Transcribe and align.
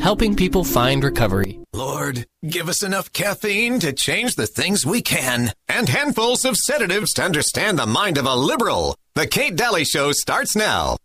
helping 0.00 0.36
people 0.36 0.64
find 0.64 1.02
recovery. 1.02 1.58
Lord, 1.72 2.26
give 2.46 2.68
us 2.68 2.82
enough 2.82 3.12
caffeine 3.12 3.78
to 3.80 3.92
change 3.92 4.34
the 4.34 4.46
things 4.46 4.86
we 4.86 5.02
can, 5.02 5.52
and 5.68 5.88
handfuls 5.88 6.44
of 6.44 6.56
sedatives 6.56 7.12
to 7.14 7.22
understand 7.22 7.78
the 7.78 7.86
mind 7.86 8.18
of 8.18 8.26
a 8.26 8.34
liberal. 8.34 8.96
The 9.14 9.26
Kate 9.26 9.56
Daly 9.56 9.84
Show 9.84 10.12
starts 10.12 10.56
now. 10.56 10.96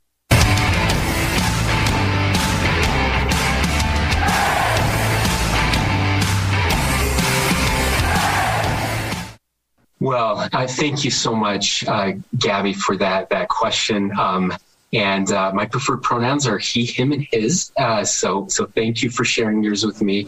Well, 10.00 10.48
I 10.54 10.68
thank 10.68 11.04
you 11.04 11.12
so 11.12 11.36
much, 11.36 11.84
uh, 11.88 12.14
Gabby, 12.38 12.74
for 12.74 12.96
that 12.98 13.30
that 13.30 13.50
question. 13.50 14.12
Um, 14.18 14.54
and 14.94 15.32
uh, 15.32 15.52
my 15.54 15.66
preferred 15.66 16.02
pronouns 16.02 16.48
are 16.48 16.58
he, 16.58 16.86
him, 16.86 17.12
and 17.12 17.24
his. 17.32 17.72
Uh, 17.78 18.04
so, 18.04 18.48
so 18.48 18.66
thank 18.66 19.04
you 19.04 19.10
for 19.10 19.26
sharing 19.26 19.64
yours 19.64 19.86
with 19.86 20.02
me. 20.02 20.28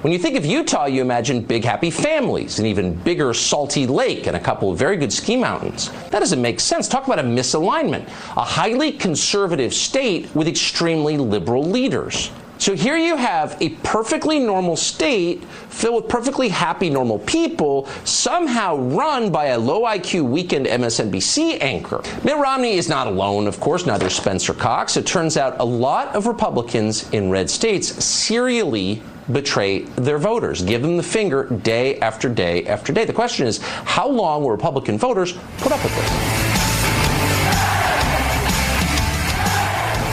When 0.00 0.12
you 0.12 0.18
think 0.18 0.36
of 0.36 0.44
Utah, 0.44 0.86
you 0.86 1.00
imagine 1.00 1.42
big 1.42 1.64
happy 1.64 1.90
families, 1.90 2.58
an 2.58 2.66
even 2.66 2.94
bigger 2.94 3.32
salty 3.32 3.86
lake, 3.86 4.26
and 4.26 4.36
a 4.36 4.40
couple 4.40 4.72
of 4.72 4.76
very 4.76 4.96
good 4.96 5.12
ski 5.12 5.36
mountains. 5.36 5.90
That 6.10 6.18
doesn't 6.18 6.42
make 6.42 6.58
sense. 6.58 6.88
Talk 6.88 7.06
about 7.06 7.20
a 7.20 7.22
misalignment. 7.22 8.08
A 8.36 8.42
highly 8.42 8.90
conservative 8.90 9.72
state 9.72 10.34
with 10.34 10.48
extremely 10.48 11.18
liberal 11.18 11.62
leaders. 11.62 12.32
So 12.62 12.76
here 12.76 12.96
you 12.96 13.16
have 13.16 13.60
a 13.60 13.70
perfectly 13.82 14.38
normal 14.38 14.76
state 14.76 15.42
filled 15.44 16.04
with 16.04 16.08
perfectly 16.08 16.48
happy, 16.48 16.90
normal 16.90 17.18
people, 17.18 17.86
somehow 18.04 18.76
run 18.76 19.32
by 19.32 19.46
a 19.46 19.58
low 19.58 19.82
IQ 19.82 20.30
weekend 20.30 20.66
MSNBC 20.66 21.60
anchor. 21.60 22.02
Mitt 22.22 22.36
Romney 22.36 22.74
is 22.74 22.88
not 22.88 23.08
alone, 23.08 23.48
of 23.48 23.58
course, 23.58 23.84
neither 23.84 24.08
Spencer 24.08 24.54
Cox. 24.54 24.96
It 24.96 25.04
turns 25.04 25.36
out 25.36 25.58
a 25.58 25.64
lot 25.64 26.14
of 26.14 26.28
Republicans 26.28 27.10
in 27.10 27.30
red 27.30 27.50
states 27.50 27.88
serially 28.04 29.02
betray 29.32 29.80
their 29.96 30.18
voters, 30.18 30.62
give 30.62 30.82
them 30.82 30.96
the 30.96 31.02
finger 31.02 31.48
day 31.64 31.98
after 31.98 32.28
day 32.28 32.64
after 32.68 32.92
day. 32.92 33.04
The 33.04 33.12
question 33.12 33.48
is, 33.48 33.58
how 33.60 34.06
long 34.06 34.44
will 34.44 34.52
Republican 34.52 34.98
voters 34.98 35.32
put 35.58 35.72
up 35.72 35.82
with 35.82 35.96
this? 35.96 36.51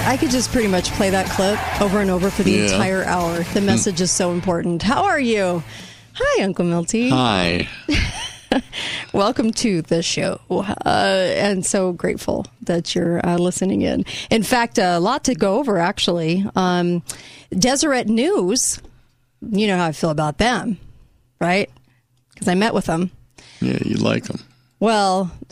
I 0.10 0.18
could 0.18 0.32
just 0.32 0.52
pretty 0.52 0.68
much 0.68 0.90
play 0.94 1.12
that 1.12 1.28
clip 1.30 1.60
over 1.82 2.00
and 2.00 2.10
over 2.10 2.32
for 2.32 2.42
the 2.42 2.50
Yeah. 2.54 2.64
entire 2.64 3.04
hour. 3.04 3.44
The 3.54 3.62
message 3.62 4.02
is 4.02 4.10
so 4.10 4.32
important. 4.32 4.82
How 4.82 5.04
are 5.04 5.20
you? 5.20 5.62
Hi, 6.14 6.44
Uncle 6.44 6.66
Milty. 6.66 7.10
Hi. 7.12 7.70
Welcome 9.14 9.52
to 9.52 9.84
the 9.84 10.02
show. 10.02 10.42
Uh, 10.50 10.66
and 10.88 11.64
so 11.64 11.92
grateful 11.94 12.48
that 12.64 12.96
you're 12.96 13.24
uh, 13.24 13.38
listening 13.38 13.84
in. 13.84 14.04
In 14.32 14.42
fact, 14.42 14.80
a 14.80 14.98
lot 14.98 15.26
to 15.26 15.36
go 15.36 15.60
over, 15.60 15.78
actually. 15.78 16.44
Um, 16.56 17.04
Deseret 17.54 18.08
News, 18.08 18.80
you 19.48 19.68
know 19.68 19.78
how 19.78 19.86
I 19.86 19.92
feel 19.92 20.10
about 20.10 20.40
them, 20.40 20.80
right? 21.40 21.70
Because 22.34 22.48
I 22.48 22.56
met 22.56 22.74
with 22.74 22.86
them. 22.86 23.12
Yeah, 23.62 23.78
you 23.86 23.98
like 23.98 24.24
them. 24.24 24.40
Well, 24.80 25.30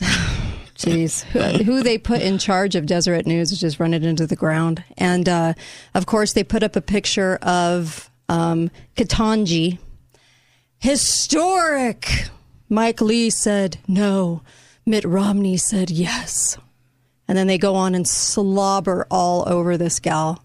jeez, 0.78 1.22
who, 1.24 1.40
who 1.64 1.82
they 1.82 1.98
put 1.98 2.22
in 2.22 2.38
charge 2.38 2.74
of 2.74 2.86
Deseret 2.86 3.26
News 3.26 3.52
is 3.52 3.60
just 3.60 3.80
running 3.80 4.04
into 4.04 4.26
the 4.26 4.36
ground. 4.36 4.82
And 4.96 5.28
uh, 5.28 5.54
of 5.94 6.06
course, 6.06 6.32
they 6.32 6.44
put 6.44 6.62
up 6.62 6.76
a 6.76 6.80
picture 6.80 7.36
of 7.42 8.10
um, 8.28 8.70
Ketanji. 8.96 9.78
Historic. 10.78 12.28
Mike 12.68 13.00
Lee 13.00 13.30
said 13.30 13.78
no. 13.88 14.42
Mitt 14.86 15.04
Romney 15.04 15.56
said 15.56 15.90
yes. 15.90 16.56
And 17.26 17.36
then 17.36 17.46
they 17.46 17.58
go 17.58 17.74
on 17.74 17.94
and 17.94 18.08
slobber 18.08 19.06
all 19.10 19.46
over 19.48 19.76
this 19.76 20.00
gal. 20.00 20.42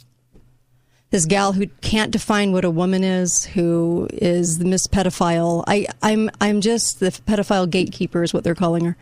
This 1.12 1.26
gal 1.26 1.54
who 1.54 1.68
can't 1.82 2.12
define 2.12 2.52
what 2.52 2.66
a 2.66 2.72
woman 2.72 3.04
is, 3.04 3.46
who 3.46 4.08
is 4.12 4.58
the 4.58 4.66
Miss 4.66 4.88
Pedophile. 4.88 5.64
I, 5.68 5.86
I'm 6.02 6.32
I'm 6.42 6.60
just 6.60 7.00
the 7.00 7.12
pedophile 7.12 7.70
gatekeeper 7.70 8.24
is 8.24 8.34
what 8.34 8.44
they're 8.44 8.56
calling 8.56 8.84
her. 8.86 8.98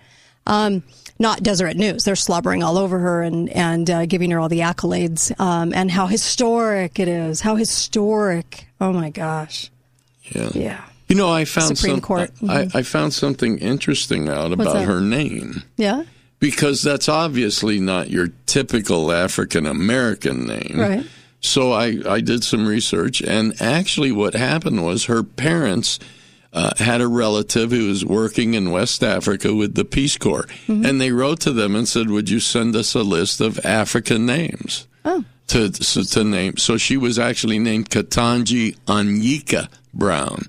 Um, 0.45 0.83
not 1.19 1.43
Deseret 1.43 1.77
News. 1.77 2.03
They're 2.03 2.15
slobbering 2.15 2.63
all 2.63 2.77
over 2.77 2.99
her 2.99 3.21
and 3.21 3.49
and 3.49 3.89
uh, 3.89 4.05
giving 4.05 4.31
her 4.31 4.39
all 4.39 4.49
the 4.49 4.59
accolades 4.59 5.37
um, 5.39 5.73
and 5.73 5.91
how 5.91 6.07
historic 6.07 6.99
it 6.99 7.07
is. 7.07 7.41
How 7.41 7.55
historic! 7.55 8.67
Oh 8.79 8.91
my 8.93 9.09
gosh! 9.09 9.69
Yeah. 10.23 10.49
Yeah. 10.53 10.81
You 11.07 11.15
know, 11.15 11.29
I 11.29 11.43
found 11.45 11.77
Supreme 11.77 11.95
some, 11.95 12.01
Court. 12.01 12.31
I, 12.47 12.65
Mhm. 12.65 12.75
I 12.75 12.83
found 12.83 13.13
something 13.13 13.57
interesting 13.57 14.29
out 14.29 14.53
about 14.53 14.85
her 14.85 15.01
name 15.01 15.63
Yeah. 15.75 16.03
because 16.39 16.81
that's 16.83 17.09
obviously 17.09 17.81
not 17.81 18.09
your 18.09 18.29
typical 18.45 19.11
African 19.11 19.65
American 19.65 20.45
name. 20.47 20.75
Right. 20.79 21.05
So 21.41 21.73
I, 21.73 21.97
I 22.07 22.21
did 22.21 22.43
some 22.43 22.65
research, 22.67 23.19
and 23.19 23.59
actually, 23.61 24.11
what 24.11 24.35
happened 24.35 24.85
was 24.85 25.05
her 25.05 25.21
parents 25.23 25.99
uh, 26.53 26.71
had 26.77 27.01
a 27.01 27.07
relative 27.07 27.71
who 27.71 27.87
was 27.87 28.03
working 28.05 28.53
in 28.53 28.71
West 28.71 29.03
Africa 29.03 29.53
with 29.53 29.75
the 29.75 29.85
Peace 29.85 30.17
Corps, 30.17 30.47
Mm-hmm. 30.67 30.85
and 30.85 30.99
they 31.01 31.11
wrote 31.11 31.39
to 31.41 31.51
them 31.53 31.75
and 31.75 31.87
said, 31.87 32.09
"Would 32.09 32.29
you 32.29 32.39
send 32.39 32.75
us 32.75 32.93
a 32.93 33.03
list 33.03 33.39
of 33.41 33.59
African 33.65 34.25
names?" 34.25 34.87
Oh. 35.05 35.23
To, 35.47 35.73
so, 35.83 36.03
to 36.03 36.23
name. 36.23 36.55
So 36.57 36.77
she 36.77 36.95
was 36.95 37.19
actually 37.19 37.59
named 37.59 37.89
Ketanji 37.89 38.77
Onyika 38.87 39.67
Brown 39.93 40.43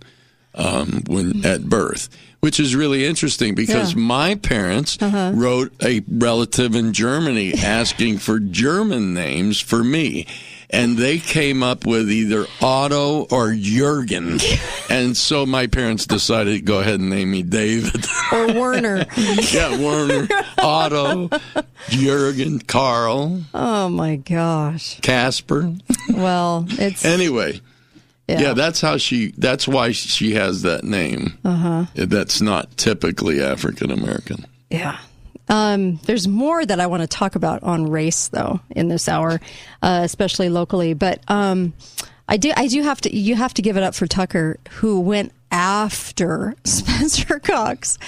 um, 0.54 1.02
when 1.08 1.44
at 1.44 1.64
birth, 1.68 2.08
which 2.40 2.60
is 2.60 2.76
really 2.76 3.04
interesting 3.04 3.54
because 3.56 3.94
Yeah. 3.94 4.00
my 4.00 4.34
parents 4.36 4.98
Uh-huh. 5.00 5.32
wrote 5.34 5.72
a 5.82 6.02
relative 6.08 6.76
in 6.76 6.92
Germany 6.92 7.54
asking 7.64 8.18
for 8.18 8.38
German 8.38 9.12
names 9.14 9.58
for 9.58 9.82
me. 9.82 10.26
And 10.72 10.96
they 10.96 11.18
came 11.18 11.62
up 11.62 11.84
with 11.86 12.10
either 12.10 12.46
Otto 12.60 13.26
or 13.30 13.54
Jurgen. 13.54 14.38
And 14.90 15.16
so 15.16 15.46
my 15.46 15.68
parents 15.68 16.04
decided 16.04 16.52
to 16.52 16.60
go 16.60 16.80
ahead 16.80 17.00
and 17.00 17.08
name 17.08 17.30
me 17.30 17.42
David. 17.42 18.04
Or 18.30 18.52
Werner. 18.52 19.06
yeah, 19.16 19.74
Werner, 19.82 20.28
Otto, 20.58 21.30
Jurgen, 21.88 22.58
Carl, 22.58 23.42
oh 23.54 23.88
my 23.88 24.16
gosh! 24.16 25.00
Casper. 25.00 25.72
Well, 26.12 26.66
it's 26.72 27.06
Anyway, 27.06 27.62
yeah. 28.28 28.40
yeah. 28.40 28.52
that's 28.52 28.82
how 28.82 28.98
she, 28.98 29.32
that's 29.38 29.66
why 29.66 29.92
she 29.92 30.34
has 30.34 30.60
that 30.62 30.84
name. 30.84 31.38
Uh 31.42 31.56
huh. 31.56 31.84
That's 31.94 32.42
not 32.42 32.76
typically 32.76 33.42
African 33.42 33.90
American. 33.90 34.44
Yeah. 34.68 34.98
Um, 35.52 36.00
there's 36.06 36.26
more 36.26 36.64
that 36.64 36.80
I 36.80 36.86
want 36.86 37.02
to 37.02 37.06
talk 37.06 37.34
about 37.34 37.62
on 37.62 37.90
race, 37.90 38.28
though, 38.28 38.60
in 38.70 38.88
this 38.88 39.06
hour, 39.06 39.38
uh, 39.82 40.00
especially 40.02 40.48
locally. 40.48 40.94
But 40.94 41.20
um, 41.28 41.74
I 42.26 42.38
do, 42.38 42.52
I 42.56 42.68
do 42.68 42.82
have 42.82 43.02
to. 43.02 43.14
You 43.14 43.36
have 43.36 43.52
to 43.54 43.62
give 43.62 43.76
it 43.76 43.82
up 43.82 43.94
for 43.94 44.06
Tucker, 44.06 44.56
who 44.70 45.00
went 45.00 45.32
after 45.50 46.54
Spencer 46.64 47.38
Cox 47.38 47.98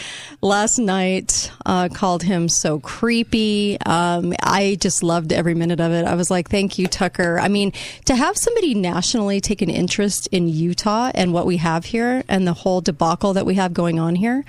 last 0.41 0.78
night. 0.78 1.53
Uh, 1.66 1.91
called 1.91 2.22
him 2.22 2.49
so 2.49 2.81
creepy. 2.81 3.76
Um, 3.84 4.32
I 4.43 4.78
just 4.81 5.03
loved 5.03 5.31
every 5.31 5.55
minute 5.55 5.81
of 5.81 5.93
it. 5.93 6.06
I 6.06 6.15
was 6.15 6.31
like, 6.31 6.49
"Thank 6.49 6.78
you, 6.78 6.87
Tucker." 6.87 7.38
I 7.38 7.49
mean, 7.49 7.75
to 8.06 8.16
have 8.16 8.38
somebody 8.38 8.72
nationally 8.72 9.43
take 9.43 9.61
an 9.61 9.69
interest 9.69 10.28
in 10.28 10.49
Utah 10.49 11.11
and 11.15 11.34
what 11.34 11.44
we 11.44 11.59
have 11.59 11.84
here, 11.84 12.25
and 12.26 12.47
the 12.47 12.55
whole 12.55 12.81
debacle 12.81 13.34
that 13.34 13.44
we 13.44 13.56
have 13.56 13.75
going 13.75 14.00
on 14.00 14.15
here 14.15 14.47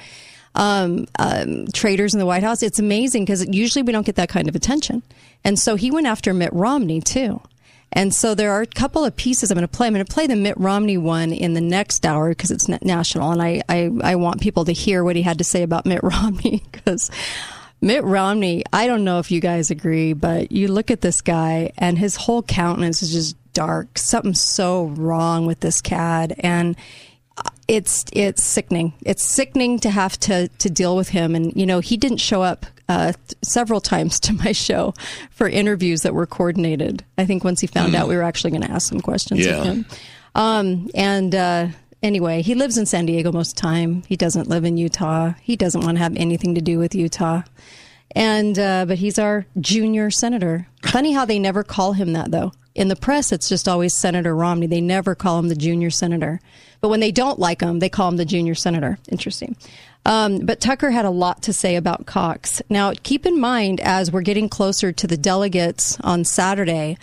um, 0.56 1.06
um, 1.20 1.68
traders 1.74 2.14
in 2.14 2.20
the 2.20 2.26
White 2.26 2.44
House. 2.44 2.64
It's 2.64 2.80
amazing 2.80 3.26
because 3.26 3.46
usually 3.48 3.84
we 3.84 3.92
don't 3.92 4.06
get 4.06 4.16
that 4.16 4.30
kind 4.30 4.48
of 4.48 4.56
attention. 4.56 5.04
And 5.44 5.60
so 5.60 5.76
he 5.76 5.92
went 5.92 6.08
after 6.08 6.34
Mitt 6.34 6.54
Romney 6.54 7.02
too. 7.02 7.42
And 7.92 8.14
so 8.14 8.36
there 8.36 8.52
are 8.52 8.62
a 8.62 8.68
couple 8.68 9.06
of 9.06 9.16
pieces 9.16 9.52
I'm 9.52 9.56
going 9.56 9.68
to 9.68 9.68
play. 9.68 9.88
I'm 9.88 9.94
going 9.94 10.06
to 10.06 10.14
play 10.14 10.28
the 10.28 10.36
Mitt 10.36 10.58
Romney 10.58 10.98
one 10.98 11.32
in 11.32 11.54
the 11.54 11.62
next 11.62 12.06
hour 12.06 12.30
because 12.30 12.52
it's 12.52 12.68
national, 12.68 13.32
and 13.32 13.42
I, 13.42 13.62
I 13.70 13.90
I 14.04 14.16
want 14.16 14.42
people 14.42 14.66
to 14.66 14.74
hear 14.74 15.04
what 15.04 15.16
he 15.16 15.22
had 15.22 15.38
to 15.38 15.44
say 15.44 15.64
about 15.64 15.86
Mitt 15.86 16.02
Romney 16.04 16.64
because. 16.72 17.10
Mitt 17.82 18.06
Romney, 18.06 18.64
I 18.74 18.88
don't 18.88 19.04
know 19.04 19.20
if 19.20 19.30
you 19.30 19.40
guys 19.40 19.70
agree, 19.70 20.14
but 20.14 20.52
you 20.52 20.70
look 20.70 20.90
at 20.90 21.02
this 21.02 21.22
guy 21.22 21.72
and 21.78 22.00
his 22.00 22.16
whole 22.16 22.42
countenance 22.42 23.04
is 23.04 23.12
just 23.12 23.54
dark. 23.54 24.00
Something's 24.00 24.42
so 24.42 24.86
wrong 24.86 25.46
with 25.46 25.60
this 25.60 25.82
cad. 25.82 26.34
And 26.40 26.78
it's 27.68 28.06
it's 28.14 28.44
sickening. 28.44 28.94
It's 29.06 29.24
sickening 29.24 29.80
to 29.80 29.90
have 29.90 30.20
to 30.22 30.48
to 30.48 30.70
deal 30.70 30.96
with 30.96 31.10
him. 31.10 31.36
And 31.36 31.52
you 31.56 31.66
know, 31.66 31.80
he 31.80 31.98
didn't 31.98 32.18
show 32.18 32.42
up 32.44 32.66
uh, 32.88 33.14
several 33.42 33.82
times 33.82 34.20
to 34.22 34.34
my 34.34 34.52
show 34.52 34.94
for 35.32 35.50
interviews 35.50 36.02
that 36.04 36.14
were 36.14 36.28
coordinated. 36.28 37.04
I 37.18 37.26
think 37.26 37.44
once 37.44 37.60
he 37.62 37.68
found 37.68 37.96
out 37.96 38.08
we 38.08 38.16
were 38.16 38.24
actually 38.24 38.52
going 38.52 38.62
to 38.64 38.72
ask 38.72 38.88
some 38.90 39.02
questions 39.02 39.46
Yeah. 39.46 39.58
of 39.58 39.64
him. 39.66 39.86
Um, 40.36 40.90
and 40.94 41.34
uh, 41.34 41.68
anyway, 42.04 42.42
he 42.44 42.54
lives 42.56 42.78
in 42.78 42.86
San 42.86 43.06
Diego 43.08 43.32
most 43.32 43.52
of 43.52 43.56
the 43.56 43.62
time. 43.62 44.04
He 44.08 44.16
doesn't 44.16 44.48
live 44.50 44.66
in 44.66 44.78
Utah. 44.78 45.34
He 45.42 45.56
doesn't 45.56 45.82
want 45.82 45.98
to 45.98 46.04
have 46.04 46.16
anything 46.16 46.54
to 46.56 46.62
do 46.62 46.78
with 46.78 46.94
Utah. 46.94 47.42
And 48.12 48.58
uh, 48.60 48.86
but 48.86 48.98
he's 49.00 49.18
our 49.20 49.46
junior 49.60 50.10
senator. 50.12 50.68
Funny 50.84 51.14
how 51.14 51.26
they 51.26 51.40
never 51.40 51.64
call 51.64 51.94
him 51.94 52.14
that 52.14 52.32
though. 52.32 52.52
In 52.76 52.90
the 52.90 52.96
press, 52.96 53.32
it's 53.32 53.48
just 53.48 53.68
always 53.68 53.96
Senator 53.96 54.36
Romney. 54.36 54.68
They 54.68 54.82
never 54.82 55.16
call 55.16 55.40
him 55.40 55.48
the 55.48 55.56
junior 55.56 55.90
senator. 55.90 56.42
But 56.82 56.90
when 56.90 57.00
they 57.00 57.12
don't 57.12 57.40
like 57.40 57.62
him, 57.62 57.80
they 57.80 57.90
call 57.90 58.10
him 58.10 58.18
the 58.18 58.26
junior 58.26 58.54
senator. 58.54 59.00
Interesting. 59.10 59.56
Um, 60.06 60.40
but 60.40 60.60
Tucker 60.60 60.92
had 60.92 61.06
a 61.06 61.10
lot 61.10 61.42
to 61.44 61.54
say 61.54 61.78
about 61.78 62.06
Cox. 62.06 62.62
Now, 62.70 62.94
keep 63.02 63.26
in 63.26 63.40
mind 63.40 63.80
as 63.80 64.12
we're 64.12 64.22
getting 64.22 64.50
closer 64.50 64.92
to 64.92 65.08
the 65.08 65.18
delegates 65.18 65.98
on 66.02 66.26
Saturday, 66.26 66.98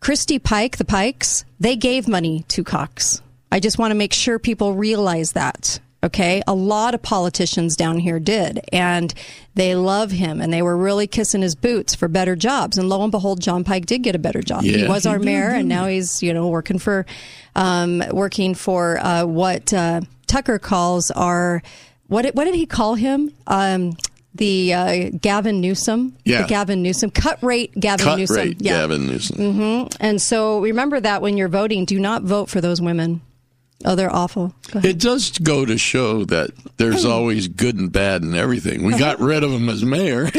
Christy 0.00 0.38
Pike, 0.38 0.78
the 0.78 0.84
Pikes, 0.84 1.44
they 1.60 1.76
gave 1.76 2.08
money 2.08 2.44
to 2.48 2.64
Cox. 2.64 3.22
I 3.52 3.60
just 3.60 3.78
want 3.78 3.90
to 3.90 3.96
make 3.96 4.12
sure 4.12 4.38
people 4.38 4.74
realize 4.74 5.32
that. 5.32 5.78
Okay. 6.04 6.42
A 6.46 6.54
lot 6.54 6.94
of 6.94 7.02
politicians 7.02 7.74
down 7.74 7.98
here 7.98 8.20
did, 8.20 8.60
and 8.72 9.12
they 9.56 9.74
love 9.74 10.12
him, 10.12 10.40
and 10.40 10.52
they 10.52 10.62
were 10.62 10.76
really 10.76 11.06
kissing 11.08 11.42
his 11.42 11.56
boots 11.56 11.94
for 11.94 12.06
better 12.06 12.36
jobs. 12.36 12.78
And 12.78 12.88
lo 12.88 13.02
and 13.02 13.10
behold, 13.10 13.40
John 13.40 13.64
Pike 13.64 13.86
did 13.86 14.02
get 14.04 14.14
a 14.14 14.18
better 14.18 14.40
job. 14.40 14.62
he 14.62 14.86
was 14.86 15.06
our 15.06 15.18
mayor, 15.18 15.48
and 15.50 15.68
now 15.68 15.86
he's, 15.86 16.22
you 16.22 16.32
know, 16.32 16.46
working 16.48 16.78
for, 16.78 17.04
um, 17.56 18.02
working 18.12 18.54
for, 18.54 18.98
uh, 18.98 19.24
what, 19.24 19.72
uh, 19.74 20.00
Tucker 20.28 20.58
calls 20.60 21.10
our, 21.10 21.62
what, 22.06 22.22
did- 22.22 22.34
what 22.36 22.44
did 22.44 22.54
he 22.54 22.66
call 22.66 22.94
him? 22.94 23.32
Um, 23.48 23.96
the 24.34 24.74
uh, 24.74 25.10
Gavin 25.20 25.60
Newsom, 25.60 26.14
Yeah. 26.24 26.42
the 26.42 26.48
Gavin 26.48 26.80
Newsom 26.82 27.10
cut 27.10 27.42
rate, 27.42 27.72
Gavin 27.80 28.04
Cut 28.06 28.18
Newsom, 28.18 28.36
rate, 28.36 28.56
yeah. 28.60 28.74
Gavin 28.82 29.06
Newsom. 29.08 29.88
And 29.98 30.22
so 30.22 30.60
remember 30.60 31.00
that 31.00 31.22
when 31.22 31.36
you're 31.36 31.48
voting, 31.48 31.84
do 31.86 31.98
not 31.98 32.22
vote 32.22 32.48
for 32.48 32.60
those 32.60 32.80
women. 32.80 33.20
Oh, 33.84 33.94
they're 33.94 34.12
awful. 34.12 34.52
It 34.74 34.98
does 34.98 35.38
go 35.38 35.64
to 35.64 35.78
show 35.78 36.24
that 36.24 36.50
there's 36.78 37.04
always 37.14 37.46
good 37.46 37.76
and 37.76 37.92
bad 37.92 38.22
in 38.22 38.34
everything. 38.34 38.84
We 38.84 38.98
got 38.98 39.20
rid 39.20 39.44
of 39.44 39.52
him 39.52 39.68
as 39.68 39.84
mayor. 39.84 40.30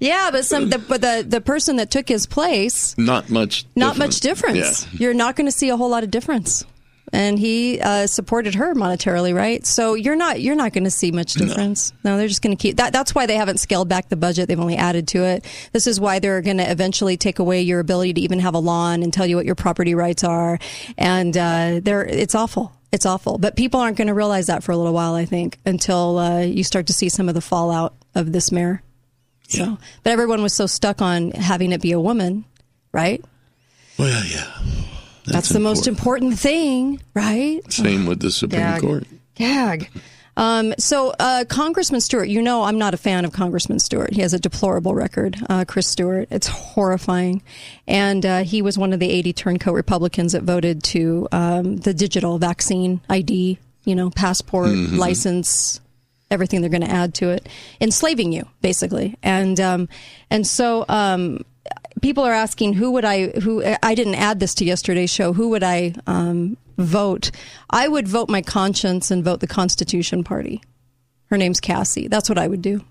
Yeah, 0.00 0.30
but 0.30 0.44
some, 0.44 0.70
the, 0.70 0.78
but 0.78 1.00
the 1.00 1.24
the 1.26 1.40
person 1.40 1.76
that 1.76 1.90
took 1.90 2.08
his 2.08 2.24
place, 2.26 2.96
Not 2.96 3.30
much. 3.30 3.64
not 3.74 3.98
much 3.98 4.20
difference. 4.20 4.86
Yeah. 4.92 4.98
You're 5.00 5.14
not 5.14 5.34
going 5.34 5.46
to 5.46 5.52
see 5.52 5.68
a 5.70 5.76
whole 5.76 5.90
lot 5.90 6.04
of 6.04 6.10
difference. 6.10 6.64
And 7.12 7.38
he 7.38 7.80
uh, 7.80 8.06
supported 8.06 8.54
her 8.56 8.74
monetarily, 8.74 9.34
right? 9.34 9.64
So 9.66 9.94
you're 9.94 10.16
not 10.16 10.40
you're 10.40 10.54
not 10.54 10.72
going 10.72 10.84
to 10.84 10.90
see 10.90 11.10
much 11.10 11.34
difference. 11.34 11.92
No, 12.04 12.16
they're 12.16 12.28
just 12.28 12.42
going 12.42 12.56
to 12.56 12.60
keep 12.60 12.76
that. 12.76 12.92
That's 12.92 13.14
why 13.14 13.26
they 13.26 13.36
haven't 13.36 13.58
scaled 13.58 13.88
back 13.88 14.08
the 14.08 14.16
budget. 14.16 14.48
They've 14.48 14.60
only 14.60 14.76
added 14.76 15.08
to 15.08 15.24
it. 15.24 15.44
This 15.72 15.86
is 15.86 16.00
why 16.00 16.18
they're 16.18 16.42
going 16.42 16.58
to 16.58 16.70
eventually 16.70 17.16
take 17.16 17.38
away 17.38 17.62
your 17.62 17.80
ability 17.80 18.14
to 18.14 18.20
even 18.20 18.40
have 18.40 18.54
a 18.54 18.58
lawn 18.58 19.02
and 19.02 19.12
tell 19.12 19.26
you 19.26 19.36
what 19.36 19.46
your 19.46 19.54
property 19.54 19.94
rights 19.94 20.24
are. 20.24 20.58
And 20.96 21.36
uh, 21.36 21.80
they're 21.82 22.04
it's 22.04 22.34
awful. 22.34 22.72
It's 22.90 23.04
awful. 23.06 23.38
But 23.38 23.56
people 23.56 23.80
aren't 23.80 23.96
going 23.96 24.08
to 24.08 24.14
realize 24.14 24.46
that 24.46 24.62
for 24.62 24.72
a 24.72 24.76
little 24.76 24.94
while. 24.94 25.14
I 25.14 25.24
think 25.24 25.58
until 25.66 26.18
uh, 26.18 26.40
you 26.40 26.64
start 26.64 26.86
to 26.86 26.92
see 26.92 27.08
some 27.08 27.28
of 27.28 27.34
the 27.34 27.40
fallout 27.40 27.94
of 28.14 28.32
this 28.32 28.50
mayor. 28.50 28.82
So, 29.48 29.78
but 30.02 30.10
everyone 30.10 30.42
was 30.42 30.52
so 30.52 30.66
stuck 30.66 31.00
on 31.00 31.30
having 31.30 31.72
it 31.72 31.80
be 31.80 31.92
a 31.92 32.00
woman, 32.00 32.44
right? 32.92 33.24
Well, 33.98 34.22
yeah. 34.26 34.46
That's, 35.32 35.48
the 35.48 35.60
most 35.60 35.86
important 35.86 36.38
thing, 36.38 37.00
right? 37.14 37.60
Same 37.72 38.06
with 38.06 38.20
the 38.20 38.30
Supreme 38.30 38.60
Gag. 38.60 38.80
Court. 38.80 39.04
Gag. 39.34 39.90
Um, 40.38 40.72
so, 40.78 41.12
uh, 41.18 41.44
Congressman 41.48 42.00
Stewart, 42.00 42.28
you 42.28 42.40
know 42.40 42.62
I'm 42.62 42.78
not 42.78 42.94
a 42.94 42.96
fan 42.96 43.24
of 43.24 43.32
Congressman 43.32 43.80
Stewart. 43.80 44.12
He 44.12 44.20
has 44.20 44.32
a 44.32 44.38
deplorable 44.38 44.94
record, 44.94 45.36
uh, 45.48 45.64
Chris 45.66 45.88
Stewart. 45.88 46.28
It's 46.30 46.46
horrifying. 46.46 47.42
And 47.88 48.24
uh, 48.24 48.44
he 48.44 48.62
was 48.62 48.78
one 48.78 48.92
of 48.92 49.00
the 49.00 49.10
80 49.10 49.32
turncoat 49.32 49.74
Republicans 49.74 50.32
that 50.32 50.44
voted 50.44 50.84
to 50.84 51.26
um, 51.32 51.78
the 51.78 51.92
digital 51.92 52.38
vaccine 52.38 53.00
ID, 53.10 53.58
you 53.84 53.94
know, 53.96 54.10
passport, 54.10 54.70
license, 54.70 55.80
everything 56.30 56.60
they're 56.60 56.70
going 56.70 56.82
to 56.82 56.90
add 56.90 57.14
to 57.14 57.30
it, 57.30 57.48
enslaving 57.80 58.32
you, 58.32 58.46
basically. 58.62 59.16
And, 59.24 59.58
um, 59.58 59.88
and 60.30 60.46
so, 60.46 60.84
um, 60.88 61.44
people 62.00 62.24
are 62.24 62.32
asking 62.32 62.74
who 62.74 62.90
would 62.92 63.04
I 63.04 63.28
who 63.28 63.62
I 63.82 63.94
didn't 63.94 64.16
add 64.16 64.40
this 64.40 64.54
to 64.54 64.64
yesterday's 64.64 65.10
show. 65.10 65.32
Who 65.32 65.50
would 65.50 65.62
I 65.62 65.94
um, 66.06 66.56
vote? 66.76 67.30
I 67.70 67.88
would 67.88 68.08
vote 68.08 68.28
my 68.28 68.42
conscience 68.42 69.10
and 69.10 69.24
vote 69.24 69.40
the 69.40 69.46
Constitution 69.46 70.24
Party. 70.24 70.62
Her 71.26 71.36
name's 71.36 71.60
Cassie. 71.60 72.08
That's 72.08 72.28
what 72.28 72.38
I 72.38 72.48
would 72.48 72.62
do. 72.62 72.84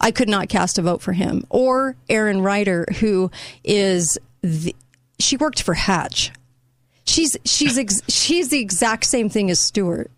I 0.00 0.10
could 0.10 0.28
not 0.28 0.48
cast 0.48 0.78
a 0.78 0.82
vote 0.82 1.00
for 1.00 1.12
him 1.12 1.44
or 1.48 1.96
Erin 2.08 2.40
Rider, 2.40 2.86
who 2.98 3.30
is 3.62 4.18
the, 4.42 4.74
she 5.18 5.36
worked 5.36 5.62
for 5.62 5.74
Hatch. 5.74 6.32
She's 7.04 7.36
she's 7.44 7.78
ex, 7.78 8.00
she's 8.08 8.48
the 8.48 8.60
exact 8.60 9.04
same 9.04 9.28
thing 9.28 9.50
as 9.50 9.58
Stewart, 9.58 10.10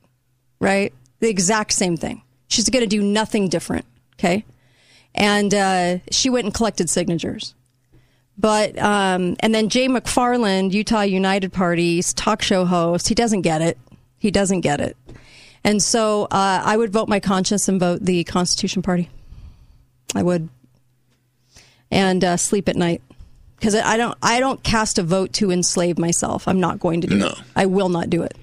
right? 0.61 0.93
The 1.21 1.29
exact 1.29 1.73
same 1.73 1.97
thing. 1.97 2.23
She's 2.49 2.69
going 2.69 2.83
to 2.83 2.87
do 2.87 3.03
nothing 3.03 3.49
different. 3.49 3.87
Okay, 4.19 4.45
and 5.15 5.53
uh, 5.55 5.99
she 6.11 6.31
went 6.31 6.45
and 6.45 6.55
collected 6.55 6.91
signatures. 6.91 7.55
But 8.37 8.77
um, 8.79 9.37
and 9.41 9.55
then 9.55 9.69
Jay 9.69 9.87
McFarland, 9.89 10.73
Utah 10.73 11.03
United 11.03 11.53
Party's 11.53 12.13
talk 12.13 12.43
show 12.43 12.65
host, 12.65 13.09
he 13.09 13.15
doesn't 13.15 13.43
get 13.43 13.63
it. 13.63 13.79
He 14.19 14.31
doesn't 14.31 14.63
get 14.63 14.81
it. 14.81 14.97
And 15.63 15.83
so 15.83 16.25
uh, 16.25 16.63
I 16.65 16.77
would 16.77 16.93
vote 16.93 17.09
my 17.09 17.21
conscience 17.21 17.69
and 17.69 17.79
vote 17.79 18.01
the 18.05 18.25
Constitution 18.25 18.83
Party. 18.83 19.09
I 20.15 20.23
would, 20.23 20.49
and 21.91 22.23
uh, 22.25 22.37
sleep 22.37 22.69
at 22.69 22.77
night 22.77 23.03
because 23.57 23.75
I 23.75 23.97
don't. 23.97 24.17
I 24.23 24.41
don't 24.41 24.63
cast 24.63 24.99
a 24.99 25.03
vote 25.03 25.33
to 25.35 25.51
enslave 25.51 25.99
myself. 25.99 26.47
I'm 26.49 26.61
not 26.61 26.81
going 26.81 27.01
to 27.03 27.07
do 27.07 27.17
No. 27.17 27.29
it. 27.29 27.39
I 27.55 27.67
will 27.67 27.89
not 27.89 28.11
do 28.11 28.23
it. 28.23 28.37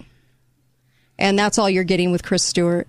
And 1.20 1.38
that's 1.38 1.60
all 1.60 1.70
you're 1.70 1.84
getting 1.84 2.12
with 2.12 2.24
Chris 2.24 2.44
Stewart. 2.44 2.88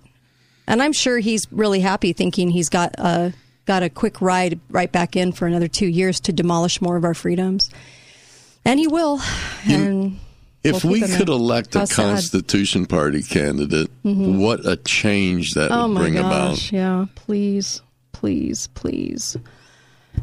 And 0.67 0.81
I'm 0.81 0.93
sure 0.93 1.19
he's 1.19 1.47
really 1.53 1.81
happy, 1.81 2.13
thinking 2.13 2.49
he's 2.49 2.69
got 2.69 2.95
a 2.99 3.35
got 3.65 3.83
a 3.83 3.91
quick 3.91 4.21
ride 4.21 4.59
right 4.71 4.91
back 4.91 5.17
in 5.17 5.33
for 5.33 5.47
another 5.47 5.69
two 5.69 5.87
years 5.87 6.21
to 6.21 6.33
demolish 6.33 6.81
more 6.81 6.97
of 6.97 7.05
our 7.05 7.15
freedoms. 7.15 7.71
And 8.65 8.79
he 8.79 8.87
will. 8.87 9.21
And 9.69 10.19
If 10.65 10.85
we'll 10.85 10.93
we 10.95 11.01
could 11.01 11.11
there. 11.29 11.35
elect 11.35 11.75
a 11.77 11.87
sad. 11.87 11.89
Mm-hmm. 11.89 12.11
Constitution 12.15 12.87
Party 12.87 13.23
candidate, 13.23 13.91
what 14.03 14.65
a 14.67 14.77
change 14.77 15.55
that 15.55 15.71
Oh 15.73 15.89
would 15.89 15.95
my 15.95 16.01
bring 16.03 16.15
gosh! 16.15 16.69
about. 16.69 16.73
Yeah, 16.73 17.07
please, 17.17 17.83
please, 18.13 18.69
please. 18.75 19.37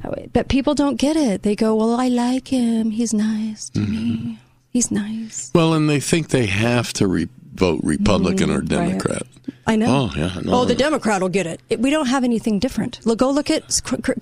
Oh, 0.06 0.14
But 0.32 0.48
people 0.48 0.76
don't 0.76 0.96
get 0.96 1.16
it. 1.18 1.42
They 1.44 1.56
go, 1.56 1.76
"Well, 1.76 2.00
I 2.00 2.08
like 2.10 2.48
him. 2.50 2.92
He's 2.92 3.14
nice 3.14 3.70
to 3.72 3.80
Mm-hmm. 3.80 3.92
me. 3.92 4.40
He's 4.70 4.92
nice." 4.92 5.52
Well, 5.54 5.74
and 5.74 5.90
they 5.90 6.00
think 6.00 6.30
they 6.30 6.46
have 6.46 6.94
to 6.94 7.08
re- 7.08 7.28
vote 7.60 7.82
Republican 7.84 8.50
or 8.50 8.60
right. 8.60 8.68
Democrat. 8.68 9.24
I 9.68 9.76
know. 9.76 10.10
Oh, 10.12 10.18
yeah. 10.18 10.40
No, 10.44 10.62
Oh, 10.62 10.66
the 10.66 10.74
Democrat 10.76 11.22
will 11.22 11.30
get 11.30 11.46
it. 11.46 11.60
It- 11.70 11.80
We 11.80 11.90
don't 11.92 12.08
have 12.08 12.24
anything 12.24 12.58
different. 12.60 13.00
Look, 13.06 13.20
go 13.20 13.30
look 13.30 13.50
at 13.52 13.64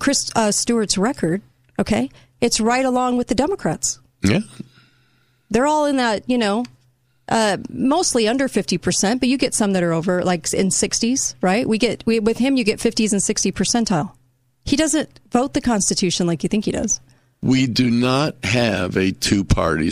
Chris 0.00 0.30
uh, 0.36 0.50
Stewart's 0.52 0.98
record. 0.98 1.40
Okay, 1.78 2.10
it's 2.40 2.58
right 2.60 2.84
along 2.84 3.16
with 3.16 3.28
the 3.28 3.34
Democrats. 3.36 4.00
Yeah. 4.22 4.40
They're 5.50 5.66
all 5.66 5.86
in 5.86 5.96
that, 5.96 6.28
you 6.28 6.36
know, 6.36 6.64
uh, 7.28 7.58
mostly 7.70 8.26
under 8.26 8.48
fifty 8.48 8.78
percent, 8.78 9.20
but 9.20 9.28
you 9.28 9.38
get 9.38 9.54
some 9.54 9.72
that 9.74 9.82
are 9.82 9.92
over, 9.92 10.24
like 10.24 10.52
in 10.52 10.70
sixties, 10.70 11.36
right? 11.40 11.68
We 11.68 11.78
get 11.78 12.02
we, 12.04 12.18
with 12.20 12.38
him, 12.38 12.56
you 12.56 12.64
get 12.64 12.80
fifties 12.80 13.12
and 13.12 13.22
sixty 13.22 13.52
percentile. 13.52 14.12
He 14.64 14.76
doesn't 14.76 15.20
vote 15.30 15.54
the 15.54 15.60
Constitution 15.60 16.26
like 16.26 16.42
you 16.42 16.48
think 16.48 16.64
he 16.64 16.72
does. 16.72 17.00
We 17.40 17.66
do 17.68 17.90
not 17.90 18.34
have 18.44 18.96
a 18.96 19.12
two 19.12 19.44
party 19.44 19.90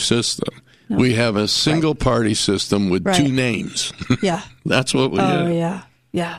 system. 0.88 0.97
We 0.99 1.15
have 1.15 1.37
a 1.37 1.49
single 1.49 1.94
party 1.94 2.35
system 2.35 2.90
with 2.90 3.12
two 3.14 3.28
names. 3.28 3.93
Yeah. 4.23 4.43
That's 4.64 4.95
what 4.95 5.11
we 5.11 5.19
Oh 5.19 5.23
have. 5.47 5.52
yeah, 5.52 5.83
yeah. 6.12 6.38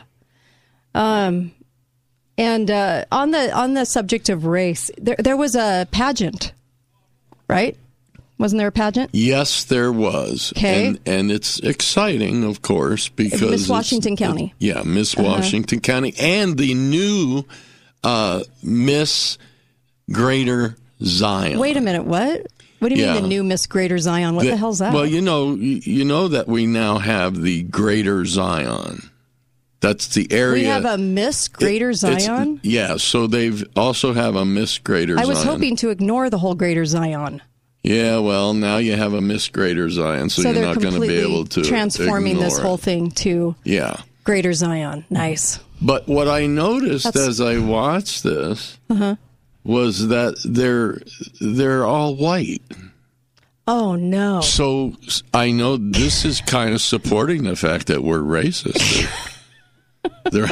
Um, 0.96 1.52
and 2.38 2.70
uh, 2.72 3.06
on 3.12 3.32
the 3.32 3.52
on 3.56 3.74
the 3.74 3.86
subject 3.86 4.30
of 4.30 4.46
race, 4.46 4.90
there 4.98 5.16
there 5.20 5.38
was 5.38 5.56
a 5.56 5.88
pageant, 5.92 6.54
right? 7.50 7.76
Wasn't 8.40 8.60
there 8.60 8.68
a 8.68 8.72
pageant? 8.72 9.10
Yes, 9.14 9.64
there 9.64 9.92
was. 9.92 10.54
Okay. 10.56 10.88
And, 10.88 11.00
and 11.08 11.32
it's 11.32 11.60
exciting, 11.60 12.44
of 12.44 12.62
course, 12.62 13.10
because. 13.10 13.42
Miss 13.42 13.68
Washington 13.70 14.16
County. 14.16 14.46
Uh-huh. 14.46 14.56
yeah, 14.60 14.84
Miss 14.84 15.16
Washington 15.16 15.80
County. 15.80 16.14
And 16.20 16.56
the 16.56 16.76
new 16.76 17.46
uh, 18.04 18.44
Miss 18.62 19.40
Greater 20.12 20.76
Zion. 21.04 21.58
Wait 21.58 21.78
a 21.78 21.82
minute, 21.82 22.06
what? 22.06 22.46
What 22.88 22.94
do 22.96 23.02
you 23.02 23.06
Yeah. 23.06 23.14
mean 23.16 23.24
the 23.24 23.28
new 23.28 23.44
Miss 23.44 23.68
Greater 23.68 23.98
Zion? 23.98 24.34
What 24.38 24.46
the, 24.46 24.56
hell's 24.56 24.80
that? 24.80 24.94
Well, 24.94 25.06
you 25.06 25.20
know, 25.20 25.56
you, 25.56 25.82
you 25.84 26.06
know 26.06 26.30
that 26.30 26.48
we 26.48 26.66
now 26.68 27.00
have 27.00 27.42
the 27.42 27.64
Greater 27.64 28.24
Zion. 28.24 29.10
That's 29.82 30.08
the 30.16 30.26
area. 30.32 30.62
we 30.62 30.64
have 30.68 30.86
a 30.86 30.98
Miss 30.98 31.50
Greater 31.50 31.90
It- 31.90 31.96
Zion. 31.96 32.62
Yeah, 32.64 32.96
so 32.96 33.28
they've 33.28 33.62
also 33.76 34.14
have 34.14 34.38
a 34.38 34.46
Miss 34.46 34.78
Greater 34.78 35.20
I 35.20 35.26
was 35.26 35.40
Zion. 35.40 35.50
hoping 35.50 35.76
to 35.76 35.90
ignore 35.90 36.30
the 36.30 36.38
whole 36.38 36.56
Greater 36.56 36.86
Zion. 36.86 37.42
Yeah, 37.84 38.20
well, 38.20 38.54
now 38.54 38.78
you 38.78 38.96
have 38.96 39.12
a 39.12 39.20
Miss 39.20 39.50
Greater 39.50 39.90
Zion, 39.90 40.30
so, 40.30 40.44
So, 40.44 40.52
you're 40.52 40.62
not 40.64 40.80
going 40.80 40.94
to 40.94 41.02
be 41.02 41.18
able 41.18 41.44
to 41.48 41.64
transforming 41.64 42.40
this 42.40 42.58
whole 42.58 42.78
thing 42.78 43.12
to 43.12 43.54
Yeah. 43.66 43.98
Greater 44.24 44.54
Zion. 44.54 45.04
Nice. 45.10 45.60
But 45.82 46.08
what 46.08 46.30
I 46.30 46.46
noticed 46.48 47.04
That's- 47.04 47.22
Uh-huh. 47.22 47.30
as 47.30 47.42
I 47.42 47.58
watched 47.60 48.24
this 48.24 48.78
was 49.68 50.08
that 50.08 50.40
they're 50.46 51.00
they're 51.42 51.86
all 51.86 52.16
white. 52.16 52.62
Oh 53.68 53.96
no. 53.96 54.40
So 54.40 54.94
I 55.34 55.52
know 55.52 55.76
this 55.76 56.24
is 56.24 56.40
kind 56.42 56.74
of 56.74 56.82
supporting 56.82 57.44
the 57.44 57.56
fact 57.56 57.88
that 57.88 58.02
we're 58.02 58.20
racist. 58.20 59.06
They're 60.32 60.48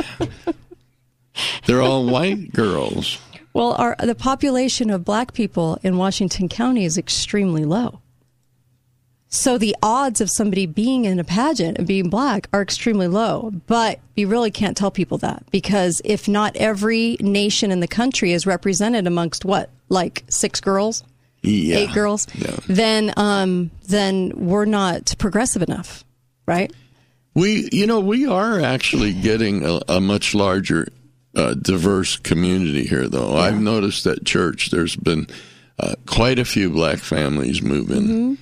they're 1.66 1.82
all 1.82 2.06
white 2.06 2.52
girls. 2.54 3.20
Well, 3.54 3.74
our 3.74 3.96
the 4.00 4.16
population 4.16 4.90
of 4.90 5.06
black 5.06 5.34
people 5.34 5.80
in 5.82 5.98
Washington 5.98 6.50
County 6.50 6.84
is 6.84 6.98
extremely 6.98 7.64
low. 7.64 8.02
So 9.36 9.58
the 9.58 9.76
odds 9.84 10.22
of 10.22 10.30
somebody 10.30 10.66
being 10.66 11.04
in 11.06 11.20
a 11.20 11.24
pageant 11.24 11.78
and 11.78 11.86
being 11.86 12.10
black 12.10 12.48
are 12.54 12.62
extremely 12.62 13.08
low. 13.08 13.52
But 13.68 14.00
you 14.16 14.28
really 14.30 14.50
can't 14.50 14.78
tell 14.78 14.92
people 14.92 15.18
that 15.20 15.44
because 15.52 16.02
if 16.06 16.28
not 16.28 16.56
every 16.56 17.18
nation 17.20 17.70
in 17.70 17.82
the 17.82 17.88
country 17.88 18.32
is 18.32 18.48
represented 18.48 19.08
amongst 19.08 19.44
what, 19.44 19.70
like 19.90 20.24
six 20.30 20.62
girls? 20.62 21.04
Yeah. 21.44 21.78
eight 21.78 21.94
girls, 21.94 22.28
Yeah. 22.34 22.58
then 22.68 23.14
um, 23.18 23.70
then 23.88 24.32
we're 24.36 24.66
not 24.66 25.14
progressive 25.20 25.62
enough, 25.62 26.04
right? 26.48 26.74
We, 27.36 27.70
you 27.72 27.86
know, 27.86 28.00
we 28.00 28.26
are 28.26 28.62
actually 28.62 29.14
getting 29.14 29.64
a, 29.64 29.80
a 29.90 30.02
much 30.02 30.34
larger, 30.34 30.88
uh, 31.36 31.54
diverse 31.54 32.16
community 32.18 32.86
here, 32.88 33.08
though. 33.10 33.36
I've 33.36 33.60
noticed 33.62 34.08
at 34.08 34.26
church 34.26 34.72
there's 34.72 34.96
been 34.96 35.28
uh, 35.78 35.94
quite 36.08 36.40
a 36.40 36.46
few 36.46 36.70
black 36.70 37.00
families 37.00 37.62
move 37.62 37.92
in, 37.92 38.04
Mm-hmm. 38.08 38.34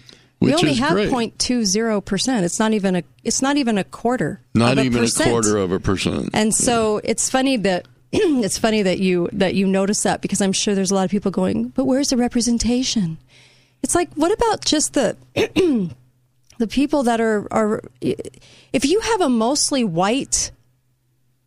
We 0.44 0.54
only 0.54 0.74
have 0.76 0.92
great. 0.92 1.10
0.20 1.10 2.06
percent. 2.06 2.46
It's 2.46 2.60
not 2.60 2.74
even 2.74 2.96
a. 2.96 3.04
It's 3.24 3.42
not 3.42 3.58
even 3.58 3.78
a 3.78 3.84
quarter. 3.84 4.42
Not 4.54 4.74
of 4.74 4.78
a 4.80 4.82
even 4.84 5.02
percent. 5.02 5.30
a 5.30 5.32
quarter 5.32 5.58
of 5.58 5.72
a 5.72 5.80
percent. 5.80 6.30
And 6.34 6.54
so 6.54 7.02
it's 7.04 7.30
funny 7.30 7.58
that 7.58 7.88
it's 8.12 8.58
funny 8.58 8.84
that 8.84 9.00
you 9.00 9.30
that 9.34 9.56
you 9.56 9.68
notice 9.68 10.04
that 10.04 10.22
because 10.22 10.42
I'm 10.42 10.54
sure 10.54 10.76
there's 10.76 10.92
a 10.92 10.96
lot 10.96 11.06
of 11.06 11.12
people 11.12 11.32
going, 11.32 11.70
but 11.70 11.86
where's 11.86 12.10
the 12.10 12.18
representation? 12.18 13.18
It's 13.82 13.96
like, 13.96 14.14
what 14.14 14.32
about 14.32 14.64
just 14.64 14.94
the 14.94 15.18
the 16.58 16.68
people 16.68 17.04
that 17.04 17.20
are 17.20 17.48
are 17.52 17.82
if 18.00 18.86
you 18.86 19.00
have 19.00 19.22
a 19.22 19.30
mostly 19.30 19.84
white 19.84 20.52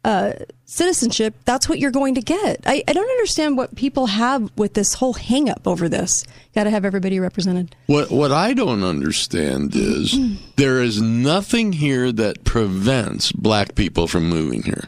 uh, 0.07 0.33
citizenship, 0.67 1.35
that's 1.45 1.69
what 1.69 1.81
you're 1.81 1.91
going 1.91 2.15
to 2.15 2.21
get. 2.21 2.61
I, 2.65 2.85
I 2.87 2.93
don't 2.93 3.11
understand 3.11 3.57
what 3.57 3.75
people 3.75 4.07
have 4.07 4.51
with 4.57 4.75
this 4.75 4.95
whole 4.95 5.15
hang 5.15 5.51
up 5.51 5.67
over 5.67 5.89
this. 5.89 6.23
Got 6.55 6.65
to 6.65 6.71
have 6.71 6.85
everybody 6.85 7.19
represented. 7.19 7.75
What 7.87 8.11
what 8.13 8.31
I 8.31 8.55
don't 8.55 8.85
understand 8.85 9.73
is 9.75 10.17
there 10.57 10.81
is 10.81 11.03
nothing 11.03 11.73
here 11.73 12.13
that 12.13 12.45
prevents 12.45 13.33
black 13.33 13.75
people 13.75 14.07
from 14.07 14.29
moving 14.29 14.63
here. 14.63 14.85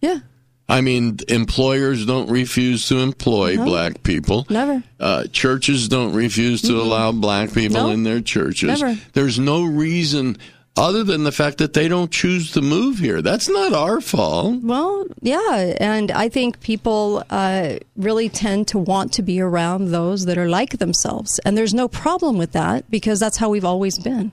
Yeah, 0.00 0.20
I 0.66 0.80
mean, 0.80 1.18
employers 1.28 2.06
don't 2.06 2.30
refuse 2.30 2.88
to 2.88 2.98
employ 3.00 3.56
black 3.58 4.02
people. 4.02 4.46
never. 4.48 4.82
Uh, 4.98 5.24
churches 5.26 5.88
don't 5.88 6.14
refuse 6.14 6.62
to 6.62 6.80
allow 6.80 7.12
black 7.12 7.52
people 7.52 7.84
No. 7.88 7.90
in 7.90 8.02
their 8.02 8.22
churches. 8.22 8.80
Never. 8.80 8.98
There's 9.12 9.38
no 9.38 9.62
reason 9.64 10.38
other 10.76 11.04
than 11.04 11.24
the 11.24 11.32
fact 11.32 11.58
that 11.58 11.72
they 11.72 11.86
don't 11.88 12.10
choose 12.10 12.50
to 12.52 12.60
move 12.60 12.98
here. 12.98 13.22
That's 13.22 13.48
not 13.48 13.72
our 13.72 14.00
fault. 14.00 14.60
Well, 14.62 15.06
yeah, 15.20 15.74
and 15.78 16.10
I 16.10 16.28
think 16.28 16.60
people 16.60 17.22
uh, 17.30 17.76
really 17.96 18.28
tend 18.28 18.68
to 18.68 18.78
want 18.78 19.12
to 19.14 19.22
be 19.22 19.40
around 19.40 19.90
those 19.92 20.24
that 20.26 20.36
are 20.38 20.48
like 20.48 20.78
themselves, 20.78 21.38
and 21.44 21.56
there's 21.56 21.74
no 21.74 21.86
problem 21.88 22.36
with 22.38 22.52
that 22.52 22.90
because 22.90 23.20
that's 23.20 23.36
how 23.36 23.48
we've 23.50 23.64
always 23.64 23.98
been. 23.98 24.32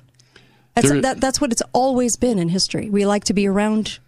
That's, 0.76 0.90
There- 0.90 1.02
that, 1.02 1.22
that's 1.22 1.40
what 1.42 1.52
it's 1.52 1.62
always 1.74 2.16
been 2.16 2.40
in 2.40 2.50
history. 2.50 2.90
We 2.90 3.06
like 3.06 3.26
to 3.26 3.34
be 3.34 3.48
around 3.48 4.00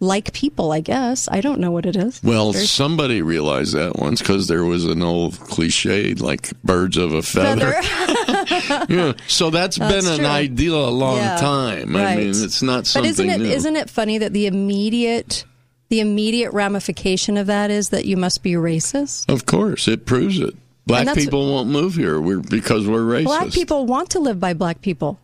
like 0.00 0.32
people, 0.32 0.72
I 0.72 0.80
guess. 0.80 1.28
I 1.30 1.40
don't 1.40 1.58
know 1.60 1.70
what 1.70 1.86
it 1.86 1.96
is. 1.96 2.22
Well, 2.22 2.52
There's- 2.52 2.70
somebody 2.70 3.22
realized 3.22 3.74
that 3.74 3.96
once 3.96 4.20
because 4.20 4.46
there 4.46 4.64
was 4.64 4.84
an 4.84 5.02
old 5.02 5.38
cliche 5.40 6.14
like 6.14 6.50
birds 6.62 6.96
of 6.96 7.12
a 7.12 7.22
feather. 7.22 7.74
yeah. 8.92 9.12
So 9.26 9.50
that's, 9.50 9.76
That's 9.76 10.04
been 10.04 10.12
an 10.12 10.18
true. 10.20 10.26
ideal 10.26 10.88
a 10.88 10.90
long 10.90 11.16
Yeah, 11.16 11.36
time. 11.36 11.96
I 11.96 12.16
mean, 12.16 12.28
right. 12.28 12.44
it's 12.44 12.62
not 12.62 12.86
something 12.86 13.08
but 13.08 13.10
isn't 13.10 13.30
it 13.30 13.38
new. 13.40 13.48
not 13.50 13.76
it 13.76 13.90
funny 13.90 14.18
that 14.18 14.32
the 14.32 14.46
immediate 14.46 15.44
the 15.88 16.00
immediate 16.00 16.52
ramification 16.52 17.36
of 17.36 17.46
that 17.46 17.70
is 17.70 17.90
that 17.90 18.04
you 18.06 18.16
must 18.16 18.42
be 18.42 18.52
racist? 18.52 19.32
Of 19.32 19.46
course, 19.46 19.86
it 19.86 20.04
proves 20.04 20.40
it. 20.40 20.54
Black 20.84 21.14
people 21.16 21.52
won't 21.52 21.68
move 21.68 21.94
here 21.94 22.20
we're, 22.20 22.38
because 22.40 22.88
we're 22.88 23.00
racist. 23.00 23.24
Black 23.24 23.50
people 23.50 23.86
want 23.86 24.10
to 24.10 24.18
live 24.20 24.38
by 24.40 24.52
black 24.52 24.80
people 24.82 25.20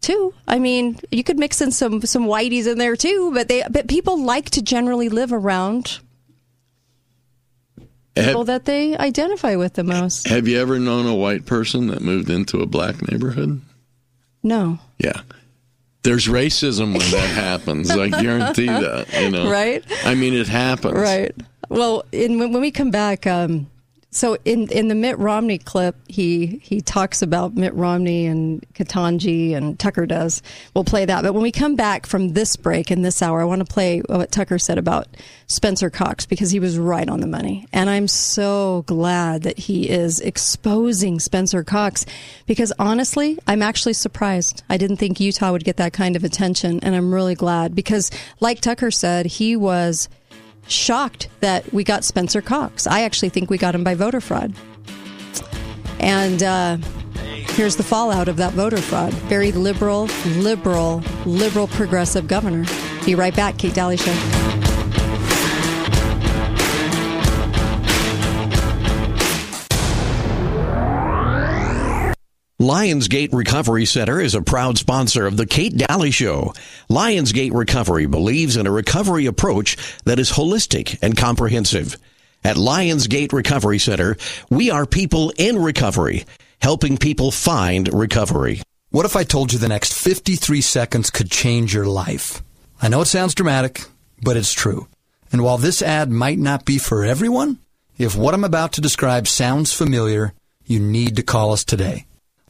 too. 0.00 0.32
I 0.46 0.58
mean, 0.58 0.98
you 1.10 1.22
could 1.24 1.38
mix 1.38 1.60
in 1.60 1.70
some 1.72 2.02
some 2.02 2.26
whiteys 2.26 2.66
in 2.70 2.78
there 2.78 2.96
too, 2.96 3.32
but 3.34 3.48
they 3.48 3.62
but 3.70 3.88
people 3.88 4.22
like 4.22 4.50
to 4.50 4.62
generally 4.62 5.08
live 5.08 5.32
around 5.32 5.98
people 8.14 8.40
Have, 8.40 8.46
that 8.46 8.64
they 8.64 8.96
identify 8.96 9.54
with 9.56 9.74
the 9.74 9.84
most. 9.84 10.26
have 10.28 10.48
you 10.48 10.58
ever 10.60 10.78
known 10.78 11.06
a 11.06 11.14
white 11.14 11.46
person 11.46 11.86
that 11.88 12.00
moved 12.02 12.30
into 12.30 12.60
a 12.60 12.66
black 12.66 12.96
neighborhood? 13.10 13.60
No, 14.42 14.78
Yeah. 14.98 15.20
There's 16.04 16.26
racism 16.26 16.96
when 16.96 17.10
that 17.10 17.28
happens. 17.34 17.90
I 17.90 18.08
guarantee 18.08 18.66
that. 18.66 19.12
You 19.20 19.30
know, 19.30 19.50
Right? 19.50 19.84
I 20.04 20.14
mean, 20.14 20.32
it 20.32 20.46
happens. 20.48 20.94
right. 20.94 21.34
Well, 21.68 22.04
in 22.12 22.38
when, 22.38 22.52
when 22.52 22.62
we 22.62 22.70
come 22.70 22.90
back, 22.90 23.26
um, 23.26 23.68
so 24.10 24.38
in 24.44 24.70
in 24.72 24.88
the 24.88 24.94
Mitt 24.94 25.18
Romney 25.18 25.58
clip, 25.58 25.94
he 26.08 26.60
he 26.62 26.80
talks 26.80 27.20
about 27.20 27.54
Mitt 27.54 27.74
Romney 27.74 28.26
and 28.26 28.64
Ketanji 28.72 29.54
and 29.54 29.78
Tucker 29.78 30.06
does. 30.06 30.40
We'll 30.74 30.84
play 30.84 31.04
that, 31.04 31.22
but 31.22 31.34
when 31.34 31.42
we 31.42 31.52
come 31.52 31.76
back 31.76 32.06
from 32.06 32.30
this 32.30 32.56
break 32.56 32.90
in 32.90 33.02
this 33.02 33.20
hour, 33.20 33.42
I 33.42 33.44
want 33.44 33.66
to 33.66 33.70
play 33.70 34.00
what 34.00 34.32
Tucker 34.32 34.58
said 34.58 34.78
about 34.78 35.08
Spencer 35.46 35.90
Cox 35.90 36.24
because 36.24 36.50
he 36.50 36.58
was 36.58 36.78
right 36.78 37.08
on 37.08 37.20
the 37.20 37.26
money, 37.26 37.66
and 37.70 37.90
I'm 37.90 38.08
so 38.08 38.82
glad 38.86 39.42
that 39.42 39.58
he 39.58 39.90
is 39.90 40.20
exposing 40.20 41.20
Spencer 41.20 41.62
Cox 41.62 42.06
because 42.46 42.72
honestly, 42.78 43.38
I'm 43.46 43.62
actually 43.62 43.92
surprised. 43.92 44.62
I 44.70 44.78
didn't 44.78 44.96
think 44.96 45.20
Utah 45.20 45.52
would 45.52 45.64
get 45.64 45.76
that 45.76 45.92
kind 45.92 46.16
of 46.16 46.24
attention, 46.24 46.80
and 46.80 46.96
I'm 46.96 47.12
really 47.12 47.34
glad 47.34 47.74
because, 47.74 48.10
like 48.40 48.62
Tucker 48.62 48.90
said, 48.90 49.26
he 49.26 49.54
was 49.54 50.08
shocked 50.68 51.28
that 51.40 51.72
we 51.72 51.84
got 51.84 52.04
Spencer 52.04 52.40
Cox. 52.40 52.86
I 52.86 53.02
actually 53.02 53.30
think 53.30 53.50
we 53.50 53.58
got 53.58 53.74
him 53.74 53.84
by 53.84 53.94
voter 53.94 54.20
fraud. 54.20 54.52
And 56.00 56.42
uh, 56.42 56.76
here's 57.54 57.76
the 57.76 57.82
fallout 57.82 58.28
of 58.28 58.36
that 58.36 58.52
voter 58.52 58.80
fraud. 58.80 59.12
Very 59.12 59.52
liberal, 59.52 60.04
liberal, 60.36 61.02
liberal 61.26 61.66
progressive 61.68 62.28
governor. 62.28 62.64
Be 63.04 63.14
right 63.14 63.34
back, 63.34 63.58
Kate 63.58 63.74
Daly 63.74 63.96
Show. 63.96 64.67
Lionsgate 72.60 73.32
Recovery 73.32 73.84
Center 73.84 74.20
is 74.20 74.34
a 74.34 74.42
proud 74.42 74.78
sponsor 74.78 75.28
of 75.28 75.36
the 75.36 75.46
Kate 75.46 75.76
Daly 75.76 76.10
Show. 76.10 76.54
Lionsgate 76.90 77.54
Recovery 77.54 78.06
believes 78.06 78.56
in 78.56 78.66
a 78.66 78.72
recovery 78.72 79.26
approach 79.26 79.76
that 80.06 80.18
is 80.18 80.32
holistic 80.32 80.98
and 81.00 81.16
comprehensive. 81.16 81.96
At 82.42 82.56
Lionsgate 82.56 83.32
Recovery 83.32 83.78
Center, 83.78 84.16
we 84.50 84.72
are 84.72 84.86
people 84.86 85.32
in 85.38 85.56
recovery, 85.62 86.24
helping 86.60 86.96
people 86.96 87.30
find 87.30 87.94
recovery. 87.94 88.60
What 88.90 89.06
if 89.06 89.14
I 89.14 89.22
told 89.22 89.52
you 89.52 89.60
the 89.60 89.68
next 89.68 89.92
53 89.92 90.60
seconds 90.60 91.10
could 91.10 91.30
change 91.30 91.72
your 91.72 91.86
life? 91.86 92.42
I 92.82 92.88
know 92.88 93.02
it 93.02 93.06
sounds 93.06 93.36
dramatic, 93.36 93.84
but 94.20 94.36
it's 94.36 94.52
true. 94.52 94.88
And 95.30 95.44
while 95.44 95.58
this 95.58 95.80
ad 95.80 96.10
might 96.10 96.38
not 96.40 96.64
be 96.64 96.78
for 96.78 97.04
everyone, 97.04 97.60
if 97.98 98.16
what 98.16 98.34
I'm 98.34 98.42
about 98.42 98.72
to 98.72 98.80
describe 98.80 99.28
sounds 99.28 99.72
familiar, 99.72 100.34
you 100.66 100.80
need 100.80 101.14
to 101.14 101.22
call 101.22 101.52
us 101.52 101.62
today. 101.62 102.07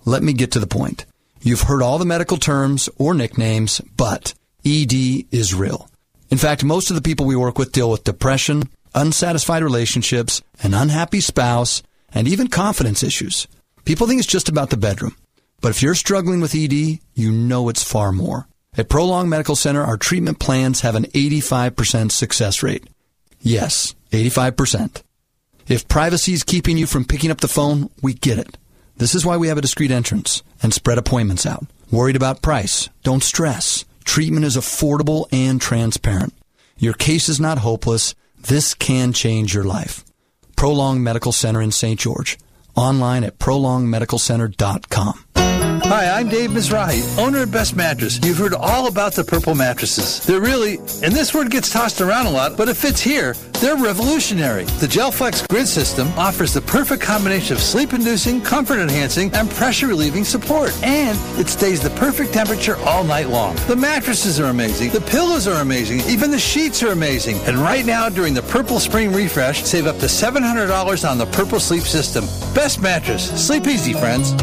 Let 0.08 0.22
me 0.22 0.32
get 0.32 0.52
to 0.52 0.58
the 0.58 0.66
point. 0.66 1.04
You've 1.42 1.60
heard 1.60 1.82
all 1.82 1.98
the 1.98 2.06
medical 2.06 2.38
terms 2.38 2.88
or 2.96 3.12
nicknames, 3.12 3.82
but 3.94 4.32
ED 4.64 5.26
is 5.30 5.52
real. 5.52 5.90
In 6.30 6.38
fact, 6.38 6.64
most 6.64 6.88
of 6.88 6.96
the 6.96 7.02
people 7.02 7.26
we 7.26 7.36
work 7.36 7.58
with 7.58 7.72
deal 7.72 7.90
with 7.90 8.04
depression, 8.04 8.70
unsatisfied 8.94 9.62
relationships, 9.62 10.40
an 10.62 10.72
unhappy 10.72 11.20
spouse, 11.20 11.82
and 12.14 12.26
even 12.26 12.48
confidence 12.48 13.02
issues. 13.02 13.48
People 13.84 14.06
think 14.06 14.18
it's 14.18 14.26
just 14.26 14.48
about 14.48 14.70
the 14.70 14.78
bedroom. 14.78 15.14
But 15.60 15.72
if 15.72 15.82
you're 15.82 15.94
struggling 15.94 16.40
with 16.40 16.54
ED, 16.54 17.00
you 17.12 17.30
know 17.30 17.68
it's 17.68 17.84
far 17.84 18.10
more. 18.10 18.48
At 18.78 18.88
Prolong 18.88 19.28
Medical 19.28 19.56
Center, 19.56 19.84
our 19.84 19.98
treatment 19.98 20.38
plans 20.38 20.80
have 20.80 20.94
an 20.94 21.04
85% 21.04 22.12
success 22.12 22.62
rate. 22.62 22.88
Yes, 23.42 23.94
85%. 24.10 25.02
If 25.66 25.86
privacy 25.86 26.32
is 26.32 26.44
keeping 26.44 26.78
you 26.78 26.86
from 26.86 27.04
picking 27.04 27.30
up 27.30 27.42
the 27.42 27.46
phone, 27.46 27.90
we 28.00 28.14
get 28.14 28.38
it. 28.38 28.56
This 28.98 29.14
is 29.14 29.24
why 29.24 29.36
we 29.36 29.46
have 29.46 29.56
a 29.58 29.62
discreet 29.62 29.92
entrance 29.92 30.42
and 30.60 30.74
spread 30.74 30.98
appointments 30.98 31.46
out. 31.46 31.64
Worried 31.90 32.16
about 32.16 32.42
price? 32.42 32.88
Don't 33.04 33.22
stress. 33.22 33.84
Treatment 34.04 34.44
is 34.44 34.56
affordable 34.56 35.26
and 35.30 35.60
transparent. 35.60 36.34
Your 36.78 36.94
case 36.94 37.28
is 37.28 37.38
not 37.38 37.58
hopeless. 37.58 38.16
This 38.40 38.74
can 38.74 39.12
change 39.12 39.54
your 39.54 39.64
life. 39.64 40.04
Prolong 40.56 41.00
Medical 41.02 41.30
Center 41.30 41.62
in 41.62 41.70
St. 41.70 41.98
George. 42.00 42.38
Online 42.74 43.22
at 43.22 43.38
prolongmedicalcenter.com. 43.38 45.24
Hi, 45.88 46.20
I'm 46.20 46.28
Dave 46.28 46.50
Mizrahi, 46.50 47.18
owner 47.18 47.44
of 47.44 47.50
Best 47.50 47.74
Mattress. 47.74 48.20
You've 48.22 48.36
heard 48.36 48.52
all 48.52 48.88
about 48.88 49.14
the 49.14 49.24
purple 49.24 49.54
mattresses. 49.54 50.20
They're 50.26 50.38
really, 50.38 50.76
and 51.02 51.14
this 51.14 51.32
word 51.32 51.50
gets 51.50 51.72
tossed 51.72 52.02
around 52.02 52.26
a 52.26 52.30
lot, 52.30 52.58
but 52.58 52.68
it 52.68 52.74
fits 52.74 53.00
here. 53.00 53.32
They're 53.62 53.74
revolutionary. 53.74 54.64
The 54.64 54.86
GelFlex 54.86 55.48
grid 55.48 55.66
system 55.66 56.08
offers 56.08 56.52
the 56.52 56.60
perfect 56.60 57.02
combination 57.02 57.56
of 57.56 57.62
sleep-inducing, 57.62 58.42
comfort-enhancing, 58.42 59.32
and 59.32 59.48
pressure-relieving 59.48 60.24
support. 60.24 60.78
And 60.82 61.18
it 61.40 61.48
stays 61.48 61.80
the 61.80 61.88
perfect 61.90 62.34
temperature 62.34 62.76
all 62.84 63.02
night 63.02 63.30
long. 63.30 63.56
The 63.66 63.76
mattresses 63.76 64.38
are 64.38 64.50
amazing. 64.50 64.90
The 64.90 65.00
pillows 65.00 65.48
are 65.48 65.62
amazing. 65.62 66.00
Even 66.00 66.30
the 66.30 66.38
sheets 66.38 66.82
are 66.82 66.92
amazing. 66.92 67.38
And 67.46 67.56
right 67.56 67.86
now, 67.86 68.10
during 68.10 68.34
the 68.34 68.42
Purple 68.42 68.78
Spring 68.78 69.10
Refresh, 69.10 69.64
save 69.64 69.86
up 69.86 69.98
to 70.00 70.06
$700 70.06 71.10
on 71.10 71.16
the 71.16 71.26
Purple 71.26 71.58
Sleep 71.58 71.84
System. 71.84 72.26
Best 72.54 72.78
Mattress. 72.82 73.46
Sleep 73.46 73.66
easy, 73.66 73.94
friends. 73.94 74.34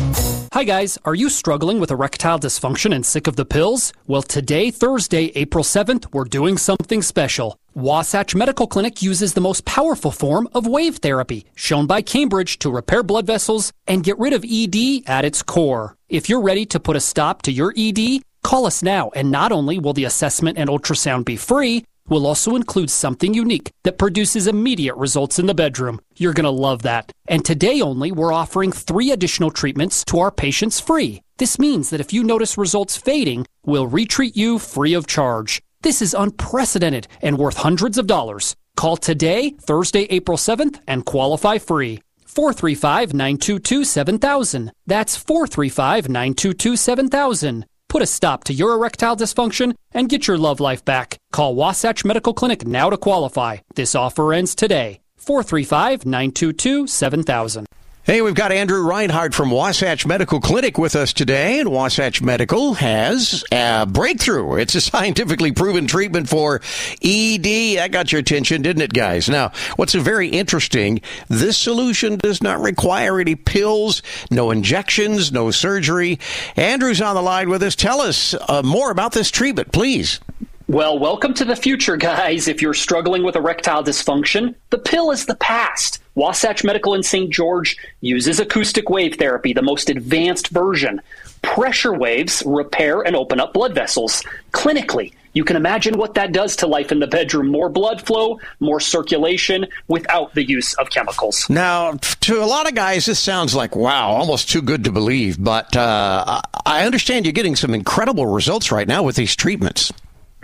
Hi 0.55 0.63
guys, 0.63 0.97
are 1.03 1.15
you 1.15 1.29
struggling 1.29 1.81
with 1.81 1.91
erectile 1.91 2.39
dysfunction 2.39 2.95
and 2.95 3.05
sick 3.05 3.27
of 3.27 3.35
the 3.35 3.43
pills? 3.43 3.91
Well, 4.07 4.21
today, 4.21 4.71
Thursday, 4.71 5.33
April 5.35 5.65
7th, 5.65 6.13
we're 6.13 6.24
doing 6.24 6.57
something 6.57 7.01
special. 7.01 7.59
Wasatch 7.74 8.33
Medical 8.33 8.65
Clinic 8.65 9.01
uses 9.01 9.33
the 9.33 9.41
most 9.41 9.65
powerful 9.65 10.12
form 10.12 10.47
of 10.53 10.65
wave 10.65 11.00
therapy, 11.00 11.45
shown 11.55 11.88
by 11.88 12.01
Cambridge 12.01 12.57
to 12.59 12.71
repair 12.71 13.03
blood 13.03 13.27
vessels 13.27 13.74
and 13.85 14.05
get 14.05 14.17
rid 14.17 14.31
of 14.31 14.45
ED 14.50 15.03
at 15.07 15.25
its 15.25 15.43
core. 15.43 15.97
If 16.07 16.29
you're 16.29 16.41
ready 16.41 16.65
to 16.67 16.79
put 16.79 16.95
a 16.95 17.01
stop 17.01 17.41
to 17.41 17.51
your 17.51 17.74
ED, 17.75 18.21
call 18.41 18.65
us 18.65 18.81
now, 18.81 19.12
and 19.13 19.29
not 19.29 19.51
only 19.51 19.77
will 19.77 19.91
the 19.91 20.05
assessment 20.05 20.57
and 20.57 20.69
ultrasound 20.69 21.25
be 21.25 21.35
free, 21.35 21.83
we'll 22.07 22.27
also 22.27 22.55
include 22.55 22.89
something 22.89 23.33
unique 23.33 23.71
that 23.83 23.97
produces 23.97 24.47
immediate 24.47 24.95
results 24.95 25.39
in 25.39 25.45
the 25.45 25.53
bedroom. 25.53 26.00
You're 26.15 26.33
going 26.33 26.45
to 26.45 26.50
love 26.50 26.83
that. 26.83 27.12
And 27.27 27.43
today 27.43 27.81
only, 27.81 28.12
we're 28.12 28.33
offering 28.33 28.71
three 28.71 29.12
additional 29.12 29.51
treatments 29.51 30.03
to 30.05 30.19
our 30.19 30.31
patients 30.31 30.79
free. 30.79 31.21
This 31.38 31.59
means 31.59 31.89
that 31.89 32.00
if 32.00 32.13
you 32.13 32.24
notice 32.24 32.57
results 32.57 32.95
fading, 32.97 33.45
we'll 33.65 33.88
retreat 33.88 34.38
you 34.38 34.59
free 34.59 34.93
of 34.93 35.07
charge. 35.07 35.62
This 35.81 36.01
is 36.01 36.13
unprecedented 36.13 37.07
and 37.21 37.38
worth 37.38 37.57
hundreds 37.57 37.97
of 37.97 38.07
dollars. 38.07 38.55
Call 38.75 38.97
today, 38.97 39.51
Thursday, 39.62 40.03
April 40.09 40.38
7th, 40.38 40.79
and 40.88 41.05
qualify 41.05 41.57
free. 41.57 42.01
435 42.25 43.13
922 43.13 43.83
7000. 43.85 44.71
That's 44.85 45.15
435 45.15 46.09
922 46.09 46.75
7000. 46.75 47.65
Put 47.95 48.01
a 48.01 48.05
stop 48.07 48.43
to 48.43 48.53
your 48.53 48.73
erectile 48.73 49.15
dysfunction 49.15 49.73
and 49.93 50.09
get 50.09 50.27
your 50.27 50.37
love 50.37 50.59
life 50.59 50.83
back. 50.83 51.17
Call 51.31 51.55
Wasatch 51.55 52.03
Medical 52.03 52.33
Clinic 52.33 52.67
now 52.67 52.89
to 52.89 52.97
qualify. 52.97 53.59
This 53.75 53.95
offer 53.95 54.33
ends 54.33 54.53
today. 54.53 54.99
435 55.15 56.05
922 56.05 56.87
7000. 56.87 57.65
Hey, 58.05 58.21
we've 58.21 58.35
got 58.35 58.51
Andrew 58.51 58.83
Reinhardt 58.83 59.33
from 59.33 59.50
Wasatch 59.50 60.05
Medical 60.05 60.39
Clinic 60.39 60.77
with 60.77 60.95
us 60.95 61.12
today, 61.12 61.59
and 61.59 61.71
Wasatch 61.71 62.21
Medical 62.21 62.75
has 62.75 63.43
a 63.51 63.88
breakthrough. 63.88 64.57
It's 64.57 64.75
a 64.75 64.81
scientifically 64.91 65.51
proven 65.51 65.88
treatment 65.88 66.29
for 66.29 66.62
ED. 67.01 67.77
That 67.77 67.89
got 67.91 68.12
your 68.12 68.19
attention, 68.19 68.62
didn't 68.62 68.83
it, 68.83 68.93
guys? 68.93 69.27
Now, 69.27 69.51
what's 69.77 69.95
very 69.95 70.27
interesting, 70.27 71.01
this 71.29 71.57
solution 71.57 72.17
does 72.17 72.43
not 72.43 72.62
require 72.62 73.19
any 73.19 73.33
pills, 73.33 74.03
no 74.29 74.51
injections, 74.51 75.31
no 75.31 75.50
surgery. 75.50 76.19
Andrew's 76.55 77.01
on 77.01 77.15
the 77.15 77.24
line 77.24 77.50
with 77.50 77.63
us. 77.63 77.75
Tell 77.75 78.01
us 78.01 78.35
uh, 78.35 78.62
more 78.63 78.91
about 78.91 79.13
this 79.13 79.31
treatment, 79.31 79.71
please. 79.71 80.19
Well, 80.67 80.98
welcome 80.98 81.36
to 81.36 81.45
the 81.45 81.55
future, 81.55 81.95
guys. 81.95 82.48
If 82.48 82.60
you're 82.60 82.74
struggling 82.74 83.22
with 83.22 83.36
erectile 83.36 83.84
dysfunction, 83.84 84.55
the 84.72 84.79
pill 84.79 85.12
is 85.12 85.27
the 85.27 85.36
past. 85.36 86.01
Wasatch 86.15 86.63
Medical 86.63 86.95
in 86.95 87.03
St. 87.03 87.31
George 87.31 87.77
uses 88.01 88.39
acoustic 88.39 88.89
wave 88.89 89.17
therapy, 89.17 89.53
the 89.53 89.62
most 89.62 89.91
advanced 89.91 90.48
version. 90.48 91.01
Pressure 91.43 91.93
waves 91.93 92.41
repair 92.48 93.03
and 93.03 93.15
open 93.15 93.39
up 93.39 93.53
blood 93.53 93.75
vessels 93.75 94.24
clinically. 94.53 95.13
You 95.34 95.43
can 95.43 95.55
imagine 95.55 96.00
what 96.00 96.15
that 96.15 96.31
does 96.31 96.55
to 96.55 96.67
life 96.67 96.91
in 96.91 97.00
the 97.00 97.05
bedroom. 97.05 97.50
More 97.50 97.69
blood 97.69 98.03
flow, 98.03 98.39
more 98.60 98.79
circulation 98.79 99.67
without 99.88 100.34
the 100.34 100.43
use 100.43 100.74
of 100.75 100.89
chemicals. 100.89 101.48
Now, 101.48 101.91
to 102.22 102.41
a 102.41 102.48
lot 102.48 102.67
of 102.67 102.74
guys, 102.74 103.05
this 103.05 103.19
sounds 103.19 103.53
like, 103.53 103.75
wow, 103.75 104.10
almost 104.10 104.50
too 104.50 104.63
good 104.63 104.86
to 104.86 104.91
believe. 104.91 105.38
But 105.39 105.75
uh, 105.77 106.41
I 106.65 106.88
understand 106.88 107.27
you're 107.27 107.34
getting 107.34 107.55
some 107.55 107.75
incredible 107.75 108.25
results 108.25 108.72
right 108.72 108.88
now 108.88 109.03
with 109.03 109.15
these 109.15 109.36
treatments. 109.36 109.91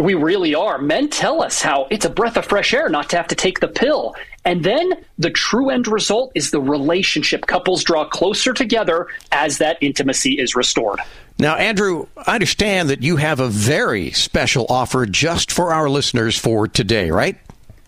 We 0.02 0.16
really 0.16 0.56
are. 0.56 0.80
Men 0.80 1.10
tell 1.10 1.44
us 1.44 1.62
how 1.62 1.88
it's 1.92 2.06
a 2.06 2.10
breath 2.10 2.36
of 2.36 2.46
fresh 2.46 2.74
air 2.74 2.90
not 2.90 3.10
to 3.12 3.18
have 3.18 3.28
to 3.28 3.36
take 3.36 3.60
the 3.60 3.68
pill. 3.68 4.16
And 4.44 4.64
then 4.64 4.94
the 5.20 5.30
true 5.30 5.70
end 5.70 5.88
result 5.88 6.32
is 6.34 6.50
the 6.50 6.60
relationship. 6.60 7.46
Couples 7.46 7.84
draw 7.84 8.06
closer 8.06 8.52
together 8.52 9.08
as 9.32 9.60
that 9.60 9.78
intimacy 9.80 10.40
is 10.40 10.56
restored. 10.56 11.00
Now, 11.38 11.56
Andrew, 11.56 12.08
I 12.18 12.34
understand 12.34 12.90
that 12.90 13.04
you 13.04 13.18
have 13.18 13.40
a 13.40 13.48
very 13.48 14.10
special 14.12 14.66
offer 14.70 15.06
just 15.06 15.52
for 15.52 15.72
our 15.72 15.88
listeners 15.88 16.36
for 16.36 16.68
today, 16.68 17.12
right? 17.12 17.38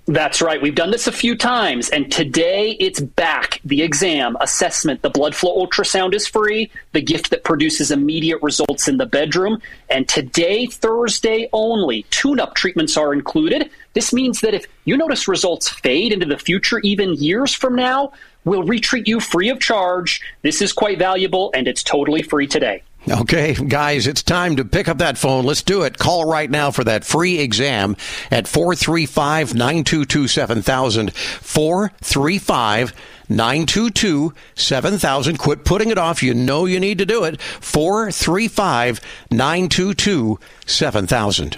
That's 0.06 0.42
right. 0.42 0.62
We've 0.62 0.76
done 0.76 0.92
this 0.92 1.08
a 1.08 1.14
few 1.14 1.38
times, 1.38 1.90
and 1.90 2.12
today 2.12 2.72
it's 2.72 3.00
back. 3.00 3.62
The 3.64 3.84
exam, 3.84 4.36
assessment, 4.42 5.02
the 5.02 5.10
blood 5.10 5.34
flow 5.34 5.66
ultrasound 5.66 6.14
is 6.14 6.28
free, 6.28 6.70
the 6.92 7.02
gift 7.02 7.30
that 7.30 7.46
produces 7.46 7.90
immediate 7.90 8.42
results 8.42 8.90
in 8.90 8.98
the 8.98 9.06
bedroom. 9.06 9.62
And 9.90 10.08
today, 10.10 10.66
Thursday 10.66 11.48
only, 11.54 12.04
tune 12.10 12.42
up 12.42 12.54
treatments 12.54 12.98
are 12.98 13.14
included. 13.14 13.70
This 13.94 14.12
means 14.12 14.42
that 14.42 14.54
if 14.54 14.66
you 14.84 14.98
notice 14.98 15.30
results 15.30 15.70
fade 15.70 16.12
into 16.12 16.26
the 16.26 16.38
future, 16.38 16.80
even 16.80 17.14
years 17.14 17.54
from 17.54 17.74
now, 17.74 18.12
we'll 18.44 18.64
retreat 18.64 19.08
you 19.08 19.22
free 19.22 19.48
of 19.48 19.62
charge. 19.62 20.20
This 20.42 20.62
is 20.62 20.74
quite 20.74 21.00
valuable, 21.00 21.50
and 21.54 21.66
it's 21.66 21.82
totally 21.82 22.24
free 22.24 22.48
today. 22.48 22.84
Okay, 23.10 23.54
guys, 23.54 24.08
it's 24.08 24.24
time 24.24 24.56
to 24.56 24.64
pick 24.64 24.88
up 24.88 25.00
that 25.00 25.18
phone. 25.18 25.44
Let's 25.44 25.62
do 25.62 25.82
it. 25.82 25.98
Call 25.98 26.24
right 26.26 26.50
now 26.50 26.72
for 26.72 26.86
that 26.86 27.04
free 27.04 27.40
exam 27.40 27.98
at 28.32 28.48
435 28.48 29.54
922 29.54 30.28
7000. 30.30 31.14
435 31.14 32.94
922 33.28 34.34
7000. 34.56 35.38
Quit 35.38 35.66
putting 35.66 35.90
it 35.90 35.98
off. 35.98 36.24
You 36.24 36.34
know 36.34 36.66
you 36.66 36.80
need 36.80 36.98
to 37.00 37.06
do 37.06 37.26
it. 37.26 37.42
435 37.42 39.02
922 39.32 40.40
7000. 40.66 41.58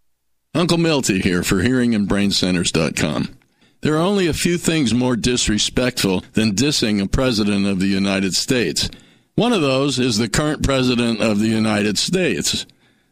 Uncle 0.53 0.77
Milty 0.77 1.21
here 1.21 1.43
for 1.43 1.63
hearingandbraincenters.com. 1.63 3.37
There 3.79 3.95
are 3.95 4.01
only 4.01 4.27
a 4.27 4.33
few 4.33 4.57
things 4.57 4.93
more 4.93 5.15
disrespectful 5.15 6.25
than 6.33 6.55
dissing 6.55 7.01
a 7.01 7.07
president 7.07 7.65
of 7.65 7.79
the 7.79 7.87
United 7.87 8.35
States. 8.35 8.89
One 9.35 9.53
of 9.53 9.61
those 9.61 9.97
is 9.97 10.17
the 10.17 10.27
current 10.27 10.61
president 10.61 11.21
of 11.21 11.39
the 11.39 11.47
United 11.47 11.97
States. 11.97 12.65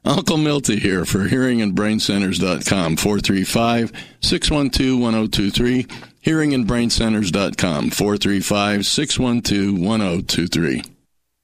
Uncle 0.03 0.37
Milty 0.37 0.79
here 0.79 1.05
for 1.05 1.29
hearingandbraincenters.com, 1.29 2.97
435 2.97 3.91
612 4.21 4.99
1023. 4.99 5.83
Hearingandbraincenters.com, 6.25 7.89
435 7.89 8.85
612 8.85 9.79
1023. 9.79 10.83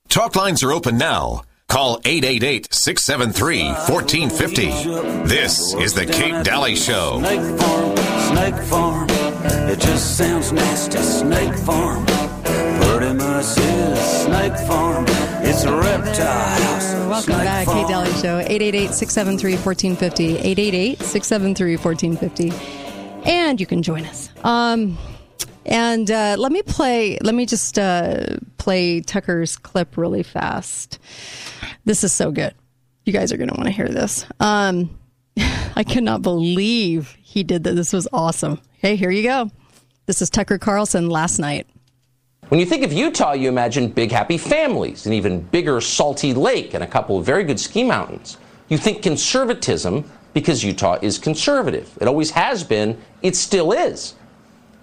Talk 0.10 0.36
lines 0.36 0.62
are 0.62 0.73
open 0.73 0.97
now. 0.97 1.43
Call 1.67 1.99
888 2.06 2.71
673 2.73 3.63
1450. 3.65 5.28
This 5.28 5.73
is 5.75 5.93
The 5.93 6.06
Kate 6.06 6.43
Daly 6.45 6.75
Show. 6.75 7.19
Snake 7.19 7.60
Farm, 7.60 7.97
Snake 8.30 8.56
Farm. 8.65 9.08
It 9.69 9.80
just 9.80 10.15
sounds 10.17 10.51
nasty. 10.51 10.99
Snake 10.99 11.56
Farm. 11.60 12.06
Pretty 12.06 13.13
much 13.15 13.58
is 13.58 13.99
Snake 13.99 14.56
Farm. 14.67 15.06
It's 15.43 15.63
a 15.63 15.75
reptile 15.75 16.62
house. 16.62 16.93
Welcome 17.10 17.34
Snake 17.34 17.45
back, 17.45 17.65
Farm. 17.65 17.78
Kate 17.80 17.88
Daly 17.89 18.12
Show, 18.21 18.39
888-673-1450, 18.47 20.95
888-673-1450. 20.97 22.54
And 23.25 23.60
you 23.60 23.65
can 23.65 23.82
join 23.82 24.06
us. 24.06 24.30
Um, 24.43 24.97
and 25.65 26.10
uh, 26.10 26.36
let 26.38 26.51
me 26.51 26.62
play, 26.62 27.17
let 27.21 27.36
me 27.36 27.45
just 27.45 27.78
uh, 27.80 28.38
play 28.58 29.01
Tucker's 29.01 29.58
clip 29.58 29.97
really 29.97 30.23
fast. 30.23 30.99
This 31.86 32.04
is 32.04 32.13
so 32.13 32.32
good. 32.32 32.54
You 33.06 33.13
guys 33.13 33.32
are 33.32 33.38
going 33.38 33.49
to 33.49 33.56
want 33.56 33.67
to 33.67 33.73
hear 33.73 33.88
this. 33.88 34.25
Um, 34.39 34.97
I 35.38 35.84
cannot 35.84 36.21
believe 36.21 37.15
he 37.21 37.43
did 37.43 37.63
that. 37.63 37.75
This 37.75 37.93
was 37.93 38.08
awesome. 38.13 38.60
Hey, 38.78 38.95
here 38.95 39.12
you 39.12 39.23
go. 39.23 39.51
This 40.06 40.21
is 40.21 40.30
Tucker 40.30 40.58
Carlson 40.58 41.10
last 41.10 41.39
night. 41.39 41.67
When 42.49 42.60
you 42.60 42.65
think 42.65 42.84
of 42.84 42.93
Utah, 42.93 43.34
you 43.34 43.49
imagine 43.49 43.88
big 43.88 44.12
happy 44.12 44.38
families, 44.38 45.08
an 45.08 45.13
even 45.13 45.41
bigger 45.41 45.82
salty 45.82 46.34
lake, 46.34 46.75
and 46.75 46.84
a 46.84 46.88
couple 46.88 47.17
of 47.17 47.25
very 47.25 47.43
good 47.43 47.60
ski 47.60 47.84
mountains. 47.84 48.38
You 48.69 48.78
think 48.78 49.01
conservatism 49.01 50.10
because 50.34 50.63
Utah 50.63 50.99
is 51.01 51.17
conservative. 51.17 51.97
It 51.99 52.08
always 52.08 52.30
has 52.32 52.63
been, 52.63 53.01
it 53.23 53.36
still 53.36 53.71
is. 53.71 54.13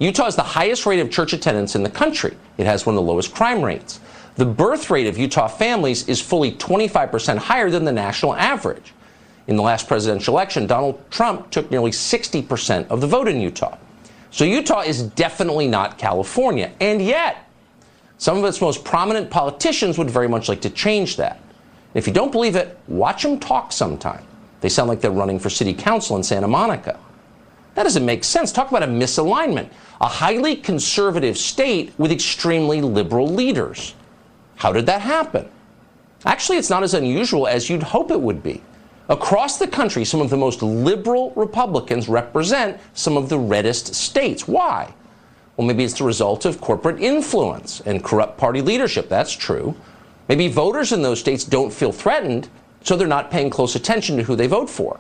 Utah 0.03 0.25
has 0.25 0.35
the 0.35 0.43
highest 0.43 0.85
rate 0.85 0.99
of 0.99 1.13
church 1.13 1.33
attendance 1.33 1.77
in 1.77 1.85
the 1.85 1.91
country. 1.91 2.37
It 2.59 2.67
has 2.67 2.85
one 2.85 2.97
of 2.97 3.05
the 3.05 3.09
lowest 3.09 3.33
crime 3.33 3.63
rates. 3.63 4.01
The 4.35 4.45
birth 4.45 4.91
rate 4.91 5.07
of 5.07 5.17
Utah 5.17 5.47
families 5.47 6.09
is 6.09 6.21
fully 6.21 6.51
25% 6.53 7.39
higher 7.39 7.71
than 7.71 7.85
the 7.85 7.93
national 7.93 8.35
average. 8.35 8.93
In 9.47 9.55
the 9.55 9.63
last 9.63 9.87
presidential 9.87 10.35
election, 10.35 10.67
Donald 10.67 11.09
Trump 11.13 11.53
took 11.53 11.71
nearly 11.71 11.93
60% 11.93 12.89
of 12.89 13.01
the 13.01 13.07
vote 13.07 13.29
in 13.29 13.41
Utah. 13.41 13.79
So 14.33 14.45
Utah 14.45 14.81
is 14.81 15.05
definitely 15.05 15.69
not 15.69 15.99
California. 15.99 16.73
And 16.81 17.01
yet, 17.01 17.49
some 18.19 18.39
of 18.39 18.45
its 18.45 18.61
most 18.61 18.85
prominent 18.85 19.31
politicians 19.31 19.99
would 19.99 20.11
very 20.11 20.29
much 20.29 20.49
like 20.49 20.63
to 20.63 20.71
change 20.71 21.17
that. 21.19 21.41
If 21.95 22.09
you 22.09 22.13
don't 22.13 22.33
believe 22.33 22.57
it, 22.57 22.77
watch 22.89 23.23
them 23.23 23.39
talk 23.39 23.71
sometime. 23.71 24.25
They 24.63 24.69
sound 24.69 24.89
like 24.89 25.01
they're 25.01 25.13
running 25.13 25.39
for 25.39 25.49
city 25.49 25.75
council 25.75 26.17
in 26.17 26.25
Santa 26.25 26.49
Monica. 26.49 26.99
That 27.75 27.85
doesn't 27.85 28.05
make 28.05 28.25
sense. 28.25 28.53
Talk 28.53 28.71
about 28.71 28.83
a 28.83 28.87
misalignment. 28.87 29.71
A 30.01 30.09
highly 30.09 30.57
conservative 30.57 31.39
state 31.39 31.93
with 31.99 32.13
extremely 32.13 32.81
liberal 32.81 33.29
leaders. 33.29 33.95
How 34.57 34.73
did 34.73 34.87
that 34.87 35.01
happen? 35.01 35.49
Actually, 36.25 36.59
it's 36.59 36.71
not 36.71 36.83
as 36.83 36.95
unusual 36.95 37.47
as 37.47 37.71
you'd 37.71 37.83
hope 37.83 38.11
it 38.11 38.21
would 38.21 38.43
be. 38.43 38.63
Across 39.09 39.59
the 39.59 39.67
country, 39.67 40.05
some 40.05 40.21
of 40.21 40.31
the 40.31 40.37
most 40.37 40.63
liberal 40.63 41.33
Republicans 41.35 42.09
represent 42.09 42.81
some 42.95 43.17
of 43.17 43.29
the 43.29 43.39
reddest 43.39 43.95
states. 43.95 44.47
Why? 44.47 44.93
Well, 45.57 45.67
maybe 45.67 45.85
it's 45.85 45.99
the 45.99 46.05
result 46.05 46.45
of 46.45 46.61
corporate 46.61 47.01
influence 47.01 47.81
and 47.81 48.03
corrupt 48.03 48.39
party 48.39 48.63
leadership. 48.63 49.09
That's 49.09 49.33
true. 49.33 49.75
Maybe 50.29 50.49
voters 50.49 50.93
in 50.93 51.03
those 51.03 51.21
states 51.21 51.45
don't 51.45 51.73
feel 51.73 51.93
threatened, 51.93 52.49
so 52.83 52.97
they're 52.97 53.09
not 53.09 53.31
paying 53.31 53.51
close 53.51 53.75
attention 53.75 54.17
to 54.17 54.23
who 54.23 54.37
they 54.37 54.47
vote 54.47 54.71
for. 54.71 54.99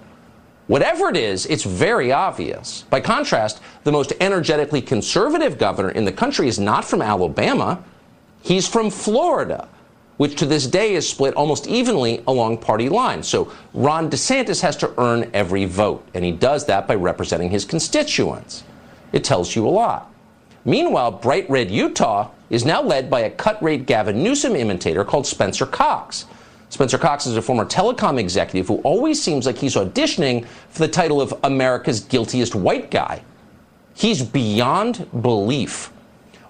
Whatever 0.68 1.08
it 1.08 1.16
is, 1.16 1.46
it's 1.46 1.64
very 1.64 2.12
obvious. 2.12 2.82
By 2.88 3.00
contrast, 3.00 3.60
the 3.84 3.92
most 3.92 4.12
energetically 4.20 4.80
conservative 4.80 5.58
governor 5.58 5.90
in 5.90 6.04
the 6.04 6.12
country 6.12 6.48
is 6.48 6.58
not 6.58 6.84
from 6.84 7.02
Alabama, 7.02 7.82
he's 8.42 8.68
from 8.68 8.88
Florida, 8.90 9.68
which 10.18 10.36
to 10.36 10.46
this 10.46 10.66
day 10.66 10.94
is 10.94 11.08
split 11.08 11.34
almost 11.34 11.66
evenly 11.66 12.22
along 12.28 12.58
party 12.58 12.88
lines. 12.88 13.26
So 13.26 13.52
Ron 13.74 14.08
DeSantis 14.08 14.60
has 14.60 14.76
to 14.78 14.92
earn 14.98 15.28
every 15.34 15.64
vote, 15.64 16.06
and 16.14 16.24
he 16.24 16.30
does 16.30 16.66
that 16.66 16.86
by 16.86 16.94
representing 16.94 17.50
his 17.50 17.64
constituents. 17.64 18.62
It 19.12 19.24
tells 19.24 19.56
you 19.56 19.66
a 19.66 19.68
lot. 19.68 20.12
Meanwhile, 20.64 21.12
bright 21.12 21.50
red 21.50 21.72
Utah 21.72 22.30
is 22.50 22.64
now 22.64 22.80
led 22.80 23.10
by 23.10 23.20
a 23.20 23.30
cut 23.30 23.60
rate 23.62 23.84
Gavin 23.86 24.22
Newsom 24.22 24.54
imitator 24.54 25.04
called 25.04 25.26
Spencer 25.26 25.66
Cox. 25.66 26.26
Spencer 26.72 26.96
Cox 26.96 27.26
is 27.26 27.36
a 27.36 27.42
former 27.42 27.66
telecom 27.66 28.18
executive 28.18 28.66
who 28.66 28.78
always 28.78 29.22
seems 29.22 29.44
like 29.44 29.58
he's 29.58 29.74
auditioning 29.74 30.46
for 30.70 30.78
the 30.78 30.88
title 30.88 31.20
of 31.20 31.34
America's 31.44 32.00
guiltiest 32.00 32.54
white 32.54 32.90
guy. 32.90 33.22
He's 33.92 34.22
beyond 34.22 35.06
belief. 35.20 35.92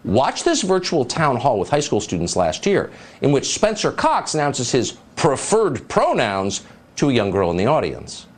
Watch 0.05 0.45
this 0.45 0.63
virtual 0.63 1.05
town 1.05 1.39
hall 1.39 1.59
with 1.59 1.71
high 1.71 1.81
school 1.81 2.01
students 2.01 2.37
last 2.37 2.67
year, 2.67 2.93
in 3.21 3.33
which 3.33 3.53
Spencer 3.53 3.91
Cox 3.91 4.35
announces 4.35 4.71
his 4.71 4.93
preferred 5.17 5.89
pronouns 5.89 6.63
to 6.95 7.11
a 7.11 7.13
young 7.13 7.33
girl 7.33 7.51
in 7.51 7.57
the 7.57 7.67
audience. 7.67 8.29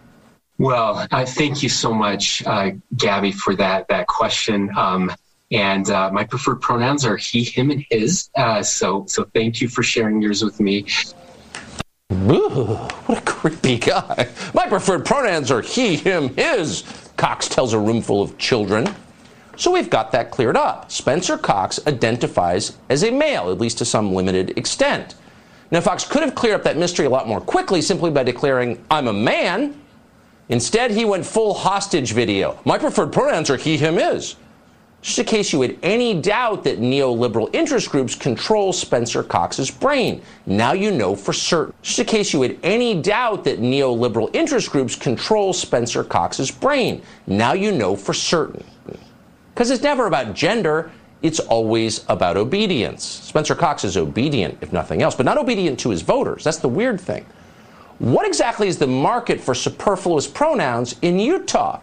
Well, 0.56 1.06
I 1.12 1.26
thank 1.26 1.62
you 1.62 1.68
so 1.68 1.92
much, 1.92 2.42
uh, 2.46 2.70
Gabby, 2.96 3.32
for 3.32 3.54
that 3.56 3.88
that 3.88 4.06
question. 4.06 4.70
Um, 4.74 5.12
and 5.52 5.90
uh, 5.90 6.10
my 6.10 6.24
preferred 6.24 6.62
pronouns 6.62 7.04
are 7.04 7.18
he, 7.18 7.44
him, 7.44 7.70
and 7.70 7.84
his. 7.90 8.30
Uh, 8.34 8.62
so, 8.62 9.04
so 9.06 9.24
thank 9.34 9.60
you 9.60 9.68
for 9.68 9.82
sharing 9.82 10.22
yours 10.22 10.42
with 10.42 10.60
me. 10.60 10.86
Ooh, 12.12 12.76
what 13.06 13.18
a 13.18 13.22
creepy 13.22 13.78
guy. 13.78 14.28
My 14.54 14.66
preferred 14.66 15.04
pronouns 15.04 15.50
are 15.50 15.60
he, 15.60 15.96
him, 15.96 16.34
his, 16.36 16.84
Cox 17.16 17.48
tells 17.48 17.72
a 17.72 17.78
roomful 17.78 18.22
of 18.22 18.38
children. 18.38 18.94
So 19.56 19.70
we've 19.70 19.90
got 19.90 20.12
that 20.12 20.30
cleared 20.30 20.56
up. 20.56 20.90
Spencer 20.90 21.38
Cox 21.38 21.80
identifies 21.86 22.76
as 22.88 23.04
a 23.04 23.10
male, 23.10 23.50
at 23.50 23.58
least 23.58 23.78
to 23.78 23.84
some 23.84 24.12
limited 24.12 24.56
extent. 24.58 25.14
Now, 25.70 25.80
Fox 25.80 26.04
could 26.04 26.22
have 26.22 26.34
cleared 26.34 26.56
up 26.56 26.64
that 26.64 26.76
mystery 26.76 27.06
a 27.06 27.10
lot 27.10 27.26
more 27.26 27.40
quickly 27.40 27.80
simply 27.80 28.10
by 28.10 28.22
declaring, 28.22 28.84
I'm 28.90 29.08
a 29.08 29.12
man. 29.12 29.80
Instead, 30.48 30.90
he 30.90 31.04
went 31.04 31.24
full 31.24 31.54
hostage 31.54 32.12
video. 32.12 32.58
My 32.64 32.78
preferred 32.78 33.12
pronouns 33.12 33.48
are 33.48 33.56
he, 33.56 33.76
him, 33.76 33.94
his. 33.94 34.36
Just 35.04 35.18
in 35.18 35.26
case 35.26 35.52
you 35.52 35.60
had 35.60 35.76
any 35.82 36.18
doubt 36.18 36.64
that 36.64 36.80
neoliberal 36.80 37.54
interest 37.54 37.90
groups 37.90 38.14
control 38.14 38.72
Spencer 38.72 39.22
Cox's 39.22 39.70
brain. 39.70 40.22
Now 40.46 40.72
you 40.72 40.90
know 40.90 41.14
for 41.14 41.34
certain. 41.34 41.74
Just 41.82 41.98
in 41.98 42.06
case 42.06 42.32
you 42.32 42.40
had 42.40 42.56
any 42.62 43.02
doubt 43.02 43.44
that 43.44 43.60
neoliberal 43.60 44.34
interest 44.34 44.70
groups 44.70 44.96
control 44.96 45.52
Spencer 45.52 46.04
Cox's 46.04 46.50
brain. 46.50 47.02
Now 47.26 47.52
you 47.52 47.70
know 47.70 47.94
for 47.94 48.14
certain. 48.14 48.64
Because 49.52 49.70
it's 49.70 49.82
never 49.82 50.06
about 50.06 50.34
gender, 50.34 50.90
it's 51.20 51.38
always 51.38 52.06
about 52.08 52.38
obedience. 52.38 53.04
Spencer 53.04 53.54
Cox 53.54 53.84
is 53.84 53.98
obedient, 53.98 54.56
if 54.62 54.72
nothing 54.72 55.02
else, 55.02 55.14
but 55.14 55.26
not 55.26 55.36
obedient 55.36 55.78
to 55.80 55.90
his 55.90 56.00
voters. 56.00 56.44
That's 56.44 56.60
the 56.60 56.68
weird 56.70 56.98
thing. 56.98 57.26
What 57.98 58.26
exactly 58.26 58.68
is 58.68 58.78
the 58.78 58.86
market 58.86 59.38
for 59.38 59.54
superfluous 59.54 60.26
pronouns 60.26 60.96
in 61.02 61.18
Utah? 61.18 61.80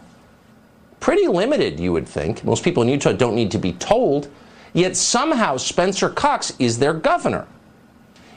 Pretty 1.02 1.26
limited, 1.26 1.80
you 1.80 1.92
would 1.92 2.06
think. 2.06 2.44
Most 2.44 2.62
people 2.62 2.84
in 2.84 2.88
Utah 2.88 3.10
don't 3.10 3.34
need 3.34 3.50
to 3.50 3.58
be 3.58 3.72
told. 3.72 4.30
Yet 4.72 4.96
somehow 4.96 5.56
Spencer 5.56 6.08
Cox 6.08 6.52
is 6.60 6.78
their 6.78 6.94
governor. 6.94 7.48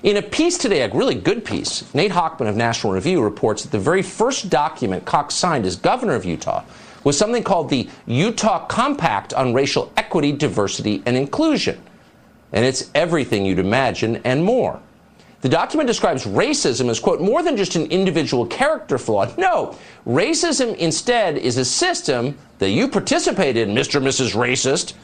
In 0.01 0.17
a 0.17 0.21
piece 0.23 0.57
today, 0.57 0.81
a 0.81 0.91
really 0.91 1.13
good 1.13 1.45
piece, 1.45 1.93
Nate 1.93 2.09
Hochman 2.09 2.49
of 2.49 2.55
National 2.55 2.91
Review 2.91 3.21
reports 3.21 3.61
that 3.61 3.71
the 3.71 3.77
very 3.77 4.01
first 4.01 4.49
document 4.49 5.05
Cox 5.05 5.35
signed 5.35 5.63
as 5.67 5.75
governor 5.75 6.15
of 6.15 6.25
Utah 6.25 6.63
was 7.03 7.15
something 7.15 7.43
called 7.43 7.69
the 7.69 7.87
Utah 8.07 8.65
Compact 8.65 9.31
on 9.35 9.53
Racial 9.53 9.93
Equity, 9.95 10.31
Diversity, 10.31 11.03
and 11.05 11.15
Inclusion. 11.15 11.79
And 12.51 12.65
it's 12.65 12.89
everything 12.95 13.45
you'd 13.45 13.59
imagine 13.59 14.21
and 14.23 14.43
more. 14.43 14.81
The 15.45 15.49
document 15.49 15.85
describes 15.85 16.25
racism 16.25 16.89
as, 16.89 16.99
quote, 16.99 17.21
more 17.21 17.43
than 17.43 17.55
just 17.55 17.75
an 17.75 17.85
individual 17.91 18.47
character 18.47 18.97
flaw. 18.97 19.31
No, 19.37 19.77
racism 20.07 20.75
instead 20.77 21.37
is 21.37 21.57
a 21.57 21.63
system 21.65 22.35
that 22.57 22.71
you 22.71 22.87
participate 22.87 23.55
in, 23.55 23.69
Mr. 23.69 23.97
and 23.97 24.07
Mrs. 24.07 24.33
Racist, 24.33 24.95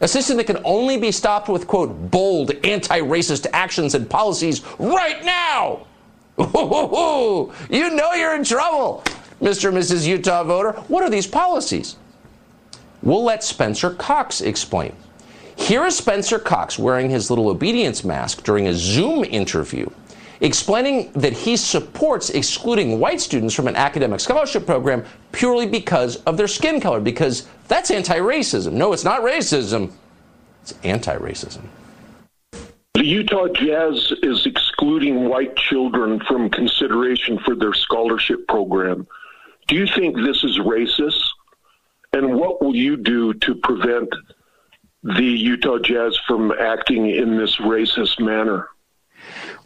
a 0.00 0.06
system 0.06 0.36
that 0.36 0.44
can 0.44 0.60
only 0.62 0.98
be 0.98 1.10
stopped 1.10 1.48
with, 1.48 1.66
quote, 1.66 2.12
bold 2.12 2.52
anti 2.64 3.00
racist 3.00 3.48
actions 3.52 3.96
and 3.96 4.08
policies 4.08 4.62
right 4.78 5.24
now. 5.24 5.84
Ooh, 6.40 7.52
you 7.68 7.90
know 7.90 8.12
you're 8.12 8.36
in 8.36 8.44
trouble, 8.44 9.02
Mr. 9.42 9.70
and 9.70 9.78
Mrs. 9.78 10.06
Utah 10.06 10.44
voter. 10.44 10.74
What 10.86 11.02
are 11.02 11.10
these 11.10 11.26
policies? 11.26 11.96
We'll 13.02 13.24
let 13.24 13.42
Spencer 13.42 13.90
Cox 13.90 14.42
explain. 14.42 14.94
Here 15.58 15.84
is 15.84 15.96
Spencer 15.96 16.38
Cox 16.38 16.78
wearing 16.78 17.10
his 17.10 17.28
little 17.28 17.48
obedience 17.48 18.02
mask 18.02 18.42
during 18.42 18.68
a 18.68 18.72
Zoom 18.72 19.24
interview, 19.24 19.90
explaining 20.40 21.12
that 21.12 21.34
he 21.34 21.58
supports 21.58 22.30
excluding 22.30 22.98
white 22.98 23.20
students 23.20 23.54
from 23.54 23.68
an 23.68 23.76
academic 23.76 24.20
scholarship 24.20 24.64
program 24.64 25.04
purely 25.32 25.66
because 25.66 26.16
of 26.22 26.38
their 26.38 26.48
skin 26.48 26.80
color, 26.80 27.00
because 27.00 27.46
that's 27.66 27.90
anti 27.90 28.16
racism. 28.16 28.72
No, 28.72 28.94
it's 28.94 29.04
not 29.04 29.20
racism, 29.20 29.92
it's 30.62 30.72
anti 30.84 31.16
racism. 31.16 31.64
The 32.94 33.04
Utah 33.04 33.48
Jazz 33.48 34.12
is 34.22 34.46
excluding 34.46 35.28
white 35.28 35.54
children 35.56 36.20
from 36.20 36.48
consideration 36.48 37.38
for 37.40 37.54
their 37.54 37.74
scholarship 37.74 38.46
program. 38.48 39.06
Do 39.66 39.74
you 39.74 39.86
think 39.86 40.16
this 40.16 40.44
is 40.44 40.58
racist? 40.60 41.20
And 42.14 42.36
what 42.36 42.62
will 42.62 42.74
you 42.74 42.96
do 42.96 43.34
to 43.34 43.54
prevent 43.56 44.08
the 45.02 45.22
Utah 45.22 45.78
Jazz 45.78 46.18
from 46.26 46.52
acting 46.52 47.10
in 47.10 47.36
this 47.36 47.56
racist 47.56 48.20
manner? 48.20 48.68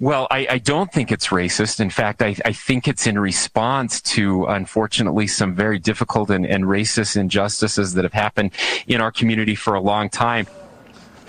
Well, 0.00 0.26
I, 0.30 0.46
I, 0.50 0.58
don't 0.58 0.92
think 0.92 1.12
it's 1.12 1.28
racist. 1.28 1.78
In 1.78 1.90
fact, 1.90 2.22
I, 2.22 2.34
I, 2.44 2.52
think 2.52 2.88
it's 2.88 3.06
in 3.06 3.18
response 3.18 4.00
to, 4.02 4.46
unfortunately, 4.46 5.28
some 5.28 5.54
very 5.54 5.78
difficult 5.78 6.30
and, 6.30 6.44
and 6.44 6.64
racist 6.64 7.16
injustices 7.16 7.94
that 7.94 8.02
have 8.02 8.12
happened 8.12 8.50
in 8.88 9.00
our 9.00 9.12
community 9.12 9.54
for 9.54 9.74
a 9.74 9.80
long 9.80 10.10
time. 10.10 10.48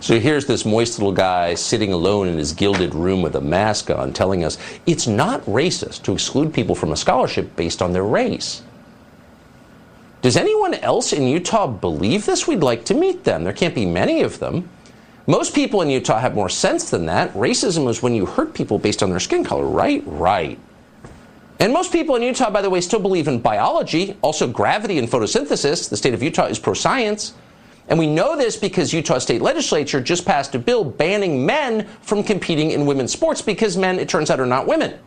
so 0.00 0.20
here's 0.20 0.46
this 0.46 0.64
moist 0.64 0.98
little 0.98 1.12
guy 1.12 1.54
sitting 1.54 1.92
alone 1.92 2.28
in 2.28 2.38
his 2.38 2.52
gilded 2.52 2.94
room 2.94 3.22
with 3.22 3.34
a 3.34 3.40
mask 3.40 3.90
on 3.90 4.12
telling 4.12 4.44
us 4.44 4.56
it's 4.86 5.08
not 5.08 5.40
racist 5.46 6.04
to 6.04 6.12
exclude 6.12 6.54
people 6.54 6.76
from 6.76 6.92
a 6.92 6.96
scholarship 6.96 7.56
based 7.56 7.82
on 7.82 7.92
their 7.92 8.04
race. 8.04 8.62
Does 10.22 10.36
anyone 10.36 10.74
else 10.74 11.12
in 11.12 11.26
Utah 11.26 11.66
believe 11.66 12.26
this? 12.26 12.46
We'd 12.46 12.62
like 12.62 12.84
to 12.86 12.94
meet 12.94 13.24
them. 13.24 13.44
There 13.44 13.52
can't 13.52 13.74
be 13.74 13.86
many 13.86 14.22
of 14.22 14.38
them. 14.38 14.68
Most 15.26 15.54
people 15.54 15.80
in 15.80 15.88
Utah 15.88 16.18
have 16.18 16.34
more 16.34 16.48
sense 16.48 16.90
than 16.90 17.06
that. 17.06 17.32
Racism 17.34 17.88
is 17.88 18.02
when 18.02 18.14
you 18.14 18.26
hurt 18.26 18.52
people 18.52 18.78
based 18.78 19.02
on 19.02 19.10
their 19.10 19.20
skin 19.20 19.44
color, 19.44 19.64
right? 19.64 20.02
Right. 20.04 20.58
And 21.58 21.72
most 21.72 21.92
people 21.92 22.16
in 22.16 22.22
Utah, 22.22 22.50
by 22.50 22.62
the 22.62 22.70
way, 22.70 22.80
still 22.80 23.00
believe 23.00 23.28
in 23.28 23.38
biology, 23.38 24.16
also 24.22 24.48
gravity 24.48 24.98
and 24.98 25.08
photosynthesis. 25.08 25.88
The 25.88 25.96
state 25.96 26.14
of 26.14 26.22
Utah 26.22 26.46
is 26.46 26.58
pro 26.58 26.74
science. 26.74 27.34
And 27.88 27.98
we 27.98 28.06
know 28.06 28.36
this 28.36 28.56
because 28.56 28.92
Utah 28.92 29.18
state 29.18 29.42
legislature 29.42 30.00
just 30.00 30.24
passed 30.24 30.54
a 30.54 30.58
bill 30.58 30.84
banning 30.84 31.44
men 31.44 31.86
from 32.02 32.22
competing 32.22 32.70
in 32.70 32.86
women's 32.86 33.12
sports 33.12 33.42
because 33.42 33.76
men, 33.76 33.98
it 33.98 34.08
turns 34.08 34.30
out, 34.30 34.40
are 34.40 34.46
not 34.46 34.66
women. 34.66 34.98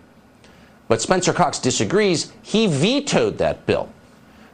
But 0.88 1.02
Spencer 1.02 1.34
Cox 1.34 1.60
disagrees. 1.60 2.32
He 2.42 2.68
vetoed 2.68 3.38
that 3.38 3.66
bill. 3.66 3.90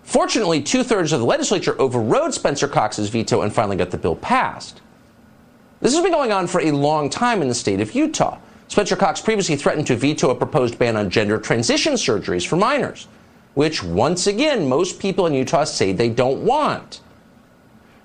Fortunately, 0.10 0.60
two 0.60 0.84
thirds 0.84 1.14
of 1.14 1.20
the 1.20 1.26
legislature 1.28 1.80
overrode 1.80 2.34
Spencer 2.34 2.68
Cox's 2.68 3.10
veto 3.10 3.44
and 3.44 3.54
finally 3.54 3.78
got 3.78 3.92
the 3.92 3.98
bill 3.98 4.16
passed. 4.16 4.82
This 5.82 5.94
has 5.94 6.02
been 6.02 6.12
going 6.12 6.32
on 6.32 6.48
for 6.48 6.62
a 6.62 6.72
long 6.72 7.12
time 7.12 7.44
in 7.44 7.48
the 7.48 7.54
state 7.54 7.80
of 7.80 7.94
Utah. 7.94 8.40
Spencer 8.70 8.96
Cox 8.96 9.22
previously 9.22 9.56
threatened 9.56 9.86
to 9.86 9.96
veto 9.96 10.32
a 10.32 10.36
proposed 10.36 10.80
ban 10.80 10.98
on 10.98 11.12
gender 11.12 11.38
transition 11.38 11.94
surgeries 11.94 12.48
for 12.48 12.56
minors, 12.56 13.08
which, 13.54 13.84
once 13.84 14.26
again, 14.26 14.68
most 14.68 15.00
people 15.00 15.28
in 15.28 15.36
Utah 15.36 15.64
say 15.64 15.92
they 15.92 16.10
don't 16.10 16.44
want. 16.44 17.02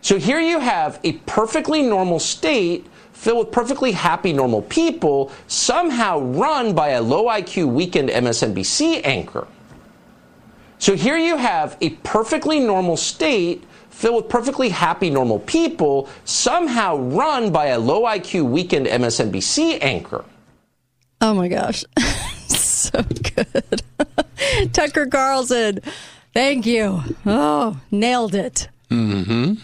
So 0.02 0.18
here 0.18 0.40
you 0.40 0.58
have 0.58 1.00
a 1.04 1.12
perfectly 1.12 1.80
normal 1.80 2.18
state 2.18 2.86
filled 3.14 3.46
with 3.46 3.50
perfectly 3.50 3.92
happy, 3.92 4.34
normal 4.34 4.60
people, 4.60 5.32
somehow 5.46 6.20
run 6.20 6.74
by 6.74 6.90
a 6.90 7.00
low 7.00 7.28
IQ 7.28 7.72
weekend 7.72 8.10
MSNBC 8.10 9.00
anchor. 9.04 9.46
So 10.84 10.94
here 10.94 11.16
you 11.16 11.38
have 11.38 11.78
a 11.80 11.88
perfectly 12.04 12.60
normal 12.60 12.98
state 12.98 13.64
filled 13.88 14.16
with 14.16 14.28
perfectly 14.28 14.68
happy, 14.68 15.08
normal 15.08 15.38
people, 15.38 16.10
somehow 16.26 16.98
run 16.98 17.50
by 17.50 17.68
a 17.68 17.78
low 17.78 18.02
IQ 18.02 18.50
weekend 18.50 18.84
MSNBC 18.84 19.78
anchor. 19.80 20.26
Oh 21.22 21.32
my 21.32 21.48
gosh. 21.48 21.86
so 22.48 23.00
good. 23.02 23.82
Tucker 24.74 25.06
Carlson. 25.06 25.78
Thank 26.34 26.66
you. 26.66 27.00
Oh, 27.24 27.80
nailed 27.90 28.34
it. 28.34 28.68
Mm-hmm. 28.90 29.54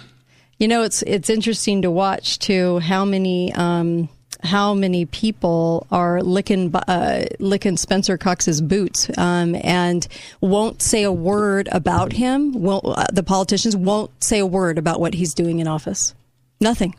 You 0.58 0.68
know, 0.68 0.82
it's 0.84 1.02
it's 1.02 1.28
interesting 1.28 1.82
to 1.82 1.90
watch 1.90 2.38
too 2.38 2.78
how 2.78 3.04
many 3.04 3.52
um, 3.52 4.08
how 4.42 4.74
many 4.74 5.04
people 5.06 5.86
are 5.90 6.22
licking 6.22 6.74
uh, 6.74 7.26
licking 7.38 7.76
Spencer 7.76 8.16
Cox's 8.16 8.60
boots 8.60 9.10
um, 9.18 9.54
and 9.62 10.06
won't 10.40 10.82
say 10.82 11.02
a 11.02 11.12
word 11.12 11.68
about 11.72 12.12
him. 12.12 12.52
Won't, 12.52 12.84
uh, 12.86 13.06
the 13.12 13.22
politicians 13.22 13.76
won't 13.76 14.10
say 14.22 14.38
a 14.38 14.46
word 14.46 14.78
about 14.78 15.00
what 15.00 15.14
he's 15.14 15.34
doing 15.34 15.58
in 15.58 15.68
office. 15.68 16.14
Nothing. 16.60 16.94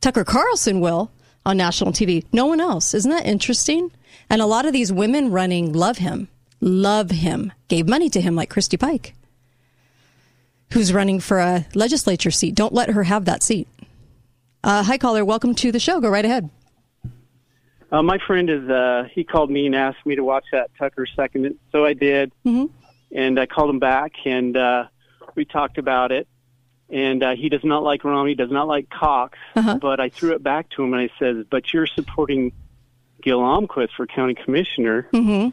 Tucker 0.00 0.24
Carlson 0.24 0.80
will 0.80 1.10
on 1.44 1.56
national 1.56 1.92
TV. 1.92 2.24
No 2.32 2.46
one 2.46 2.60
else. 2.60 2.94
Isn't 2.94 3.10
that 3.10 3.26
interesting? 3.26 3.90
And 4.28 4.40
a 4.40 4.46
lot 4.46 4.66
of 4.66 4.72
these 4.72 4.92
women 4.92 5.30
running 5.30 5.72
love 5.72 5.98
him, 5.98 6.28
love 6.60 7.10
him, 7.10 7.52
gave 7.68 7.88
money 7.88 8.08
to 8.10 8.20
him, 8.20 8.34
like 8.34 8.50
Christy 8.50 8.76
Pike, 8.76 9.14
who's 10.72 10.92
running 10.92 11.20
for 11.20 11.38
a 11.38 11.66
legislature 11.74 12.30
seat. 12.30 12.54
Don't 12.54 12.72
let 12.72 12.90
her 12.90 13.04
have 13.04 13.26
that 13.26 13.42
seat. 13.42 13.68
Uh, 14.64 14.82
hi, 14.82 14.96
caller. 14.96 15.24
Welcome 15.24 15.54
to 15.56 15.72
the 15.72 15.80
show. 15.80 16.00
Go 16.00 16.08
right 16.08 16.24
ahead. 16.24 16.48
Uh, 17.92 18.02
my 18.02 18.18
friend 18.26 18.48
is, 18.48 18.68
uh, 18.70 19.04
he 19.12 19.22
called 19.22 19.50
me 19.50 19.66
and 19.66 19.76
asked 19.76 20.06
me 20.06 20.16
to 20.16 20.24
watch 20.24 20.46
that 20.50 20.70
Tucker 20.78 21.06
segment. 21.14 21.60
So 21.72 21.84
I 21.84 21.92
did. 21.92 22.32
Mm-hmm. 22.46 22.74
And 23.14 23.38
I 23.38 23.44
called 23.44 23.68
him 23.68 23.78
back 23.78 24.12
and, 24.24 24.56
uh, 24.56 24.84
we 25.34 25.44
talked 25.44 25.76
about 25.76 26.10
it. 26.10 26.26
And, 26.88 27.22
uh, 27.22 27.36
he 27.36 27.50
does 27.50 27.62
not 27.62 27.82
like 27.82 28.02
Romney, 28.02 28.34
does 28.34 28.50
not 28.50 28.66
like 28.66 28.88
Cox. 28.88 29.38
Uh-huh. 29.54 29.76
But 29.76 30.00
I 30.00 30.08
threw 30.08 30.32
it 30.32 30.42
back 30.42 30.70
to 30.70 30.82
him 30.82 30.94
and 30.94 31.02
I 31.02 31.10
said, 31.18 31.50
but 31.50 31.74
you're 31.74 31.86
supporting 31.86 32.52
Gil 33.22 33.40
Almquist 33.40 33.90
for 33.94 34.06
county 34.06 34.34
commissioner. 34.34 35.06
Mm-hmm. 35.12 35.50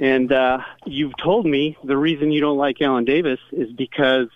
And, 0.00 0.32
uh, 0.32 0.58
you've 0.86 1.16
told 1.16 1.44
me 1.44 1.76
the 1.82 1.96
reason 1.96 2.30
you 2.30 2.40
don't 2.40 2.56
like 2.56 2.80
Alan 2.80 3.04
Davis 3.04 3.40
is 3.50 3.72
because 3.72 4.28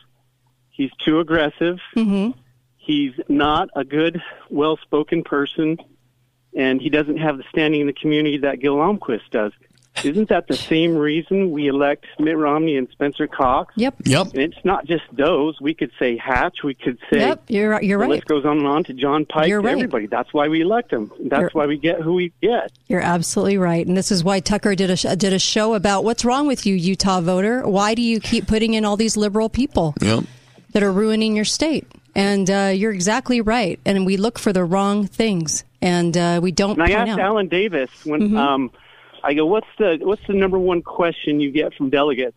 he's 0.71 0.91
too 1.05 1.21
aggressive. 1.21 1.79
Mm-hmm. 1.97 2.37
He's 2.79 3.13
not 3.29 3.71
a 3.77 3.85
good, 3.85 4.21
well-spoken 4.51 5.23
person, 5.23 5.79
and 6.57 6.81
he 6.81 6.89
doesn't 6.91 7.17
have 7.19 7.39
the 7.39 7.45
standing 7.51 7.81
in 7.83 7.87
the 7.87 7.93
community 7.93 8.39
that 8.39 8.61
Gil 8.61 8.77
Almquist 8.77 9.31
does. 9.31 9.53
Isn't 10.03 10.29
that 10.31 10.49
the 10.49 10.57
same 10.57 10.97
reason 10.97 11.53
we 11.53 11.69
elect 11.69 12.05
Mitt 12.19 12.37
Romney 12.37 12.77
and 12.77 12.89
Spencer 12.91 13.29
Cox? 13.29 13.73
Yep. 13.77 13.95
Yep. 14.05 14.27
And 14.35 14.39
it's 14.43 14.65
not 14.65 14.87
just 14.87 15.05
those. 15.13 15.61
We 15.61 15.73
could 15.73 15.93
say 16.01 16.17
Hatch. 16.17 16.65
We 16.65 16.75
could 16.75 16.99
say. 17.13 17.21
Yep, 17.21 17.45
you're 17.47 17.81
you're 17.81 17.99
the 18.01 18.03
right. 18.03 18.11
list 18.11 18.25
goes 18.25 18.45
on 18.45 18.59
and 18.59 18.67
on 18.67 18.83
to 18.85 18.93
John 18.93 19.25
Pike. 19.25 19.49
You're 19.49 19.61
right. 19.61 19.71
Everybody. 19.75 20.07
That's 20.09 20.35
why 20.35 20.49
we 20.49 20.63
elect 20.63 20.91
them. 20.91 21.13
That's 21.21 21.43
You're- 21.43 21.51
why 21.53 21.67
we 21.67 21.79
get 21.79 22.01
who 22.01 22.15
we 22.15 22.33
get. 22.43 22.73
You're 22.89 23.03
absolutely 23.03 23.57
right, 23.57 23.87
and 23.87 23.97
this 23.97 24.11
is 24.11 24.25
why 24.25 24.41
Tucker 24.41 24.75
did 24.75 24.91
a 24.91 25.15
did 25.17 25.33
a 25.33 25.39
show 25.39 25.75
about 25.75 26.03
what's 26.03 26.25
wrong 26.25 26.49
with 26.49 26.67
you, 26.67 26.75
Utah 26.75 27.21
voter. 27.21 27.63
Why 27.67 27.95
do 27.95 28.03
you 28.03 28.19
keep 28.19 28.49
putting 28.49 28.75
in 28.75 28.85
all 28.85 28.97
these 28.97 29.17
liberal 29.17 29.49
people 29.49 29.95
Yep. 30.03 30.25
that 30.73 30.83
are 30.83 30.91
ruining 30.93 31.37
your 31.37 31.45
state? 31.45 31.87
And 32.15 32.49
uh, 32.49 32.73
you're 32.75 32.93
exactly 32.93 33.41
right. 33.41 33.81
And 33.85 34.07
we 34.07 34.17
look 34.17 34.39
for 34.39 34.53
the 34.53 34.65
wrong 34.65 35.07
things, 35.07 35.65
and 35.83 36.17
uh, 36.17 36.41
we 36.43 36.53
don't. 36.53 36.79
And 36.79 36.83
I 36.83 36.91
asked 36.93 37.11
out. 37.13 37.19
Alan 37.21 37.49
Davis 37.49 37.91
when 38.05 38.31
Mhm. 38.31 38.39
um, 38.39 38.71
I 39.23 39.35
go, 39.35 39.47
"What's 39.47 39.67
the 39.79 39.99
what's 40.03 40.25
the 40.27 40.35
number 40.35 40.59
one 40.59 40.83
question 40.83 41.41
you 41.41 41.51
get 41.51 41.75
from 41.75 41.91
delegates?" 41.91 42.37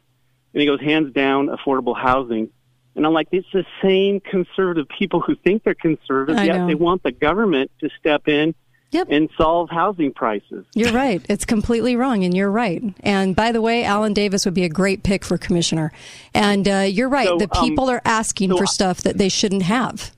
And 0.53 0.61
he 0.61 0.67
goes, 0.67 0.81
"Hands 0.81 1.11
down, 1.13 1.47
affordable 1.47 1.95
housing." 1.95 2.49
And 2.95 3.05
I'm 3.05 3.13
like, 3.13 3.27
"It's 3.31 3.47
the 3.53 3.65
same 3.83 4.19
conservative 4.19 4.87
people 4.89 5.19
who 5.19 5.35
think 5.35 5.63
they're 5.63 5.75
conservative, 5.75 6.39
I 6.39 6.45
yet 6.45 6.57
know. 6.57 6.67
they 6.67 6.75
want 6.75 7.03
the 7.03 7.11
government 7.11 7.69
to 7.81 7.89
step 7.99 8.27
in 8.27 8.55
and 8.93 9.29
solve 9.37 9.69
housing 9.69 10.11
prices." 10.13 10.65
You're 10.73 10.91
right. 10.93 11.21
It's 11.29 11.45
completely 11.45 11.95
wrong, 11.95 12.23
and 12.23 12.35
you're 12.35 12.51
right. 12.51 12.81
And 13.01 13.35
by 13.35 13.51
the 13.51 13.61
way, 13.61 13.83
Alan 13.83 14.13
Davis 14.13 14.45
would 14.45 14.53
be 14.53 14.63
a 14.63 14.69
great 14.69 15.03
pick 15.03 15.23
for 15.25 15.37
commissioner. 15.37 15.91
And 16.33 16.67
uh, 16.67 16.79
you're 16.89 17.09
right. 17.09 17.27
So, 17.27 17.37
the 17.37 17.47
um, 17.57 17.63
people 17.65 17.89
are 17.89 18.01
asking 18.05 18.51
so 18.51 18.57
for 18.57 18.63
I- 18.63 18.67
stuff 18.67 19.01
that 19.01 19.17
they 19.17 19.29
shouldn't 19.29 19.63
have. 19.63 20.11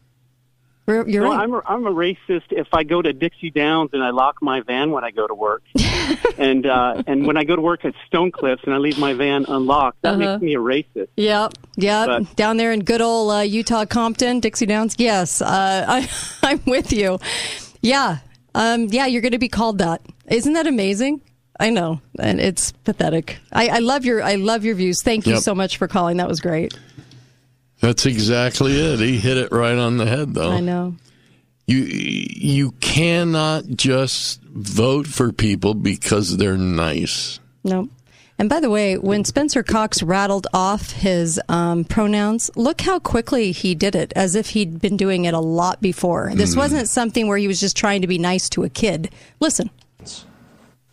You're 0.87 1.07
you're 1.07 1.21
No, 1.23 1.29
right. 1.29 1.39
I'm 1.41 1.53
a, 1.53 1.61
I'm 1.67 1.85
a 1.85 1.91
racist 1.93 2.45
if 2.49 2.67
I 2.73 2.83
go 2.83 2.99
to 2.99 3.13
Dixie 3.13 3.51
Downs 3.51 3.91
and 3.93 4.03
I 4.03 4.09
lock 4.09 4.41
my 4.41 4.61
van 4.61 4.89
when 4.89 5.03
I 5.03 5.11
go 5.11 5.27
to 5.27 5.35
work, 5.35 5.61
and 6.39 6.65
uh, 6.65 7.03
and 7.05 7.27
when 7.27 7.37
I 7.37 7.43
go 7.43 7.55
to 7.55 7.61
work 7.61 7.85
at 7.85 7.93
Stone 8.07 8.31
Cliffs 8.31 8.63
and 8.65 8.73
I 8.73 8.77
leave 8.79 8.97
my 8.97 9.13
van 9.13 9.45
unlocked, 9.47 10.01
that 10.01 10.15
Uh-huh. 10.15 10.31
makes 10.39 10.41
me 10.41 10.55
a 10.55 10.59
racist. 10.59 11.09
Yep, 11.15 11.53
yep. 11.77 12.07
But- 12.07 12.35
Down 12.35 12.57
there 12.57 12.71
in 12.71 12.79
good 12.83 13.01
old 13.01 13.31
uh, 13.31 13.39
Utah 13.41 13.85
Compton, 13.85 14.39
Dixie 14.39 14.65
Downs. 14.65 14.95
Yes, 14.97 15.43
uh, 15.43 15.45
I, 15.87 16.09
I'm 16.41 16.59
with 16.65 16.91
you. 16.91 17.19
Yeah, 17.83 18.17
um, 18.55 18.87
yeah. 18.91 19.05
You're 19.05 19.21
going 19.21 19.31
to 19.33 19.39
be 19.39 19.49
called 19.49 19.77
that. 19.79 20.01
Isn't 20.27 20.53
that 20.53 20.67
amazing? 20.67 21.21
I 21.59 21.71
know, 21.71 21.99
and 22.17 22.39
it's 22.39 22.71
pathetic. 22.71 23.37
I, 23.51 23.67
I 23.67 23.79
love 23.79 24.05
your 24.05 24.23
I 24.23 24.35
love 24.35 24.63
your 24.63 24.75
views. 24.75 25.01
Thank 25.01 25.25
you 25.27 25.33
Yep. 25.33 25.41
so 25.43 25.53
much 25.53 25.75
for 25.77 25.87
calling. 25.89 26.17
That 26.17 26.27
was 26.29 26.39
great. 26.39 26.77
That's 27.81 28.05
exactly 28.05 28.73
it. 28.73 28.99
He 28.99 29.17
hit 29.17 29.37
it 29.37 29.51
right 29.51 29.77
on 29.77 29.97
the 29.97 30.05
head, 30.05 30.33
though. 30.33 30.51
I 30.51 30.59
know. 30.61 30.95
You 31.67 31.79
you 31.79 32.71
cannot 32.79 33.67
just 33.67 34.41
vote 34.43 35.05
for 35.07 35.31
people 35.31 35.73
because 35.73 36.37
they're 36.37 36.57
nice. 36.57 37.39
No. 37.63 37.89
And 38.39 38.49
by 38.49 38.61
the 38.61 38.69
way, 38.69 38.97
when 38.97 39.25
Spencer 39.25 39.61
Cox 39.63 40.01
rattled 40.01 40.47
off 40.53 40.91
his 40.93 41.39
um, 41.49 41.83
pronouns, 41.83 42.49
look 42.55 42.79
how 42.81 42.97
quickly 42.97 43.51
he 43.51 43.75
did 43.75 43.95
it, 43.95 44.13
as 44.15 44.33
if 44.33 44.51
he'd 44.51 44.79
been 44.79 44.95
doing 44.95 45.25
it 45.25 45.33
a 45.33 45.39
lot 45.39 45.81
before. 45.81 46.31
This 46.33 46.53
Mm. 46.55 46.57
wasn't 46.57 46.87
something 46.87 47.27
where 47.27 47.37
he 47.37 47.47
was 47.49 47.59
just 47.59 47.75
trying 47.75 48.01
to 48.01 48.07
be 48.07 48.17
nice 48.17 48.47
to 48.49 48.63
a 48.63 48.69
kid. 48.69 49.11
Listen. 49.41 49.69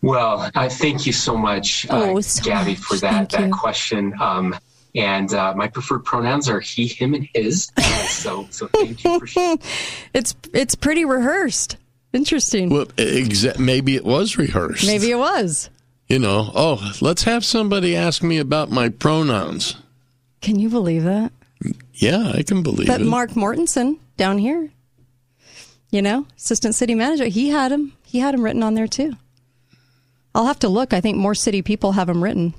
Well, 0.02 0.50
I 0.54 0.68
thank 0.68 1.06
you 1.06 1.12
so 1.12 1.36
much, 1.36 1.86
uh, 1.88 2.02
Oh, 2.10 2.20
so 2.20 2.42
Gabby, 2.42 2.72
much. 2.72 2.80
for 2.80 2.96
that 2.98 3.12
Thank 3.12 3.30
that 3.30 3.46
you. 3.46 3.52
question. 3.52 4.12
Um, 4.20 4.56
and 4.94 5.32
uh, 5.32 5.54
my 5.56 5.68
preferred 5.68 6.04
pronouns 6.04 6.48
are 6.48 6.60
he, 6.60 6.86
him, 6.86 7.14
and 7.14 7.28
his. 7.34 7.70
Uh, 7.76 7.82
so, 8.08 8.46
so 8.50 8.66
thank 8.68 9.04
you 9.04 9.18
for 9.20 9.26
sharing. 9.26 9.58
It's 10.14 10.34
it's 10.52 10.74
pretty 10.74 11.04
rehearsed. 11.04 11.76
Interesting. 12.12 12.70
Well, 12.70 12.86
exa- 12.96 13.58
maybe 13.58 13.94
it 13.94 14.04
was 14.04 14.36
rehearsed. 14.36 14.86
Maybe 14.86 15.10
it 15.10 15.18
was. 15.18 15.70
You 16.08 16.20
know, 16.20 16.52
oh, 16.54 16.92
let's 17.00 17.24
have 17.24 17.44
somebody 17.44 17.96
ask 17.96 18.22
me 18.22 18.38
about 18.38 18.70
my 18.70 18.88
pronouns. 18.88 19.76
Can 20.40 20.58
you 20.58 20.68
believe 20.68 21.02
that? 21.02 21.32
Yeah, 21.94 22.32
I 22.34 22.42
can 22.42 22.62
believe 22.62 22.86
But 22.86 23.00
it. 23.00 23.04
But 23.04 23.10
Mark 23.10 23.30
Mortensen 23.30 23.98
down 24.16 24.38
here, 24.38 24.70
you 25.90 26.02
know, 26.02 26.26
assistant 26.36 26.74
city 26.76 26.94
manager, 26.94 27.24
he 27.24 27.48
had 27.48 27.72
him. 27.72 27.92
He 28.04 28.20
had 28.20 28.34
him 28.34 28.42
written 28.42 28.62
on 28.62 28.74
there 28.74 28.86
too. 28.86 29.14
I'll 30.34 30.46
have 30.46 30.60
to 30.60 30.68
look. 30.68 30.92
I 30.92 31.00
think 31.00 31.16
more 31.16 31.34
city 31.34 31.62
people 31.62 31.92
have 31.92 32.06
them 32.06 32.22
written. 32.22 32.54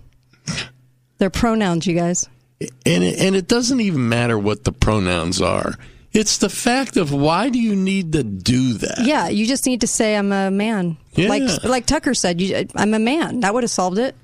Their 1.20 1.30
pronouns, 1.30 1.88
you 1.88 1.96
guys. 1.96 2.28
and 2.60 3.04
it, 3.04 3.20
and 3.20 3.36
it 3.36 3.48
doesn't 3.48 3.80
even 3.80 4.10
matter 4.10 4.38
what 4.38 4.64
the 4.66 4.72
pronouns 4.72 5.42
are. 5.42 5.76
It's 6.14 6.38
the 6.38 6.50
fact 6.50 6.98
of 6.98 7.14
why 7.14 7.50
do 7.50 7.60
you 7.60 7.76
need 7.76 8.14
to 8.14 8.24
do 8.24 8.74
that? 8.74 9.04
Yeah, 9.04 9.28
you 9.28 9.46
just 9.46 9.66
need 9.66 9.82
to 9.82 9.88
say 9.88 10.16
I'm 10.16 10.32
a 10.32 10.50
man. 10.50 10.98
Yeah. 11.14 11.30
Like 11.30 11.64
like 11.64 11.86
Tucker 11.86 12.14
said, 12.14 12.42
you, 12.42 12.68
I'm 12.76 12.94
a 12.94 13.00
man. 13.00 13.42
That 13.42 13.54
would 13.54 13.64
have 13.64 13.72
solved 13.72 14.00
it. 14.00 14.16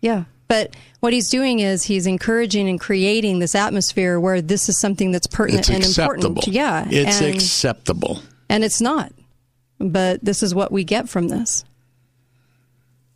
Yeah. 0.00 0.24
But 0.48 0.74
what 1.00 1.12
he's 1.12 1.28
doing 1.28 1.60
is 1.60 1.84
he's 1.84 2.06
encouraging 2.06 2.68
and 2.68 2.80
creating 2.80 3.38
this 3.38 3.54
atmosphere 3.54 4.18
where 4.18 4.40
this 4.40 4.68
is 4.68 4.80
something 4.80 5.12
that's 5.12 5.26
pertinent 5.26 5.68
and 5.68 5.84
important. 5.84 6.46
Yeah. 6.48 6.86
It's 6.90 7.20
and, 7.20 7.34
acceptable. 7.34 8.22
and 8.48 8.64
it's 8.64 8.80
not. 8.80 9.12
But 9.78 10.24
this 10.24 10.42
is 10.42 10.54
what 10.54 10.72
we 10.72 10.84
get 10.84 11.08
from 11.08 11.28
this. 11.28 11.64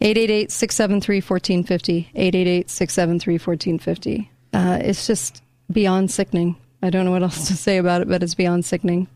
888-673-1450. 0.03 2.13
888-673-1450. 2.15 4.29
Uh, 4.53 4.79
it's 4.83 5.07
just 5.07 5.43
beyond 5.71 6.11
sickening. 6.11 6.57
I 6.83 6.91
don't 6.91 7.05
know 7.05 7.13
what 7.13 7.23
else 7.23 7.47
to 7.49 7.55
say 7.57 7.79
about 7.79 8.01
it, 8.03 8.09
but 8.09 8.23
it's 8.23 8.35
beyond 8.35 8.65
sickening. 8.65 9.07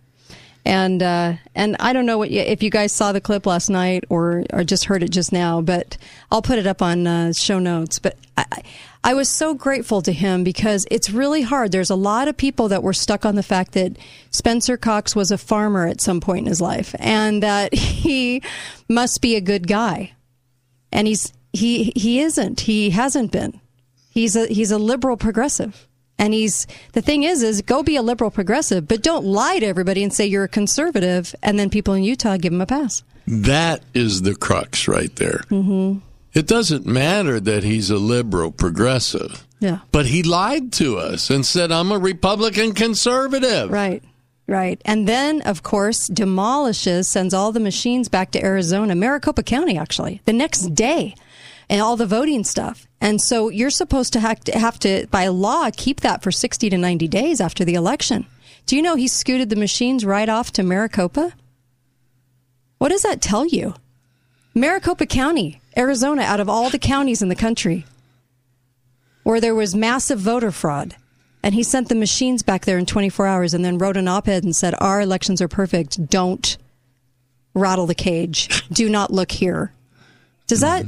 And 0.65 1.01
uh, 1.01 1.35
and 1.55 1.77
I 1.79 1.93
don't 1.93 2.07
know 2.07 2.19
what 2.19 2.31
you, 2.33 2.41
if 2.41 2.61
you 2.63 2.71
guys 2.71 2.93
saw 2.93 3.13
the 3.13 3.21
clip 3.21 3.47
last 3.47 3.69
night 3.71 4.03
or 4.09 4.45
or 4.53 4.65
just 4.65 4.87
heard 4.87 5.05
it 5.05 5.11
just 5.11 5.33
now, 5.33 5.61
but 5.61 5.97
I'll 6.31 6.43
put 6.43 6.59
it 6.59 6.67
up 6.67 6.83
on 6.83 7.07
uh, 7.07 7.33
show 7.33 7.61
notes. 7.61 8.01
But 8.01 8.17
I, 8.37 8.45
I- 9.05 9.15
was 9.15 9.29
so 9.29 9.55
grateful 9.55 10.03
to 10.03 10.11
him 10.13 10.43
because 10.43 10.85
it's 10.91 11.09
really 11.11 11.43
hard. 11.43 11.71
There's 11.71 11.91
a 11.91 11.95
lot 11.95 12.27
of 12.27 12.37
people 12.37 12.67
that 12.69 12.83
were 12.83 12.93
stuck 12.93 13.25
on 13.25 13.37
the 13.37 13.45
fact 13.45 13.73
that 13.73 13.97
Spencer 14.33 14.77
Cox 14.77 15.15
was 15.15 15.31
a 15.31 15.39
farmer 15.39 15.87
at 15.87 16.01
some 16.01 16.21
point 16.21 16.41
in 16.41 16.47
his 16.47 16.61
life, 16.61 16.97
and 16.99 17.41
that 17.45 17.73
he 18.03 18.43
must 18.89 19.23
be 19.23 19.37
a 19.37 19.41
good 19.41 19.69
guy, 19.69 20.15
and 20.91 21.07
he's 21.07 21.33
he 21.53 21.93
he 21.95 22.19
isn't. 22.21 22.61
He 22.63 22.91
hasn't 22.91 23.31
been. 23.31 23.61
He's 24.11 24.35
a 24.35 24.47
he's 24.49 24.73
a 24.73 24.79
liberal 24.79 25.17
progressive. 25.17 25.86
And 26.19 26.33
he's 26.33 26.67
the 26.93 27.03
thing 27.03 27.25
is 27.25 27.43
is 27.43 27.61
go 27.63 27.83
be 27.83 27.97
a 27.97 28.03
liberal 28.03 28.31
progressive, 28.31 28.89
but 28.89 29.03
don't 29.03 29.25
lie 29.27 29.59
to 29.59 29.67
everybody 29.67 30.03
and 30.03 30.13
say 30.13 30.27
you're 30.27 30.45
a 30.45 30.49
conservative 30.49 31.35
and 31.43 31.59
then 31.59 31.69
people 31.71 31.95
in 31.95 32.05
Utah 32.05 32.37
give 32.39 32.53
him 32.53 32.61
a 32.61 32.67
pass. 32.67 33.03
That 33.27 33.83
is 33.93 34.23
the 34.23 34.35
crux 34.35 34.89
right 34.89 35.15
there. 35.17 35.43
Mhm. 35.51 36.01
It 36.33 36.47
doesn't 36.47 36.87
matter 36.87 37.41
that 37.41 37.65
he's 37.65 37.91
a 37.91 37.97
liberal 37.97 38.51
progressive. 38.51 39.47
Yeah. 39.59 39.79
But 39.91 40.07
he 40.07 40.23
lied 40.23 40.71
to 40.75 40.99
us 40.99 41.31
and 41.31 41.45
said, 41.47 41.73
I'm 41.73 41.91
a 41.91 41.99
Republican 41.99 42.73
conservative. 42.75 43.71
Right. 43.71 44.03
Right. 44.47 44.81
And 44.85 45.09
then, 45.09 45.41
of 45.43 45.63
course, 45.63 46.07
demolishes, 46.09 47.09
sends 47.09 47.35
all 47.35 47.51
the 47.53 47.59
machines 47.61 48.09
back 48.09 48.31
to 48.33 48.45
Arizona, 48.45 48.95
Maricopa 48.95 49.43
County, 49.43 49.77
actually, 49.77 50.21
the 50.25 50.33
next 50.33 50.73
day, 50.75 51.15
and 51.69 51.81
all 51.81 51.97
the 51.97 52.07
voting 52.07 52.45
stuff. 52.45 52.87
And 53.01 53.21
so 53.21 53.49
you're 53.49 53.71
supposed 53.71 54.13
to 54.15 54.21
have 54.21 54.41
to, 54.41 54.59
have 54.59 54.79
to 54.81 55.07
by 55.11 55.29
law, 55.29 55.71
keep 55.77 56.01
that 56.01 56.23
for 56.23 56.31
60 56.31 56.71
to 56.71 56.79
90 56.79 57.09
days 57.09 57.41
after 57.41 57.65
the 57.65 57.75
election. 57.75 58.27
Do 58.67 58.77
you 58.77 58.83
know 58.83 58.97
he 58.97 59.09
scooted 59.09 59.51
the 59.51 59.57
machines 59.57 60.05
right 60.05 60.29
off 60.29 60.51
to 60.53 60.63
Maricopa? 60.63 61.33
What 62.79 62.89
does 62.89 63.03
that 63.03 63.23
tell 63.23 63.47
you? 63.47 63.75
Maricopa 64.55 65.07
County, 65.07 65.61
Arizona, 65.77 66.23
out 66.23 66.41
of 66.41 66.49
all 66.49 66.71
the 66.71 66.79
counties 66.79 67.23
in 67.23 67.29
the 67.29 67.35
country, 67.35 67.85
where 69.23 69.41
there 69.41 69.55
was 69.55 69.75
massive 69.75 70.19
voter 70.19 70.51
fraud. 70.51 70.97
And 71.43 71.55
he 71.55 71.63
sent 71.63 71.89
the 71.89 71.95
machines 71.95 72.43
back 72.43 72.65
there 72.65 72.79
in 72.79 72.87
24 72.87 73.27
hours 73.27 73.55
and 73.55 73.65
then 73.65 73.79
wrote 73.79 73.97
an 73.97 74.09
op 74.09 74.27
ed 74.27 74.43
and 74.43 74.57
said, 74.57 74.75
Our 74.79 75.01
elections 75.01 75.41
are 75.41 75.47
perfect. 75.47 76.09
Don't 76.09 76.57
rattle 77.55 77.87
the 77.87 77.95
cage. 77.95 78.67
Do 78.69 78.89
not 78.89 79.13
look 79.13 79.31
here. 79.31 79.73
Does 80.47 80.61
that, 80.61 80.87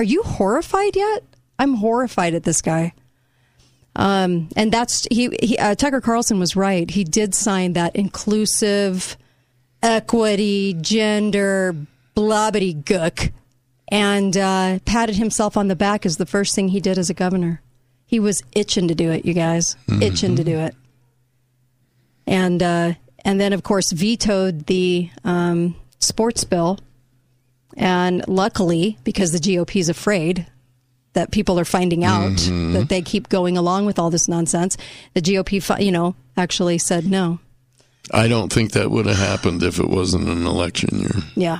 are 0.00 0.02
you 0.02 0.22
horrified 0.22 0.96
yet? 0.96 1.24
I'm 1.58 1.74
horrified 1.74 2.32
at 2.32 2.42
this 2.44 2.62
guy. 2.62 2.94
Um, 3.94 4.48
and 4.56 4.72
that's, 4.72 5.06
he, 5.10 5.28
he 5.42 5.58
uh, 5.58 5.74
Tucker 5.74 6.00
Carlson 6.00 6.38
was 6.38 6.56
right. 6.56 6.88
He 6.90 7.04
did 7.04 7.34
sign 7.34 7.74
that 7.74 7.94
inclusive, 7.94 9.18
equity, 9.82 10.74
gender, 10.80 11.76
blobbity 12.16 12.82
gook 12.82 13.30
and 13.88 14.34
uh, 14.38 14.78
patted 14.86 15.16
himself 15.16 15.58
on 15.58 15.68
the 15.68 15.76
back 15.76 16.06
as 16.06 16.16
the 16.16 16.24
first 16.24 16.54
thing 16.54 16.68
he 16.68 16.80
did 16.80 16.96
as 16.96 17.10
a 17.10 17.14
governor. 17.14 17.60
He 18.06 18.18
was 18.20 18.40
itching 18.52 18.88
to 18.88 18.94
do 18.94 19.10
it, 19.10 19.26
you 19.26 19.34
guys, 19.34 19.76
Mhm. 19.86 20.00
itching 20.02 20.36
to 20.36 20.44
do 20.44 20.56
it. 20.60 20.74
And 22.26 22.62
uh, 22.62 22.94
and 23.22 23.38
then 23.38 23.52
of 23.52 23.62
course 23.64 23.92
vetoed 23.92 24.64
the 24.66 25.10
um, 25.24 25.76
sports 25.98 26.44
bill. 26.44 26.78
And 27.76 28.24
luckily, 28.28 28.98
because 29.04 29.32
the 29.32 29.38
GOP 29.38 29.76
is 29.80 29.88
afraid 29.88 30.46
that 31.12 31.30
people 31.32 31.58
are 31.58 31.64
finding 31.64 32.04
out 32.04 32.32
Mhm. 32.32 32.72
that 32.74 32.88
they 32.88 33.02
keep 33.02 33.28
going 33.28 33.56
along 33.56 33.86
with 33.86 33.98
all 33.98 34.10
this 34.10 34.28
nonsense, 34.28 34.76
the 35.14 35.20
GOP, 35.20 35.60
you 35.82 35.90
know, 35.92 36.14
actually 36.36 36.78
said 36.78 37.06
no. 37.06 37.38
I 38.12 38.28
don't 38.28 38.52
think 38.52 38.72
that 38.72 38.90
would 38.90 39.06
have 39.06 39.18
happened 39.18 39.62
if 39.62 39.78
it 39.78 39.88
wasn't 39.88 40.28
an 40.28 40.46
election 40.46 40.98
year. 41.00 41.22
Yeah, 41.36 41.58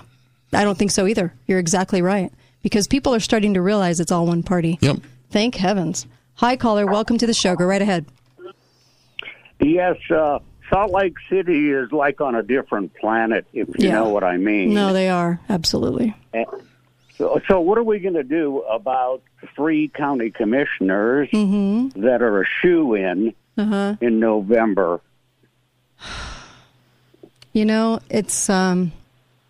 I 0.52 0.64
don't 0.64 0.78
think 0.78 0.90
so 0.90 1.06
either. 1.06 1.32
You're 1.46 1.58
exactly 1.58 2.00
right 2.02 2.32
because 2.62 2.86
people 2.88 3.14
are 3.14 3.20
starting 3.20 3.54
to 3.54 3.62
realize 3.62 4.00
it's 4.00 4.12
all 4.12 4.26
one 4.26 4.42
party. 4.42 4.78
Yep. 4.80 4.98
Thank 5.30 5.56
heavens. 5.56 6.06
Hi, 6.36 6.56
caller. 6.56 6.86
Welcome 6.86 7.18
to 7.18 7.26
the 7.26 7.34
show. 7.34 7.54
Go 7.54 7.64
right 7.66 7.82
ahead. 7.82 8.06
Yes, 9.60 9.96
uh, 10.10 10.38
Salt 10.70 10.92
Lake 10.92 11.16
City 11.28 11.70
is 11.70 11.90
like 11.92 12.20
on 12.20 12.34
a 12.34 12.42
different 12.42 12.94
planet, 12.94 13.44
if 13.52 13.68
you 13.78 13.88
Yeah. 13.88 13.94
know 13.94 14.08
what 14.10 14.22
I 14.24 14.36
mean. 14.36 14.72
No, 14.72 14.92
they 14.92 15.08
are 15.08 15.40
absolutely. 15.48 16.14
So, 17.18 17.40
so 17.48 17.60
what 17.60 17.76
are 17.76 17.82
we 17.82 17.98
going 17.98 18.14
to 18.14 18.22
do 18.22 18.60
about 18.62 19.20
three 19.54 19.88
county 19.88 20.30
commissioners 20.30 21.28
Mm-hmm. 21.30 22.00
that 22.02 22.22
are 22.22 22.40
a 22.42 22.46
shoe 22.62 22.94
in 22.94 23.34
Uh-huh. 23.58 23.96
in 24.00 24.20
November? 24.20 25.00
You 27.52 27.64
know, 27.64 27.98
it's 28.08 28.48
um, 28.48 28.92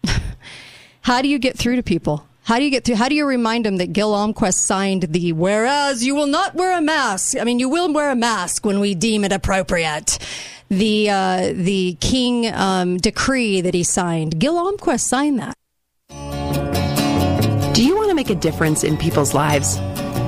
how 1.02 1.20
do 1.20 1.28
you 1.28 1.38
get 1.38 1.58
through 1.58 1.76
to 1.76 1.82
people? 1.82 2.26
How 2.50 2.58
do 2.58 2.64
you 2.64 2.70
get 2.72 2.84
through? 2.84 2.96
How 2.96 3.08
do 3.08 3.14
you 3.14 3.26
remind 3.26 3.64
them 3.64 3.76
that 3.76 3.92
Gil 3.92 4.12
Almquist 4.12 4.54
signed 4.54 5.02
the 5.04 5.32
whereas 5.32 6.02
you 6.02 6.16
will 6.16 6.26
not 6.26 6.56
wear 6.56 6.76
a 6.76 6.80
mask? 6.80 7.38
I 7.38 7.44
mean, 7.44 7.60
you 7.60 7.68
will 7.68 7.92
wear 7.92 8.10
a 8.10 8.16
mask 8.16 8.66
when 8.66 8.80
we 8.80 8.96
deem 8.96 9.22
it 9.22 9.30
appropriate. 9.30 10.18
The 10.68 11.10
uh, 11.10 11.52
the 11.54 11.96
King 12.00 12.52
um, 12.52 12.96
decree 12.96 13.60
that 13.60 13.72
he 13.72 13.84
signed. 13.84 14.40
Gil 14.40 14.56
Almquist 14.56 15.02
signed 15.02 15.38
that. 15.38 15.54
Do 17.72 17.84
you 17.84 17.94
want 17.94 18.08
to 18.08 18.16
make 18.16 18.30
a 18.30 18.34
difference 18.34 18.82
in 18.82 18.96
people's 18.96 19.32
lives? 19.32 19.78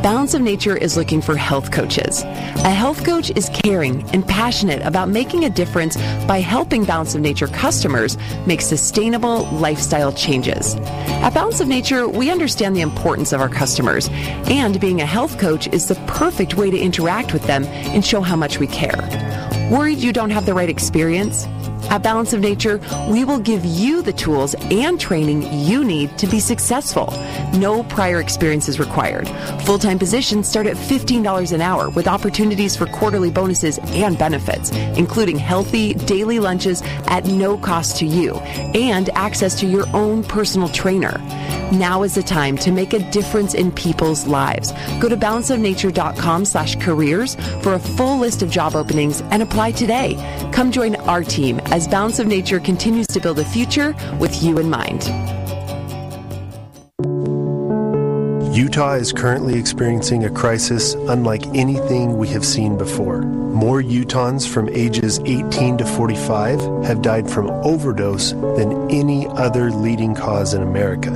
Balance 0.03 0.35
of 0.35 0.43
Nature 0.43 0.77
is 0.77 0.97
looking 0.97 1.23
for 1.23 1.37
health 1.37 1.71
coaches. 1.71 2.23
A 2.23 2.71
health 2.71 3.05
coach 3.05 3.31
is 3.37 3.49
caring 3.51 4.03
and 4.11 4.27
passionate 4.27 4.83
about 4.83 5.09
making 5.09 5.45
a 5.45 5.49
difference 5.49 5.95
by 6.27 6.41
helping 6.41 6.85
Balance 6.85 7.15
of 7.15 7.21
Nature 7.21 7.47
customers 7.47 8.19
make 8.45 8.63
sustainable 8.63 9.45
lifestyle 9.53 10.13
changes. 10.13 10.75
At 10.75 11.35
Balance 11.35 11.61
of 11.61 11.69
Nature, 11.69 12.09
we 12.09 12.33
understand 12.33 12.75
the 12.75 12.81
importance 12.81 13.33
of 13.33 13.41
our 13.41 13.49
customers, 13.49 14.09
and 14.11 14.81
being 14.81 15.01
a 15.01 15.07
health 15.07 15.39
coach 15.39 15.69
is 15.69 15.87
the 15.87 15.95
perfect 16.09 16.57
way 16.57 16.69
to 16.69 16.77
interact 16.77 17.33
with 17.33 17.47
them 17.47 17.65
and 17.65 18.05
show 18.05 18.23
how 18.23 18.35
much 18.35 18.59
we 18.59 18.67
care. 18.67 19.09
Worried 19.71 19.99
you 19.99 20.13
don't 20.13 20.31
have 20.31 20.47
the 20.47 20.55
right 20.55 20.69
experience? 20.69 21.47
At 21.93 22.03
Balance 22.03 22.33
of 22.33 22.41
Nature, 22.41 22.81
we 23.11 23.23
will 23.23 23.39
give 23.39 23.67
you 23.67 24.01
the 24.01 24.15
tools 24.15 24.55
and 24.71 24.99
training 24.99 25.43
you 25.53 25.85
need 25.85 26.17
to 26.17 26.27
be 26.27 26.41
successful. 26.41 27.13
No 27.53 27.83
prior 27.83 28.19
experience 28.19 28.67
is 28.67 28.81
required. 28.81 29.29
Full 29.67 29.79
time 29.79 29.99
positions 29.99 30.49
start 30.49 30.67
at 30.67 30.77
$15 30.77 31.53
an 31.53 31.61
hour 31.61 31.91
with 31.91 32.09
opportunities 32.09 32.75
for 32.75 32.87
quarterly 32.87 33.31
bonuses 33.31 33.79
and 33.89 34.19
benefits, 34.19 34.71
including 34.97 35.37
healthy 35.37 35.93
daily 35.93 36.41
lunches 36.41 36.81
at 37.09 37.27
no 37.27 37.59
cost 37.59 37.99
to 37.99 38.07
you 38.07 38.37
and 38.73 39.11
access 39.11 39.61
to 39.61 39.67
your 39.67 39.87
own 39.95 40.25
personal 40.25 40.71
trainer. 40.71 41.21
Now 41.73 42.03
is 42.03 42.15
the 42.15 42.23
time 42.23 42.59
to 42.59 42.71
make 42.71 42.93
a 42.93 43.11
difference 43.11 43.55
in 43.55 43.73
people's 43.73 44.27
lives. 44.27 44.73
Go 45.01 45.09
to 45.09 45.17
balanceofnature.com 45.17 46.45
slash 46.45 46.77
careers 46.77 47.35
for 47.63 47.75
a 47.75 47.79
full 47.79 48.19
list 48.19 48.43
of 48.43 48.51
job 48.51 48.77
openings 48.77 49.23
and 49.31 49.43
apply 49.43 49.73
today. 49.73 50.17
Come 50.53 50.71
join 50.71 50.97
our 50.97 51.25
team 51.25 51.61
as 51.67 51.82
Balance 51.87 52.19
of 52.19 52.27
Nature 52.27 52.61
continues 52.61 53.07
to 53.09 53.21
build 53.21 53.39
a 53.39 53.45
future 53.45 53.95
with 54.19 54.43
you 54.43 54.59
in 54.59 54.69
mind. 54.69 55.03
Utah 58.55 58.95
is 58.95 59.13
currently 59.13 59.59
experiencing 59.59 60.25
a 60.25 60.31
crisis 60.31 60.95
unlike 60.95 61.47
anything 61.55 62.19
we 62.19 62.29
have 62.29 62.45
seen 62.45 62.77
before. 62.77 63.23
More 63.23 63.81
Utahns 63.81 64.47
from 64.47 64.69
ages 64.69 65.21
18 65.21 65.79
to 65.79 65.87
45 65.87 66.61
have 66.85 67.01
died 67.01 67.31
from 67.31 67.49
overdose 67.65 68.33
than 68.33 68.91
any 68.91 69.27
other 69.29 69.71
leading 69.71 70.15
cause 70.15 70.53
in 70.53 70.63
America. 70.63 71.11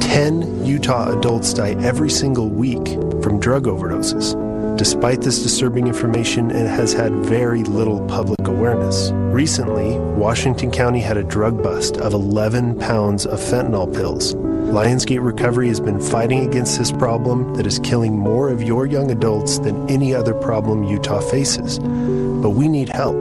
10 0.00 0.64
Utah 0.64 1.18
adults 1.18 1.52
die 1.52 1.74
every 1.80 2.10
single 2.10 2.48
week 2.48 2.86
from 3.22 3.40
drug 3.40 3.64
overdoses. 3.64 4.47
Despite 4.78 5.22
this 5.22 5.42
disturbing 5.42 5.88
information, 5.88 6.52
it 6.52 6.68
has 6.68 6.92
had 6.92 7.12
very 7.12 7.64
little 7.64 8.00
public 8.06 8.46
awareness. 8.46 9.10
Recently, 9.12 9.98
Washington 9.98 10.70
County 10.70 11.00
had 11.00 11.16
a 11.16 11.24
drug 11.24 11.60
bust 11.60 11.96
of 11.96 12.14
11 12.14 12.78
pounds 12.78 13.26
of 13.26 13.40
fentanyl 13.40 13.92
pills. 13.92 14.36
Lionsgate 14.36 15.20
Recovery 15.20 15.66
has 15.66 15.80
been 15.80 16.00
fighting 16.00 16.46
against 16.46 16.78
this 16.78 16.92
problem 16.92 17.54
that 17.54 17.66
is 17.66 17.80
killing 17.80 18.16
more 18.16 18.50
of 18.50 18.62
your 18.62 18.86
young 18.86 19.10
adults 19.10 19.58
than 19.58 19.90
any 19.90 20.14
other 20.14 20.32
problem 20.32 20.84
Utah 20.84 21.22
faces. 21.22 21.80
But 21.80 22.50
we 22.50 22.68
need 22.68 22.88
help. 22.90 23.16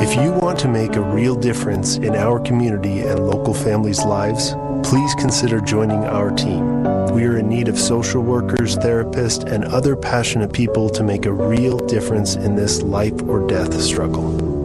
If 0.00 0.14
you 0.16 0.32
want 0.32 0.58
to 0.60 0.68
make 0.68 0.96
a 0.96 1.02
real 1.02 1.36
difference 1.36 1.98
in 1.98 2.16
our 2.16 2.40
community 2.40 3.00
and 3.00 3.26
local 3.26 3.52
families' 3.52 4.02
lives, 4.02 4.54
please 4.82 5.14
consider 5.16 5.60
joining 5.60 6.04
our 6.04 6.30
team. 6.30 6.65
We 7.10 7.24
are 7.24 7.38
in 7.38 7.48
need 7.48 7.68
of 7.68 7.78
social 7.78 8.22
workers, 8.22 8.76
therapists, 8.76 9.44
and 9.44 9.64
other 9.64 9.96
passionate 9.96 10.52
people 10.52 10.88
to 10.90 11.02
make 11.02 11.26
a 11.26 11.32
real 11.32 11.78
difference 11.78 12.34
in 12.36 12.56
this 12.56 12.82
life 12.82 13.20
or 13.22 13.46
death 13.46 13.78
struggle. 13.80 14.55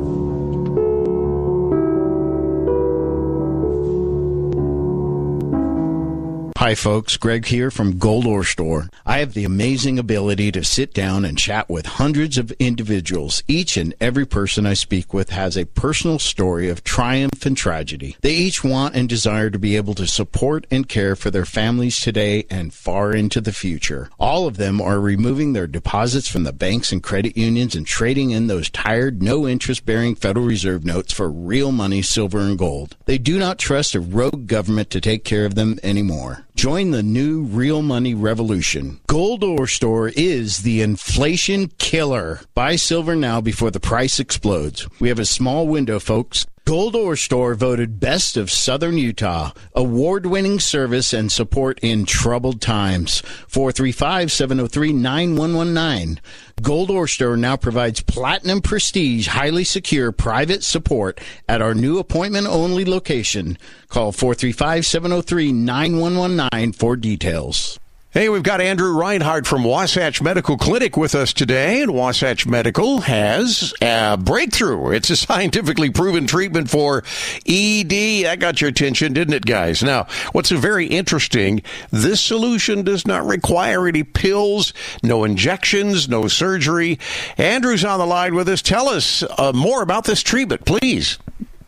Hi, 6.62 6.76
folks. 6.76 7.17
Greg 7.17 7.47
here 7.47 7.71
from 7.71 7.97
Gold 7.97 8.28
Ore 8.28 8.43
Store. 8.43 8.88
I 9.04 9.17
have 9.17 9.34
the 9.34 9.45
amazing 9.45 9.97
ability 9.97 10.52
to 10.52 10.63
sit 10.63 10.93
down 10.93 11.26
and 11.26 11.36
chat 11.36 11.67
with 11.71 11.88
hundreds 11.88 12.38
of 12.38 12.52
individuals. 12.60 13.41
Each 13.47 13.78
and 13.78 13.95
every 13.99 14.28
person 14.28 14.68
I 14.68 14.76
speak 14.76 15.12
with 15.12 15.32
has 15.32 15.57
a 15.57 15.66
personal 15.66 16.20
story 16.20 16.70
of 16.70 16.84
triumph 16.84 17.47
and 17.47 17.57
tragedy. 17.57 18.16
They 18.22 18.36
each 18.36 18.64
want 18.64 18.93
and 18.93 19.09
desire 19.09 19.49
to 19.49 19.57
be 19.57 19.76
able 19.76 19.95
to 19.95 20.05
support 20.05 20.68
and 20.70 20.88
care 20.88 21.16
for 21.16 21.32
their 21.32 21.47
families 21.47 21.99
today 21.99 22.45
and 22.51 22.72
far 22.72 23.12
into 23.12 23.41
the 23.41 23.53
future. 23.53 24.12
All 24.20 24.45
of 24.45 24.57
them 24.57 24.80
are 24.80 24.99
removing 24.99 25.53
their 25.53 25.66
deposits 25.66 26.28
from 26.28 26.43
the 26.43 26.53
banks 26.53 26.91
and 26.91 27.01
credit 27.01 27.36
unions 27.36 27.74
and 27.74 27.88
trading 27.88 28.30
in 28.30 28.45
those 28.45 28.70
tired, 28.70 29.24
no 29.24 29.47
interest 29.47 29.84
bearing 29.84 30.14
Federal 30.14 30.45
Reserve 30.45 30.86
notes 30.86 31.12
for 31.12 31.28
real 31.28 31.72
money, 31.72 32.03
silver, 32.03 32.41
and 32.41 32.59
gold. 32.59 32.97
They 33.05 33.18
do 33.18 33.39
not 33.39 33.57
trust 33.57 33.95
a 33.95 33.99
rogue 33.99 34.45
government 34.45 34.91
to 34.91 35.01
take 35.01 35.24
care 35.24 35.45
of 35.45 35.55
them 35.55 35.80
anymore. 35.82 36.45
Join 36.56 36.91
the 36.91 37.02
new 37.02 37.43
real 37.43 37.82
money 37.82 38.14
revolution. 38.14 38.99
Gold 39.08 39.43
Ore 39.43 39.68
Store 39.68 40.10
is 40.10 40.64
the 40.64 40.82
inflation 40.82 41.70
killer. 41.78 42.41
Buy 42.54 42.76
silver 42.76 43.16
now 43.16 43.41
before 43.41 43.72
the 43.72 43.80
price 43.80 44.20
explodes. 44.20 44.88
We 44.99 45.10
have 45.10 45.20
a 45.20 45.26
small 45.26 45.68
window, 45.68 45.99
folks. 45.99 46.45
Gold 46.72 46.95
Ore 46.95 47.17
Store 47.17 47.53
voted 47.53 47.99
Best 47.99 48.38
of 48.38 48.49
Southern 48.49 48.97
Utah. 48.97 49.51
Award 49.76 50.26
winning 50.26 50.57
service 50.57 51.11
and 51.11 51.30
support 51.30 51.78
in 51.82 52.05
troubled 52.05 52.61
times. 52.61 53.19
435 53.49 54.32
703 54.32 54.93
9119. 54.93 56.22
Gold 56.61 56.89
Ore 56.89 57.09
Store 57.09 57.36
now 57.36 57.57
provides 57.57 57.99
platinum 57.99 58.61
prestige, 58.61 59.28
highly 59.28 59.65
secure 59.65 60.13
private 60.13 60.63
support 60.63 61.19
at 61.45 61.61
our 61.61 61.74
new 61.74 61.99
appointment 61.99 62.47
only 62.47 62.86
location. 62.86 63.57
Call 63.89 64.13
435 64.13 64.86
703 64.86 65.51
9119 65.51 66.72
for 66.72 66.95
details. 66.95 67.80
Hey, 68.14 68.28
we've 68.28 68.43
got 68.43 68.59
Andrew 68.59 68.91
Reinhardt 68.91 69.47
from 69.47 69.64
Wasatch 69.64 70.22
Medical 70.22 70.57
Clinic 70.57 70.97
with 70.97 71.16
us 71.16 71.32
today, 71.32 71.82
and 71.82 71.93
Wasatch 71.93 72.45
Medical 72.45 72.99
has 72.99 73.74
a 73.82 74.18
breakthrough. 74.18 74.91
It's 74.91 75.09
a 75.09 75.16
scientifically 75.16 75.89
proven 75.91 76.28
treatment 76.28 76.70
for 76.70 77.05
ED. 77.47 78.26
That 78.26 78.39
got 78.41 78.59
your 78.59 78.70
attention, 78.70 79.14
didn't 79.14 79.36
it, 79.36 79.45
guys? 79.45 79.82
Now, 79.82 80.07
what's 80.34 80.51
very 80.51 80.88
interesting, 80.88 81.62
this 81.89 82.20
solution 82.20 82.84
does 82.84 83.07
not 83.07 83.26
require 83.26 83.88
any 83.88 84.03
pills, 84.03 84.74
no 85.01 85.24
injections, 85.24 86.09
no 86.09 86.28
surgery. 86.28 86.99
Andrew's 87.38 87.86
on 87.86 87.97
the 87.97 88.05
line 88.05 88.36
with 88.36 88.49
us. 88.49 88.62
Tell 88.62 88.89
us 88.89 89.24
uh, 89.38 89.53
more 89.55 89.82
about 89.82 90.03
this 90.03 90.22
treatment, 90.22 90.66
please. 90.66 91.18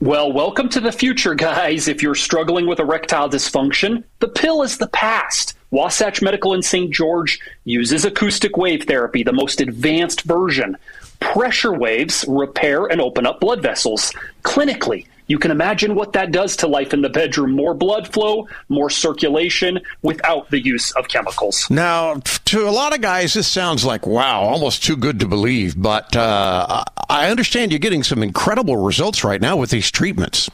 Well, 0.02 0.34
welcome 0.34 0.68
to 0.68 0.82
the 0.82 0.92
future, 0.92 1.36
guys. 1.36 1.88
If 1.88 2.04
you're 2.04 2.16
struggling 2.16 2.68
with 2.68 2.80
erectile 2.80 3.30
dysfunction, 3.30 4.04
the 4.20 4.28
pill 4.28 4.62
is 4.62 4.78
the 4.78 4.90
past. 4.90 5.54
Wasatch 5.74 6.22
Medical 6.22 6.54
in 6.54 6.62
St. 6.62 6.92
George 6.92 7.40
uses 7.66 8.06
acoustic 8.06 8.58
wave 8.58 8.84
therapy, 8.84 9.24
the 9.24 9.34
most 9.34 9.60
advanced 9.60 10.22
version. 10.22 10.78
Pressure 11.20 11.74
waves 11.74 12.24
repair 12.28 12.86
and 12.86 13.02
open 13.02 13.26
up 13.26 13.40
blood 13.40 13.64
vessels. 13.64 14.14
Clinically, 14.44 15.08
you 15.26 15.40
can 15.40 15.50
imagine 15.50 15.96
what 15.96 16.14
that 16.14 16.32
does 16.32 16.56
to 16.58 16.68
life 16.68 16.94
in 16.94 17.02
the 17.02 17.10
bedroom. 17.10 17.54
More 17.54 17.74
blood 17.74 18.08
flow, 18.14 18.48
more 18.70 18.92
circulation 18.92 19.80
without 20.04 20.48
the 20.52 20.60
use 20.60 20.92
of 20.92 21.08
chemicals. 21.08 21.68
Now, 21.72 22.22
to 22.46 22.70
a 22.70 22.70
lot 22.70 22.94
of 22.94 23.02
guys, 23.02 23.34
this 23.34 23.48
sounds 23.48 23.84
like, 23.84 24.06
wow, 24.06 24.42
almost 24.42 24.84
too 24.84 24.96
good 24.96 25.20
to 25.22 25.28
believe. 25.28 25.74
But 25.76 26.16
uh, 26.16 26.84
I 27.10 27.32
understand 27.32 27.72
you're 27.72 27.80
getting 27.80 28.04
some 28.04 28.22
incredible 28.22 28.78
results 28.78 29.24
right 29.24 29.42
now 29.42 29.58
with 29.58 29.72
these 29.72 29.90
treatments. 29.90 30.52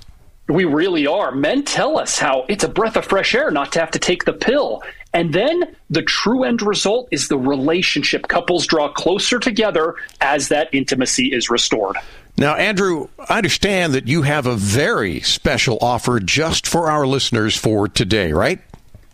We 0.47 0.65
really 0.65 1.05
are. 1.05 1.31
Men 1.31 1.63
tell 1.63 1.99
us 1.99 2.17
how 2.17 2.45
it's 2.49 2.63
a 2.63 2.69
breath 2.69 2.95
of 2.95 3.05
fresh 3.05 3.35
air 3.35 3.51
not 3.51 3.71
to 3.73 3.79
have 3.79 3.91
to 3.91 3.99
take 3.99 4.25
the 4.25 4.33
pill. 4.33 4.81
And 5.13 5.33
then 5.33 5.75
the 5.89 6.03
true 6.03 6.43
end 6.43 6.61
result 6.61 7.07
is 7.11 7.27
the 7.27 7.37
relationship. 7.37 8.27
Couples 8.27 8.67
draw 8.67 8.89
closer 8.89 9.39
together 9.39 9.95
as 10.21 10.49
that 10.49 10.69
intimacy 10.71 11.33
is 11.33 11.49
restored. 11.49 11.97
Now, 12.37 12.55
Andrew, 12.55 13.09
I 13.27 13.37
understand 13.37 13.93
that 13.93 14.07
you 14.07 14.21
have 14.21 14.45
a 14.45 14.55
very 14.55 15.19
special 15.21 15.77
offer 15.81 16.19
just 16.19 16.67
for 16.67 16.89
our 16.89 17.05
listeners 17.05 17.57
for 17.57 17.87
today, 17.87 18.31
right? 18.31 18.61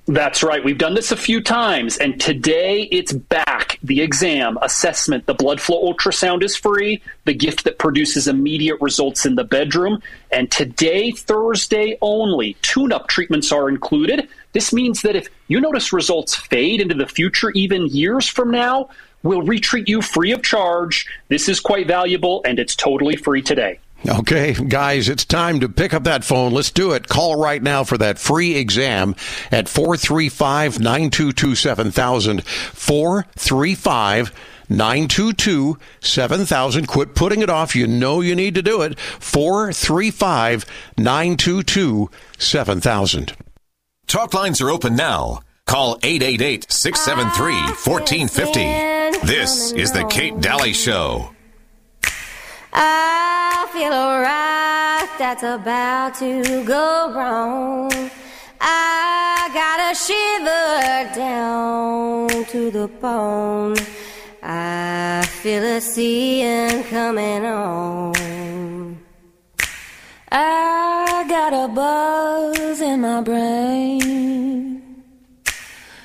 That's 0.08 0.44
right. 0.44 0.64
We've 0.64 0.78
done 0.78 0.94
this 0.94 1.12
a 1.12 1.18
few 1.18 1.42
times, 1.42 1.98
and 1.98 2.22
today 2.22 2.84
it's 2.92 3.12
back. 3.12 3.80
The 3.82 4.02
exam, 4.02 4.60
assessment, 4.62 5.26
the 5.26 5.34
blood 5.34 5.60
flow 5.60 5.92
ultrasound 5.92 6.44
is 6.44 6.56
free, 6.56 7.02
the 7.24 7.34
gift 7.34 7.64
that 7.64 7.80
produces 7.80 8.28
immediate 8.28 8.80
results 8.82 9.26
in 9.26 9.34
the 9.34 9.44
bedroom. 9.44 10.04
And 10.32 10.52
today, 10.52 11.10
Thursday 11.10 11.98
only, 12.02 12.56
tune 12.62 12.92
up 12.92 13.08
treatments 13.08 13.52
are 13.52 13.68
included. 13.68 14.30
This 14.56 14.72
means 14.72 15.02
that 15.02 15.18
if 15.18 15.28
you 15.50 15.60
notice 15.60 15.92
results 15.92 16.34
fade 16.34 16.80
into 16.80 16.96
the 16.96 17.08
future, 17.08 17.52
even 17.52 17.88
years 17.88 18.26
from 18.26 18.52
now, 18.52 18.88
we'll 19.22 19.42
retreat 19.42 19.90
you 19.90 20.02
free 20.02 20.32
of 20.32 20.44
charge. 20.44 21.06
This 21.28 21.50
is 21.50 21.60
quite 21.60 21.88
valuable, 21.88 22.42
and 22.46 22.58
it's 22.58 22.74
totally 22.74 23.18
free 23.18 23.42
today. 23.42 23.80
Okay, 24.08 24.54
guys, 24.54 25.10
it's 25.10 25.26
time 25.26 25.60
to 25.60 25.68
pick 25.68 25.94
up 25.94 26.06
that 26.06 26.24
phone. 26.24 26.54
Let's 26.54 26.72
do 26.72 26.94
it. 26.94 27.10
Call 27.10 27.36
right 27.36 27.62
now 27.62 27.84
for 27.84 27.98
that 27.98 28.18
free 28.18 28.56
exam 28.56 29.18
at 29.52 29.68
435 29.68 30.80
922 30.80 31.54
7000. 31.54 32.46
435 32.46 34.34
922 34.70 35.78
7000. 36.00 36.88
Quit 36.88 37.14
putting 37.14 37.42
it 37.42 37.50
off. 37.50 37.76
You 37.76 37.88
know 37.88 38.22
you 38.22 38.36
need 38.36 38.56
to 38.56 38.62
do 38.62 38.84
it. 38.84 38.98
435 38.98 40.66
922 40.98 42.10
7000. 42.38 43.36
Talk 44.08 44.34
lines 44.34 44.62
are 44.62 44.70
open 44.70 44.96
now. 44.96 45.42
Call 45.66 45.98
888 46.04 46.72
673 46.72 47.54
1450. 47.56 49.26
This 49.26 49.72
is 49.72 49.92
The 49.92 50.06
Kate 50.06 50.40
Dalley 50.40 50.74
Show. 50.74 51.32
I 52.72 53.68
feel 53.74 53.92
a 53.92 54.22
rock 54.22 55.18
that's 55.18 55.42
about 55.42 56.14
to 56.20 56.64
go 56.66 57.12
wrong. 57.16 57.92
I 58.62 59.50
got 59.54 59.92
a 59.92 59.96
shiver 59.96 61.16
down 61.16 62.46
to 62.46 62.70
the 62.70 62.88
bone. 62.88 63.76
I 64.44 65.26
feel 65.42 65.64
a 65.64 65.82
sea 65.82 66.44
and 66.44 66.86
coming 66.86 67.44
on. 67.44 69.05
I 70.38 71.26
got 71.30 71.54
a 71.54 71.68
buzz 71.74 72.82
in 72.82 73.00
my 73.00 73.22
brain. 73.22 74.82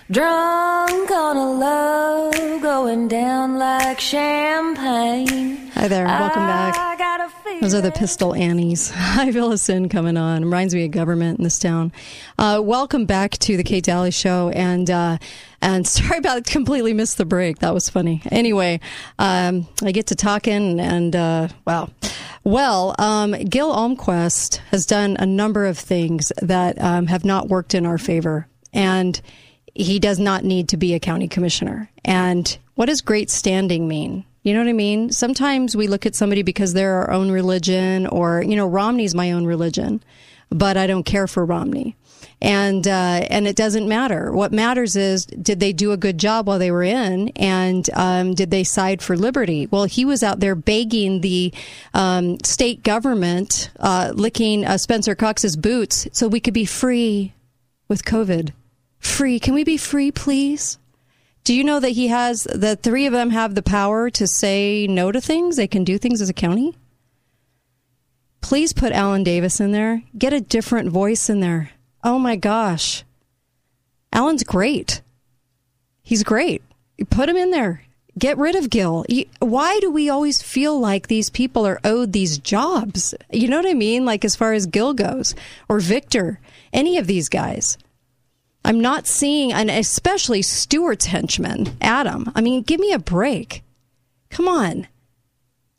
Drunk 0.08 1.10
on 1.10 1.36
a 1.36 1.50
love 1.50 2.62
going 2.62 3.08
down 3.08 3.58
like 3.58 3.98
champagne. 3.98 5.59
Hi 5.80 5.88
there. 5.88 6.04
Welcome 6.04 6.42
back. 6.42 6.98
Those 7.62 7.72
are 7.72 7.80
the 7.80 7.90
Pistol 7.90 8.34
Annies. 8.34 8.90
Hi, 8.94 9.32
feel 9.32 9.50
a 9.50 9.56
sin 9.56 9.88
coming 9.88 10.18
on. 10.18 10.44
Reminds 10.44 10.74
me 10.74 10.84
of 10.84 10.90
government 10.90 11.38
in 11.38 11.44
this 11.44 11.58
town. 11.58 11.90
Uh, 12.38 12.60
welcome 12.62 13.06
back 13.06 13.30
to 13.38 13.56
the 13.56 13.64
Kate 13.64 13.82
Dalley 13.82 14.10
Show. 14.10 14.50
And, 14.50 14.90
uh, 14.90 15.16
and 15.62 15.88
sorry 15.88 16.18
about 16.18 16.44
completely 16.44 16.92
missed 16.92 17.16
the 17.16 17.24
break. 17.24 17.60
That 17.60 17.72
was 17.72 17.88
funny. 17.88 18.20
Anyway, 18.30 18.78
um, 19.18 19.66
I 19.82 19.92
get 19.92 20.08
to 20.08 20.14
talking 20.14 20.78
and, 20.78 21.16
uh, 21.16 21.48
wow. 21.66 21.88
Well, 22.44 22.94
um, 22.98 23.32
Gil 23.32 23.72
Almquist 23.72 24.58
has 24.72 24.84
done 24.84 25.16
a 25.18 25.24
number 25.24 25.64
of 25.64 25.78
things 25.78 26.30
that 26.42 26.78
um, 26.78 27.06
have 27.06 27.24
not 27.24 27.48
worked 27.48 27.74
in 27.74 27.86
our 27.86 27.96
favor. 27.96 28.46
And 28.74 29.18
he 29.74 29.98
does 29.98 30.18
not 30.18 30.44
need 30.44 30.68
to 30.68 30.76
be 30.76 30.92
a 30.92 31.00
county 31.00 31.26
commissioner. 31.26 31.88
And 32.04 32.58
what 32.74 32.86
does 32.90 33.00
great 33.00 33.30
standing 33.30 33.88
mean? 33.88 34.26
You 34.42 34.54
know 34.54 34.60
what 34.60 34.68
I 34.68 34.74
mean? 34.74 35.12
Sometimes 35.12 35.76
we 35.76 35.86
look 35.86 36.06
at 36.06 36.14
somebody 36.14 36.42
because 36.42 36.72
they're 36.72 36.94
our 36.94 37.10
own 37.10 37.30
religion, 37.30 38.06
or 38.06 38.42
you 38.42 38.56
know, 38.56 38.66
Romney's 38.66 39.14
my 39.14 39.32
own 39.32 39.44
religion, 39.44 40.02
but 40.48 40.78
I 40.78 40.86
don't 40.86 41.04
care 41.04 41.26
for 41.26 41.44
Romney, 41.44 41.94
and 42.40 42.88
uh, 42.88 43.26
and 43.28 43.46
it 43.46 43.54
doesn't 43.54 43.86
matter. 43.86 44.32
What 44.32 44.50
matters 44.50 44.96
is 44.96 45.26
did 45.26 45.60
they 45.60 45.74
do 45.74 45.92
a 45.92 45.98
good 45.98 46.16
job 46.16 46.46
while 46.46 46.58
they 46.58 46.70
were 46.70 46.82
in, 46.82 47.28
and 47.36 47.88
um, 47.92 48.34
did 48.34 48.50
they 48.50 48.64
side 48.64 49.02
for 49.02 49.14
liberty? 49.14 49.66
Well, 49.66 49.84
he 49.84 50.06
was 50.06 50.22
out 50.22 50.40
there 50.40 50.54
begging 50.54 51.20
the 51.20 51.52
um, 51.92 52.38
state 52.42 52.82
government, 52.82 53.70
uh, 53.78 54.12
licking 54.14 54.64
uh, 54.64 54.78
Spencer 54.78 55.14
Cox's 55.14 55.56
boots, 55.56 56.08
so 56.12 56.28
we 56.28 56.40
could 56.40 56.54
be 56.54 56.64
free 56.64 57.34
with 57.88 58.06
COVID. 58.06 58.52
Free? 59.00 59.38
Can 59.38 59.52
we 59.52 59.64
be 59.64 59.76
free, 59.76 60.10
please? 60.10 60.78
Do 61.44 61.54
you 61.54 61.64
know 61.64 61.80
that 61.80 61.90
he 61.90 62.08
has 62.08 62.44
the 62.44 62.76
three 62.76 63.06
of 63.06 63.12
them 63.12 63.30
have 63.30 63.54
the 63.54 63.62
power 63.62 64.10
to 64.10 64.26
say 64.26 64.86
no 64.86 65.10
to 65.10 65.20
things? 65.20 65.56
They 65.56 65.66
can 65.66 65.84
do 65.84 65.98
things 65.98 66.20
as 66.20 66.28
a 66.28 66.34
county. 66.34 66.76
Please 68.40 68.72
put 68.72 68.92
Alan 68.92 69.22
Davis 69.22 69.60
in 69.60 69.72
there. 69.72 70.02
Get 70.16 70.32
a 70.32 70.40
different 70.40 70.90
voice 70.90 71.30
in 71.30 71.40
there. 71.40 71.70
Oh 72.02 72.18
my 72.18 72.36
gosh. 72.36 73.04
Alan's 74.12 74.44
great. 74.44 75.02
He's 76.02 76.24
great. 76.24 76.62
Put 77.10 77.28
him 77.28 77.36
in 77.36 77.50
there. 77.50 77.84
Get 78.18 78.38
rid 78.38 78.56
of 78.56 78.70
Gil. 78.70 79.06
Why 79.38 79.78
do 79.80 79.90
we 79.90 80.10
always 80.10 80.42
feel 80.42 80.78
like 80.78 81.06
these 81.06 81.30
people 81.30 81.66
are 81.66 81.80
owed 81.84 82.12
these 82.12 82.38
jobs? 82.38 83.14
You 83.30 83.48
know 83.48 83.56
what 83.56 83.70
I 83.70 83.74
mean? 83.74 84.04
Like 84.04 84.24
as 84.24 84.36
far 84.36 84.52
as 84.52 84.66
Gil 84.66 84.94
goes 84.94 85.34
or 85.68 85.78
Victor, 85.78 86.40
any 86.72 86.98
of 86.98 87.06
these 87.06 87.28
guys. 87.28 87.78
I'm 88.64 88.80
not 88.80 89.06
seeing, 89.06 89.52
and 89.52 89.70
especially 89.70 90.42
Stewart's 90.42 91.06
henchman, 91.06 91.76
Adam. 91.80 92.30
I 92.34 92.40
mean, 92.40 92.62
give 92.62 92.80
me 92.80 92.92
a 92.92 92.98
break. 92.98 93.62
Come 94.28 94.48
on. 94.48 94.86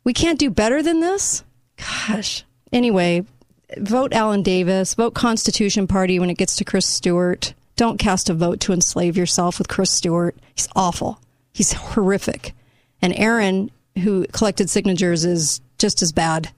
We 0.04 0.12
can't 0.12 0.38
do 0.38 0.50
better 0.50 0.82
than 0.82 1.00
this? 1.00 1.44
Gosh. 1.76 2.44
Anyway, 2.72 3.24
vote 3.76 4.12
Alan 4.12 4.42
Davis, 4.42 4.94
vote 4.94 5.14
Constitution 5.14 5.86
Party 5.86 6.18
when 6.18 6.30
it 6.30 6.38
gets 6.38 6.56
to 6.56 6.64
Chris 6.64 6.86
Stewart. 6.86 7.54
Don't 7.76 7.98
cast 7.98 8.28
a 8.28 8.34
vote 8.34 8.60
to 8.60 8.72
enslave 8.72 9.16
yourself 9.16 9.58
with 9.58 9.68
Chris 9.68 9.90
Stewart. 9.90 10.36
He's 10.54 10.68
awful. 10.74 11.20
He's 11.52 11.72
horrific. 11.72 12.52
And 13.00 13.14
Erin, 13.16 13.70
who 14.02 14.26
collected 14.32 14.70
signatures, 14.70 15.24
is 15.24 15.60
just 15.78 16.02
as 16.02 16.12
bad. 16.12 16.50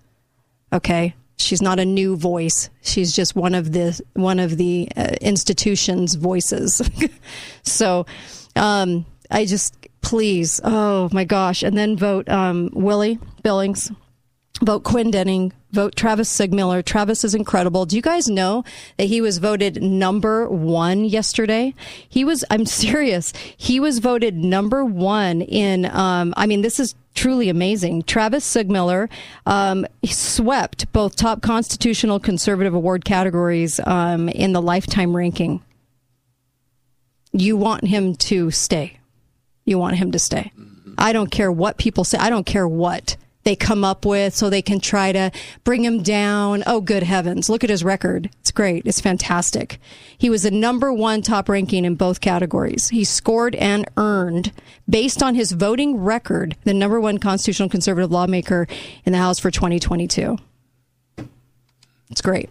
Okay? 0.72 1.14
She's 1.36 1.60
not 1.60 1.78
a 1.78 1.84
new 1.84 2.16
voice. 2.16 2.70
She's 2.82 3.14
just 3.14 3.34
one 3.34 3.54
of 3.54 3.72
the 3.72 4.00
one 4.14 4.38
of 4.38 4.56
the 4.56 4.88
uh, 4.96 5.14
institution's 5.20 6.14
voices. 6.14 6.80
so, 7.62 8.06
um, 8.56 9.04
I 9.30 9.44
just 9.44 9.76
please, 10.00 10.60
oh 10.62 11.08
my 11.12 11.24
gosh, 11.24 11.62
and 11.62 11.76
then 11.76 11.96
vote 11.96 12.28
um, 12.28 12.70
Willie 12.72 13.18
Billings. 13.42 13.90
Vote 14.62 14.84
Quinn 14.84 15.10
Denning. 15.10 15.52
Vote 15.72 15.96
Travis 15.96 16.30
Seegmiller. 16.30 16.84
Travis 16.84 17.24
is 17.24 17.34
incredible. 17.34 17.84
Do 17.84 17.96
you 17.96 18.02
guys 18.02 18.28
know 18.28 18.62
that 18.96 19.06
he 19.06 19.20
was 19.20 19.38
voted 19.38 19.82
number 19.82 20.48
one 20.48 21.04
yesterday? 21.04 21.74
He 22.08 22.24
was, 22.24 22.44
I'm 22.50 22.64
serious, 22.84 23.32
he 23.56 23.80
was 23.80 23.98
voted 23.98 24.36
number 24.36 24.84
one 24.84 25.42
in, 25.42 25.86
um, 25.86 26.32
I 26.36 26.46
mean, 26.46 26.62
this 26.62 26.78
is 26.78 26.94
truly 27.14 27.48
amazing. 27.48 28.02
Travis 28.02 28.44
Seegmiller 28.44 29.08
um, 29.46 29.86
swept 30.04 30.92
both 30.92 31.16
top 31.16 31.42
constitutional 31.42 32.20
conservative 32.20 32.74
award 32.74 33.04
categories 33.04 33.80
um, 33.84 34.28
in 34.28 34.52
the 34.52 34.62
lifetime 34.62 35.16
ranking. 35.16 35.62
You 37.32 37.56
want 37.56 37.84
him 37.84 38.14
to 38.16 38.50
stay. 38.50 38.98
You 39.64 39.78
want 39.78 39.96
him 39.96 40.12
to 40.12 40.18
stay. 40.18 40.52
I 40.98 41.12
don't 41.12 41.30
care 41.30 41.50
what 41.50 41.78
people 41.78 42.04
say. 42.04 42.18
I 42.18 42.30
don't 42.30 42.46
care 42.46 42.68
what 42.68 43.16
they 43.44 43.54
come 43.54 43.84
up 43.84 44.04
with 44.04 44.34
so 44.34 44.50
they 44.50 44.62
can 44.62 44.80
try 44.80 45.12
to 45.12 45.30
bring 45.62 45.84
him 45.84 46.02
down. 46.02 46.62
Oh, 46.66 46.80
good 46.80 47.02
heavens. 47.02 47.48
Look 47.48 47.62
at 47.62 47.70
his 47.70 47.84
record. 47.84 48.30
It's 48.40 48.50
great. 48.50 48.86
It's 48.86 49.00
fantastic. 49.00 49.78
He 50.16 50.30
was 50.30 50.42
the 50.42 50.50
number 50.50 50.92
one 50.92 51.22
top 51.22 51.48
ranking 51.48 51.84
in 51.84 51.94
both 51.94 52.20
categories. 52.20 52.88
He 52.88 53.04
scored 53.04 53.54
and 53.54 53.86
earned, 53.96 54.52
based 54.88 55.22
on 55.22 55.34
his 55.34 55.52
voting 55.52 55.98
record, 55.98 56.56
the 56.64 56.74
number 56.74 57.00
one 57.00 57.18
constitutional 57.18 57.68
conservative 57.68 58.10
lawmaker 58.10 58.66
in 59.04 59.12
the 59.12 59.18
House 59.18 59.38
for 59.38 59.50
2022. 59.50 60.38
It's 62.10 62.22
great. 62.22 62.50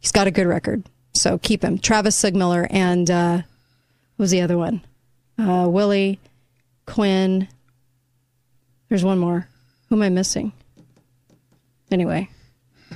He's 0.00 0.12
got 0.12 0.26
a 0.26 0.30
good 0.30 0.46
record. 0.46 0.84
So 1.12 1.38
keep 1.38 1.62
him. 1.64 1.78
Travis 1.78 2.20
Seegmiller 2.20 2.66
and, 2.70 3.10
uh, 3.10 3.36
what 4.16 4.24
was 4.24 4.30
the 4.30 4.40
other 4.40 4.58
one? 4.58 4.82
Uh, 5.38 5.66
Willie, 5.68 6.18
Quinn. 6.86 7.48
There's 8.88 9.04
one 9.04 9.18
more. 9.18 9.48
Who 9.88 9.96
am 9.96 10.02
I 10.02 10.08
missing? 10.08 10.52
Anyway, 11.90 12.28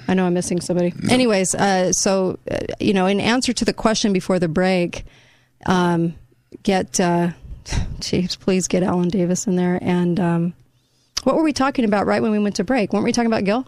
I 0.09 0.15
know 0.15 0.27
I'm 0.27 0.35
missing 0.35 0.61
somebody. 0.61 0.93
Anyways, 1.09 1.55
uh, 1.55 1.93
so, 1.93 2.39
uh, 2.51 2.59
you 2.79 2.93
know, 2.93 3.07
in 3.07 3.21
answer 3.21 3.53
to 3.53 3.65
the 3.65 3.73
question 3.73 4.13
before 4.13 4.39
the 4.39 4.49
break, 4.49 5.05
um, 5.67 6.15
get, 6.63 7.01
uh, 7.01 7.31
Chiefs, 8.01 8.37
please 8.37 8.69
get 8.69 8.83
Alan 8.83 9.09
Davis 9.09 9.47
in 9.47 9.57
there. 9.57 9.79
And 9.81 10.21
um, 10.21 10.55
what 11.25 11.37
were 11.37 11.43
we 11.43 11.53
talking 11.53 11.85
about 11.85 12.07
right 12.07 12.21
when 12.21 12.33
we 12.33 12.39
went 12.39 12.57
to 12.57 12.65
break? 12.65 12.93
Weren't 12.93 13.05
we 13.05 13.13
talking 13.13 13.31
about 13.31 13.45
Gil? 13.45 13.67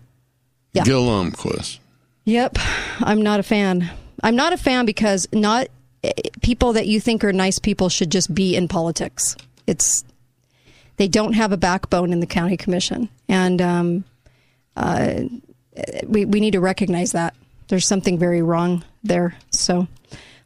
Yeah. 0.73 0.85
Gil 0.85 1.07
Almquist. 1.07 1.79
Yep. 2.25 2.59
I'm 3.01 3.23
not 3.23 3.41
a 3.41 3.43
fan. 3.43 3.91
I'm 4.23 4.37
not 4.37 4.53
a 4.53 4.57
fan 4.57 4.87
because 4.87 5.29
not 5.33 5.69
eh, 6.03 6.13
people 6.43 6.73
that 6.75 6.87
you 6.87 7.01
think 7.01 7.23
are 7.25 7.33
nice 7.33 7.59
people 7.59 7.89
should 7.89 8.11
just 8.11 8.35
be 8.35 8.57
in 8.57 8.69
politics. 8.69 9.37
It's 9.67 10.05
they 10.97 11.09
don't 11.09 11.33
have 11.35 11.53
a 11.53 11.57
backbone 11.57 12.13
in 12.13 12.21
the 12.21 12.27
county 12.27 12.57
commission, 12.57 13.09
and 13.29 13.61
um, 13.61 14.05
uh, 14.77 15.23
we 16.07 16.25
we 16.25 16.39
need 16.41 16.53
to 16.53 16.61
recognize 16.61 17.13
that 17.13 17.35
there's 17.69 17.87
something 17.87 18.19
very 18.19 18.43
wrong 18.43 18.83
there. 19.03 19.37
So 19.51 19.87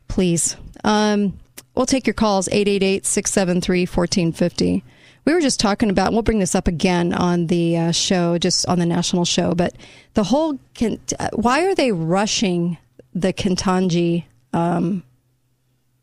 please, 0.08 0.56
um, 0.84 1.38
we'll 1.74 1.86
take 1.86 2.06
your 2.06 2.14
calls 2.14 2.48
888-673-1450. 2.48 4.82
We 5.24 5.34
were 5.34 5.40
just 5.40 5.58
talking 5.60 5.90
about. 5.90 6.12
We'll 6.12 6.22
bring 6.22 6.38
this 6.38 6.54
up 6.54 6.68
again 6.68 7.12
on 7.12 7.48
the 7.48 7.76
uh, 7.76 7.92
show, 7.92 8.38
just 8.38 8.64
on 8.66 8.78
the 8.78 8.86
national 8.86 9.26
show. 9.26 9.54
But 9.54 9.74
the 10.14 10.24
whole, 10.24 10.58
uh, 10.80 10.96
why 11.34 11.66
are 11.66 11.74
they 11.74 11.92
rushing 11.92 12.78
the 13.14 13.34
Ketanji 13.34 14.24
um, 14.54 15.02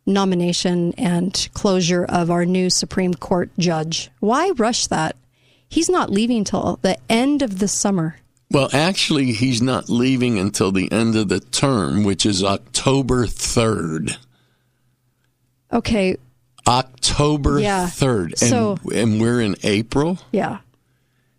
nomination 0.06 0.94
and 0.98 1.48
closure 1.54 2.06
of 2.06 2.30
our 2.30 2.46
new 2.46 2.70
Supreme 2.70 3.14
Court 3.14 3.50
judge. 3.58 4.10
Why 4.20 4.52
rush 4.52 4.88
that? 4.88 5.16
He's 5.68 5.90
not 5.90 6.10
leaving 6.10 6.44
till 6.44 6.78
the 6.82 6.98
end 7.10 7.42
of 7.42 7.60
the 7.60 7.68
summer. 7.68 8.18
Well, 8.52 8.70
actually, 8.72 9.34
he's 9.34 9.62
not 9.62 9.90
leaving 9.90 10.38
until 10.38 10.72
the 10.72 10.92
end 10.92 11.16
of 11.16 11.28
the 11.30 11.40
term, 11.40 12.04
which 12.04 12.26
is 12.26 12.44
October 12.44 13.26
3rd. 13.26 14.18
Okay. 15.74 16.18
October 16.68 17.60
Yeah. 17.60 17.88
3rd. 17.88 18.32
And, 18.42 18.50
So- 18.50 18.78
and 18.94 19.20
we're 19.20 19.42
in 19.42 19.56
April? 19.64 20.20
Yeah. 20.32 20.60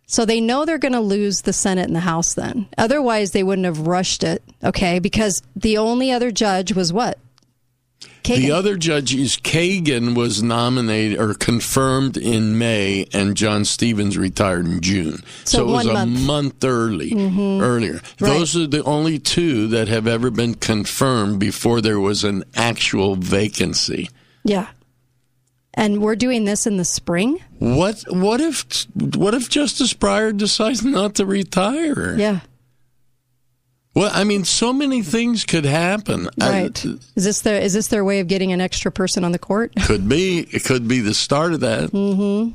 So 0.09 0.25
they 0.25 0.41
know 0.41 0.65
they're 0.65 0.79
going 0.79 0.93
to 0.93 1.01
lose 1.01 1.43
the 1.43 1.53
Senate 1.53 1.87
and 1.87 1.97
the 1.97 2.01
House 2.01 2.35
then. 2.35 2.67
Otherwise, 2.79 3.33
they 3.33 3.43
wouldn't 3.43 3.65
have 3.65 3.87
rushed 3.89 4.23
it, 4.23 4.43
okay? 4.63 4.99
Because 5.01 5.43
the 5.57 5.79
only 5.79 6.13
other 6.13 6.31
judge 6.31 6.73
was 6.75 6.93
what? 6.93 7.19
The 8.25 8.51
other 8.51 8.77
judges, 8.77 9.37
Kagan 9.37 10.17
was 10.17 10.43
nominated 10.43 11.21
or 11.21 11.33
confirmed 11.35 12.17
in 12.17 12.59
May, 12.59 13.07
and 13.13 13.37
John 13.37 13.65
Stevens 13.65 14.19
retired 14.19 14.67
in 14.67 14.81
June. 14.81 15.23
So 15.45 15.69
it 15.69 15.71
was 15.71 15.87
a 15.87 15.93
month. 15.93 16.21
month 16.21 16.65
early 16.65 17.13
Mhm. 17.13 17.61
earlier. 17.61 18.01
Right. 18.21 18.39
Those 18.39 18.57
are 18.57 18.67
the 18.67 18.83
only 18.83 19.21
two 19.21 19.69
that 19.69 19.87
have 19.87 20.09
ever 20.09 20.31
been 20.31 20.55
confirmed 20.55 21.39
before 21.39 21.81
there 21.81 22.01
was 22.01 22.25
an 22.25 22.43
actual 22.57 23.15
vacancy. 23.15 24.11
Yeah. 24.45 24.67
And 25.75 26.01
we're 26.01 26.17
doing 26.17 26.47
this 26.47 26.67
in 26.67 26.79
the 26.79 26.85
spring? 26.85 27.39
What 27.59 28.03
what 28.09 28.41
if 28.41 28.65
what 28.95 29.35
if 29.35 29.49
Justice 29.51 29.93
Breyer 29.93 30.37
decides 30.37 30.83
not 30.83 31.15
to 31.17 31.27
retire? 31.27 32.17
Yeah. 32.19 32.41
Well, 33.97 34.11
I 34.13 34.25
mean, 34.25 34.45
so 34.45 34.75
many 34.75 35.01
things 35.01 35.47
could 35.47 35.65
happen. 35.65 36.29
I- 36.39 36.51
Right. 36.51 36.85
is 36.85 37.25
this 37.25 37.41
their 37.41 37.59
is 37.59 37.73
this 37.73 37.87
their 37.87 38.05
way 38.05 38.21
of 38.21 38.29
getting 38.29 38.53
an 38.53 38.61
extra 38.61 38.93
person 38.93 39.25
on 39.25 39.33
the 39.33 39.39
court? 39.39 39.73
could 39.87 40.07
be. 40.07 40.41
It 40.51 40.65
could 40.65 40.87
be 40.87 41.01
the 41.01 41.15
start 41.15 41.55
of 41.55 41.61
that. 41.61 41.91
Mm-hmm. 41.93 42.51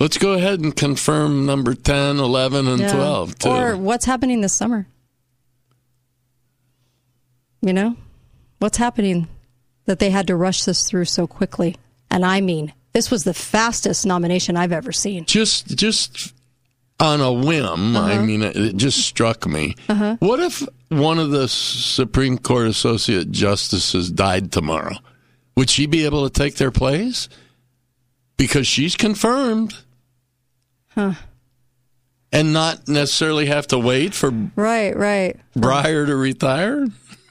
Let's 0.00 0.18
go 0.18 0.32
ahead 0.32 0.58
and 0.60 0.74
confirm 0.76 1.46
number 1.46 1.72
10, 1.72 2.18
11, 2.18 2.66
and 2.66 2.82
12, 2.82 3.38
too. 3.38 3.48
Or 3.48 3.76
what's 3.76 4.04
happening 4.04 4.40
this 4.42 4.52
summer? 4.52 4.86
You 7.62 7.72
know? 7.72 7.96
What's 8.58 8.76
happening 8.78 9.28
that 9.86 9.98
they 10.00 10.10
had 10.10 10.26
to 10.26 10.36
rush 10.36 10.64
this 10.64 10.86
through 10.86 11.06
so 11.06 11.26
quickly? 11.26 11.76
And 12.10 12.26
I 12.26 12.40
mean, 12.40 12.74
this 12.92 13.10
was 13.10 13.24
the 13.24 13.32
fastest 13.34 14.04
nomination 14.04 14.56
I've 14.56 14.72
ever 14.72 14.90
seen. 14.92 15.24
just 15.26 15.76
just 15.76 16.34
on 16.98 17.20
a 17.20 17.32
whim, 17.32 17.96
I 17.96 18.14
Uh-huh. 18.14 18.22
mean, 18.22 18.42
it, 18.42 18.56
it 18.56 18.76
just 18.76 19.00
struck 19.00 19.46
me. 19.46 19.74
Uh-huh. 19.88 20.16
What 20.20 20.40
if 20.40 20.62
one 20.88 21.18
of 21.18 21.30
the 21.30 21.46
Supreme 21.48 22.38
Court 22.38 22.68
associate 22.68 23.30
justices 23.30 24.10
died 24.10 24.50
tomorrow? 24.52 24.96
Would 25.56 25.68
she 25.70 25.86
be 25.86 26.04
able 26.04 26.28
to 26.28 26.32
take 26.32 26.56
their 26.56 26.70
place? 26.70 27.28
Because 28.36 28.66
she's 28.66 28.96
confirmed 28.96 29.74
Huh. 30.94 31.12
and 32.32 32.52
not 32.52 32.88
necessarily 32.88 33.46
have 33.46 33.66
to 33.68 33.78
wait 33.78 34.14
for 34.14 34.30
Right, 34.56 34.96
right. 34.96 35.36
Breyer 35.56 36.06
to 36.06 36.16
retire. 36.16 36.86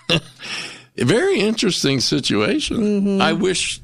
Very 0.98 1.40
interesting 1.40 2.00
situation. 2.00 2.78
Mm-hmm. 2.78 3.22
I 3.22 3.34
wish. 3.34 3.82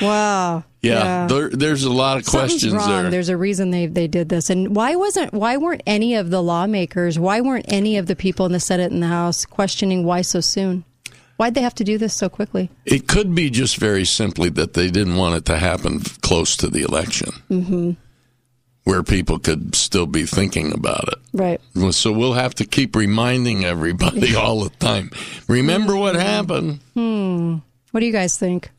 Wow. 0.00 0.64
Yeah, 0.82 1.26
There, 1.26 1.50
there's 1.50 1.84
a 1.84 1.92
lot 1.92 2.16
of 2.16 2.24
Something's 2.24 2.52
questions 2.62 2.72
wrong. 2.74 2.88
there. 3.02 3.10
There's 3.10 3.28
a 3.28 3.36
reason 3.36 3.70
they 3.70 3.86
they 3.86 4.08
did 4.08 4.28
this. 4.30 4.48
And 4.48 4.74
why 4.74 4.96
wasn't 4.96 5.34
why 5.34 5.58
weren't 5.58 5.82
any 5.86 6.14
of 6.14 6.30
the 6.30 6.42
lawmakers, 6.42 7.18
why 7.18 7.42
weren't 7.42 7.66
any 7.68 7.98
of 7.98 8.06
the 8.06 8.16
people 8.16 8.46
in 8.46 8.52
the 8.52 8.60
Senate 8.60 8.90
and 8.90 9.02
the 9.02 9.06
House 9.08 9.44
questioning 9.44 10.04
why 10.04 10.22
so 10.22 10.40
soon? 10.40 10.84
Why'd 11.36 11.54
they 11.54 11.62
have 11.62 11.74
to 11.76 11.84
do 11.84 11.98
this 11.98 12.14
so 12.14 12.28
quickly? 12.28 12.70
It 12.86 13.08
could 13.08 13.34
be 13.34 13.50
just 13.50 13.76
very 13.78 14.04
simply 14.06 14.48
that 14.50 14.72
they 14.74 14.90
didn't 14.90 15.16
want 15.16 15.34
it 15.36 15.44
to 15.46 15.58
happen 15.58 16.00
close 16.22 16.56
to 16.58 16.68
the 16.68 16.80
election, 16.82 17.30
Mm-hmm. 17.50 17.90
where 18.84 19.02
people 19.02 19.38
could 19.38 19.74
still 19.74 20.06
be 20.06 20.24
thinking 20.26 20.72
about 20.72 21.08
it. 21.08 21.18
Right. 21.32 21.60
So 21.94 22.12
we'll 22.12 22.34
have 22.34 22.54
to 22.56 22.64
keep 22.66 22.94
reminding 22.96 23.64
everybody 23.64 24.34
all 24.36 24.60
the 24.64 24.70
time. 24.70 25.10
Remember 25.48 25.94
what 25.96 26.14
happened? 26.14 26.80
Hmm. 26.94 27.56
What 27.90 28.00
do 28.00 28.06
you 28.06 28.12
guys 28.12 28.36
think? 28.38 28.70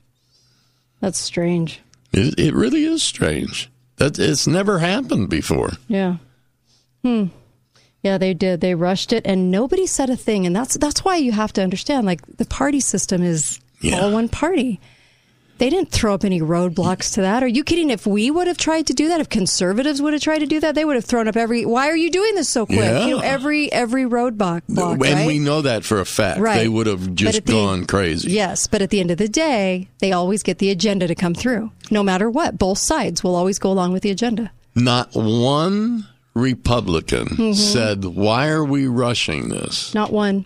That's 0.99 1.19
strange. 1.19 1.79
It, 2.13 2.37
it 2.39 2.53
really 2.53 2.83
is 2.83 3.03
strange. 3.03 3.69
That 3.97 4.17
it's 4.17 4.47
never 4.47 4.79
happened 4.79 5.29
before. 5.29 5.71
Yeah. 5.87 6.17
Hmm. 7.03 7.25
Yeah, 8.03 8.17
they 8.17 8.33
did. 8.33 8.61
They 8.61 8.73
rushed 8.73 9.13
it, 9.13 9.25
and 9.25 9.51
nobody 9.51 9.85
said 9.85 10.09
a 10.09 10.15
thing. 10.15 10.45
And 10.47 10.55
that's 10.55 10.75
that's 10.77 11.05
why 11.05 11.17
you 11.17 11.31
have 11.31 11.53
to 11.53 11.63
understand, 11.63 12.07
like 12.07 12.25
the 12.37 12.45
party 12.45 12.79
system 12.79 13.21
is 13.21 13.59
all 13.93 14.11
one 14.11 14.27
party. 14.27 14.79
They 15.61 15.69
didn't 15.69 15.91
throw 15.91 16.15
up 16.15 16.23
any 16.25 16.41
roadblocks 16.41 17.13
to 17.13 17.21
that. 17.21 17.43
Are 17.43 17.47
you 17.47 17.63
kidding? 17.63 17.91
If 17.91 18.07
we 18.07 18.31
would 18.31 18.47
have 18.47 18.57
tried 18.57 18.87
to 18.87 18.95
do 18.95 19.09
that, 19.09 19.21
if 19.21 19.29
conservatives 19.29 20.01
would 20.01 20.11
have 20.13 20.21
tried 20.23 20.39
to 20.39 20.47
do 20.47 20.59
that, 20.59 20.73
they 20.73 20.83
would 20.83 20.95
have 20.95 21.05
thrown 21.05 21.27
up 21.27 21.35
every. 21.37 21.67
Why 21.67 21.87
are 21.89 21.95
you 21.95 22.09
doing 22.09 22.33
this 22.33 22.49
so 22.49 22.65
quick? 22.65 22.79
Yeah. 22.79 23.05
You 23.05 23.17
know, 23.17 23.19
every 23.21 23.71
every 23.71 24.05
roadblock. 24.05 24.63
Block, 24.67 24.93
and 24.93 25.01
right? 25.03 25.27
we 25.27 25.37
know 25.37 25.61
that 25.61 25.85
for 25.85 25.99
a 25.99 26.05
fact. 26.05 26.39
Right. 26.39 26.57
They 26.57 26.67
would 26.67 26.87
have 26.87 27.13
just 27.13 27.37
at 27.37 27.45
the- 27.45 27.51
gone 27.53 27.85
crazy. 27.85 28.31
Yes, 28.31 28.65
but 28.65 28.81
at 28.81 28.89
the 28.89 28.99
end 28.99 29.11
of 29.11 29.19
the 29.19 29.27
day, 29.27 29.87
they 29.99 30.11
always 30.11 30.41
get 30.41 30.57
the 30.57 30.71
agenda 30.71 31.07
to 31.07 31.13
come 31.13 31.35
through, 31.35 31.69
no 31.91 32.01
matter 32.01 32.27
what. 32.27 32.57
Both 32.57 32.79
sides 32.79 33.23
will 33.23 33.35
always 33.35 33.59
go 33.59 33.71
along 33.71 33.93
with 33.93 34.01
the 34.01 34.09
agenda. 34.09 34.51
Not 34.73 35.13
one 35.13 36.07
Republican 36.33 37.27
Mhm. 37.37 37.53
said, 37.55 38.03
Why 38.05 38.47
are 38.47 38.65
we 38.65 38.87
rushing 38.87 39.49
this? 39.49 39.93
Not 39.93 40.11
one. 40.11 40.45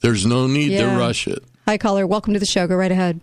There's 0.00 0.26
no 0.26 0.48
need 0.48 0.72
Yeah. 0.72 0.90
to 0.94 0.98
rush 0.98 1.28
it. 1.28 1.44
Hi, 1.68 1.78
caller. 1.78 2.08
Welcome 2.08 2.32
to 2.34 2.40
the 2.40 2.46
show. 2.46 2.66
Go 2.66 2.74
right 2.74 2.90
ahead. 2.90 3.20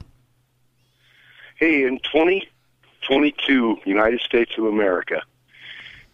Hey, 1.59 1.83
in 1.83 1.99
2022, 1.99 3.79
United 3.85 4.21
States 4.21 4.51
of 4.57 4.63
America, 4.65 5.21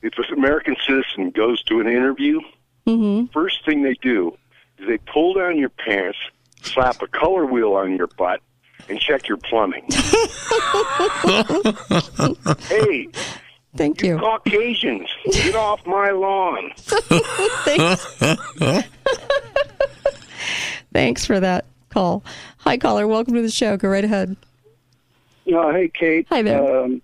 if 0.01 0.17
an 0.17 0.25
American 0.37 0.75
citizen 0.85 1.29
goes 1.31 1.61
to 1.63 1.79
an 1.79 1.87
interview, 1.87 2.39
Mm-hmm. 2.87 3.25
first 3.33 3.65
thing 3.65 3.81
they 3.81 3.95
do 3.95 4.37
is 4.77 4.87
they 4.87 4.99
pull 5.11 5.33
down 5.33 5.57
your 5.57 5.69
pants, 5.69 6.19
slap 6.61 7.01
a 7.01 7.07
color 7.07 7.43
wheel 7.47 7.73
on 7.73 7.95
your 7.97 8.05
butt, 8.05 8.41
and 8.87 8.99
check 8.99 9.27
your 9.27 9.37
plumbing. 9.37 9.83
hey, 12.69 13.07
thank 13.75 14.03
you, 14.03 14.19
Caucasians, 14.19 15.09
get 15.31 15.55
off 15.55 15.83
my 15.87 16.11
lawn. 16.11 16.71
Thanks. 16.77 18.05
Thanks 20.93 21.25
for 21.25 21.39
that 21.39 21.65
call. 21.89 22.23
Hi, 22.59 22.77
caller. 22.77 23.07
Welcome 23.07 23.33
to 23.33 23.41
the 23.41 23.49
show. 23.49 23.77
Go 23.77 23.89
right 23.89 24.03
ahead. 24.05 24.37
Uh, 25.53 25.71
hey, 25.71 25.89
Kate. 25.93 26.27
Hi 26.29 26.41
there. 26.41 26.83
Um, 26.83 27.01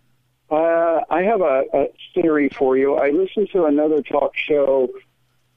uh, 0.49 1.01
I 1.09 1.21
have 1.21 1.41
a, 1.41 1.63
a 1.73 1.87
theory 2.13 2.49
for 2.49 2.75
you. 2.77 2.95
I 2.95 3.09
listened 3.11 3.49
to 3.53 3.65
another 3.65 4.01
talk 4.01 4.35
show 4.35 4.89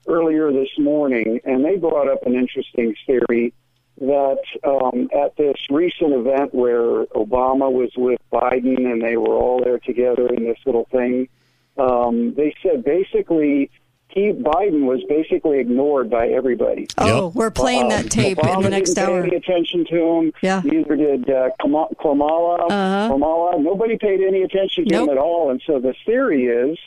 earlier 0.06 0.52
this 0.52 0.68
morning, 0.78 1.40
and 1.44 1.64
they 1.64 1.76
brought 1.76 2.08
up 2.08 2.24
an 2.26 2.34
interesting 2.34 2.94
theory 3.06 3.54
that 4.00 4.42
um, 4.64 5.08
at 5.16 5.36
this 5.36 5.56
recent 5.70 6.12
event 6.12 6.54
where 6.54 7.06
Obama 7.06 7.72
was 7.72 7.90
with 7.96 8.20
Biden 8.32 8.90
and 8.90 9.02
they 9.02 9.16
were 9.16 9.34
all 9.34 9.62
there 9.62 9.78
together 9.78 10.28
in 10.28 10.44
this 10.44 10.58
little 10.66 10.86
thing, 10.90 11.28
um, 11.78 12.34
they 12.34 12.54
said 12.62 12.84
basically 12.84 13.70
he 14.14 14.32
Biden 14.32 14.84
was 14.86 15.02
basically 15.08 15.58
ignored 15.58 16.08
by 16.08 16.28
everybody. 16.28 16.86
Oh, 16.98 17.28
we're 17.34 17.50
playing 17.50 17.88
that 17.88 18.10
tape 18.10 18.38
in 18.38 18.62
the 18.62 18.70
next 18.70 18.94
didn't 18.94 19.06
pay 19.08 19.12
hour. 19.12 19.22
Any 19.24 19.36
attention 19.36 19.84
to 19.86 19.96
him? 20.00 20.32
Yeah. 20.40 20.62
Neither 20.64 20.96
did 20.96 21.28
uh, 21.28 21.50
Kamala. 21.60 21.90
Uh-huh. 21.98 23.08
Kamala. 23.12 23.58
Nobody 23.60 23.98
paid 23.98 24.20
any 24.20 24.42
attention 24.42 24.86
to 24.88 25.02
him 25.02 25.08
at 25.10 25.18
all. 25.18 25.50
And 25.50 25.60
so 25.66 25.80
the 25.80 25.94
theory 26.06 26.44
is 26.46 26.78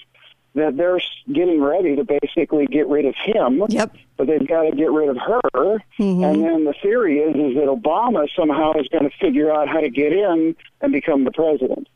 that 0.56 0.78
they're 0.78 1.00
getting 1.32 1.62
ready 1.62 1.96
to 1.98 2.04
basically 2.04 2.66
get 2.66 2.88
rid 2.88 3.06
of 3.06 3.16
him. 3.16 3.62
Yep. 3.70 3.96
But 4.16 4.28
they've 4.28 4.48
got 4.48 4.64
to 4.64 4.72
get 4.76 4.90
rid 4.92 5.10
of 5.10 5.18
her. 5.18 5.78
Mm-hmm. 6.00 6.24
And 6.24 6.44
then 6.44 6.64
the 6.64 6.74
theory 6.82 7.20
is 7.20 7.36
is 7.36 7.56
that 7.56 7.68
Obama 7.68 8.28
somehow 8.36 8.74
is 8.74 8.88
going 8.88 9.04
to 9.04 9.16
figure 9.20 9.52
out 9.52 9.68
how 9.68 9.82
to 9.82 9.90
get 9.90 10.14
in 10.14 10.56
and 10.82 10.94
become 10.94 11.26
the 11.26 11.32
president. 11.32 11.88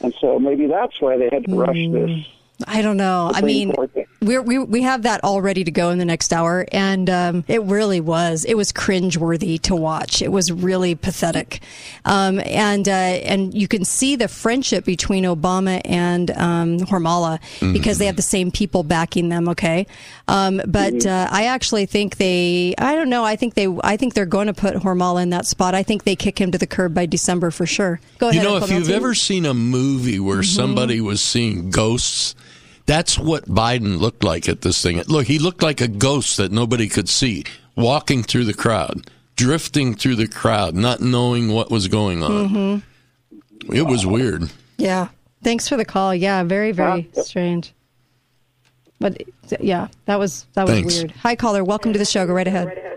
And 0.00 0.14
so 0.20 0.38
maybe 0.38 0.66
that's 0.66 1.00
why 1.00 1.16
they 1.16 1.30
had 1.32 1.44
to 1.46 1.54
rush 1.56 1.74
Mm. 1.76 1.92
this. 1.92 2.26
I 2.66 2.82
don't 2.82 2.96
know. 2.96 3.32
I 3.34 3.40
mean, 3.40 3.74
we're, 4.22 4.40
we 4.40 4.58
we 4.60 4.82
have 4.82 5.02
that 5.02 5.20
all 5.24 5.42
ready 5.42 5.64
to 5.64 5.70
go 5.72 5.90
in 5.90 5.98
the 5.98 6.04
next 6.04 6.32
hour, 6.32 6.64
and 6.70 7.10
um, 7.10 7.44
it 7.48 7.62
really 7.64 8.00
was. 8.00 8.44
It 8.44 8.54
was 8.56 8.72
cringeworthy 8.72 9.60
to 9.62 9.74
watch. 9.74 10.22
It 10.22 10.30
was 10.30 10.52
really 10.52 10.94
pathetic, 10.94 11.60
um, 12.04 12.40
and 12.44 12.88
uh, 12.88 12.92
and 12.92 13.52
you 13.52 13.66
can 13.66 13.84
see 13.84 14.14
the 14.14 14.28
friendship 14.28 14.84
between 14.84 15.24
Obama 15.24 15.80
and 15.84 16.30
um, 16.30 16.78
Hormala 16.78 17.40
because 17.72 17.98
they 17.98 18.06
have 18.06 18.16
the 18.16 18.22
same 18.22 18.52
people 18.52 18.84
backing 18.84 19.30
them. 19.30 19.48
Okay, 19.48 19.86
um, 20.28 20.60
but 20.64 21.04
uh, 21.04 21.28
I 21.30 21.46
actually 21.46 21.86
think 21.86 22.16
they. 22.18 22.74
I 22.78 22.94
don't 22.94 23.10
know. 23.10 23.24
I 23.24 23.34
think 23.34 23.54
they. 23.54 23.66
I 23.82 23.96
think 23.96 24.14
they're 24.14 24.26
going 24.26 24.46
to 24.46 24.54
put 24.54 24.74
Hormala 24.76 25.22
in 25.24 25.30
that 25.30 25.46
spot. 25.46 25.74
I 25.74 25.82
think 25.82 26.04
they 26.04 26.14
kick 26.14 26.40
him 26.40 26.52
to 26.52 26.58
the 26.58 26.68
curb 26.68 26.94
by 26.94 27.06
December 27.06 27.50
for 27.50 27.66
sure. 27.66 28.00
Go 28.18 28.28
ahead. 28.28 28.42
You 28.42 28.48
know, 28.48 28.56
if 28.58 28.70
you've 28.70 28.90
ever 28.90 29.12
seen 29.14 29.44
a 29.44 29.54
movie 29.54 30.20
where 30.20 30.34
Mm-hmm. 30.34 30.42
somebody 30.44 31.00
was 31.00 31.22
seeing 31.22 31.70
ghosts, 31.70 32.34
that's 32.86 33.18
what 33.18 33.46
Biden 33.46 33.98
looked 33.98 34.24
like 34.24 34.48
at 34.48 34.60
this 34.62 34.82
thing. 34.82 35.00
Look, 35.06 35.26
he 35.26 35.38
looked 35.38 35.62
like 35.62 35.80
a 35.80 35.88
ghost 35.88 36.36
that 36.36 36.52
nobody 36.52 36.88
could 36.88 37.08
see, 37.08 37.44
walking 37.76 38.22
through 38.22 38.44
the 38.44 38.54
crowd, 38.54 39.10
drifting 39.36 39.94
through 39.94 40.16
the 40.16 40.28
crowd, 40.28 40.74
not 40.74 41.00
knowing 41.00 41.50
what 41.52 41.70
was 41.70 41.88
going 41.88 42.22
on. 42.22 42.48
Mhm. 42.48 42.82
It 43.74 43.82
was 43.86 44.04
weird. 44.06 44.50
Yeah. 44.76 45.08
Thanks 45.42 45.68
for 45.68 45.76
the 45.76 45.84
call. 45.84 46.14
Yeah, 46.14 46.42
very 46.42 46.72
very 46.72 47.08
strange. 47.22 47.72
But 49.00 49.22
yeah, 49.60 49.88
that 50.06 50.18
was 50.18 50.46
that 50.54 50.66
was 50.66 50.74
Thanks. 50.74 50.94
weird. 50.96 51.10
Hi 51.22 51.36
caller, 51.36 51.62
welcome 51.64 51.92
to 51.92 51.98
the 51.98 52.04
show. 52.04 52.26
Go 52.26 52.32
right 52.32 52.46
ahead. 52.46 52.93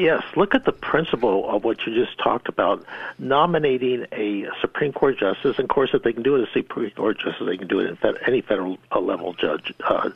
Yes, 0.00 0.22
look 0.34 0.54
at 0.54 0.64
the 0.64 0.72
principle 0.72 1.46
of 1.50 1.62
what 1.62 1.84
you 1.84 1.94
just 1.94 2.16
talked 2.16 2.48
about, 2.48 2.82
nominating 3.18 4.06
a 4.12 4.46
Supreme 4.62 4.94
Court 4.94 5.18
justice. 5.18 5.58
And 5.58 5.64
of 5.64 5.68
course, 5.68 5.90
if 5.92 6.02
they 6.02 6.14
can 6.14 6.22
do 6.22 6.36
it 6.36 6.42
as 6.44 6.48
Supreme 6.54 6.90
Court 6.92 7.18
justice, 7.18 7.46
they 7.46 7.58
can 7.58 7.68
do 7.68 7.80
it 7.80 7.98
fed- 7.98 8.16
any 8.26 8.40
federal 8.40 8.78
uh, 8.90 8.98
level 8.98 9.34
judge 9.34 9.74
uh, 9.80 10.08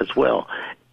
as 0.00 0.14
well. 0.14 0.48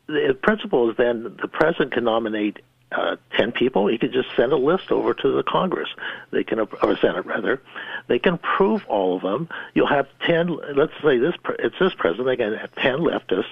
The 0.07 0.35
principle 0.41 0.89
is 0.89 0.97
then 0.97 1.35
the 1.39 1.47
president 1.47 1.91
can 1.91 2.05
nominate 2.05 2.57
uh, 2.91 3.17
10 3.37 3.51
people. 3.51 3.85
He 3.85 3.99
could 3.99 4.13
just 4.13 4.29
send 4.35 4.51
a 4.51 4.57
list 4.57 4.91
over 4.91 5.13
to 5.13 5.31
the 5.31 5.43
Congress. 5.43 5.89
They 6.31 6.43
can, 6.43 6.59
or 6.59 6.97
Senate 6.97 7.27
rather. 7.27 7.61
They 8.09 8.19
can 8.19 8.39
prove 8.39 8.83
all 8.87 9.15
of 9.15 9.21
them. 9.21 9.47
You'll 9.75 9.87
have 9.87 10.07
10, 10.25 10.57
let's 10.75 10.93
say 11.01 11.19
this 11.19 11.35
it's 11.59 11.77
this 11.79 11.93
president, 11.93 12.27
they 12.27 12.37
can 12.37 12.55
have 12.55 12.73
10 12.75 12.97
leftists. 12.99 13.45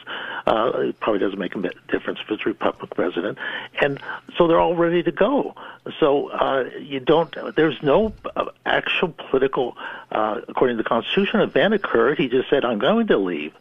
Uh, 0.47 0.71
it 0.89 0.99
probably 0.99 1.19
doesn't 1.19 1.39
make 1.39 1.55
a 1.55 1.61
difference 1.89 2.19
if 2.23 2.31
it's 2.31 2.41
a 2.41 2.49
Republican 2.49 2.89
president. 2.95 3.37
And 3.79 3.99
so 4.35 4.47
they're 4.47 4.59
all 4.59 4.75
ready 4.75 5.03
to 5.03 5.11
go. 5.11 5.55
So 5.99 6.29
uh, 6.29 6.69
you 6.79 6.99
don't, 6.99 7.33
there's 7.55 7.81
no 7.81 8.13
uh, 8.35 8.45
actual 8.65 9.09
political, 9.29 9.77
uh, 10.11 10.41
according 10.47 10.77
to 10.77 10.83
the 10.83 10.89
Constitution, 10.89 11.39
event 11.41 11.73
occurred. 11.73 12.17
He 12.17 12.27
just 12.27 12.49
said, 12.49 12.65
I'm 12.65 12.79
going 12.79 13.07
to 13.07 13.17
leave. 13.17 13.53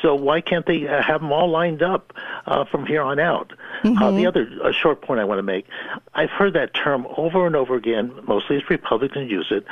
So 0.00 0.14
why 0.14 0.40
can't 0.40 0.64
they 0.66 0.88
uh, 0.88 1.02
have 1.02 1.20
them 1.20 1.30
all 1.30 1.48
lined 1.48 1.82
up 1.82 2.12
uh, 2.46 2.64
from 2.64 2.86
here 2.86 3.02
on 3.02 3.20
out? 3.20 3.52
Uh, 4.00 4.10
the 4.12 4.26
other 4.26 4.48
a 4.62 4.72
short 4.72 5.02
point 5.02 5.20
I 5.20 5.24
want 5.24 5.38
to 5.38 5.42
make, 5.42 5.66
I've 6.14 6.30
heard 6.30 6.54
that 6.54 6.72
term 6.72 7.06
over 7.16 7.46
and 7.46 7.56
over 7.56 7.74
again. 7.74 8.12
Mostly 8.26 8.56
as 8.56 8.70
Republicans 8.70 9.30
use 9.30 9.48
it 9.50 9.64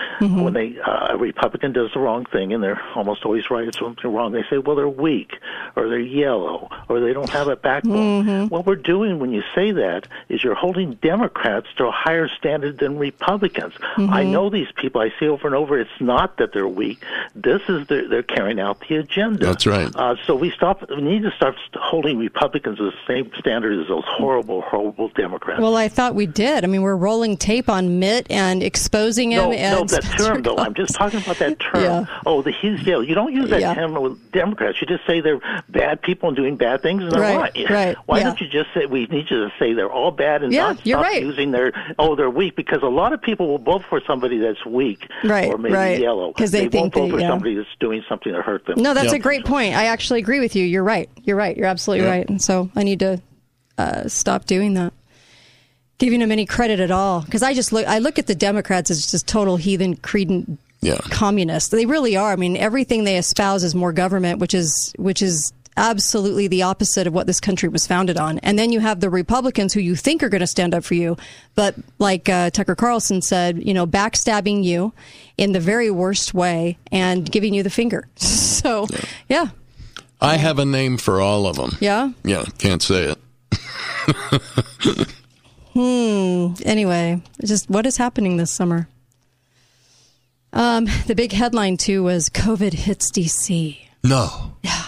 when 0.53 0.75
they 0.75 0.81
uh, 0.81 1.09
a 1.11 1.17
Republican 1.17 1.73
does 1.73 1.91
the 1.95 2.01
wrong 2.01 2.25
thing, 2.27 2.53
and 2.53 2.63
they're 2.63 2.81
almost 2.95 3.25
always 3.25 3.51
right. 3.51 3.67
It's 3.69 3.79
something 3.79 4.13
wrong. 4.13 4.33
They 4.33 4.45
say, 4.51 4.59
well, 4.59 4.77
they're 4.77 4.89
weak, 4.89 5.33
or 5.77 5.89
they're 5.89 5.99
yellow, 5.99 6.69
or 6.89 7.01
they 7.01 7.13
don't 7.13 7.31
have 7.31 7.49
a 7.49 7.57
backbone. 7.57 8.49
What 8.49 8.67
we're 8.67 8.77
doing 8.77 9.19
when 9.19 9.33
you 9.33 9.43
say 9.55 9.73
that 9.73 10.07
is 10.29 10.43
you're 10.45 10.55
holding 10.55 10.95
Democrats 10.95 11.67
to 11.77 11.87
a 11.87 11.91
higher 11.91 12.29
standard 12.29 12.79
than 12.79 12.99
Republicans. 12.99 13.75
I 13.97 14.25
Mhm. 14.25 14.31
know 14.31 14.51
these 14.51 14.69
people. 14.77 15.01
I 15.01 15.13
see 15.19 15.27
over 15.29 15.47
and 15.47 15.57
over. 15.57 15.79
It's 15.79 15.91
not 16.01 16.37
that 16.39 16.53
they're 16.53 16.69
weak. 16.69 17.03
This 17.35 17.63
is 17.69 17.87
they're, 17.89 18.09
they're 18.09 18.23
carrying 18.23 18.61
out 18.61 18.81
the 18.89 18.97
agenda. 18.97 19.47
That's 19.47 19.67
right. 19.67 19.91
Uh, 19.95 20.17
so 20.27 20.35
we 20.37 20.51
stop. 20.51 20.89
We 20.91 21.01
need 21.03 21.23
to 21.23 21.31
start 21.33 21.57
holding 21.75 22.19
Republicans 22.19 22.79
to 22.79 22.85
the 22.91 22.97
same 23.07 23.31
standard 23.39 23.79
as 23.81 23.89
those 23.89 24.05
horrible, 24.07 24.63
horrible 24.63 25.09
Democrats. 25.09 25.61
Well, 25.61 25.77
I 25.77 25.89
thought 25.89 26.15
we 26.15 26.27
did. 26.27 26.65
I 26.65 26.67
mean, 26.67 26.83
we're 26.83 26.97
rolling 26.97 27.37
tape 27.37 27.69
on 27.69 27.99
Mitt 27.99 28.27
and 28.31 28.63
exposing 28.63 29.33
him 29.33 29.39
no, 29.43 29.53
and 29.53 29.79
no, 29.81 29.85
that 29.85 30.05
Spencer 30.05 30.40
term 30.43 30.57
though. 30.57 30.63
I'm 30.63 30.75
just 30.75 30.95
talking 30.95 31.21
about 31.23 31.37
that 31.39 31.59
term. 31.73 31.83
Yeah. 31.83 32.05
Oh, 32.27 32.43
the 32.43 32.53
he's 32.53 32.83
yellow. 32.83 33.03
You 33.03 33.15
don't 33.15 33.33
use 33.33 33.51
that 33.51 33.61
Yeah. 33.61 33.75
term 33.75 33.95
with 33.95 34.33
Democrats. 34.33 34.81
You 34.81 34.87
just 34.87 35.07
say 35.07 35.21
they're 35.21 35.41
bad 35.69 36.03
people 36.03 36.29
and 36.29 36.37
doing 36.37 36.57
bad 36.57 36.83
things, 36.83 37.03
and 37.03 37.13
they're 37.13 37.21
Right, 37.21 37.37
right. 37.57 37.71
right, 37.71 37.97
Why 38.07 38.19
yeah. 38.19 38.25
don't 38.25 38.41
you 38.41 38.49
just 38.49 38.69
say 38.75 38.87
we 38.87 39.07
need 39.07 39.31
you 39.31 39.45
to 39.45 39.53
say 39.59 39.73
they're 39.73 39.91
all 39.91 40.11
bad 40.11 40.43
and 40.43 40.53
Yeah, 40.53 40.69
not 40.73 40.87
you're 40.87 40.99
stop 40.99 41.11
right. 41.13 41.23
using 41.23 41.51
their 41.51 41.73
oh 41.99 42.17
they're 42.17 42.31
weak 42.31 42.57
because 42.57 42.83
a 42.83 42.87
lot 42.89 43.13
of 43.13 43.21
people 43.23 43.49
will 43.49 43.59
vote 43.59 43.83
for 43.89 44.01
somebody 44.07 44.39
that's 44.39 44.65
weak 44.65 45.07
Right, 45.25 45.49
or 45.53 45.59
maybe 45.59 45.75
right. 45.75 46.01
yellow 46.01 46.33
'Cause 46.33 46.51
they 46.51 46.63
won't 46.69 46.73
think 46.73 46.95
vote 46.95 47.05
they- 47.07 47.11
for 47.11 47.21
yeah. 47.21 47.29
somebody 47.29 47.55
that's 47.55 47.69
doing 47.81 48.03
something 48.09 48.33
to 48.33 48.43
hurt 48.43 48.67
them. 48.67 48.81
No, 48.83 48.95
that's 48.95 49.13
a 49.13 49.19
great 49.19 49.45
point. 49.45 49.75
I 49.75 49.85
actually 49.87 50.21
agree 50.21 50.41
with 50.41 50.57
you. 50.57 50.65
You're 50.65 50.85
right. 50.85 51.09
You're 51.25 51.37
right. 51.37 51.57
You're 51.57 51.67
absolutely 51.67 52.07
Yeah. 52.07 52.13
right. 52.13 52.29
And 52.29 52.41
so 52.41 52.71
I 52.77 52.83
need 52.83 53.01
to 53.01 53.21
uh, 53.79 54.09
stop 54.09 54.45
doing 54.47 54.75
that. 54.75 54.93
Giving 56.01 56.19
them 56.19 56.33
any 56.33 56.47
credit 56.47 56.81
at 56.81 56.91
all, 56.91 57.21
because 57.21 57.43
I 57.43 57.55
just 57.55 57.73
look. 57.73 57.87
I 57.87 57.99
look 57.99 58.19
at 58.19 58.27
the 58.27 58.35
Democrats 58.35 58.91
as 58.91 59.11
just 59.11 59.29
total 59.29 59.57
heathen, 59.57 59.97
credent 59.97 60.59
yeah. 60.81 60.99
communists. 61.11 61.69
They 61.69 61.87
really 61.87 62.17
are. 62.17 62.33
I 62.33 62.37
mean, 62.37 62.57
everything 62.57 63.05
they 63.05 63.19
espouse 63.19 63.63
is 63.63 63.75
more 63.75 63.93
government, 63.93 64.41
which 64.41 64.55
is 64.55 64.93
which 64.99 65.23
is 65.23 65.53
absolutely 65.77 66.49
the 66.49 66.63
opposite 66.63 67.07
of 67.07 67.15
what 67.15 67.27
this 67.27 67.41
country 67.41 67.69
was 67.69 67.87
founded 67.87 68.17
on. 68.17 68.39
And 68.41 68.59
then 68.59 68.73
you 68.73 68.81
have 68.81 69.01
the 69.01 69.11
Republicans 69.11 69.73
who 69.73 69.81
you 69.81 69.95
think 69.95 70.23
are 70.23 70.29
going 70.29 70.41
to 70.41 70.47
stand 70.47 70.75
up 70.75 70.85
for 70.85 70.95
you, 70.95 71.17
but 71.55 71.75
like 71.99 72.29
uh, 72.29 72.51
Tucker 72.51 72.75
Carlson 72.75 73.23
said, 73.23 73.67
you 73.67 73.73
know, 73.73 73.87
backstabbing 73.87 74.65
you 74.65 74.93
in 75.39 75.53
the 75.53 75.61
very 75.61 75.91
worst 75.91 76.35
way 76.35 76.77
and 76.91 77.31
giving 77.31 77.55
you 77.55 77.63
the 77.63 77.71
finger. 77.71 78.09
So, 78.61 78.87
yeah, 79.27 79.47
I 80.21 80.37
have 80.37 80.59
a 80.59 80.67
name 80.67 80.99
for 80.99 81.19
all 81.19 81.47
of 81.47 81.57
them. 81.57 81.79
yeah. 81.81 82.11
Yeah, 82.25 82.45
can't 82.59 82.83
say 82.83 83.15
it. 83.15 83.19
Hmm. 85.73 86.55
Anyway, 86.65 87.23
just 87.45 87.71
what 87.71 87.87
is 87.87 87.97
happening 87.97 88.37
this 88.37 88.51
summer? 88.51 88.89
Um, 90.53 90.87
the 91.07 91.15
big 91.15 91.33
headline 91.33 91.77
too 91.77 92.03
was 92.03 92.29
COVID 92.29 92.73
hits 92.73 93.11
DC. 93.13 93.79
No. 94.03 94.55
Yeah. 94.63 94.85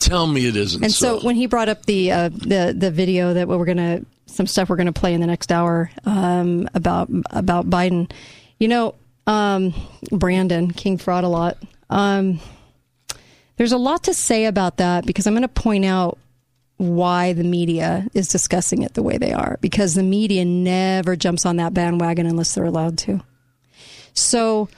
Tell 0.00 0.26
me 0.26 0.46
it 0.46 0.56
isn't 0.56 0.82
And 0.82 0.92
so, 0.92 1.20
when 1.20 1.36
he 1.36 1.46
brought 1.46 1.68
up 1.68 1.86
the 1.86 2.12
uh, 2.12 2.28
the 2.28 2.74
the 2.76 2.90
video 2.90 3.32
that 3.34 3.48
we're 3.48 3.64
gonna 3.64 4.02
some 4.26 4.46
stuff 4.46 4.68
we're 4.68 4.76
gonna 4.76 4.92
play 4.92 5.14
in 5.14 5.20
the 5.20 5.26
next 5.26 5.50
hour 5.50 5.90
um, 6.04 6.68
about 6.74 7.08
about 7.30 7.70
Biden, 7.70 8.10
you 8.58 8.68
know, 8.68 8.96
um, 9.26 9.72
Brandon 10.10 10.72
King 10.72 10.98
fraud 10.98 11.24
a 11.24 11.28
lot. 11.28 11.56
Um, 11.88 12.40
there's 13.56 13.72
a 13.72 13.78
lot 13.78 14.04
to 14.04 14.14
say 14.14 14.46
about 14.46 14.78
that 14.78 15.06
because 15.06 15.26
I'm 15.26 15.32
going 15.32 15.42
to 15.42 15.48
point 15.48 15.84
out 15.84 16.18
why 16.76 17.32
the 17.32 17.44
media 17.44 18.06
is 18.14 18.28
discussing 18.28 18.82
it 18.82 18.94
the 18.94 19.02
way 19.02 19.16
they 19.16 19.32
are 19.32 19.58
because 19.60 19.94
the 19.94 20.02
media 20.02 20.44
never 20.44 21.14
jumps 21.16 21.46
on 21.46 21.56
that 21.56 21.72
bandwagon 21.72 22.26
unless 22.26 22.54
they're 22.54 22.64
allowed 22.64 22.98
to. 22.98 23.20
So 24.14 24.68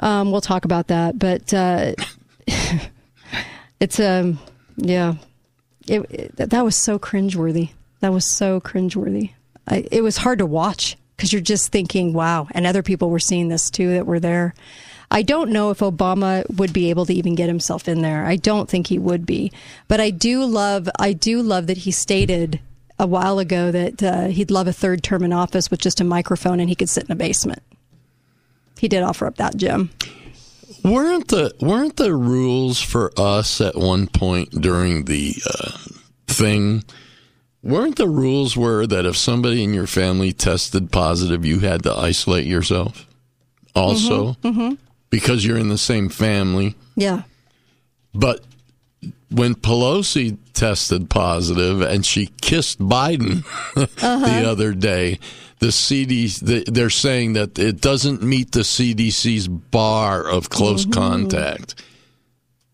um, 0.00 0.30
we'll 0.32 0.40
talk 0.40 0.64
about 0.64 0.88
that, 0.88 1.18
but 1.18 1.52
uh, 1.54 1.94
it's 3.80 4.00
um 4.00 4.38
Yeah, 4.76 5.14
it, 5.86 6.00
it, 6.10 6.36
that- 6.36 6.64
was 6.64 6.76
so 6.76 6.98
cringeworthy. 6.98 7.70
That 8.00 8.12
was 8.12 8.30
so 8.30 8.60
cringeworthy. 8.60 9.32
I, 9.66 9.86
it 9.90 10.02
was 10.02 10.18
hard 10.18 10.38
to 10.38 10.46
watch 10.46 10.96
because 11.16 11.32
you're 11.32 11.42
just 11.42 11.70
thinking, 11.72 12.12
"Wow!" 12.12 12.46
And 12.52 12.64
other 12.66 12.82
people 12.82 13.10
were 13.10 13.18
seeing 13.18 13.48
this 13.48 13.70
too 13.70 13.90
that 13.94 14.06
were 14.06 14.20
there. 14.20 14.54
I 15.10 15.22
don't 15.22 15.50
know 15.50 15.70
if 15.70 15.78
Obama 15.78 16.48
would 16.56 16.72
be 16.72 16.90
able 16.90 17.06
to 17.06 17.14
even 17.14 17.34
get 17.34 17.48
himself 17.48 17.88
in 17.88 18.02
there. 18.02 18.26
I 18.26 18.36
don't 18.36 18.68
think 18.68 18.88
he 18.88 18.98
would 18.98 19.24
be, 19.24 19.50
but 19.88 20.00
I 20.00 20.10
do 20.10 20.44
love. 20.44 20.88
I 20.98 21.12
do 21.14 21.42
love 21.42 21.66
that 21.68 21.78
he 21.78 21.90
stated 21.90 22.60
a 22.98 23.06
while 23.06 23.38
ago 23.38 23.70
that 23.70 24.02
uh, 24.02 24.26
he'd 24.26 24.50
love 24.50 24.66
a 24.66 24.72
third 24.72 25.02
term 25.02 25.22
in 25.22 25.32
office 25.32 25.70
with 25.70 25.80
just 25.80 26.00
a 26.00 26.04
microphone 26.04 26.60
and 26.60 26.68
he 26.68 26.74
could 26.74 26.88
sit 26.88 27.04
in 27.04 27.12
a 27.12 27.16
basement. 27.16 27.62
He 28.78 28.88
did 28.88 29.02
offer 29.02 29.26
up 29.26 29.36
that, 29.36 29.56
Jim. 29.56 29.90
Weren't 30.84 31.28
the 31.28 31.54
weren't 31.60 31.96
the 31.96 32.14
rules 32.14 32.80
for 32.80 33.12
us 33.16 33.60
at 33.60 33.76
one 33.76 34.06
point 34.06 34.50
during 34.50 35.06
the 35.06 35.34
uh, 35.46 35.78
thing? 36.26 36.84
Weren't 37.62 37.96
the 37.96 38.08
rules 38.08 38.56
were 38.56 38.86
that 38.86 39.04
if 39.04 39.16
somebody 39.16 39.64
in 39.64 39.74
your 39.74 39.88
family 39.88 40.32
tested 40.32 40.92
positive, 40.92 41.44
you 41.44 41.60
had 41.60 41.82
to 41.82 41.92
isolate 41.92 42.46
yourself? 42.46 43.06
Also, 43.74 44.34
hmm 44.42 44.74
because 45.10 45.44
you're 45.44 45.58
in 45.58 45.68
the 45.68 45.78
same 45.78 46.08
family. 46.08 46.74
Yeah. 46.96 47.22
But 48.14 48.44
when 49.30 49.54
Pelosi 49.54 50.38
tested 50.54 51.08
positive 51.10 51.80
and 51.82 52.04
she 52.04 52.26
kissed 52.40 52.78
Biden 52.78 53.44
Uh-huh. 53.76 54.18
the 54.40 54.48
other 54.48 54.72
day, 54.74 55.18
the 55.60 55.68
CDC 55.68 56.64
they're 56.72 56.90
saying 56.90 57.34
that 57.34 57.58
it 57.58 57.80
doesn't 57.80 58.22
meet 58.22 58.52
the 58.52 58.60
CDC's 58.60 59.48
bar 59.48 60.26
of 60.28 60.48
close 60.50 60.82
Mm-hmm. 60.84 60.92
contact. 60.92 61.74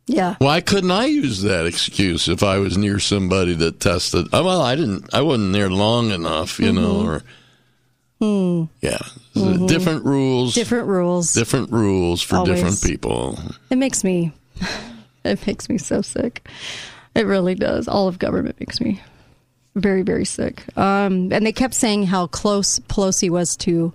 Yeah. 0.07 0.35
Why 0.39 0.61
couldn't 0.61 0.91
I 0.91 1.07
use 1.07 1.41
that 1.43 1.65
excuse 1.67 2.29
if 2.29 2.43
I 2.43 2.59
was 2.59 2.77
near 2.77 2.99
somebody 3.01 3.55
that 3.55 3.81
tested? 3.81 4.27
oh, 4.35 4.45
Well, 4.45 4.61
I 4.61 4.77
didn't. 4.77 5.13
I 5.15 5.23
wasn't 5.23 5.55
there 5.55 5.71
long 5.71 6.11
enough, 6.11 6.59
you 6.61 6.73
know. 6.73 6.95
Mhm. 7.03 7.05
Or 7.07 7.23
Hmm. 8.21 8.65
yeah, 8.87 8.99
Mhm. 9.35 9.69
different 9.69 10.05
rules. 10.05 10.55
Different 10.55 10.87
rules. 10.89 11.33
Different 11.33 11.71
rules 11.73 12.23
for 12.23 12.37
Always. 12.37 12.55
different 12.55 12.83
people. 12.83 13.39
It 13.71 13.77
makes 13.77 14.05
me, 14.05 14.33
it 15.25 15.47
makes 15.47 15.69
me 15.69 15.79
so 15.79 16.03
sick. 16.03 16.47
It 17.15 17.27
really 17.27 17.55
does. 17.55 17.89
All 17.89 18.09
of 18.09 18.19
government 18.19 18.57
makes 18.61 18.81
me 18.81 19.01
very, 19.75 20.03
very 20.03 20.25
sick. 20.25 20.65
Um, 20.77 21.33
and 21.33 21.45
they 21.45 21.53
kept 21.53 21.75
saying 21.75 22.07
how 22.07 22.27
close 22.29 22.79
Pelosi 22.81 23.31
was 23.31 23.57
to, 23.59 23.93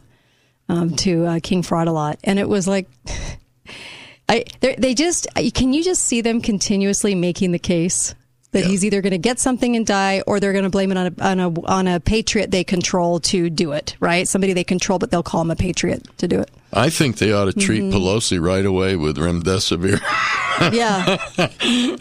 um, 0.67 0.95
to 0.97 1.25
uh, 1.25 1.39
King 1.41 1.63
Fraud 1.63 1.87
a 1.87 1.91
lot, 1.91 2.19
and 2.23 2.37
it 2.39 2.47
was 2.47 2.67
like, 2.67 2.87
I 4.29 4.45
they 4.61 4.93
just 4.93 5.27
can 5.55 5.73
you 5.73 5.83
just 5.83 6.03
see 6.03 6.21
them 6.21 6.39
continuously 6.39 7.15
making 7.15 7.51
the 7.51 7.57
case 7.59 8.13
that 8.51 8.65
he's 8.65 8.83
either 8.83 9.01
going 9.01 9.11
to 9.11 9.17
get 9.19 9.39
something 9.39 9.75
and 9.75 9.85
die, 9.85 10.23
or 10.25 10.39
they're 10.39 10.53
going 10.53 10.63
to 10.63 10.69
blame 10.71 10.91
it 10.91 10.97
on 10.97 11.07
a, 11.07 11.23
on 11.23 11.39
a 11.39 11.61
on 11.67 11.87
a 11.87 11.99
patriot 11.99 12.49
they 12.51 12.63
control 12.63 13.19
to 13.21 13.49
do 13.49 13.71
it. 13.73 13.95
Right? 13.99 14.27
Somebody 14.27 14.53
they 14.53 14.63
control, 14.63 14.97
but 14.99 15.11
they'll 15.11 15.21
call 15.23 15.41
him 15.41 15.51
a 15.51 15.55
patriot 15.55 16.07
to 16.17 16.27
do 16.27 16.39
it. 16.39 16.49
I 16.73 16.89
think 16.89 17.17
they 17.17 17.31
ought 17.31 17.45
to 17.45 17.53
treat 17.53 17.83
Mhm. 17.83 17.91
Pelosi 17.93 18.41
right 18.41 18.65
away 18.65 18.95
with 18.95 19.17
remdesivir. 19.17 19.99
Yeah. 20.73 21.17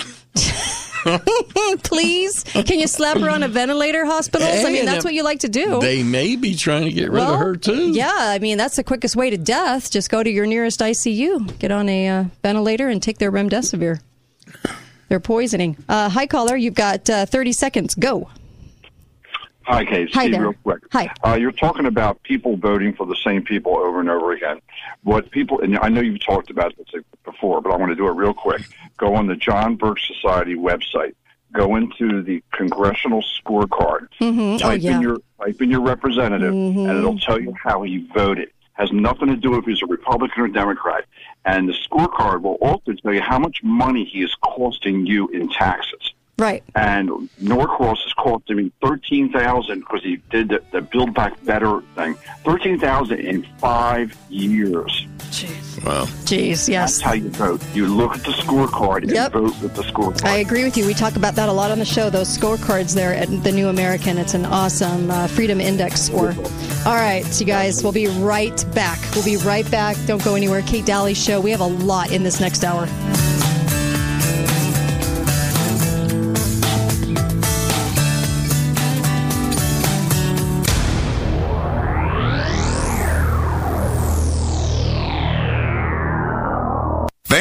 Please, 1.84 2.42
can 2.44 2.78
you 2.78 2.86
slap 2.86 3.18
her 3.18 3.30
on 3.30 3.42
a 3.42 3.49
ventilator, 3.49 4.05
hospitals? 4.05 4.64
I 4.64 4.70
mean, 4.70 4.84
that's 4.84 5.05
what 5.05 5.14
you 5.14 5.22
like 5.22 5.40
to 5.40 5.49
do. 5.49 5.80
They 5.80 6.03
may 6.03 6.36
be 6.36 6.55
trying 6.55 6.84
to 6.84 6.92
get 6.92 7.05
rid 7.11 7.20
Well, 7.20 7.34
of 7.34 7.40
her 7.40 7.57
too. 7.57 7.92
Yeah, 7.92 8.12
I 8.14 8.38
mean 8.40 8.59
that's 8.59 8.76
the 8.76 8.84
quickest 8.84 9.16
way 9.16 9.30
to 9.30 9.38
death. 9.38 9.90
Just 9.90 10.11
go 10.11 10.22
to 10.22 10.30
your 10.30 10.44
nearest 10.46 10.80
ICU, 10.80 11.59
get 11.59 11.70
on 11.70 11.88
a 11.88 12.09
uh, 12.09 12.24
ventilator, 12.42 12.88
and 12.88 13.03
take 13.03 13.18
their 13.18 13.32
remdesivir. 13.32 14.01
They're 15.09 15.20
poisoning. 15.20 15.76
Uh, 15.88 16.09
hi, 16.09 16.26
caller. 16.26 16.56
You've 16.56 16.74
got 16.74 17.09
uh, 17.09 17.26
30 17.26 17.52
seconds. 17.52 17.94
Go. 17.94 18.28
Hi, 19.62 19.84
Kate. 19.84 20.09
Hi 20.14 20.22
Steve, 20.22 20.32
there. 20.32 20.42
real 20.42 20.54
quick. 20.62 20.82
Hi. 20.92 21.12
Uh, 21.26 21.34
you're 21.34 21.52
talking 21.52 21.86
about 21.86 22.22
people 22.22 22.56
voting 22.56 22.94
for 22.94 23.06
the 23.06 23.16
same 23.24 23.42
people 23.42 23.76
over 23.76 24.00
and 24.00 24.09
over 24.09 24.32
again. 24.32 24.61
What 25.02 25.30
people, 25.30 25.61
and 25.61 25.78
I 25.78 25.88
know 25.88 26.00
you've 26.00 26.24
talked 26.24 26.50
about 26.50 26.74
this 26.76 27.02
before, 27.24 27.61
but 27.61 27.72
I 27.72 27.76
want 27.76 27.90
to 27.90 27.96
do 27.96 28.06
it 28.06 28.12
real 28.12 28.32
quick. 28.32 28.62
Go 28.96 29.14
on 29.14 29.26
the 29.26 29.36
John 29.36 29.76
Birch 29.76 30.06
Society 30.06 30.54
website. 30.54 31.14
Go 31.52 31.76
into 31.76 32.22
the 32.22 32.42
congressional 32.52 33.22
scorecard. 33.22 34.09
Mhm. 34.20 34.54
Oh, 34.56 34.59
Type 34.59 34.82
yeah. 34.82 34.96
in 34.96 35.02
your 35.02 35.18
type 35.42 35.61
in 35.62 35.70
your 35.70 35.80
representative, 35.82 36.52
Mhm. 36.52 36.88
and 36.90 36.98
it'll 36.98 37.18
tell 37.18 37.40
you 37.40 37.54
how 37.62 37.82
he 37.82 38.06
voted. 38.14 38.50
Has 38.79 38.93
nothing 38.93 39.29
to 39.29 39.37
do 39.37 39.51
with 39.51 39.61
if 39.61 39.64
he's 39.66 39.83
a 39.83 39.87
Republican 39.87 40.43
or 40.43 40.49
Democrat. 40.49 41.05
And 41.45 41.68
the 41.68 41.72
scorecard 41.72 42.43
will 42.43 42.59
also 42.61 42.93
tell 42.93 43.12
you 43.12 43.20
how 43.20 43.39
much 43.39 43.62
money 43.62 44.05
he 44.05 44.22
is 44.22 44.35
costing 44.37 45.07
you 45.07 45.29
in 45.29 45.49
taxes. 45.49 46.14
Right. 46.39 46.62
And 46.76 47.28
Norcross 47.41 48.07
is 48.07 48.12
costing 48.12 48.57
me 48.57 48.72
thirteen 48.80 49.32
thousand 49.32 49.80
because 49.80 50.05
he 50.05 50.16
did 50.30 50.51
the, 50.51 50.62
the 50.70 50.80
Build 50.80 51.12
Back 51.12 51.43
Better 51.45 51.80
thing. 51.97 52.14
Thirteen 52.45 52.78
thousand 52.78 53.18
in 53.20 53.43
five 53.59 54.16
years. 54.30 55.07
Jeez. 55.30 55.84
Wow. 55.84 56.05
Jeez, 56.24 56.68
yes. 56.68 56.68
That's 56.68 57.01
how 57.01 57.12
you 57.12 57.28
vote. 57.30 57.61
You 57.74 57.86
look 57.86 58.14
at 58.14 58.24
the 58.24 58.30
scorecard 58.30 59.03
and 59.03 59.32
vote 59.32 59.61
with 59.61 59.74
the 59.74 59.82
scorecard. 59.82 60.24
I 60.24 60.36
agree 60.36 60.64
with 60.64 60.76
you. 60.76 60.86
We 60.86 60.95
talk 60.95 61.16
about 61.16 61.34
that 61.34 61.49
a 61.49 61.53
lot 61.53 61.70
on 61.70 61.78
the 61.80 61.84
show. 61.84 62.09
Those 62.09 62.36
scorecards 62.36 62.95
there 62.95 63.14
at 63.14 63.28
the 63.43 63.53
New 63.53 63.68
American. 63.68 64.16
It's 64.16 64.34
an 64.34 64.45
awesome 64.47 65.11
uh, 65.11 65.26
Freedom 65.26 65.61
Index 65.61 66.01
score. 66.01 66.34
All 66.86 66.95
right, 66.95 67.24
you 67.41 67.47
guys, 67.47 67.82
we'll 67.82 67.93
be 67.93 68.07
right 68.07 68.64
back. 68.74 68.99
We'll 69.14 69.24
be 69.24 69.36
right 69.39 69.68
back. 69.70 69.97
Don't 70.07 70.24
go 70.24 70.34
anywhere. 70.36 70.62
Kate 70.62 70.86
Dalley 70.86 71.14
Show. 71.14 71.41
We 71.41 71.51
have 71.51 71.61
a 71.61 71.66
lot 71.66 72.12
in 72.12 72.22
this 72.22 72.41
next 72.41 72.64
hour. 72.64 72.86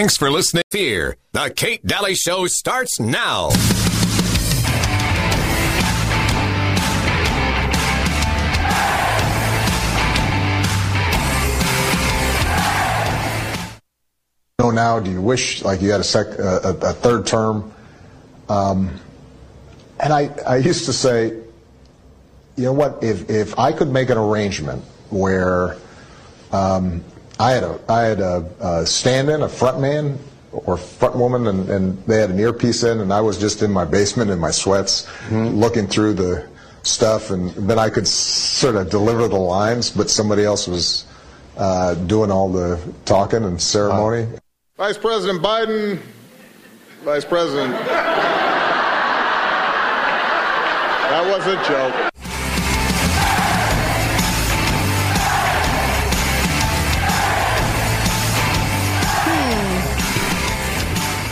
Thanks 0.08 0.16
for 0.16 0.32
listening. 0.32 0.64
Fear. 0.72 1.18
The 1.34 1.52
Kate 1.54 1.86
Dalley 1.86 2.16
Show 2.16 2.48
starts 2.48 2.98
now. 2.98 3.50
know 14.60 14.72
now? 14.72 15.02
Do 15.02 15.12
you 15.12 15.22
wish 15.22 15.62
like 15.66 15.82
you 15.82 15.92
had 15.92 16.00
a, 16.00 16.06
sec, 16.06 16.28
a, 16.40 16.78
a 16.82 16.94
third 16.94 17.28
term? 17.28 17.74
Um, 18.48 18.98
and 20.00 20.14
I, 20.14 20.30
I 20.48 20.56
used 20.56 20.86
to 20.86 20.94
say, 20.94 21.32
you 22.56 22.64
know 22.64 22.72
what? 22.72 23.04
If 23.04 23.30
if 23.30 23.60
I 23.60 23.74
could 23.74 23.92
make 23.92 24.10
an 24.10 24.18
arrangement 24.18 24.86
where 25.10 25.76
um, 26.54 27.04
I 27.40 27.52
had 27.52 27.64
a 27.64 27.80
I 27.88 28.02
had 28.02 28.20
a, 28.20 28.50
a 28.60 28.86
stand-in, 28.86 29.42
a 29.44 29.50
front 29.50 29.80
man 29.80 30.18
or 30.52 30.78
front 30.78 31.16
woman, 31.16 31.48
and, 31.48 31.70
and 31.70 32.04
they 32.06 32.20
had 32.20 32.30
an 32.32 32.40
earpiece 32.40 32.84
in, 32.84 33.00
and 33.00 33.14
I 33.14 33.22
was 33.22 33.38
just 33.38 33.62
in 33.62 33.72
my 33.72 33.86
basement 33.86 34.32
in 34.32 34.40
my 34.40 34.52
sweats, 34.52 35.08
looking 35.32 35.88
through 35.88 36.14
the 36.14 36.48
stuff, 36.84 37.32
and 37.32 37.52
then 37.52 37.78
I 37.78 37.90
could 37.90 38.08
sort 38.08 38.76
of 38.76 38.90
deliver 38.90 39.28
the 39.28 39.36
lines, 39.38 39.92
but 39.92 40.10
somebody 40.10 40.44
else 40.44 40.68
was 40.68 41.06
uh, 41.58 41.94
doing 41.96 42.32
all 42.32 42.50
the 42.50 42.80
talking 43.06 43.44
and 43.44 43.62
ceremony. 43.62 44.28
Vice 44.78 44.98
President 44.98 45.44
Biden, 45.44 46.00
Vice 47.04 47.26
President. 47.26 47.76
That 51.08 51.24
was 51.26 51.48
a 51.48 51.56
joke. 51.64 52.07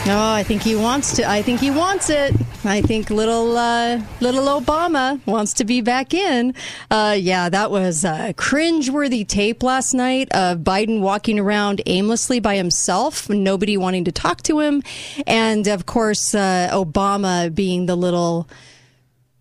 No, 0.05 0.21
I 0.23 0.43
think 0.43 0.61
he 0.61 0.75
wants 0.75 1.15
to. 1.15 1.27
I 1.27 1.41
think 1.41 1.59
he 1.59 1.71
wants 1.71 2.11
it. 2.11 2.35
I 2.63 2.81
think 2.81 3.09
little 3.09 3.57
uh, 3.57 3.99
little 4.21 4.45
Obama 4.45 5.19
wants 5.25 5.53
to 5.55 5.65
be 5.65 5.81
back 5.81 6.13
in. 6.13 6.53
Uh, 6.91 7.15
yeah, 7.17 7.49
that 7.49 7.71
was 7.71 8.05
a 8.05 8.35
cringeworthy 8.37 9.27
tape 9.27 9.63
last 9.63 9.95
night 9.95 10.31
of 10.31 10.59
Biden 10.59 10.99
walking 10.99 11.39
around 11.39 11.81
aimlessly 11.87 12.39
by 12.39 12.55
himself, 12.55 13.27
nobody 13.31 13.77
wanting 13.77 14.03
to 14.03 14.11
talk 14.11 14.43
to 14.43 14.59
him, 14.59 14.83
and 15.25 15.67
of 15.67 15.87
course 15.87 16.35
uh, 16.35 16.69
Obama 16.71 17.53
being 17.53 17.87
the 17.87 17.95
little. 17.95 18.47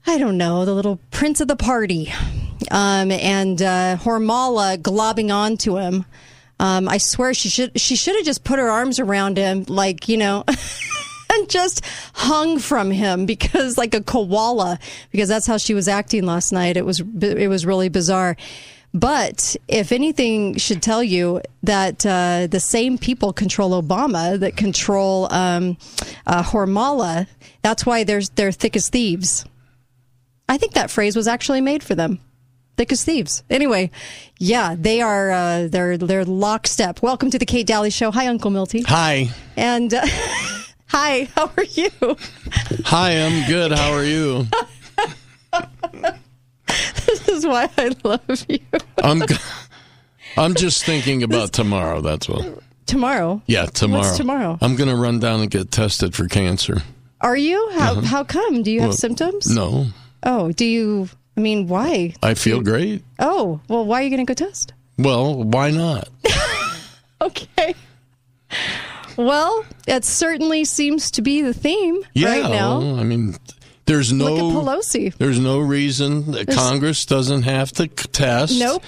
I 0.07 0.17
don't 0.17 0.39
know, 0.39 0.65
the 0.65 0.75
little 0.75 0.99
prince 1.11 1.43
of 1.43 1.49
the 1.49 1.57
party. 1.57 2.11
Um, 2.71 3.11
and 3.11 3.61
uh, 3.61 3.97
Hormala 3.99 4.79
globbing 4.79 5.35
onto 5.35 5.77
him. 5.77 6.07
Um, 6.61 6.89
I 6.89 6.99
swear 6.99 7.35
she 7.35 7.49
should 7.49 7.79
she 7.81 7.97
should 7.97 8.17
have 8.17 8.25
just 8.25 8.45
put 8.45 8.59
her 8.59 8.71
arms 8.71 9.01
around 9.01 9.37
him, 9.37 9.65
like 9.69 10.09
you 10.09 10.17
know, 10.17 10.45
and 11.33 11.51
just 11.51 11.85
hung 12.15 12.59
from 12.59 12.91
him 12.91 13.27
because 13.27 13.77
like 13.77 13.95
a 13.95 14.03
koala, 14.03 14.79
because 15.11 15.29
that's 15.29 15.47
how 15.47 15.57
she 15.57 15.75
was 15.75 15.89
acting 15.89 16.25
last 16.25 16.53
night. 16.53 16.77
It 16.77 16.87
was 16.87 17.01
it 17.21 17.49
was 17.49 17.67
really 17.67 17.89
bizarre. 17.89 18.37
But 18.95 19.57
if 19.67 19.91
anything 19.91 20.57
should 20.57 20.81
tell 20.81 21.03
you 21.03 21.41
that 21.65 22.07
uh, 22.07 22.47
the 22.49 22.61
same 22.61 22.97
people 22.97 23.33
control 23.33 23.83
Obama 23.83 24.39
that 24.39 24.57
control 24.57 25.27
um, 25.33 25.77
uh, 26.29 26.45
Hormala, 26.45 27.27
that's 27.63 27.85
why 27.85 28.05
there's 28.05 28.29
they're 28.31 28.53
thick 28.53 28.77
as 28.77 28.89
thieves. 28.89 29.45
I 30.49 30.59
think 30.59 30.75
that 30.75 30.93
phrase 30.93 31.17
was 31.17 31.27
actually 31.27 31.61
made 31.61 31.83
for 31.83 31.97
them. 31.97 32.21
Thick 32.77 32.91
as 32.91 33.05
thieves. 33.05 33.45
Anyway, 33.49 33.91
yeah, 34.39 34.75
they 34.79 35.01
are. 35.01 35.31
Uh, 35.31 35.69
they're 35.71 35.97
they're 35.97 36.25
lockstep. 36.25 37.03
Welcome 37.03 37.31
to 37.31 37.39
the 37.39 37.47
Kate 37.47 37.67
Dalley 37.67 37.91
Show. 37.91 38.11
Hi, 38.11 38.27
Uncle 38.27 38.51
Milty. 38.51 38.83
Hi. 38.83 39.29
And 39.57 39.95
uh, 39.95 40.05
hi, 40.87 41.29
how 41.37 41.53
are 41.57 41.63
you? 41.65 41.91
Hi, 42.87 43.13
I'm 43.25 43.47
good. 43.49 43.71
How 43.71 43.93
are 43.93 44.03
you? 44.05 44.47
this 47.07 47.29
is 47.29 47.47
why 47.47 47.69
I 47.79 47.95
love 48.03 48.45
you. 48.49 48.59
I'm 49.03 49.23
I'm 50.37 50.55
just 50.55 50.85
thinking 50.85 51.23
about 51.23 51.53
tomorrow. 51.53 52.01
That's 52.01 52.29
what. 52.29 52.59
Tomorrow. 52.87 53.41
Yeah, 53.47 53.67
tomorrow. 53.67 54.03
What's 54.03 54.17
tomorrow? 54.17 54.59
I'm 54.61 54.77
going 54.77 54.91
to 54.91 54.97
run 54.97 55.19
down 55.19 55.41
and 55.41 55.51
get 55.51 55.71
tested 55.71 56.15
for 56.15 56.27
cancer. 56.29 56.83
Are 57.21 57.37
you? 57.37 57.71
How 57.75 57.93
Uh-huh. 57.93 58.01
how 58.03 58.25
come? 58.25 58.63
Do 58.63 58.71
you 58.71 58.81
have 58.81 58.91
Well, 58.91 58.97
symptoms? 58.99 59.47
No, 59.49 59.87
Oh, 60.23 60.53
do 60.53 60.65
you? 60.67 61.09
I 61.37 61.41
mean, 61.41 61.67
why? 61.67 62.15
I 62.23 62.35
feel 62.35 62.61
great. 62.61 63.03
Oh, 63.19 63.61
well, 63.69 63.85
why 63.85 64.01
are 64.01 64.03
you 64.05 64.11
going 64.11 64.25
to 64.25 64.35
go 64.35 64.47
test? 64.47 64.73
Well, 64.99 65.43
why 65.43 65.71
not? 65.71 66.09
Okay. 67.21 67.75
Well, 69.17 69.65
it 69.87 70.05
certainly 70.05 70.65
seems 70.65 71.11
to 71.13 71.23
be 71.23 71.41
the 71.41 71.55
theme 71.55 72.03
Yeah, 72.13 72.29
right 72.41 72.51
now. 72.51 72.79
well, 72.81 73.01
I 73.01 73.05
mean, 73.05 73.37
there's 73.87 74.13
no 74.13 74.35
Look 74.35 74.39
at 74.39 74.65
Pelosi. 74.67 75.15
There's 75.17 75.39
no 75.39 75.59
reason 75.61 76.33
that 76.33 76.47
There's- 76.49 76.55
Congress 76.61 77.07
doesn't 77.07 77.43
have 77.43 77.73
to 77.73 77.87
test. 77.87 78.59
Nope. 78.59 78.83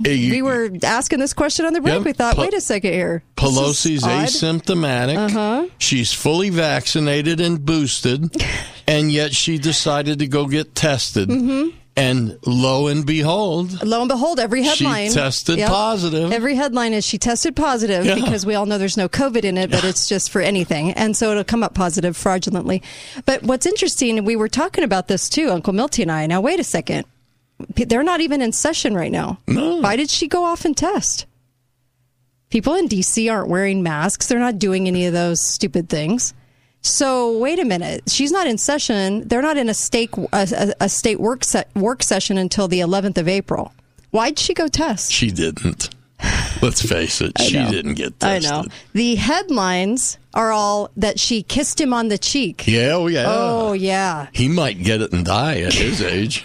You- 0.00 0.30
we 0.32 0.42
were 0.42 0.70
asking 0.82 1.20
this 1.20 1.32
question 1.32 1.64
on 1.66 1.72
the 1.72 1.80
break. 1.80 2.04
We 2.04 2.12
thought, 2.12 2.34
Pe- 2.36 2.42
wait 2.42 2.54
a 2.54 2.60
second 2.60 2.92
here. 2.92 3.22
Pelosi's 3.36 4.02
asymptomatic. 4.02 5.16
Uh-huh. 5.16 5.68
She's 5.78 6.12
fully 6.12 6.50
vaccinated 6.50 7.40
and 7.40 7.64
boosted, 7.64 8.34
and 8.86 9.12
yet 9.12 9.34
she 9.34 9.56
decided 9.58 10.18
to 10.18 10.26
go 10.26 10.46
get 10.46 10.74
tested. 10.74 11.28
Mhm. 11.28 11.74
And 11.96 12.38
lo 12.46 12.86
and 12.86 13.04
behold, 13.04 13.84
Lo 13.84 14.00
and 14.00 14.08
behold, 14.08 14.38
every 14.40 14.62
headline 14.62 15.08
She 15.08 15.14
tested 15.14 15.58
positive. 15.66 16.32
Every 16.32 16.54
headline 16.54 16.92
is 16.92 17.04
she 17.04 17.18
tested 17.18 17.56
positive 17.56 18.06
Yeah. 18.06 18.14
because 18.14 18.46
we 18.46 18.54
all 18.54 18.64
know 18.64 18.78
there's 18.78 18.96
no 18.96 19.08
COVID 19.08 19.44
in 19.44 19.58
it, 19.58 19.70
but 19.70 19.84
it's 19.84 20.08
just 20.08 20.30
for 20.30 20.40
anything, 20.40 20.92
and 20.92 21.16
so 21.16 21.30
it'll 21.32 21.44
come 21.44 21.62
up 21.62 21.74
positive 21.74 22.16
fraudulently. 22.16 22.82
But 23.26 23.42
what's 23.42 23.66
interesting, 23.66 24.24
we 24.24 24.36
were 24.36 24.48
talking 24.48 24.84
about 24.84 25.08
this 25.08 25.28
too, 25.28 25.50
Uncle 25.50 25.72
Milty 25.72 26.02
and 26.02 26.12
I. 26.12 26.26
Now, 26.26 26.40
wait 26.40 26.60
a 26.60 26.64
second, 26.64 27.06
they're 27.74 28.02
not 28.04 28.20
even 28.20 28.40
in 28.40 28.52
session 28.52 28.94
right 28.94 29.12
now. 29.12 29.38
No. 29.46 29.80
Why 29.80 29.96
did 29.96 30.08
she 30.10 30.28
go 30.28 30.44
off 30.44 30.64
and 30.64 30.76
test? 30.76 31.26
People 32.50 32.74
in 32.74 32.86
D.C. 32.86 33.28
aren't 33.28 33.48
wearing 33.48 33.82
masks. 33.82 34.26
They're 34.26 34.38
not 34.38 34.58
doing 34.58 34.86
any 34.88 35.06
of 35.06 35.12
those 35.12 35.44
stupid 35.46 35.88
things. 35.88 36.34
So 36.82 37.36
wait 37.38 37.58
a 37.58 37.64
minute. 37.64 38.04
She's 38.08 38.32
not 38.32 38.46
in 38.46 38.56
session. 38.58 39.26
They're 39.28 39.42
not 39.42 39.56
in 39.56 39.68
a 39.68 39.74
state 39.74 40.10
a, 40.32 40.74
a, 40.80 40.88
state 40.88 41.20
work 41.20 41.44
se- 41.44 41.66
work 41.74 42.02
session 42.02 42.38
until 42.38 42.68
the 42.68 42.80
11th 42.80 43.18
of 43.18 43.28
April. 43.28 43.72
Why'd 44.10 44.38
she 44.38 44.54
go 44.54 44.66
test? 44.66 45.12
she 45.12 45.30
didn't. 45.30 45.90
Let's 46.62 46.82
face 46.82 47.20
it, 47.20 47.32
she 47.40 47.54
know. 47.54 47.70
didn't 47.70 47.94
get 47.94 48.18
tested. 48.18 48.50
I 48.50 48.62
know. 48.62 48.68
The 48.92 49.14
headlines 49.16 50.18
are 50.34 50.52
all 50.52 50.90
that 50.96 51.18
she 51.20 51.42
kissed 51.42 51.80
him 51.80 51.92
on 51.92 52.08
the 52.08 52.18
cheek. 52.18 52.66
Yeah, 52.66 52.92
oh 52.94 53.06
yeah. 53.06 53.24
Oh 53.26 53.72
yeah. 53.72 54.28
He 54.32 54.48
might 54.48 54.82
get 54.82 55.00
it 55.02 55.12
and 55.12 55.24
die 55.24 55.60
at 55.60 55.74
his 55.74 56.02
age. 56.02 56.44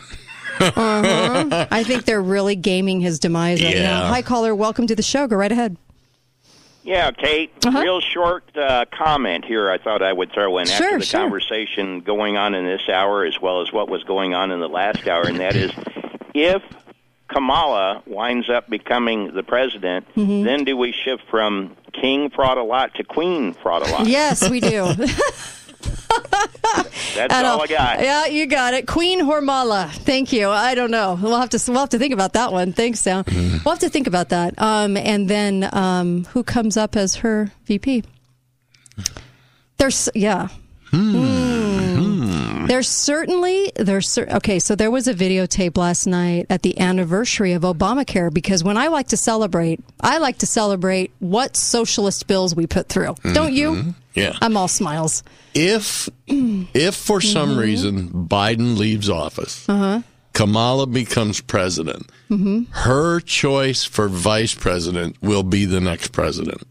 Uh-huh. 0.59 1.67
I 1.69 1.83
think 1.83 2.05
they're 2.05 2.21
really 2.21 2.55
gaming 2.55 3.01
his 3.01 3.19
demise 3.19 3.61
right 3.61 3.75
now. 3.75 4.03
Yeah. 4.03 4.07
Hi 4.09 4.21
caller, 4.21 4.55
welcome 4.55 4.87
to 4.87 4.95
the 4.95 5.03
show. 5.03 5.27
Go 5.27 5.35
right 5.35 5.51
ahead. 5.51 5.77
Yeah, 6.85 7.09
Kate, 7.11 7.51
Uh-huh. 7.65 7.79
real 7.81 7.99
short 7.99 8.43
uh, 8.55 8.85
comment 8.95 9.43
here 9.43 9.69
I 9.71 9.79
thought 9.79 10.01
I 10.03 10.13
would 10.13 10.31
throw 10.31 10.59
in 10.59 10.67
Sure, 10.67 10.85
after 10.85 10.99
the 10.99 11.05
sure. 11.05 11.19
conversation 11.21 12.01
going 12.01 12.37
on 12.37 12.53
in 12.53 12.63
this 12.65 12.87
hour 12.87 13.25
as 13.25 13.41
well 13.41 13.61
as 13.63 13.73
what 13.73 13.89
was 13.89 14.03
going 14.03 14.35
on 14.35 14.51
in 14.51 14.59
the 14.59 14.69
last 14.69 15.07
hour, 15.07 15.23
and 15.27 15.39
that 15.39 15.55
is 15.55 15.71
if 16.35 16.61
Kamala 17.27 18.03
winds 18.05 18.49
up 18.51 18.69
becoming 18.69 19.33
the 19.33 19.41
president, 19.43 20.05
Mm-hmm. 20.15 20.43
then 20.45 20.63
do 20.63 20.77
we 20.77 20.91
shift 20.91 21.23
from 21.29 21.75
King 21.91 22.29
fraud 22.29 22.57
a 22.59 22.63
lot 22.63 22.93
to 22.95 23.03
Queen 23.03 23.53
fraud 23.53 23.81
a 23.87 23.91
lot? 23.91 24.05
Yes, 24.05 24.47
we 24.49 24.59
do. 24.59 24.93
That's 27.15 27.33
I 27.33 27.43
all. 27.45 27.61
I 27.61 27.67
got. 27.67 28.01
Yeah, 28.01 28.25
you 28.25 28.45
got 28.45 28.73
it. 28.73 28.87
Queen 28.87 29.21
Hormala. 29.21 29.89
Thank 29.89 30.33
you. 30.33 30.49
I 30.49 30.75
don't 30.75 30.91
know. 30.91 31.17
We'll 31.21 31.39
have 31.39 31.49
to 31.51 31.71
we'll 31.71 31.79
have 31.79 31.89
to 31.89 31.99
think 31.99 32.13
about 32.13 32.33
that 32.33 32.51
one. 32.51 32.73
Thanks, 32.73 32.99
Sam. 32.99 33.23
Mm-hmm. 33.23 33.57
We'll 33.63 33.73
have 33.73 33.79
to 33.79 33.89
think 33.89 34.07
about 34.07 34.29
that. 34.29 34.53
Um, 34.61 34.97
and 34.97 35.29
then 35.29 35.69
um, 35.73 36.25
who 36.25 36.43
comes 36.43 36.77
up 36.77 36.95
as 36.95 37.17
her 37.17 37.51
VP? 37.65 38.03
There's 39.77 40.09
yeah. 40.13 40.49
Hmm. 40.91 41.44
There's 42.67 42.87
certainly 42.89 43.71
there's 43.75 44.09
cer- 44.09 44.27
okay. 44.37 44.59
So 44.59 44.75
there 44.75 44.91
was 44.91 45.07
a 45.07 45.13
videotape 45.13 45.77
last 45.77 46.07
night 46.07 46.45
at 46.49 46.61
the 46.63 46.79
anniversary 46.79 47.53
of 47.53 47.63
Obamacare 47.63 48.33
because 48.33 48.63
when 48.63 48.77
I 48.77 48.87
like 48.87 49.07
to 49.09 49.17
celebrate, 49.17 49.79
I 50.01 50.17
like 50.19 50.37
to 50.39 50.45
celebrate 50.45 51.11
what 51.19 51.55
socialist 51.55 52.27
bills 52.27 52.55
we 52.55 52.67
put 52.67 52.89
through. 52.89 53.15
Don't 53.33 53.53
you? 53.53 53.71
Mhm. 53.71 53.95
Yeah. 54.13 54.37
I'm 54.41 54.55
all 54.57 54.67
smiles. 54.67 55.23
If 55.53 56.09
if 56.27 56.95
for 56.95 57.21
some 57.21 57.49
Mm-hmm. 57.51 57.59
reason 57.59 58.09
Biden 58.29 58.77
leaves 58.77 59.09
office, 59.09 59.67
Uh 59.69 59.77
huh. 59.77 60.01
Kamala 60.33 60.85
becomes 60.87 61.39
president, 61.41 62.09
hmm 62.27 62.63
her 62.71 63.19
choice 63.21 63.85
for 63.85 64.09
vice 64.09 64.53
president 64.53 65.15
will 65.21 65.43
be 65.43 65.63
the 65.65 65.79
next 65.79 66.11
president 66.11 66.61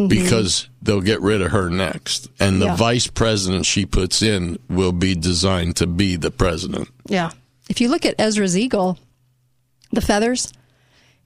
Mm-hmm. 0.00 0.08
because 0.08 0.68
they'll 0.80 1.02
get 1.02 1.20
rid 1.20 1.42
of 1.42 1.50
her 1.50 1.68
next. 1.68 2.28
And 2.40 2.60
the 2.62 2.66
Yeah. 2.66 2.76
vice 2.76 3.06
president 3.06 3.66
she 3.66 3.84
puts 3.84 4.22
in 4.22 4.58
will 4.70 4.92
be 4.92 5.14
designed 5.14 5.76
to 5.76 5.86
be 5.86 6.16
the 6.16 6.30
president. 6.30 6.88
Yeah. 7.06 7.32
If 7.68 7.82
you 7.82 7.88
look 7.90 8.06
at 8.06 8.14
Ezra's 8.18 8.56
eagle, 8.56 8.98
the 9.92 10.00
feathers, 10.00 10.52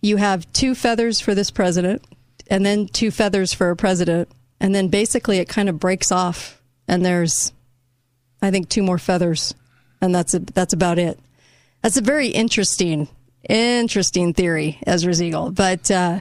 you 0.02 0.16
have 0.16 0.52
two 0.52 0.74
feathers 0.74 1.20
for 1.20 1.36
this 1.36 1.52
president, 1.52 2.02
and 2.48 2.66
then 2.66 2.88
two 2.88 3.12
feathers 3.12 3.54
for 3.54 3.70
a 3.70 3.76
president, 3.76 4.28
and 4.60 4.74
then 4.74 4.88
basically 4.88 5.38
it 5.38 5.48
kind 5.48 5.68
of 5.68 5.78
breaks 5.78 6.10
off, 6.10 6.60
and 6.88 7.04
there's, 7.06 7.52
I 8.42 8.50
think, 8.50 8.68
two 8.68 8.82
more 8.82 8.98
feathers, 8.98 9.54
and 10.00 10.12
that's 10.14 10.34
that's 10.52 10.72
about 10.74 10.98
it. 10.98 11.18
That's 11.80 11.96
a 11.96 12.02
very 12.02 12.28
interesting, 12.28 13.06
interesting 13.48 14.34
theory, 14.34 14.78
Ezra's 14.84 15.22
eagle, 15.22 15.52
but. 15.52 15.88
Uh, 15.92 16.20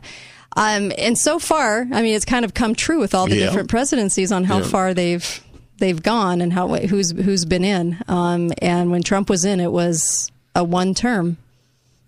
um, 0.56 0.92
and 0.98 1.18
so 1.18 1.40
far, 1.40 1.88
I 1.92 2.02
mean, 2.02 2.16
it's 2.16 2.26
kind 2.26 2.46
of 2.46 2.54
come 2.54 2.76
true 2.76 3.00
with 3.00 3.14
all 3.16 3.28
the 3.28 3.36
Yeah. 3.38 3.46
different 3.48 3.70
presidencies 3.70 4.32
on 4.32 4.44
how 4.44 4.60
Yeah. 4.60 4.64
far 4.66 4.94
they've 4.94 5.42
they've 5.80 6.02
gone 6.02 6.40
and 6.42 6.54
how 6.54 6.68
who's 6.76 7.12
who's 7.12 7.46
been 7.46 7.64
in. 7.66 7.98
Um, 8.08 8.52
and 8.62 8.92
when 8.92 9.04
Trump 9.04 9.30
was 9.30 9.44
in, 9.44 9.60
it 9.60 9.72
was 9.72 10.32
a 10.56 10.64
one 10.64 10.94
term, 10.94 11.38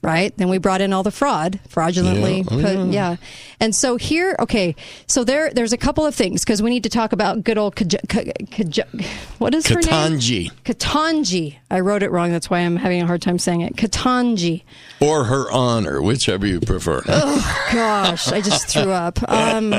right? 0.05 0.37
Then 0.37 0.49
we 0.49 0.59
brought 0.59 0.81
in 0.81 0.93
all 0.93 1.01
the 1.01 1.09
fraud, 1.11 1.59
fraudulently 1.67 2.37
Yeah. 2.37 2.43
Oh, 2.51 2.61
put, 2.61 2.75
yeah. 2.77 2.85
yeah. 2.91 3.15
And 3.59 3.73
so 3.75 3.95
here, 3.95 4.35
okay, 4.39 4.75
so 5.07 5.23
there 5.23 5.49
there's 5.51 5.73
a 5.73 5.77
couple 5.77 6.05
of 6.05 6.13
things 6.13 6.43
because 6.43 6.61
we 6.61 6.69
need 6.69 6.83
to 6.83 6.89
talk 6.89 7.11
about 7.11 7.43
good 7.43 7.57
old 7.57 7.75
Kaj- 7.75 8.05
Kaj- 8.07 8.31
Kaj- 8.49 9.05
what 9.39 9.55
is 9.55 9.65
her 9.67 9.75
name? 9.75 9.83
Katanji 9.83 10.51
Katanji. 10.63 11.55
I 11.71 11.79
wrote 11.79 12.03
it 12.03 12.11
wrong. 12.11 12.31
That's 12.31 12.49
why 12.49 12.59
I'm 12.59 12.75
having 12.75 13.01
a 13.01 13.07
hard 13.07 13.21
time 13.23 13.39
saying 13.39 13.61
it. 13.61 13.75
Katanji. 13.75 14.63
or 14.99 15.23
her 15.25 15.51
honor, 15.51 16.01
whichever 16.01 16.45
you 16.45 16.59
prefer. 16.59 17.01
Oh 17.27 17.67
gosh, 17.73 18.27
I 18.31 18.41
just 18.41 18.67
threw 18.67 18.91
up. 18.91 19.17
Um, 19.29 19.71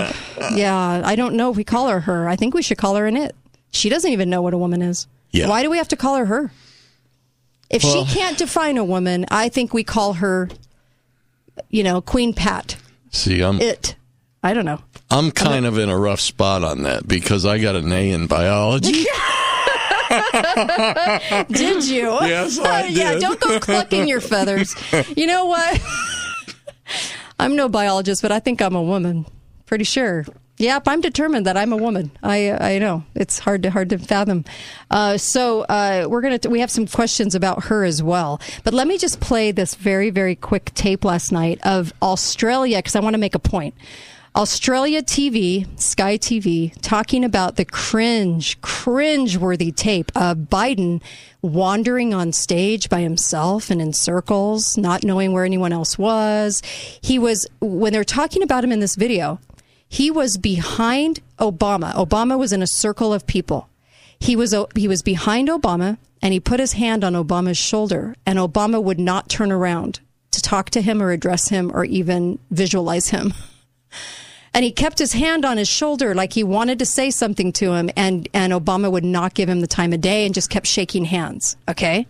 yeah, 0.54 1.02
I 1.04 1.14
don't 1.14 1.34
know 1.34 1.50
if 1.50 1.56
we 1.56 1.64
call 1.64 1.88
her 1.88 2.00
her. 2.00 2.28
I 2.28 2.34
think 2.36 2.52
we 2.54 2.62
should 2.62 2.78
call 2.78 2.96
her 2.96 3.06
an 3.06 3.16
it. 3.16 3.34
She 3.70 3.88
doesn't 3.88 4.10
even 4.10 4.28
know 4.30 4.42
what 4.42 4.54
a 4.54 4.58
woman 4.58 4.82
is. 4.82 5.06
Yeah. 5.30 5.48
Why 5.48 5.62
do 5.62 5.70
we 5.70 5.76
have 5.78 5.88
to 5.88 5.96
call 5.96 6.16
her 6.16 6.26
her? 6.26 6.50
If 7.70 7.82
Well- 7.84 8.06
she 8.06 8.14
can't 8.14 8.38
define 8.38 8.76
a 8.76 8.84
woman, 8.84 9.26
I 9.30 9.48
think 9.48 9.74
we 9.74 9.82
call 9.84 10.14
her, 10.14 10.48
you 11.68 11.82
know, 11.82 12.00
Queen 12.00 12.32
Pat. 12.34 12.76
See, 13.10 13.42
I'm 13.42 13.60
It. 13.60 13.96
I 14.42 14.54
don't 14.54 14.64
know. 14.64 14.80
I'm 15.10 15.30
kind 15.30 15.66
of 15.66 15.78
in 15.78 15.88
a 15.88 15.96
rough 15.98 16.20
spot 16.20 16.62
on 16.64 16.82
that 16.82 17.06
because 17.08 17.44
I 17.46 17.58
got 17.58 17.76
an 17.76 17.92
A 17.92 18.10
in 18.10 18.26
biology. 18.26 18.92
did 21.48 21.84
you? 21.88 22.10
Yes, 22.22 22.58
I 22.58 22.82
did. 22.88 22.96
yeah, 22.96 23.18
don't 23.18 23.40
go 23.40 23.58
clucking 23.60 24.08
your 24.08 24.20
feathers. 24.20 24.74
You 25.16 25.26
know 25.26 25.46
what? 25.46 25.80
I'm 27.38 27.56
no 27.56 27.68
biologist, 27.68 28.22
but 28.22 28.32
I 28.32 28.40
think 28.40 28.60
I'm 28.62 28.74
a 28.74 28.82
woman. 28.82 29.26
Pretty 29.66 29.84
sure. 29.84 30.24
Yep, 30.58 30.84
I'm 30.86 31.02
determined 31.02 31.44
that 31.44 31.56
I'm 31.56 31.72
a 31.72 31.76
woman. 31.76 32.10
I 32.22 32.52
I 32.52 32.78
know 32.78 33.04
it's 33.14 33.38
hard 33.38 33.62
to 33.64 33.70
hard 33.70 33.90
to 33.90 33.98
fathom. 33.98 34.44
Uh, 34.90 35.18
so 35.18 35.62
uh, 35.62 36.06
we're 36.08 36.22
gonna 36.22 36.40
we 36.48 36.60
have 36.60 36.70
some 36.70 36.86
questions 36.86 37.34
about 37.34 37.64
her 37.64 37.84
as 37.84 38.02
well. 38.02 38.40
But 38.64 38.72
let 38.72 38.86
me 38.86 38.96
just 38.96 39.20
play 39.20 39.52
this 39.52 39.74
very 39.74 40.08
very 40.08 40.34
quick 40.34 40.72
tape 40.74 41.04
last 41.04 41.30
night 41.30 41.60
of 41.64 41.92
Australia 42.00 42.78
because 42.78 42.96
I 42.96 43.00
want 43.00 43.14
to 43.14 43.18
make 43.18 43.34
a 43.34 43.40
point. 43.40 43.74
Australia 44.34 45.02
TV, 45.02 45.66
Sky 45.80 46.18
TV, 46.18 46.70
talking 46.82 47.24
about 47.24 47.56
the 47.56 47.64
cringe, 47.64 48.60
cringe-worthy 48.60 49.72
tape 49.72 50.12
of 50.14 50.36
Biden 50.36 51.00
wandering 51.40 52.12
on 52.12 52.32
stage 52.32 52.90
by 52.90 53.00
himself 53.00 53.70
and 53.70 53.80
in 53.80 53.94
circles, 53.94 54.76
not 54.76 55.02
knowing 55.02 55.32
where 55.32 55.46
anyone 55.46 55.72
else 55.72 55.96
was. 55.96 56.60
He 57.00 57.18
was 57.18 57.46
when 57.60 57.94
they're 57.94 58.04
talking 58.04 58.42
about 58.42 58.62
him 58.62 58.72
in 58.72 58.80
this 58.80 58.94
video. 58.94 59.40
He 59.88 60.10
was 60.10 60.36
behind 60.36 61.20
Obama. 61.38 61.94
Obama 61.94 62.38
was 62.38 62.52
in 62.52 62.62
a 62.62 62.66
circle 62.66 63.12
of 63.12 63.26
people. 63.26 63.68
He 64.18 64.36
was 64.36 64.54
he 64.74 64.88
was 64.88 65.02
behind 65.02 65.48
Obama 65.48 65.98
and 66.22 66.32
he 66.32 66.40
put 66.40 66.60
his 66.60 66.72
hand 66.72 67.04
on 67.04 67.12
Obama's 67.12 67.58
shoulder 67.58 68.14
and 68.24 68.38
Obama 68.38 68.82
would 68.82 68.98
not 68.98 69.28
turn 69.28 69.52
around 69.52 70.00
to 70.30 70.40
talk 70.40 70.70
to 70.70 70.80
him 70.80 71.02
or 71.02 71.10
address 71.10 71.48
him 71.48 71.70
or 71.74 71.84
even 71.84 72.38
visualize 72.50 73.10
him. 73.10 73.34
And 74.54 74.64
he 74.64 74.72
kept 74.72 74.98
his 74.98 75.12
hand 75.12 75.44
on 75.44 75.58
his 75.58 75.68
shoulder 75.68 76.14
like 76.14 76.32
he 76.32 76.42
wanted 76.42 76.78
to 76.78 76.86
say 76.86 77.10
something 77.10 77.52
to 77.52 77.74
him 77.74 77.90
and 77.94 78.26
and 78.32 78.54
Obama 78.54 78.90
would 78.90 79.04
not 79.04 79.34
give 79.34 79.50
him 79.50 79.60
the 79.60 79.66
time 79.66 79.92
of 79.92 80.00
day 80.00 80.24
and 80.24 80.34
just 80.34 80.48
kept 80.48 80.66
shaking 80.66 81.04
hands, 81.04 81.58
okay? 81.68 82.06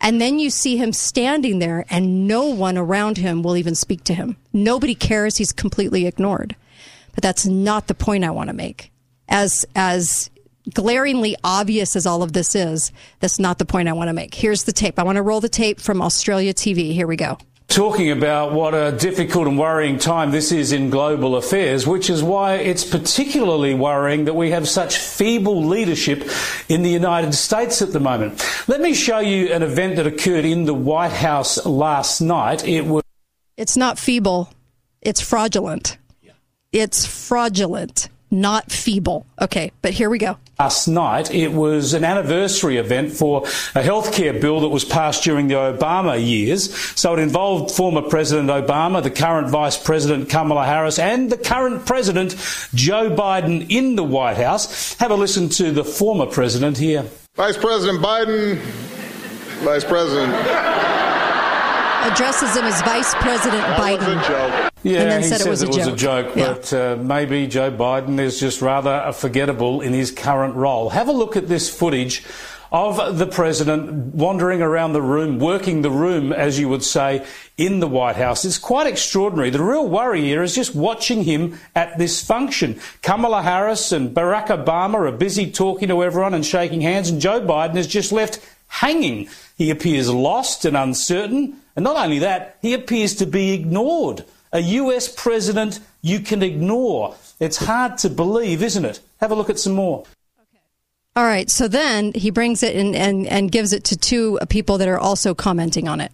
And 0.00 0.20
then 0.20 0.38
you 0.38 0.50
see 0.50 0.76
him 0.76 0.92
standing 0.92 1.58
there 1.58 1.84
and 1.90 2.28
no 2.28 2.44
one 2.44 2.78
around 2.78 3.18
him 3.18 3.42
will 3.42 3.56
even 3.56 3.74
speak 3.74 4.04
to 4.04 4.14
him. 4.14 4.36
Nobody 4.52 4.94
cares, 4.94 5.38
he's 5.38 5.50
completely 5.50 6.06
ignored. 6.06 6.54
But 7.14 7.22
that's 7.22 7.46
not 7.46 7.86
the 7.86 7.94
point 7.94 8.24
I 8.24 8.30
want 8.30 8.48
to 8.48 8.54
make. 8.54 8.90
As 9.28 9.64
as 9.74 10.30
glaringly 10.72 11.36
obvious 11.44 11.96
as 11.96 12.06
all 12.06 12.22
of 12.22 12.32
this 12.32 12.54
is, 12.54 12.92
that's 13.20 13.38
not 13.38 13.58
the 13.58 13.64
point 13.64 13.88
I 13.88 13.92
want 13.92 14.08
to 14.08 14.14
make. 14.14 14.34
Here's 14.34 14.64
the 14.64 14.72
tape. 14.72 14.98
I 14.98 15.02
want 15.02 15.16
to 15.16 15.22
roll 15.22 15.40
the 15.40 15.48
tape 15.48 15.80
from 15.80 16.00
Australia 16.00 16.54
TV. 16.54 16.92
Here 16.92 17.06
we 17.06 17.16
go. 17.16 17.38
Talking 17.68 18.10
about 18.10 18.52
what 18.52 18.74
a 18.74 18.92
difficult 18.92 19.48
and 19.48 19.58
worrying 19.58 19.98
time 19.98 20.30
this 20.30 20.52
is 20.52 20.70
in 20.70 20.90
global 20.90 21.34
affairs, 21.34 21.86
which 21.86 22.08
is 22.08 22.22
why 22.22 22.56
it's 22.56 22.84
particularly 22.84 23.74
worrying 23.74 24.26
that 24.26 24.34
we 24.34 24.50
have 24.50 24.68
such 24.68 24.98
feeble 24.98 25.64
leadership 25.64 26.28
in 26.68 26.82
the 26.82 26.90
United 26.90 27.32
States 27.32 27.82
at 27.82 27.92
the 27.92 28.00
moment. 28.00 28.44
Let 28.68 28.80
me 28.80 28.94
show 28.94 29.18
you 29.18 29.52
an 29.52 29.62
event 29.62 29.96
that 29.96 30.06
occurred 30.06 30.44
in 30.44 30.66
the 30.66 30.74
White 30.74 31.12
House 31.12 31.64
last 31.66 32.20
night. 32.20 32.66
It 32.68 32.84
was. 32.84 33.02
It's 33.56 33.76
not 33.76 33.98
feeble, 33.98 34.52
it's 35.00 35.20
fraudulent. 35.20 35.96
It's 36.74 37.06
fraudulent, 37.06 38.08
not 38.32 38.72
feeble. 38.72 39.26
Okay, 39.40 39.70
but 39.80 39.92
here 39.92 40.10
we 40.10 40.18
go. 40.18 40.38
Last 40.58 40.88
night, 40.88 41.32
it 41.32 41.52
was 41.52 41.94
an 41.94 42.02
anniversary 42.02 42.78
event 42.78 43.12
for 43.12 43.42
a 43.76 43.80
healthcare 43.80 44.40
bill 44.40 44.58
that 44.62 44.70
was 44.70 44.84
passed 44.84 45.22
during 45.22 45.46
the 45.46 45.54
Obama 45.54 46.20
years. 46.20 46.76
So 46.98 47.12
it 47.12 47.20
involved 47.20 47.70
former 47.70 48.02
President 48.02 48.50
Obama, 48.50 49.04
the 49.04 49.10
current 49.12 49.50
Vice 49.50 49.78
President 49.80 50.28
Kamala 50.28 50.64
Harris, 50.64 50.98
and 50.98 51.30
the 51.30 51.38
current 51.38 51.86
President 51.86 52.32
Joe 52.74 53.08
Biden 53.08 53.66
in 53.70 53.94
the 53.94 54.02
White 54.02 54.38
House. 54.38 54.94
Have 54.94 55.12
a 55.12 55.14
listen 55.14 55.48
to 55.50 55.70
the 55.70 55.84
former 55.84 56.26
president 56.26 56.76
here. 56.76 57.04
Vice 57.36 57.56
President 57.56 58.02
Biden, 58.02 58.56
Vice 59.62 59.84
President. 59.84 60.32
Addresses 62.04 62.56
him 62.56 62.64
as 62.64 62.80
Vice 62.82 63.14
President 63.14 63.64
Biden. 63.78 64.70
Yeah, 64.82 65.00
and 65.00 65.10
then 65.10 65.22
he 65.22 65.28
said 65.28 65.40
it 65.40 65.44
says 65.44 65.64
was 65.64 65.86
a 65.86 65.96
joke. 65.96 66.36
Yeah. 66.36 66.52
but 66.52 66.72
uh, 66.72 66.96
maybe 66.96 67.46
Joe 67.46 67.70
Biden 67.70 68.18
is 68.20 68.38
just 68.38 68.60
rather 68.60 69.10
forgettable 69.12 69.80
in 69.80 69.94
his 69.94 70.10
current 70.10 70.54
role. 70.54 70.90
Have 70.90 71.08
a 71.08 71.12
look 71.12 71.36
at 71.36 71.48
this 71.48 71.74
footage 71.74 72.22
of 72.74 73.18
the 73.18 73.26
president 73.26 74.14
wandering 74.14 74.60
around 74.60 74.94
the 74.94 75.00
room, 75.00 75.38
working 75.38 75.82
the 75.82 75.90
room, 75.90 76.32
as 76.32 76.58
you 76.58 76.68
would 76.68 76.82
say, 76.82 77.24
in 77.56 77.78
the 77.78 77.86
White 77.86 78.16
House. 78.16 78.44
It's 78.44 78.58
quite 78.58 78.88
extraordinary. 78.88 79.50
The 79.50 79.62
real 79.62 79.88
worry 79.88 80.22
here 80.22 80.42
is 80.42 80.56
just 80.56 80.74
watching 80.74 81.22
him 81.22 81.58
at 81.76 81.96
this 81.98 82.20
function. 82.20 82.80
Kamala 83.00 83.42
Harris 83.42 83.92
and 83.92 84.14
Barack 84.14 84.48
Obama 84.48 85.08
are 85.08 85.12
busy 85.12 85.50
talking 85.50 85.86
to 85.86 86.02
everyone 86.02 86.34
and 86.34 86.44
shaking 86.44 86.80
hands, 86.80 87.08
and 87.08 87.20
Joe 87.20 87.40
Biden 87.40 87.76
is 87.76 87.86
just 87.86 88.10
left 88.10 88.40
hanging. 88.66 89.28
He 89.56 89.70
appears 89.70 90.10
lost 90.10 90.64
and 90.64 90.76
uncertain, 90.76 91.60
and 91.76 91.84
not 91.84 91.96
only 91.96 92.18
that, 92.20 92.58
he 92.62 92.74
appears 92.74 93.14
to 93.16 93.26
be 93.26 93.52
ignored. 93.52 94.24
A 94.52 94.60
US 94.60 95.08
president 95.08 95.80
you 96.00 96.20
can 96.20 96.42
ignore. 96.42 97.16
It's 97.40 97.56
hard 97.56 97.98
to 97.98 98.08
believe, 98.08 98.62
isn't 98.62 98.84
it? 98.84 99.00
Have 99.20 99.30
a 99.30 99.34
look 99.34 99.50
at 99.50 99.58
some 99.58 99.74
more. 99.74 100.04
All 101.16 101.24
right, 101.24 101.48
so 101.48 101.68
then 101.68 102.12
he 102.14 102.30
brings 102.30 102.62
it 102.62 102.74
in 102.74 102.94
and, 102.94 103.26
and 103.28 103.50
gives 103.50 103.72
it 103.72 103.84
to 103.84 103.96
two 103.96 104.38
people 104.48 104.78
that 104.78 104.88
are 104.88 104.98
also 104.98 105.34
commenting 105.34 105.88
on 105.88 106.00
it. 106.00 106.10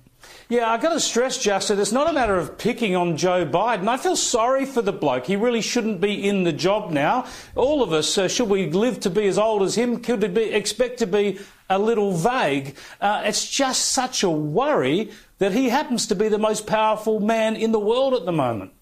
Yeah, 0.50 0.68
I've 0.68 0.82
got 0.82 0.94
to 0.94 1.00
stress, 1.00 1.38
Justin, 1.38 1.78
it's 1.78 1.92
not 1.92 2.10
a 2.10 2.12
matter 2.12 2.36
of 2.36 2.58
picking 2.58 2.96
on 2.96 3.16
Joe 3.16 3.46
Biden. 3.46 3.86
I 3.86 3.96
feel 3.96 4.16
sorry 4.16 4.66
for 4.66 4.82
the 4.82 4.92
bloke. 4.92 5.26
He 5.26 5.36
really 5.36 5.60
shouldn't 5.60 6.00
be 6.00 6.28
in 6.28 6.42
the 6.42 6.52
job 6.52 6.90
now. 6.90 7.26
All 7.54 7.84
of 7.84 7.92
us, 7.92 8.18
uh, 8.18 8.26
should 8.26 8.48
we 8.48 8.68
live 8.68 8.98
to 9.00 9.10
be 9.10 9.28
as 9.28 9.38
old 9.38 9.62
as 9.62 9.76
him, 9.76 10.00
could 10.00 10.34
be, 10.34 10.42
expect 10.42 10.98
to 10.98 11.06
be 11.06 11.38
a 11.68 11.78
little 11.78 12.12
vague. 12.12 12.74
Uh, 13.00 13.22
it's 13.24 13.48
just 13.48 13.92
such 13.92 14.24
a 14.24 14.28
worry 14.28 15.12
that 15.40 15.52
he 15.52 15.70
happens 15.70 16.06
to 16.06 16.14
be 16.14 16.28
the 16.28 16.38
most 16.38 16.66
powerful 16.66 17.18
man 17.18 17.56
in 17.56 17.72
the 17.72 17.80
world 17.80 18.14
at 18.14 18.24
the 18.24 18.32
moment. 18.32 18.72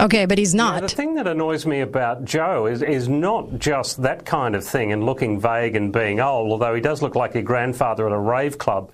Okay, 0.00 0.26
but 0.26 0.36
he's 0.36 0.54
not. 0.54 0.74
Yeah, 0.74 0.80
the 0.80 0.88
thing 0.88 1.14
that 1.14 1.28
annoys 1.28 1.64
me 1.64 1.80
about 1.80 2.24
Joe 2.24 2.66
is, 2.66 2.82
is 2.82 3.08
not 3.08 3.58
just 3.58 4.02
that 4.02 4.24
kind 4.24 4.56
of 4.56 4.64
thing 4.64 4.90
and 4.90 5.04
looking 5.04 5.38
vague 5.38 5.76
and 5.76 5.92
being 5.92 6.18
old, 6.18 6.50
although 6.50 6.74
he 6.74 6.80
does 6.80 7.02
look 7.02 7.14
like 7.14 7.34
your 7.34 7.44
grandfather 7.44 8.06
at 8.06 8.12
a 8.12 8.18
rave 8.18 8.58
club. 8.58 8.90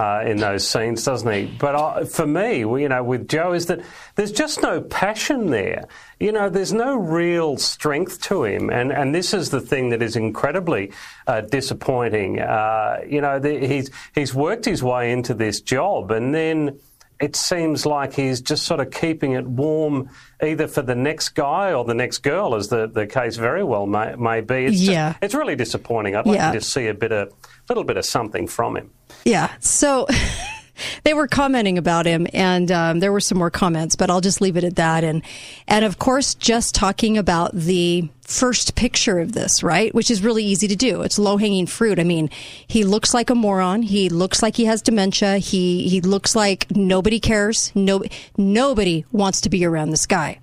Uh, 0.00 0.22
in 0.24 0.38
those 0.38 0.66
scenes, 0.66 1.04
doesn't 1.04 1.30
he? 1.30 1.44
But 1.58 1.74
uh, 1.74 2.04
for 2.06 2.26
me, 2.26 2.60
you 2.60 2.88
know, 2.88 3.02
with 3.04 3.28
Joe, 3.28 3.52
is 3.52 3.66
that 3.66 3.80
there's 4.14 4.32
just 4.32 4.62
no 4.62 4.80
passion 4.80 5.50
there. 5.50 5.88
You 6.18 6.32
know, 6.32 6.48
there's 6.48 6.72
no 6.72 6.96
real 6.96 7.58
strength 7.58 8.22
to 8.22 8.44
him, 8.44 8.70
and 8.70 8.92
and 8.92 9.14
this 9.14 9.34
is 9.34 9.50
the 9.50 9.60
thing 9.60 9.90
that 9.90 10.00
is 10.00 10.16
incredibly 10.16 10.92
uh, 11.26 11.42
disappointing. 11.42 12.40
Uh, 12.40 13.00
you 13.06 13.20
know, 13.20 13.38
the, 13.38 13.58
he's 13.66 13.90
he's 14.14 14.32
worked 14.34 14.64
his 14.64 14.82
way 14.82 15.12
into 15.12 15.34
this 15.34 15.60
job, 15.60 16.10
and 16.12 16.34
then 16.34 16.78
it 17.20 17.36
seems 17.36 17.84
like 17.84 18.14
he's 18.14 18.40
just 18.40 18.64
sort 18.64 18.80
of 18.80 18.90
keeping 18.90 19.32
it 19.32 19.46
warm 19.46 20.08
either 20.42 20.66
for 20.66 20.80
the 20.80 20.94
next 20.94 21.30
guy 21.34 21.74
or 21.74 21.84
the 21.84 21.92
next 21.94 22.18
girl, 22.22 22.54
as 22.54 22.68
the, 22.68 22.86
the 22.86 23.06
case 23.06 23.36
very 23.36 23.62
well 23.62 23.86
may, 23.86 24.14
may 24.16 24.40
be. 24.40 24.64
It's 24.64 24.80
Yeah. 24.80 25.10
Just, 25.10 25.22
it's 25.24 25.34
really 25.34 25.56
disappointing. 25.56 26.16
I'd 26.16 26.24
like 26.26 26.36
Yeah. 26.36 26.52
to 26.52 26.58
just 26.58 26.72
see 26.72 26.86
a 26.86 26.94
bit 26.94 27.12
of 27.12 27.30
little 27.68 27.84
bit 27.84 27.98
of 27.98 28.06
something 28.06 28.46
from 28.48 28.78
him. 28.78 28.90
Yeah. 29.24 29.50
So 29.60 30.06
they 31.04 31.14
were 31.14 31.28
commenting 31.28 31.78
about 31.78 32.06
him, 32.06 32.26
and 32.32 32.70
um, 32.70 33.00
there 33.00 33.12
were 33.12 33.20
some 33.20 33.38
more 33.38 33.50
comments, 33.50 33.96
but 33.96 34.10
I'll 34.10 34.20
just 34.20 34.40
leave 34.40 34.56
it 34.56 34.64
at 34.64 34.76
that. 34.76 35.04
And 35.04 35.22
and 35.66 35.84
of 35.84 35.98
course, 35.98 36.34
just 36.34 36.74
talking 36.74 37.18
about 37.18 37.52
the 37.54 38.08
first 38.22 38.76
picture 38.76 39.18
of 39.18 39.32
this, 39.32 39.62
right? 39.62 39.94
Which 39.94 40.10
is 40.10 40.22
really 40.22 40.44
easy 40.44 40.68
to 40.68 40.76
do. 40.76 41.02
It's 41.02 41.18
low 41.18 41.36
hanging 41.36 41.66
fruit. 41.66 41.98
I 41.98 42.04
mean, 42.04 42.30
he 42.66 42.84
looks 42.84 43.12
like 43.12 43.30
a 43.30 43.34
moron. 43.34 43.82
He 43.82 44.08
looks 44.08 44.42
like 44.42 44.56
he 44.56 44.66
has 44.66 44.82
dementia. 44.82 45.38
He 45.38 45.88
he 45.88 46.00
looks 46.00 46.34
like 46.36 46.66
nobody 46.70 47.20
cares. 47.20 47.72
No 47.74 48.02
nobody 48.36 49.04
wants 49.12 49.40
to 49.42 49.50
be 49.50 49.64
around 49.64 49.90
this 49.90 50.06
guy. 50.06 50.38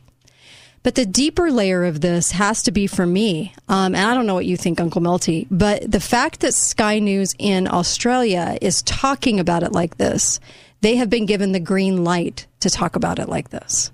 But 0.87 0.95
the 0.95 1.05
deeper 1.05 1.51
layer 1.51 1.83
of 1.83 1.99
this 1.99 2.31
has 2.31 2.63
to 2.63 2.71
be 2.71 2.87
for 2.87 3.05
me, 3.05 3.53
um, 3.67 3.93
and 3.93 4.09
I 4.09 4.13
don't 4.13 4.25
know 4.25 4.35
what 4.35 4.45
you 4.45 4.55
think, 4.55 4.79
Uncle 4.79 5.01
Milty, 5.01 5.45
but 5.51 5.91
the 5.91 5.99
fact 5.99 6.39
that 6.39 6.53
Sky 6.53 6.99
News 6.99 7.35
in 7.37 7.67
Australia 7.67 8.57
is 8.61 8.83
talking 8.83 9.37
about 9.37 9.63
it 9.63 9.73
like 9.73 9.97
this, 9.97 10.39
they 10.79 10.95
have 10.95 11.09
been 11.09 11.25
given 11.25 11.51
the 11.51 11.59
green 11.59 12.05
light 12.05 12.47
to 12.61 12.69
talk 12.69 12.95
about 12.95 13.19
it 13.19 13.27
like 13.27 13.49
this. 13.49 13.91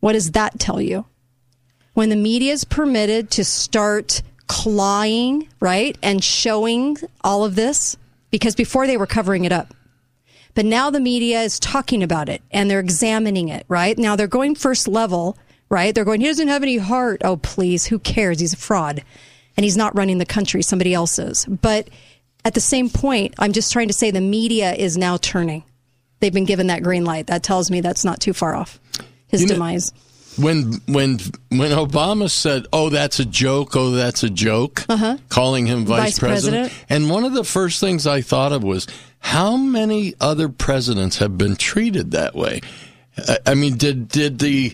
What 0.00 0.12
does 0.12 0.32
that 0.32 0.60
tell 0.60 0.82
you? 0.82 1.06
When 1.94 2.10
the 2.10 2.16
media 2.16 2.52
is 2.52 2.64
permitted 2.64 3.30
to 3.30 3.42
start 3.42 4.20
clawing, 4.48 5.48
right, 5.60 5.96
and 6.02 6.22
showing 6.22 6.98
all 7.24 7.42
of 7.42 7.54
this, 7.54 7.96
because 8.30 8.54
before 8.54 8.86
they 8.86 8.98
were 8.98 9.06
covering 9.06 9.46
it 9.46 9.52
up. 9.52 9.72
But 10.54 10.66
now 10.66 10.90
the 10.90 11.00
media 11.00 11.40
is 11.40 11.58
talking 11.58 12.02
about 12.02 12.28
it 12.28 12.42
and 12.50 12.70
they're 12.70 12.80
examining 12.80 13.48
it, 13.48 13.64
right? 13.68 13.96
Now 13.96 14.16
they're 14.16 14.26
going 14.26 14.54
first 14.54 14.86
level, 14.86 15.38
right? 15.72 15.92
They're 15.94 16.04
going, 16.04 16.20
he 16.20 16.26
doesn't 16.28 16.46
have 16.48 16.62
any 16.62 16.76
heart. 16.76 17.22
Oh, 17.24 17.36
please, 17.38 17.86
who 17.86 17.98
cares? 17.98 18.38
He's 18.38 18.52
a 18.52 18.56
fraud. 18.58 19.02
And 19.56 19.64
he's 19.64 19.76
not 19.76 19.96
running 19.96 20.18
the 20.18 20.26
country, 20.26 20.62
somebody 20.62 20.94
else 20.94 21.18
is. 21.18 21.46
But 21.46 21.88
at 22.44 22.54
the 22.54 22.60
same 22.60 22.88
point, 22.90 23.34
I'm 23.38 23.52
just 23.52 23.72
trying 23.72 23.88
to 23.88 23.94
say 23.94 24.10
the 24.10 24.20
media 24.20 24.72
is 24.74 24.96
now 24.96 25.16
turning. 25.16 25.64
They've 26.20 26.32
been 26.32 26.44
given 26.44 26.68
that 26.68 26.82
green 26.82 27.04
light. 27.04 27.26
That 27.26 27.42
tells 27.42 27.70
me 27.70 27.80
that's 27.80 28.04
not 28.04 28.20
too 28.20 28.32
far 28.32 28.54
off 28.54 28.78
his 29.26 29.40
You 29.42 29.48
know- 29.48 29.54
demise. 29.54 29.92
when 30.36 30.80
when 30.86 31.18
when 31.50 31.70
Obama 31.72 32.30
said, 32.30 32.64
"Oh, 32.72 32.88
that's 32.88 33.18
a 33.20 33.24
joke. 33.26 33.76
Oh, 33.76 33.90
that's 33.90 34.22
a 34.22 34.30
joke," 34.30 34.84
Uh-huh. 34.88 35.18
calling 35.28 35.66
him 35.66 35.84
vice, 35.84 36.12
Vice 36.12 36.18
president. 36.18 36.72
and 36.88 37.10
one 37.10 37.24
of 37.24 37.34
the 37.34 37.44
first 37.44 37.80
things 37.80 38.06
I 38.06 38.22
thought 38.22 38.52
of 38.52 38.62
was 38.62 38.86
how 39.18 39.56
many 39.56 40.14
other 40.20 40.48
presidents 40.48 41.18
have 41.18 41.36
been 41.36 41.56
treated 41.56 42.12
that 42.12 42.34
way. 42.34 42.62
I- 43.46 43.54
mean, 43.54 43.76
did 43.76 44.08
did 44.08 44.38
the 44.38 44.72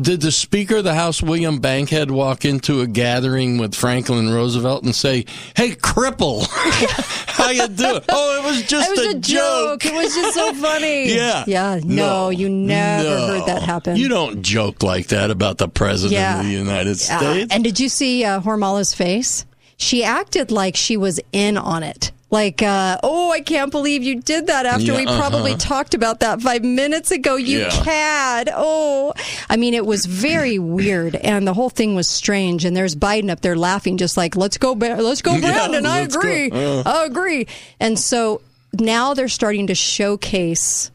did 0.00 0.20
the 0.20 0.30
Speaker 0.30 0.76
of 0.76 0.84
the 0.84 0.94
House, 0.94 1.20
William 1.22 1.58
Bankhead, 1.58 2.10
walk 2.10 2.44
into 2.44 2.80
a 2.82 2.86
gathering 2.86 3.58
with 3.58 3.74
Franklin 3.74 4.30
Roosevelt 4.30 4.84
and 4.84 4.94
say, 4.94 5.24
"Hey, 5.56 5.70
cripple, 5.72 6.46
how 7.26 7.50
you 7.50 7.66
doing?" 7.66 8.00
Oh, 8.08 8.38
it 8.38 8.44
was 8.44 8.62
just 8.62 8.90
it 8.90 8.96
was 8.96 9.06
a, 9.14 9.16
a 9.16 9.20
joke. 9.20 9.84
It 9.84 9.92
was 9.92 10.14
just 10.14 10.34
so 10.34 10.54
funny. 10.62 11.12
Yeah. 11.14 11.44
Yeah. 11.48 11.80
No, 11.82 12.30
you 12.30 12.48
never 12.48 13.02
No. 13.08 13.26
heard 13.26 13.46
that 13.46 13.62
happen. 13.62 13.96
You 13.96 14.08
don't 14.08 14.42
joke 14.42 14.82
like 14.84 15.08
that 15.08 15.30
about 15.32 15.58
the 15.58 15.68
president 15.68 16.12
Yeah. 16.20 16.38
of 16.40 16.46
the 16.46 16.52
United 16.52 17.00
Yeah. 17.00 17.18
States. 17.18 17.52
And 17.54 17.64
did 17.64 17.80
you 17.80 17.88
see 17.88 18.24
uh, 18.24 18.40
Hormala's 18.40 18.94
face? 18.94 19.44
She 19.78 20.04
acted 20.04 20.50
like 20.52 20.76
she 20.76 20.96
was 20.96 21.18
in 21.32 21.56
on 21.58 21.82
it. 21.82 22.12
Like, 22.32 22.62
uh, 22.62 22.96
oh, 23.02 23.32
I 23.32 23.40
can't 23.40 23.72
believe 23.72 24.04
you 24.04 24.20
did 24.20 24.46
that 24.46 24.64
after 24.64 24.92
Yeah, 24.92 24.98
we 24.98 25.04
probably 25.04 25.50
uh-huh. 25.52 25.58
talked 25.58 25.94
about 25.94 26.20
that 26.20 26.40
five 26.40 26.62
minutes 26.62 27.10
ago. 27.10 27.34
You 27.34 27.60
Yeah. 27.62 27.70
cad. 27.70 28.50
Oh, 28.54 29.12
I 29.48 29.56
mean, 29.56 29.74
it 29.74 29.84
was 29.84 30.06
very 30.06 30.58
weird, 30.76 31.16
and 31.16 31.46
the 31.46 31.54
whole 31.54 31.70
thing 31.70 31.96
was 31.96 32.08
strange. 32.08 32.64
And 32.64 32.76
there's 32.76 32.94
Biden 32.94 33.30
up 33.30 33.40
there 33.40 33.56
laughing, 33.56 33.96
just 33.98 34.16
like, 34.16 34.36
"Let's 34.36 34.58
go, 34.58 34.72
let's 34.72 35.22
go, 35.22 35.32
Yeah, 35.36 35.40
Brandon. 35.52 35.86
I 35.86 36.02
let's 36.02 36.14
go. 36.16 36.20
agree. 36.20 36.50
Uh. 36.52 36.82
I 36.86 37.04
agree." 37.06 37.46
And 37.80 37.98
so 37.98 38.42
now 38.78 39.14
they're 39.14 39.26
starting 39.28 39.66
to 39.66 39.74
showcase 39.74 40.90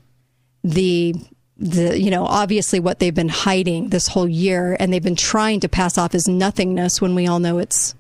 the 0.64 1.16
the 1.58 2.00
you 2.00 2.12
know 2.12 2.26
obviously 2.26 2.80
what 2.80 3.00
they've 3.00 3.14
been 3.16 3.30
hiding 3.30 3.90
this 3.90 4.08
whole 4.08 4.28
year 4.28 4.76
and 4.80 4.92
they've 4.92 5.04
been 5.04 5.16
trying 5.16 5.60
to 5.62 5.70
pass 5.70 5.98
off 5.98 6.14
as 6.14 6.28
nothingness 6.28 7.00
when 7.02 7.16
we 7.16 7.28
all 7.28 7.40
know 7.40 7.60
it's 7.60 7.96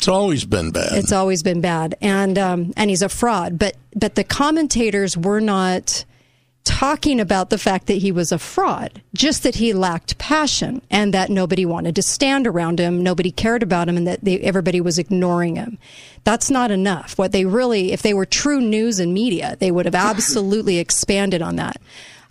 It's 0.00 0.08
always 0.08 0.46
been 0.46 0.70
bad. 0.70 0.92
it's 0.92 1.12
always 1.12 1.42
been 1.42 1.60
bad. 1.60 1.94
And 2.00 2.38
um 2.38 2.72
and 2.74 2.88
he's 2.88 3.02
a 3.02 3.08
fraud. 3.10 3.58
But 3.58 3.76
but 3.94 4.14
the 4.14 4.24
commentators 4.24 5.14
were 5.14 5.40
not 5.42 6.06
talking 6.64 7.20
about 7.20 7.50
the 7.50 7.58
fact 7.58 7.86
that 7.86 7.94
he 7.98 8.10
was 8.10 8.32
a 8.32 8.38
fraud 8.38 9.02
just 9.14 9.42
that 9.42 9.56
he 9.56 9.72
lacked 9.74 10.16
passion 10.18 10.80
and 10.90 11.12
that 11.12 11.28
nobody 11.28 11.66
wanted 11.66 11.94
to 11.96 12.02
stand 12.02 12.46
around 12.46 12.78
him 12.78 13.02
nobody 13.02 13.30
cared 13.30 13.62
about 13.62 13.88
him 13.88 13.96
and 13.96 14.06
that 14.06 14.22
they, 14.24 14.38
everybody 14.40 14.80
was 14.80 14.98
ignoring 14.98 15.56
him. 15.56 15.78
That's 16.24 16.50
not 16.50 16.70
enough. 16.70 17.18
What 17.18 17.32
they 17.32 17.44
really 17.44 17.92
if 17.92 18.00
they 18.00 18.14
were 18.14 18.26
true 18.26 18.60
news 18.62 19.00
and 19.00 19.12
media 19.12 19.56
they 19.60 19.70
would 19.70 19.84
have 19.84 19.94
absolutely 20.10 20.78
expanded 20.78 21.42
on 21.42 21.56
that 21.56 21.76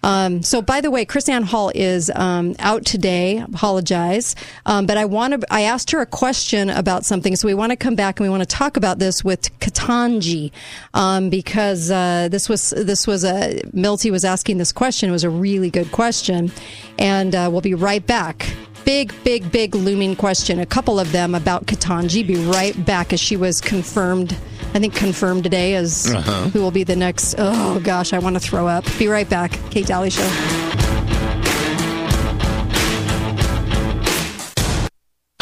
um, 0.04 0.43
so, 0.43 0.62
by 0.62 0.82
the 0.82 0.89
way, 0.89 1.06
KrisAnne 1.06 1.43
Hall 1.43 1.72
is 1.76 2.10
um, 2.16 2.56
out 2.60 2.86
today. 2.86 3.39
Apologize, 3.39 4.36
um, 4.66 4.86
but 4.86 4.97
I 4.97 5.06
want 5.06 5.41
to. 5.41 5.54
I 5.54 5.62
asked 5.62 5.91
her 5.91 6.00
a 6.00 6.06
question 6.06 6.70
about 6.70 7.06
something, 7.06 7.36
so 7.36 7.47
we 7.47 7.54
want 7.54 7.72
to 7.72 7.76
come 7.76 7.95
back 7.95 8.20
and 8.20 8.26
we 8.26 8.30
want 8.30 8.41
to 8.41 8.56
talk 8.56 8.78
about 8.78 9.00
this 9.00 9.24
with 9.24 9.58
Ketanji 9.60 10.52
um, 10.93 11.30
because 11.30 11.91
uh, 11.91 12.30
this 12.32 12.47
was 12.47 12.70
this 12.70 13.08
was 13.08 13.26
a 13.26 13.62
Milty 13.74 14.10
was 14.10 14.24
asking 14.24 14.58
this 14.58 14.72
question. 14.72 15.10
It 15.10 15.14
was 15.14 15.26
a 15.26 15.30
really 15.30 15.70
good 15.70 15.91
question, 15.91 16.52
and 16.97 17.36
uh, 17.36 17.50
we'll 17.52 17.62
be 17.62 17.74
right 17.74 18.06
back. 18.06 18.50
Big, 18.86 19.14
big, 19.24 19.52
big 19.52 19.76
looming 19.76 20.16
question. 20.16 20.60
A 20.60 20.66
couple 20.66 21.00
of 21.00 21.12
them 21.12 21.36
about 21.36 21.66
Ketanji. 21.66 22.26
Be 22.26 22.38
right 22.38 22.86
back 22.86 23.12
as 23.12 23.20
she 23.20 23.36
was 23.36 23.60
confirmed. 23.60 24.36
I 24.74 24.80
think 24.80 24.93
confirmed 24.95 25.43
today 25.43 25.76
as 25.76 26.11
Uh-huh. 26.13 26.49
who 26.49 26.61
will 26.61 26.72
be 26.72 26.84
the 26.84 26.95
next. 26.95 27.36
Oh 27.38 27.80
gosh, 27.80 28.13
I 28.13 28.20
want 28.20 28.36
to 28.36 28.39
throw 28.39 28.67
up. 28.67 28.86
Be 28.99 29.07
right 29.07 29.28
back. 29.30 29.59
Kate 29.72 29.86
Dalley 29.88 30.09
Show. 30.11 30.28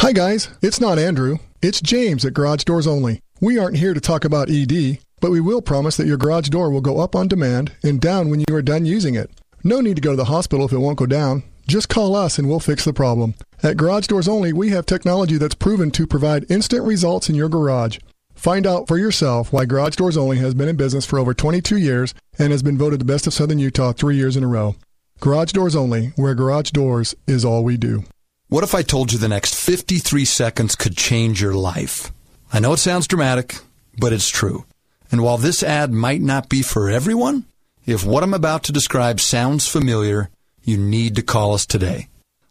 Hi, 0.00 0.12
guys. 0.12 0.48
It's 0.62 0.80
not 0.80 0.98
Andrew. 0.98 1.38
It's 1.60 1.80
James 1.82 2.24
at 2.24 2.32
Garage 2.32 2.64
Doors 2.64 2.86
Only. 2.86 3.20
We 3.40 3.58
aren't 3.58 3.76
here 3.76 3.92
to 3.92 4.00
talk 4.00 4.24
about 4.24 4.48
ED, 4.48 4.98
but 5.20 5.30
we 5.30 5.40
will 5.40 5.60
promise 5.60 5.96
that 5.96 6.06
your 6.06 6.16
garage 6.16 6.48
door 6.48 6.70
will 6.70 6.80
go 6.80 7.00
up 7.00 7.14
on 7.14 7.28
demand 7.28 7.72
and 7.82 8.00
down 8.00 8.30
when 8.30 8.40
you 8.40 8.54
are 8.54 8.62
done 8.62 8.86
using 8.86 9.14
it. 9.16 9.30
No 9.64 9.80
need 9.80 9.96
to 9.96 10.00
go 10.02 10.10
to 10.12 10.16
the 10.16 10.24
hospital 10.26 10.64
if 10.64 10.72
it 10.72 10.78
won't 10.78 10.98
go 10.98 11.06
down. 11.06 11.42
Just 11.66 11.88
call 11.90 12.16
us 12.16 12.38
and 12.38 12.48
we'll 12.48 12.60
fix 12.60 12.84
the 12.84 12.92
problem. 12.94 13.34
At 13.62 13.76
Garage 13.76 14.06
Doors 14.06 14.28
Only, 14.28 14.52
we 14.54 14.70
have 14.70 14.86
technology 14.86 15.36
that's 15.36 15.54
proven 15.54 15.90
to 15.90 16.06
provide 16.06 16.50
instant 16.50 16.84
results 16.84 17.28
in 17.28 17.34
your 17.34 17.48
garage. 17.50 17.98
Find 18.38 18.68
out 18.68 18.86
for 18.86 18.96
yourself 18.96 19.52
why 19.52 19.64
Garage 19.64 19.96
Doors 19.96 20.16
Only 20.16 20.36
has 20.36 20.54
been 20.54 20.68
in 20.68 20.76
business 20.76 21.04
for 21.04 21.18
over 21.18 21.34
22 21.34 21.76
years 21.76 22.14
and 22.38 22.52
has 22.52 22.62
been 22.62 22.78
voted 22.78 23.00
the 23.00 23.04
best 23.04 23.26
of 23.26 23.34
Southern 23.34 23.58
Utah 23.58 23.90
three 23.90 24.14
years 24.14 24.36
in 24.36 24.44
a 24.44 24.46
row. 24.46 24.76
Garage 25.18 25.50
Doors 25.50 25.74
Only, 25.74 26.12
where 26.14 26.36
garage 26.36 26.70
doors 26.70 27.16
is 27.26 27.44
all 27.44 27.64
we 27.64 27.76
do. 27.76 28.04
What 28.46 28.62
if 28.62 28.76
I 28.76 28.82
told 28.82 29.12
you 29.12 29.18
the 29.18 29.26
next 29.26 29.56
53 29.56 30.24
seconds 30.24 30.76
could 30.76 30.96
change 30.96 31.42
your 31.42 31.54
life? 31.54 32.12
I 32.52 32.60
know 32.60 32.74
it 32.74 32.76
sounds 32.76 33.08
dramatic, 33.08 33.56
but 33.98 34.12
it's 34.12 34.28
true. 34.28 34.64
And 35.10 35.20
while 35.20 35.38
this 35.38 35.64
ad 35.64 35.90
might 35.90 36.20
not 36.20 36.48
be 36.48 36.62
for 36.62 36.88
everyone, 36.88 37.44
if 37.86 38.06
what 38.06 38.22
I'm 38.22 38.34
about 38.34 38.62
to 38.64 38.72
describe 38.72 39.18
sounds 39.18 39.66
familiar, 39.66 40.30
you 40.62 40.76
need 40.76 41.16
to 41.16 41.22
call 41.22 41.54
us 41.54 41.66
today. 41.66 42.06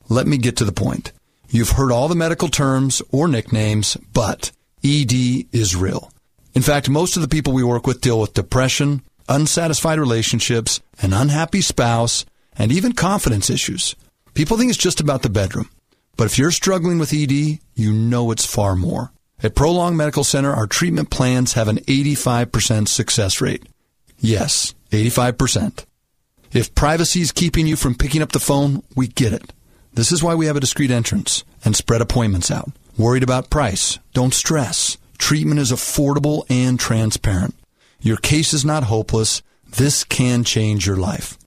Let 0.09 0.27
me 0.27 0.37
get 0.37 0.57
to 0.57 0.65
the 0.65 0.73
point. 0.73 1.13
You've 1.49 1.71
heard 1.71 1.93
all 1.93 2.09
the 2.09 2.15
medical 2.15 2.49
terms 2.49 3.01
or 3.09 3.29
nicknames, 3.29 3.95
but 4.11 4.51
ED 4.87 5.47
is 5.51 5.75
real. 5.75 6.11
In 6.53 6.61
fact, 6.61 6.89
most 6.89 7.17
of 7.17 7.21
the 7.21 7.27
people 7.27 7.53
we 7.53 7.63
work 7.63 7.85
with 7.85 8.01
deal 8.01 8.21
with 8.21 8.33
depression, 8.33 9.01
unsatisfied 9.27 9.99
relationships, 9.99 10.79
an 11.01 11.13
unhappy 11.13 11.61
spouse, 11.61 12.25
and 12.57 12.71
even 12.71 12.93
confidence 12.93 13.49
issues. 13.49 13.95
People 14.33 14.57
think 14.57 14.69
it's 14.69 14.77
just 14.77 15.01
about 15.01 15.23
the 15.23 15.29
bedroom. 15.29 15.69
But 16.15 16.25
if 16.25 16.37
you're 16.37 16.51
struggling 16.51 16.99
with 16.99 17.13
ED, 17.13 17.59
you 17.75 17.93
know 17.93 18.31
it's 18.31 18.45
far 18.45 18.75
more. 18.75 19.11
At 19.43 19.55
Prolong 19.55 19.95
Medical 19.95 20.23
Center, 20.23 20.53
our 20.53 20.65
treatment 20.65 21.11
plans 21.11 21.53
have 21.53 21.67
an 21.67 21.77
85% 21.79 22.87
success 22.87 23.39
rate. 23.41 23.63
Yes, 24.19 24.73
85%. 24.91 25.85
If 26.53 26.73
privacy 26.73 27.21
is 27.21 27.31
keeping 27.31 27.67
you 27.67 27.75
from 27.75 27.93
picking 27.93 28.21
up 28.21 28.31
the 28.31 28.39
phone, 28.39 28.81
we 28.95 29.07
get 29.07 29.33
it. 29.33 29.53
This 29.93 30.11
is 30.11 30.23
why 30.23 30.33
we 30.33 30.47
have 30.47 30.55
a 30.55 30.61
discreet 30.61 30.91
entrance 30.91 31.43
and 31.63 31.75
spread 31.75 32.01
appointments 32.01 32.49
out. 32.49 32.71
Worried 32.97 33.21
about 33.21 33.51
price? 33.51 33.99
Don't 34.13 34.33
stress. 34.33 34.97
Treatment 35.19 35.59
is 35.59 35.71
affordable 35.71 36.45
and 36.49 36.79
transparent. 36.79 37.53
Your 38.01 38.17
case 38.17 38.53
is 38.55 38.65
not 38.65 38.85
hopeless. 38.85 39.43
This 39.77 40.03
can 40.03 40.43
change 40.43 40.87
your 40.87 40.97
life. 40.97 41.37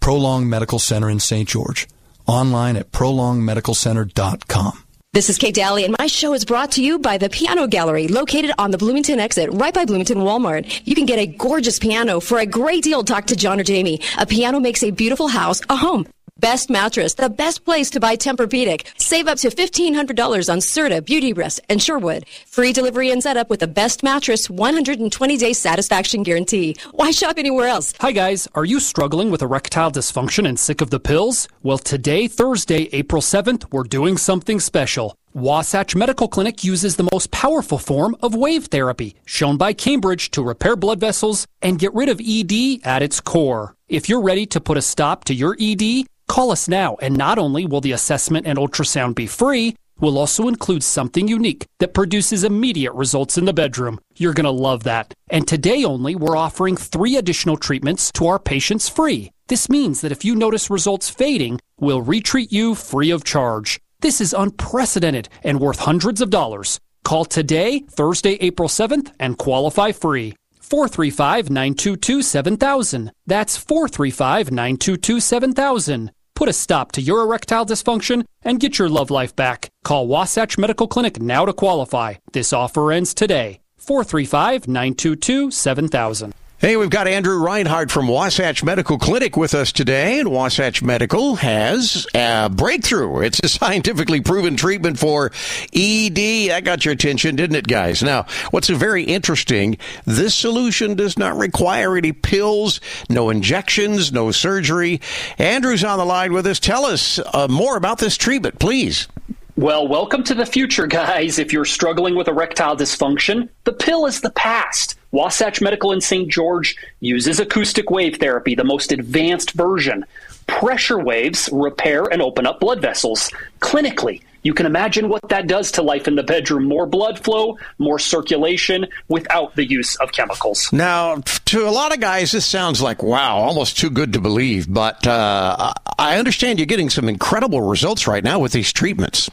Prolong 0.00 0.48
Medical 0.48 0.80
Center 0.80 1.08
in 1.08 1.20
St. 1.20 1.48
George. 1.48 1.86
Online 2.26 2.76
at 2.76 2.90
prolongmedicalcenter.com. 2.90 4.82
This 5.12 5.30
is 5.30 5.38
Kate 5.38 5.54
Dalley, 5.54 5.84
and 5.84 5.94
my 5.96 6.08
show 6.08 6.34
is 6.34 6.44
brought 6.44 6.72
to 6.72 6.82
you 6.82 6.98
by 6.98 7.18
the 7.18 7.30
Piano 7.30 7.68
Gallery, 7.68 8.08
located 8.08 8.50
on 8.58 8.72
the 8.72 8.76
Bloomington 8.76 9.20
exit, 9.20 9.48
right 9.52 9.72
by 9.72 9.84
Bloomington 9.84 10.18
Walmart. 10.18 10.82
You 10.84 10.96
can 10.96 11.06
get 11.06 11.20
a 11.20 11.26
gorgeous 11.26 11.78
piano 11.78 12.18
for 12.18 12.38
a 12.38 12.46
great 12.46 12.82
deal. 12.82 13.04
Talk 13.04 13.26
to 13.28 13.36
John 13.36 13.60
or 13.60 13.64
Jamie. 13.64 14.00
A 14.18 14.26
piano 14.26 14.58
makes 14.58 14.82
a 14.82 14.90
beautiful 14.90 15.28
house 15.28 15.62
a 15.70 15.76
home. 15.76 16.06
Best 16.38 16.68
mattress, 16.68 17.14
the 17.14 17.30
best 17.30 17.64
place 17.64 17.88
to 17.88 17.98
buy 17.98 18.14
Tempur-Pedic. 18.14 18.86
Save 19.00 19.26
up 19.26 19.38
to 19.38 19.48
$1,500 19.48 20.52
on 20.52 20.58
Serta, 20.58 21.02
Beauty 21.02 21.32
Rest, 21.32 21.62
and 21.70 21.80
Sherwood. 21.80 22.26
Free 22.46 22.74
delivery 22.74 23.10
and 23.10 23.22
setup 23.22 23.48
with 23.48 23.60
the 23.60 23.66
best 23.66 24.02
mattress, 24.02 24.48
120-day 24.48 25.54
satisfaction 25.54 26.22
guarantee. 26.22 26.76
Why 26.92 27.10
shop 27.10 27.38
anywhere 27.38 27.68
else? 27.68 27.94
Hi 28.00 28.12
guys, 28.12 28.46
are 28.54 28.66
you 28.66 28.80
struggling 28.80 29.30
with 29.30 29.40
erectile 29.40 29.90
dysfunction 29.90 30.46
and 30.46 30.58
sick 30.58 30.82
of 30.82 30.90
the 30.90 31.00
pills? 31.00 31.48
Well, 31.62 31.78
today, 31.78 32.28
Thursday, 32.28 32.90
April 32.92 33.22
7th, 33.22 33.72
we're 33.72 33.84
doing 33.84 34.18
something 34.18 34.60
special. 34.60 35.16
Wasatch 35.32 35.96
Medical 35.96 36.28
Clinic 36.28 36.62
uses 36.62 36.96
the 36.96 37.08
most 37.12 37.30
powerful 37.30 37.78
form 37.78 38.14
of 38.20 38.34
wave 38.34 38.66
therapy, 38.66 39.16
shown 39.24 39.56
by 39.56 39.72
Cambridge 39.72 40.30
to 40.32 40.42
repair 40.42 40.76
blood 40.76 41.00
vessels 41.00 41.46
and 41.62 41.78
get 41.78 41.94
rid 41.94 42.10
of 42.10 42.20
ED 42.20 42.80
at 42.84 43.02
its 43.02 43.20
core. 43.22 43.74
If 43.88 44.08
you're 44.08 44.22
ready 44.22 44.44
to 44.46 44.60
put 44.60 44.76
a 44.76 44.82
stop 44.82 45.24
to 45.24 45.34
your 45.34 45.56
ED, 45.58 46.06
call 46.28 46.50
us 46.50 46.68
now, 46.68 46.96
and 47.00 47.16
not 47.16 47.38
only 47.38 47.66
will 47.66 47.80
the 47.80 47.92
assessment 47.92 48.46
and 48.46 48.58
ultrasound 48.58 49.14
be 49.14 49.26
free, 49.26 49.76
we'll 50.00 50.18
also 50.18 50.48
include 50.48 50.82
something 50.82 51.28
unique 51.28 51.66
that 51.78 51.94
produces 51.94 52.44
immediate 52.44 52.92
results 52.92 53.38
in 53.38 53.44
the 53.44 53.52
bedroom. 53.52 53.98
You're 54.16 54.34
going 54.34 54.44
to 54.44 54.50
love 54.50 54.84
that. 54.84 55.14
And 55.28 55.46
today 55.46 55.84
only, 55.84 56.14
we're 56.14 56.36
offering 56.36 56.76
three 56.76 57.16
additional 57.16 57.56
treatments 57.56 58.12
to 58.12 58.26
our 58.26 58.38
patients 58.38 58.88
free. 58.88 59.30
This 59.48 59.68
means 59.68 60.00
that 60.00 60.12
if 60.12 60.24
you 60.24 60.34
notice 60.34 60.70
results 60.70 61.08
fading, 61.08 61.60
we'll 61.78 62.02
retreat 62.02 62.52
you 62.52 62.74
free 62.74 63.10
of 63.10 63.24
charge. 63.24 63.80
This 64.00 64.20
is 64.20 64.34
unprecedented 64.34 65.28
and 65.42 65.60
worth 65.60 65.80
hundreds 65.80 66.20
of 66.20 66.30
dollars. 66.30 66.80
Call 67.04 67.24
today, 67.24 67.80
Thursday, 67.88 68.32
April 68.40 68.68
7th, 68.68 69.12
and 69.20 69.38
qualify 69.38 69.92
free. 69.92 70.34
435 70.60 71.48
922 71.48 72.22
7000. 72.22 73.12
That's 73.26 73.56
435 73.56 74.50
922 74.50 75.20
7000. 75.20 76.10
Put 76.36 76.50
a 76.50 76.52
stop 76.52 76.92
to 76.92 77.00
your 77.00 77.22
erectile 77.22 77.64
dysfunction 77.64 78.26
and 78.44 78.60
get 78.60 78.78
your 78.78 78.90
love 78.90 79.10
life 79.10 79.34
back. 79.34 79.70
Call 79.84 80.06
Wasatch 80.06 80.58
Medical 80.58 80.86
Clinic 80.86 81.18
now 81.18 81.46
to 81.46 81.54
qualify. 81.54 82.14
This 82.32 82.52
offer 82.52 82.92
ends 82.92 83.14
today. 83.14 83.60
435 83.78 84.68
922 84.68 85.50
7000. 85.50 86.34
Hey, 86.58 86.78
we've 86.78 86.88
got 86.88 87.06
Andrew 87.06 87.36
Reinhardt 87.36 87.90
from 87.90 88.08
Wasatch 88.08 88.64
Medical 88.64 88.96
Clinic 88.96 89.36
with 89.36 89.54
us 89.54 89.72
today, 89.72 90.18
and 90.20 90.30
Wasatch 90.30 90.82
Medical 90.82 91.34
has 91.36 92.06
a 92.14 92.48
breakthrough. 92.48 93.20
It's 93.20 93.40
a 93.40 93.48
scientifically 93.50 94.22
proven 94.22 94.56
treatment 94.56 94.98
for 94.98 95.32
ED. 95.74 96.48
That 96.48 96.62
got 96.64 96.82
your 96.86 96.94
attention, 96.94 97.36
didn't 97.36 97.56
it, 97.56 97.68
guys? 97.68 98.02
Now, 98.02 98.24
what's 98.52 98.70
very 98.70 99.02
interesting, 99.02 99.76
this 100.06 100.34
solution 100.34 100.94
does 100.94 101.18
not 101.18 101.36
require 101.36 101.94
any 101.94 102.12
pills, 102.12 102.80
no 103.10 103.28
injections, 103.28 104.10
no 104.10 104.30
surgery. 104.30 105.02
Andrew's 105.36 105.84
on 105.84 105.98
the 105.98 106.06
line 106.06 106.32
with 106.32 106.46
us. 106.46 106.58
Tell 106.58 106.86
us 106.86 107.20
uh, 107.34 107.48
more 107.50 107.76
about 107.76 107.98
this 107.98 108.16
treatment, 108.16 108.58
please. 108.58 109.08
Well, 109.56 109.86
welcome 109.86 110.22
to 110.24 110.34
the 110.34 110.46
future, 110.46 110.86
guys. 110.86 111.38
If 111.38 111.52
you're 111.52 111.66
struggling 111.66 112.16
with 112.16 112.28
erectile 112.28 112.78
dysfunction, 112.78 113.50
the 113.64 113.74
pill 113.74 114.06
is 114.06 114.22
the 114.22 114.30
past. 114.30 114.95
Wasatch 115.12 115.60
Medical 115.60 115.92
in 115.92 116.00
St. 116.00 116.28
George 116.30 116.76
uses 117.00 117.40
acoustic 117.40 117.90
wave 117.90 118.16
therapy, 118.16 118.54
the 118.54 118.64
most 118.64 118.92
advanced 118.92 119.52
version. 119.52 120.04
Pressure 120.46 120.98
waves 120.98 121.48
repair 121.52 122.04
and 122.04 122.22
open 122.22 122.46
up 122.46 122.60
blood 122.60 122.80
vessels. 122.80 123.30
Clinically, 123.60 124.22
you 124.46 124.54
can 124.54 124.64
imagine 124.64 125.08
what 125.08 125.28
that 125.30 125.48
does 125.48 125.72
to 125.72 125.82
life 125.82 126.06
in 126.06 126.14
the 126.14 126.22
bedroom. 126.22 126.66
More 126.66 126.86
blood 126.86 127.18
flow, 127.18 127.58
more 127.78 127.98
circulation 127.98 128.86
without 129.08 129.56
the 129.56 129.64
use 129.64 129.96
of 129.96 130.12
chemicals. 130.12 130.72
Now, 130.72 131.16
to 131.46 131.68
a 131.68 131.70
lot 131.70 131.92
of 131.92 131.98
guys, 131.98 132.30
this 132.30 132.46
sounds 132.46 132.80
like, 132.80 133.02
wow, 133.02 133.38
almost 133.38 133.76
too 133.76 133.90
good 133.90 134.12
to 134.12 134.20
believe. 134.20 134.72
But 134.72 135.04
uh, 135.04 135.72
I 135.98 136.18
understand 136.18 136.60
you're 136.60 136.66
getting 136.66 136.90
some 136.90 137.08
incredible 137.08 137.60
results 137.60 138.06
right 138.06 138.22
now 138.22 138.38
with 138.38 138.52
these 138.52 138.72
treatments. 138.72 139.28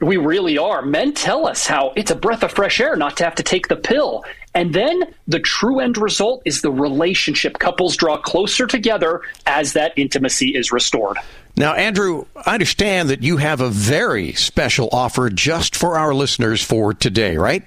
We 0.00 0.18
really 0.18 0.58
are. 0.58 0.82
Men 0.82 1.14
tell 1.14 1.46
us 1.46 1.66
how 1.66 1.92
it's 1.96 2.10
a 2.10 2.16
breath 2.16 2.42
of 2.42 2.52
fresh 2.52 2.80
air 2.80 2.96
not 2.96 3.16
to 3.16 3.24
have 3.24 3.34
to 3.36 3.42
take 3.42 3.68
the 3.68 3.76
pill. 3.76 4.24
And 4.54 4.74
then 4.74 5.14
the 5.26 5.40
true 5.40 5.80
end 5.80 5.96
result 5.96 6.42
is 6.44 6.60
the 6.60 6.70
relationship. 6.70 7.58
Couples 7.58 7.96
draw 7.96 8.18
closer 8.18 8.66
together 8.66 9.22
as 9.46 9.72
that 9.72 9.92
intimacy 9.96 10.54
is 10.54 10.70
restored. 10.72 11.16
Now, 11.56 11.72
Andrew, 11.72 12.26
I 12.34 12.54
understand 12.54 13.08
that 13.08 13.22
you 13.22 13.38
have 13.38 13.62
a 13.62 13.70
very 13.70 14.34
special 14.34 14.90
offer 14.92 15.30
just 15.30 15.74
for 15.74 15.96
our 15.96 16.14
listeners 16.14 16.62
for 16.62 16.92
today, 16.92 17.38
right? 17.38 17.64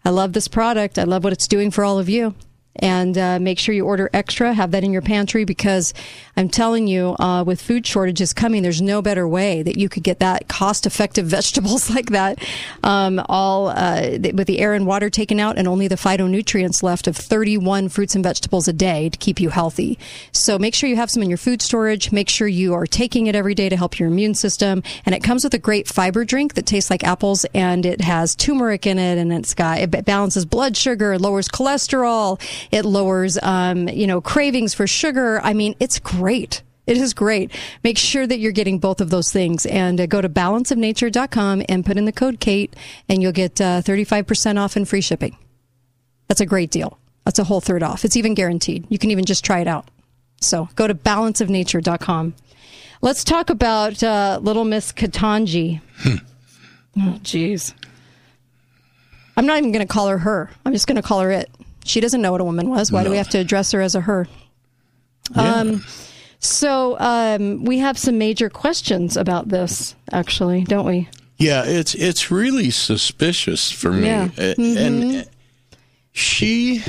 I 0.06 0.10
love 0.10 0.34
this 0.34 0.48
product. 0.48 0.98
I 0.98 1.04
love 1.04 1.24
what 1.24 1.34
it's 1.34 1.48
doing 1.48 1.72
for 1.72 1.84
all 1.84 2.00
of 2.00 2.10
you. 2.10 2.36
And 2.80 3.18
uh, 3.18 3.40
make 3.40 3.60
sure 3.60 3.74
you 3.74 3.86
order 3.86 4.10
extra. 4.14 4.54
Have 4.54 4.72
that 4.72 4.84
in 4.84 4.94
your 4.94 5.02
pantry 5.02 5.46
because 5.46 5.94
I'm 6.36 6.50
telling 6.50 6.88
you, 6.88 7.16
uh, 7.20 7.44
with 7.44 7.62
food 7.62 7.86
shortages 7.86 8.34
coming, 8.34 8.64
there's 8.64 8.82
no 8.82 9.02
better 9.02 9.28
way 9.28 9.64
that 9.64 9.78
you 9.78 9.90
could 9.90 10.04
get 10.04 10.20
that 10.20 10.48
cost-effective 10.48 11.26
vegetables 11.38 11.90
like 11.90 12.12
that, 12.12 12.44
um, 12.84 13.22
all 13.28 13.68
uh, 13.68 14.18
with 14.34 14.48
the 14.48 14.60
air 14.60 14.74
and 14.74 14.86
water 14.86 15.10
taken 15.10 15.40
out, 15.40 15.58
and 15.58 15.68
only 15.68 15.88
the 15.88 15.96
phytonutrients 15.96 16.84
left 16.84 17.08
of 17.08 17.16
31 17.16 17.90
fruits 17.90 18.16
and 18.16 18.24
vegetables 18.24 18.68
a 18.68 18.74
day 18.74 19.10
to 19.10 19.18
keep 19.18 19.40
you 19.40 19.50
healthy. 19.50 19.98
So 20.32 20.60
make 20.60 20.76
sure 20.76 20.90
you 20.90 20.96
have 20.96 21.10
some 21.10 21.24
in 21.24 21.30
your 21.30 21.38
food 21.38 21.62
storage. 21.62 22.12
Make 22.12 22.30
sure 22.30 22.48
you 22.48 22.74
are 22.74 22.86
taking 22.86 23.28
it 23.28 23.36
every 23.36 23.56
day 23.56 23.70
to 23.70 23.76
help 23.76 24.00
your 24.00 24.10
immune 24.10 24.36
system. 24.36 24.84
And 25.06 25.16
it 25.16 25.24
comes 25.24 25.44
with 25.44 25.54
a 25.54 25.60
great 25.60 25.88
fiber 25.88 26.26
drink 26.26 26.54
that 26.54 26.66
tastes 26.66 26.90
like 26.90 27.04
apples, 27.04 27.46
and 27.54 27.86
it 27.86 28.02
has 28.02 28.36
turmeric 28.36 28.86
in 28.86 29.00
it, 29.00 29.18
and 29.18 29.34
it's 29.34 29.54
got 29.54 29.80
it 29.80 30.06
balances 30.06 30.46
blood 30.46 30.78
sugar, 30.78 31.18
lowers 31.18 31.48
cholesterol. 31.48 32.40
It 32.72 32.86
lowers, 32.86 33.38
um, 33.42 33.88
you 33.90 34.08
know, 34.08 34.22
cravings 34.22 34.74
for 34.74 34.88
sugar. 34.88 35.40
I 35.42 35.54
mean, 35.54 35.76
it's 35.80 36.00
great. 36.00 36.62
It 36.88 36.98
is 36.98 37.14
great. 37.14 37.52
Make 37.84 37.98
sure 37.98 38.26
that 38.26 38.40
you're 38.40 38.54
getting 38.54 38.80
both 38.80 39.02
of 39.02 39.10
those 39.10 39.32
things 39.32 39.66
and 39.66 40.00
uh, 40.00 40.06
go 40.06 40.22
to 40.22 40.30
balanceofnature.com 40.30 41.64
and 41.68 41.86
put 41.86 41.98
in 41.98 42.06
the 42.06 42.14
code 42.14 42.40
Kate 42.40 42.74
and 43.10 43.22
you'll 43.22 43.34
get 43.34 43.60
uh, 43.60 43.82
35% 43.82 44.58
off 44.58 44.78
and 44.78 44.88
free 44.88 45.02
shipping. 45.02 45.38
That's 46.30 46.42
a 46.42 46.46
great 46.46 46.72
deal. 46.72 46.98
That's 47.26 47.40
a 47.40 47.44
whole 47.44 47.60
third 47.60 47.84
off. 47.84 48.06
It's 48.06 48.16
even 48.16 48.34
guaranteed. 48.34 48.86
You 48.90 48.98
can 48.98 49.12
even 49.12 49.26
just 49.26 49.44
try 49.44 49.60
it 49.60 49.68
out. 49.68 49.92
So 50.40 50.70
go 50.76 50.88
to 50.88 50.96
balanceofnature.com. 50.96 52.36
Let's 53.02 53.24
talk 53.24 53.50
about 53.50 54.02
uh, 54.02 54.40
Little 54.42 54.64
Miss 54.64 54.94
Ketanji. 54.94 55.82
oh, 56.06 56.20
jeez. 57.22 57.74
I'm 59.36 59.46
not 59.46 59.58
even 59.58 59.72
going 59.72 59.86
to 59.86 59.94
call 59.94 60.08
her 60.08 60.18
her. 60.20 60.50
I'm 60.66 60.74
just 60.74 60.88
going 60.88 60.96
to 60.96 61.02
call 61.02 61.20
her 61.20 61.32
it. 61.32 61.50
She 61.88 62.00
doesn't 62.00 62.22
know 62.22 62.32
what 62.32 62.42
a 62.42 62.44
woman 62.44 62.70
was. 62.70 62.92
Why 62.92 63.04
do 63.04 63.10
we 63.10 63.18
have 63.18 63.30
to 63.30 63.38
address 63.40 63.72
her 63.72 63.82
as 63.82 63.96
a 63.96 64.02
her? 64.02 64.28
Um, 65.36 65.84
so 66.40 66.98
um, 67.00 67.64
we 67.66 67.80
have 67.80 67.98
some 67.98 68.18
major 68.18 68.50
questions 68.50 69.18
about 69.18 69.50
this, 69.50 69.96
actually, 70.12 70.64
don't 70.64 70.86
we? 70.86 71.10
Yeah, 71.38 71.64
it's 71.66 71.94
it's 71.96 72.32
really 72.32 72.70
suspicious 72.72 73.72
for 73.72 73.92
me. 73.92 74.08
Yeah. 74.08 74.28
Mhm. 74.30 74.78
And 74.78 75.30
she 76.12 76.80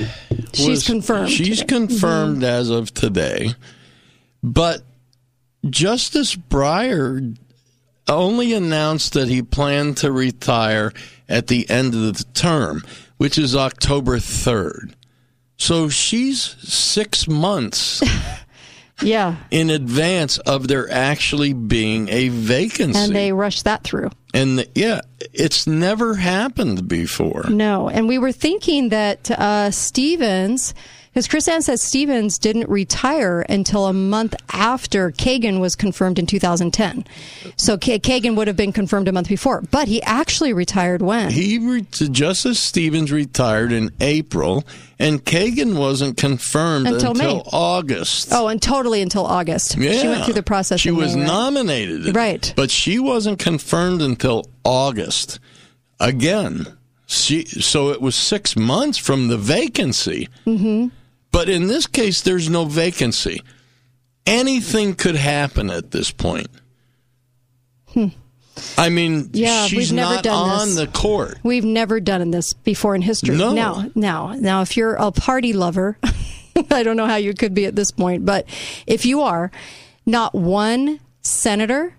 She's 0.54 0.68
was- 0.68 0.86
confirmed. 0.86 1.30
She's 1.30 1.62
confirmed 1.62 2.42
as 2.44 2.70
of 2.70 2.94
today. 2.94 3.54
But 4.42 4.82
Justice 5.68 6.34
Breyer 6.34 7.36
only 8.08 8.54
announced 8.54 9.12
that 9.12 9.28
he 9.28 9.42
planned 9.42 9.98
to 9.98 10.10
retire 10.12 10.92
at 11.28 11.48
the 11.48 11.68
end 11.68 11.94
of 11.94 12.00
the 12.16 12.24
term, 12.32 12.82
which 13.18 13.36
is 13.38 13.54
October 13.54 14.18
3rd. 14.18 14.94
So 15.56 15.88
she's 15.88 16.40
6 16.60 17.28
months 17.28 18.02
Yeah. 19.02 19.36
in 19.50 19.70
advance 19.70 20.38
of 20.38 20.66
there 20.68 20.90
actually 20.90 21.52
being 21.52 22.08
a 22.08 22.28
vacancy. 22.28 22.98
And 22.98 23.14
they 23.14 23.32
rushed 23.32 23.64
that 23.64 23.84
through. 23.84 24.10
And 24.34 24.58
the- 24.60 24.68
yeah, 24.74 25.00
it's 25.32 25.66
never 25.66 26.14
happened 26.14 26.88
before. 26.88 27.44
No. 27.48 27.88
And 27.88 28.08
we 28.08 28.18
were 28.18 28.32
thinking 28.32 28.88
that 28.90 29.30
uh, 29.30 29.70
Stevens, 29.70 30.74
Because 31.18 31.26
KrisAnne 31.26 31.64
says 31.64 31.82
Stevens 31.82 32.38
didn't 32.38 32.68
retire 32.68 33.40
until 33.48 33.86
a 33.86 33.92
month 33.92 34.36
after 34.52 35.10
Kagan 35.10 35.58
was 35.58 35.74
confirmed 35.74 36.16
in 36.16 36.26
2010. 36.26 37.04
So 37.56 37.76
K- 37.76 37.98
Kagan 37.98 38.36
would 38.36 38.46
have 38.46 38.56
been 38.56 38.72
confirmed 38.72 39.08
a 39.08 39.12
month 39.12 39.28
before, 39.28 39.62
but 39.72 39.88
he 39.88 40.00
actually 40.04 40.52
retired 40.52 41.02
when? 41.02 41.32
He 41.32 41.58
re- 41.58 41.84
Justice 41.90 42.60
Stevens 42.60 43.10
retired 43.10 43.72
in 43.72 43.90
April, 43.98 44.64
and 45.00 45.24
Kagan 45.24 45.76
wasn't 45.76 46.18
confirmed 46.18 46.86
Until 46.86 47.10
until. 47.10 47.42
August. 47.52 48.28
Oh, 48.30 48.46
and 48.46 48.62
totally 48.62 49.02
until 49.02 49.26
August. 49.26 49.76
Yeah. 49.76 50.00
She 50.00 50.06
went 50.06 50.24
through 50.24 50.34
the 50.34 50.44
process. 50.44 50.78
She 50.78 50.92
was 50.92 51.16
May, 51.16 51.22
right? 51.22 51.26
nominated, 51.26 52.14
Right. 52.14 52.52
But 52.54 52.70
she 52.70 53.00
wasn't 53.00 53.40
confirmed 53.40 54.02
until 54.02 54.48
August. 54.62 55.40
Again, 55.98 56.68
she 57.06 57.44
so 57.44 57.88
it 57.88 58.00
was 58.00 58.14
six 58.14 58.54
months 58.54 58.98
from 58.98 59.26
the 59.26 59.36
vacancy. 59.36 60.28
Mm-hmm. 60.46 60.94
But 61.30 61.48
in 61.48 61.66
this 61.66 61.86
case, 61.86 62.20
there's 62.22 62.48
no 62.48 62.64
vacancy. 62.64 63.42
Anything 64.26 64.94
could 64.94 65.16
happen 65.16 65.70
at 65.70 65.90
this 65.90 66.10
point. 66.10 66.48
I 68.76 68.88
mean, 68.88 69.24
Hmm. 69.24 69.30
Yeah, 69.32 69.66
she's 69.66 69.76
we've 69.78 69.92
never 69.92 70.14
not 70.16 70.24
done 70.24 70.48
on 70.48 70.66
this. 70.68 70.76
the 70.76 70.86
court. 70.88 71.38
We've 71.42 71.64
never 71.64 72.00
done 72.00 72.30
this 72.30 72.52
before 72.52 72.94
in 72.94 73.02
history. 73.02 73.36
No. 73.36 73.52
Now, 73.52 73.90
now, 73.94 74.32
now, 74.38 74.62
if 74.62 74.76
you're 74.76 74.94
a 74.94 75.10
party 75.12 75.52
lover, 75.52 75.98
I 76.70 76.82
don't 76.82 76.96
know 76.96 77.06
how 77.06 77.16
you 77.16 77.34
could 77.34 77.54
be 77.54 77.66
at 77.66 77.76
this 77.76 77.90
point, 77.90 78.24
but 78.24 78.46
if 78.86 79.04
you 79.06 79.20
are, 79.22 79.50
not 80.06 80.34
one 80.34 81.00
senator, 81.22 81.94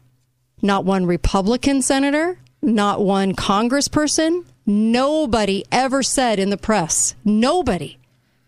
not 0.61 0.84
one 0.85 1.06
Republican 1.06 1.81
senator, 1.81 2.39
not 2.61 3.01
one 3.01 3.34
congressperson, 3.35 4.43
nobody 4.65 5.64
ever 5.72 6.03
said 6.03 6.39
in 6.39 6.49
the 6.49 6.57
press, 6.57 7.15
nobody. 7.23 7.97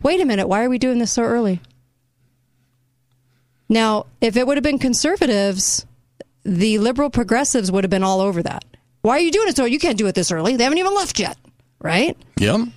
Wait 0.03 0.19
a 0.21 0.25
minute, 0.25 0.47
why 0.47 0.63
are 0.63 0.69
we 0.69 0.77
doing 0.77 0.99
this 0.99 1.11
so 1.11 1.23
early? 1.23 1.61
Now, 3.69 4.07
if 4.19 4.35
it 4.35 4.45
would 4.45 4.57
have 4.57 4.63
been 4.63 4.79
conservatives, 4.79 5.85
the 6.43 6.77
liberal 6.79 7.09
progressives 7.09 7.71
would 7.71 7.83
have 7.83 7.91
been 7.91 8.03
all 8.03 8.19
over 8.19 8.43
that. 8.43 8.65
Why 9.01 9.17
are 9.17 9.21
you 9.21 9.31
doing 9.31 9.47
it 9.47 9.55
so 9.55 9.65
you 9.65 9.79
can't 9.79 9.97
do 9.97 10.07
it 10.07 10.15
this 10.15 10.31
early? 10.31 10.55
They 10.55 10.63
haven't 10.63 10.79
even 10.79 10.93
left 10.93 11.19
yet, 11.19 11.37
right? 11.79 12.17
Yep. 12.37 12.67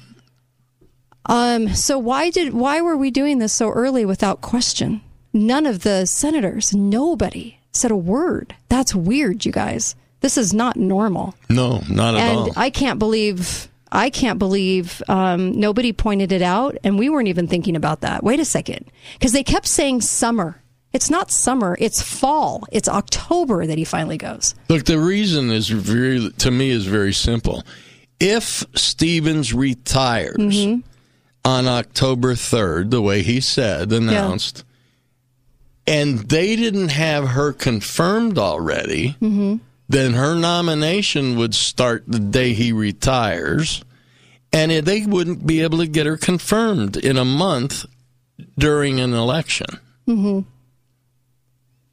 Um, 1.26 1.74
so 1.74 1.98
why 1.98 2.30
did 2.30 2.52
why 2.52 2.80
were 2.80 2.96
we 2.96 3.10
doing 3.10 3.38
this 3.38 3.52
so 3.52 3.70
early 3.70 4.04
without 4.04 4.40
question? 4.40 5.00
None 5.32 5.66
of 5.66 5.82
the 5.82 6.06
senators, 6.06 6.74
nobody 6.74 7.58
said 7.72 7.90
a 7.90 7.96
word. 7.96 8.54
That's 8.68 8.94
weird, 8.94 9.44
you 9.44 9.52
guys. 9.52 9.96
This 10.20 10.38
is 10.38 10.54
not 10.54 10.76
normal. 10.76 11.34
No, 11.50 11.82
not 11.90 12.14
at 12.14 12.20
and 12.20 12.38
all. 12.38 12.52
I 12.56 12.70
can't 12.70 12.98
believe 12.98 13.68
I 13.94 14.10
can't 14.10 14.38
believe 14.38 15.00
um, 15.08 15.58
nobody 15.58 15.92
pointed 15.92 16.32
it 16.32 16.42
out, 16.42 16.76
and 16.84 16.98
we 16.98 17.08
weren't 17.08 17.28
even 17.28 17.46
thinking 17.46 17.76
about 17.76 18.00
that. 18.02 18.22
Wait 18.24 18.40
a 18.40 18.44
second, 18.44 18.90
because 19.14 19.32
they 19.32 19.44
kept 19.44 19.66
saying 19.66 20.00
summer. 20.02 20.60
It's 20.92 21.10
not 21.10 21.30
summer. 21.30 21.76
It's 21.80 22.02
fall. 22.02 22.64
It's 22.70 22.88
October 22.88 23.66
that 23.66 23.78
he 23.78 23.84
finally 23.84 24.16
goes. 24.16 24.54
Look, 24.68 24.84
the 24.84 24.98
reason 24.98 25.50
is 25.50 25.68
very 25.68 26.30
to 26.38 26.50
me 26.50 26.70
is 26.70 26.86
very 26.86 27.12
simple. 27.12 27.62
If 28.20 28.64
Stevens 28.74 29.52
retires 29.54 30.36
Mm-hmm. 30.36 30.80
on 31.44 31.66
October 31.66 32.34
third, 32.36 32.90
the 32.92 33.02
way 33.02 33.22
he 33.22 33.40
said 33.40 33.92
announced, 33.92 34.64
and 35.86 36.20
they 36.20 36.54
didn't 36.56 36.88
have 36.88 37.30
her 37.30 37.52
confirmed 37.52 38.38
already, 38.38 39.16
Mm-hmm. 39.20 39.56
Then 39.88 40.14
her 40.14 40.34
nomination 40.34 41.36
would 41.36 41.54
start 41.54 42.04
the 42.06 42.18
day 42.18 42.52
he 42.54 42.72
retires, 42.72 43.84
and 44.52 44.70
they 44.72 45.04
wouldn't 45.04 45.46
be 45.46 45.60
able 45.60 45.78
to 45.78 45.86
get 45.86 46.06
her 46.06 46.16
confirmed 46.16 46.96
in 46.96 47.16
a 47.18 47.24
month 47.24 47.84
during 48.58 48.98
an 49.00 49.12
election. 49.12 49.66
Mm-hmm. 50.08 50.40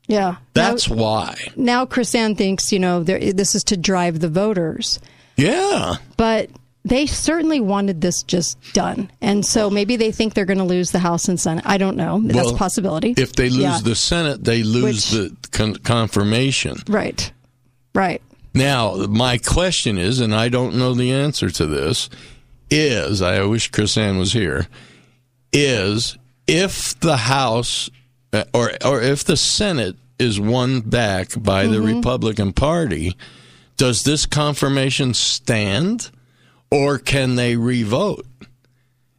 Yeah. 0.07 0.38
That's 0.53 0.89
why. 0.89 1.35
now 1.55 1.85
KrisAnne 1.85 2.38
thinks, 2.38 2.72
you 2.72 2.80
know, 2.80 3.03
there, 3.03 3.19
this 3.34 3.55
is 3.55 3.63
to 3.65 3.77
drive 3.77 4.19
the 4.19 4.30
voters. 4.30 4.99
Yeah. 5.38 5.95
But 6.18 6.49
they 6.84 7.05
certainly 7.05 7.59
wanted 7.61 8.01
this 8.01 8.23
just 8.23 8.57
done. 8.73 9.09
And 9.22 9.45
so 9.45 9.69
maybe 9.69 9.95
they 9.95 10.11
think 10.11 10.34
they're 10.34 10.45
going 10.45 10.57
to 10.57 10.63
lose 10.65 10.91
the 10.91 10.99
House 10.99 11.27
and 11.30 11.39
Senate. 11.39 11.63
I 11.68 11.77
don't 11.77 11.95
know. 11.95 12.19
That's 12.23 12.35
Well, 12.47 12.55
a 12.55 12.57
possibility. 12.57 13.13
If 13.18 13.34
they 13.34 13.49
lose 13.49 13.61
Yeah. 13.61 13.80
the 13.84 13.95
Senate, 13.95 14.43
they 14.43 14.63
lose 14.63 15.11
the 15.11 15.35
con- 15.51 15.76
confirmation. 15.76 16.77
Right. 16.88 17.31
Right. 17.93 18.22
Now, 18.53 18.95
my 19.07 19.38
question 19.38 19.97
is, 19.97 20.19
and 20.19 20.35
I 20.35 20.49
don't 20.49 20.76
know 20.76 20.93
the 20.93 21.11
answer 21.11 21.49
to 21.49 21.65
this, 21.65 22.09
is 22.69 23.22
I 23.22 23.41
wish 23.43 23.72
KrisAnne 23.72 24.18
was 24.19 24.34
here. 24.34 24.68
Is 25.53 26.18
if 26.47 26.99
the 26.99 27.18
House 27.18 27.89
uh, 28.34 28.45
or 28.53 28.72
or 28.85 29.01
if 29.01 29.23
the 29.26 29.35
Senate 29.38 29.95
is 30.19 30.39
won 30.39 30.81
back 30.81 31.30
by 31.38 31.65
the 31.68 31.77
Mhm. 31.77 31.95
Republican 31.95 32.53
Party, 32.53 33.15
does 33.77 34.03
this 34.03 34.26
confirmation 34.26 35.13
stand, 35.13 36.09
or 36.69 36.97
can 36.99 37.35
they 37.35 37.55
revote 37.57 38.26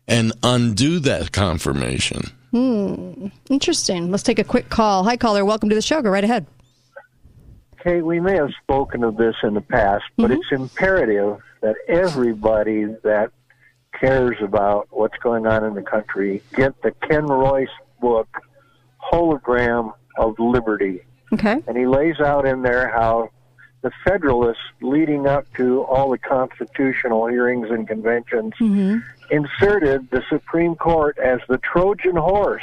and 0.08 0.32
undo 0.42 0.98
that 1.00 1.32
confirmation? 1.32 2.22
Hmm. 2.52 3.26
Interesting. 3.50 4.10
Let's 4.10 4.22
take 4.22 4.38
a 4.38 4.44
quick 4.44 4.68
call. 4.68 5.04
Hi, 5.04 5.16
caller. 5.16 5.44
Welcome 5.44 5.68
to 5.70 5.74
the 5.74 5.82
show. 5.82 6.00
Go 6.02 6.10
right 6.10 6.24
ahead. 6.24 6.46
Okay, 7.84 8.00
we 8.00 8.20
may 8.20 8.36
have 8.36 8.50
spoken 8.62 9.02
of 9.02 9.16
this 9.16 9.34
in 9.42 9.54
the 9.54 9.60
past, 9.60 10.04
but 10.16 10.30
Mm-hmm. 10.30 10.40
it's 10.40 10.52
imperative 10.52 11.38
that 11.62 11.74
everybody 11.88 12.84
that 13.02 13.30
cares 13.98 14.36
about 14.40 14.86
what's 14.90 15.16
going 15.18 15.46
on 15.46 15.64
in 15.64 15.74
the 15.74 15.82
country 15.82 16.42
get 16.54 16.80
the 16.82 16.92
Ken 17.08 17.26
Royce 17.26 17.68
book, 18.00 18.28
Hologram 19.12 19.92
of 20.16 20.38
Liberty. 20.38 21.02
Okay. 21.32 21.60
And 21.66 21.76
he 21.76 21.86
lays 21.86 22.20
out 22.20 22.46
in 22.46 22.62
there 22.62 22.88
how 22.88 23.30
the 23.82 23.90
Federalists, 24.04 24.62
leading 24.80 25.26
up 25.26 25.44
to 25.56 25.82
all 25.82 26.10
the 26.10 26.18
constitutional 26.18 27.26
hearings 27.26 27.68
and 27.70 27.86
conventions, 27.88 28.52
Mm-hmm. 28.60 28.98
inserted 29.30 30.08
the 30.10 30.22
Supreme 30.28 30.76
Court 30.76 31.18
as 31.18 31.40
the 31.48 31.58
Trojan 31.58 32.14
horse 32.16 32.62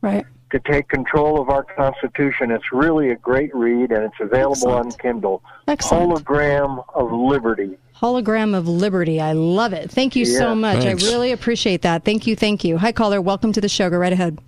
Right. 0.00 0.26
To 0.54 0.60
take 0.60 0.88
control 0.88 1.40
of 1.42 1.50
our 1.50 1.64
Constitution. 1.64 2.52
It's 2.52 2.72
really 2.72 3.10
a 3.10 3.16
great 3.16 3.52
read, 3.52 3.90
and 3.90 4.04
it's 4.04 4.20
available 4.20 4.68
on 4.68 4.92
Kindle. 4.92 5.42
Excellent. 5.66 6.24
Hologram 6.24 6.84
of 6.94 7.10
Liberty. 7.10 7.76
Hologram 7.96 8.56
of 8.56 8.68
Liberty. 8.68 9.20
I 9.20 9.32
love 9.32 9.72
it. 9.72 9.90
Thank 9.90 10.14
you 10.14 10.24
so 10.24 10.54
much. 10.54 10.84
Thanks. 10.84 11.04
I 11.04 11.08
really 11.08 11.32
appreciate 11.32 11.82
that. 11.82 12.04
Thank 12.04 12.28
you. 12.28 12.36
Thank 12.36 12.62
you. 12.62 12.78
Hi, 12.78 12.92
caller. 12.92 13.20
Welcome 13.20 13.52
to 13.52 13.60
the 13.60 13.68
show. 13.68 13.90
Go 13.90 13.96
right 13.96 14.12
ahead. 14.12 14.38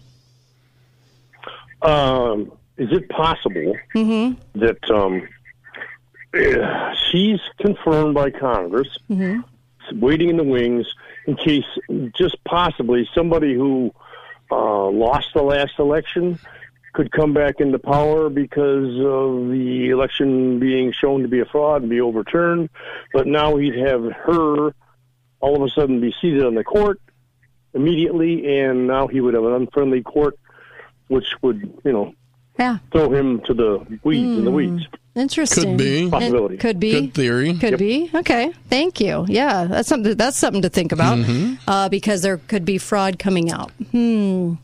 Um, 1.83 2.53
is 2.77 2.93
it 2.93 3.09
possible 3.09 3.75
Mm-hmm. 3.95 4.61
that 4.61 4.91
um, 4.91 5.29
she's 7.11 7.41
confirmed 7.59 8.15
by 8.15 8.31
Congress, 8.31 8.89
Mm-hmm. 9.11 9.99
waiting 10.01 10.29
in 10.31 10.37
the 10.37 10.45
wings 10.45 10.87
in 11.27 11.35
case, 11.35 11.65
just 12.17 12.37
possibly, 12.45 13.09
somebody 13.13 13.55
who 13.55 13.93
uh, 14.51 14.89
lost 14.89 15.29
the 15.35 15.43
last 15.43 15.79
election 15.79 16.39
could 16.93 17.13
come 17.13 17.35
back 17.35 17.61
into 17.61 17.79
power 17.79 18.31
because 18.31 18.89
of 19.01 19.51
the 19.51 19.91
election 19.91 20.59
being 20.59 20.93
shown 20.93 21.23
to 21.23 21.29
be 21.29 21.41
a 21.41 21.45
fraud 21.45 21.83
and 21.83 21.91
be 21.91 22.01
overturned. 22.01 22.71
But 23.13 23.27
now 23.27 23.57
he'd 23.57 23.77
have 23.77 24.03
her 24.05 24.75
all 25.41 25.57
of 25.57 25.63
a 25.63 25.69
sudden 25.69 26.01
be 26.01 26.15
seated 26.21 26.45
on 26.45 26.55
the 26.55 26.65
court 26.65 27.01
immediately, 27.75 28.59
and 28.61 28.87
now 28.87 29.07
he 29.07 29.21
would 29.21 29.35
have 29.35 29.45
an 29.45 29.53
unfriendly 29.53 30.03
court, 30.03 30.39
which 31.09 31.27
would, 31.43 31.71
you 31.85 31.93
know, 31.93 32.15
Yeah. 32.59 32.79
throw 32.91 33.11
him 33.11 33.41
to 33.41 33.53
the 33.53 33.87
weeds 34.03 34.39
in 34.39 34.45
the 34.47 34.51
Hmm. 34.51 34.57
weeds. 34.57 34.87
Interesting. 35.17 35.65
Could 35.65 35.79
be. 35.79 36.11
Possibility. 36.11 36.55
It 36.57 36.61
could 36.61 36.79
be. 36.79 36.91
Good 36.93 37.15
theory. 37.15 37.55
Could 37.55 37.71
Yep. 37.71 37.79
be. 37.79 38.11
Okay. 38.15 38.53
Thank 38.69 39.01
you. 39.01 39.25
Yeah, 39.29 39.65
that's 39.65 39.89
something. 39.89 40.15
That's 40.15 40.39
something 40.39 40.63
to 40.63 40.69
think 40.69 40.93
about 40.93 41.19
Mhm. 41.19 41.59
uh, 41.67 41.89
because 41.89 42.21
there 42.23 42.37
could 42.37 42.65
be 42.67 42.77
fraud 42.79 43.19
coming 43.19 43.51
out. 43.51 43.73
Hmm. 43.91 44.55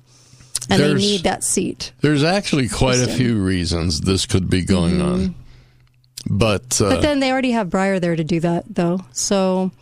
And 0.70 0.80
they 0.80 0.94
need 0.94 1.22
that 1.24 1.42
seat. 1.42 1.92
There's 2.02 2.22
actually 2.22 2.68
quite 2.68 3.00
a 3.00 3.08
few 3.08 3.36
reasons 3.42 4.02
this 4.02 4.26
could 4.26 4.48
be 4.48 4.62
going 4.62 5.00
on. 5.02 5.34
But, 6.30 6.80
uh, 6.80 6.90
But 6.90 7.02
then 7.02 7.18
they 7.18 7.32
already 7.32 7.50
have 7.50 7.68
Breyer 7.68 8.00
there 8.00 8.14
to 8.14 8.22
do 8.22 8.38
that, 8.40 8.64
though. 8.72 9.00
So 9.12 9.72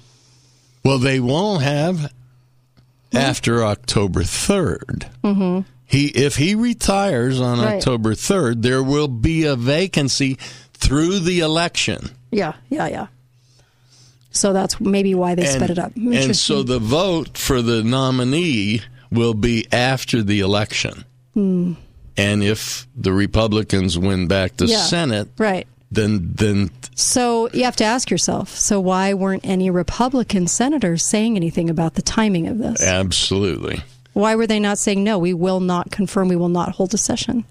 well, 0.84 0.98
they 0.98 1.20
won't 1.20 1.62
have 1.62 2.10
after 3.12 3.62
October 3.64 4.22
3rd. 4.22 5.06
mhm. 5.22 5.64
He 5.90 6.06
if 6.06 6.36
he 6.36 6.54
retires 6.54 7.40
on 7.40 7.58
Right. 7.58 7.76
October 7.78 8.14
3rd, 8.14 8.62
there 8.62 8.82
will 8.82 9.08
be 9.08 9.44
a 9.44 9.56
vacancy 9.56 10.38
through 10.74 11.18
the 11.18 11.40
election. 11.40 12.10
yeah, 12.30 12.52
yeah, 12.68 12.86
yeah. 12.86 13.06
So 14.30 14.52
that's 14.52 14.80
maybe 14.80 15.14
why 15.16 15.34
they 15.34 15.44
sped 15.46 15.70
it 15.70 15.78
up. 15.78 15.92
And 15.96 16.36
so 16.36 16.62
the 16.62 16.78
vote 16.78 17.36
for 17.36 17.60
the 17.62 17.82
nominee 17.82 18.82
will 19.10 19.34
be 19.34 19.66
after 19.72 20.22
the 20.22 20.38
election. 20.40 21.04
Hmm. 21.34 21.72
And 22.16 22.42
if 22.42 22.86
the 22.96 23.12
Republicans 23.12 23.98
win 23.98 24.28
back 24.28 24.56
the 24.56 24.66
Yeah. 24.66 24.82
Senate, 24.82 25.28
Right. 25.38 25.66
then 25.90 26.30
then 26.36 26.70
So 26.94 27.48
you 27.52 27.64
have 27.64 27.76
to 27.76 27.84
ask 27.84 28.10
yourself. 28.10 28.56
So 28.56 28.78
why 28.78 29.14
weren't 29.14 29.44
any 29.44 29.70
Republican 29.70 30.46
senators 30.46 31.04
saying 31.04 31.34
anything 31.36 31.68
about 31.68 31.94
the 31.94 32.02
timing 32.02 32.46
of 32.46 32.58
this? 32.58 32.80
absolutely. 32.80 33.82
Why 34.20 34.34
were 34.36 34.46
they 34.46 34.60
not 34.60 34.78
saying 34.78 35.02
no? 35.02 35.18
We 35.18 35.34
will 35.34 35.60
not 35.60 35.90
confirm. 35.90 36.28
We 36.28 36.36
will 36.36 36.48
not 36.48 36.72
hold 36.72 36.94
a 36.94 36.98
session. 36.98 37.44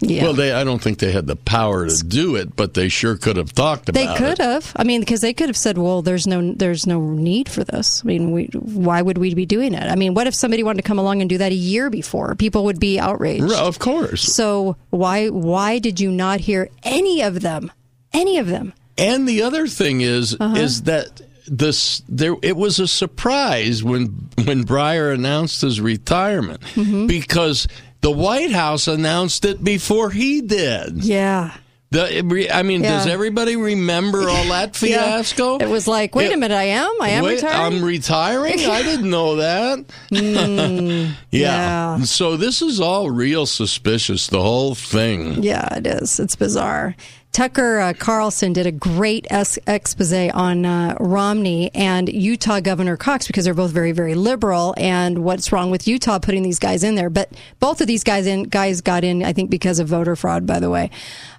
Yeah. 0.00 0.24
Well, 0.24 0.32
they 0.34 0.52
I 0.52 0.64
don't 0.64 0.82
think 0.82 0.98
they 0.98 1.12
had 1.12 1.26
the 1.26 1.36
power 1.36 1.88
to 1.88 2.04
do 2.04 2.36
it, 2.36 2.56
but 2.56 2.74
they 2.74 2.88
sure 2.88 3.16
could 3.16 3.36
have 3.36 3.52
talked 3.54 3.88
about 3.88 4.00
it. 4.00 4.04
They 4.06 4.12
it. 4.12 4.18
could 4.18 4.38
have. 4.38 4.72
I 4.76 4.84
mean, 4.84 5.00
because 5.00 5.20
they 5.22 5.32
could 5.32 5.48
have 5.48 5.56
said, 5.56 5.78
"Well, 5.78 6.02
there's 6.02 6.26
no, 6.26 6.52
there's 6.52 6.86
no 6.86 7.00
need 7.00 7.48
for 7.48 7.64
this." 7.64 8.02
I 8.04 8.08
mean, 8.08 8.32
we, 8.32 8.46
why 8.52 9.00
would 9.00 9.16
we 9.16 9.34
be 9.34 9.46
doing 9.46 9.72
it? 9.72 9.84
I 9.90 9.94
mean, 9.94 10.12
what 10.12 10.26
if 10.26 10.34
somebody 10.34 10.62
wanted 10.62 10.82
to 10.82 10.88
come 10.88 10.98
along 10.98 11.20
and 11.22 11.30
do 11.30 11.38
that 11.38 11.52
a 11.52 11.54
year 11.54 11.88
before? 11.90 12.34
People 12.34 12.64
would 12.64 12.80
be 12.80 12.98
outraged. 12.98 13.52
Of 13.52 13.78
course. 13.78 14.22
So 14.34 14.76
why, 14.90 15.28
why 15.28 15.78
did 15.78 16.00
you 16.00 16.10
not 16.10 16.40
hear 16.40 16.68
any 16.82 17.22
of 17.22 17.40
them? 17.40 17.72
Any 18.12 18.38
of 18.38 18.48
them? 18.48 18.74
And 18.98 19.26
the 19.26 19.42
other 19.42 19.66
thing 19.66 20.02
is 20.02 20.36
Uh-huh. 20.38 20.56
is 20.56 20.82
that 20.82 21.22
this 21.46 22.02
there 22.08 22.36
it 22.42 22.56
was 22.56 22.78
a 22.78 22.86
surprise 22.88 23.82
when 23.84 24.28
when 24.44 24.64
Breyer 24.64 25.12
announced 25.12 25.60
his 25.62 25.80
retirement 25.80 26.60
Mm-hmm. 26.74 27.06
because 27.06 27.66
the 28.00 28.10
White 28.10 28.52
House 28.52 28.86
announced 28.88 29.44
it 29.44 29.62
before 29.64 30.10
he 30.10 30.40
did. 30.42 31.04
Yeah. 31.04 31.56
The, 31.90 32.50
I 32.52 32.64
mean, 32.64 32.82
does 32.82 33.06
everybody 33.06 33.54
remember 33.54 34.28
all 34.28 34.44
that 34.48 34.82
Yeah. 34.82 34.98
fiasco? 35.14 35.58
It 35.58 35.68
was 35.68 35.86
like, 35.86 36.14
wait 36.16 36.32
a 36.32 36.36
minute, 36.36 36.54
I 36.56 36.64
am, 36.64 36.90
I 37.00 37.10
am 37.10 37.22
Wait, 37.24 37.36
retiring. 37.36 37.76
I'm 37.78 37.84
retiring. 37.84 38.60
I 38.66 38.82
didn't 38.82 39.08
know 39.10 39.36
that. 39.36 39.84
Mm, 40.10 41.12
yeah. 41.30 42.00
So 42.02 42.36
this 42.36 42.62
is 42.62 42.80
all 42.80 43.10
real 43.10 43.46
suspicious. 43.46 44.26
The 44.26 44.42
whole 44.42 44.74
thing. 44.74 45.42
Yeah, 45.42 45.72
it 45.76 45.86
is. 45.86 46.18
It's 46.18 46.34
bizarre. 46.36 46.96
Tucker 47.34 47.80
uh, 47.80 47.92
Carlson 47.94 48.52
did 48.52 48.64
a 48.64 48.70
great 48.70 49.26
es- 49.28 49.58
expose 49.66 50.30
on 50.32 50.64
uh, 50.64 50.96
Romney 51.00 51.68
and 51.74 52.08
Utah 52.08 52.60
Governor 52.60 52.96
Cox 52.96 53.26
because 53.26 53.44
they're 53.44 53.54
both 53.54 53.72
very, 53.72 53.90
very 53.90 54.14
liberal. 54.14 54.72
And 54.76 55.24
what's 55.24 55.50
wrong 55.50 55.72
with 55.72 55.88
Utah 55.88 56.20
putting 56.20 56.44
these 56.44 56.60
guys 56.60 56.84
in 56.84 56.94
there? 56.94 57.10
But 57.10 57.32
both 57.58 57.80
of 57.80 57.88
these 57.88 58.04
guys 58.04 58.28
in 58.28 58.44
guys 58.44 58.80
got 58.80 59.02
in, 59.02 59.24
I 59.24 59.32
think, 59.32 59.50
because 59.50 59.80
of 59.80 59.88
voter 59.88 60.14
fraud. 60.14 60.46
By 60.46 60.60
the 60.60 60.70
way, 60.70 60.90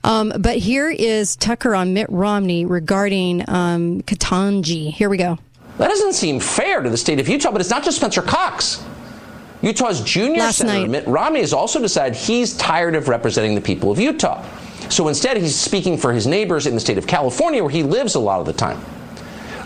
um, 0.03 0.33
but 0.37 0.57
here 0.57 0.89
is 0.89 1.37
Tucker 1.37 1.73
on 1.73 1.93
Mitt 1.93 2.09
Romney 2.09 2.65
regarding 2.65 3.49
um, 3.49 4.01
Ketanji. 4.01 4.91
Here 4.91 5.07
we 5.07 5.15
go. 5.15 5.39
That 5.77 5.87
doesn't 5.87 6.13
seem 6.13 6.41
fair 6.41 6.81
to 6.81 6.89
the 6.89 6.97
state 6.97 7.21
of 7.21 7.29
Utah, 7.29 7.51
but 7.51 7.61
it's 7.61 7.69
not 7.69 7.85
just 7.85 7.97
Spencer 7.97 8.21
Cox. 8.21 8.83
Utah's 9.61 10.01
junior 10.01 10.39
Last 10.39 10.57
senator 10.57 10.79
night. 10.81 10.89
Mitt 10.89 11.07
Romney 11.07 11.39
has 11.39 11.53
also 11.53 11.79
decided 11.79 12.17
he's 12.17 12.57
tired 12.57 12.95
of 12.95 13.07
representing 13.07 13.55
the 13.55 13.61
people 13.61 13.91
of 13.91 13.97
Utah. 13.97 14.43
So 14.89 15.07
instead, 15.07 15.37
he's 15.37 15.55
speaking 15.55 15.97
for 15.97 16.13
his 16.13 16.27
neighbors 16.27 16.67
in 16.67 16.73
the 16.73 16.79
state 16.79 16.97
of 16.97 17.07
California, 17.07 17.63
where 17.63 17.71
he 17.71 17.83
lives 17.83 18.15
a 18.15 18.19
lot 18.19 18.39
of 18.39 18.45
the 18.45 18.53
time. 18.53 18.83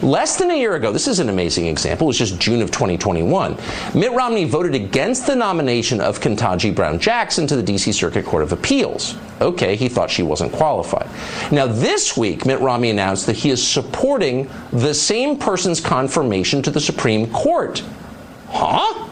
Less 0.01 0.37
than 0.37 0.49
a 0.49 0.55
year 0.55 0.75
ago, 0.75 0.93
this 0.93 1.09
is 1.09 1.19
an 1.19 1.27
amazing 1.27 1.65
example, 1.65 2.07
it 2.07 2.09
was 2.09 2.17
just 2.17 2.39
June 2.39 2.61
of 2.61 2.71
2021. 2.71 3.57
Mitt 3.93 4.13
Romney 4.13 4.45
voted 4.45 4.73
against 4.73 5.27
the 5.27 5.35
nomination 5.35 5.99
of 5.99 6.21
Ketanji 6.21 6.73
Brown 6.73 6.99
Jackson 6.99 7.45
to 7.47 7.57
the 7.57 7.63
D.C. 7.63 7.91
Circuit 7.91 8.25
Court 8.25 8.41
of 8.41 8.53
Appeals. 8.53 9.17
Okay, 9.41 9.75
he 9.75 9.89
thought 9.89 10.09
she 10.09 10.23
wasn't 10.23 10.53
qualified. 10.53 11.09
Now, 11.51 11.67
this 11.67 12.15
week, 12.15 12.45
Mitt 12.45 12.61
Romney 12.61 12.91
announced 12.91 13.25
that 13.25 13.35
he 13.35 13.49
is 13.49 13.65
supporting 13.65 14.49
the 14.71 14.93
same 14.93 15.37
person's 15.37 15.81
confirmation 15.81 16.61
to 16.61 16.71
the 16.71 16.79
Supreme 16.79 17.29
Court. 17.33 17.83
Huh? 18.47 19.09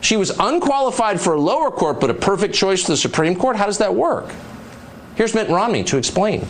She 0.00 0.16
was 0.16 0.30
unqualified 0.38 1.20
for 1.20 1.32
a 1.32 1.40
lower 1.40 1.72
court, 1.72 2.00
but 2.00 2.08
a 2.08 2.14
perfect 2.14 2.54
choice 2.54 2.84
for 2.84 2.92
the 2.92 2.96
Supreme 2.96 3.34
Court? 3.34 3.56
How 3.56 3.66
does 3.66 3.78
that 3.78 3.92
work? 3.92 4.32
Here's 5.18 5.34
Mitt 5.34 5.48
Romney 5.48 5.82
to 5.82 5.96
explain. 5.96 6.42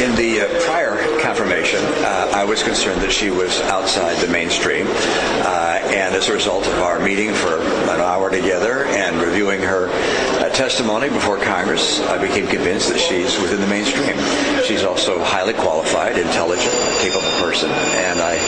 In 0.00 0.16
the 0.16 0.40
uh, 0.40 0.64
prior 0.64 0.96
confirmation, 1.20 1.84
uh, 1.84 2.32
I 2.34 2.42
was 2.42 2.62
concerned 2.62 3.02
that 3.02 3.12
she 3.12 3.28
was 3.28 3.60
outside 3.60 4.16
the 4.26 4.32
mainstream. 4.32 4.86
Uh, 4.88 5.78
and 5.84 6.14
as 6.14 6.30
a 6.30 6.32
result 6.32 6.66
of 6.66 6.78
our 6.78 6.98
meeting 6.98 7.34
for 7.34 7.60
an 7.60 8.00
hour 8.00 8.30
together 8.30 8.84
and 8.84 9.20
reviewing 9.20 9.60
her 9.60 9.90
uh, 9.90 10.48
testimony 10.48 11.10
before 11.10 11.36
Congress, 11.36 12.00
I 12.00 12.16
became 12.16 12.46
convinced 12.46 12.88
that 12.88 12.98
she's 12.98 13.38
within 13.38 13.60
the 13.60 13.66
mainstream. 13.66 14.16
She's 14.64 14.82
also 14.82 15.22
highly 15.22 15.52
qualified, 15.52 16.16
intelligent, 16.16 16.72
capable 17.00 17.38
person, 17.38 17.70
and 17.70 18.18
I 18.18 18.38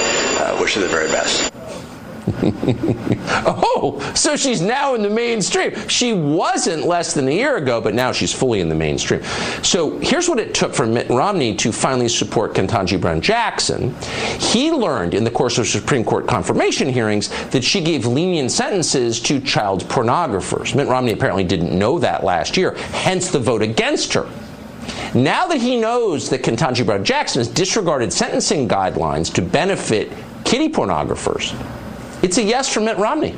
uh, 0.40 0.58
wish 0.58 0.76
her 0.76 0.80
the 0.80 0.88
very 0.88 1.08
best. 1.08 1.52
oh, 3.46 4.12
so 4.14 4.36
she's 4.36 4.60
now 4.60 4.94
in 4.94 5.02
the 5.02 5.10
mainstream. 5.10 5.74
She 5.88 6.12
wasn't 6.12 6.86
less 6.86 7.14
than 7.14 7.28
a 7.28 7.32
year 7.32 7.56
ago, 7.56 7.80
but 7.80 7.94
now 7.94 8.12
she's 8.12 8.32
fully 8.32 8.60
in 8.60 8.68
the 8.68 8.74
mainstream. 8.74 9.22
So 9.62 9.98
here's 9.98 10.28
what 10.28 10.38
it 10.38 10.54
took 10.54 10.74
for 10.74 10.86
Mitt 10.86 11.08
Romney 11.08 11.54
to 11.56 11.72
finally 11.72 12.08
support 12.08 12.54
Ketanji 12.54 13.00
Brown 13.00 13.20
Jackson. 13.20 13.94
He 14.38 14.70
learned 14.70 15.14
in 15.14 15.24
the 15.24 15.30
course 15.30 15.58
of 15.58 15.66
Supreme 15.66 16.04
Court 16.04 16.26
confirmation 16.26 16.88
hearings 16.88 17.28
that 17.50 17.64
she 17.64 17.80
gave 17.80 18.06
lenient 18.06 18.50
sentences 18.50 19.20
to 19.20 19.40
child 19.40 19.84
pornographers. 19.84 20.74
Mitt 20.74 20.88
Romney 20.88 21.12
apparently 21.12 21.44
didn't 21.44 21.76
know 21.76 21.98
that 21.98 22.24
last 22.24 22.56
year, 22.56 22.74
hence 22.92 23.30
the 23.30 23.38
vote 23.38 23.62
against 23.62 24.12
her. 24.12 24.28
Now 25.14 25.46
that 25.48 25.60
he 25.60 25.80
knows 25.80 26.30
that 26.30 26.42
Ketanji 26.42 26.84
Brown 26.84 27.04
Jackson 27.04 27.40
has 27.40 27.48
disregarded 27.48 28.12
sentencing 28.12 28.68
guidelines 28.68 29.32
to 29.34 29.42
benefit 29.42 30.12
kitty 30.44 30.68
pornographers, 30.68 31.54
it's 32.22 32.38
a 32.38 32.42
yes 32.42 32.72
from 32.72 32.84
Mitt 32.84 32.98
Romney. 32.98 33.34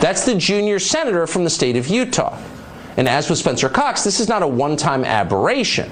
That's 0.00 0.24
the 0.24 0.34
junior 0.34 0.78
senator 0.78 1.26
from 1.26 1.44
the 1.44 1.50
state 1.50 1.76
of 1.76 1.88
Utah. 1.88 2.38
And 2.96 3.08
as 3.08 3.30
with 3.30 3.38
Spencer 3.38 3.68
Cox, 3.68 4.04
this 4.04 4.20
is 4.20 4.28
not 4.28 4.42
a 4.42 4.46
one 4.46 4.76
time 4.76 5.04
aberration. 5.04 5.90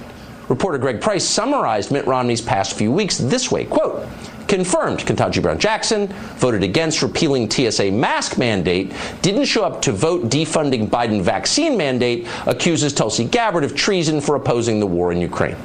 Reporter 0.49 0.79
Greg 0.79 1.01
Price 1.01 1.25
summarized 1.25 1.93
Mitt 1.93 2.07
Romney's 2.07 2.41
past 2.41 2.77
few 2.77 2.91
weeks 2.91 3.19
this 3.19 3.53
way 3.53 3.65
quote, 3.65 4.09
confirmed 4.49 4.99
Ketanji 4.99 5.41
Brown 5.41 5.61
Jackson, 5.61 6.09
voted 6.39 6.65
against 6.65 7.03
repealing 7.03 7.49
TSA 7.49 7.93
mask 7.93 8.37
mandate, 8.37 8.93
didn't 9.23 9.45
show 9.45 9.63
up 9.63 9.81
to 9.83 9.93
vote 9.93 10.29
defunding 10.29 10.89
Biden 10.89 11.23
vaccine 11.23 11.77
mandate, 11.77 12.27
accuses 12.47 12.93
Tulsi 12.93 13.25
Gabbard 13.25 13.63
of 13.63 13.77
treason 13.77 14.21
for 14.21 14.35
opposing 14.35 14.81
the 14.81 14.87
war 14.87 15.13
in 15.13 15.21
Ukraine. 15.21 15.57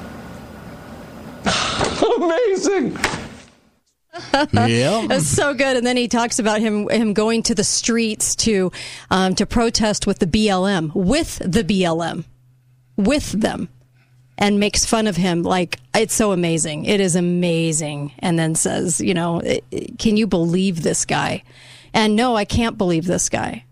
Amazing. 2.18 2.96
Yeah. 4.54 5.08
It's 5.10 5.28
so 5.28 5.54
good. 5.54 5.78
And 5.78 5.86
then 5.86 5.98
he 5.98 6.08
talks 6.08 6.40
about 6.40 6.62
him 6.62 6.90
him 6.90 7.14
going 7.14 7.44
to 7.44 7.56
the 7.56 7.64
streets 7.64 8.36
to 8.38 8.72
um, 9.10 9.36
to 9.36 9.46
protest 9.46 10.08
with 10.08 10.20
the 10.20 10.28
BLM, 10.28 10.94
with 10.94 11.38
the 11.40 11.64
BLM, 11.64 12.26
with 12.96 13.32
them, 13.32 13.70
and 14.38 14.60
makes 14.60 14.86
fun 14.86 15.08
of 15.08 15.16
him. 15.16 15.44
Like 15.44 15.80
it's 15.94 16.14
so 16.14 16.32
amazing. 16.32 16.86
It 16.86 17.00
is 17.00 17.16
amazing. 17.16 18.14
And 18.20 18.38
then 18.40 18.56
says, 18.56 19.02
you 19.02 19.14
know, 19.14 19.42
can 19.98 20.18
you 20.18 20.28
believe 20.28 20.84
this 20.84 21.06
guy? 21.06 21.44
And 21.94 22.16
no, 22.16 22.36
I 22.36 22.46
can't 22.46 22.78
believe 22.78 23.06
this 23.06 23.30
guy. 23.30 23.66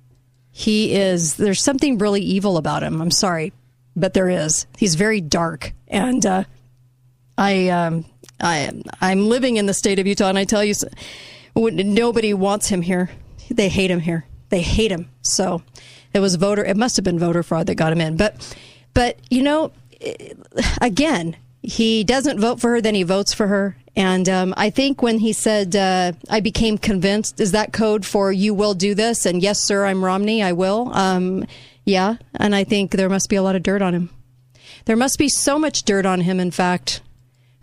He 0.52 0.96
is. 0.96 1.36
There's 1.36 1.64
something 1.64 1.98
really 1.98 2.22
evil 2.22 2.58
about 2.58 2.84
him. 2.84 3.02
I'm 3.02 3.12
sorry, 3.12 3.54
but 3.96 4.14
there 4.14 4.30
is. 4.30 4.68
He's 4.78 4.96
very 4.96 5.20
dark, 5.20 5.74
and 5.88 6.24
uh, 6.26 6.44
I 7.38 7.70
um, 7.70 8.06
I 8.44 8.72
I'm 9.02 9.28
living 9.28 9.58
in 9.58 9.66
the 9.66 9.74
state 9.74 10.00
of 10.00 10.08
Utah, 10.08 10.30
and 10.30 10.38
I 10.38 10.44
tell 10.44 10.64
you, 10.64 10.74
nobody 11.56 12.34
wants 12.34 12.68
him 12.68 12.82
here. 12.82 13.10
They 13.50 13.70
hate 13.70 13.90
him 13.90 14.00
here. 14.00 14.26
They 14.50 14.62
hate 14.62 14.92
him. 14.92 15.10
So 15.22 15.64
it 16.14 16.20
was 16.20 16.36
voter. 16.36 16.64
It 16.64 16.78
must 16.78 16.96
have 16.98 17.06
been 17.06 17.20
voter 17.20 17.44
fraud 17.44 17.68
that 17.68 17.76
got 17.76 17.92
him 17.92 18.02
in. 18.02 18.18
But 18.18 18.56
but 18.94 19.18
you 19.30 19.42
know, 19.42 19.72
eh, 20.02 20.34
again, 20.82 21.36
he 21.62 22.04
doesn't 22.04 22.40
vote 22.40 22.60
for 22.60 22.72
her. 22.72 22.82
Then 22.82 22.96
he 22.96 23.04
votes 23.04 23.34
for 23.34 23.48
her. 23.48 23.78
And 23.96 24.28
um, 24.28 24.54
I 24.58 24.70
think 24.72 25.02
when 25.02 25.20
he 25.20 25.34
said, 25.34 25.76
uh, 25.76 26.14
"I 26.30 26.40
became 26.40 26.78
convinced," 26.78 27.40
is 27.40 27.52
that 27.52 27.74
code 27.74 28.06
for 28.06 28.32
"you 28.32 28.54
will 28.54 28.74
do 28.74 28.94
this"? 28.96 29.26
And 29.26 29.42
yes, 29.42 29.60
sir, 29.62 29.86
I'm 29.86 30.04
Romney. 30.04 30.44
I 30.44 30.52
will. 30.52 30.92
Um, 30.94 31.46
yeah, 31.86 32.16
and 32.36 32.56
I 32.56 32.64
think 32.64 32.92
there 32.92 33.10
must 33.10 33.30
be 33.30 33.36
a 33.36 33.44
lot 33.44 33.56
of 33.56 33.64
dirt 33.64 33.82
on 33.82 33.94
him. 33.94 34.10
There 34.86 34.96
must 34.96 35.18
be 35.18 35.30
so 35.30 35.60
much 35.60 35.84
dirt 35.84 36.06
on 36.06 36.22
him, 36.22 36.40
in 36.40 36.52
fact, 36.52 37.02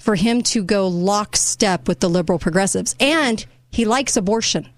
for 0.00 0.16
him 0.16 0.42
to 0.42 0.64
go 0.64 0.88
lockstep 0.88 1.86
with 1.86 2.00
the 2.00 2.10
liberal 2.10 2.40
progressives. 2.40 2.96
And 2.98 3.46
he 3.70 3.84
likes 3.84 4.16
abortion. 4.16 4.68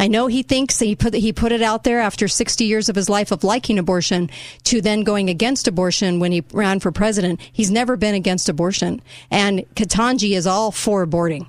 I 0.00 0.08
know 0.08 0.26
he 0.26 0.42
thinks 0.42 0.78
he 0.78 0.96
put 0.96 1.14
he 1.14 1.32
put 1.32 1.52
it 1.52 1.62
out 1.62 1.84
there 1.84 2.00
after 2.00 2.26
60 2.26 2.64
years 2.64 2.88
of 2.88 2.96
his 2.96 3.10
life 3.10 3.30
of 3.30 3.44
liking 3.44 3.78
abortion 3.78 4.30
to 4.64 4.80
then 4.80 5.02
going 5.02 5.28
against 5.28 5.68
abortion 5.68 6.18
when 6.18 6.32
he 6.32 6.42
ran 6.52 6.80
for 6.80 6.90
president. 6.90 7.40
He's 7.52 7.70
never 7.70 7.96
been 7.96 8.14
against 8.14 8.48
abortion. 8.48 9.02
And 9.30 9.60
Ketanji 9.74 10.34
is 10.34 10.46
all 10.46 10.72
for 10.72 11.06
aborting. 11.06 11.46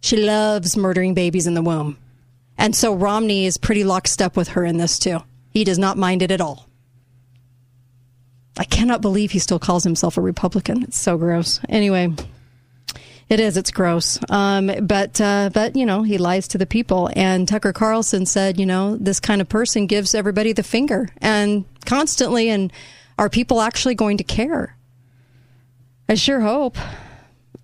She 0.00 0.16
loves 0.16 0.76
murdering 0.76 1.14
babies 1.14 1.46
in 1.46 1.54
the 1.54 1.62
womb. 1.62 1.96
And 2.56 2.76
so 2.76 2.94
Romney 2.94 3.46
is 3.46 3.56
pretty 3.56 3.84
lockstep 3.84 4.36
with 4.36 4.48
her 4.48 4.64
in 4.64 4.76
this 4.76 4.98
too. 4.98 5.20
He 5.50 5.64
does 5.64 5.78
not 5.78 5.96
mind 5.96 6.22
it 6.22 6.30
at 6.30 6.40
all. 6.40 6.68
I 8.58 8.64
cannot 8.64 9.00
believe 9.00 9.30
he 9.30 9.38
still 9.38 9.60
calls 9.60 9.84
himself 9.84 10.16
a 10.16 10.20
Republican. 10.20 10.82
It's 10.82 10.98
so 10.98 11.16
gross. 11.16 11.60
Anyway, 11.68 12.14
it 13.28 13.40
is. 13.40 13.56
It's 13.56 13.70
gross. 13.70 14.18
Um, 14.30 14.70
but 14.82 15.20
uh, 15.20 15.50
but 15.52 15.76
you 15.76 15.84
know 15.84 16.02
he 16.02 16.18
lies 16.18 16.48
to 16.48 16.58
the 16.58 16.66
people. 16.66 17.10
And 17.14 17.46
Tucker 17.46 17.72
Carlson 17.72 18.26
said, 18.26 18.58
you 18.58 18.66
know, 18.66 18.96
this 18.96 19.20
kind 19.20 19.40
of 19.40 19.48
person 19.48 19.86
gives 19.86 20.14
everybody 20.14 20.52
the 20.52 20.62
finger 20.62 21.08
and 21.18 21.64
constantly. 21.84 22.48
And 22.48 22.72
are 23.18 23.28
people 23.28 23.60
actually 23.60 23.94
going 23.94 24.16
to 24.18 24.24
care? 24.24 24.76
I 26.08 26.14
sure 26.14 26.40
hope. 26.40 26.76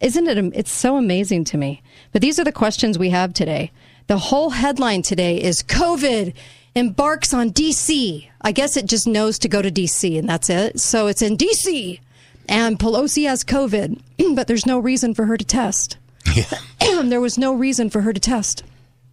Isn't 0.00 0.26
it? 0.26 0.36
It's 0.54 0.72
so 0.72 0.96
amazing 0.96 1.44
to 1.44 1.56
me. 1.56 1.82
But 2.12 2.20
these 2.20 2.38
are 2.38 2.44
the 2.44 2.52
questions 2.52 2.98
we 2.98 3.10
have 3.10 3.32
today. 3.32 3.72
The 4.06 4.18
whole 4.18 4.50
headline 4.50 5.00
today 5.00 5.40
is 5.40 5.62
COVID 5.62 6.34
embarks 6.74 7.32
on 7.32 7.52
DC. 7.52 8.28
I 8.42 8.52
guess 8.52 8.76
it 8.76 8.84
just 8.84 9.06
knows 9.06 9.38
to 9.38 9.48
go 9.48 9.62
to 9.62 9.70
DC 9.70 10.18
and 10.18 10.28
that's 10.28 10.50
it. 10.50 10.78
So 10.78 11.06
it's 11.06 11.22
in 11.22 11.38
DC. 11.38 12.00
And 12.48 12.78
Pelosi 12.78 13.26
has 13.26 13.44
COVID, 13.44 14.00
but 14.34 14.46
there's 14.46 14.66
no 14.66 14.78
reason 14.78 15.14
for 15.14 15.26
her 15.26 15.36
to 15.36 15.44
test. 15.44 15.98
there 16.80 17.20
was 17.20 17.38
no 17.38 17.54
reason 17.54 17.90
for 17.90 18.02
her 18.02 18.12
to 18.12 18.20
test. 18.20 18.64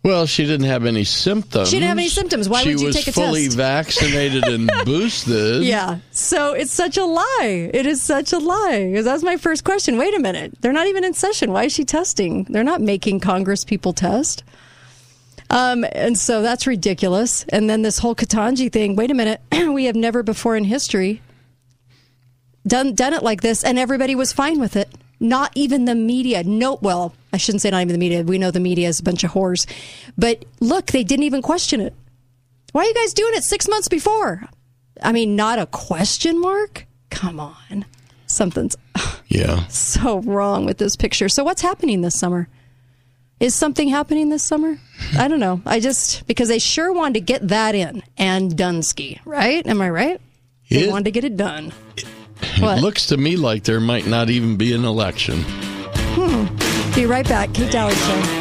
Well, 0.04 0.26
she 0.26 0.46
didn't 0.46 0.66
have 0.66 0.86
any 0.86 1.04
symptoms. 1.04 1.70
She 1.70 1.76
didn't 1.76 1.90
have 1.90 1.98
any 2.00 2.08
symptoms. 2.08 2.50
Why 2.50 2.64
she 2.64 2.70
would 2.70 2.82
you 2.82 2.92
take 2.92 3.04
a 3.04 3.12
test? 3.12 3.16
She 3.16 3.22
was 3.22 3.28
fully 3.28 3.48
vaccinated 3.50 4.46
and 4.46 4.72
boosted. 4.86 5.64
Yeah. 5.64 6.00
So 6.10 6.54
it's 6.54 6.72
such 6.72 6.98
a 6.98 7.06
lie. 7.06 7.70
It 7.72 7.86
is 7.86 8.02
such 8.02 8.34
a 8.34 8.40
lie. 8.40 8.88
Because 8.90 9.06
that 9.06 9.14
was 9.14 9.24
my 9.24 9.38
first 9.38 9.64
question. 9.64 9.98
Wait 9.98 10.16
a 10.16 10.20
minute. 10.20 10.60
They're 10.62 10.74
not 10.74 10.88
even 10.88 11.04
in 11.04 11.14
session. 11.14 11.52
Why 11.52 11.66
is 11.66 11.74
she 11.74 11.86
testing? 11.86 12.46
They're 12.46 12.64
not 12.64 12.82
making 12.82 13.20
Congress 13.20 13.64
people 13.64 13.94
test. 13.94 14.44
Um, 15.52 15.86
and 15.92 16.18
so 16.18 16.42
that's 16.42 16.66
ridiculous. 16.66 17.46
And 17.50 17.70
then 17.70 17.84
this 17.84 18.00
whole 18.00 18.16
Ketanji 18.16 18.72
thing. 18.72 18.96
Wait 18.96 19.12
a 19.12 19.14
minute. 19.14 19.40
we 19.52 19.86
have 19.86 19.96
never 19.96 20.24
before 20.24 20.56
in 20.56 20.64
history 20.64 21.22
done 22.66 22.94
done 22.96 23.14
it 23.14 23.24
like 23.24 23.42
this, 23.42 23.64
and 23.64 23.78
everybody 23.80 24.16
was 24.16 24.32
fine 24.34 24.60
with 24.60 24.76
it. 24.76 24.90
Not 25.20 25.52
even 25.56 25.86
the 25.86 25.96
media. 25.96 26.44
No, 26.44 26.80
well, 26.82 27.14
I 27.32 27.38
shouldn't 27.38 27.62
say 27.62 27.70
not 27.70 27.82
even 27.82 27.94
the 27.94 28.00
media. 28.00 28.24
We 28.24 28.38
know 28.40 28.50
the 28.52 28.60
media 28.60 28.88
is 28.88 29.00
a 29.00 29.04
bunch 29.04 29.24
of 29.24 29.32
whores. 29.32 29.68
But 30.18 30.46
look, 30.60 30.88
they 30.88 31.04
didn't 31.04 31.24
even 31.26 31.42
question 31.44 31.80
it. 31.80 31.94
Why 32.72 32.82
are 32.84 32.88
you 32.88 32.94
guys 32.94 33.14
doing 33.14 33.34
it 33.36 33.44
six 33.44 33.68
months 33.68 33.88
before? 33.88 34.44
I 35.04 35.12
mean, 35.12 35.36
not 35.36 35.60
a 35.60 35.66
question 35.68 36.40
mark? 36.42 36.86
Come 37.12 37.40
on. 37.40 37.86
Something's 38.26 38.76
Yeah. 39.28 39.68
so 39.68 40.20
wrong 40.22 40.66
with 40.66 40.78
this 40.78 40.96
picture. 40.96 41.30
So, 41.30 41.44
what's 41.44 41.62
happening 41.62 42.02
this 42.02 42.18
summer? 42.20 42.48
Is 43.40 43.56
something 43.56 43.88
happening 43.90 44.30
this 44.30 44.44
summer? 44.44 44.78
I 45.18 45.28
don't 45.28 45.40
know. 45.40 45.62
I 45.66 45.80
just, 45.80 46.26
because 46.28 46.48
they 46.48 46.60
sure 46.60 46.94
wanted 46.94 47.16
to 47.16 47.22
get 47.22 47.48
that 47.48 47.74
in 47.76 48.04
and 48.18 48.52
Dunsky, 48.52 49.20
right? 49.26 49.66
Am 49.66 49.82
I 49.82 49.90
right? 49.90 50.22
They 50.70 50.84
It- 50.84 50.92
wanted 50.92 51.06
to 51.06 51.12
get 51.12 51.24
it 51.24 51.36
done. 51.38 51.74
It 51.98 52.06
looks 52.60 53.08
to 53.08 53.18
me 53.18 53.36
like 53.36 53.64
there 53.64 53.80
might 53.80 54.08
not 54.08 54.30
even 54.30 54.58
be 54.58 54.74
an 54.74 54.86
election. 54.86 55.44
Hmm. 56.14 56.94
Be 56.96 57.06
right 57.06 57.28
back. 57.28 57.54
Kate 57.54 57.72
Dalley 57.72 57.96
Show. 57.96 58.41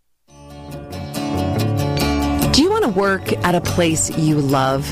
Want 2.81 2.95
to 2.95 2.99
work 2.99 3.33
at 3.45 3.53
a 3.53 3.61
place 3.61 4.09
you 4.17 4.37
love? 4.41 4.89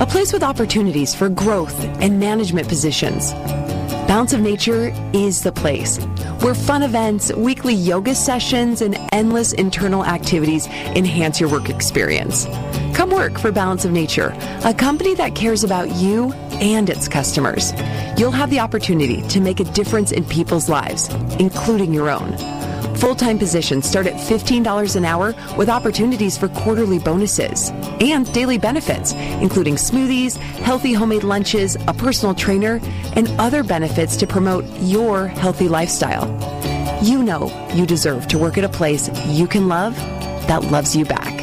A 0.00 0.06
place 0.08 0.32
with 0.32 0.42
opportunities 0.42 1.14
for 1.14 1.28
growth 1.28 1.78
and 2.00 2.18
management 2.18 2.66
positions? 2.66 3.30
Balance 4.08 4.32
of 4.32 4.40
Nature 4.40 4.92
is 5.12 5.42
the 5.42 5.52
place 5.52 5.98
where 6.40 6.56
fun 6.56 6.82
events, 6.82 7.32
weekly 7.34 7.74
yoga 7.74 8.16
sessions, 8.16 8.82
and 8.82 8.96
endless 9.12 9.52
internal 9.52 10.04
activities 10.04 10.66
enhance 10.66 11.38
your 11.38 11.48
work 11.48 11.70
experience. 11.70 12.46
Come 12.92 13.10
work 13.10 13.38
for 13.38 13.52
Balance 13.52 13.84
of 13.84 13.92
Nature, 13.92 14.34
a 14.64 14.74
company 14.74 15.14
that 15.14 15.36
cares 15.36 15.62
about 15.62 15.94
you 15.94 16.32
and 16.54 16.90
its 16.90 17.06
customers. 17.06 17.72
You'll 18.18 18.32
have 18.32 18.50
the 18.50 18.58
opportunity 18.58 19.22
to 19.28 19.40
make 19.40 19.60
a 19.60 19.64
difference 19.64 20.10
in 20.10 20.24
people's 20.24 20.68
lives, 20.68 21.08
including 21.38 21.94
your 21.94 22.10
own. 22.10 22.32
Full 22.98 23.14
time 23.14 23.38
positions 23.38 23.88
start 23.88 24.06
at 24.06 24.14
$15 24.14 24.96
an 24.96 25.04
hour 25.04 25.34
with 25.56 25.68
opportunities 25.68 26.36
for 26.38 26.48
quarterly 26.48 26.98
bonuses 26.98 27.70
and 28.00 28.32
daily 28.32 28.58
benefits, 28.58 29.12
including 29.40 29.74
smoothies, 29.74 30.36
healthy 30.36 30.92
homemade 30.92 31.24
lunches, 31.24 31.76
a 31.88 31.94
personal 31.94 32.34
trainer, 32.34 32.80
and 33.16 33.28
other 33.40 33.62
benefits 33.62 34.16
to 34.16 34.26
promote 34.26 34.64
your 34.80 35.26
healthy 35.26 35.68
lifestyle. 35.68 36.28
You 37.02 37.22
know 37.22 37.50
you 37.74 37.86
deserve 37.86 38.28
to 38.28 38.38
work 38.38 38.58
at 38.58 38.64
a 38.64 38.68
place 38.68 39.10
you 39.26 39.46
can 39.46 39.68
love 39.68 39.96
that 40.46 40.64
loves 40.64 40.94
you 40.94 41.04
back. 41.04 41.42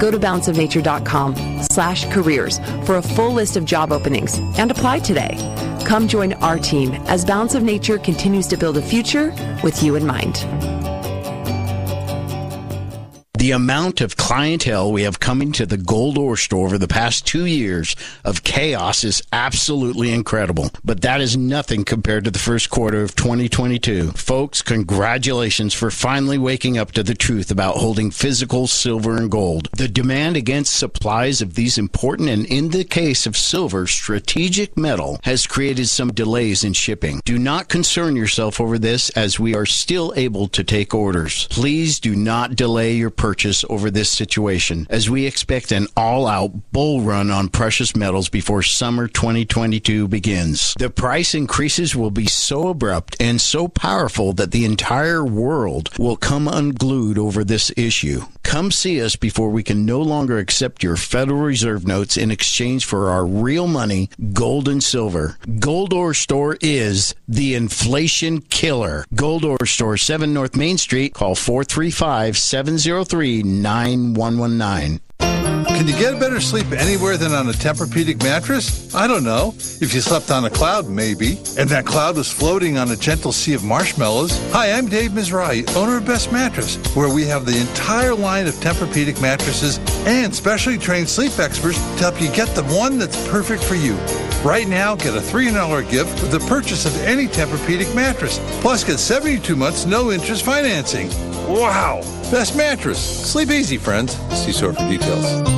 Go 0.00 0.10
to 0.10 0.18
balanceofnature.com 0.18 1.62
slash 1.62 2.04
careers 2.10 2.58
for 2.84 2.96
a 2.96 3.02
full 3.02 3.32
list 3.32 3.56
of 3.56 3.64
job 3.64 3.92
openings 3.92 4.38
and 4.58 4.70
apply 4.70 4.98
today. 4.98 5.36
Come 5.86 6.08
join 6.08 6.32
our 6.34 6.58
team 6.58 6.94
as 7.06 7.24
Balance 7.24 7.54
of 7.54 7.62
Nature 7.62 7.98
continues 7.98 8.46
to 8.48 8.56
build 8.56 8.76
a 8.76 8.82
future 8.82 9.32
with 9.62 9.82
you 9.82 9.94
in 9.94 10.04
mind. 10.04 10.44
The 13.46 13.52
amount 13.52 14.00
of 14.00 14.16
clientele 14.16 14.90
we 14.90 15.04
have 15.04 15.20
coming 15.20 15.52
to 15.52 15.66
the 15.66 15.76
Gold 15.76 16.18
Ore 16.18 16.36
store 16.36 16.66
over 16.66 16.78
the 16.78 16.88
past 16.88 17.24
two 17.24 17.44
years 17.44 17.94
of 18.24 18.42
chaos 18.42 19.04
is 19.04 19.22
absolutely 19.32 20.10
incredible. 20.10 20.70
But 20.84 21.02
that 21.02 21.20
is 21.20 21.36
nothing 21.36 21.84
compared 21.84 22.24
to 22.24 22.32
the 22.32 22.40
first 22.40 22.70
quarter 22.70 23.02
of 23.02 23.14
2022. 23.14 24.10
Folks, 24.16 24.62
congratulations 24.62 25.74
for 25.74 25.92
finally 25.92 26.38
waking 26.38 26.76
up 26.76 26.90
to 26.90 27.04
the 27.04 27.14
truth 27.14 27.52
about 27.52 27.76
holding 27.76 28.10
physical 28.10 28.66
silver 28.66 29.16
and 29.16 29.30
gold. 29.30 29.68
The 29.76 29.86
demand 29.86 30.36
against 30.36 30.76
supplies 30.76 31.40
of 31.40 31.54
these 31.54 31.78
important 31.78 32.28
and, 32.28 32.46
in 32.46 32.70
the 32.70 32.82
case 32.82 33.28
of 33.28 33.36
silver, 33.36 33.86
strategic 33.86 34.76
metal 34.76 35.20
has 35.22 35.46
created 35.46 35.86
some 35.86 36.12
delays 36.12 36.64
in 36.64 36.72
shipping. 36.72 37.20
Do 37.24 37.38
not 37.38 37.68
concern 37.68 38.16
yourself 38.16 38.60
over 38.60 38.76
this 38.76 39.08
as 39.10 39.38
we 39.38 39.54
are 39.54 39.66
still 39.66 40.12
able 40.16 40.48
to 40.48 40.64
take 40.64 40.92
orders. 40.92 41.46
Please 41.46 42.00
do 42.00 42.16
not 42.16 42.56
delay 42.56 42.94
your 42.94 43.10
purchase 43.10 43.35
over 43.68 43.90
this 43.90 44.08
situation 44.08 44.86
as 44.88 45.10
we 45.10 45.26
expect 45.26 45.72
an 45.72 45.86
all-out 45.96 46.72
bull 46.72 47.02
run 47.02 47.30
on 47.30 47.48
precious 47.48 47.94
metals 47.94 48.28
before 48.28 48.62
summer 48.62 49.08
2022 49.08 50.08
begins. 50.08 50.74
The 50.78 50.88
price 50.90 51.34
increases 51.34 51.94
will 51.94 52.10
be 52.10 52.26
so 52.26 52.68
abrupt 52.68 53.16
and 53.20 53.40
so 53.40 53.68
powerful 53.68 54.32
that 54.34 54.52
the 54.52 54.64
entire 54.64 55.24
world 55.24 55.90
will 55.98 56.16
come 56.16 56.48
unglued 56.48 57.18
over 57.18 57.44
this 57.44 57.70
issue. 57.76 58.22
Come 58.42 58.70
see 58.70 59.02
us 59.02 59.16
before 59.16 59.50
we 59.50 59.64
can 59.64 59.84
no 59.84 60.00
longer 60.00 60.38
accept 60.38 60.84
your 60.84 60.94
Federal 60.96 61.40
Reserve 61.40 61.84
notes 61.84 62.16
in 62.16 62.30
exchange 62.30 62.84
for 62.84 63.10
our 63.10 63.26
real 63.26 63.66
money, 63.66 64.08
gold 64.32 64.68
and 64.68 64.82
silver. 64.82 65.36
Gold 65.58 65.92
Ore 65.92 66.14
Store 66.14 66.56
is 66.60 67.12
the 67.26 67.56
inflation 67.56 68.40
killer. 68.40 69.04
Gold 69.12 69.44
Ore 69.44 69.66
Store, 69.66 69.96
7 69.96 70.32
North 70.32 70.54
Main 70.54 70.78
Street. 70.78 71.12
Call 71.12 71.34
435 71.34 72.38
703 72.38 73.15
9119. 73.16 75.00
Can 75.68 75.86
you 75.86 75.96
get 75.96 76.18
better 76.18 76.40
sleep 76.40 76.70
anywhere 76.72 77.16
than 77.16 77.32
on 77.32 77.48
a 77.48 77.52
Tempur-Pedic 77.52 78.22
mattress? 78.22 78.94
I 78.94 79.06
don't 79.06 79.24
know. 79.24 79.52
If 79.56 79.92
you 79.94 80.00
slept 80.00 80.30
on 80.30 80.44
a 80.44 80.50
cloud, 80.50 80.88
maybe. 80.88 81.38
And 81.58 81.68
that 81.70 81.84
cloud 81.84 82.16
was 82.16 82.32
floating 82.32 82.78
on 82.78 82.90
a 82.90 82.96
gentle 82.96 83.32
sea 83.32 83.54
of 83.54 83.64
marshmallows. 83.64 84.38
Hi, 84.52 84.72
I'm 84.72 84.88
Dave 84.88 85.10
Mizrahi, 85.10 85.76
owner 85.76 85.98
of 85.98 86.06
Best 86.06 86.32
Mattress, 86.32 86.76
where 86.94 87.12
we 87.12 87.26
have 87.26 87.46
the 87.46 87.58
entire 87.58 88.14
line 88.14 88.46
of 88.46 88.54
Tempur-Pedic 88.54 89.20
mattresses 89.20 89.78
and 90.06 90.34
specially 90.34 90.78
trained 90.78 91.08
sleep 91.08 91.38
experts 91.38 91.78
to 91.78 92.02
help 92.02 92.20
you 92.20 92.30
get 92.32 92.48
the 92.54 92.64
one 92.64 92.98
that's 92.98 93.28
perfect 93.28 93.62
for 93.62 93.74
you. 93.74 93.94
Right 94.44 94.68
now, 94.68 94.94
get 94.94 95.16
a 95.16 95.20
$300 95.20 95.90
gift 95.90 96.22
with 96.22 96.30
the 96.30 96.40
purchase 96.48 96.86
of 96.86 96.96
any 97.02 97.26
Tempur-Pedic 97.26 97.94
mattress. 97.94 98.38
Plus, 98.60 98.84
get 98.84 98.98
72 98.98 99.56
months 99.56 99.84
no 99.84 100.12
interest 100.12 100.44
financing. 100.44 101.08
Wow! 101.48 102.00
Best 102.30 102.56
Mattress. 102.56 102.98
Sleep 102.98 103.50
easy, 103.50 103.78
friends. 103.78 104.16
See 104.36 104.52
store 104.52 104.72
for 104.72 104.88
details. 104.88 105.55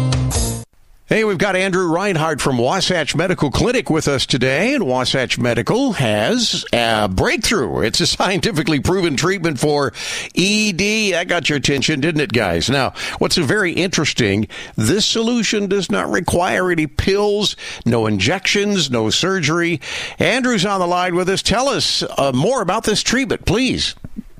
Hey, 1.09 1.25
we've 1.25 1.39
got 1.39 1.57
Andrew 1.57 1.87
Reinhardt 1.87 2.39
from 2.39 2.59
Wasatch 2.59 3.17
Medical 3.17 3.51
Clinic 3.51 3.89
with 3.89 4.07
us 4.09 4.27
today, 4.27 4.75
and 4.75 4.87
Wasatch 4.87 5.39
Medical 5.39 5.93
has 5.93 6.67
a 6.71 7.09
breakthrough. 7.09 7.81
It's 7.81 8.01
a 8.01 8.07
scientifically 8.07 8.79
proven 8.81 9.17
treatment 9.17 9.59
for 9.59 9.95
ED. 10.37 11.15
That 11.15 11.25
got 11.27 11.49
your 11.49 11.57
attention, 11.57 12.01
didn't 12.01 12.21
it, 12.21 12.35
guys? 12.35 12.69
Now, 12.69 12.93
what's 13.21 13.39
very 13.39 13.73
interesting, 13.73 14.49
this 14.77 15.07
solution 15.07 15.67
does 15.67 15.91
not 15.91 16.11
require 16.11 16.71
any 16.71 16.87
pills, 16.87 17.57
no 17.87 18.07
injections, 18.07 18.91
no 18.91 19.09
surgery. 19.09 19.81
Andrew's 20.19 20.67
on 20.67 20.79
the 20.79 20.87
line 20.87 21.15
with 21.15 21.31
us. 21.31 21.43
Tell 21.43 21.71
us 21.71 22.03
uh, 22.03 22.33
more 22.35 22.61
about 22.61 22.85
this 22.85 23.03
treatment, 23.03 23.47
please. 23.47 23.95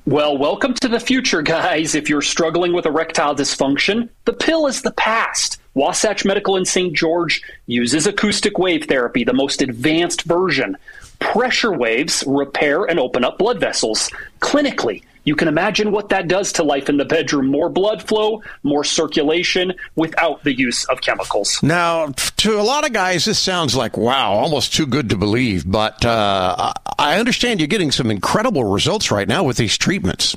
Well, 0.05 0.37
welcome 0.37 0.75
to 0.75 0.87
the 0.87 0.99
future, 0.99 1.41
guys. 1.41 1.95
If 1.95 2.09
you're 2.09 2.21
struggling 2.21 2.73
with 2.73 2.85
erectile 2.85 3.35
dysfunction, 3.35 4.09
the 4.25 4.33
pill 4.33 4.67
is 4.67 4.83
the 4.83 4.91
past. 4.91 5.59
Wasatch 5.79 6.25
Medical 6.25 6.57
in 6.57 6.65
St. 6.65 6.93
George 6.93 7.41
uses 7.65 8.05
acoustic 8.05 8.57
wave 8.57 8.83
therapy, 8.87 9.23
the 9.23 9.31
most 9.31 9.61
advanced 9.61 10.23
version. 10.23 10.75
Pressure 11.19 11.71
waves 11.71 12.21
repair 12.27 12.83
and 12.83 12.99
open 12.99 13.23
up 13.23 13.37
blood 13.37 13.61
vessels 13.61 14.09
clinically. 14.41 15.03
You 15.23 15.37
can 15.37 15.47
imagine 15.47 15.93
what 15.93 16.09
that 16.09 16.27
does 16.27 16.51
to 16.53 16.63
life 16.63 16.89
in 16.89 16.97
the 16.97 17.05
bedroom 17.05 17.47
more 17.47 17.69
blood 17.69 18.03
flow, 18.03 18.43
more 18.61 18.83
circulation 18.83 19.73
without 19.95 20.43
the 20.43 20.53
use 20.53 20.83
of 20.85 20.99
chemicals. 20.99 21.63
Now, 21.63 22.07
to 22.07 22.59
a 22.59 22.63
lot 22.63 22.85
of 22.85 22.91
guys, 22.91 23.23
this 23.23 23.39
sounds 23.39 23.73
like, 23.73 23.95
wow, 23.95 24.33
almost 24.33 24.73
too 24.73 24.85
good 24.85 25.09
to 25.11 25.15
believe. 25.15 25.69
But 25.69 26.03
uh, 26.03 26.73
I 26.97 27.19
understand 27.19 27.61
you're 27.61 27.67
getting 27.67 27.91
some 27.91 28.11
incredible 28.11 28.65
results 28.65 29.11
right 29.11 29.27
now 29.29 29.45
with 29.45 29.55
these 29.55 29.77
treatments. 29.77 30.35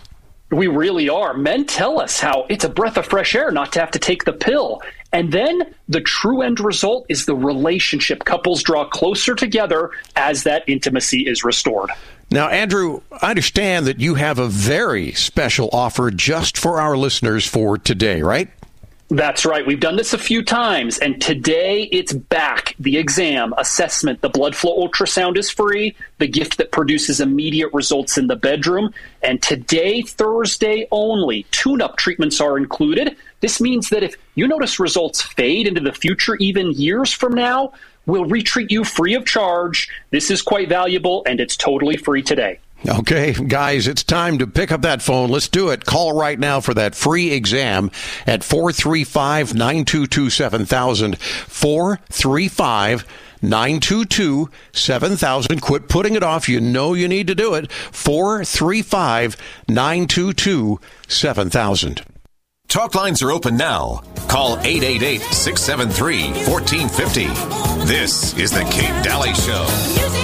We 0.53 0.67
really 0.67 1.09
are. 1.09 1.33
Men 1.33 1.65
tell 1.65 1.99
us 1.99 2.21
how 2.21 2.45
it's 2.51 2.65
a 2.65 2.69
breath 2.69 2.99
of 2.99 3.07
fresh 3.07 3.35
air 3.35 3.51
not 3.51 3.73
to 3.73 3.81
have 3.81 3.91
to 3.93 3.99
take 3.99 4.25
the 4.25 4.35
pill. 4.35 4.83
And 5.11 5.33
then 5.33 5.75
the 5.89 6.03
true 6.03 6.43
end 6.43 6.61
result 6.61 7.07
is 7.09 7.25
the 7.25 7.35
relationship. 7.35 8.25
Couples 8.25 8.63
draw 8.63 8.85
closer 8.85 9.35
together 9.35 9.91
as 10.15 10.45
that 10.45 10.65
intimacy 10.69 11.27
is 11.27 11.43
restored. 11.43 11.91
Now, 12.31 12.49
Andrew, 12.49 13.01
I 13.11 13.31
understand 13.31 13.87
that 13.87 14.01
you 14.01 14.15
have 14.15 14.39
a 14.39 14.49
very 14.49 15.13
special 15.13 15.71
offer 15.73 16.11
just 16.11 16.59
for 16.59 16.81
our 16.81 16.97
listeners 16.97 17.47
for 17.47 17.79
today, 17.79 18.23
right? 18.23 18.49
That's 19.13 19.45
right. 19.45 19.67
We've 19.67 19.79
done 19.79 19.97
this 19.97 20.15
a 20.15 20.19
few 20.19 20.43
times, 20.43 20.97
and 20.97 21.21
today 21.21 21.83
it's 21.93 22.15
back. 22.15 22.75
The 22.79 22.97
exam, 22.97 23.53
assessment, 23.59 24.23
the 24.23 24.31
blood 24.31 24.57
flow 24.57 24.89
ultrasound 24.89 25.37
is 25.37 25.51
free, 25.51 25.95
the 26.17 26.27
gift 26.27 26.57
that 26.57 26.73
produces 26.73 27.21
immediate 27.21 27.69
results 27.75 28.17
in 28.17 28.29
the 28.29 28.37
bedroom. 28.37 28.95
And 29.23 29.43
today, 29.43 30.01
Thursday 30.01 30.89
only, 30.91 31.43
tune 31.51 31.83
up 31.83 31.99
treatments 31.99 32.41
are 32.41 32.57
included. 32.57 33.15
This 33.41 33.61
means 33.61 33.91
that 33.91 34.03
if 34.03 34.17
you 34.35 34.49
notice 34.49 34.81
results 34.81 35.21
fade 35.21 35.67
into 35.67 35.83
the 35.83 35.93
future, 35.93 36.37
even 36.37 36.73
years 36.73 37.13
from 37.13 37.35
now, 37.35 37.75
we'll 38.07 38.25
retreat 38.25 38.71
you 38.71 38.83
free 38.83 39.13
of 39.13 39.27
charge. 39.27 39.91
This 40.09 40.31
is 40.31 40.41
quite 40.41 40.71
valuable, 40.71 41.23
and 41.27 41.39
it's 41.39 41.59
totally 41.59 41.99
free 41.99 42.23
today. 42.23 42.61
Okay, 42.89 43.33
guys, 43.33 43.87
it's 43.87 44.03
time 44.03 44.39
to 44.39 44.47
pick 44.47 44.73
up 44.73 44.83
that 44.83 45.03
phone. 45.03 45.31
Let's 45.31 45.49
do 45.49 45.69
it. 45.69 45.85
Call 45.85 46.19
right 46.19 46.39
now 46.39 46.61
for 46.61 46.75
that 46.75 46.97
free 46.97 47.31
exam 47.31 47.93
at 48.27 48.43
435 48.43 49.55
922 49.55 50.31
7000. 50.31 51.19
435 51.19 53.07
922 53.41 54.51
7000. 54.73 55.61
Quit 55.61 55.89
putting 55.89 56.17
it 56.17 56.25
off. 56.25 56.49
You 56.49 56.61
know 56.61 56.95
you 56.95 57.07
need 57.07 57.29
to 57.29 57.37
do 57.37 57.55
it. 57.55 57.71
435 57.71 59.37
922 59.69 60.81
7000. 61.07 62.03
Talk 62.67 62.95
lines 62.95 63.23
are 63.23 63.31
open 63.31 63.57
now. 63.57 64.03
Call 64.29 64.59
888 64.59 65.21
673 65.21 66.33
1450. 66.51 67.27
This 67.87 68.37
is 68.39 68.51
The 68.51 68.65
Kate 68.65 69.05
Dalley 69.05 69.35
Show. 69.35 70.22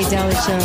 Kate 0.00 0.12
Dalley 0.12 0.34
Show. 0.34 0.58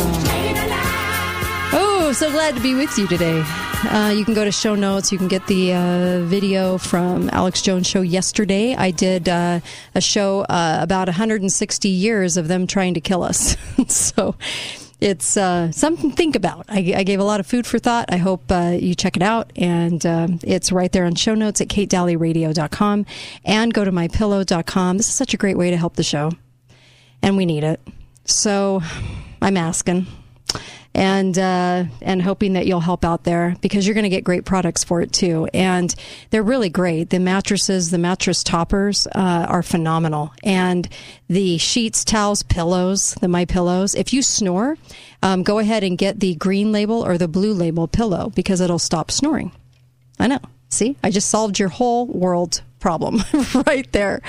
Oh, 1.78 2.10
so 2.16 2.30
glad 2.30 2.54
to 2.54 2.62
be 2.62 2.74
with 2.74 2.96
you 2.96 3.06
today. 3.06 3.42
Uh, 3.84 4.14
you 4.16 4.24
can 4.24 4.32
go 4.32 4.46
to 4.46 4.50
show 4.50 4.74
notes. 4.74 5.12
You 5.12 5.18
can 5.18 5.28
get 5.28 5.46
the 5.46 5.74
uh, 5.74 6.20
video 6.24 6.78
from 6.78 7.28
Alex 7.34 7.60
Jones' 7.60 7.86
show 7.86 8.00
yesterday. 8.00 8.74
I 8.74 8.92
did 8.92 9.28
uh, 9.28 9.60
a 9.94 10.00
show 10.00 10.40
uh, 10.44 10.78
about 10.80 11.08
160 11.08 11.86
years 11.86 12.38
of 12.38 12.48
them 12.48 12.66
trying 12.66 12.94
to 12.94 13.00
kill 13.02 13.22
us. 13.22 13.58
so 13.88 14.36
it's 15.02 15.36
uh, 15.36 15.70
something 15.70 16.12
to 16.12 16.16
think 16.16 16.34
about. 16.34 16.64
I, 16.70 16.94
I, 16.96 17.02
gave 17.02 17.20
a 17.20 17.24
lot 17.24 17.38
of 17.38 17.46
food 17.46 17.66
for 17.66 17.78
thought. 17.78 18.06
I 18.10 18.16
hope 18.16 18.50
uh, 18.50 18.78
you 18.80 18.94
check 18.94 19.16
it 19.16 19.22
out. 19.22 19.52
And 19.54 20.06
um, 20.06 20.40
it's 20.44 20.72
right 20.72 20.90
there 20.90 21.04
on 21.04 21.14
show 21.14 21.34
notes 21.34 21.60
at 21.60 21.68
katedalleyradio.com 21.68 23.04
and 23.44 23.74
go 23.74 23.84
to 23.84 23.92
mypillow.com. 23.92 24.96
This 24.96 25.08
is 25.08 25.14
such 25.14 25.34
a 25.34 25.36
great 25.36 25.58
way 25.58 25.70
to 25.70 25.76
help 25.76 25.96
the 25.96 26.04
show. 26.04 26.30
And 27.22 27.36
we 27.36 27.44
need 27.44 27.64
it. 27.64 27.80
So 28.24 28.82
I'm 29.40 29.56
asking 29.56 30.06
and 30.96 31.38
uh, 31.38 31.84
and 32.00 32.22
hoping 32.22 32.54
that 32.54 32.66
you'll 32.66 32.80
help 32.80 33.04
out 33.04 33.24
there 33.24 33.54
because 33.60 33.86
you're 33.86 33.94
going 33.94 34.04
to 34.04 34.10
get 34.10 34.24
great 34.24 34.46
products 34.46 34.82
for 34.82 35.02
it 35.02 35.12
too. 35.12 35.46
And 35.52 35.94
they're 36.30 36.42
really 36.42 36.70
great. 36.70 37.10
The 37.10 37.18
mattresses, 37.18 37.90
the 37.90 37.98
mattress 37.98 38.42
toppers 38.42 39.06
uh, 39.08 39.46
are 39.48 39.62
phenomenal, 39.62 40.32
and 40.42 40.88
the 41.28 41.58
sheets, 41.58 42.02
towels, 42.02 42.42
pillows, 42.42 43.14
the 43.20 43.28
my 43.28 43.44
pillows. 43.44 43.94
If 43.94 44.14
you 44.14 44.22
snore, 44.22 44.78
um, 45.22 45.42
go 45.42 45.58
ahead 45.58 45.84
and 45.84 45.98
get 45.98 46.20
the 46.20 46.34
green 46.34 46.72
label 46.72 47.04
or 47.04 47.18
the 47.18 47.28
blue 47.28 47.52
label 47.52 47.86
pillow 47.86 48.32
because 48.34 48.62
it'll 48.62 48.78
stop 48.78 49.10
snoring. 49.10 49.52
I 50.18 50.28
know. 50.28 50.40
See, 50.70 50.96
I 51.04 51.10
just 51.10 51.28
solved 51.28 51.58
your 51.58 51.68
whole 51.68 52.06
world 52.06 52.62
problem 52.78 53.22
right 53.66 53.90
there. 53.92 54.20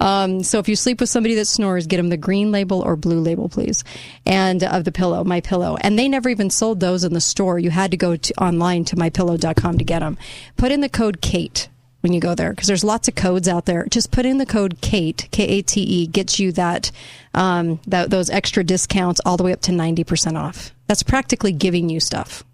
Um, 0.00 0.42
so 0.42 0.58
if 0.58 0.68
you 0.68 0.76
sleep 0.76 1.00
with 1.00 1.08
somebody 1.08 1.34
that 1.36 1.46
snores, 1.46 1.86
get 1.86 1.96
them 1.98 2.08
the 2.08 2.16
green 2.16 2.52
label 2.52 2.80
or 2.80 2.96
blue 2.96 3.20
label, 3.20 3.48
please, 3.48 3.84
and 4.26 4.62
of 4.64 4.84
the 4.84 4.92
pillow, 4.92 5.24
my 5.24 5.40
pillow. 5.40 5.76
And 5.80 5.98
they 5.98 6.08
never 6.08 6.28
even 6.28 6.50
sold 6.50 6.80
those 6.80 7.04
in 7.04 7.14
the 7.14 7.20
store. 7.20 7.58
You 7.58 7.70
had 7.70 7.90
to 7.90 7.96
go 7.96 8.16
to, 8.16 8.42
online 8.42 8.84
to 8.86 8.96
mypillow.com 8.96 9.78
to 9.78 9.84
get 9.84 10.00
them. 10.00 10.18
Put 10.56 10.72
in 10.72 10.80
the 10.80 10.88
code 10.88 11.20
Kate 11.20 11.68
when 12.02 12.12
you 12.12 12.20
go 12.20 12.34
there 12.34 12.50
because 12.50 12.66
there's 12.66 12.84
lots 12.84 13.08
of 13.08 13.14
codes 13.14 13.48
out 13.48 13.64
there. 13.64 13.86
Just 13.86 14.10
put 14.10 14.26
in 14.26 14.38
the 14.38 14.46
code 14.46 14.80
Kate 14.80 15.28
K 15.30 15.44
A 15.44 15.62
T 15.62 15.80
E 15.80 16.06
gets 16.06 16.38
you 16.38 16.52
that 16.52 16.90
um, 17.32 17.80
that 17.86 18.10
those 18.10 18.28
extra 18.28 18.62
discounts 18.62 19.20
all 19.24 19.36
the 19.36 19.44
way 19.44 19.52
up 19.52 19.62
to 19.62 19.72
ninety 19.72 20.04
percent 20.04 20.36
off. 20.36 20.72
That's 20.86 21.02
practically 21.02 21.52
giving 21.52 21.88
you 21.88 22.00
stuff. 22.00 22.44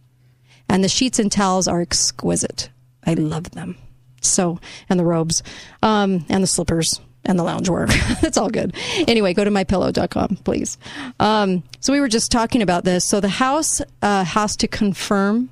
And 0.69 0.85
the 0.85 0.89
sheets 0.89 1.19
and 1.19 1.33
towels 1.33 1.67
are 1.67 1.81
exquisite. 1.81 2.69
I 3.05 3.15
love 3.15 3.53
them. 3.53 3.79
So, 4.21 4.59
and 4.89 4.99
the 4.99 5.05
robes, 5.05 5.43
um, 5.83 6.25
and 6.29 6.43
the 6.43 6.47
slippers 6.47 7.01
and 7.25 7.39
the 7.39 7.45
loungewear. 7.45 7.89
it's 8.23 8.37
all 8.37 8.49
good. 8.49 8.75
Anyway, 9.07 9.35
go 9.35 9.45
to 9.45 9.51
mypillow.com, 9.51 10.37
please. 10.45 10.79
Um, 11.21 11.63
so 11.81 11.93
we 11.93 12.01
were 12.01 12.09
just 12.09 12.33
talking 12.33 12.63
about 12.63 12.85
this. 12.85 13.09
So 13.09 13.21
the 13.21 13.29
House 13.29 13.81
uh, 14.03 14.25
has 14.25 14.57
to 14.57 14.69
confirm 14.69 15.51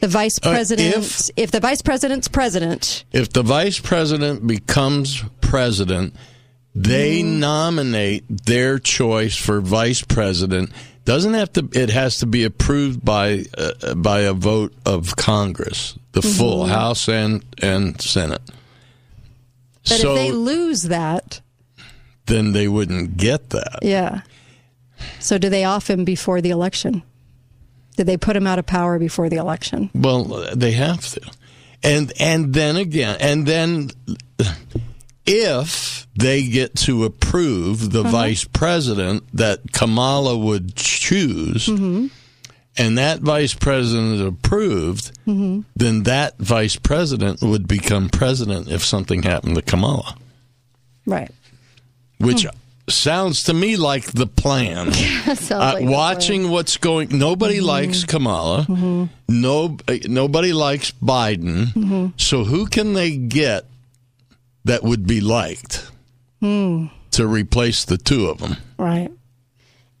the 0.00 0.08
vice 0.08 0.38
president. 0.38 0.94
Uh, 0.94 0.98
if, 0.98 1.30
if 1.36 1.50
the 1.50 1.60
vice 1.60 1.82
president's 1.82 2.28
president. 2.28 3.04
If 3.12 3.32
the 3.32 3.42
vice 3.42 3.78
president 3.78 4.46
becomes 4.46 5.22
president, 5.40 6.14
they 6.74 7.22
mm. 7.22 7.38
nominate 7.38 8.24
their 8.28 8.78
choice 8.78 9.36
for 9.36 9.60
vice 9.60 10.02
president 10.02 10.70
doesn't 11.06 11.34
have 11.34 11.52
to 11.52 11.68
it 11.72 11.88
has 11.88 12.18
to 12.18 12.26
be 12.26 12.44
approved 12.44 13.02
by 13.02 13.44
uh, 13.56 13.94
by 13.94 14.20
a 14.20 14.34
vote 14.34 14.74
of 14.84 15.16
congress 15.16 15.96
the 16.12 16.20
mm-hmm. 16.20 16.38
full 16.38 16.66
house 16.66 17.08
and 17.08 17.42
and 17.62 18.00
senate. 18.02 18.42
But 19.84 20.00
so, 20.00 20.10
if 20.10 20.16
they 20.16 20.32
lose 20.32 20.82
that 20.82 21.40
then 22.26 22.52
they 22.52 22.66
wouldn't 22.66 23.16
get 23.16 23.50
that. 23.50 23.78
yeah. 23.82 24.22
So 25.20 25.38
do 25.38 25.48
they 25.48 25.62
off 25.64 25.88
him 25.88 26.04
before 26.04 26.40
the 26.40 26.50
election? 26.50 27.02
Did 27.96 28.06
they 28.06 28.16
put 28.16 28.34
him 28.34 28.46
out 28.46 28.58
of 28.58 28.66
power 28.66 28.98
before 28.98 29.28
the 29.28 29.36
election? 29.36 29.90
Well 29.94 30.24
they 30.54 30.72
have 30.72 31.06
to. 31.10 31.20
And 31.84 32.12
and 32.18 32.52
then 32.52 32.76
again 32.76 33.16
and 33.20 33.46
then 33.46 33.90
if 35.24 36.05
they 36.16 36.48
get 36.48 36.74
to 36.74 37.04
approve 37.04 37.92
the 37.92 38.00
uh-huh. 38.00 38.10
vice 38.10 38.44
president 38.44 39.24
that 39.34 39.72
Kamala 39.72 40.36
would 40.36 40.74
choose, 40.74 41.66
mm-hmm. 41.66 42.06
and 42.78 42.98
that 42.98 43.20
vice 43.20 43.54
president 43.54 44.14
is 44.14 44.20
approved, 44.22 45.12
mm-hmm. 45.26 45.60
then 45.76 46.04
that 46.04 46.38
vice 46.38 46.76
president 46.76 47.42
would 47.42 47.68
become 47.68 48.08
president 48.08 48.68
if 48.68 48.84
something 48.84 49.22
happened 49.22 49.56
to 49.56 49.62
Kamala. 49.62 50.16
Right. 51.06 51.30
Which 52.18 52.44
hmm. 52.44 52.56
sounds 52.88 53.44
to 53.44 53.54
me 53.54 53.76
like 53.76 54.06
the 54.12 54.26
plan. 54.26 54.88
uh, 55.26 55.34
like 55.50 55.86
watching 55.86 56.42
plan. 56.42 56.52
what's 56.52 56.78
going, 56.78 57.16
nobody 57.16 57.58
mm-hmm. 57.58 57.66
likes 57.66 58.04
Kamala. 58.04 58.62
Mm-hmm. 58.62 59.04
No, 59.28 59.76
nobody 60.08 60.54
likes 60.54 60.92
Biden. 60.92 61.66
Mm-hmm. 61.66 62.06
So 62.16 62.44
who 62.44 62.66
can 62.66 62.94
they 62.94 63.16
get 63.16 63.66
that 64.64 64.82
would 64.82 65.06
be 65.06 65.20
liked 65.20 65.90
hmm. 66.40 66.86
to 67.12 67.26
replace 67.26 67.84
the 67.84 67.96
two 67.98 68.26
of 68.26 68.38
them. 68.38 68.56
Right. 68.78 69.10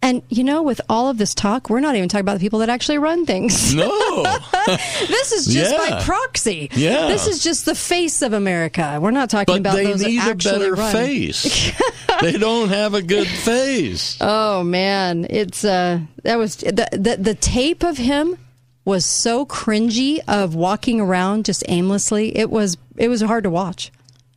And 0.02 0.22
you 0.28 0.44
know, 0.44 0.62
with 0.62 0.80
all 0.88 1.08
of 1.08 1.18
this 1.18 1.34
talk, 1.34 1.68
we're 1.70 1.80
not 1.80 1.96
even 1.96 2.08
talking 2.08 2.20
about 2.20 2.34
the 2.34 2.40
people 2.40 2.58
that 2.60 2.68
actually 2.68 2.98
run 2.98 3.26
things. 3.26 3.74
No. 3.74 3.88
this 5.08 5.32
is 5.32 5.46
just 5.46 5.72
Yeah. 5.72 5.78
by 5.96 6.02
proxy. 6.04 6.68
Yeah. 6.74 7.08
This 7.08 7.26
is 7.26 7.42
just 7.42 7.64
the 7.64 7.74
face 7.74 8.22
of 8.22 8.32
America. 8.32 8.98
We're 9.00 9.10
not 9.10 9.30
talking 9.30 9.54
But 9.54 9.60
about 9.60 9.76
they 9.76 9.84
those 9.86 10.00
that 10.02 10.08
need 10.08 10.18
a 10.18 10.22
actually 10.22 10.58
better 10.58 10.74
run. 10.74 10.92
face. 10.92 11.72
they 12.20 12.32
don't 12.38 12.68
have 12.68 12.94
a 12.94 13.02
good 13.02 13.26
face. 13.26 14.18
Oh 14.20 14.62
man, 14.62 15.26
it's 15.28 15.64
uh 15.64 16.00
that 16.22 16.36
was 16.36 16.56
the 16.56 16.86
the, 16.92 17.16
the 17.18 17.34
tape 17.34 17.82
of 17.82 17.96
him 17.96 18.36
was 18.84 19.04
so 19.04 19.44
cringy 19.46 20.20
of 20.28 20.54
walking 20.54 21.00
around 21.00 21.46
just 21.46 21.64
aimlessly. 21.68 22.36
It 22.36 22.50
was 22.50 22.76
it 22.96 23.08
was 23.08 23.22
hard 23.22 23.44
to 23.44 23.50
watch. 23.50 23.90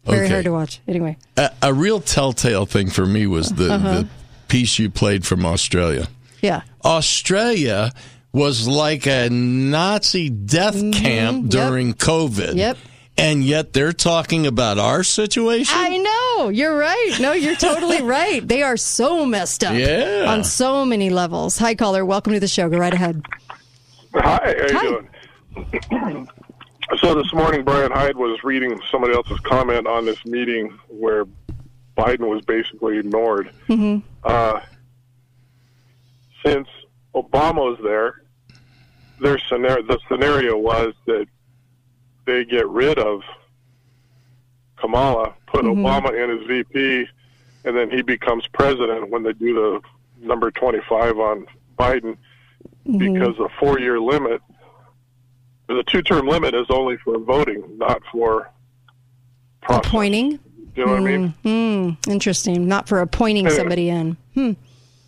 Very 0.06 0.26
Okay. 0.26 0.30
hard 0.34 0.46
to 0.46 0.52
watch. 0.52 0.80
Anyway. 0.88 1.18
A, 1.38 1.52
a 1.62 1.74
real 1.74 2.00
telltale 2.02 2.66
thing 2.66 2.90
for 2.90 3.06
me 3.06 3.28
was 3.28 3.50
the, 3.50 3.74
Uh-huh. 3.74 3.94
the 4.02 4.08
piece 4.48 4.80
you 4.80 4.90
played 4.90 5.26
from 5.26 5.46
Australia. 5.46 6.08
Yeah. 6.42 6.62
Australia 6.84 7.92
was 8.32 8.68
like 8.68 9.06
a 9.08 9.30
Nazi 9.30 10.30
death 10.30 10.80
camp 10.94 11.50
during 11.50 11.94
COVID. 11.94 12.50
Mm-hmm. 12.50 12.58
Yep. 12.58 12.78
And 13.18 13.44
yet 13.44 13.74
they're 13.74 13.92
talking 13.92 14.48
about 14.48 14.80
our 14.80 15.04
situation. 15.04 15.76
I 15.78 15.98
know. 15.98 16.48
You're 16.50 16.78
right. 16.78 17.18
No, 17.20 17.34
you're 17.34 17.58
totally 17.58 18.02
right. 18.18 18.48
They 18.48 18.62
are 18.64 18.78
so 18.78 19.26
messed 19.26 19.62
up. 19.64 19.74
Yeah. 19.76 20.24
On 20.30 20.46
so 20.46 20.86
many 20.86 21.10
levels. 21.10 21.58
Hi 21.58 21.76
caller, 21.76 22.06
welcome 22.06 22.32
to 22.34 22.40
the 22.40 22.48
show. 22.48 22.70
Go 22.70 22.78
right 22.78 22.94
ahead. 22.94 23.22
Hi, 24.16 24.56
how 24.72 24.78
are 24.80 24.84
you 24.84 25.08
doing? 25.92 26.30
So 26.98 27.14
this 27.14 27.34
morning, 27.34 27.64
Brian 27.64 27.92
Hyde 27.92 28.18
was 28.18 28.44
reading 28.44 28.80
somebody 28.90 29.14
else's 29.14 29.40
comment 29.42 29.88
on 29.88 30.06
this 30.06 30.24
meeting 30.26 30.78
where 30.88 31.26
Biden 31.98 32.28
was 32.30 32.42
basically 32.46 32.98
ignored. 32.98 33.52
Mm-hmm. 33.68 34.06
Uh, 34.24 34.60
since 36.46 36.68
Obama 37.14 37.56
was 37.56 37.80
there, 37.84 38.22
their 39.20 39.38
scenario, 39.38 39.84
the 39.86 40.00
scenario 40.08 40.58
was 40.58 40.94
that 41.06 41.28
they 42.26 42.46
get 42.46 42.68
rid 42.68 42.98
of 42.98 43.22
Kamala, 44.78 45.34
put 45.48 45.66
Mhm. 45.66 45.76
Obama 45.84 46.14
in 46.24 46.40
as 46.40 46.48
VP, 46.48 47.06
and 47.66 47.76
then 47.76 47.90
he 47.90 48.02
becomes 48.02 48.48
president 48.48 49.10
when 49.10 49.24
they 49.24 49.34
do 49.34 49.54
the 49.54 49.82
number 50.26 50.50
25 50.52 51.20
on 51.20 51.46
Biden 51.78 52.16
because 52.98 53.36
the 53.38 53.50
four 53.60 53.80
year 53.80 54.00
limit, 54.00 54.42
the 55.76 55.84
two 55.84 56.02
term 56.02 56.28
limit 56.28 56.54
is 56.56 56.66
only 56.70 56.98
for 56.98 57.18
voting, 57.20 57.64
not 57.78 58.02
for, 58.12 58.50
Appointing. 59.68 60.40
you 60.76 60.86
know 60.86 60.92
what 60.94 61.02
I 61.02 61.04
mean? 61.18 61.34
Hmm. 61.44 62.12
Interesting. 62.12 62.68
Not 62.68 62.88
for 62.88 63.02
appointing 63.02 63.46
Anyway. 63.46 63.58
somebody 63.58 63.90
in. 63.90 64.18
Hmm. 64.34 64.52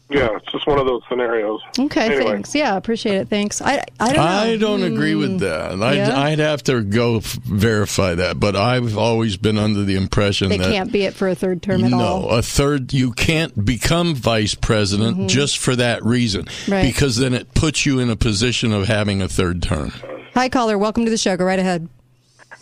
Yeah, 0.10 0.28
it's 0.36 0.52
just 0.52 0.68
one 0.68 0.78
of 0.78 0.86
those 0.86 1.02
scenarios. 1.08 1.62
Okay, 1.80 2.08
Anyway. 2.14 2.26
thanks. 2.34 2.54
Yeah, 2.54 2.76
appreciate 2.76 3.16
it. 3.16 3.30
Thanks. 3.30 3.62
I 3.62 3.82
I 3.98 4.08
don't 4.08 4.16
know. 4.18 4.22
I 4.24 4.58
don't 4.58 4.84
agree 4.84 5.14
Hmm. 5.14 5.20
with 5.20 5.40
that. 5.40 5.82
I'd, 5.82 5.96
Yeah? 5.96 6.20
I'd 6.20 6.40
have 6.40 6.62
to 6.64 6.82
go 6.84 7.18
f- 7.18 7.24
verify 7.46 8.16
that, 8.16 8.38
but 8.38 8.58
I've 8.58 8.98
always 8.98 9.38
been 9.38 9.58
under 9.58 9.84
the 9.86 9.96
impression 9.96 10.50
They 10.50 10.58
that 10.58 10.70
can't 10.70 10.92
be 10.92 11.04
it 11.04 11.14
for 11.14 11.30
a 11.30 11.34
third 11.36 11.62
term 11.64 11.86
at 11.86 11.92
no, 11.92 12.00
all. 12.00 12.22
No, 12.24 12.28
a 12.28 12.42
third 12.42 12.92
you 12.92 13.14
can't 13.14 13.64
become 13.64 14.14
vice 14.14 14.54
president 14.54 15.18
Mhm. 15.18 15.28
just 15.30 15.58
for 15.58 15.78
that 15.78 16.04
reason, 16.04 16.46
Right. 16.68 16.84
because 16.84 17.16
then 17.16 17.34
it 17.34 17.54
puts 17.54 17.86
you 17.86 17.98
in 18.00 18.10
a 18.10 18.18
position 18.18 18.74
of 18.74 18.90
having 18.90 19.22
a 19.22 19.30
third 19.30 19.64
term. 19.64 19.94
Hi 20.34 20.50
caller, 20.50 20.78
welcome 20.78 21.04
to 21.06 21.12
the 21.12 21.18
show. 21.18 21.36
Go 21.36 21.46
right 21.46 21.60
ahead. 21.60 21.90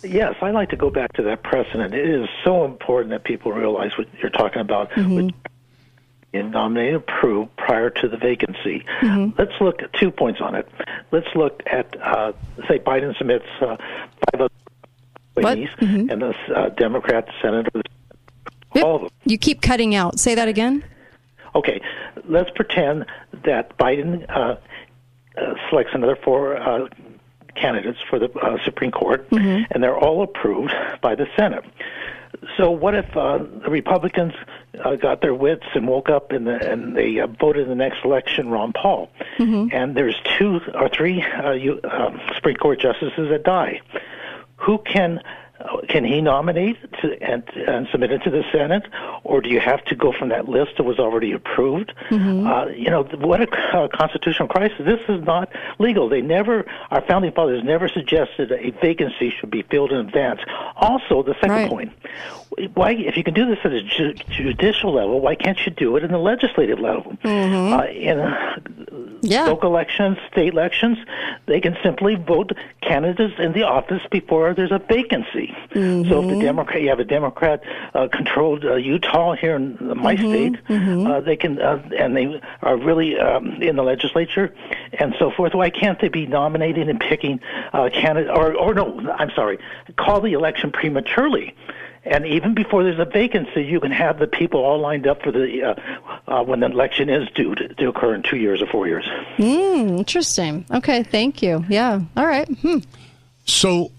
Yes, 0.02 0.34
I 0.40 0.50
like 0.50 0.70
to 0.70 0.76
go 0.76 0.90
back 0.90 1.12
to 1.14 1.22
that 1.24 1.42
precedent. 1.42 1.94
It 1.94 2.08
is 2.08 2.28
so 2.44 2.64
important 2.64 3.10
that 3.10 3.24
people 3.24 3.52
realize 3.52 3.96
what 3.98 4.08
you're 4.20 4.30
talking 4.30 4.60
about. 4.60 4.90
Mm-hmm. 4.90 5.14
With 5.14 5.34
in 6.32 6.52
nominated 6.52 6.94
approved 6.94 7.54
prior 7.56 7.90
to 7.90 8.08
the 8.08 8.16
vacancy. 8.16 8.84
Mm-hmm. 9.02 9.36
Let's 9.36 9.60
look 9.60 9.82
at 9.82 9.92
two 9.94 10.12
points 10.12 10.40
on 10.40 10.54
it. 10.54 10.68
Let's 11.10 11.26
look 11.34 11.60
at, 11.66 12.00
uh, 12.00 12.32
say, 12.68 12.78
Biden 12.78 13.18
submits 13.18 13.46
uh, 13.60 13.76
five 13.76 14.40
other 14.42 14.48
nominees, 15.36 15.70
Mm-hmm. 15.80 16.08
and 16.10 16.22
the 16.22 16.34
uh, 16.54 16.68
Democrat 16.70 17.26
senator, 17.42 17.82
all 18.76 18.94
of 18.96 19.00
them. 19.02 19.10
You 19.24 19.38
keep 19.38 19.60
cutting 19.60 19.96
out. 19.96 20.20
Say 20.20 20.36
that 20.36 20.46
again. 20.46 20.84
Okay, 21.56 21.80
let's 22.26 22.50
pretend 22.54 23.06
that 23.44 23.76
Biden 23.76 24.24
uh, 24.30 24.56
uh, 25.36 25.54
selects 25.68 25.90
another 25.94 26.16
four 26.22 26.56
uh, 26.56 26.86
candidates 27.54 27.98
for 28.08 28.18
the 28.18 28.30
uh, 28.38 28.62
Supreme 28.64 28.90
Court, 28.90 29.28
Mm-hmm. 29.30 29.64
and 29.70 29.82
they're 29.82 29.96
all 29.98 30.22
approved 30.22 30.72
by 31.00 31.14
the 31.14 31.26
Senate. 31.36 31.64
So, 32.56 32.70
what 32.70 32.94
if 32.94 33.16
uh, 33.16 33.38
the 33.38 33.70
Republicans 33.70 34.32
uh, 34.82 34.94
got 34.96 35.20
their 35.20 35.34
wits 35.34 35.66
and 35.74 35.86
woke 35.86 36.08
up 36.08 36.32
in 36.32 36.44
the, 36.44 36.70
and 36.72 36.96
they 36.96 37.18
uh, 37.20 37.26
voted 37.26 37.64
in 37.64 37.68
the 37.68 37.74
next 37.74 38.04
election 38.04 38.48
Ron 38.50 38.72
Paul? 38.72 39.10
And 39.72 39.94
there's 39.96 40.16
two 40.38 40.60
or 40.74 40.88
three 40.88 41.22
uh, 41.22 41.50
you, 41.52 41.80
um, 41.84 42.20
Supreme 42.36 42.56
Court 42.56 42.80
justices 42.80 43.28
that 43.30 43.42
die. 43.44 43.80
Who 44.56 44.78
can 44.78 45.18
uh, 45.18 45.22
can 45.88 46.04
he 46.04 46.20
nominate 46.20 46.76
to, 47.00 47.22
and, 47.22 47.42
and 47.54 47.88
submit 47.90 48.12
it 48.12 48.22
to 48.24 48.30
the 48.30 48.42
Senate, 48.52 48.84
or 49.24 49.40
do 49.40 49.48
you 49.48 49.60
have 49.60 49.84
to 49.86 49.94
go 49.94 50.12
from 50.12 50.30
that 50.30 50.48
list 50.48 50.72
that 50.76 50.84
was 50.84 50.98
already 50.98 51.32
approved? 51.32 51.92
Uh, 52.46 52.66
you 52.68 52.90
know, 52.90 53.02
what 53.02 53.40
a 53.40 53.50
uh, 53.76 53.88
constitutional 53.88 54.48
crisis! 54.48 54.78
This 54.78 55.00
is 55.08 55.22
not 55.24 55.50
legal. 55.78 56.08
They 56.08 56.20
never, 56.20 56.64
our 56.90 57.02
founding 57.02 57.32
fathers 57.32 57.62
never 57.64 57.88
suggested 57.88 58.52
a 58.52 58.70
vacancy 58.80 59.32
should 59.38 59.50
be 59.50 59.62
filled 59.62 59.92
in 59.92 59.98
advance. 59.98 60.40
Also, 60.76 61.22
the 61.22 61.34
second 61.34 61.48
point: 61.68 61.92
why, 62.74 62.92
if 62.92 63.16
you 63.16 63.24
can 63.24 63.34
do 63.34 63.46
this 63.46 63.58
at 63.64 63.72
a 63.72 63.82
ju- 63.82 64.14
judicial 64.30 64.92
level, 64.94 65.20
why 65.20 65.34
can't 65.34 65.58
you 65.64 65.72
do 65.72 65.96
it 65.96 66.04
in 66.04 66.10
the 66.10 66.18
legislative 66.18 66.78
level? 66.80 67.16
Uh, 67.74 67.86
in 67.86 68.18
uh, 68.18 68.56
local 69.46 69.70
elections, 69.70 70.18
state 70.32 70.52
elections, 70.52 70.98
they 71.46 71.60
can 71.60 71.76
simply 71.82 72.16
vote 72.16 72.52
candidates 72.82 73.34
in 73.38 73.52
the 73.52 73.62
office 73.62 74.02
before 74.10 74.54
there's 74.54 74.72
a 74.72 74.78
vacancy. 74.78 75.49
So 75.72 76.22
if 76.22 76.28
the 76.28 76.40
Democrat, 76.40 76.82
you 76.82 76.88
have 76.88 77.00
a 77.00 77.04
Democrat-controlled 77.04 78.64
uh, 78.64 78.74
Utah 78.74 79.34
here 79.34 79.56
in 79.56 79.78
my 79.96 80.16
state, 80.16 80.56
uh, 80.68 81.20
they 81.20 81.36
can, 81.36 81.60
uh, 81.60 81.82
and 81.96 82.16
they 82.16 82.40
are 82.62 82.76
really 82.76 83.18
um, 83.18 83.62
in 83.62 83.76
the 83.76 83.82
legislature 83.82 84.54
and 84.94 85.14
so 85.18 85.30
forth. 85.30 85.54
Why 85.54 85.70
can't 85.70 86.00
they 86.00 86.08
be 86.08 86.26
nominating 86.26 86.88
and 86.88 86.98
picking 86.98 87.40
uh, 87.72 87.90
candidate? 87.92 88.30
Or, 88.30 88.54
or 88.54 88.74
no, 88.74 88.98
I'm 89.18 89.30
sorry, 89.30 89.58
call 89.96 90.20
the 90.20 90.32
election 90.32 90.72
prematurely. 90.72 91.54
And 92.02 92.26
even 92.26 92.54
before 92.54 92.82
there's 92.82 92.98
a 92.98 93.04
vacancy, 93.04 93.62
you 93.62 93.78
can 93.78 93.90
have 93.92 94.18
the 94.18 94.26
people 94.26 94.64
all 94.64 94.78
lined 94.78 95.06
up 95.06 95.22
for 95.22 95.30
the 95.30 95.62
uh, 95.62 95.74
uh, 96.26 96.42
when 96.42 96.60
the 96.60 96.66
election 96.66 97.10
is 97.10 97.28
due 97.34 97.54
to, 97.54 97.68
to 97.74 97.88
occur 97.88 98.14
in 98.14 98.22
two 98.22 98.38
years 98.38 98.62
or 98.62 98.66
four 98.66 98.88
years. 98.88 99.06
Hmm. 99.36 99.98
Interesting. 99.98 100.64
Okay. 100.70 101.02
Thank 101.02 101.42
you. 101.42 101.64
Yeah. 101.68 102.00
All 102.16 102.26
right. 102.26 102.48
Hmm. 102.48 102.78
So, 103.44 103.90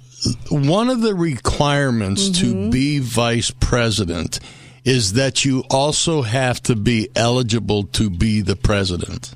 one 0.50 0.90
of 0.90 1.02
the 1.02 1.16
requirements 1.16 2.30
Mm-hmm. 2.30 2.66
to 2.66 2.70
be 2.72 3.00
vice 3.00 3.52
president 3.52 4.40
is 4.84 5.14
that 5.14 5.46
you 5.46 5.64
also 5.70 6.22
have 6.24 6.62
to 6.64 6.76
be 6.76 7.10
eligible 7.16 7.84
to 7.84 8.10
be 8.10 8.42
the 8.42 8.56
president. 8.56 9.36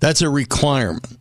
That's 0.00 0.20
a 0.22 0.28
requirement. 0.28 1.18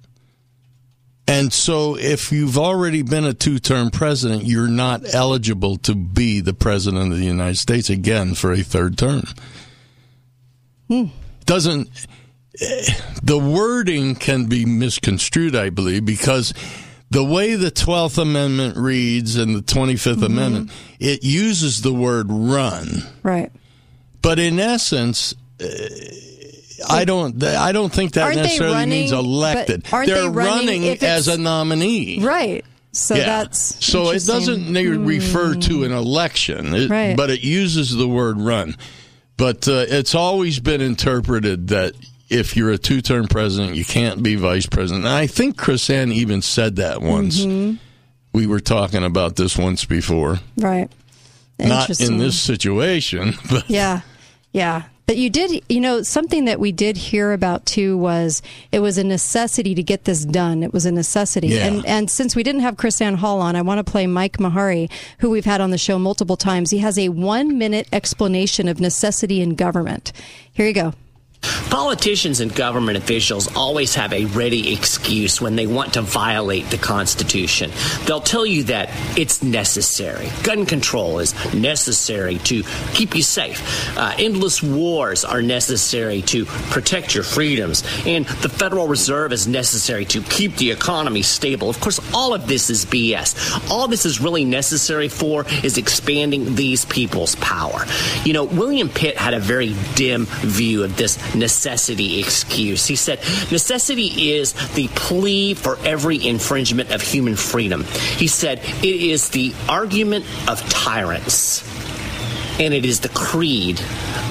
And 1.28 1.54
so, 1.54 1.96
if 1.98 2.32
you've 2.34 2.58
already 2.58 3.02
been 3.02 3.24
a 3.24 3.34
two 3.34 3.58
term 3.60 3.92
president, 3.92 4.44
you're 4.44 4.68
not 4.68 5.02
eligible 5.14 5.78
to 5.78 5.96
be 5.96 6.42
the 6.42 6.54
president 6.54 7.12
of 7.14 7.18
the 7.18 7.24
United 7.26 7.58
States 7.58 7.90
again 7.90 8.34
for 8.36 8.52
a 8.52 8.62
third 8.62 8.98
term. 8.98 9.24
Doesn't. 11.46 11.90
eh, 12.60 12.94
The 13.24 13.38
wording 13.38 14.16
can 14.16 14.46
be 14.48 14.66
misconstrued, 14.66 15.56
I 15.56 15.70
believe, 15.70 16.06
because 16.06 16.54
the 17.14 17.24
way 17.24 17.56
the 17.56 17.72
12th 17.72 18.18
Amendment 18.18 18.76
reads 18.76 19.36
and 19.38 19.56
the 19.56 19.62
25th 19.62 20.24
Amendment, 20.24 20.72
it 21.00 21.24
uses 21.24 21.82
the 21.82 21.94
word 21.94 22.28
run. 22.30 23.04
Right. 23.22 23.52
But 24.22 24.40
in 24.40 24.60
essence, 24.60 25.34
uh, 25.62 25.66
I 26.90 27.06
don't. 27.06 27.42
I 27.44 27.72
don't 27.72 27.94
think 27.94 28.14
that 28.14 28.24
Aren't 28.24 28.38
necessarily 28.38 28.86
means 28.88 29.12
elected. 29.12 29.86
aren't 29.92 30.08
They're 30.08 30.24
they 30.24 30.28
running 30.30 30.82
running 30.84 31.04
as 31.04 31.28
a 31.28 31.38
nominee. 31.38 32.20
Right. 32.22 32.66
So 32.92 33.16
Yeah. 33.16 33.26
that's 33.26 33.86
so 33.86 34.12
it 34.12 34.26
doesn't 34.26 34.70
ne- 34.72 34.86
refer 34.88 35.56
to 35.56 35.84
an 35.84 35.92
election, 35.92 36.74
it- 36.76 36.90
Right. 36.90 37.16
but 37.18 37.30
it 37.30 37.42
uses 37.42 37.96
the 37.96 38.08
word 38.08 38.40
run. 38.42 38.76
But 39.38 39.68
uh, 39.68 39.86
it's 39.88 40.14
always 40.14 40.60
been 40.60 40.80
interpreted 40.82 41.70
that 41.70 41.94
if 42.34 42.58
you're 42.58 42.72
a 42.72 42.78
two-term 42.78 43.28
president, 43.28 43.76
you 43.76 43.86
can't 43.86 44.24
be 44.24 44.36
vice 44.36 44.66
president. 44.66 45.06
And 45.06 45.14
I 45.14 45.28
think 45.28 45.56
KrisAnne 45.58 46.12
even 46.12 46.42
said 46.42 46.78
that 46.78 47.02
once. 47.02 47.40
Mhm. 47.46 47.78
We 48.34 48.48
were 48.48 48.60
talking 48.60 49.04
about 49.04 49.36
this 49.36 49.58
once 49.58 49.86
before. 49.86 50.40
Right. 50.58 50.90
Not 51.60 52.02
in 52.02 52.18
this 52.18 52.40
situation, 52.40 53.36
but 53.50 53.70
Yeah. 53.70 54.02
Yeah. 54.52 54.84
But 55.06 55.18
you 55.18 55.30
did, 55.30 55.62
you 55.68 55.82
know, 55.82 56.02
something 56.02 56.46
that 56.46 56.62
we 56.62 56.72
did 56.72 56.96
hear 56.96 57.34
about 57.34 57.66
too 57.66 57.98
was 57.98 58.42
it 58.72 58.80
was 58.80 58.98
a 58.98 59.04
necessity 59.04 59.76
to 59.76 59.84
get 59.84 60.06
this 60.06 60.24
done. 60.24 60.64
It 60.64 60.72
was 60.74 60.86
a 60.86 60.92
necessity. 60.92 61.50
Yeah. 61.50 61.68
And 61.68 61.86
and 61.86 62.10
since 62.10 62.36
we 62.38 62.42
didn't 62.42 62.62
have 62.62 62.78
KrisAnne 62.78 63.16
Hall 63.18 63.42
on, 63.42 63.56
I 63.58 63.62
want 63.62 63.86
to 63.86 63.92
play 63.92 64.08
Mike 64.08 64.38
Maharrey, 64.38 64.90
who 65.20 65.30
we've 65.30 65.44
had 65.46 65.60
on 65.60 65.72
the 65.72 65.78
show 65.78 66.00
multiple 66.00 66.38
times. 66.38 66.72
He 66.72 66.78
has 66.80 66.98
a 66.98 67.10
one 67.10 67.58
minute 67.58 67.88
explanation 67.92 68.68
of 68.70 68.80
necessity 68.80 69.42
in 69.42 69.56
government. 69.56 70.14
Here 70.54 70.66
you 70.66 70.74
go. 70.74 70.94
Politicians 71.70 72.40
and 72.40 72.54
government 72.54 72.98
officials 72.98 73.54
always 73.56 73.96
have 73.96 74.14
a 74.14 74.26
ready 74.26 74.74
excuse 74.74 75.42
when 75.42 75.56
they 75.56 75.68
want 75.68 75.94
to 75.94 76.02
violate 76.02 76.70
the 76.70 76.78
Constitution. 76.78 77.72
They'll 78.06 78.22
tell 78.22 78.46
you 78.46 78.64
that 78.64 78.90
it's 79.18 79.44
necessary. 79.44 80.30
Gun 80.44 80.66
control 80.66 81.20
is 81.20 81.34
necessary 81.54 82.38
to 82.40 82.64
keep 82.94 83.16
you 83.16 83.22
safe. 83.22 83.62
Uh, 83.98 84.14
endless 84.18 84.62
wars 84.62 85.26
are 85.26 85.42
necessary 85.42 86.22
to 86.24 86.46
protect 86.46 87.16
your 87.16 87.24
freedoms. 87.24 87.84
And 88.06 88.26
the 88.26 88.50
Federal 88.50 88.88
Reserve 88.88 89.34
is 89.34 89.48
necessary 89.48 90.06
to 90.06 90.22
keep 90.24 90.56
the 90.58 90.72
economy 90.72 91.22
stable. 91.22 91.70
Of 91.70 91.80
course, 91.80 92.00
all 92.14 92.34
of 92.34 92.48
this 92.48 92.70
is 92.70 92.86
BS. 92.86 93.70
All 93.70 93.88
this 93.88 94.06
is 94.06 94.22
really 94.22 94.46
necessary 94.46 95.10
for 95.10 95.46
is 95.64 95.78
expanding 95.78 96.56
these 96.56 96.86
people's 96.86 97.36
power. 97.36 97.86
You 98.24 98.34
know, 98.34 98.44
William 98.44 98.90
Pitt 98.90 99.18
had 99.18 99.34
a 99.34 99.40
very 99.40 99.76
dim 99.96 100.26
view 100.26 100.84
of 100.84 100.98
this 100.98 101.18
necessity 101.36 102.20
excuse. 102.20 102.86
He 102.86 102.96
said, 102.96 103.20
necessity 103.52 104.34
is 104.34 104.54
the 104.74 104.88
plea 104.90 105.54
for 105.54 105.78
every 105.84 106.26
infringement 106.26 106.92
of 106.92 107.02
human 107.02 107.36
freedom. 107.36 107.84
He 108.18 108.28
said, 108.28 108.60
it 108.60 108.86
is 108.86 109.30
the 109.30 109.54
argument 109.68 110.26
of 110.48 110.62
tyrants 110.70 111.64
and 112.60 112.74
it 112.74 112.86
is 112.86 113.00
the 113.00 113.10
creed 113.10 113.80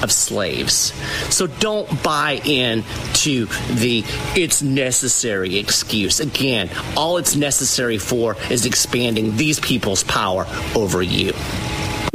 of 0.01 0.11
slaves. 0.11 0.93
So 1.33 1.47
don't 1.47 2.03
buy 2.03 2.41
in 2.45 2.83
to 3.15 3.45
the 3.75 4.03
it's 4.35 4.61
necessary 4.61 5.57
excuse. 5.57 6.19
Again, 6.19 6.69
all 6.95 7.17
it's 7.17 7.35
necessary 7.35 7.97
for 7.97 8.37
is 8.49 8.65
expanding 8.65 9.35
these 9.35 9.59
people's 9.59 10.03
power 10.03 10.45
over 10.75 11.01
you. 11.01 11.33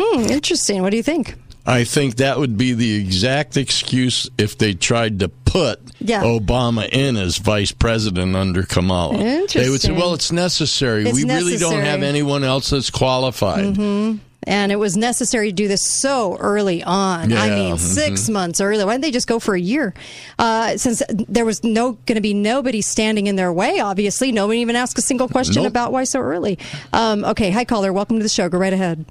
Hmm, 0.01 0.31
interesting. 0.31 0.83
What 0.83 0.91
do 0.91 0.97
you 0.97 1.03
think? 1.03 1.35
I 1.69 1.85
think 1.85 2.17
that 2.17 2.39
would 2.39 2.57
be 2.57 2.73
the 2.73 2.95
exact 2.97 3.59
excuse 3.59 4.29
if 4.39 4.57
they 4.57 4.73
tried 4.73 5.19
to 5.21 5.29
put 5.29 5.81
Yeah. 6.01 6.23
Obama 6.23 6.89
in 6.91 7.17
as 7.19 7.37
vice 7.37 7.73
president 7.73 8.35
under 8.35 8.63
Kamala. 8.63 9.19
Interesting. 9.19 9.63
They 9.63 9.69
would 9.69 9.81
say, 9.83 9.93
well, 9.93 10.15
it's 10.15 10.33
necessary. 10.33 11.05
It's 11.05 11.13
we 11.15 11.25
really 11.25 11.59
don't 11.59 11.81
have 11.81 12.03
anyone 12.03 12.43
else 12.43 12.71
that's 12.71 12.89
qualified. 12.91 13.77
hmm 13.77 14.17
And 14.47 14.73
it 14.73 14.77
was 14.77 14.97
necessary 14.97 15.49
to 15.51 15.55
do 15.55 15.69
this 15.69 15.83
so 15.83 16.39
early 16.39 16.83
on. 16.83 17.35
I 17.35 17.51
mean, 17.51 17.77
6 17.77 18.21
mhm. 18.23 18.33
months 18.33 18.63
early. 18.63 18.83
Why 18.83 18.93
didn't 18.95 19.03
they 19.03 19.11
just 19.11 19.27
go 19.27 19.39
for 19.39 19.55
a 19.55 19.61
year? 19.61 19.93
Uh, 20.39 20.79
since 20.79 21.03
there 21.11 21.45
was 21.45 21.63
no 21.65 21.93
going 22.07 22.15
to 22.17 22.23
be 22.23 22.33
nobody 22.33 22.81
standing 22.81 23.27
in 23.27 23.37
their 23.37 23.53
way, 23.53 23.79
obviously. 23.79 24.33
Nobody 24.33 24.61
even 24.61 24.75
asked 24.75 24.97
a 24.97 25.03
single 25.03 25.29
question 25.29 25.65
Nope. 25.65 25.71
about 25.73 25.93
why 25.93 26.05
so 26.05 26.21
early. 26.21 26.59
Um, 26.95 27.25
okay, 27.27 27.51
hi, 27.51 27.67
caller. 27.67 27.93
Welcome 27.93 28.17
to 28.17 28.23
the 28.23 28.29
show. 28.31 28.49
Go 28.49 28.57
right 28.57 28.73
ahead. 28.73 29.05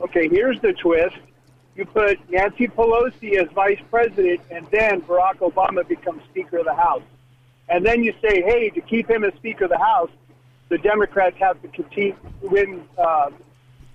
Okay, 0.00 0.28
here's 0.28 0.60
the 0.60 0.72
twist. 0.72 1.16
You 1.74 1.84
put 1.84 2.18
Nancy 2.30 2.66
Pelosi 2.66 3.36
as 3.40 3.48
vice 3.52 3.80
president, 3.90 4.40
and 4.50 4.66
then 4.70 5.00
Barack 5.02 5.36
Obama 5.36 5.86
becomes 5.86 6.22
Speaker 6.24 6.58
of 6.58 6.64
the 6.64 6.74
House. 6.74 7.02
And 7.68 7.84
then 7.84 8.02
you 8.02 8.12
say, 8.22 8.42
hey, 8.42 8.70
to 8.70 8.80
keep 8.80 9.08
him 9.08 9.24
as 9.24 9.34
Speaker 9.34 9.64
of 9.64 9.70
the 9.70 9.78
House, 9.78 10.10
the 10.68 10.78
Democrats 10.78 11.36
have 11.38 11.60
to 11.62 11.68
continue 11.68 12.16
win 12.42 12.84
uh, 12.96 13.30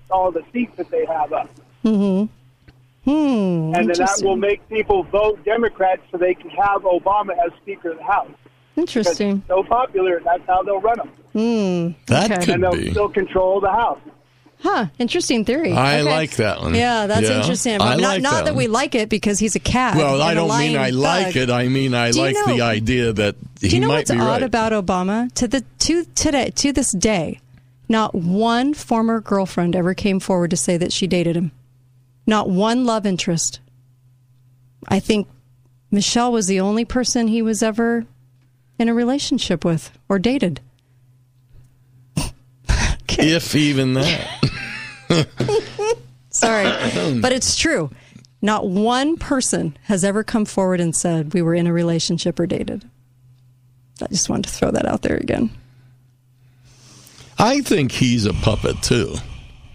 all 0.10 0.32
the 0.32 0.44
seats 0.52 0.76
that 0.78 0.90
they 0.90 1.06
have 1.06 1.34
up. 1.34 1.50
Hmm. 1.82 2.26
Hmm. 3.04 3.74
and 3.76 3.90
then 3.90 3.98
that 3.98 4.22
will 4.24 4.38
make 4.38 4.68
people 4.70 5.04
vote 5.04 5.44
Democrats 5.44 6.02
so 6.10 6.18
they 6.18 6.34
can 6.34 6.50
have 6.52 6.84
Obama 6.84 7.32
as 7.46 7.52
Speaker 7.62 7.92
of 7.92 7.98
the 7.98 8.04
House. 8.04 8.32
Interesting. 8.78 9.44
So 9.48 9.64
popular, 9.64 10.22
that's 10.24 10.44
how 10.48 10.64
they'll 10.64 10.80
run 10.80 10.98
them. 10.98 11.08
Hmm. 11.34 11.92
That 12.08 12.32
okay. 12.32 12.46
could 12.46 12.50
and 12.56 12.64
they'll 12.64 12.72
be. 12.72 12.92
still 12.92 13.10
control 13.10 13.60
the 13.60 13.72
House. 13.72 14.00
Huh. 14.64 14.86
Interesting 14.98 15.44
theory. 15.44 15.74
I 15.74 16.00
Okay. 16.00 16.10
like 16.10 16.32
that 16.38 16.62
one. 16.62 16.74
Yeah, 16.74 17.06
that's 17.06 17.28
Yeah, 17.30 17.42
interesting. 17.42 17.74
I 17.82 17.96
not 17.98 18.00
like 18.00 18.22
not 18.22 18.32
that 18.32 18.46
that, 18.46 18.56
we 18.56 18.68
like 18.68 18.96
it 18.96 19.10
because 19.10 19.38
he's 19.38 19.56
a 19.58 19.60
cat. 19.60 19.98
Well, 19.98 20.22
I 20.22 20.34
don't 20.34 20.58
mean 20.58 20.78
I 20.78 20.90
like 20.92 21.34
thug. 21.34 21.36
it. 21.36 21.50
I 21.50 21.68
mean 21.68 21.94
I 21.94 22.12
Do 22.12 22.18
you 22.20 22.24
like 22.24 22.36
know- 22.36 22.56
the 22.56 22.62
idea 22.62 23.12
that 23.12 23.36
he 23.60 23.68
Do 23.68 23.76
you 23.76 23.82
know 23.82 23.90
what's 23.90 24.10
odd 24.10 24.18
right. 24.20 24.42
about 24.42 24.72
Obama? 24.72 25.32
To 25.34 25.50
the 25.50 25.66
to 25.80 26.06
today 26.16 26.50
to 26.56 26.72
this 26.72 26.92
day, 26.94 27.42
not 27.90 28.16
one 28.16 28.74
former 28.74 29.20
girlfriend 29.20 29.76
ever 29.76 29.94
came 29.94 30.22
forward 30.22 30.50
to 30.52 30.58
say 30.58 30.78
that 30.78 30.94
she 30.94 31.08
dated 31.08 31.36
him. 31.36 31.52
Not 32.26 32.50
one 32.50 32.86
love 32.86 33.06
interest. 33.06 33.60
I 34.88 35.02
think 35.02 35.28
Michelle 35.92 36.32
was 36.32 36.48
the 36.48 36.62
only 36.62 36.86
person 36.86 37.28
he 37.28 37.42
was 37.42 37.62
ever 37.62 38.06
in 38.80 38.88
a 38.88 38.94
relationship 38.94 39.66
with 39.66 39.92
or 40.08 40.20
dated. 40.20 40.62
If 43.16 43.56
even 43.56 43.94
that. 43.94 44.28
Sorry, 46.30 47.20
but 47.22 47.32
it's 47.32 47.56
true. 47.56 47.90
Not 48.42 48.68
one 48.68 49.18
person 49.18 49.78
has 49.84 50.04
ever 50.04 50.24
come 50.24 50.46
forward 50.46 50.80
and 50.82 50.96
said 50.96 51.34
we 51.34 51.42
were 51.42 51.54
in 51.56 51.68
a 51.68 51.74
relationship 51.74 52.40
or 52.40 52.46
dated. 52.48 52.90
I 54.02 54.08
just 54.08 54.30
wanted 54.30 54.46
to 54.46 54.50
throw 54.50 54.72
that 54.72 54.86
out 54.86 55.02
there 55.04 55.16
again. 55.18 55.52
I 57.38 57.62
think 57.62 57.92
he's 57.92 58.26
a 58.26 58.34
puppet 58.34 58.82
too. 58.82 59.16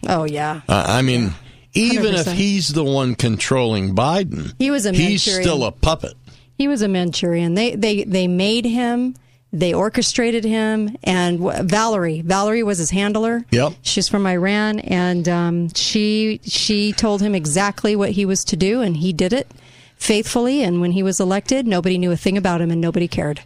Oh 0.06 0.24
yeah. 0.24 0.60
Uh, 0.68 0.84
I 0.88 1.02
mean, 1.02 1.32
even 1.74 2.14
if 2.14 2.26
he's 2.32 2.68
the 2.68 2.84
one 2.84 3.14
controlling 3.14 3.94
Biden, 3.94 4.54
He 4.58 4.70
was 4.70 4.86
a 4.86 4.92
he's 4.92 5.26
Manchurian. 5.26 5.42
still 5.42 5.64
a 5.64 5.72
puppet. 5.72 6.14
He 6.56 6.68
was 6.68 6.82
a 6.82 6.88
Manchurian. 6.88 7.54
They 7.54 7.74
they 7.74 8.04
they 8.04 8.26
made 8.28 8.64
him. 8.64 9.14
They 9.52 9.72
orchestrated 9.72 10.44
him. 10.44 10.96
And 11.04 11.38
w- 11.38 11.62
Valerie, 11.62 12.20
Valerie 12.20 12.62
was 12.62 12.78
his 12.78 12.90
handler. 12.90 13.44
Yep. 13.50 13.74
She's 13.82 14.08
from 14.08 14.26
Iran, 14.26 14.78
and 14.80 15.28
um, 15.28 15.68
she 15.74 16.40
she 16.44 16.92
told 16.92 17.22
him 17.22 17.34
exactly 17.34 17.96
what 17.96 18.10
he 18.10 18.24
was 18.26 18.44
to 18.44 18.56
do, 18.56 18.82
and 18.82 18.96
he 18.98 19.12
did 19.12 19.32
it 19.32 19.50
faithfully. 19.96 20.62
And 20.62 20.80
when 20.80 20.92
he 20.92 21.02
was 21.02 21.18
elected, 21.20 21.66
nobody 21.66 21.98
knew 21.98 22.12
a 22.12 22.16
thing 22.16 22.36
about 22.36 22.60
him, 22.60 22.70
and 22.70 22.80
nobody 22.80 23.08
cared. 23.08 23.40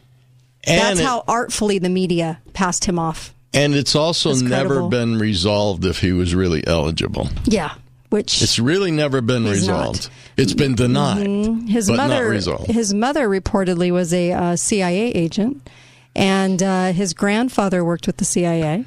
And 0.64 0.80
That's 0.80 1.00
it- 1.00 1.04
how 1.06 1.24
artfully 1.28 1.78
the 1.78 1.88
media 1.88 2.40
passed 2.52 2.84
him 2.84 2.98
off. 2.98 3.32
And 3.54 3.74
it's 3.74 3.94
also 3.94 4.30
That's 4.30 4.42
never 4.42 4.88
been 4.88 5.18
resolved 5.18 5.84
if 5.84 6.00
he 6.00 6.12
was 6.12 6.34
really 6.34 6.66
eligible. 6.66 7.28
Yeah, 7.44 7.72
which 8.08 8.40
It's 8.42 8.58
really 8.58 8.90
never 8.90 9.20
been 9.20 9.44
He's 9.44 9.68
not. 9.68 9.78
resolved. 9.88 10.08
It's 10.38 10.54
been 10.54 10.74
denied, 10.74 11.26
Mhm. 11.26 11.68
His 11.68 11.90
mother, 11.90 12.28
resolved. 12.28 12.70
his 12.70 12.94
mother 12.94 13.28
reportedly 13.28 13.90
was 13.92 14.14
a 14.14 14.32
uh, 14.32 14.56
CIA 14.56 15.10
agent, 15.12 15.68
and 16.14 16.62
uh, 16.62 16.92
his 16.92 17.14
grandfather 17.14 17.84
worked 17.84 18.06
with 18.06 18.18
the 18.18 18.24
CIA. 18.24 18.84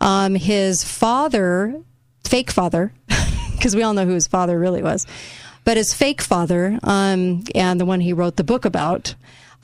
Um, 0.00 0.34
his 0.34 0.84
father, 0.84 1.80
fake 2.24 2.50
father, 2.50 2.92
because 3.52 3.74
we 3.74 3.82
all 3.82 3.94
know 3.94 4.06
who 4.06 4.14
his 4.14 4.26
father 4.26 4.58
really 4.58 4.82
was, 4.82 5.06
but 5.64 5.76
his 5.76 5.94
fake 5.94 6.20
father, 6.20 6.78
um, 6.82 7.44
and 7.54 7.80
the 7.80 7.86
one 7.86 8.00
he 8.00 8.12
wrote 8.12 8.36
the 8.36 8.44
book 8.44 8.64
about, 8.64 9.14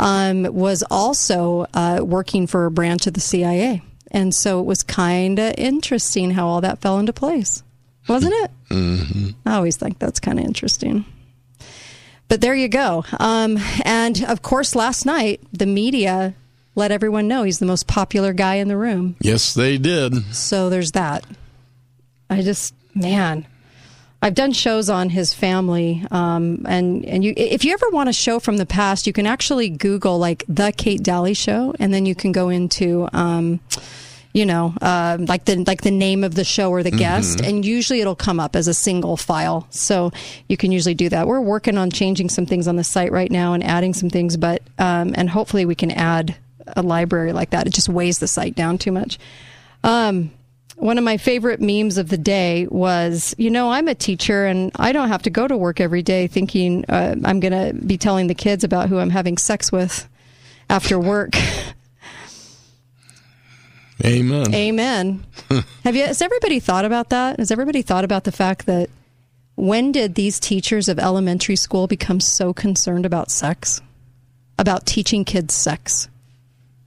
um, 0.00 0.42
was 0.44 0.82
also 0.90 1.66
uh, 1.74 2.00
working 2.02 2.46
for 2.46 2.66
a 2.66 2.70
branch 2.70 3.06
of 3.06 3.14
the 3.14 3.20
CIA. 3.20 3.82
And 4.10 4.34
so 4.34 4.60
it 4.60 4.66
was 4.66 4.82
kind 4.82 5.38
of 5.38 5.54
interesting 5.56 6.32
how 6.32 6.46
all 6.46 6.60
that 6.62 6.80
fell 6.80 6.98
into 6.98 7.12
place, 7.12 7.62
wasn't 8.08 8.34
it? 8.34 8.50
hmm 8.68 9.30
I 9.46 9.54
always 9.54 9.76
think 9.76 9.98
that's 9.98 10.20
kind 10.20 10.38
of 10.38 10.44
interesting. 10.44 11.04
But 12.28 12.40
there 12.40 12.54
you 12.54 12.68
go. 12.68 13.04
Um, 13.20 13.58
and 13.84 14.24
of 14.24 14.42
course, 14.42 14.74
last 14.74 15.04
night, 15.04 15.40
the 15.52 15.66
media 15.66 16.34
let 16.74 16.90
everyone 16.90 17.28
know 17.28 17.42
he's 17.42 17.58
the 17.58 17.66
most 17.66 17.86
popular 17.86 18.32
guy 18.32 18.56
in 18.56 18.68
the 18.68 18.76
room. 18.76 19.16
Yes, 19.20 19.54
they 19.54 19.78
did. 19.78 20.34
So 20.34 20.70
there's 20.70 20.92
that. 20.92 21.24
I 22.30 22.42
just, 22.42 22.74
man, 22.94 23.46
I've 24.22 24.34
done 24.34 24.52
shows 24.52 24.88
on 24.88 25.10
his 25.10 25.34
family, 25.34 26.04
um, 26.10 26.64
and 26.68 27.04
and 27.04 27.24
you, 27.24 27.34
if 27.36 27.64
you 27.64 27.72
ever 27.72 27.90
want 27.90 28.08
a 28.08 28.12
show 28.12 28.38
from 28.38 28.56
the 28.56 28.64
past, 28.66 29.06
you 29.06 29.12
can 29.12 29.26
actually 29.26 29.68
Google 29.68 30.18
like 30.18 30.44
the 30.48 30.72
Kate 30.72 31.02
Dalley 31.02 31.34
Show, 31.34 31.74
and 31.78 31.92
then 31.92 32.06
you 32.06 32.14
can 32.14 32.32
go 32.32 32.48
into. 32.48 33.08
Um, 33.12 33.60
you 34.34 34.46
know, 34.46 34.72
uh, 34.80 35.18
like 35.20 35.44
the 35.44 35.56
like 35.66 35.82
the 35.82 35.90
name 35.90 36.24
of 36.24 36.34
the 36.34 36.44
show 36.44 36.70
or 36.70 36.82
the 36.82 36.90
guest, 36.90 37.40
Mhm. 37.40 37.48
and 37.48 37.64
usually 37.66 38.00
it'll 38.00 38.14
come 38.16 38.40
up 38.40 38.56
as 38.56 38.66
a 38.66 38.72
single 38.72 39.18
file. 39.18 39.66
So 39.68 40.10
you 40.48 40.56
can 40.56 40.72
usually 40.72 40.94
do 40.94 41.10
that. 41.10 41.26
We're 41.26 41.42
working 41.42 41.76
on 41.76 41.90
changing 41.90 42.30
some 42.30 42.46
things 42.46 42.66
on 42.66 42.76
the 42.76 42.82
site 42.84 43.12
right 43.12 43.30
now 43.30 43.52
and 43.52 43.62
adding 43.62 43.92
some 43.92 44.08
things, 44.08 44.38
but 44.38 44.62
um, 44.78 45.12
and 45.18 45.28
hopefully 45.28 45.66
we 45.66 45.74
can 45.74 45.90
add 45.90 46.34
a 46.68 46.82
library 46.82 47.32
like 47.32 47.50
that. 47.50 47.66
It 47.66 47.72
just 47.72 47.88
weighs 47.88 48.18
the 48.18 48.28
site 48.28 48.54
down 48.54 48.78
too 48.78 48.92
much. 48.92 49.18
Um, 49.84 50.30
one 50.76 50.98
of 50.98 51.04
my 51.04 51.16
favorite 51.16 51.60
memes 51.60 51.96
of 51.98 52.08
the 52.08 52.18
day 52.18 52.66
was, 52.68 53.34
you 53.38 53.50
know, 53.50 53.70
I'm 53.70 53.88
a 53.88 53.94
teacher 53.94 54.46
and 54.46 54.72
I 54.76 54.92
don't 54.92 55.08
have 55.08 55.22
to 55.22 55.30
go 55.30 55.46
to 55.46 55.56
work 55.56 55.80
every 55.80 56.02
day 56.02 56.26
thinking 56.26 56.84
uh, 56.88 57.14
I'm 57.24 57.40
going 57.40 57.52
to 57.52 57.72
be 57.86 57.96
telling 57.96 58.26
the 58.26 58.34
kids 58.34 58.64
about 58.64 58.88
who 58.88 58.98
I'm 58.98 59.10
having 59.10 59.38
sex 59.38 59.70
with 59.70 60.08
after 60.68 60.98
work. 60.98 61.34
Amen. 64.04 64.52
Amen. 64.52 65.24
Have 65.84 65.94
you? 65.94 66.04
Has 66.04 66.20
everybody 66.20 66.58
thought 66.58 66.84
about 66.84 67.10
that? 67.10 67.38
Has 67.38 67.52
everybody 67.52 67.82
thought 67.82 68.02
about 68.02 68.24
the 68.24 68.32
fact 68.32 68.66
that 68.66 68.90
when 69.54 69.92
did 69.92 70.16
these 70.16 70.40
teachers 70.40 70.88
of 70.88 70.98
elementary 70.98 71.54
school 71.54 71.86
become 71.86 72.18
so 72.18 72.52
concerned 72.52 73.06
about 73.06 73.30
sex, 73.30 73.80
about 74.58 74.86
teaching 74.86 75.24
kids 75.24 75.54
sex? 75.54 76.08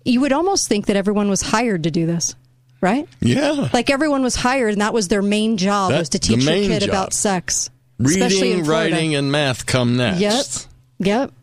You 0.05 0.21
would 0.21 0.31
almost 0.31 0.69
think 0.69 0.85
that 0.85 0.95
everyone 0.95 1.29
was 1.29 1.41
hired 1.41 1.83
to 1.83 1.91
do 1.91 2.05
this, 2.05 2.35
right? 2.79 3.09
Yeah. 3.21 3.69
Like 3.73 3.89
everyone 3.89 4.21
was 4.23 4.35
hired, 4.35 4.73
and 4.73 4.81
that 4.81 4.93
was 4.93 5.07
their 5.07 5.21
main 5.23 5.57
job 5.57 5.91
was 5.91 6.09
to 6.09 6.19
teach 6.19 6.45
the 6.45 6.57
your 6.57 6.67
kid 6.69 6.81
job. 6.81 6.89
about 6.89 7.13
sex, 7.13 7.69
Reading, 7.97 8.63
writing, 8.65 9.15
and 9.15 9.31
math 9.31 9.65
come 9.65 9.97
next. 9.97 10.67
Yep. 10.99 11.07
Yep. 11.07 11.33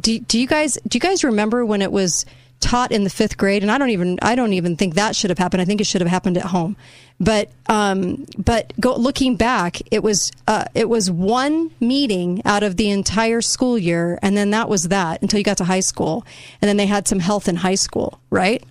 Do, 0.00 0.18
do 0.20 0.38
you 0.38 0.46
guys 0.46 0.78
do 0.86 0.96
you 0.96 1.00
guys 1.00 1.24
remember 1.24 1.64
when 1.64 1.82
it 1.82 1.92
was 1.92 2.24
taught 2.60 2.92
in 2.92 3.04
the 3.04 3.10
fifth 3.10 3.36
grade? 3.36 3.62
And 3.62 3.70
I 3.70 3.78
don't 3.78 3.90
even 3.90 4.18
I 4.22 4.34
don't 4.34 4.52
even 4.52 4.76
think 4.76 4.94
that 4.94 5.16
should 5.16 5.30
have 5.30 5.38
happened. 5.38 5.60
I 5.60 5.64
think 5.64 5.80
it 5.80 5.86
should 5.86 6.00
have 6.00 6.10
happened 6.10 6.36
at 6.36 6.44
home. 6.44 6.76
But 7.22 7.50
um, 7.66 8.26
but 8.36 8.72
go, 8.80 8.96
looking 8.96 9.36
back, 9.36 9.78
it 9.92 10.02
was 10.02 10.32
uh, 10.48 10.64
it 10.74 10.88
was 10.88 11.08
one 11.08 11.70
meeting 11.78 12.42
out 12.44 12.64
of 12.64 12.76
the 12.76 12.90
entire 12.90 13.40
school 13.40 13.78
year, 13.78 14.18
and 14.22 14.36
then 14.36 14.50
that 14.50 14.68
was 14.68 14.88
that 14.88 15.22
until 15.22 15.38
you 15.38 15.44
got 15.44 15.58
to 15.58 15.64
high 15.64 15.80
school, 15.80 16.26
and 16.60 16.68
then 16.68 16.78
they 16.78 16.86
had 16.86 17.06
some 17.06 17.20
health 17.20 17.46
in 17.46 17.54
high 17.54 17.76
school, 17.76 18.18
right? 18.30 18.64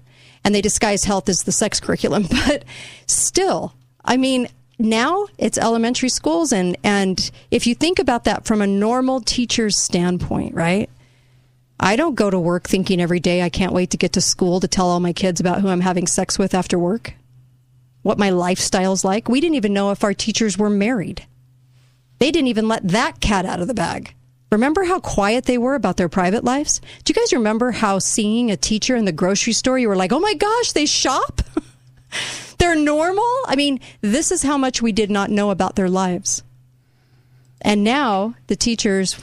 And 0.43 0.53
they 0.53 0.61
disguised 0.61 1.05
health 1.05 1.29
as 1.29 1.43
the 1.43 1.53
sex 1.53 1.79
curriculum, 1.79 2.23
but 2.45 2.65
still, 3.07 3.73
I 4.03 4.17
mean, 4.17 4.49
now 4.77 5.27
it's 5.37 5.57
elementary 5.57 6.09
schools 6.09 6.51
and 6.51 6.75
and 6.83 7.31
if 7.51 7.65
you 7.67 7.73
think 7.73 7.99
about 7.99 8.25
that 8.25 8.43
from 8.43 8.61
a 8.61 8.67
normal 8.67 9.21
teacher's 9.21 9.79
standpoint 9.79 10.55
right? 10.55 10.89
I 11.83 11.95
don't 11.95 12.13
go 12.13 12.29
to 12.29 12.39
work 12.39 12.67
thinking 12.67 13.01
every 13.01 13.19
day 13.19 13.41
i 13.41 13.49
can't 13.49 13.73
wait 13.73 13.89
to 13.91 13.97
get 13.97 14.13
to 14.13 14.21
school 14.21 14.59
to 14.59 14.67
tell 14.67 14.87
all 14.87 14.99
my 14.99 15.13
kids 15.13 15.39
about 15.39 15.61
who 15.61 15.67
i'm 15.67 15.81
having 15.81 16.05
sex 16.05 16.37
with 16.37 16.53
after 16.53 16.77
work 16.77 17.13
what 18.01 18.19
my 18.19 18.29
lifestyle's 18.29 19.03
like 19.03 19.29
we 19.29 19.39
didn't 19.41 19.55
even 19.55 19.73
know 19.73 19.91
if 19.91 20.03
our 20.03 20.13
teachers 20.13 20.57
were 20.57 20.69
married 20.69 21.25
they 22.19 22.31
didn't 22.31 22.47
even 22.47 22.67
let 22.67 22.87
that 22.87 23.19
cat 23.19 23.45
out 23.45 23.61
of 23.61 23.67
the 23.67 23.73
bag 23.73 24.13
remember 24.51 24.83
how 24.83 24.99
quiet 24.99 25.45
they 25.45 25.57
were 25.57 25.75
about 25.75 25.97
their 25.97 26.09
private 26.09 26.43
lives 26.43 26.81
do 27.03 27.11
you 27.11 27.15
guys 27.15 27.33
remember 27.33 27.71
how 27.71 27.99
seeing 27.99 28.51
a 28.51 28.57
teacher 28.57 28.95
in 28.95 29.05
the 29.05 29.11
grocery 29.11 29.53
store 29.53 29.79
you 29.79 29.87
were 29.87 29.95
like 29.95 30.11
oh 30.11 30.19
my 30.19 30.33
gosh 30.33 30.71
they 30.71 30.85
shop 30.85 31.41
they're 32.57 32.75
normal. 32.75 33.23
I 33.45 33.55
mean, 33.55 33.79
this 34.01 34.31
is 34.31 34.43
how 34.43 34.57
much 34.57 34.81
we 34.81 34.91
did 34.91 35.09
not 35.09 35.29
know 35.29 35.49
about 35.49 35.75
their 35.75 35.89
lives. 35.89 36.43
And 37.61 37.83
now 37.83 38.35
the 38.47 38.55
teachers, 38.55 39.17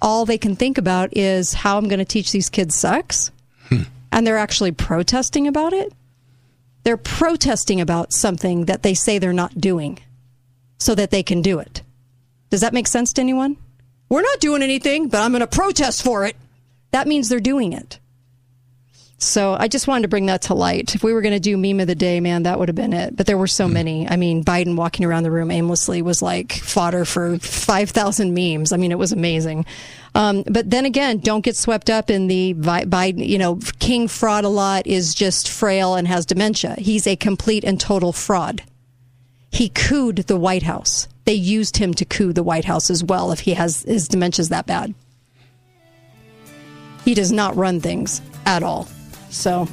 all 0.00 0.24
they 0.24 0.38
can 0.38 0.56
think 0.56 0.78
about 0.78 1.16
is 1.16 1.52
how 1.52 1.78
I'm 1.78 1.88
going 1.88 1.98
to 1.98 2.04
teach 2.04 2.32
these 2.32 2.48
kids 2.48 2.74
sex. 2.74 3.30
Hmm. 3.68 3.82
And 4.12 4.26
they're 4.26 4.38
actually 4.38 4.72
protesting 4.72 5.46
about 5.46 5.72
it. 5.72 5.92
They're 6.82 6.96
protesting 6.96 7.80
about 7.80 8.12
something 8.12 8.64
that 8.64 8.82
they 8.82 8.94
say 8.94 9.18
they're 9.18 9.32
not 9.32 9.60
doing 9.60 9.98
so 10.78 10.94
that 10.94 11.10
they 11.10 11.22
can 11.22 11.42
do 11.42 11.58
it. 11.58 11.82
Does 12.48 12.62
that 12.62 12.74
make 12.74 12.88
sense 12.88 13.12
to 13.12 13.20
anyone? 13.20 13.56
We're 14.08 14.22
not 14.22 14.40
doing 14.40 14.62
anything, 14.62 15.08
but 15.08 15.20
I'm 15.20 15.30
going 15.30 15.40
to 15.40 15.46
protest 15.46 16.02
for 16.02 16.24
it. 16.24 16.36
That 16.90 17.06
means 17.06 17.28
they're 17.28 17.38
doing 17.38 17.72
it. 17.72 17.99
So 19.22 19.54
I 19.58 19.68
just 19.68 19.86
wanted 19.86 20.02
to 20.02 20.08
bring 20.08 20.26
that 20.26 20.42
to 20.42 20.54
light. 20.54 20.94
If 20.94 21.04
we 21.04 21.12
were 21.12 21.20
going 21.20 21.34
to 21.34 21.40
do 21.40 21.58
meme 21.58 21.80
of 21.80 21.86
the 21.86 21.94
day, 21.94 22.20
man, 22.20 22.44
that 22.44 22.58
would 22.58 22.68
have 22.68 22.74
been 22.74 22.94
it. 22.94 23.14
But 23.14 23.26
there 23.26 23.36
were 23.36 23.46
so 23.46 23.68
many. 23.68 24.08
I 24.08 24.16
mean, 24.16 24.42
Biden 24.42 24.76
walking 24.76 25.04
around 25.04 25.24
the 25.24 25.30
room 25.30 25.50
aimlessly 25.50 26.00
was 26.00 26.22
like 26.22 26.54
fodder 26.54 27.04
for 27.04 27.38
5,000 27.38 28.32
memes. 28.32 28.72
I 28.72 28.78
mean, 28.78 28.92
it 28.92 28.98
was 28.98 29.12
amazing. 29.12 29.66
Um, 30.14 30.42
but 30.46 30.70
then 30.70 30.86
again, 30.86 31.18
don't 31.18 31.44
get 31.44 31.54
swept 31.54 31.90
up 31.90 32.08
in 32.08 32.28
the 32.28 32.54
Biden, 32.54 33.26
you 33.26 33.36
know, 33.36 33.60
King 33.78 34.08
fraud 34.08 34.44
a 34.44 34.48
lot 34.48 34.86
is 34.86 35.14
just 35.14 35.50
frail 35.50 35.96
and 35.96 36.08
has 36.08 36.24
dementia. 36.24 36.74
He's 36.78 37.06
a 37.06 37.14
complete 37.14 37.62
and 37.62 37.78
total 37.78 38.14
fraud. 38.14 38.62
He 39.52 39.68
cooed 39.68 40.16
the 40.28 40.38
White 40.38 40.62
House. 40.62 41.08
They 41.26 41.34
used 41.34 41.76
him 41.76 41.92
to 41.94 42.06
coup 42.06 42.32
the 42.32 42.42
White 42.42 42.64
House 42.64 42.88
as 42.88 43.04
well 43.04 43.32
if 43.32 43.40
he 43.40 43.52
has 43.52 43.82
his 43.82 44.08
dementia's 44.08 44.48
that 44.48 44.66
bad. 44.66 44.94
He 47.04 47.12
does 47.12 47.30
not 47.30 47.54
run 47.54 47.80
things 47.80 48.22
at 48.46 48.62
all. 48.62 48.88
So 49.30 49.68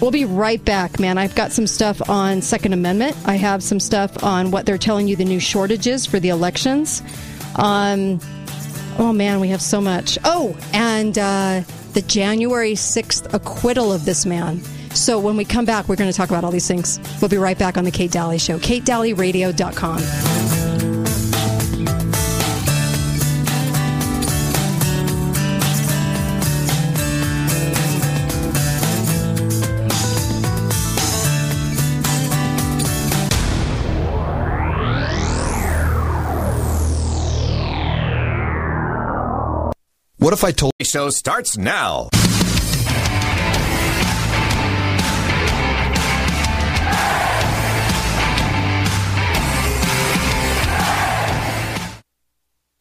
we'll 0.00 0.10
be 0.10 0.24
right 0.24 0.64
back, 0.64 1.00
man. 1.00 1.18
I've 1.18 1.34
got 1.34 1.52
some 1.52 1.66
stuff 1.66 2.08
on 2.08 2.42
Second 2.42 2.72
Amendment. 2.72 3.16
I 3.26 3.36
have 3.36 3.62
some 3.62 3.80
stuff 3.80 4.22
on 4.22 4.50
what 4.50 4.66
they're 4.66 4.78
telling 4.78 5.08
you 5.08 5.16
the 5.16 5.24
new 5.24 5.40
shortages 5.40 6.06
for 6.06 6.20
the 6.20 6.28
elections. 6.28 7.02
Um, 7.56 8.20
oh, 8.98 9.12
man, 9.12 9.40
we 9.40 9.48
have 9.48 9.62
so 9.62 9.80
much. 9.80 10.18
Oh, 10.24 10.56
and 10.72 11.18
uh, 11.18 11.62
the 11.92 12.02
January 12.02 12.74
6th 12.74 13.32
acquittal 13.34 13.92
of 13.92 14.04
this 14.04 14.24
man. 14.24 14.60
So 14.94 15.20
when 15.20 15.36
we 15.36 15.44
come 15.44 15.64
back, 15.64 15.88
we're 15.88 15.96
going 15.96 16.10
to 16.10 16.16
talk 16.16 16.30
about 16.30 16.44
all 16.44 16.50
these 16.50 16.68
things. 16.68 16.98
We'll 17.20 17.28
be 17.28 17.36
right 17.36 17.58
back 17.58 17.76
on 17.76 17.84
the 17.84 17.92
Kate 17.92 18.10
Dalley 18.10 18.38
Show, 18.38 18.58
katedalleyradio.com. 18.58 20.69
What 40.20 40.34
if 40.34 40.44
I 40.44 40.52
told 40.52 40.74
the 40.78 40.84
show 40.84 41.08
starts 41.08 41.56
now. 41.56 42.10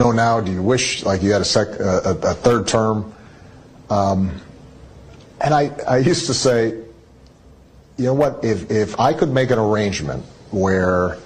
know 0.02 0.12
now? 0.12 0.42
Do 0.42 0.52
you 0.52 0.62
wish 0.62 1.06
like 1.06 1.24
you 1.24 1.32
had 1.32 1.40
a, 1.40 1.46
sec, 1.46 1.70
a, 1.80 2.10
a 2.22 2.34
third 2.34 2.68
term? 2.68 3.16
Um, 3.90 4.42
and 5.40 5.54
I, 5.54 5.72
I 5.88 6.00
used 6.00 6.26
to 6.26 6.34
say, 6.34 6.72
you 6.72 8.06
know 8.06 8.16
what? 8.16 8.44
If 8.44 8.70
if 8.70 9.00
I 9.00 9.14
could 9.14 9.30
make 9.30 9.50
an 9.50 9.60
arrangement 9.60 10.26
where 10.52 11.18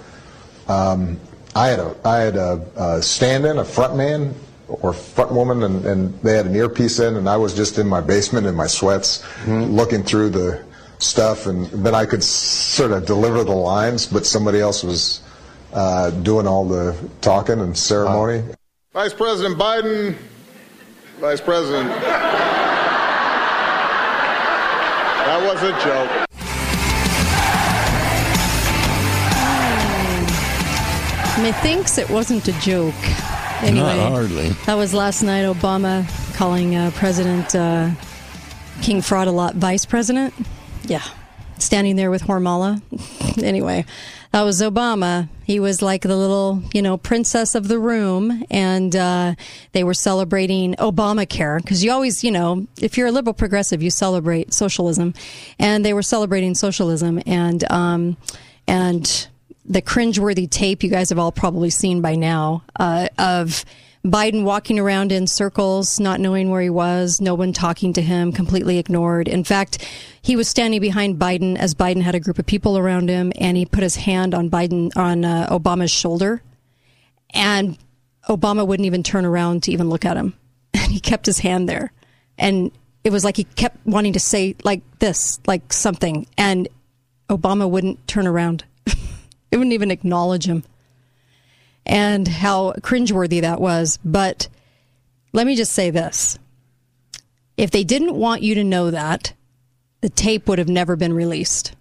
um, 0.68 1.18
I 1.56 1.66
had 1.70 1.80
a 1.80 1.96
I 2.04 2.18
had 2.18 2.36
a, 2.36 2.64
a 2.76 3.02
stand-in, 3.02 3.58
a 3.58 3.64
front 3.64 3.96
man 3.96 4.36
or 4.82 4.92
front 4.92 5.32
woman, 5.32 5.62
and, 5.62 5.84
and 5.84 6.20
they 6.20 6.36
had 6.36 6.46
an 6.46 6.54
earpiece 6.54 6.98
in, 6.98 7.16
and 7.16 7.28
I 7.28 7.36
was 7.36 7.54
just 7.54 7.78
in 7.78 7.86
my 7.86 8.00
basement 8.00 8.46
in 8.46 8.54
my 8.54 8.66
sweats, 8.66 9.22
mm-hmm. 9.44 9.74
looking 9.74 10.02
through 10.02 10.30
the 10.30 10.64
stuff, 10.98 11.46
and 11.46 11.66
then 11.66 11.94
I 11.94 12.06
could 12.06 12.24
sort 12.24 12.92
of 12.92 13.06
deliver 13.06 13.44
the 13.44 13.52
lines, 13.52 14.06
but 14.06 14.26
somebody 14.26 14.60
else 14.60 14.82
was 14.82 15.20
uh, 15.72 16.10
doing 16.10 16.46
all 16.46 16.64
the 16.64 16.96
talking 17.20 17.60
and 17.60 17.76
ceremony. 17.76 18.38
Uh, 18.38 18.54
Vice 18.92 19.12
President 19.12 19.58
Biden, 19.58 20.16
Vice 21.18 21.40
President. 21.40 21.90
that 25.24 25.40
was 25.42 25.62
a 25.62 25.72
joke. 25.84 26.10
Methinks 31.42 31.98
it 31.98 32.08
wasn't 32.08 32.46
a 32.46 32.52
joke. 32.60 32.94
Anyway, 33.64 33.96
Not 33.96 34.12
hardly. 34.12 34.48
That 34.66 34.74
was 34.74 34.92
last 34.92 35.22
night. 35.22 35.44
Obama 35.44 36.06
calling 36.34 36.76
uh, 36.76 36.90
President 36.94 37.54
uh, 37.54 37.90
King 38.82 39.00
Fraud 39.00 39.26
a 39.26 39.32
lot 39.32 39.54
vice 39.54 39.86
president. 39.86 40.34
Yeah, 40.82 41.02
standing 41.58 41.96
there 41.96 42.10
with 42.10 42.24
Hormala. 42.24 42.82
anyway, 43.42 43.86
that 44.32 44.42
was 44.42 44.60
Obama. 44.60 45.30
He 45.44 45.60
was 45.60 45.80
like 45.80 46.02
the 46.02 46.16
little, 46.16 46.62
you 46.74 46.82
know, 46.82 46.98
princess 46.98 47.54
of 47.54 47.68
the 47.68 47.78
room, 47.78 48.44
and 48.50 48.94
uh, 48.94 49.34
they 49.72 49.82
were 49.82 49.94
celebrating 49.94 50.74
Obamacare 50.74 51.62
because 51.62 51.82
you 51.82 51.90
always, 51.90 52.22
you 52.22 52.30
know, 52.30 52.66
if 52.80 52.98
you're 52.98 53.06
a 53.06 53.12
liberal 53.12 53.32
progressive, 53.32 53.82
you 53.82 53.90
celebrate 53.90 54.52
socialism, 54.52 55.14
and 55.58 55.84
they 55.84 55.94
were 55.94 56.02
celebrating 56.02 56.54
socialism, 56.54 57.22
and 57.24 57.64
um, 57.72 58.18
and 58.66 59.28
the 59.64 59.82
cringeworthy 59.82 60.48
tape 60.48 60.82
you 60.82 60.90
guys 60.90 61.08
have 61.08 61.18
all 61.18 61.32
probably 61.32 61.70
seen 61.70 62.00
by 62.00 62.14
now 62.14 62.62
uh, 62.78 63.08
of 63.18 63.64
Biden 64.04 64.44
walking 64.44 64.78
around 64.78 65.12
in 65.12 65.26
circles, 65.26 65.98
not 65.98 66.20
knowing 66.20 66.50
where 66.50 66.60
he 66.60 66.68
was, 66.68 67.22
no 67.22 67.34
one 67.34 67.54
talking 67.54 67.94
to 67.94 68.02
him, 68.02 68.32
completely 68.32 68.78
ignored. 68.78 69.28
In 69.28 69.44
fact, 69.44 69.82
he 70.20 70.36
was 70.36 70.46
standing 70.46 70.80
behind 70.82 71.18
Biden 71.18 71.56
as 71.56 71.74
Biden 71.74 72.02
had 72.02 72.14
a 72.14 72.20
group 72.20 72.38
of 72.38 72.44
people 72.44 72.76
around 72.76 73.08
him, 73.08 73.32
and 73.38 73.56
he 73.56 73.64
put 73.64 73.82
his 73.82 73.96
hand 73.96 74.34
on 74.34 74.50
Biden 74.50 74.94
on 74.94 75.24
uh, 75.24 75.48
Obama's 75.48 75.90
shoulder, 75.90 76.42
and 77.30 77.78
Obama 78.28 78.66
wouldn't 78.66 78.86
even 78.86 79.02
turn 79.02 79.24
around 79.24 79.62
to 79.62 79.72
even 79.72 79.88
look 79.88 80.04
at 80.04 80.18
him, 80.18 80.34
and 80.74 80.92
he 80.92 81.00
kept 81.00 81.24
his 81.24 81.38
hand 81.38 81.66
there, 81.66 81.90
and 82.36 82.70
it 83.04 83.12
was 83.12 83.24
like 83.24 83.38
he 83.38 83.44
kept 83.44 83.86
wanting 83.86 84.12
to 84.12 84.20
say 84.20 84.54
like 84.64 84.82
this, 84.98 85.40
like 85.46 85.72
something, 85.72 86.26
and 86.36 86.68
Obama 87.30 87.68
wouldn't 87.68 88.06
turn 88.06 88.26
around. 88.26 88.64
They 89.54 89.58
wouldn't 89.58 89.74
even 89.74 89.92
acknowledge 89.92 90.46
him. 90.48 90.64
And 91.86 92.26
how 92.26 92.72
cringeworthy 92.80 93.42
that 93.42 93.60
was. 93.60 94.00
But 94.04 94.48
let 95.32 95.46
me 95.46 95.54
just 95.54 95.72
say 95.72 95.90
this. 95.90 96.40
If 97.56 97.70
they 97.70 97.84
didn't 97.84 98.16
want 98.16 98.42
you 98.42 98.56
to 98.56 98.64
know 98.64 98.90
that, 98.90 99.32
the 100.00 100.08
tape 100.08 100.48
would 100.48 100.58
have 100.58 100.68
never 100.68 100.96
been 100.96 101.12
released. 101.12 101.76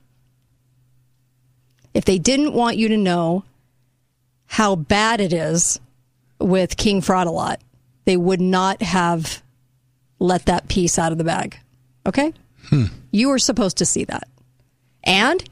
If 1.96 2.06
they 2.06 2.20
didn't 2.20 2.54
want 2.54 2.78
you 2.78 2.90
to 2.90 2.96
know 2.96 3.44
how 4.46 4.76
bad 4.76 5.20
it 5.20 5.34
is 5.34 5.80
with 6.38 6.78
King 6.78 7.02
Fraud 7.02 7.26
a 7.26 7.32
lot, 7.32 7.60
they 8.06 8.18
would 8.18 8.40
not 8.40 8.84
have 8.84 9.42
let 10.20 10.46
that 10.46 10.68
piece 10.68 11.00
out 11.00 11.12
of 11.12 11.18
the 11.18 11.24
bag. 11.24 11.58
Okay? 12.06 12.36
Hmm. 12.66 12.86
You 13.10 13.30
were 13.30 13.40
supposed 13.40 13.78
to 13.78 13.86
see 13.88 14.04
that. 14.04 14.28
And 15.04 15.44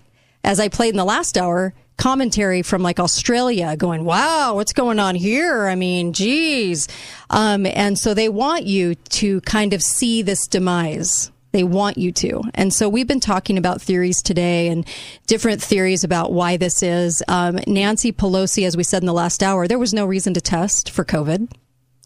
as 0.44 0.60
I 0.60 0.68
played 0.68 0.94
in 0.94 0.98
the 0.98 1.04
last 1.04 1.36
hour, 1.36 1.74
commentary 2.02 2.64
from 2.64 2.82
like 2.82 3.00
Australia 3.00 3.78
going, 3.78 4.04
wow, 4.04 4.56
what's 4.56 4.74
going 4.74 4.98
on 4.98 5.14
here? 5.14 5.68
I 5.68 5.76
mean, 5.76 6.14
geez. 6.14 6.88
Um, 7.30 7.68
and 7.68 7.98
so 7.98 8.16
they 8.16 8.28
want 8.28 8.66
you 8.66 8.96
to 8.96 9.40
kind 9.42 9.72
of 9.72 9.84
see 9.84 10.24
this 10.24 10.48
demise. 10.48 11.32
They 11.52 11.64
want 11.64 12.00
you 12.00 12.12
to. 12.14 12.42
And 12.56 12.74
so 12.74 12.90
we've 12.90 13.08
been 13.08 13.20
talking 13.20 13.56
about 13.56 13.84
theories 13.84 14.24
today 14.24 14.70
and 14.70 14.88
different 15.28 15.62
theories 15.62 16.04
about 16.04 16.34
why 16.34 16.58
this 16.58 16.82
is. 16.82 17.22
Um, 17.28 17.60
Nancy 17.68 18.12
Pelosi, 18.12 18.66
as 18.66 18.76
we 18.76 18.84
said 18.84 19.04
in 19.04 19.08
the 19.08 19.14
last 19.14 19.44
hour, 19.44 19.68
there 19.68 19.78
was 19.78 19.94
no 19.94 20.08
reason 20.08 20.34
to 20.34 20.42
test 20.42 20.90
for 20.90 21.06
COVID. 21.06 21.52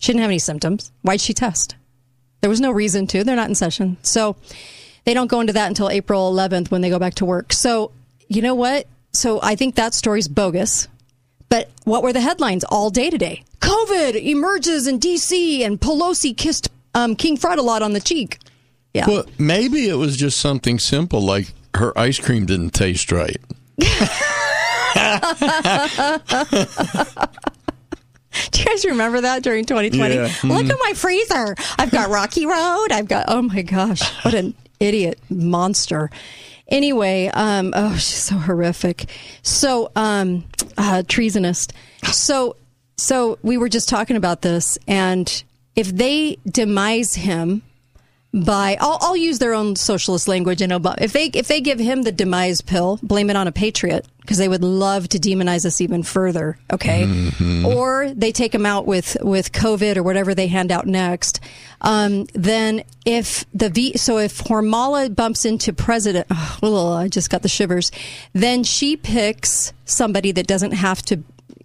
She 0.01 0.11
didn't 0.11 0.23
have 0.23 0.29
any 0.29 0.39
symptoms. 0.39 0.91
Why'd 1.03 1.21
she 1.21 1.33
test? 1.33 1.77
There 2.41 2.49
was 2.49 2.59
no 2.59 2.71
reason 2.71 3.07
to. 3.07 3.23
They're 3.23 3.37
not 3.37 3.47
in 3.47 3.55
session. 3.55 3.95
So 4.01 4.35
they 5.05 5.13
don't 5.13 5.27
go 5.27 5.39
into 5.39 5.53
that 5.53 5.69
until 5.69 5.89
April 5.89 6.33
11th 6.33 6.69
when 6.69 6.81
they 6.81 6.89
go 6.89 6.99
back 6.99 7.15
to 7.15 7.25
work. 7.25 7.53
So, 7.53 7.93
you 8.27 8.41
know 8.41 8.55
what? 8.55 8.87
So 9.15 9.39
I 9.41 9.55
think 9.55 9.75
that 9.75 9.93
story's 9.93 10.27
bogus. 10.27 10.87
But 11.49 11.69
what 11.83 12.03
were 12.03 12.13
the 12.13 12.21
headlines 12.21 12.63
all 12.65 12.89
day 12.89 13.09
today? 13.09 13.43
COVID 13.61 14.15
emerges 14.21 14.87
in 14.87 14.99
D.C. 14.99 15.63
and 15.63 15.79
Pelosi 15.79 16.35
kissed 16.35 16.69
um, 16.93 17.15
King 17.15 17.37
Fred 17.37 17.59
a 17.59 17.61
lot 17.61 17.81
on 17.81 17.93
the 17.93 17.99
cheek. 18.01 18.39
Yeah. 18.93 19.07
Well, 19.07 19.25
maybe 19.37 19.87
it 19.89 19.95
was 19.95 20.15
just 20.17 20.39
something 20.39 20.79
simple 20.79 21.21
like 21.21 21.53
her 21.75 21.97
ice 21.97 22.19
cream 22.19 22.45
didn't 22.45 22.71
taste 22.71 23.11
right. 23.11 23.37
Do 28.51 28.59
you 28.59 28.65
guys 28.65 28.83
remember 28.85 29.21
that 29.21 29.43
during 29.43 29.65
2020? 29.65 30.15
Yeah. 30.15 30.23
Look 30.43 30.65
Mhm. 30.65 30.69
at 30.71 30.77
my 30.83 30.93
freezer. 30.93 31.55
I've 31.77 31.91
got 31.91 32.09
Rocky 32.09 32.45
Road. 32.45 32.87
I've 32.91 33.07
got, 33.07 33.25
oh 33.29 33.41
my 33.41 33.61
gosh, 33.61 34.01
what 34.25 34.33
an 34.33 34.53
idiot 34.79 35.19
monster. 35.29 36.09
Anyway, 36.67 37.29
um, 37.33 37.73
oh, 37.75 37.93
she's 37.93 38.23
so 38.23 38.37
horrific. 38.37 39.05
So, 39.41 39.91
um, 39.95 40.45
uh, 40.77 41.03
treasonist. 41.05 41.71
So, 42.03 42.55
so 42.97 43.37
we 43.41 43.57
were 43.57 43.69
just 43.69 43.89
talking 43.89 44.15
about 44.15 44.41
this, 44.41 44.77
and 44.87 45.43
if 45.75 45.87
they 45.87 46.37
demise 46.49 47.15
him 47.15 47.61
by, 48.35 48.77
I'll, 48.81 48.97
I'll 48.99 49.15
use 49.15 49.39
their 49.39 49.53
own 49.53 49.77
socialist 49.77 50.27
language. 50.27 50.61
And 50.61 50.73
Obama, 50.73 50.99
if 50.99 51.13
they 51.13 51.27
if 51.27 51.47
they 51.47 51.61
give 51.61 51.79
him 51.79 52.03
the 52.03 52.11
demise 52.11 52.61
pill, 52.61 52.99
blame 53.01 53.29
it 53.29 53.37
on 53.37 53.47
a 53.47 53.51
patriot 53.51 54.05
because 54.19 54.37
they 54.37 54.49
would 54.49 54.63
love 54.63 55.07
to 55.09 55.19
demonize 55.19 55.65
us 55.65 55.79
even 55.79 56.03
further. 56.03 56.57
Okay, 56.71 57.31
or 57.65 58.11
they 58.13 58.33
take 58.33 58.53
him 58.53 58.65
out 58.65 58.85
with 58.85 59.15
with 59.21 59.53
COVID 59.53 59.95
or 59.95 60.03
whatever 60.03 60.35
they 60.35 60.47
hand 60.47 60.71
out 60.71 60.85
next. 60.85 61.39
Um, 61.79 62.25
then 62.33 62.83
if 63.05 63.45
the 63.53 63.69
V, 63.69 63.97
so 63.97 64.17
if 64.17 64.43
Hormala 64.43 65.15
bumps 65.15 65.45
into 65.45 65.71
president, 65.71 66.27
oh, 66.29 66.59
well, 66.61 66.93
I 66.93 67.07
just 67.07 67.29
got 67.29 67.41
the 67.41 67.47
shivers. 67.49 67.89
Then 68.33 68.63
she 68.63 68.97
picks 68.97 69.71
somebody 69.85 70.33
that 70.33 70.47
doesn't 70.47 70.71
have 70.71 71.01
to 71.03 71.23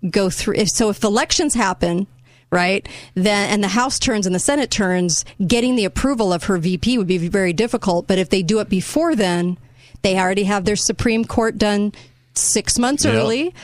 go 0.08 0.30
through. 0.30 0.54
If, 0.54 0.68
so 0.68 0.90
if 0.90 1.02
elections 1.02 1.54
happen, 1.54 2.06
right, 2.50 2.88
then 3.14 3.50
and 3.50 3.62
the 3.62 3.68
House 3.68 3.98
turns 3.98 4.26
and 4.26 4.34
the 4.34 4.38
Senate 4.40 4.70
turns, 4.70 5.24
getting 5.46 5.76
the 5.76 5.84
approval 5.84 6.32
of 6.32 6.44
her 6.44 6.58
VP 6.58 6.98
would 6.98 7.06
be 7.06 7.18
very 7.28 7.52
difficult. 7.52 8.06
But 8.06 8.18
if 8.18 8.28
they 8.30 8.42
do 8.42 8.60
it 8.60 8.68
before 8.68 9.14
then, 9.14 9.58
they 10.02 10.18
already 10.18 10.44
have 10.44 10.64
their 10.64 10.76
Supreme 10.76 11.24
Court 11.24 11.58
done 11.58 11.92
six 12.34 12.78
months 12.78 13.04
Yep. 13.04 13.14
early. 13.14 13.54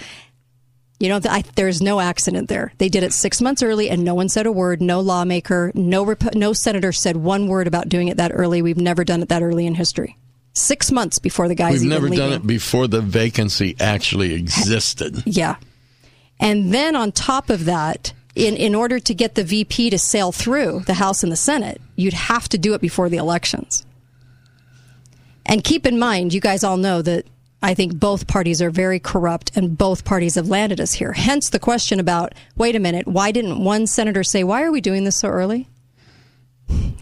You 0.99 1.11
know, 1.11 1.21
I, 1.25 1.43
there's 1.57 1.83
no 1.83 2.01
accident 2.01 2.49
there. 2.49 2.73
They 2.79 2.89
did 2.89 3.03
it 3.03 3.13
six 3.13 3.43
months 3.43 3.63
early, 3.63 3.91
and 3.91 4.03
no 4.03 4.15
one 4.15 4.31
said 4.31 4.47
a 4.47 4.53
word. 4.53 4.81
No 4.81 5.01
lawmaker, 5.01 5.71
no 5.75 6.03
rep- 6.05 6.35
no 6.35 6.55
senator 6.55 6.91
said 6.91 7.19
one 7.19 7.49
word 7.49 7.67
about 7.67 7.91
doing 7.91 8.09
it 8.09 8.17
that 8.17 8.31
early. 8.35 8.63
We've 8.63 8.79
never 8.79 9.05
done 9.05 9.21
it 9.21 9.29
that 9.29 9.43
early 9.43 9.67
in 9.67 9.75
history. 9.75 10.17
Six 10.55 10.91
months 10.91 11.19
before 11.19 11.49
the 11.49 11.55
guys. 11.55 11.81
We've 11.81 11.91
never 11.91 12.05
leaving. 12.09 12.19
done 12.19 12.33
it 12.33 12.47
before 12.47 12.89
the 12.89 13.03
vacancy 13.03 13.77
actually 13.79 14.33
existed. 14.33 15.23
Yeah. 15.27 15.57
And 16.41 16.73
then 16.73 16.97
on 16.97 17.13
top 17.13 17.51
of 17.51 17.67
that, 17.67 18.15
in, 18.37 18.55
in 18.57 18.75
order 18.75 19.01
to 19.01 19.15
get 19.15 19.35
the 19.35 19.43
VP 19.43 19.91
to 19.91 19.99
sail 19.99 20.31
through 20.31 20.81
the 20.87 20.95
House 20.95 21.23
and 21.23 21.33
the 21.33 21.37
Senate, 21.37 21.81
you'd 21.97 22.13
have 22.13 22.49
to 22.51 22.59
do 22.59 22.75
it 22.75 22.81
before 22.81 23.09
the 23.09 23.17
elections. 23.17 23.85
And 25.47 25.65
keep 25.65 25.87
in 25.87 25.99
mind, 25.99 26.35
you 26.35 26.41
guys 26.41 26.63
all 26.63 26.77
know 26.77 27.03
that 27.03 27.25
I 27.63 27.73
think 27.75 27.99
both 27.99 28.27
parties 28.27 28.61
are 28.61 28.71
very 28.71 29.01
corrupt 29.01 29.53
and 29.57 29.79
both 29.79 30.05
parties 30.05 30.35
have 30.35 30.49
landed 30.49 30.81
us 30.81 30.93
here. 30.93 31.13
Hence 31.13 31.49
the 31.51 31.59
question 31.59 31.99
about 31.99 32.35
wait 32.57 32.77
a 32.77 32.81
minute, 32.81 33.09
why 33.09 33.33
didn't 33.33 33.65
one 33.65 33.87
senator 33.87 34.23
say, 34.23 34.45
why 34.45 34.63
are 34.63 34.71
we 34.71 34.81
doing 34.81 35.05
this 35.05 35.17
so 35.17 35.29
early? 35.29 35.69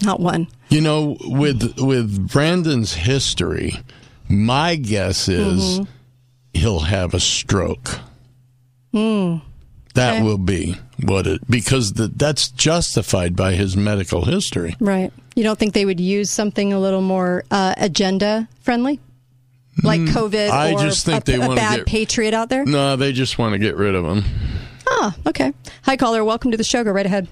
Not 0.03 0.21
one. 0.21 0.47
You 0.69 0.83
know, 0.83 1.17
with 1.23 1.79
with 1.81 2.29
Brandon's 2.31 2.93
history, 2.95 3.75
my 4.29 4.77
guess 4.77 5.29
is 5.29 5.81
Mhm. 5.81 5.87
he'll 6.53 6.81
have 6.81 7.15
a 7.15 7.21
stroke. 7.21 8.01
Hmm. 8.93 9.39
That 9.95 10.15
Okay. 10.15 10.23
will 10.23 10.39
be 10.39 10.77
what 11.05 11.27
it 11.27 11.41
because 11.49 11.93
the, 11.93 12.09
that's 12.09 12.49
justified 12.49 13.37
by 13.37 13.53
his 13.53 13.77
medical 13.77 14.25
history. 14.25 14.75
Right. 14.81 15.13
You 15.37 15.43
don't 15.45 15.59
think 15.59 15.73
they 15.75 15.85
would 15.85 16.01
use 16.01 16.31
something 16.31 16.73
a 16.73 16.79
little 16.81 17.01
more 17.01 17.45
uh, 17.51 17.75
agenda 17.77 18.49
friendly? 18.61 19.01
Like 19.83 20.01
Hmm. 20.01 20.07
COVID 20.09 20.51
I 20.51 20.73
or 20.75 20.79
just 20.81 21.05
think 21.07 21.23
a, 21.29 21.33
they 21.33 21.39
wanna 21.39 21.57
bad 21.57 21.77
get- 21.79 21.87
patriot 21.87 22.35
out 22.35 22.49
there? 22.49 22.65
No, 22.65 22.97
they 22.97 23.13
just 23.13 23.39
want 23.39 23.53
to 23.55 23.59
get 23.59 23.77
rid 23.77 23.95
of 23.95 24.05
him. 24.05 24.23
Ah, 24.89 25.17
okay. 25.27 25.53
Hi, 25.85 25.97
caller. 25.97 26.25
Welcome 26.25 26.51
to 26.53 26.57
the 26.57 26.65
show. 26.65 26.85
Go 26.85 26.91
right 26.93 27.07
ahead. 27.07 27.27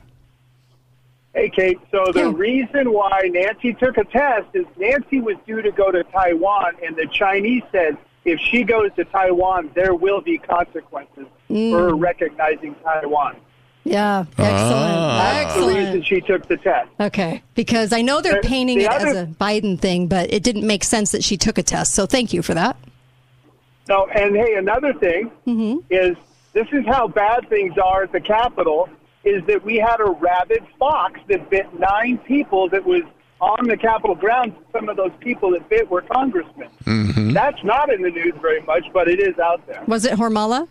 Hey, 1.35 1.51
Kate. 1.51 1.79
So 1.91 2.13
the 2.13 2.31
reason 2.31 2.93
why 2.93 3.23
Nancy 3.33 3.73
took 3.75 3.97
a 3.97 4.05
test 4.05 4.49
is 4.55 4.67
Nancy 4.77 5.21
was 5.21 5.37
due 5.47 5.63
to 5.63 5.71
go 5.73 5.91
to 5.91 6.03
Taiwan, 6.05 6.75
and 6.85 6.95
the 6.97 7.07
Chinese 7.07 7.63
said 7.73 7.97
if 8.25 8.39
she 8.39 8.65
goes 8.65 8.91
to 8.97 9.05
Taiwan, 9.05 9.71
there 9.75 9.95
will 9.95 10.21
be 10.21 10.39
consequences 10.39 11.27
Mm. 11.53 11.71
for 11.71 11.95
recognizing 11.95 12.75
Taiwan. 12.83 13.37
Yeah, 13.85 14.25
excellent. 14.39 14.93
That's 15.19 15.55
the 15.57 15.67
reason 15.67 16.03
she 16.03 16.21
took 16.21 16.47
the 16.47 16.57
test. 16.57 16.89
Okay, 17.01 17.43
because 17.55 17.93
I 17.93 18.01
know 18.01 18.21
they're 18.21 18.41
The- 18.41 18.49
painting 18.49 18.79
the 18.79 18.85
it 18.85 18.93
as 18.93 19.17
a 19.17 19.27
Biden 19.27 19.79
thing, 19.79 20.07
but 20.07 20.33
it 20.33 20.43
didn't 20.43 20.67
make 20.67 20.85
sense 20.85 21.11
that 21.13 21.25
she 21.25 21.37
took 21.37 21.59
a 21.59 21.63
test. 21.63 21.95
So 21.95 22.07
thank 22.07 22.33
you 22.33 22.43
for 22.43 22.55
that. 22.55 22.77
No, 23.89 24.07
and 24.15 24.37
hey, 24.37 24.55
another 24.55 24.93
thing 24.95 25.31
Mm-hmm. 25.47 25.79
is 25.91 26.17
this 26.53 26.67
is 26.73 26.87
how 26.87 27.09
bad 27.09 27.49
things 27.49 27.75
are 27.79 28.05
at 28.05 28.13
the 28.13 28.21
Capitol. 28.21 28.89
Is 29.25 29.45
that 29.47 29.65
we 29.65 29.77
had 29.77 30.01
a 30.01 30.11
rabid 30.11 30.65
fox 30.79 31.21
that 31.29 31.49
bit 31.51 31.67
nine 31.79 32.19
people 32.19 32.69
that 32.71 32.85
was 32.85 33.03
on 33.41 33.67
the 33.69 33.77
Capitol 33.77 34.15
grounds. 34.17 34.55
Some 34.73 34.89
of 34.89 34.97
those 34.97 35.13
people 35.21 35.51
that 35.53 35.69
bit 35.69 35.89
were 35.91 36.03
congressmen. 36.03 36.69
Mm-hmm. 36.85 37.33
That's 37.33 37.63
not 37.65 37.93
in 37.93 38.03
the 38.03 38.11
news 38.11 38.35
very 38.41 38.63
much, 38.63 38.85
but 38.93 39.09
it 39.09 39.21
is 39.21 39.39
out 39.39 39.65
there. 39.67 39.83
Was 39.87 40.05
it 40.05 40.19
Hormala? 40.19 40.67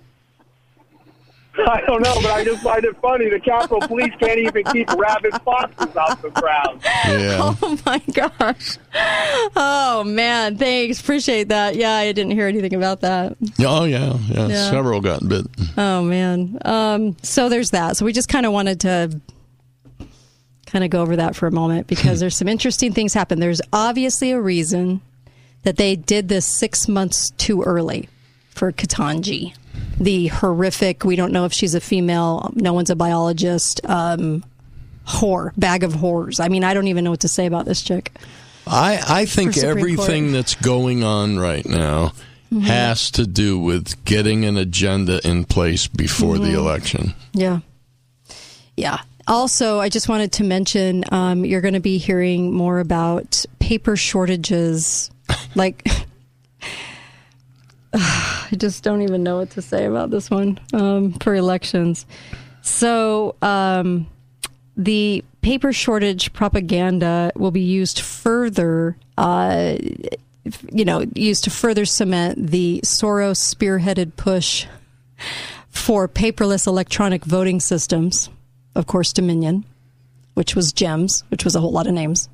I 1.68 1.82
don't 1.86 2.02
know, 2.02 2.16
but 2.16 2.32
I 2.32 2.44
just 2.46 2.64
find 2.64 2.84
it 2.86 2.96
funny. 3.02 3.30
The 3.30 3.40
Capitol 3.40 3.82
Police 3.82 4.14
can't 4.20 4.40
even 4.40 4.64
keep 4.66 4.90
rabid 4.94 5.34
foxes 5.44 5.96
off 5.98 6.22
the 6.22 6.30
ground. 6.30 6.82
Yeah. 6.84 7.56
Oh 7.64 7.78
my 7.86 8.00
gosh. 8.14 8.78
Oh 9.56 10.04
man, 10.06 10.58
thanks. 10.58 11.00
Appreciate 11.00 11.50
that. 11.50 11.76
Yeah, 11.76 11.94
I 11.94 12.12
didn't 12.12 12.32
hear 12.32 12.48
anything 12.48 12.74
about 12.74 13.02
that. 13.02 13.36
Oh 13.60 13.84
yeah, 13.86 14.18
yeah. 14.30 14.48
Yeah. 14.48 14.70
Several 14.70 15.02
got 15.02 15.28
bit. 15.28 15.46
Oh 15.78 16.04
man. 16.04 16.58
Um, 16.66 17.16
so 17.22 17.50
there's 17.50 17.72
that. 17.72 17.98
So 17.98 18.06
we 18.06 18.14
just 18.14 18.30
kind 18.30 18.46
of 18.46 18.52
wanted 18.54 18.80
to 18.82 19.20
kind 20.66 20.84
of 20.86 20.90
go 20.90 21.02
over 21.02 21.18
that 21.18 21.36
for 21.36 21.48
a 21.48 21.52
moment 21.52 21.88
because 21.88 22.20
there's 22.20 22.36
some 22.36 22.48
interesting 22.48 22.94
things 22.94 23.14
happen. 23.14 23.40
There's 23.40 23.62
obviously 23.74 24.32
a 24.32 24.40
reason 24.40 25.02
that 25.64 25.78
they 25.78 25.96
did 25.96 26.28
this 26.30 26.46
six 26.46 26.88
months 26.88 27.30
too 27.32 27.62
early 27.64 28.10
for 28.50 28.72
Ketanji. 28.72 29.54
The 30.00 30.28
horrific, 30.28 31.04
we 31.04 31.16
don't 31.16 31.32
know 31.32 31.46
if 31.46 31.54
she's 31.54 31.76
a 31.76 31.82
female, 31.82 32.52
no 32.56 32.74
one's 32.74 32.90
a 32.90 32.96
biologist, 32.96 33.82
um, 33.88 34.44
whore, 35.08 35.52
bag 35.58 35.84
of 35.84 35.94
whores. 35.94 36.44
I 36.44 36.48
mean, 36.48 36.64
I 36.64 36.74
don't 36.74 36.88
even 36.88 37.04
know 37.04 37.12
what 37.12 37.20
to 37.22 37.28
say 37.28 37.46
about 37.46 37.66
this 37.66 37.82
chick. 37.82 38.12
I 38.68 39.02
I 39.08 39.26
think 39.26 39.58
everything 39.58 40.26
Court. 40.26 40.34
that's 40.34 40.56
going 40.56 41.04
on 41.04 41.38
right 41.40 41.66
now 41.68 42.14
Mhm. 42.54 42.64
has 42.64 43.10
to 43.12 43.26
do 43.26 43.58
with 43.60 44.04
getting 44.06 44.46
an 44.46 44.58
agenda 44.58 45.20
in 45.28 45.46
place 45.46 45.88
before 45.88 46.36
Mhm. 46.36 46.44
the 46.44 46.54
election. 46.54 47.14
Yeah. 47.34 47.60
Yeah. 48.78 49.00
Also, 49.28 49.80
I 49.80 49.90
just 49.90 50.10
wanted 50.10 50.32
to 50.34 50.44
mention 50.44 51.04
um, 51.12 51.46
you're 51.46 51.62
going 51.62 51.74
to 51.76 51.80
be 51.80 51.98
hearing 51.98 52.54
more 52.54 52.80
about 52.80 53.46
paper 53.60 53.96
shortages. 53.96 55.10
like, 55.56 55.88
I 57.94 58.50
just 58.58 58.84
don't 58.84 59.02
even 59.02 59.24
know 59.24 59.38
what 59.38 59.52
to 59.52 59.62
say 59.62 59.86
about 59.86 60.10
this 60.12 60.30
one 60.30 60.60
um, 60.74 61.14
for 61.14 61.36
elections. 61.36 62.06
So, 62.62 63.36
um, 63.42 64.08
the 64.78 65.24
paper 65.42 65.74
shortage 65.74 66.32
propaganda 66.34 67.32
will 67.36 67.52
be 67.52 67.62
used 67.62 68.00
further, 68.00 68.96
uh, 69.18 69.76
you 70.72 70.86
know, 70.86 71.06
used 71.14 71.44
to 71.44 71.50
further 71.50 71.86
cement 71.86 72.52
the 72.52 72.82
Soros 72.84 73.38
spearheaded 73.38 74.16
push 74.16 74.66
for 75.70 76.08
paperless 76.08 76.68
electronic 76.68 77.26
voting 77.26 77.60
systems. 77.60 78.30
Of 78.76 78.88
course, 78.88 79.12
Dominion, 79.12 79.66
which 80.34 80.56
was 80.56 80.72
GEMS, 80.72 81.24
which 81.30 81.44
was 81.44 81.56
a 81.56 81.60
whole 81.60 81.72
lot 81.72 81.88
of 81.88 81.94
names, 81.94 82.30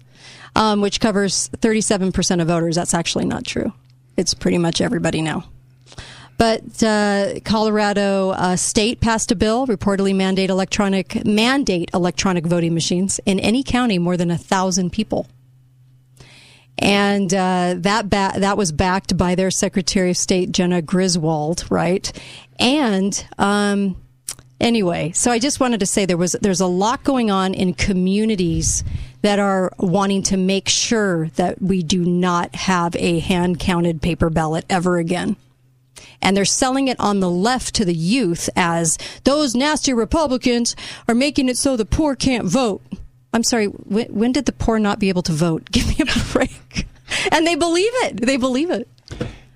um, 0.56 0.82
which 0.82 1.00
covers 1.00 1.50
37% 1.50 2.42
of 2.42 2.48
voters. 2.48 2.76
That's 2.76 2.94
actually 2.94 3.26
not 3.26 3.46
true. 3.46 3.74
It's 4.18 4.34
pretty 4.34 4.58
much 4.58 4.82
everybody 4.82 5.22
now. 5.22 5.46
But 6.38 6.84
uh, 6.84 7.40
Colorado 7.46 8.30
uh, 8.30 8.56
State 8.58 9.02
passed 9.02 9.32
a 9.32 9.36
bill 9.36 9.66
reportedly 9.66 10.16
mandate 10.16 10.52
electronic 10.52 11.26
mandate 11.26 11.90
electronic 11.94 12.46
voting 12.46 12.76
machines 12.76 13.20
in 13.26 13.40
any 13.40 13.64
county 13.64 13.98
more 13.98 14.18
than 14.18 14.30
a 14.30 14.38
thousand 14.38 14.92
people, 14.92 15.28
and 16.78 17.34
uh, 17.34 17.76
that 17.78 18.10
ba- 18.10 18.34
that 18.38 18.56
was 18.56 18.72
backed 18.72 19.18
by 19.18 19.34
their 19.34 19.50
Secretary 19.50 20.12
of 20.12 20.18
State 20.18 20.52
Jena 20.52 20.84
Griswold, 20.84 21.66
right? 21.72 22.12
And 22.60 23.28
um, 23.40 24.00
anyway, 24.62 25.14
so 25.14 25.32
I 25.32 25.40
just 25.40 25.60
wanted 25.60 25.80
to 25.80 25.88
say 25.88 26.06
there 26.06 26.18
was 26.18 26.36
there's 26.40 26.62
a 26.62 26.68
lot 26.68 27.04
going 27.04 27.32
on 27.32 27.56
in 27.56 27.74
communities 27.74 28.84
that 29.22 29.40
are 29.40 29.72
wanting 29.80 30.24
to 30.24 30.38
make 30.38 30.70
sure 30.70 31.30
that 31.30 31.62
we 31.62 31.84
do 31.84 32.04
not 32.06 32.56
have 32.56 32.96
a 32.98 33.20
hand 33.20 33.60
counted 33.60 34.02
paper 34.02 34.30
ballot 34.30 34.66
ever 34.70 34.98
again. 34.98 35.36
And 36.22 36.36
they're 36.36 36.46
selling 36.46 36.88
it 36.88 37.00
on 37.00 37.20
the 37.20 37.30
left 37.30 37.76
to 37.76 37.86
the 37.86 37.94
youth 37.94 38.50
as 38.56 38.98
those 39.24 39.56
nasty 39.56 39.94
Republicans 39.94 40.76
are 41.08 41.16
making 41.16 41.50
it 41.50 41.58
so 41.58 41.76
the 41.78 41.86
poor 41.86 42.16
can't 42.16 42.46
vote. 42.46 42.82
I'm 43.34 43.44
sorry, 43.44 43.66
when, 43.68 44.08
when 44.08 44.32
did 44.32 44.46
the 44.46 44.52
poor 44.54 44.80
not 44.80 45.00
be 45.00 45.10
able 45.10 45.22
to 45.24 45.32
vote? 45.34 45.70
Give 45.72 45.88
me 45.88 45.98
a 46.00 46.34
break. 46.34 46.88
and 47.32 47.46
they 47.46 47.56
believe 47.56 47.92
it. 48.06 48.18
They 48.22 48.38
believe 48.38 48.70
it. 48.72 48.88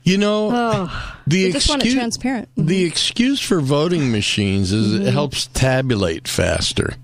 You 0.04 0.18
know, 0.18 0.50
Oh, 0.52 1.14
the 1.28 1.52
just 1.52 1.70
want 1.70 1.82
it 1.82 1.86
excuse- 1.86 1.94
transparent. 2.02 2.50
The 2.58 2.84
excuse 2.84 3.40
for 3.40 3.62
voting 3.62 4.12
machines 4.12 4.72
is 4.72 4.94
Mm-hmm. 4.94 5.08
it 5.08 5.12
helps 5.14 5.48
tabulate 5.48 6.28
faster. 6.28 6.96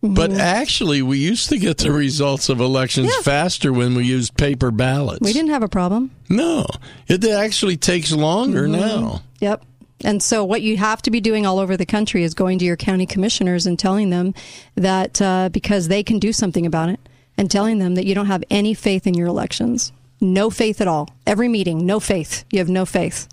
But 0.00 0.30
Mm-hmm. 0.30 0.40
actually, 0.40 1.02
we 1.02 1.18
used 1.18 1.48
to 1.48 1.58
get 1.58 1.78
the 1.78 1.90
results 1.90 2.48
of 2.48 2.60
elections 2.60 3.14
faster 3.18 3.72
when 3.72 3.94
we 3.96 4.04
used 4.04 4.36
paper 4.36 4.70
ballots. 4.70 5.20
We 5.20 5.32
didn't 5.32 5.50
have 5.50 5.64
a 5.64 5.68
problem. 5.68 6.12
No, 6.28 6.66
it 7.08 7.24
actually 7.24 7.76
takes 7.76 8.12
longer 8.12 8.68
Mm-hmm. 8.68 8.80
now. 8.80 9.22
Yep. 9.40 9.64
And 10.04 10.22
so, 10.22 10.44
what 10.44 10.62
you 10.62 10.76
have 10.76 11.02
to 11.02 11.10
be 11.10 11.20
doing 11.20 11.44
all 11.46 11.58
over 11.58 11.76
the 11.76 11.84
country 11.86 12.22
is 12.22 12.32
going 12.34 12.60
to 12.60 12.64
your 12.64 12.76
county 12.76 13.06
commissioners 13.06 13.66
and 13.66 13.76
telling 13.76 14.10
them 14.10 14.34
that 14.76 15.20
uh, 15.20 15.48
because 15.48 15.88
they 15.88 16.04
can 16.04 16.20
do 16.20 16.32
something 16.32 16.64
about 16.64 16.88
it, 16.90 17.00
and 17.36 17.50
telling 17.50 17.78
them 17.80 17.96
that 17.96 18.06
you 18.06 18.14
don't 18.14 18.26
have 18.26 18.44
any 18.50 18.74
faith 18.74 19.04
in 19.08 19.14
your 19.14 19.26
elections. 19.26 19.90
No 20.20 20.50
faith 20.50 20.80
at 20.80 20.86
all. 20.86 21.08
Every 21.26 21.48
meeting, 21.48 21.84
no 21.86 21.98
faith. 21.98 22.44
You 22.52 22.60
have 22.60 22.68
no 22.68 22.84
faith. 22.86 23.26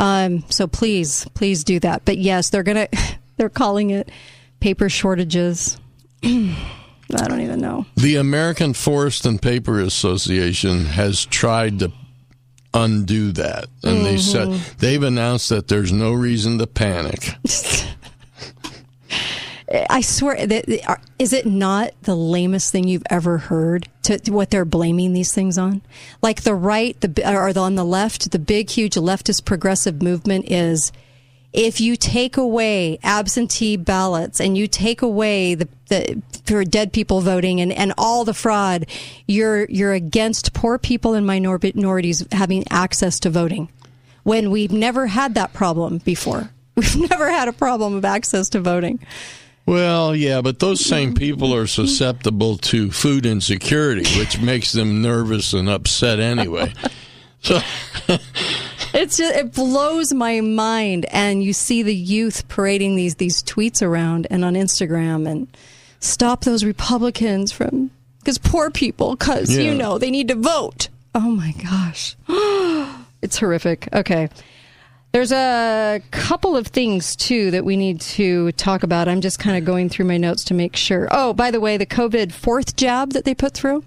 Um, 0.00 0.44
so 0.50 0.66
please, 0.66 1.26
please 1.34 1.62
do 1.62 1.78
that. 1.80 2.04
But 2.04 2.18
yes, 2.18 2.50
they're 2.50 2.62
gonna, 2.64 2.88
they're 3.36 3.48
calling 3.48 3.90
it 3.90 4.10
paper 4.58 4.88
shortages. 4.88 5.78
I 6.24 7.28
don't 7.28 7.40
even 7.40 7.60
know. 7.60 7.86
The 7.96 8.16
American 8.16 8.74
Forest 8.74 9.26
and 9.26 9.40
Paper 9.40 9.80
Association 9.80 10.86
has 10.86 11.24
tried 11.26 11.80
to 11.80 11.92
undo 12.74 13.32
that, 13.32 13.66
and 13.82 14.04
they 14.04 14.16
mm-hmm. 14.16 14.52
said 14.52 14.78
they've 14.78 15.02
announced 15.02 15.48
that 15.50 15.68
there's 15.68 15.92
no 15.92 16.12
reason 16.12 16.58
to 16.58 16.66
panic. 16.66 17.30
I 19.88 20.02
swear, 20.02 20.46
that, 20.46 20.98
is 21.18 21.32
it 21.32 21.46
not 21.46 21.92
the 22.02 22.14
lamest 22.14 22.72
thing 22.72 22.86
you've 22.88 23.06
ever 23.08 23.38
heard? 23.38 23.88
To, 24.04 24.18
to 24.18 24.32
what 24.32 24.50
they're 24.50 24.64
blaming 24.64 25.12
these 25.12 25.32
things 25.32 25.56
on, 25.56 25.80
like 26.20 26.42
the 26.42 26.54
right, 26.54 27.00
the 27.00 27.34
or 27.34 27.52
the, 27.52 27.60
on 27.60 27.76
the 27.76 27.84
left, 27.84 28.32
the 28.32 28.38
big, 28.38 28.68
huge 28.70 28.94
leftist 28.94 29.44
progressive 29.44 30.02
movement 30.02 30.50
is. 30.50 30.92
If 31.52 31.82
you 31.82 31.96
take 31.96 32.38
away 32.38 32.98
absentee 33.02 33.76
ballots 33.76 34.40
and 34.40 34.56
you 34.56 34.66
take 34.66 35.02
away 35.02 35.54
the, 35.54 35.68
the 35.92 36.22
for 36.44 36.64
dead 36.64 36.92
people 36.92 37.20
voting 37.20 37.60
and, 37.60 37.70
and 37.72 37.92
all 37.98 38.24
the 38.24 38.34
fraud, 38.34 38.86
you're 39.26 39.66
you're 39.66 39.92
against 39.92 40.52
poor 40.52 40.78
people 40.78 41.14
and 41.14 41.26
minor- 41.26 41.58
minorities 41.74 42.26
having 42.32 42.64
access 42.70 43.20
to 43.20 43.30
voting. 43.30 43.68
When 44.22 44.50
we've 44.50 44.72
never 44.72 45.08
had 45.08 45.34
that 45.34 45.52
problem 45.52 45.98
before, 45.98 46.50
we've 46.74 46.96
never 47.10 47.30
had 47.30 47.48
a 47.48 47.52
problem 47.52 47.94
of 47.94 48.04
access 48.04 48.48
to 48.50 48.60
voting. 48.60 49.00
Well, 49.64 50.16
yeah, 50.16 50.40
but 50.40 50.58
those 50.58 50.84
same 50.84 51.14
people 51.14 51.54
are 51.54 51.68
susceptible 51.68 52.56
to 52.58 52.90
food 52.90 53.24
insecurity, 53.24 54.18
which 54.18 54.40
makes 54.40 54.72
them 54.72 55.02
nervous 55.02 55.52
and 55.52 55.68
upset 55.68 56.18
anyway. 56.18 56.72
So, 57.44 57.58
It's 58.94 59.16
just, 59.16 59.34
it 59.34 59.52
blows 59.54 60.12
my 60.12 60.40
mind, 60.40 61.06
and 61.06 61.42
you 61.42 61.52
see 61.52 61.82
the 61.82 61.94
youth 61.94 62.46
parading 62.48 62.96
these 62.96 63.14
these 63.14 63.42
tweets 63.42 63.80
around 63.82 64.26
and 64.30 64.44
on 64.44 64.54
Instagram, 64.54 65.26
and 65.26 65.48
stop 66.02 66.44
those 66.44 66.64
Republicans 66.64 67.52
from 67.52 67.90
because 68.18 68.38
poor 68.38 68.70
people, 68.70 69.16
because 69.16 69.56
you 69.56 69.74
know 69.74 69.98
they 69.98 70.10
need 70.10 70.28
to 70.28 70.34
vote. 70.34 70.88
Oh 71.14 71.30
my 71.30 71.52
gosh, 71.62 72.16
it's 73.22 73.38
horrific. 73.38 73.88
Okay. 73.92 74.28
There's 75.12 75.32
a 75.32 76.00
couple 76.10 76.56
of 76.56 76.68
things 76.68 77.14
too 77.14 77.50
that 77.50 77.66
we 77.66 77.76
need 77.76 78.00
to 78.00 78.50
talk 78.52 78.82
about. 78.82 79.08
I'm 79.08 79.20
just 79.20 79.38
kind 79.38 79.58
of 79.58 79.64
going 79.66 79.90
through 79.90 80.06
my 80.06 80.16
notes 80.16 80.42
to 80.44 80.54
make 80.54 80.74
sure. 80.74 81.06
Oh, 81.10 81.34
by 81.34 81.50
the 81.50 81.60
way, 81.60 81.76
the 81.76 81.84
COVID 81.84 82.32
fourth 82.32 82.76
jab 82.76 83.12
that 83.12 83.26
they 83.26 83.34
put 83.34 83.52
through, 83.52 83.84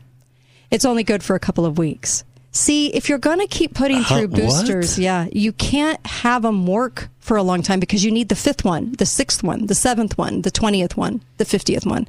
it's 0.69 0.85
only 0.85 1.03
good 1.03 1.23
for 1.23 1.35
a 1.35 1.39
couple 1.39 1.65
of 1.65 1.79
weeks. 1.79 2.23
See, 2.56 2.88
if 2.94 3.10
you're 3.10 3.18
going 3.18 3.40
to 3.41 3.48
keep 3.48 3.73
putting 3.73 4.02
through 4.02 4.27
what? 4.27 4.32
boosters, 4.32 4.98
yeah, 4.98 5.27
you 5.34 5.52
can't 5.52 6.03
have 6.07 6.44
them 6.44 6.65
work 6.65 7.10
for 7.19 7.36
a 7.36 7.44
long 7.44 7.61
time 7.61 7.82
because 7.82 8.06
you 8.06 8.11
need 8.11 8.30
the 8.30 8.36
fifth 8.36 8.64
one, 8.64 8.94
the 8.94 9.06
sixth 9.06 9.44
one, 9.44 9.65
the 9.65 9.76
seventh 9.76 10.18
one, 10.18 10.41
the 10.41 10.52
20th 10.52 10.95
one, 10.95 11.22
the 11.36 11.44
50th 11.44 11.86
one. 11.86 12.07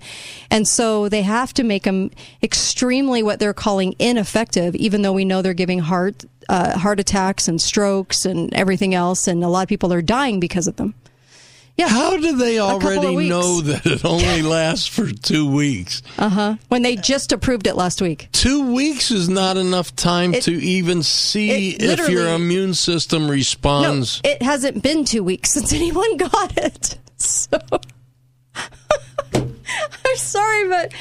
And 0.48 0.68
so 0.68 1.08
they 1.08 1.22
have 1.22 1.52
to 1.54 1.64
make 1.64 1.82
them 1.82 2.12
extremely 2.44 3.24
what 3.24 3.40
they're 3.40 3.52
calling 3.52 3.96
ineffective, 3.98 4.76
even 4.76 5.02
though 5.02 5.12
we 5.12 5.24
know 5.24 5.42
they're 5.42 5.52
giving 5.52 5.80
heart, 5.80 6.24
uh, 6.48 6.78
heart 6.78 7.00
attacks 7.00 7.48
and 7.48 7.60
strokes 7.60 8.24
and 8.24 8.54
everything 8.54 8.94
else. 8.94 9.26
And 9.26 9.42
a 9.42 9.48
lot 9.48 9.62
of 9.62 9.68
people 9.68 9.92
are 9.92 10.00
dying 10.00 10.38
because 10.38 10.68
of 10.68 10.76
them. 10.76 10.94
Yeah. 11.76 11.88
how 11.88 12.16
do 12.16 12.36
they 12.36 12.58
already 12.58 13.28
know 13.28 13.60
that 13.60 13.84
it 13.84 14.04
only 14.04 14.40
lasts 14.42 14.86
for 14.86 15.10
two 15.12 15.50
weeks? 15.50 16.02
Uh 16.18 16.28
huh. 16.30 16.56
When 16.68 16.82
they 16.82 16.96
just 16.96 17.32
approved 17.32 17.66
it 17.66 17.76
last 17.76 18.00
week. 18.00 18.28
Two 18.32 18.72
weeks 18.72 19.10
is 19.10 19.28
not 19.28 19.56
enough 19.58 19.94
time 19.94 20.32
It- 20.34 20.44
to 20.44 20.52
even 20.52 21.02
see 21.02 21.70
if 21.70 22.08
your 22.08 22.28
immune 22.34 22.72
system 22.74 23.30
responds. 23.30 24.22
No, 24.24 24.30
it 24.30 24.42
hasn't 24.42 24.82
been 24.82 25.04
two 25.04 25.22
weeks 25.22 25.52
since 25.52 25.72
anyone 25.74 26.16
got 26.16 26.56
it. 26.56 26.98
So 27.18 27.58
I'm 29.34 30.16
sorry, 30.16 30.68
but 30.68 30.92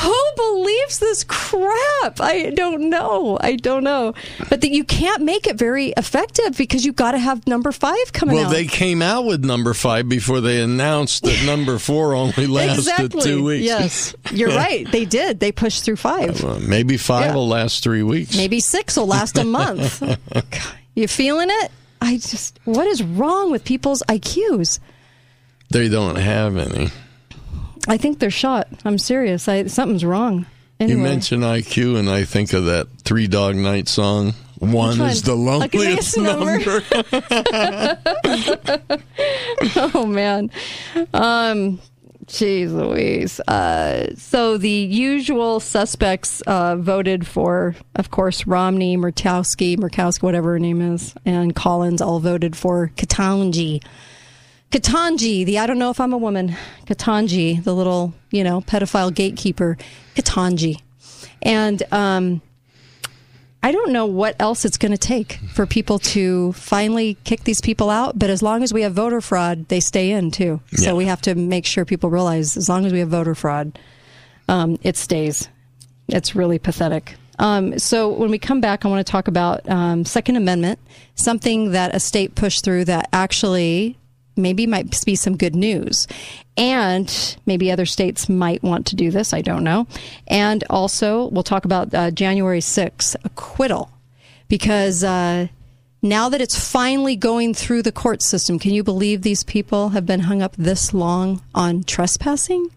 who 0.00 0.16
believes 0.36 0.98
this 0.98 1.24
crap? 1.24 2.20
I 2.20 2.52
don't 2.56 2.88
know. 2.88 3.36
I 3.40 3.56
don't 3.56 3.84
know. 3.84 4.14
But 4.48 4.62
that 4.62 4.70
you 4.70 4.84
can't 4.84 5.22
make 5.22 5.46
it 5.46 5.56
very 5.56 5.88
effective 5.96 6.56
because 6.56 6.84
you've 6.84 6.96
got 6.96 7.12
to 7.12 7.18
have 7.18 7.46
number 7.46 7.70
five 7.72 8.12
coming 8.12 8.36
well, 8.36 8.46
out. 8.46 8.50
Well, 8.50 8.58
they 8.60 8.66
came 8.66 9.02
out 9.02 9.26
with 9.26 9.44
number 9.44 9.74
five 9.74 10.08
before 10.08 10.40
they 10.40 10.62
announced 10.62 11.24
that 11.24 11.44
number 11.44 11.78
four 11.78 12.14
only 12.14 12.46
lasted 12.48 12.78
exactly. 12.78 13.20
two 13.22 13.44
weeks. 13.44 13.64
Yes, 13.64 14.14
you're 14.32 14.48
right. 14.56 14.90
They 14.90 15.04
did. 15.04 15.40
They 15.40 15.52
pushed 15.52 15.84
through 15.84 15.96
five. 15.96 16.42
Well, 16.42 16.60
maybe 16.60 16.96
five 16.96 17.26
Yeah. 17.26 17.34
will 17.34 17.48
last 17.48 17.82
three 17.82 18.02
weeks. 18.02 18.36
Maybe 18.36 18.60
six 18.60 18.96
will 18.96 19.06
last 19.06 19.36
a 19.38 19.44
month. 19.44 20.02
you 20.94 21.08
feeling 21.08 21.48
it? 21.50 21.70
I 22.00 22.14
just, 22.16 22.58
what 22.64 22.86
is 22.86 23.02
wrong 23.02 23.50
with 23.50 23.64
people's 23.64 24.02
IQs? 24.08 24.78
They 25.68 25.88
don't 25.88 26.16
have 26.16 26.56
any. 26.56 26.88
I 27.88 27.96
think 27.96 28.18
they're 28.18 28.30
shot. 28.30 28.68
I'm 28.84 28.98
serious. 28.98 29.48
I, 29.48 29.66
something's 29.66 30.04
wrong. 30.04 30.46
Anyway. 30.78 30.98
You 30.98 31.02
mention 31.02 31.40
IQ, 31.40 31.98
and 31.98 32.08
I 32.08 32.24
think 32.24 32.52
of 32.52 32.64
that 32.66 32.88
Three 33.02 33.26
Dog 33.26 33.56
Night 33.56 33.88
song. 33.88 34.34
One 34.58 35.00
is 35.00 35.22
the 35.22 35.34
loneliest 35.34 36.18
number. 36.18 36.58
number. 36.58 36.82
oh 39.94 40.06
man. 40.06 40.50
Um 41.14 41.80
Jeez 42.26 42.70
Louise. 42.70 43.40
Uh, 43.40 44.14
so 44.14 44.56
the 44.56 44.70
usual 44.70 45.58
suspects 45.58 46.40
uh, 46.42 46.76
voted 46.76 47.26
for, 47.26 47.74
of 47.96 48.12
course, 48.12 48.46
Romney, 48.46 48.96
Murkowski, 48.96 49.76
Murkowski, 49.76 50.22
whatever 50.22 50.52
her 50.52 50.60
name 50.60 50.80
is, 50.80 51.12
and 51.26 51.56
Collins 51.56 52.00
all 52.00 52.20
voted 52.20 52.54
for 52.54 52.92
Ketanji. 52.94 53.82
Ketanji, 54.70 55.44
the 55.44 55.58
I 55.58 55.66
don't 55.66 55.78
know 55.78 55.90
if 55.90 56.00
I'm 56.00 56.12
a 56.12 56.18
woman, 56.18 56.54
Ketanji, 56.86 57.62
the 57.62 57.74
little, 57.74 58.14
you 58.30 58.44
know, 58.44 58.60
pedophile 58.60 59.12
gatekeeper, 59.12 59.76
Ketanji. 60.14 60.80
And 61.42 61.82
um, 61.92 62.40
I 63.62 63.72
don't 63.72 63.92
know 63.92 64.06
what 64.06 64.36
else 64.38 64.64
it's 64.64 64.78
going 64.78 64.92
to 64.92 64.98
take 64.98 65.34
for 65.54 65.66
people 65.66 65.98
to 65.98 66.52
finally 66.52 67.18
kick 67.24 67.44
these 67.44 67.60
people 67.60 67.90
out. 67.90 68.18
But 68.18 68.30
as 68.30 68.42
long 68.42 68.62
as 68.62 68.72
we 68.72 68.82
have 68.82 68.94
voter 68.94 69.20
fraud, 69.20 69.68
they 69.68 69.80
stay 69.80 70.12
in 70.12 70.30
too. 70.30 70.60
So 70.74 70.94
we 70.94 71.06
have 71.06 71.20
to 71.22 71.34
make 71.34 71.66
sure 71.66 71.84
people 71.84 72.08
realize 72.08 72.56
as 72.56 72.68
long 72.68 72.86
as 72.86 72.92
we 72.92 73.00
have 73.00 73.08
voter 73.08 73.34
fraud, 73.34 73.78
um, 74.48 74.78
it 74.82 74.96
stays. 74.96 75.48
It's 76.08 76.36
really 76.36 76.58
pathetic. 76.58 77.16
Um, 77.40 77.78
so 77.78 78.10
when 78.10 78.30
we 78.30 78.38
come 78.38 78.60
back, 78.60 78.84
I 78.84 78.88
want 78.88 79.04
to 79.04 79.10
talk 79.10 79.26
about 79.26 79.68
um, 79.68 80.04
Second 80.04 80.36
Amendment, 80.36 80.78
something 81.14 81.72
that 81.72 81.94
a 81.94 82.00
state 82.00 82.34
pushed 82.34 82.64
through 82.64 82.84
that 82.86 83.08
actually 83.12 83.98
maybe 84.36 84.66
might 84.66 85.04
be 85.04 85.16
some 85.16 85.36
good 85.36 85.54
news. 85.54 86.06
And 86.56 87.36
maybe 87.46 87.70
other 87.70 87.86
states 87.86 88.28
might 88.28 88.62
want 88.62 88.86
to 88.86 88.96
do 88.96 89.10
this. 89.10 89.32
I 89.32 89.40
don't 89.40 89.64
know. 89.64 89.86
And 90.26 90.64
also, 90.68 91.28
we'll 91.28 91.42
talk 91.42 91.64
about 91.64 91.94
uh, 91.94 92.10
January 92.10 92.60
6th 92.60 93.16
acquittal 93.24 93.90
because 94.48 95.02
uh, 95.04 95.48
now 96.02 96.28
that 96.28 96.40
it's 96.40 96.58
finally 96.70 97.16
going 97.16 97.54
through 97.54 97.82
the 97.82 97.92
court 97.92 98.22
system, 98.22 98.58
can 98.58 98.72
you 98.72 98.82
believe 98.82 99.22
these 99.22 99.44
people 99.44 99.90
have 99.90 100.06
been 100.06 100.20
hung 100.20 100.42
up 100.42 100.54
this 100.56 100.92
long 100.92 101.42
on 101.54 101.82
trespassing? 101.84 102.68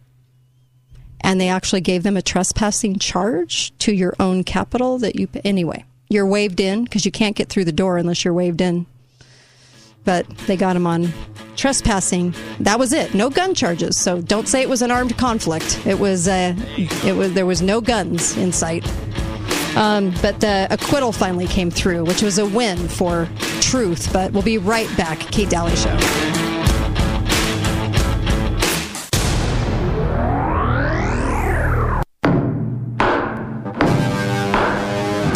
And 1.21 1.39
they 1.39 1.47
actually 1.47 1.81
gave 1.81 2.03
them 2.03 2.17
a 2.17 2.21
trespassing 2.21 2.99
charge 2.99 3.75
to 3.79 3.93
your 3.93 4.13
own 4.19 4.43
capital 4.43 4.97
that 4.99 5.15
you, 5.15 5.29
anyway, 5.45 5.85
you're 6.09 6.27
waved 6.27 6.59
in 6.59 6.83
because 6.83 7.05
you 7.05 7.11
can't 7.11 7.35
get 7.35 7.47
through 7.47 7.65
the 7.65 7.71
door 7.71 7.97
unless 7.97 8.25
you're 8.25 8.33
waved 8.33 8.59
in. 8.59 8.85
But 10.03 10.27
they 10.47 10.57
got 10.57 10.75
him 10.75 10.85
on 10.85 11.13
trespassing. 11.55 12.33
That 12.59 12.79
was 12.79 12.93
it. 12.93 13.13
No 13.13 13.29
gun 13.29 13.53
charges. 13.55 13.97
So 13.97 14.21
don't 14.21 14.47
say 14.47 14.61
it 14.61 14.69
was 14.69 14.81
an 14.81 14.91
armed 14.91 15.17
conflict. 15.17 15.85
It 15.85 15.99
was, 15.99 16.27
uh, 16.27 16.55
it 16.77 17.15
was, 17.15 17.33
there 17.33 17.45
was 17.45 17.61
no 17.61 17.79
guns 17.81 18.35
in 18.37 18.51
sight. 18.51 18.85
Um, 19.75 20.13
but 20.21 20.39
the 20.39 20.67
acquittal 20.69 21.11
finally 21.11 21.47
came 21.47 21.71
through, 21.71 22.05
which 22.05 22.21
was 22.21 22.37
a 22.37 22.45
win 22.45 22.87
for 22.87 23.27
truth. 23.61 24.11
But 24.13 24.31
we'll 24.33 24.43
be 24.43 24.57
right 24.57 24.89
back. 24.97 25.19
Kate 25.19 25.49
Dalley 25.49 25.75
Show. 25.75 25.97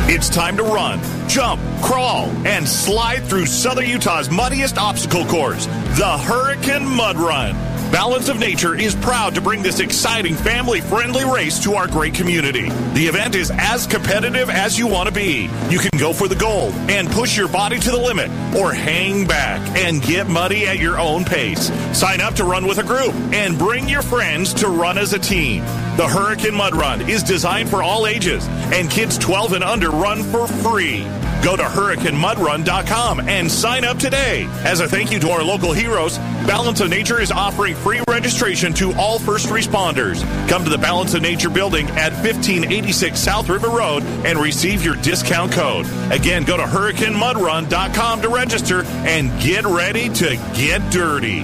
It's 0.10 0.30
time 0.30 0.58
to 0.58 0.64
run, 0.64 1.00
jump, 1.28 1.62
crawl, 1.82 2.26
and 2.46 2.68
slide 2.68 3.24
through 3.26 3.46
Southern 3.46 3.88
Utah's 3.88 4.30
muddiest 4.30 4.78
obstacle 4.78 5.26
course, 5.26 5.66
the 5.66 6.18
Hurricane 6.18 6.88
Mud 6.88 7.18
Run. 7.18 7.77
Balance 7.92 8.28
of 8.28 8.38
Nature 8.38 8.76
is 8.76 8.96
proud 8.96 9.34
to 9.36 9.42
bring 9.42 9.64
this 9.64 9.80
exciting 9.80 10.36
family 10.36 10.82
friendly 10.82 11.24
race 11.24 11.58
to 11.64 11.76
our 11.76 11.88
great 11.88 12.14
community. 12.14 12.70
The 12.94 13.08
event 13.08 13.34
is 13.34 13.50
as 13.50 13.88
competitive 13.88 14.50
as 14.50 14.78
you 14.78 14.88
want 14.88 15.08
to 15.08 15.16
be. 15.16 15.50
You 15.70 15.80
can 15.80 15.98
go 15.98 16.12
for 16.12 16.28
the 16.28 16.36
gold 16.36 16.74
and 16.90 17.10
push 17.10 17.38
your 17.38 17.48
body 17.48 17.80
to 17.80 17.92
the 17.92 17.98
limit, 17.98 18.30
or 18.58 18.74
hang 18.74 19.26
back 19.26 19.62
and 19.78 20.02
get 20.02 20.28
muddy 20.28 20.68
at 20.68 20.80
your 20.80 21.00
own 21.00 21.24
pace. 21.24 21.72
Sign 21.98 22.20
up 22.20 22.34
to 22.36 22.44
run 22.44 22.68
with 22.68 22.80
a 22.80 22.84
group 22.84 23.14
and 23.34 23.58
bring 23.58 23.88
your 23.88 24.02
friends 24.02 24.54
to 24.56 24.68
run 24.68 24.98
as 24.98 25.14
a 25.14 25.20
team. 25.20 25.62
The 25.96 26.08
Hurricane 26.08 26.56
Mud 26.56 26.76
Run 26.76 27.10
is 27.10 27.24
designed 27.24 27.70
for 27.70 27.82
all 27.82 28.06
ages, 28.06 28.46
and 28.74 28.92
kids 28.92 29.18
12 29.18 29.54
and 29.54 29.64
under 29.64 29.92
run 29.92 30.24
for 30.24 30.46
free. 30.46 31.08
Go 31.44 31.56
to 31.56 31.64
hurricanemudrun.com 31.64 33.22
and 33.22 33.52
sign 33.52 33.86
up 33.86 33.98
today. 33.98 34.48
As 34.64 34.80
a 34.80 34.88
thank 34.88 35.12
you 35.12 35.20
to 35.20 35.30
our 35.30 35.44
local 35.44 35.72
heroes, 35.72 36.18
Balance 36.46 36.82
of 36.82 36.90
Nature 36.90 37.22
is 37.22 37.32
offering 37.32 37.76
free 37.76 38.02
registration 38.10 38.74
to 38.74 38.94
all 38.94 39.20
first 39.20 39.48
responders. 39.48 40.22
Come 40.50 40.64
to 40.64 40.70
the 40.70 40.78
Balance 40.78 41.14
of 41.14 41.22
Nature 41.22 41.50
building 41.50 41.88
at 41.92 42.12
1586 42.14 43.20
South 43.20 43.50
River 43.50 43.70
Road 43.70 44.04
and 44.26 44.40
receive 44.40 44.84
your 44.84 44.96
discount 44.98 45.52
code. 45.52 45.86
Again, 46.12 46.44
go 46.44 46.58
to 46.58 46.64
hurricanemudrun.com 46.64 48.22
to 48.22 48.30
register 48.30 48.84
and 48.86 49.40
get 49.42 49.66
ready 49.66 50.10
to 50.10 50.36
get 50.56 50.92
dirty. 50.92 51.44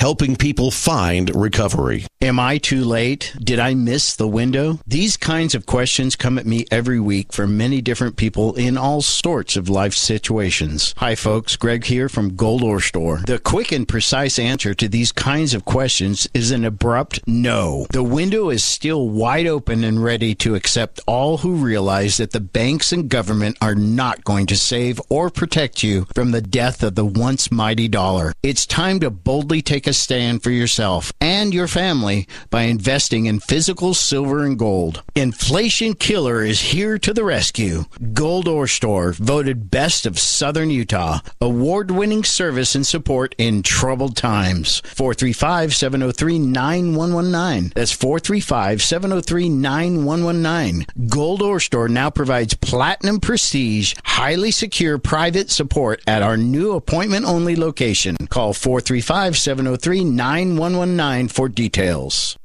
helping 0.00 0.34
people 0.34 0.70
find 0.70 1.30
recovery. 1.36 2.06
Am 2.22 2.40
I 2.40 2.56
too 2.56 2.84
late? 2.84 3.34
Did 3.38 3.58
I 3.58 3.74
miss 3.74 4.16
the 4.16 4.26
window? 4.28 4.78
These 4.86 5.18
kinds 5.18 5.54
of 5.54 5.66
questions 5.66 6.16
come 6.16 6.38
at 6.38 6.46
me 6.46 6.64
every 6.70 6.98
week 6.98 7.34
from 7.34 7.58
many 7.58 7.82
different 7.82 8.16
people 8.16 8.54
in 8.54 8.78
all 8.78 9.02
sorts 9.02 9.56
of 9.56 9.68
life 9.68 9.92
situations. 9.92 10.94
Hi, 10.96 11.14
folks. 11.14 11.56
Greg 11.56 11.84
here 11.84 12.08
from 12.08 12.34
Gold 12.34 12.62
Ore 12.62 12.80
Store. 12.80 13.18
The 13.26 13.38
quick 13.38 13.72
and 13.72 13.86
precise 13.86 14.38
answer 14.38 14.72
to 14.72 14.88
these 14.88 15.12
kinds 15.12 15.52
of 15.52 15.66
questions 15.66 16.26
is 16.32 16.50
an 16.50 16.64
abrupt 16.64 17.20
no. 17.26 17.86
The 17.90 18.02
window 18.02 18.48
is 18.48 18.64
still 18.64 19.08
wide 19.08 19.46
open 19.46 19.84
and 19.84 20.02
ready 20.02 20.34
to 20.36 20.54
accept 20.54 21.00
all 21.06 21.38
who 21.38 21.56
realize 21.56 22.16
that 22.16 22.30
the 22.30 22.40
banks 22.40 22.90
and 22.90 23.10
government 23.10 23.58
are 23.60 23.74
not 23.74 24.24
going 24.24 24.46
to 24.46 24.56
save 24.56 24.98
or 25.10 25.28
protect 25.28 25.82
you 25.82 26.06
from 26.14 26.30
the 26.30 26.42
death 26.42 26.82
of 26.82 26.94
the 26.94 27.04
once 27.04 27.52
mighty 27.52 27.88
dollar. 27.88 28.32
It's 28.42 28.64
time 28.64 29.00
to 29.00 29.10
boldly 29.10 29.60
take 29.60 29.86
a 29.90 29.92
stand 29.92 30.40
for 30.40 30.52
yourself 30.52 31.12
and 31.20 31.52
your 31.52 31.66
family 31.66 32.28
by 32.48 32.62
investing 32.62 33.26
in 33.26 33.40
physical 33.40 33.92
silver 33.92 34.44
and 34.44 34.56
gold. 34.56 35.02
Inflation 35.16 35.94
Killer 35.94 36.42
is 36.44 36.60
here 36.60 36.96
to 36.98 37.12
the 37.12 37.24
rescue. 37.24 37.84
Gold 38.12 38.46
Ore 38.46 38.68
Store, 38.68 39.12
voted 39.12 39.70
best 39.70 40.06
of 40.06 40.18
Southern 40.18 40.70
Utah. 40.70 41.18
Award 41.40 41.90
winning 41.90 42.22
service 42.22 42.76
and 42.76 42.86
support 42.86 43.34
in 43.36 43.64
troubled 43.64 44.16
times. 44.16 44.80
435 44.94 45.74
703 45.74 46.38
9119. 46.38 47.72
That's 47.74 47.92
435 47.92 48.82
703 48.82 49.48
9119. 49.48 50.86
Gold 51.08 51.42
Ore 51.42 51.58
Store 51.58 51.88
now 51.88 52.10
provides 52.10 52.54
platinum 52.54 53.18
prestige, 53.18 53.94
highly 54.04 54.52
secure 54.52 54.98
private 54.98 55.50
support 55.50 56.00
at 56.06 56.22
our 56.22 56.36
new 56.36 56.74
appointment 56.74 57.26
only 57.26 57.56
location. 57.56 58.16
Call 58.28 58.52
435 58.52 59.36
703 59.36 59.69
9119 60.16 61.28
for 61.28 61.48
details. 61.48 62.36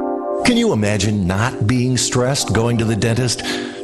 Can 0.45 0.57
you 0.57 0.73
imagine 0.73 1.25
not 1.25 1.65
being 1.65 1.97
stressed 1.97 2.53
going 2.53 2.77
to 2.77 2.85
the 2.85 2.95
dentist? 2.95 3.41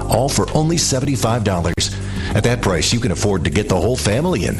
all 0.00 0.28
for 0.28 0.46
only 0.56 0.76
$75. 0.76 2.34
At 2.34 2.44
that 2.44 2.62
price, 2.62 2.92
you 2.92 3.00
can 3.00 3.12
afford 3.12 3.44
to 3.44 3.50
get 3.50 3.68
the 3.68 3.80
whole 3.80 3.96
family 3.96 4.46
in. 4.46 4.56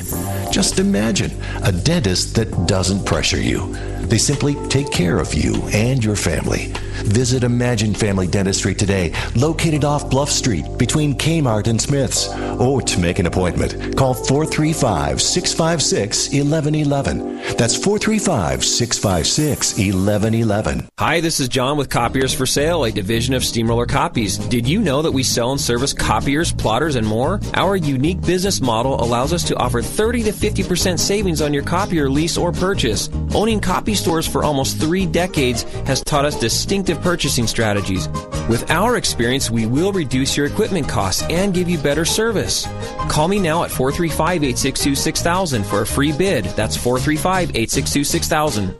Just 0.51 0.79
imagine 0.79 1.31
a 1.63 1.73
dentist 1.73 2.35
that 2.37 2.67
doesn't 2.67 3.05
pressure 3.07 3.41
you. 3.41 3.75
They 4.03 4.19
simply 4.19 4.55
take 4.69 4.91
care 4.91 5.19
of 5.19 5.35
you 5.35 5.55
and 5.73 6.05
your 6.05 6.17
family. 6.17 6.73
Visit 7.03 7.43
Imagine 7.45 7.95
Family 7.95 8.27
Dentistry 8.27 8.75
today, 8.75 9.13
located 9.35 9.85
off 9.85 10.09
Bluff 10.11 10.31
Street 10.31 10.65
between 10.79 11.15
Kmart 11.15 11.67
and 11.67 11.81
Smith's. 11.81 12.29
Or 12.61 12.81
to 12.83 13.01
make 13.01 13.19
an 13.19 13.27
appointment, 13.27 13.97
call 13.97 14.15
435 14.15 15.21
656 15.21 16.29
1111. 16.29 17.57
That's 17.57 17.77
435 17.77 18.65
656 18.65 19.73
1111. 19.79 20.89
Hi, 20.99 21.21
this 21.21 21.41
is 21.41 21.49
John 21.49 21.77
with 21.77 21.91
Copiers 21.91 22.33
for 22.35 22.47
Sale, 22.47 22.85
a 22.85 22.93
division 22.93 23.35
of 23.35 23.45
Steamroller 23.45 23.87
Copies. 23.87 24.39
Did 24.39 24.69
you 24.69 24.81
know 24.81 25.03
that 25.03 25.13
we 25.13 25.23
sell 25.23 25.51
and 25.53 25.61
service 25.61 25.93
copiers, 25.93 26.53
plotters, 26.53 26.97
and 26.97 27.07
more? 27.07 27.41
Our 27.55 27.77
unique 27.77 28.21
business 28.21 28.61
model 28.61 29.03
allows 29.03 29.33
us 29.33 29.43
to 29.45 29.57
offer 29.57 29.83
30 29.83 30.25
to 30.25 30.33
50% 30.33 30.99
savings 30.99 31.41
on 31.41 31.53
your 31.53 31.63
copier 31.65 32.09
lease 32.09 32.37
or 32.37 32.53
purchase. 32.53 33.09
Owning 33.35 33.61
copy 33.61 33.95
stores 34.03 34.27
for 34.27 34.43
almost 34.43 34.79
three 34.79 35.07
decades 35.07 35.63
has 35.87 36.03
taught 36.03 36.25
us 36.25 36.39
distinctive 36.39 37.01
purchasing 37.01 37.47
strategies. 37.47 38.09
With 38.49 38.69
our 38.71 38.97
experience, 38.97 39.51
we 39.51 39.65
will 39.67 39.93
reduce 39.93 40.37
your 40.37 40.47
equipment 40.47 40.89
costs 40.89 41.23
and 41.31 41.55
give 41.55 41.69
you 41.69 41.79
better 41.79 42.05
service. 42.05 42.67
Call 43.09 43.29
me 43.29 43.39
now 43.39 43.63
at 43.63 43.71
435 43.71 44.43
862 44.43 44.95
6000 44.97 45.65
for 45.65 45.83
a 45.83 45.87
free 45.87 46.13
bid. 46.13 46.45
That's 46.57 46.77
435 46.77 47.51
862 47.51 48.05
6000. 48.05 48.75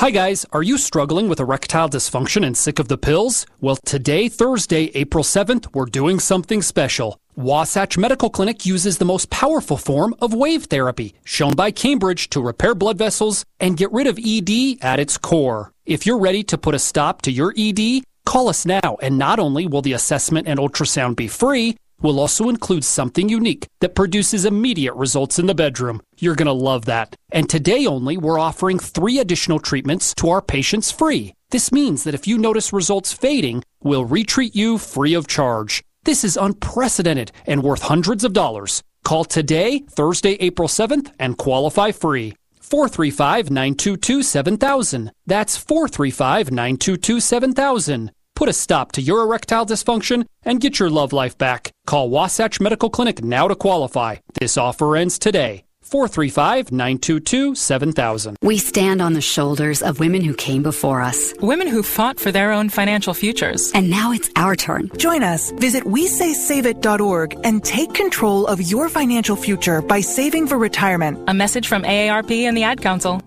Hi 0.00 0.10
guys, 0.10 0.44
are 0.52 0.62
you 0.62 0.76
struggling 0.78 1.28
with 1.28 1.40
erectile 1.40 1.88
dysfunction 1.88 2.44
and 2.44 2.56
sick 2.56 2.78
of 2.78 2.88
the 2.88 2.98
pills? 2.98 3.46
Well, 3.60 3.76
today, 3.84 4.28
Thursday, 4.28 4.90
April 4.94 5.24
7th, 5.24 5.74
we're 5.74 5.86
doing 5.86 6.18
something 6.20 6.62
special. 6.62 7.18
Wasatch 7.36 7.98
Medical 7.98 8.30
Clinic 8.30 8.64
uses 8.64 8.98
the 8.98 9.04
most 9.04 9.28
powerful 9.28 9.76
form 9.76 10.14
of 10.20 10.32
wave 10.32 10.66
therapy, 10.66 11.14
shown 11.24 11.54
by 11.54 11.72
Cambridge 11.72 12.30
to 12.30 12.40
repair 12.40 12.76
blood 12.76 12.96
vessels 12.96 13.44
and 13.58 13.76
get 13.76 13.90
rid 13.90 14.06
of 14.06 14.20
ED 14.24 14.78
at 14.80 15.00
its 15.00 15.18
core. 15.18 15.72
If 15.84 16.06
you're 16.06 16.18
ready 16.18 16.44
to 16.44 16.56
put 16.56 16.76
a 16.76 16.78
stop 16.78 17.22
to 17.22 17.32
your 17.32 17.52
ED, 17.58 18.04
call 18.24 18.48
us 18.48 18.64
now, 18.64 18.98
and 19.02 19.18
not 19.18 19.40
only 19.40 19.66
will 19.66 19.82
the 19.82 19.94
assessment 19.94 20.46
and 20.46 20.60
ultrasound 20.60 21.16
be 21.16 21.26
free, 21.26 21.76
we'll 22.00 22.20
also 22.20 22.48
include 22.48 22.84
something 22.84 23.28
unique 23.28 23.66
that 23.80 23.96
produces 23.96 24.44
immediate 24.44 24.94
results 24.94 25.36
in 25.36 25.46
the 25.46 25.56
bedroom. 25.56 26.02
You're 26.16 26.36
going 26.36 26.46
to 26.46 26.52
love 26.52 26.84
that. 26.84 27.16
And 27.32 27.50
today 27.50 27.84
only, 27.84 28.16
we're 28.16 28.38
offering 28.38 28.78
three 28.78 29.18
additional 29.18 29.58
treatments 29.58 30.14
to 30.16 30.30
our 30.30 30.40
patients 30.40 30.92
free. 30.92 31.34
This 31.50 31.72
means 31.72 32.04
that 32.04 32.14
if 32.14 32.28
you 32.28 32.38
notice 32.38 32.72
results 32.72 33.12
fading, 33.12 33.64
we'll 33.82 34.04
retreat 34.04 34.54
you 34.54 34.78
free 34.78 35.14
of 35.14 35.26
charge. 35.26 35.82
This 36.04 36.22
is 36.22 36.36
unprecedented 36.36 37.32
and 37.46 37.62
worth 37.62 37.82
hundreds 37.82 38.24
of 38.24 38.34
dollars. 38.34 38.82
Call 39.04 39.24
today, 39.24 39.78
Thursday, 39.88 40.32
April 40.40 40.68
7th, 40.68 41.10
and 41.18 41.38
qualify 41.38 41.92
free. 41.92 42.34
435 42.60 43.50
922 43.50 44.22
7000. 44.22 45.12
That's 45.26 45.56
435 45.56 46.50
922 46.50 47.20
7000. 47.20 48.12
Put 48.34 48.48
a 48.48 48.52
stop 48.52 48.92
to 48.92 49.02
your 49.02 49.22
erectile 49.22 49.64
dysfunction 49.64 50.26
and 50.42 50.60
get 50.60 50.78
your 50.78 50.90
love 50.90 51.12
life 51.12 51.38
back. 51.38 51.70
Call 51.86 52.10
Wasatch 52.10 52.60
Medical 52.60 52.90
Clinic 52.90 53.22
now 53.22 53.48
to 53.48 53.54
qualify. 53.54 54.16
This 54.38 54.58
offer 54.58 54.96
ends 54.96 55.18
today. 55.18 55.64
435 55.84 56.72
922 56.72 57.54
7000. 57.54 58.36
We 58.42 58.58
stand 58.58 59.00
on 59.00 59.12
the 59.12 59.20
shoulders 59.20 59.82
of 59.82 60.00
women 60.00 60.22
who 60.22 60.34
came 60.34 60.62
before 60.62 61.00
us. 61.00 61.34
Women 61.40 61.68
who 61.68 61.82
fought 61.82 62.18
for 62.18 62.32
their 62.32 62.52
own 62.52 62.68
financial 62.68 63.14
futures. 63.14 63.70
And 63.72 63.90
now 63.90 64.12
it's 64.12 64.30
our 64.36 64.56
turn. 64.56 64.90
Join 64.96 65.22
us. 65.22 65.50
Visit 65.52 65.84
WeSaySaveIt.org 65.84 67.38
and 67.44 67.64
take 67.64 67.94
control 67.94 68.46
of 68.46 68.60
your 68.60 68.88
financial 68.88 69.36
future 69.36 69.82
by 69.82 70.00
saving 70.00 70.48
for 70.48 70.58
retirement. 70.58 71.28
A 71.28 71.34
message 71.34 71.68
from 71.68 71.82
AARP 71.82 72.30
and 72.42 72.56
the 72.56 72.64
Ad 72.64 72.80
Council. 72.80 73.22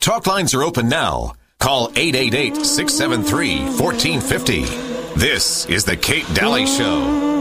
Talk 0.00 0.26
lines 0.26 0.54
are 0.54 0.62
open 0.62 0.88
now. 0.88 1.34
Call 1.58 1.90
888 1.96 2.64
673 2.64 3.58
1450. 3.78 5.18
This 5.18 5.66
is 5.66 5.84
The 5.84 5.96
Kate 5.96 6.26
Dalley 6.32 6.66
Show. 6.66 7.37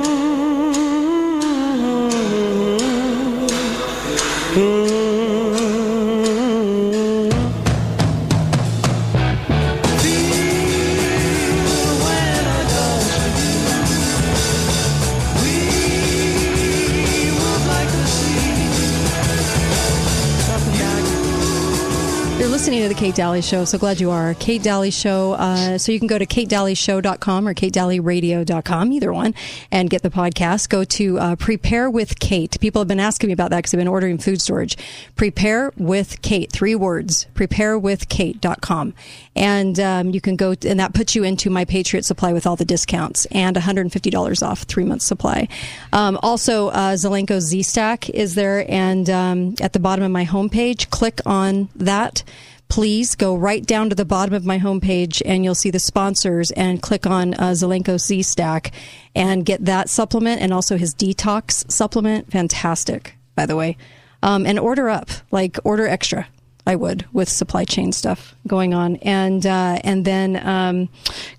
Kate 22.98 23.14
Dalley 23.14 23.44
Show. 23.44 23.64
So 23.64 23.78
glad 23.78 24.00
you 24.00 24.10
are. 24.10 24.34
Kate 24.34 24.64
Dalley 24.64 24.90
Show. 24.90 25.34
Uh, 25.34 25.78
so 25.78 25.92
you 25.92 26.00
can 26.00 26.08
go 26.08 26.18
to 26.18 26.26
katedalleyshow.com 26.26 27.48
or 27.48 27.54
katedalleyradio.com, 27.54 28.92
either 28.92 29.14
one, 29.14 29.36
and 29.72 29.88
get 29.88 30.02
the 30.02 30.10
podcast. 30.10 30.68
Go 30.68 30.84
to 30.84 31.20
uh, 31.20 31.36
Prepare 31.36 31.92
with 31.92 32.20
Kate. 32.20 32.60
People 32.60 32.82
have 32.82 32.88
been 32.88 33.00
asking 33.00 33.28
me 33.28 33.34
about 33.34 33.52
that 33.52 33.58
because 33.58 33.72
they've 33.72 33.80
been 33.80 33.88
ordering 33.88 34.18
food 34.18 34.42
storage. 34.42 34.78
Prepare 35.16 35.74
with 35.78 36.24
Kate. 36.24 36.52
Three 36.52 36.74
words. 36.74 37.28
Preparewithkate.com. 37.36 38.96
And 39.36 39.80
um, 39.80 40.10
you 40.10 40.20
can 40.20 40.36
go, 40.36 40.56
and 40.66 40.80
that 40.80 40.96
puts 40.96 41.14
you 41.14 41.24
into 41.24 41.52
My 41.52 41.66
Patriot 41.66 42.04
Supply 42.04 42.34
with 42.34 42.48
all 42.48 42.56
the 42.56 42.66
discounts 42.66 43.28
and 43.28 43.56
$150 43.56 44.48
off 44.48 44.64
three 44.64 44.86
months 44.86 45.06
supply. 45.06 45.48
Um, 45.94 46.18
also, 46.24 46.70
uh, 46.70 46.96
Zelenko 46.96 47.42
Z 47.42 47.62
Stack 47.62 48.10
is 48.10 48.34
there. 48.34 48.66
And 48.68 49.08
um, 49.08 49.54
at 49.62 49.74
the 49.74 49.80
bottom 49.80 50.04
of 50.04 50.10
my 50.10 50.26
homepage, 50.26 50.90
click 50.90 51.22
on 51.28 51.70
that 51.76 52.24
please 52.70 53.16
go 53.16 53.36
right 53.36 53.66
down 53.66 53.90
to 53.90 53.96
the 53.96 54.06
bottom 54.06 54.34
of 54.34 54.46
my 54.46 54.60
homepage 54.60 55.22
and 55.26 55.44
you'll 55.44 55.56
see 55.56 55.72
the 55.72 55.80
sponsors 55.80 56.52
and 56.52 56.82
click 56.82 57.06
on 57.06 57.34
uh, 57.36 57.52
Zelenko 57.52 58.00
Z 58.00 58.24
Stack 58.24 58.72
and 59.16 59.46
get 59.46 59.66
that 59.66 59.90
supplement 59.90 60.42
and 60.42 60.54
also 60.54 60.78
his 60.78 60.94
detox 60.94 61.70
supplement. 61.72 62.32
Fantastic, 62.32 63.16
by 63.36 63.46
the 63.46 63.56
way. 63.56 63.78
Um, 64.24 64.46
and 64.46 64.60
order 64.60 64.90
up, 64.90 65.10
like 65.32 65.60
order 65.64 65.88
extra. 65.88 66.28
I 66.68 66.76
would 66.76 67.06
with 67.14 67.30
supply 67.30 67.64
chain 67.64 67.94
stuff 67.94 68.36
going 68.46 68.74
on, 68.74 68.98
and 68.98 69.46
uh, 69.46 69.80
and 69.86 70.04
then 70.04 70.36
um, 70.46 70.90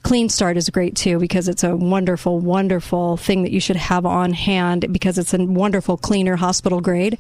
Clean 0.03 0.31
Start 0.31 0.57
is 0.57 0.71
great 0.71 0.97
too 0.97 1.19
because 1.19 1.49
it's 1.49 1.63
a 1.63 1.77
wonderful, 1.77 2.41
wonderful 2.41 3.19
thing 3.19 3.43
that 3.43 3.53
you 3.53 3.61
should 3.61 3.77
have 3.77 4.07
on 4.07 4.33
hand 4.33 4.91
because 4.91 5.19
it's 5.19 5.35
a 5.35 5.45
wonderful 5.45 5.99
cleaner, 5.99 6.37
hospital 6.37 6.81
grade, 6.81 7.19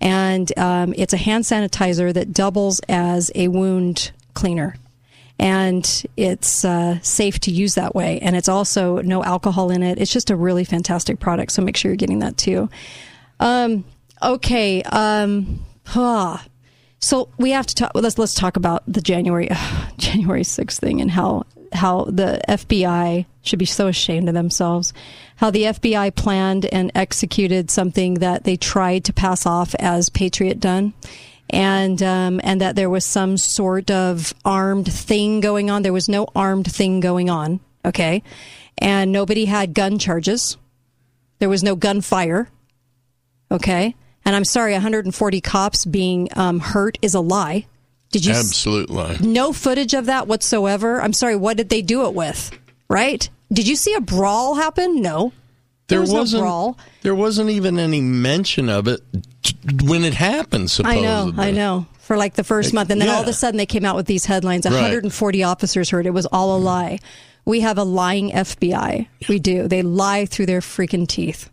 and 0.00 0.50
um, 0.58 0.94
it's 0.96 1.12
a 1.12 1.18
hand 1.18 1.44
sanitizer 1.44 2.14
that 2.14 2.32
doubles 2.32 2.80
as 2.88 3.30
a 3.34 3.48
wound 3.48 4.12
cleaner 4.32 4.74
and 5.38 6.04
it's 6.16 6.64
uh, 6.64 6.98
safe 7.00 7.40
to 7.40 7.50
use 7.50 7.74
that 7.74 7.94
way. 7.94 8.20
And 8.20 8.36
it's 8.36 8.48
also 8.48 9.00
no 9.00 9.22
alcohol 9.24 9.70
in 9.70 9.82
it. 9.82 9.98
It's 9.98 10.12
just 10.12 10.30
a 10.30 10.36
really 10.36 10.64
fantastic 10.64 11.18
product. 11.18 11.52
So 11.52 11.62
make 11.62 11.78
sure 11.78 11.90
you're 11.90 11.96
getting 11.96 12.18
that 12.18 12.36
too. 12.36 12.68
Um, 13.38 13.84
okay. 14.22 14.82
Um, 14.82 15.64
ah. 15.94 16.44
So 17.00 17.28
we 17.38 17.50
have 17.52 17.66
to 17.66 17.74
talk. 17.74 17.92
Let's 17.94 18.18
let's 18.18 18.34
talk 18.34 18.56
about 18.56 18.82
the 18.86 19.00
January 19.00 19.50
uh, 19.50 19.56
January 19.98 20.44
sixth 20.44 20.80
thing 20.80 21.00
and 21.00 21.10
how 21.10 21.44
how 21.72 22.04
the 22.04 22.40
FBI 22.48 23.26
should 23.42 23.58
be 23.58 23.64
so 23.64 23.86
ashamed 23.86 24.28
of 24.28 24.34
themselves. 24.34 24.92
How 25.36 25.50
the 25.50 25.62
FBI 25.62 26.14
planned 26.14 26.66
and 26.66 26.92
executed 26.94 27.70
something 27.70 28.14
that 28.14 28.44
they 28.44 28.56
tried 28.56 29.04
to 29.04 29.12
pass 29.12 29.46
off 29.46 29.74
as 29.76 30.10
Patriot 30.10 30.60
done 30.60 30.92
and 31.48 32.02
um, 32.02 32.40
and 32.44 32.60
that 32.60 32.76
there 32.76 32.90
was 32.90 33.04
some 33.04 33.36
sort 33.36 33.90
of 33.90 34.32
armed 34.44 34.90
thing 34.90 35.40
going 35.40 35.70
on. 35.70 35.82
There 35.82 35.92
was 35.92 36.08
no 36.08 36.28
armed 36.34 36.70
thing 36.70 37.00
going 37.00 37.28
on. 37.28 37.60
Okay, 37.84 38.22
and 38.78 39.10
nobody 39.10 39.46
had 39.46 39.74
gun 39.74 39.98
charges. 39.98 40.56
There 41.38 41.48
was 41.48 41.62
no 41.62 41.76
gunfire. 41.76 42.48
Okay, 43.50 43.94
and 44.30 44.36
I'm 44.36 44.44
sorry, 44.44 44.74
140 44.74 45.40
cops 45.40 45.84
being 45.84 46.28
um, 46.36 46.60
hurt 46.60 46.98
is 47.02 47.14
a 47.14 47.20
lie. 47.20 47.66
Did 48.12 48.24
you? 48.24 48.32
Absolute 48.32 48.88
lie. 48.88 49.16
No 49.20 49.52
footage 49.52 49.92
of 49.92 50.06
that 50.06 50.28
whatsoever. 50.28 51.02
I'm 51.02 51.12
sorry. 51.12 51.34
What 51.34 51.56
did 51.56 51.68
they 51.68 51.82
do 51.82 52.06
it 52.06 52.14
with? 52.14 52.56
Right? 52.88 53.28
Did 53.52 53.66
you 53.66 53.74
see 53.74 53.92
a 53.94 54.00
brawl 54.00 54.54
happen? 54.54 55.02
No. 55.02 55.32
There, 55.88 56.00
was 56.00 56.12
wasn't. 56.12 56.42
no 56.42 56.46
brawl. 56.46 56.78
There 57.02 57.16
wasn't 57.16 57.50
even 57.50 57.80
any 57.80 58.00
mention 58.00 58.68
of 58.68 58.86
it 58.86 59.00
when 59.82 60.04
it 60.04 60.14
happened. 60.14 60.70
Supposedly, 60.70 61.08
I 61.08 61.24
know, 61.24 61.32
I 61.36 61.50
know. 61.50 61.86
For 61.98 62.16
like 62.16 62.34
the 62.34 62.44
first 62.44 62.72
month, 62.72 62.90
and 62.90 63.00
then 63.00 63.08
Yeah. 63.08 63.16
all 63.16 63.22
of 63.22 63.26
a 63.28 63.32
sudden 63.32 63.58
they 63.58 63.66
came 63.66 63.84
out 63.84 63.96
with 63.96 64.06
these 64.06 64.26
headlines: 64.26 64.64
Right. 64.64 64.74
140 64.74 65.42
officers 65.42 65.90
hurt. 65.90 66.06
It 66.06 66.10
was 66.14 66.26
all 66.26 66.56
a 66.56 66.60
lie. 66.60 67.00
We 67.44 67.60
have 67.62 67.78
a 67.78 67.82
lying 67.82 68.30
FBI. 68.30 69.08
We 69.28 69.40
do. 69.40 69.66
They 69.66 69.82
lie 69.82 70.24
through 70.26 70.46
their 70.46 70.60
freaking 70.60 71.08
teeth. 71.08 71.50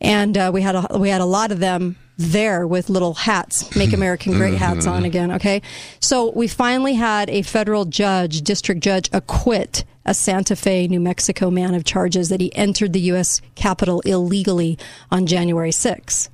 And 0.00 0.36
uh, 0.38 0.50
we 0.52 0.62
had 0.62 0.74
a 0.76 0.98
we 0.98 1.08
had 1.08 1.20
a 1.20 1.26
lot 1.26 1.50
of 1.50 1.58
them 1.58 1.96
there 2.16 2.66
with 2.66 2.88
little 2.88 3.14
hats, 3.14 3.74
"Make 3.76 3.92
American 3.92 4.34
Great" 4.34 4.54
hats 4.54 4.86
on 4.86 5.04
again. 5.04 5.32
Okay, 5.32 5.62
so 6.00 6.30
we 6.32 6.48
finally 6.48 6.94
had 6.94 7.28
a 7.30 7.42
federal 7.42 7.84
judge, 7.84 8.42
district 8.42 8.80
judge, 8.80 9.08
acquit 9.12 9.84
a 10.08 10.14
Santa 10.14 10.56
Fe, 10.56 10.88
New 10.88 11.00
Mexico 11.00 11.50
man 11.50 11.74
of 11.74 11.84
charges 11.84 12.30
that 12.30 12.40
he 12.40 12.54
entered 12.56 12.92
the 12.92 13.00
U.S. 13.00 13.40
Capitol 13.54 14.00
illegally 14.00 14.78
on 15.10 15.26
January 15.26 15.70
6th. 15.70 16.30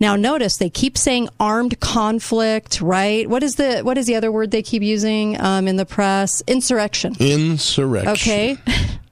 Now, 0.00 0.16
notice 0.16 0.56
they 0.56 0.68
keep 0.68 0.98
saying 0.98 1.28
armed 1.38 1.78
conflict, 1.78 2.80
right? 2.80 3.30
What 3.30 3.44
is 3.44 3.54
the 3.54 3.80
what 3.82 3.96
is 3.96 4.06
the 4.06 4.16
other 4.16 4.32
word 4.32 4.50
they 4.50 4.62
keep 4.62 4.82
using 4.82 5.40
um, 5.40 5.68
in 5.68 5.76
the 5.76 5.86
press? 5.86 6.42
Insurrection. 6.48 7.14
Insurrection. 7.20 8.10
Okay. 8.12 8.56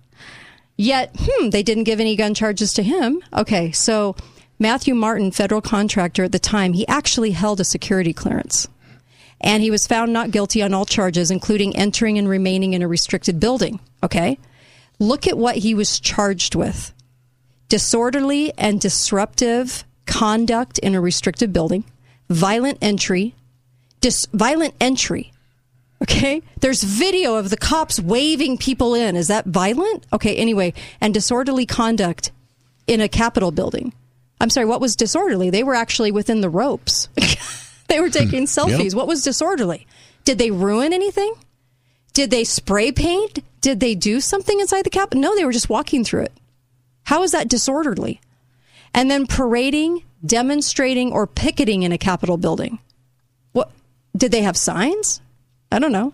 Yet, 0.82 1.14
hmm, 1.16 1.50
they 1.50 1.62
didn't 1.62 1.84
give 1.84 2.00
any 2.00 2.16
gun 2.16 2.34
charges 2.34 2.72
to 2.72 2.82
him. 2.82 3.22
Okay, 3.32 3.70
so 3.70 4.16
Matthew 4.58 4.96
Martin, 4.96 5.30
federal 5.30 5.60
contractor 5.60 6.24
at 6.24 6.32
the 6.32 6.40
time, 6.40 6.72
he 6.72 6.88
actually 6.88 7.30
held 7.30 7.60
a 7.60 7.64
security 7.64 8.12
clearance. 8.12 8.66
And 9.40 9.62
he 9.62 9.70
was 9.70 9.86
found 9.86 10.12
not 10.12 10.32
guilty 10.32 10.60
on 10.60 10.74
all 10.74 10.84
charges, 10.84 11.30
including 11.30 11.76
entering 11.76 12.18
and 12.18 12.28
remaining 12.28 12.72
in 12.72 12.82
a 12.82 12.88
restricted 12.88 13.38
building. 13.38 13.78
Okay. 14.02 14.40
Look 14.98 15.28
at 15.28 15.38
what 15.38 15.58
he 15.58 15.72
was 15.72 16.00
charged 16.00 16.56
with 16.56 16.92
disorderly 17.68 18.52
and 18.58 18.80
disruptive 18.80 19.84
conduct 20.06 20.80
in 20.80 20.96
a 20.96 21.00
restricted 21.00 21.52
building, 21.52 21.84
violent 22.28 22.78
entry, 22.82 23.36
dis- 24.00 24.26
violent 24.32 24.74
entry. 24.80 25.31
Okay. 26.02 26.42
There's 26.60 26.82
video 26.82 27.36
of 27.36 27.50
the 27.50 27.56
cops 27.56 28.00
waving 28.00 28.58
people 28.58 28.94
in. 28.94 29.16
Is 29.16 29.28
that 29.28 29.46
violent? 29.46 30.04
Okay. 30.12 30.36
Anyway, 30.36 30.74
and 31.00 31.14
disorderly 31.14 31.64
conduct 31.64 32.32
in 32.86 33.00
a 33.00 33.08
Capitol 33.08 33.52
building. 33.52 33.92
I'm 34.40 34.50
sorry, 34.50 34.66
what 34.66 34.80
was 34.80 34.96
disorderly? 34.96 35.50
They 35.50 35.62
were 35.62 35.76
actually 35.76 36.10
within 36.10 36.40
the 36.40 36.50
ropes. 36.50 37.08
they 37.88 38.00
were 38.00 38.08
hmm. 38.08 38.12
taking 38.12 38.44
selfies. 38.46 38.90
Yep. 38.90 38.94
What 38.94 39.06
was 39.06 39.22
disorderly? 39.22 39.86
Did 40.24 40.38
they 40.38 40.50
ruin 40.50 40.92
anything? 40.92 41.34
Did 42.12 42.30
they 42.30 42.44
spray 42.44 42.92
paint? 42.92 43.38
Did 43.60 43.80
they 43.80 43.94
do 43.94 44.20
something 44.20 44.58
inside 44.60 44.84
the 44.84 44.90
Capitol? 44.90 45.20
No, 45.20 45.36
they 45.36 45.44
were 45.44 45.52
just 45.52 45.70
walking 45.70 46.04
through 46.04 46.22
it. 46.22 46.32
How 47.04 47.22
is 47.22 47.30
that 47.32 47.48
disorderly? 47.48 48.20
And 48.92 49.10
then 49.10 49.26
parading, 49.26 50.02
demonstrating, 50.24 51.12
or 51.12 51.26
picketing 51.26 51.84
in 51.84 51.92
a 51.92 51.98
Capitol 51.98 52.36
building. 52.36 52.80
What 53.52 53.70
did 54.16 54.32
they 54.32 54.42
have 54.42 54.56
signs? 54.56 55.20
I 55.72 55.78
don't 55.78 55.92
know. 55.92 56.12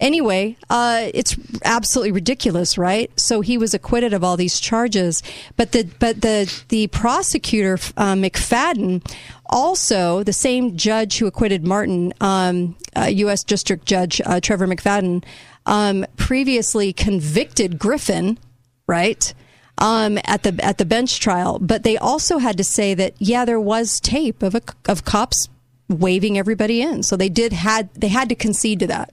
Anyway, 0.00 0.56
uh, 0.70 1.08
it's 1.14 1.36
absolutely 1.64 2.10
ridiculous, 2.10 2.76
right? 2.76 3.10
So 3.18 3.42
he 3.42 3.56
was 3.56 3.74
acquitted 3.74 4.12
of 4.12 4.24
all 4.24 4.36
these 4.36 4.58
charges, 4.58 5.22
but 5.56 5.70
the 5.72 5.88
but 6.00 6.20
the 6.20 6.52
the 6.68 6.88
prosecutor 6.88 7.74
uh, 7.96 8.14
McFadden, 8.14 9.08
also 9.46 10.24
the 10.24 10.32
same 10.32 10.76
judge 10.76 11.18
who 11.18 11.26
acquitted 11.26 11.64
Martin, 11.64 12.12
um, 12.20 12.76
uh, 12.96 13.04
U.S. 13.04 13.44
District 13.44 13.86
Judge 13.86 14.20
uh, 14.26 14.40
Trevor 14.40 14.66
McFadden, 14.66 15.24
um, 15.64 16.04
previously 16.16 16.92
convicted 16.92 17.78
Griffin, 17.78 18.38
right? 18.88 19.32
Um, 19.78 20.18
at 20.24 20.42
the 20.42 20.58
at 20.62 20.78
the 20.78 20.84
bench 20.84 21.20
trial, 21.20 21.58
but 21.60 21.84
they 21.84 21.96
also 21.96 22.38
had 22.38 22.56
to 22.56 22.64
say 22.64 22.94
that 22.94 23.14
yeah, 23.18 23.44
there 23.44 23.60
was 23.60 24.00
tape 24.00 24.42
of 24.42 24.56
a, 24.56 24.62
of 24.86 25.04
cops 25.04 25.48
waving 25.88 26.38
everybody 26.38 26.80
in, 26.82 27.02
so 27.02 27.16
they 27.16 27.28
did 27.28 27.52
had 27.52 27.88
they 27.94 28.08
had 28.08 28.28
to 28.28 28.34
concede 28.34 28.80
to 28.80 28.86
that. 28.86 29.12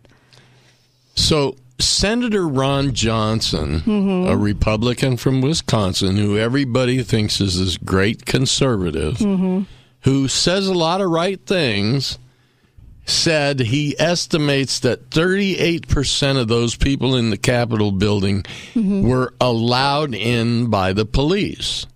So 1.16 1.56
Senator 1.80 2.48
Ron 2.48 2.94
Johnson, 2.94 3.82
Mhm. 3.86 4.30
a 4.30 4.38
Republican 4.38 5.18
from 5.18 5.42
Wisconsin, 5.42 6.18
who 6.18 6.38
everybody 6.38 7.02
thinks 7.04 7.42
is 7.42 7.60
this 7.60 7.78
great 7.78 8.26
conservative, 8.26 9.18
Mhm. 9.18 9.66
who 10.02 10.28
says 10.28 10.68
a 10.68 10.74
lot 10.74 11.02
of 11.02 11.10
right 11.10 11.40
things, 11.46 12.18
said 13.06 13.60
he 13.60 13.96
estimates 14.00 14.80
that 14.80 15.10
38% 15.10 16.38
of 16.38 16.48
those 16.48 16.76
people 16.76 17.16
in 17.16 17.32
the 17.32 17.38
Capitol 17.38 17.92
building 17.92 18.46
Mhm. 18.76 19.02
were 19.02 19.34
allowed 19.42 20.14
in 20.14 20.68
by 20.68 20.94
the 20.94 21.06
police. 21.06 21.88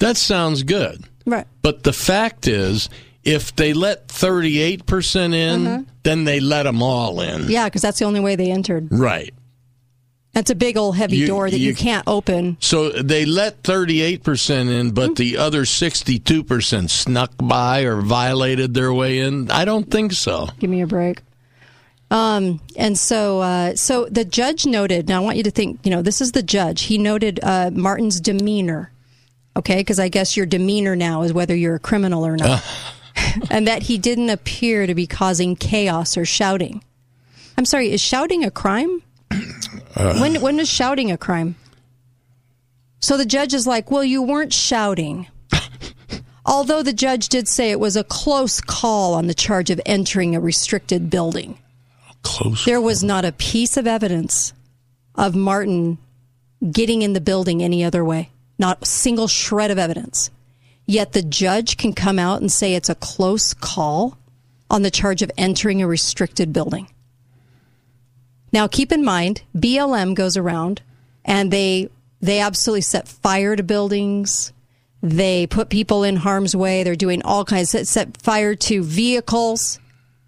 That 0.00 0.16
sounds 0.16 0.64
good. 0.64 1.04
Right. 1.24 1.46
But 1.62 1.84
the 1.84 1.92
fact 1.92 2.48
is, 2.48 2.88
if 3.24 3.54
they 3.56 3.72
let 3.72 4.08
38% 4.08 5.34
in, 5.34 5.66
Uh-huh. 5.66 5.82
then 6.02 6.24
they 6.24 6.40
let 6.40 6.62
them 6.64 6.82
all 6.82 7.20
in. 7.20 7.48
Yeah, 7.50 7.64
because 7.66 7.82
that's 7.82 7.98
the 7.98 8.04
only 8.06 8.20
way 8.20 8.36
they 8.36 8.50
entered. 8.50 8.88
Right. 8.90 9.34
That's 10.32 10.48
a 10.50 10.54
big 10.54 10.76
old 10.76 10.96
heavy 10.96 11.16
You- 11.18 11.26
door 11.26 11.50
that 11.50 11.58
you, 11.58 11.68
you- 11.70 11.74
can't 11.74 12.04
open. 12.06 12.56
So 12.60 12.90
they 12.90 13.24
let 13.26 13.62
38% 13.64 14.70
in, 14.70 14.92
but 14.92 15.16
the 15.16 15.36
other 15.36 15.64
62% 15.64 16.88
snuck 16.90 17.32
by 17.36 17.80
or 17.80 18.00
violated 18.00 18.72
their 18.74 18.92
way 18.92 19.18
in? 19.18 19.50
I 19.50 19.64
don't 19.64 19.90
think 19.90 20.12
so. 20.12 20.48
Give 20.60 20.70
me 20.70 20.82
a 20.82 20.86
break. 20.86 21.22
Um, 22.12 22.60
and 22.76 22.96
so, 22.98 23.40
uh, 23.40 23.74
so 23.76 24.06
the 24.10 24.24
judge 24.24 24.66
noted. 24.66 25.08
Now, 25.08 25.20
I 25.20 25.24
want 25.24 25.36
you 25.36 25.42
to 25.44 25.50
think. 25.50 25.78
You 25.84 25.90
know, 25.92 26.02
this 26.02 26.20
is 26.20 26.32
the 26.32 26.42
judge. 26.42 26.82
He 26.82 26.98
noted 26.98 27.38
uh, 27.42 27.70
Martin's 27.72 28.20
demeanor. 28.20 28.90
Okay, 29.56 29.76
because 29.78 29.98
I 30.00 30.08
guess 30.08 30.36
your 30.36 30.46
demeanor 30.46 30.96
now 30.96 31.22
is 31.22 31.32
whether 31.32 31.54
you're 31.54 31.74
a 31.76 31.80
criminal 31.80 32.24
or 32.26 32.36
not, 32.36 32.64
and 33.50 33.66
that 33.66 33.82
he 33.84 33.98
didn't 33.98 34.30
appear 34.30 34.86
to 34.86 34.94
be 34.94 35.06
causing 35.06 35.56
chaos 35.56 36.16
or 36.16 36.24
shouting. 36.24 36.82
I'm 37.56 37.64
sorry. 37.64 37.90
Is 37.92 38.00
shouting 38.00 38.44
a 38.44 38.50
crime? 38.50 39.02
Uh, 39.94 40.18
when 40.18 40.40
when 40.40 40.58
is 40.58 40.68
shouting 40.68 41.10
a 41.10 41.18
crime? 41.18 41.56
So 43.00 43.16
the 43.16 43.24
judge 43.24 43.54
is 43.54 43.66
like, 43.66 43.90
well, 43.90 44.04
you 44.04 44.22
weren't 44.22 44.52
shouting. 44.52 45.26
Although 46.44 46.82
the 46.82 46.92
judge 46.92 47.28
did 47.28 47.48
say 47.48 47.70
it 47.70 47.80
was 47.80 47.96
a 47.96 48.04
close 48.04 48.60
call 48.60 49.14
on 49.14 49.26
the 49.26 49.34
charge 49.34 49.70
of 49.70 49.80
entering 49.86 50.34
a 50.34 50.40
restricted 50.40 51.10
building. 51.10 51.58
Close. 52.22 52.64
There 52.64 52.80
was 52.80 53.04
not 53.04 53.24
a 53.24 53.32
piece 53.32 53.76
of 53.76 53.86
evidence 53.86 54.52
of 55.14 55.34
Martin 55.34 55.98
getting 56.70 57.02
in 57.02 57.12
the 57.12 57.20
building 57.20 57.62
any 57.62 57.84
other 57.84 58.04
way. 58.04 58.30
Not 58.58 58.82
a 58.82 58.86
single 58.86 59.28
shred 59.28 59.70
of 59.70 59.78
evidence. 59.78 60.30
Yet 60.90 61.12
the 61.12 61.22
judge 61.22 61.76
can 61.76 61.92
come 61.92 62.18
out 62.18 62.40
and 62.40 62.50
say 62.50 62.74
it's 62.74 62.88
a 62.88 62.96
close 62.96 63.54
call 63.54 64.18
on 64.68 64.82
the 64.82 64.90
charge 64.90 65.22
of 65.22 65.30
entering 65.38 65.80
a 65.80 65.86
restricted 65.86 66.52
building. 66.52 66.88
Now, 68.52 68.66
keep 68.66 68.90
in 68.90 69.04
mind, 69.04 69.42
BLM 69.56 70.16
goes 70.16 70.36
around 70.36 70.82
and 71.24 71.52
they 71.52 71.90
they 72.20 72.40
absolutely 72.40 72.80
set 72.80 73.06
fire 73.06 73.54
to 73.54 73.62
buildings. 73.62 74.52
They 75.00 75.46
put 75.46 75.68
people 75.68 76.02
in 76.02 76.16
harm's 76.16 76.56
way. 76.56 76.82
They're 76.82 76.96
doing 76.96 77.22
all 77.22 77.44
kinds. 77.44 77.70
Set, 77.70 77.86
set 77.86 78.20
fire 78.20 78.56
to 78.56 78.82
vehicles. 78.82 79.78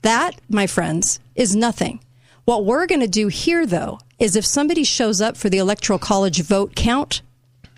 That, 0.02 0.40
my 0.48 0.68
friends, 0.68 1.18
is 1.34 1.56
nothing. 1.56 1.98
What 2.44 2.64
we're 2.64 2.86
going 2.86 3.01
to 3.01 3.09
do 3.09 3.26
here, 3.26 3.66
though, 3.66 3.98
is 4.20 4.36
if 4.36 4.47
somebody 4.47 4.84
shows 4.84 5.20
up 5.20 5.36
for 5.36 5.51
the 5.51 5.59
electoral 5.59 5.98
college 5.98 6.40
vote 6.40 6.76
count, 6.76 7.20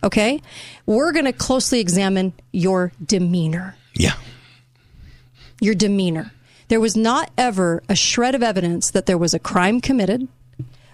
okay, 0.05 0.40
we're 0.86 1.12
going 1.12 1.24
to 1.24 1.32
closely 1.32 1.81
examine 1.81 2.35
your 2.52 2.93
demeanor. 3.05 3.74
Yeah. 3.94 4.14
Your 5.60 5.74
demeanor. 5.74 6.32
There 6.68 6.81
was 6.81 6.97
not 6.97 7.31
ever 7.36 7.82
a 7.89 7.97
shred 7.97 8.35
of 8.35 8.43
evidence 8.43 8.90
that 8.90 9.06
there 9.06 9.18
was 9.18 9.35
a 9.35 9.39
crime 9.39 9.81
committed 9.81 10.28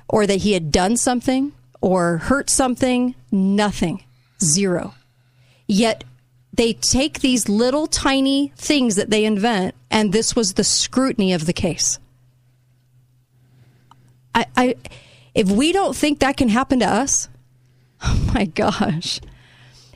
or 0.09 0.27
that 0.27 0.39
he 0.39 0.53
had 0.53 0.73
done 0.73 0.97
something 0.97 1.53
or 1.81 2.19
hurt 2.19 2.49
something. 2.49 3.15
Nothing. 3.31 4.05
Zero. 4.43 4.95
Yet 5.67 6.05
they 6.53 6.73
take 6.73 7.21
these 7.21 7.49
little 7.49 7.87
tiny 7.87 8.53
things 8.57 8.97
that 8.97 9.11
they 9.11 9.25
invent, 9.25 9.75
and 9.91 10.13
this 10.13 10.35
was 10.35 10.55
the 10.55 10.65
scrutiny 10.65 11.33
of 11.33 11.47
the 11.47 11.53
case. 11.53 11.99
I, 14.35 14.47
I 14.57 14.75
if 15.35 15.51
we 15.51 15.73
don't 15.73 15.97
think 15.97 16.19
that 16.19 16.37
can 16.37 16.49
happen 16.49 16.81
to 16.81 16.87
us, 16.87 17.29
oh 18.05 18.31
my 18.35 18.45
gosh. 18.47 19.21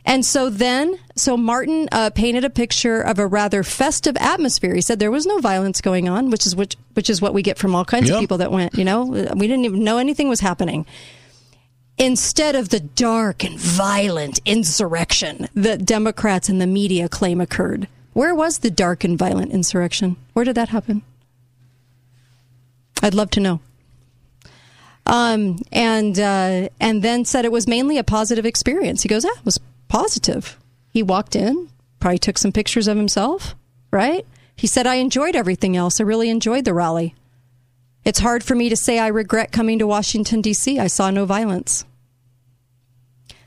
And 0.07 0.25
so 0.25 0.51
then, 0.51 0.99
so 1.17 1.35
Martin 1.37 1.89
uh, 1.91 2.11
painted 2.11 2.45
a 2.45 2.51
picture 2.51 3.01
of 3.01 3.19
a 3.19 3.27
rather 3.27 3.63
festive 3.63 4.17
atmosphere. 4.19 4.75
He 4.75 4.83
said 4.83 4.99
there 4.99 5.11
was 5.11 5.25
no 5.25 5.39
violence 5.39 5.81
going 5.81 6.11
on, 6.11 6.29
which 6.31 6.45
is 6.45 6.55
which, 6.55 6.77
which 6.93 7.09
is 7.09 7.23
what 7.23 7.33
we 7.33 7.41
get 7.43 7.57
from 7.57 7.75
all 7.75 7.87
kinds 7.87 8.09
Yep. 8.09 8.17
of 8.17 8.21
people 8.21 8.39
that 8.39 8.53
went. 8.53 8.75
You 8.75 8.85
know, 8.85 9.05
we 9.05 9.47
didn't 9.47 9.65
even 9.65 9.83
know 9.83 9.97
anything 9.97 10.29
was 10.29 10.41
happening. 10.41 10.85
Instead 11.97 12.55
of 12.55 12.69
the 12.69 12.81
dark 12.81 13.45
and 13.45 13.59
violent 13.59 14.41
insurrection 14.45 15.49
that 15.55 15.87
Democrats 15.87 16.49
and 16.51 16.61
the 16.61 16.67
media 16.67 17.09
claim 17.09 17.41
occurred, 17.41 17.89
where 18.13 18.35
was 18.35 18.59
the 18.59 18.71
dark 18.71 19.05
and 19.05 19.17
violent 19.19 19.53
insurrection? 19.53 20.17
Where 20.35 20.45
did 20.45 20.57
that 20.57 20.69
happen? 20.69 21.03
I'd 23.03 23.15
love 23.15 23.31
to 23.31 23.41
know. 23.41 23.61
Um, 25.07 25.59
and 25.71 26.19
uh, 26.19 26.69
and 26.81 27.03
then 27.03 27.25
said 27.25 27.45
it 27.45 27.53
was 27.53 27.67
mainly 27.67 27.99
a 27.99 28.05
positive 28.05 28.47
experience. 28.47 29.03
He 29.03 29.09
goes, 29.09 29.25
ah, 29.25 29.37
it 29.37 29.45
was 29.45 29.61
positive. 29.89 30.59
He 30.91 31.03
walked 31.03 31.37
in, 31.37 31.69
probably 32.01 32.19
took 32.19 32.39
some 32.39 32.53
pictures 32.53 32.89
of 32.89 32.97
himself, 32.97 33.55
right? 33.91 34.27
He 34.57 34.67
said, 34.67 34.87
I 34.87 34.97
enjoyed 34.97 35.37
everything 35.37 35.77
else. 35.77 36.01
I 36.01 36.05
really 36.05 36.31
enjoyed 36.31 36.65
the 36.65 36.75
rally. 36.75 37.15
It's 38.05 38.21
hard 38.21 38.45
for 38.45 38.55
me 38.55 38.69
to 38.69 38.77
say 38.77 38.99
I 38.99 39.09
regret 39.09 39.51
coming 39.51 39.79
to 39.79 39.87
Washington, 39.87 40.41
D.C. 40.41 40.79
I 40.79 40.87
saw 40.87 41.11
no 41.11 41.25
violence. 41.25 41.85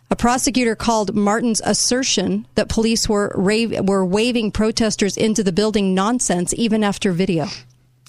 A 0.10 0.16
prosecutor 0.16 0.76
called 0.76 1.16
Martin's 1.16 1.62
assertion 1.64 2.48
that 2.56 2.70
police 2.70 3.10
were, 3.10 3.32
rave, 3.36 3.88
were 3.88 4.06
waving 4.06 4.52
protesters 4.52 5.18
into 5.18 5.44
the 5.44 5.52
building 5.52 5.94
nonsense 5.94 6.54
even 6.56 6.84
after 6.84 7.12
video. 7.12 7.48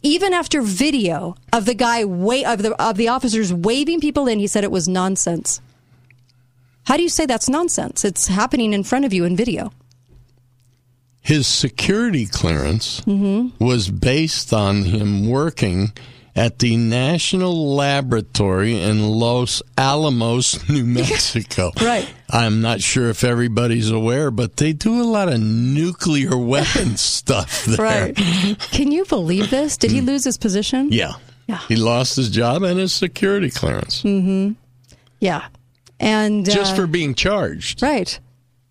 Even 0.02 0.32
after 0.32 0.62
video 0.62 1.34
of 1.52 1.64
the 1.64 1.74
guy 1.74 2.04
wa- 2.04 2.44
of 2.52 2.62
the 2.62 2.72
of 2.82 2.96
the 2.96 3.08
officers 3.08 3.52
waving 3.52 4.00
people 4.00 4.26
in, 4.28 4.38
he 4.38 4.46
said 4.46 4.64
it 4.64 4.70
was 4.70 4.86
nonsense. 4.88 5.60
How 6.84 6.96
do 6.96 7.02
you 7.02 7.08
say 7.08 7.26
that's 7.26 7.48
nonsense? 7.48 8.04
It's 8.04 8.28
happening 8.28 8.72
in 8.72 8.84
front 8.84 9.04
of 9.04 9.12
you 9.12 9.24
in 9.24 9.36
video. 9.36 9.72
His 11.20 11.46
security 11.46 12.26
clearance 12.26 13.00
Mm-hmm. 13.02 13.62
was 13.64 13.90
based 13.90 14.52
on 14.52 14.84
him 14.84 15.28
working 15.28 15.92
at 16.36 16.58
the 16.58 16.76
National 16.76 17.74
Laboratory 17.74 18.80
in 18.80 19.08
Los 19.08 19.62
Alamos, 19.76 20.68
New 20.70 20.84
Mexico. 20.84 21.72
right. 21.80 22.08
I'm 22.30 22.60
not 22.60 22.80
sure 22.82 23.08
if 23.08 23.24
everybody's 23.24 23.90
aware, 23.90 24.30
but 24.30 24.56
they 24.58 24.72
do 24.72 25.00
a 25.00 25.04
lot 25.04 25.28
of 25.28 25.40
nuclear 25.40 26.36
weapons 26.36 27.00
stuff 27.00 27.64
there. 27.64 27.76
Right. 27.78 28.16
Can 28.70 28.92
you 28.92 29.04
believe 29.06 29.50
this? 29.50 29.76
Did 29.76 29.90
he 29.90 30.00
lose 30.00 30.24
his 30.24 30.36
position? 30.38 30.88
Yeah. 30.92 31.12
Yeah. 31.46 31.60
He 31.68 31.76
lost 31.76 32.16
his 32.16 32.28
job 32.30 32.62
and 32.62 32.78
his 32.78 32.92
security 32.94 33.50
clearance 33.50 34.02
Mm-hmm. 34.02 34.52
Yeah. 35.20 35.46
And 35.98 36.44
just 36.44 36.74
uh, 36.74 36.76
for 36.76 36.86
being 36.86 37.14
charged. 37.14 37.82
Right. 37.82 38.20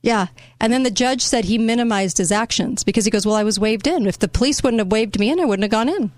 Yeah. 0.04 0.28
And 0.62 0.72
then 0.72 0.84
the 0.84 0.92
judge 0.92 1.22
said 1.24 1.44
he 1.46 1.58
minimized 1.58 2.20
his 2.20 2.32
actions 2.32 2.84
because 2.84 3.04
he 3.04 3.12
goes, 3.12 3.26
Well, 3.26 3.36
I 3.36 3.44
was 3.44 3.60
waved 3.60 3.88
in. 3.88 4.06
If 4.08 4.20
the 4.20 4.28
police 4.30 4.64
wouldn't 4.64 4.80
have 4.80 4.92
waved 4.92 5.20
me 5.20 5.30
in, 5.32 5.40
I 5.40 5.46
wouldn't 5.46 5.64
have 5.64 5.72
gone 5.72 5.90
in. 5.90 6.12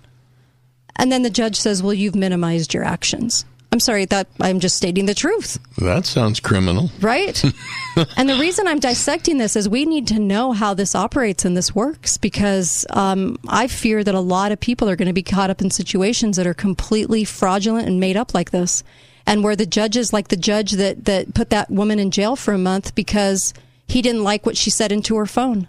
And 1.00 1.10
then 1.10 1.22
the 1.22 1.30
judge 1.30 1.56
says, 1.56 1.82
Well, 1.82 1.94
you've 1.94 2.14
minimized 2.14 2.74
your 2.74 2.84
actions. 2.84 3.46
I'm 3.72 3.80
sorry, 3.80 4.04
that 4.06 4.26
I'm 4.38 4.60
just 4.60 4.76
stating 4.76 5.06
the 5.06 5.14
truth. 5.14 5.58
That 5.78 6.04
sounds 6.04 6.40
criminal. 6.40 6.90
Right? 7.00 7.42
and 8.16 8.28
the 8.28 8.36
reason 8.38 8.66
I'm 8.66 8.80
dissecting 8.80 9.38
this 9.38 9.56
is 9.56 9.66
we 9.66 9.86
need 9.86 10.08
to 10.08 10.18
know 10.18 10.52
how 10.52 10.74
this 10.74 10.94
operates 10.94 11.46
and 11.46 11.56
this 11.56 11.74
works 11.74 12.18
because 12.18 12.84
um, 12.90 13.38
I 13.48 13.66
fear 13.66 14.04
that 14.04 14.14
a 14.14 14.20
lot 14.20 14.52
of 14.52 14.60
people 14.60 14.90
are 14.90 14.96
going 14.96 15.06
to 15.06 15.14
be 15.14 15.22
caught 15.22 15.48
up 15.48 15.62
in 15.62 15.70
situations 15.70 16.36
that 16.36 16.46
are 16.46 16.54
completely 16.54 17.24
fraudulent 17.24 17.88
and 17.88 17.98
made 17.98 18.16
up 18.18 18.34
like 18.34 18.50
this. 18.50 18.84
And 19.24 19.42
where 19.42 19.56
the 19.56 19.66
judges, 19.66 20.12
like 20.12 20.28
the 20.28 20.36
judge 20.36 20.72
that, 20.72 21.06
that 21.06 21.32
put 21.32 21.48
that 21.48 21.70
woman 21.70 21.98
in 21.98 22.10
jail 22.10 22.36
for 22.36 22.52
a 22.52 22.58
month 22.58 22.94
because 22.94 23.54
he 23.86 24.02
didn't 24.02 24.24
like 24.24 24.44
what 24.44 24.56
she 24.56 24.68
said 24.68 24.92
into 24.92 25.16
her 25.16 25.26
phone. 25.26 25.66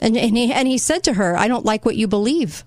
And, 0.00 0.16
and, 0.16 0.36
he, 0.36 0.50
and 0.50 0.66
he 0.66 0.78
said 0.78 1.04
to 1.04 1.14
her, 1.14 1.36
I 1.36 1.48
don't 1.48 1.64
like 1.66 1.84
what 1.84 1.96
you 1.96 2.06
believe. 2.08 2.64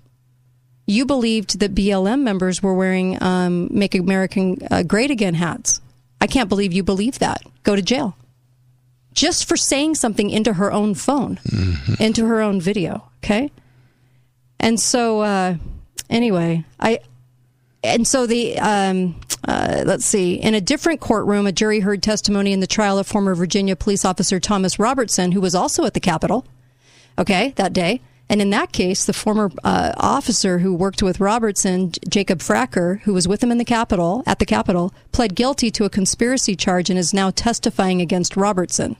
You 0.88 1.04
believed 1.04 1.60
that 1.60 1.74
BLM 1.74 2.22
members 2.22 2.62
were 2.62 2.74
wearing 2.74 3.22
um, 3.22 3.68
Make 3.70 3.94
American 3.94 4.56
uh, 4.70 4.82
Great 4.82 5.10
Again 5.10 5.34
hats. 5.34 5.82
I 6.18 6.26
can't 6.26 6.48
believe 6.48 6.72
you 6.72 6.82
believe 6.82 7.18
that. 7.18 7.42
Go 7.62 7.76
to 7.76 7.82
jail. 7.82 8.16
Just 9.12 9.46
for 9.46 9.56
saying 9.56 9.96
something 9.96 10.30
into 10.30 10.54
her 10.54 10.72
own 10.72 10.94
phone, 10.94 11.38
into 12.00 12.24
her 12.24 12.40
own 12.40 12.58
video. 12.60 13.04
Okay. 13.22 13.50
And 14.58 14.80
so, 14.80 15.20
uh, 15.20 15.56
anyway, 16.08 16.64
I 16.80 17.00
and 17.82 18.06
so 18.06 18.26
the 18.26 18.58
um, 18.58 19.20
uh, 19.46 19.82
let's 19.84 20.06
see 20.06 20.34
in 20.34 20.54
a 20.54 20.60
different 20.60 21.00
courtroom 21.00 21.46
a 21.46 21.52
jury 21.52 21.80
heard 21.80 22.02
testimony 22.02 22.52
in 22.52 22.60
the 22.60 22.66
trial 22.66 22.98
of 22.98 23.06
former 23.06 23.34
virginia 23.34 23.76
police 23.76 24.04
officer 24.04 24.40
thomas 24.40 24.78
robertson 24.78 25.30
who 25.32 25.40
was 25.40 25.54
also 25.54 25.84
at 25.84 25.94
the 25.94 26.00
capitol 26.00 26.44
okay 27.18 27.52
that 27.56 27.72
day 27.72 28.00
and 28.28 28.40
in 28.40 28.50
that 28.50 28.72
case 28.72 29.04
the 29.04 29.12
former 29.12 29.50
uh, 29.64 29.92
officer 29.96 30.58
who 30.58 30.74
worked 30.74 31.02
with 31.02 31.20
robertson 31.20 31.92
jacob 32.08 32.38
fracker 32.40 33.00
who 33.00 33.14
was 33.14 33.28
with 33.28 33.42
him 33.42 33.50
in 33.50 33.58
the 33.58 33.64
capitol 33.64 34.22
at 34.26 34.38
the 34.38 34.46
capitol 34.46 34.92
pled 35.12 35.34
guilty 35.34 35.70
to 35.70 35.84
a 35.84 35.90
conspiracy 35.90 36.54
charge 36.54 36.90
and 36.90 36.98
is 36.98 37.14
now 37.14 37.30
testifying 37.30 38.00
against 38.00 38.36
robertson. 38.36 38.96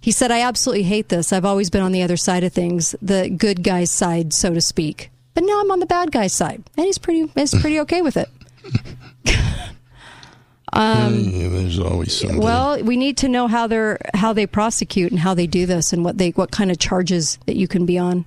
He 0.00 0.12
said 0.12 0.30
i 0.30 0.40
absolutely 0.40 0.84
hate 0.84 1.08
this. 1.10 1.32
I've 1.32 1.44
always 1.44 1.70
been 1.70 1.82
on 1.82 1.92
the 1.92 2.02
other 2.02 2.16
side 2.16 2.44
of 2.44 2.52
things 2.52 2.94
the 3.02 3.28
good 3.28 3.62
guy's 3.62 3.90
side 3.90 4.32
so 4.32 4.54
to 4.54 4.60
speak. 4.60 5.10
But 5.34 5.44
now 5.44 5.60
i'm 5.60 5.70
on 5.70 5.80
the 5.80 5.86
bad 5.86 6.10
guy's 6.12 6.32
side 6.32 6.62
and 6.76 6.86
he's 6.86 6.98
pretty 6.98 7.26
he's 7.34 7.58
pretty 7.58 7.80
okay 7.80 8.02
with 8.02 8.16
it 8.16 8.28
um, 10.72 11.14
Yeah, 11.14 11.48
there's 11.48 11.78
always 11.78 12.18
something. 12.18 12.40
well, 12.40 12.82
we 12.82 12.96
need 12.96 13.16
to 13.18 13.28
know 13.28 13.48
how 13.48 13.66
they're 13.66 13.98
how 14.14 14.32
they 14.32 14.46
prosecute 14.46 15.10
and 15.10 15.20
how 15.20 15.34
they 15.34 15.46
do 15.46 15.66
this 15.66 15.92
and 15.92 16.04
what 16.04 16.18
they 16.18 16.30
what 16.30 16.50
kind 16.50 16.70
of 16.70 16.78
charges 16.78 17.38
that 17.46 17.56
you 17.56 17.66
can 17.68 17.86
be 17.86 17.98
on. 17.98 18.24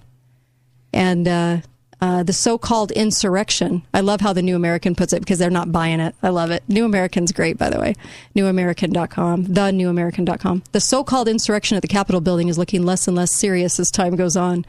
And 0.91 1.27
uh, 1.27 1.57
uh, 2.03 2.21
the 2.21 2.33
so-called 2.33 2.91
insurrection. 2.91 3.81
I 3.93 4.01
love 4.01 4.19
how 4.19 4.33
the 4.33 4.41
New 4.41 4.57
American 4.57 4.93
puts 4.93 5.13
it 5.13 5.21
because 5.21 5.39
they're 5.39 5.49
not 5.49 5.71
buying 5.71 6.01
it. 6.01 6.13
I 6.21 6.29
love 6.29 6.51
it. 6.51 6.61
New 6.67 6.83
American's 6.83 7.31
great, 7.31 7.57
by 7.57 7.69
the 7.69 7.79
way. 7.79 7.95
NewAmerican.com. 8.35 9.45
The 9.45 9.61
NewAmerican.com. 9.61 10.63
The 10.73 10.81
so-called 10.81 11.29
insurrection 11.29 11.77
at 11.77 11.81
the 11.81 11.87
Capitol 11.87 12.19
building 12.19 12.49
is 12.49 12.57
looking 12.57 12.83
less 12.83 13.07
and 13.07 13.15
less 13.15 13.33
serious 13.33 13.79
as 13.79 13.89
time 13.89 14.17
goes 14.17 14.35
on. 14.35 14.65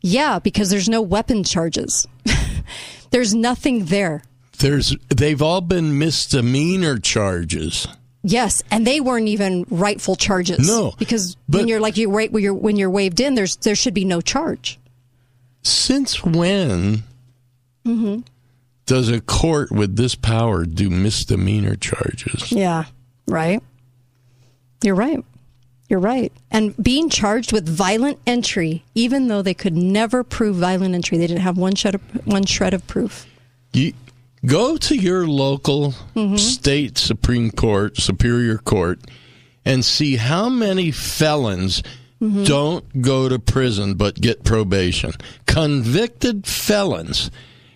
Yeah, 0.00 0.40
because 0.40 0.70
there's 0.70 0.88
no 0.88 1.00
weapon 1.00 1.44
charges. 1.44 2.08
there's 3.10 3.32
nothing 3.32 3.84
there. 3.84 4.24
There's 4.58 4.96
they've 5.08 5.42
all 5.42 5.60
been 5.60 5.98
misdemeanor 5.98 6.98
charges. 6.98 7.86
Yes, 8.24 8.62
and 8.70 8.86
they 8.86 9.00
weren't 9.00 9.26
even 9.28 9.66
rightful 9.68 10.14
charges. 10.14 10.66
No, 10.68 10.92
because 10.98 11.36
when 11.48 11.66
you're 11.66 11.80
like 11.80 11.96
you 11.96 12.10
right 12.10 12.30
when 12.30 12.42
you're 12.44 12.54
when 12.54 12.76
you're 12.76 12.90
waved 12.90 13.18
in, 13.20 13.34
there's 13.34 13.56
there 13.56 13.74
should 13.74 13.94
be 13.94 14.04
no 14.04 14.20
charge. 14.20 14.78
Since 15.62 16.22
when 16.24 17.02
Mm-hmm. 17.84 18.20
does 18.86 19.08
a 19.08 19.20
court 19.20 19.72
with 19.72 19.96
this 19.96 20.14
power 20.14 20.64
do 20.64 20.88
misdemeanor 20.88 21.74
charges? 21.74 22.52
Yeah, 22.52 22.84
right. 23.26 23.60
You're 24.84 24.94
right. 24.94 25.24
You're 25.88 25.98
right. 25.98 26.32
And 26.50 26.76
being 26.82 27.08
charged 27.10 27.52
with 27.52 27.68
violent 27.68 28.20
entry, 28.24 28.84
even 28.94 29.26
though 29.26 29.42
they 29.42 29.52
could 29.54 29.76
never 29.76 30.22
prove 30.22 30.56
violent 30.56 30.94
entry, 30.94 31.18
they 31.18 31.26
didn't 31.26 31.42
have 31.42 31.58
one 31.58 31.74
shred 31.74 31.96
of, 31.96 32.02
one 32.24 32.44
shred 32.46 32.72
of 32.72 32.86
proof. 32.86 33.26
You 33.72 33.92
go 34.44 34.76
to 34.76 34.96
your 34.96 35.26
local 35.26 35.94
Mhm. 36.14 36.38
state 36.38 36.98
supreme 36.98 37.50
court, 37.50 37.98
superior 37.98 38.58
court, 38.58 39.00
and 39.64 39.84
see 39.84 40.16
how 40.16 40.48
many 40.48 40.90
felons 40.90 41.82
Mhm. 42.20 42.46
don't 42.46 43.02
go 43.02 43.28
to 43.28 43.38
prison 43.38 43.94
but 43.94 44.20
get 44.20 44.44
probation. 44.44 45.12
Convicted 45.46 46.46
felons. 46.46 47.30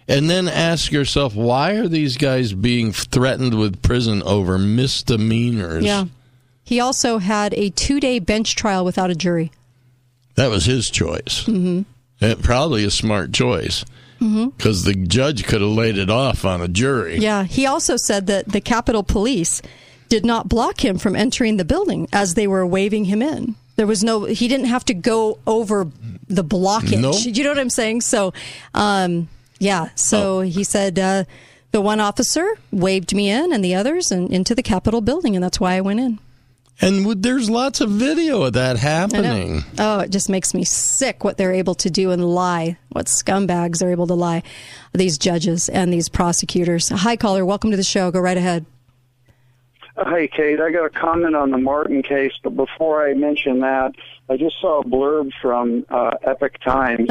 And 0.09 0.31
then 0.31 0.47
ask 0.49 0.93
yourself, 0.93 1.35
why 1.35 1.73
are 1.73 1.89
these 1.89 2.17
guys 2.17 2.53
being 2.53 2.93
threatened 2.93 3.55
with 3.55 3.83
prison 3.83 4.23
over 4.23 4.57
misdemeanors? 4.57 5.85
Yeah. 5.85 6.05
He 6.63 6.79
also 6.81 7.19
had 7.19 7.55
a 7.55 7.71
two 7.71 7.99
day 8.01 8.19
bench 8.21 8.55
trial 8.55 8.85
without 8.85 9.11
a 9.11 9.15
jury. 9.17 9.51
That 10.37 10.51
was 10.51 10.65
his 10.67 10.91
choice. 10.91 11.45
Mm-hmm. 11.47 12.41
Probably 12.43 12.85
a 12.85 12.91
smart 12.91 13.33
choice 13.33 13.85
Mm-hmm. 14.21 14.49
because 14.57 14.85
the 14.85 14.95
judge 14.95 15.45
could 15.45 15.61
have 15.61 15.71
laid 15.71 15.99
it 15.99 16.09
off 16.09 16.45
on 16.45 16.63
a 16.63 16.69
jury. 16.69 17.19
Yeah, 17.19 17.45
he 17.45 17.67
also 17.67 17.97
said 17.97 18.27
that 18.29 18.49
the 18.49 18.61
Capitol 18.61 19.03
Police 19.03 19.61
did 20.09 20.25
not 20.25 20.49
block 20.49 20.85
him 20.85 20.99
from 20.99 21.15
entering 21.17 21.57
the 21.57 21.65
building 21.65 22.09
as 22.13 22.35
they 22.35 22.47
were 22.47 22.67
waving 22.67 23.07
him 23.07 23.21
in. 23.21 23.57
There 23.77 23.87
was 23.87 24.03
no, 24.03 24.25
he 24.25 24.49
didn't 24.49 24.67
have 24.67 24.85
to 24.87 24.95
go 24.95 25.39
over 25.47 25.91
the 26.29 26.45
blockage. 26.45 27.37
You 27.37 27.45
know 27.45 27.51
what 27.51 27.59
I'm 27.59 27.71
saying? 27.71 28.01
So, 28.01 28.33
um, 28.73 29.29
yeah, 29.59 29.91
so 29.95 30.41
he 30.41 30.65
said 30.65 30.99
uh, 30.99 31.25
the 31.73 31.81
one 31.81 32.01
officer 32.01 32.57
waved 32.71 33.15
me 33.15 33.29
in 33.31 33.53
and 33.53 33.63
the 33.63 33.75
others 33.75 34.11
and 34.11 34.33
into 34.33 34.55
the 34.55 34.63
Capitol 34.63 35.01
building, 35.03 35.35
and 35.35 35.45
that's 35.45 35.61
why 35.61 35.75
I 35.75 35.83
went 35.83 36.01
in. 36.01 36.19
And 36.81 37.07
would- 37.07 37.23
there's 37.23 37.49
lots 37.49 37.81
of 37.81 37.91
video 37.91 38.43
of 38.43 38.53
that 38.53 38.77
happening. 38.77 39.65
Oh, 39.79 40.01
it 40.01 40.11
just 40.11 40.29
makes 40.29 40.53
me 40.53 40.63
sick 40.65 41.25
what 41.25 41.39
they're 41.39 41.53
able 41.55 41.75
to 41.77 41.89
do 41.91 42.11
and 42.11 42.25
lie. 42.25 42.77
What 42.91 43.07
scumbags 43.07 43.83
are 43.83 43.91
able 43.91 44.07
to 44.09 44.15
lie. 44.15 44.43
These 44.93 45.17
judges 45.19 45.69
and 45.71 45.93
these 45.93 46.09
prosecutors. 46.09 46.89
Hi, 46.91 47.17
caller. 47.17 47.45
Welcome 47.47 47.71
to 47.71 47.77
the 47.77 47.83
show. 47.83 48.11
Go 48.11 48.21
right 48.21 48.37
ahead. 48.37 48.67
Hey, 50.11 50.29
Kate, 50.29 50.61
I 50.61 50.71
got 50.71 50.85
a 50.85 50.91
comment 50.91 51.35
on 51.35 51.51
the 51.51 51.57
Martin 51.59 52.03
case, 52.03 52.33
but 52.43 52.55
before 52.55 53.09
I 53.09 53.15
mention 53.15 53.61
that, 53.61 53.93
I 54.29 54.37
just 54.37 54.61
saw 54.61 54.81
a 54.81 54.85
blurb 54.85 55.31
from 55.41 55.87
uh, 55.89 56.11
Epoch 56.23 56.59
Times 56.63 57.09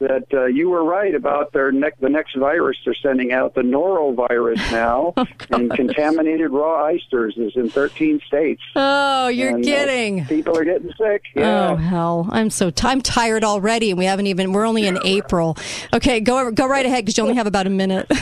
that 0.00 0.24
uh, 0.34 0.46
you 0.46 0.68
were 0.70 0.84
right 0.84 1.14
about 1.14 1.52
their 1.52 1.70
ne- 1.72 1.90
the 2.00 2.08
next 2.08 2.34
virus 2.36 2.76
they're 2.84 2.94
sending 2.94 3.32
out, 3.32 3.54
the 3.54 3.60
norovirus 3.62 4.56
now, 4.72 5.14
and 5.50 5.70
contaminated 5.72 6.50
raw 6.50 6.84
oysters 6.86 7.34
is 7.36 7.52
in 7.56 7.70
13 7.70 8.20
states. 8.26 8.60
Oh, 8.76 9.28
you're 9.28 9.50
And, 9.50 9.64
uh, 9.64 9.68
kidding. 9.68 10.24
people 10.26 10.58
are 10.58 10.64
getting 10.64 10.92
sick. 10.98 11.22
Yeah. 11.34 11.70
Oh 11.70 11.76
hell, 11.76 12.28
I'm 12.32 12.50
so 12.50 12.70
t- 12.70 12.86
I'm 12.86 13.00
tired 13.00 13.44
already, 13.44 13.90
and 13.90 13.98
we 13.98 14.04
haven't 14.04 14.26
even. 14.26 14.52
We're 14.52 14.66
only 14.66 14.86
in 14.86 14.98
April. 15.04 15.56
Okay, 15.92 16.20
go 16.20 16.50
go 16.50 16.66
right 16.66 16.84
ahead 16.84 17.04
because 17.04 17.16
you 17.16 17.22
only 17.22 17.36
have 17.36 17.46
about 17.46 17.66
a 17.66 17.70
minute. 17.70 18.10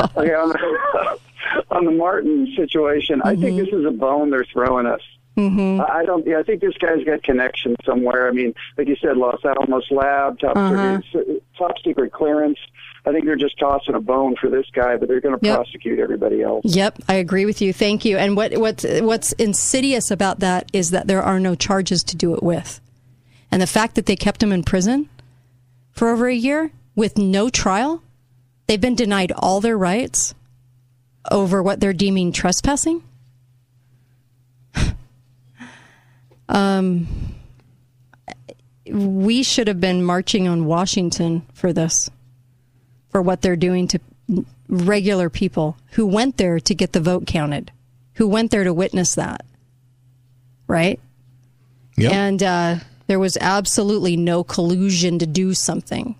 Okay, 0.00 0.34
on, 0.34 0.48
the, 0.48 1.18
on 1.70 1.84
the 1.84 1.92
Martin 1.92 2.52
situation, 2.56 3.22
I 3.24 3.36
think 3.36 3.56
this 3.56 3.68
is 3.72 3.84
a 3.84 3.92
bone 3.92 4.30
they're 4.30 4.44
throwing 4.44 4.84
us. 4.84 5.00
Mm-hmm. 5.36 5.82
I 5.82 6.04
don't. 6.04 6.26
Yeah, 6.26 6.38
I 6.38 6.42
think 6.42 6.62
this 6.62 6.76
guy's 6.78 7.04
got 7.04 7.22
connections 7.22 7.76
somewhere. 7.84 8.26
I 8.26 8.30
mean, 8.32 8.54
like 8.78 8.88
you 8.88 8.96
said, 8.96 9.16
Los 9.18 9.44
Alamos 9.44 9.84
lab, 9.90 10.38
top 10.38 10.56
Uh-huh. 10.56 11.00
secret, 11.12 11.42
top 11.58 11.72
secret 11.84 12.12
clearance. 12.12 12.58
I 13.04 13.12
think 13.12 13.24
they're 13.26 13.36
just 13.36 13.58
tossing 13.58 13.94
a 13.94 14.00
bone 14.00 14.34
for 14.40 14.48
this 14.50 14.66
guy, 14.72 14.96
but 14.96 15.08
they're 15.08 15.20
going 15.20 15.38
to 15.38 15.46
Yep. 15.46 15.54
prosecute 15.56 15.98
everybody 16.00 16.42
else. 16.42 16.64
Yep, 16.64 17.00
I 17.08 17.14
agree 17.14 17.44
with 17.44 17.60
you. 17.62 17.72
Thank 17.72 18.04
you. 18.04 18.16
And 18.16 18.36
what 18.36 18.56
what's 18.58 18.84
what's 19.02 19.32
insidious 19.32 20.10
about 20.10 20.40
that 20.40 20.68
is 20.72 20.90
that 20.90 21.06
there 21.06 21.22
are 21.22 21.38
no 21.38 21.54
charges 21.54 22.02
to 22.04 22.16
do 22.16 22.34
it 22.34 22.42
with, 22.42 22.80
and 23.52 23.60
the 23.60 23.66
fact 23.66 23.94
that 23.96 24.06
they 24.06 24.16
kept 24.16 24.42
him 24.42 24.52
in 24.52 24.62
prison 24.64 25.08
for 25.92 26.08
over 26.08 26.28
a 26.28 26.34
year 26.34 26.70
with 26.94 27.18
no 27.18 27.48
trial, 27.50 28.02
they've 28.66 28.80
been 28.80 28.94
denied 28.96 29.32
all 29.36 29.60
their 29.60 29.76
rights 29.78 30.34
over 31.30 31.62
what 31.62 31.80
they're 31.80 31.92
deeming 31.92 32.32
trespassing. 32.32 33.02
Um, 36.48 37.06
we 38.88 39.42
should 39.42 39.68
have 39.68 39.80
been 39.80 40.02
marching 40.02 40.46
on 40.48 40.66
Washington 40.66 41.46
for 41.52 41.72
this, 41.72 42.10
for 43.10 43.20
what 43.20 43.42
they're 43.42 43.56
doing 43.56 43.88
to 43.88 44.00
regular 44.68 45.30
people 45.30 45.76
who 45.92 46.06
went 46.06 46.36
there 46.36 46.58
to 46.60 46.74
get 46.74 46.92
the 46.92 47.00
vote 47.00 47.26
counted, 47.26 47.72
who 48.14 48.28
went 48.28 48.50
there 48.50 48.64
to 48.64 48.74
witness 48.74 49.14
that. 49.14 49.44
Right? 50.66 51.00
Yep. 51.96 52.12
And 52.12 52.42
uh, 52.42 52.76
there 53.06 53.18
was 53.18 53.38
absolutely 53.40 54.16
no 54.16 54.44
collusion 54.44 55.18
to 55.18 55.26
do 55.26 55.54
something. 55.54 56.16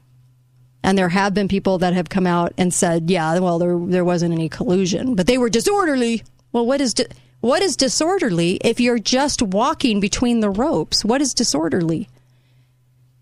And 0.83 0.97
there 0.97 1.09
have 1.09 1.35
been 1.35 1.49
people 1.49 1.79
that 1.79 1.95
have 1.95 2.09
come 2.09 2.29
out 2.29 2.53
and 2.57 2.73
said, 2.73 3.11
"Yeah, 3.11 3.41
well, 3.41 3.59
there 3.59 3.77
there 3.77 4.05
wasn't 4.05 4.33
any 4.33 4.49
collusion, 4.49 5.17
but 5.17 5.27
they 5.27 5.37
were 5.37 5.51
disorderly." 5.51 6.23
Well, 6.53 6.65
what 6.65 6.81
is 6.81 6.95
di- 6.95 7.07
what 7.41 7.63
is 7.63 7.77
disorderly 7.77 8.59
if 8.63 8.81
you're 8.81 8.99
just 8.99 9.43
walking 9.43 10.01
between 10.01 10.41
the 10.41 10.51
ropes? 10.51 11.05
What 11.05 11.21
is 11.21 11.35
disorderly? 11.35 12.09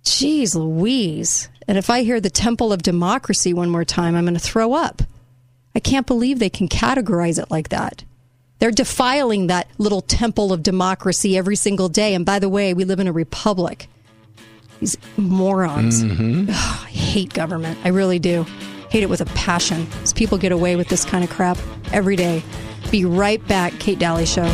Jeez 0.04 0.54
Louise. 0.54 1.48
And 1.66 1.78
if 1.78 1.88
I 1.90 2.02
hear 2.02 2.20
the 2.20 2.30
Temple 2.30 2.72
of 2.72 2.82
Democracy 2.82 3.54
one 3.54 3.70
more 3.70 3.84
time, 3.84 4.14
I'm 4.14 4.24
going 4.24 4.34
to 4.34 4.40
throw 4.40 4.74
up. 4.74 5.02
I 5.74 5.80
can't 5.80 6.06
believe 6.06 6.38
they 6.38 6.50
can 6.50 6.68
categorize 6.68 7.42
it 7.42 7.50
like 7.50 7.70
that. 7.70 8.04
They're 8.58 8.70
defiling 8.70 9.48
that 9.48 9.68
little 9.78 10.00
temple 10.00 10.52
of 10.52 10.62
democracy 10.62 11.36
every 11.36 11.56
single 11.56 11.88
day. 11.88 12.14
And 12.14 12.24
by 12.24 12.38
the 12.38 12.48
way, 12.48 12.72
we 12.72 12.84
live 12.84 13.00
in 13.00 13.08
a 13.08 13.12
republic. 13.12 13.88
These 14.80 14.96
morons. 15.16 16.04
Mhm. 16.04 16.48
Ugh, 16.50 16.54
I 16.86 16.90
hate 16.90 17.34
government. 17.34 17.78
I 17.84 17.88
really 17.88 18.18
do. 18.18 18.46
Hate 18.90 19.02
it 19.02 19.10
with 19.10 19.20
a 19.20 19.26
passion. 19.26 19.86
These 20.00 20.12
people 20.12 20.38
get 20.38 20.52
away 20.52 20.76
with 20.76 20.88
this 20.88 21.04
kind 21.04 21.24
of 21.24 21.30
crap 21.30 21.58
every 21.92 22.16
day. 22.16 22.42
Be 22.94 23.04
right 23.04 23.44
back, 23.48 23.72
Kate 23.80 23.98
Dalley 23.98 24.24
Show. 24.24 24.48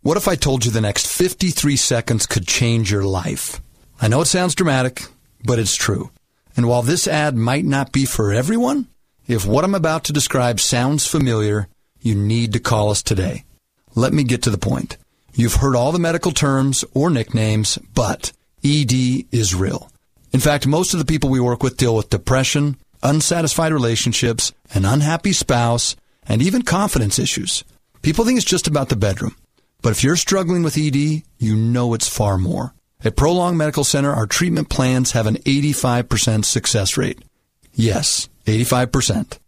What 0.03 0.17
if 0.17 0.29
I 0.29 0.35
told 0.35 0.65
you 0.65 0.70
the 0.70 0.81
next 0.81 1.07
53 1.07 1.77
seconds 1.77 2.27
could 2.27 2.47
change 2.47 2.91
your 2.91 3.05
life? 3.05 3.61
I 4.01 4.09
know 4.09 4.23
it 4.23 4.27
sounds 4.27 4.55
dramatic, 4.55 5.03
but 5.45 5.59
it's 5.59 5.77
true. 5.77 6.11
And 6.57 6.67
while 6.67 6.83
this 6.83 7.07
ad 7.07 7.37
might 7.37 7.65
not 7.65 7.93
be 7.93 8.07
for 8.07 8.33
everyone, 8.33 8.87
if 9.29 9.47
what 9.47 9.62
I'm 9.62 9.75
about 9.75 10.05
to 10.05 10.12
describe 10.12 10.59
sounds 10.59 11.07
familiar, 11.07 11.69
you 12.01 12.15
need 12.15 12.55
to 12.55 12.61
call 12.61 12.91
us 12.91 13.03
today. 13.03 13.45
Let 13.95 14.12
me 14.12 14.25
get 14.25 14.43
to 14.45 14.51
the 14.51 14.59
point. 14.59 14.97
You've 15.35 15.57
heard 15.57 15.77
all 15.77 15.93
the 15.93 15.99
medical 15.99 16.33
terms 16.33 16.85
or 16.95 17.11
nicknames, 17.11 17.79
but 17.95 18.33
ED 18.65 19.27
is 19.33 19.55
real. 19.55 19.91
In 20.33 20.41
fact, 20.41 20.67
most 20.67 20.93
of 20.93 20.99
the 20.99 21.07
people 21.07 21.31
we 21.31 21.41
work 21.41 21.63
with 21.63 21.77
deal 21.77 21.97
with 21.97 22.11
depression, 22.11 22.77
unsatisfied 23.03 23.73
relationships, 23.73 24.53
an 24.73 24.85
unhappy 24.85 25.33
spouse, 25.33 25.97
and 26.27 26.43
even 26.43 26.63
confidence 26.63 27.19
issues. 27.19 27.65
People 28.03 28.25
think 28.25 28.37
it's 28.37 28.47
just 28.47 28.69
about 28.69 28.89
the 28.89 28.97
bedroom. 28.97 29.35
But 29.83 29.93
if 29.93 30.05
you're 30.05 30.17
struggling 30.17 30.63
with 30.63 30.77
ED, 30.77 31.23
you 31.39 31.57
know 31.57 31.95
it's 31.95 32.09
far 32.09 32.39
more. 32.39 32.75
At 33.03 33.17
Prolong 33.17 33.57
Medical 33.57 33.85
Center, 33.85 34.13
our 34.13 34.27
treatment 34.27 34.69
plans 34.69 35.13
have 35.13 35.27
an 35.27 35.37
85% 35.37 36.45
success 36.45 36.97
rate. 36.97 37.19
Yes, 37.73 38.29
85%. 38.45 39.39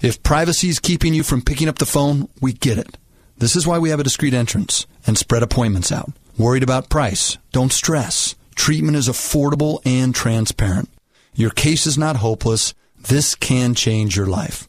If 0.00 0.22
privacy 0.22 0.68
is 0.68 0.78
keeping 0.78 1.14
you 1.14 1.22
from 1.22 1.42
picking 1.42 1.68
up 1.68 1.78
the 1.78 1.86
phone, 1.86 2.28
we 2.40 2.52
get 2.52 2.78
it. 2.78 2.96
This 3.38 3.54
is 3.54 3.66
why 3.66 3.78
we 3.78 3.90
have 3.90 4.00
a 4.00 4.04
discreet 4.04 4.32
entrance 4.32 4.86
and 5.06 5.18
spread 5.18 5.42
appointments 5.42 5.92
out. 5.92 6.10
Worried 6.38 6.62
about 6.62 6.88
price? 6.88 7.36
Don't 7.52 7.72
stress. 7.72 8.34
Treatment 8.56 8.96
is 8.96 9.08
affordable 9.08 9.78
and 9.86 10.12
transparent. 10.12 10.90
Your 11.34 11.50
case 11.50 11.86
is 11.86 11.96
not 11.96 12.16
hopeless. 12.16 12.74
This 12.98 13.36
can 13.36 13.74
change 13.74 14.16
your 14.16 14.26
life. 14.26 14.66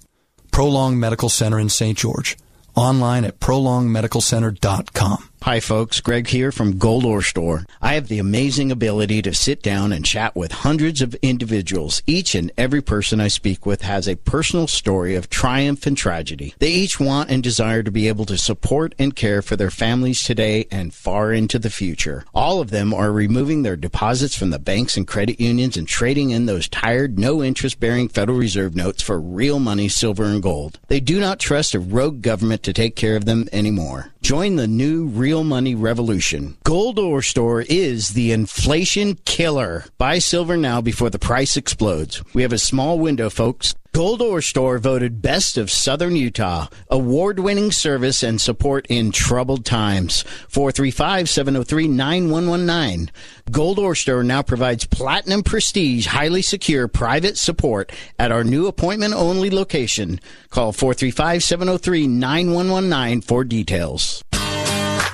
Prolong 0.51 0.99
Medical 0.99 1.29
Center 1.29 1.59
in 1.59 1.69
St. 1.69 1.97
George. 1.97 2.37
Online 2.75 3.25
at 3.25 3.39
prolongmedicalcenter.com. 3.39 5.26
Hi, 5.43 5.61
folks. 5.61 6.01
Greg 6.01 6.27
here 6.27 6.51
from 6.51 6.77
Gold 6.77 7.05
Ore 7.05 7.21
Store. 7.21 7.65
I 7.81 7.93
have 7.93 8.09
the 8.09 8.19
amazing 8.19 8.69
ability 8.69 9.21
to 9.21 9.33
sit 9.33 9.61
down 9.61 9.93
and 9.93 10.03
chat 10.03 10.35
with 10.35 10.51
hundreds 10.51 11.01
of 11.01 11.15
individuals. 11.21 12.01
Each 12.05 12.35
and 12.35 12.51
every 12.57 12.81
person 12.81 13.21
I 13.21 13.29
speak 13.29 13.65
with 13.65 13.83
has 13.83 14.09
a 14.09 14.17
personal 14.17 14.67
story 14.67 15.15
of 15.15 15.29
triumph 15.29 15.85
and 15.85 15.95
tragedy. 15.95 16.53
They 16.59 16.71
each 16.71 16.99
want 16.99 17.29
and 17.29 17.41
desire 17.41 17.81
to 17.83 17.91
be 17.91 18.09
able 18.09 18.25
to 18.25 18.37
support 18.37 18.93
and 18.99 19.15
care 19.15 19.41
for 19.41 19.55
their 19.55 19.69
families 19.69 20.21
today 20.21 20.67
and 20.69 20.93
far 20.93 21.31
into 21.31 21.59
the 21.59 21.69
future. 21.69 22.25
All 22.33 22.59
of 22.59 22.71
them 22.71 22.93
are 22.93 23.11
removing 23.11 23.61
their 23.63 23.77
deposits 23.77 24.35
from 24.35 24.49
the 24.49 24.59
banks 24.59 24.97
and 24.97 25.07
credit 25.07 25.39
unions 25.39 25.77
and 25.77 25.87
trading 25.87 26.31
in 26.31 26.47
those 26.47 26.67
tired, 26.67 27.17
no 27.17 27.41
interest 27.41 27.79
bearing 27.79 28.09
Federal 28.09 28.37
Reserve 28.37 28.75
notes 28.75 29.01
for 29.01 29.17
real 29.17 29.59
money, 29.59 29.87
silver, 29.87 30.25
and 30.25 30.43
gold. 30.43 30.79
They 30.87 30.99
do 30.99 31.21
not 31.21 31.39
trust 31.39 31.73
a 31.73 31.79
rogue 31.79 32.21
government 32.21 32.63
to 32.63 32.73
take 32.73 32.97
care 32.97 33.15
of 33.15 33.23
them 33.23 33.47
anymore. 33.53 34.11
Join 34.21 34.57
the 34.57 34.67
new 34.67 35.05
real 35.27 35.43
money 35.43 35.75
revolution. 35.75 36.55
Gold 36.63 36.97
Ore 36.97 37.21
Store 37.21 37.61
is 37.67 38.11
the 38.11 38.31
inflation 38.31 39.15
killer. 39.25 39.83
Buy 39.97 40.19
silver 40.19 40.55
now 40.55 40.79
before 40.79 41.09
the 41.09 41.19
price 41.19 41.57
explodes. 41.57 42.23
We 42.33 42.43
have 42.43 42.53
a 42.53 42.57
small 42.57 42.97
window, 42.97 43.29
folks. 43.29 43.75
Gold 43.91 44.21
Ore 44.21 44.41
Store 44.41 44.77
voted 44.77 45.21
Best 45.21 45.57
of 45.57 45.69
Southern 45.69 46.15
Utah. 46.15 46.67
Award 46.89 47.39
winning 47.39 47.71
service 47.71 48.23
and 48.23 48.39
support 48.39 48.85
in 48.89 49.11
troubled 49.11 49.65
times. 49.65 50.21
435 50.47 51.27
703 51.27 51.87
9119. 51.89 53.11
Gold 53.51 53.79
Ore 53.79 53.95
Store 53.95 54.23
now 54.23 54.41
provides 54.41 54.85
platinum 54.85 55.43
prestige, 55.43 56.05
highly 56.05 56.41
secure 56.41 56.87
private 56.87 57.37
support 57.37 57.91
at 58.17 58.31
our 58.31 58.45
new 58.45 58.67
appointment 58.67 59.13
only 59.13 59.49
location. 59.49 60.21
Call 60.51 60.71
435 60.71 61.43
703 61.43 62.07
9119 62.07 63.21
for 63.21 63.43
details. 63.43 64.23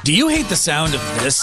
Do 0.04 0.14
you 0.14 0.28
hate 0.28 0.50
the 0.50 0.56
sound 0.58 0.94
of 0.94 1.00
this? 1.24 1.40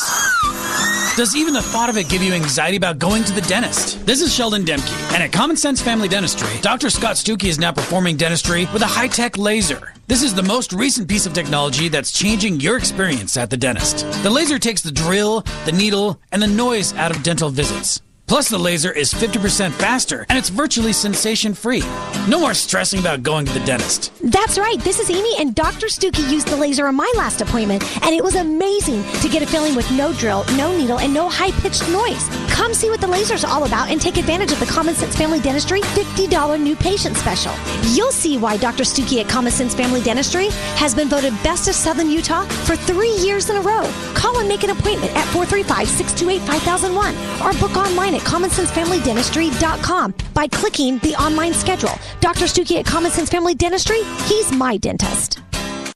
Does 1.16 1.34
even 1.34 1.54
the 1.54 1.62
thought 1.62 1.88
of 1.88 1.96
it 1.96 2.10
give 2.10 2.22
you 2.22 2.34
anxiety 2.34 2.76
about 2.76 2.98
going 2.98 3.24
to 3.24 3.32
the 3.32 3.40
dentist? 3.40 4.04
This 4.04 4.20
is 4.20 4.34
Sheldon 4.34 4.66
Demke, 4.66 5.14
and 5.14 5.22
at 5.22 5.32
Common 5.32 5.56
Sense 5.56 5.80
Family 5.80 6.08
Dentistry, 6.08 6.60
Dr. 6.60 6.90
Scott 6.90 7.16
Stuckey 7.16 7.48
is 7.48 7.58
now 7.58 7.72
performing 7.72 8.18
dentistry 8.18 8.68
with 8.74 8.82
a 8.82 8.86
high-tech 8.86 9.38
laser. 9.38 9.94
This 10.08 10.22
is 10.22 10.34
the 10.34 10.42
most 10.42 10.74
recent 10.74 11.08
piece 11.08 11.24
of 11.24 11.32
technology 11.32 11.88
that's 11.88 12.12
changing 12.12 12.60
your 12.60 12.76
experience 12.76 13.38
at 13.38 13.48
the 13.48 13.56
dentist. 13.56 14.04
The 14.22 14.28
laser 14.28 14.58
takes 14.58 14.82
the 14.82 14.92
drill, 14.92 15.40
the 15.64 15.72
needle, 15.72 16.20
and 16.30 16.42
the 16.42 16.46
noise 16.46 16.92
out 16.96 17.16
of 17.16 17.22
dental 17.22 17.48
visits. 17.48 18.02
Plus, 18.30 18.48
the 18.48 18.56
laser 18.56 18.92
is 18.92 19.12
50% 19.12 19.72
faster 19.72 20.24
and 20.28 20.38
it's 20.38 20.50
virtually 20.50 20.92
sensation 20.92 21.52
free. 21.52 21.82
No 22.28 22.38
more 22.38 22.54
stressing 22.54 23.00
about 23.00 23.24
going 23.24 23.44
to 23.44 23.52
the 23.52 23.64
dentist. 23.66 24.12
That's 24.22 24.56
right. 24.56 24.78
This 24.78 25.00
is 25.00 25.10
Amy, 25.10 25.34
and 25.40 25.52
Dr. 25.52 25.88
Stuckey 25.88 26.30
used 26.30 26.46
the 26.46 26.56
laser 26.56 26.86
on 26.86 26.94
my 26.94 27.12
last 27.16 27.40
appointment, 27.40 27.82
and 28.04 28.14
it 28.14 28.22
was 28.22 28.36
amazing 28.36 29.02
to 29.22 29.28
get 29.28 29.42
a 29.42 29.46
feeling 29.46 29.74
with 29.74 29.90
no 29.90 30.12
drill, 30.12 30.44
no 30.56 30.76
needle, 30.76 31.00
and 31.00 31.12
no 31.12 31.28
high 31.28 31.50
pitched 31.62 31.88
noise. 31.88 32.28
Come 32.50 32.72
see 32.72 32.88
what 32.88 33.00
the 33.00 33.06
laser's 33.08 33.42
all 33.42 33.64
about 33.64 33.90
and 33.90 34.00
take 34.00 34.16
advantage 34.16 34.52
of 34.52 34.60
the 34.60 34.66
Common 34.66 34.94
Sense 34.94 35.16
Family 35.16 35.40
Dentistry 35.40 35.80
$50 35.80 36.60
new 36.60 36.76
patient 36.76 37.16
special. 37.16 37.52
You'll 37.94 38.12
see 38.12 38.38
why 38.38 38.58
Dr. 38.58 38.84
Stuckey 38.84 39.20
at 39.20 39.28
Common 39.28 39.50
Sense 39.50 39.74
Family 39.74 40.02
Dentistry 40.02 40.50
has 40.76 40.94
been 40.94 41.08
voted 41.08 41.32
Best 41.42 41.66
of 41.66 41.74
Southern 41.74 42.08
Utah 42.08 42.44
for 42.44 42.76
three 42.76 43.16
years 43.16 43.50
in 43.50 43.56
a 43.56 43.60
row. 43.60 43.90
Call 44.14 44.38
and 44.38 44.48
make 44.48 44.62
an 44.62 44.70
appointment 44.70 45.16
at 45.16 45.24
435 45.32 45.88
628 45.88 46.46
5001 46.46 47.14
or 47.42 47.58
book 47.58 47.76
online 47.76 48.14
at 48.14 48.19
commonsensefamilydentistry.com 48.20 50.14
by 50.34 50.46
clicking 50.48 50.98
the 50.98 51.14
online 51.14 51.54
schedule. 51.54 51.98
Dr. 52.20 52.46
Stuckey 52.46 52.78
at 52.78 52.86
Common 52.86 53.10
Sense 53.10 53.30
Family 53.30 53.54
Dentistry, 53.54 54.02
he's 54.26 54.52
my 54.52 54.76
dentist. 54.76 55.49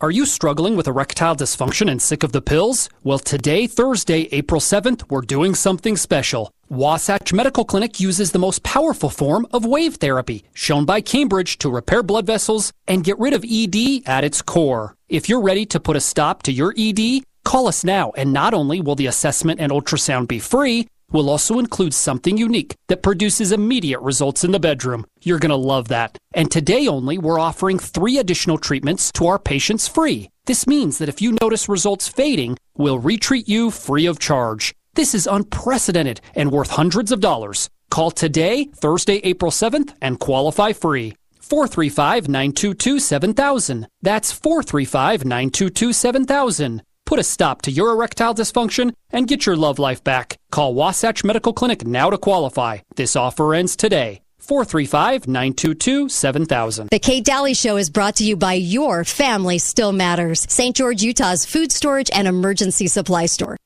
Are 0.00 0.10
you 0.10 0.26
struggling 0.26 0.76
with 0.76 0.86
erectile 0.86 1.36
dysfunction 1.36 1.90
and 1.90 2.00
sick 2.00 2.22
of 2.22 2.32
the 2.32 2.42
pills? 2.42 2.88
Well, 3.02 3.18
today, 3.18 3.66
Thursday, 3.66 4.28
April 4.32 4.60
7th, 4.60 5.10
we're 5.10 5.20
doing 5.22 5.54
something 5.54 5.96
special. 5.96 6.52
Wasatch 6.68 7.32
Medical 7.32 7.64
Clinic 7.64 7.98
uses 7.98 8.32
the 8.32 8.38
most 8.38 8.62
powerful 8.62 9.10
form 9.10 9.46
of 9.52 9.64
wave 9.64 9.96
therapy, 9.96 10.44
shown 10.54 10.84
by 10.84 11.00
Cambridge 11.00 11.58
to 11.58 11.70
repair 11.70 12.02
blood 12.02 12.26
vessels 12.26 12.72
and 12.86 13.04
get 13.04 13.18
rid 13.18 13.32
of 13.32 13.44
ED 13.44 14.02
at 14.06 14.24
its 14.24 14.42
core. 14.42 14.96
If 15.08 15.28
you're 15.28 15.40
ready 15.40 15.66
to 15.66 15.80
put 15.80 15.96
a 15.96 16.00
stop 16.00 16.42
to 16.44 16.52
your 16.52 16.74
ED, 16.78 17.24
call 17.44 17.66
us 17.66 17.82
now, 17.82 18.12
and 18.16 18.32
not 18.32 18.54
only 18.54 18.80
will 18.80 18.94
the 18.94 19.06
assessment 19.06 19.60
and 19.60 19.72
ultrasound 19.72 20.28
be 20.28 20.38
free, 20.38 20.86
We'll 21.12 21.30
also 21.30 21.58
include 21.58 21.94
something 21.94 22.36
unique 22.36 22.74
that 22.88 23.02
produces 23.02 23.52
immediate 23.52 24.00
results 24.00 24.44
in 24.44 24.52
the 24.52 24.60
bedroom. 24.60 25.06
You're 25.22 25.38
going 25.38 25.50
to 25.50 25.56
love 25.56 25.88
that. 25.88 26.16
And 26.32 26.50
today 26.50 26.86
only, 26.86 27.18
we're 27.18 27.40
offering 27.40 27.78
three 27.78 28.18
additional 28.18 28.58
treatments 28.58 29.10
to 29.12 29.26
our 29.26 29.38
patients 29.38 29.88
free. 29.88 30.30
This 30.46 30.66
means 30.66 30.98
that 30.98 31.08
if 31.08 31.20
you 31.20 31.36
notice 31.40 31.68
results 31.68 32.08
fading, 32.08 32.56
we'll 32.76 32.98
retreat 32.98 33.48
you 33.48 33.70
free 33.70 34.06
of 34.06 34.18
charge. 34.18 34.74
This 34.94 35.14
is 35.14 35.26
unprecedented 35.26 36.20
and 36.34 36.50
worth 36.52 36.70
hundreds 36.70 37.12
of 37.12 37.20
dollars. 37.20 37.68
Call 37.90 38.10
today, 38.10 38.64
Thursday, 38.76 39.16
April 39.24 39.50
7th, 39.50 39.94
and 40.00 40.20
qualify 40.20 40.72
free. 40.72 41.14
435 41.40 42.28
922 42.28 43.00
7000. 43.00 43.88
That's 44.02 44.30
435 44.30 45.24
922 45.24 45.92
7000. 45.92 46.82
Put 47.10 47.18
a 47.18 47.24
stop 47.24 47.62
to 47.62 47.72
your 47.72 47.90
erectile 47.90 48.36
dysfunction 48.36 48.94
and 49.10 49.26
get 49.26 49.44
your 49.44 49.56
love 49.56 49.80
life 49.80 50.04
back. 50.04 50.38
Call 50.52 50.74
Wasatch 50.74 51.24
Medical 51.24 51.52
Clinic 51.52 51.84
now 51.84 52.08
to 52.08 52.16
qualify. 52.16 52.78
This 52.94 53.16
offer 53.16 53.52
ends 53.52 53.74
today. 53.74 54.20
435 54.38 55.26
922 55.26 56.08
7000. 56.08 56.88
The 56.88 57.00
Kate 57.00 57.24
Dalley 57.24 57.54
Show 57.54 57.78
is 57.78 57.90
brought 57.90 58.14
to 58.16 58.24
you 58.24 58.36
by 58.36 58.52
Your 58.52 59.02
Family 59.02 59.58
Still 59.58 59.90
Matters, 59.90 60.46
St. 60.48 60.76
George, 60.76 61.02
Utah's 61.02 61.44
food 61.44 61.72
storage 61.72 62.10
and 62.14 62.28
emergency 62.28 62.86
supply 62.86 63.26
store. 63.26 63.56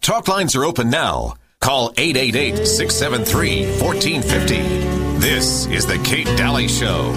Talk 0.00 0.26
lines 0.26 0.56
are 0.56 0.64
open 0.64 0.90
now. 0.90 1.34
Call 1.60 1.94
888 1.96 2.66
673 2.66 3.66
1450. 3.80 5.20
This 5.20 5.66
is 5.66 5.86
The 5.86 5.98
Kate 5.98 6.26
Dalley 6.36 6.66
Show. 6.66 7.16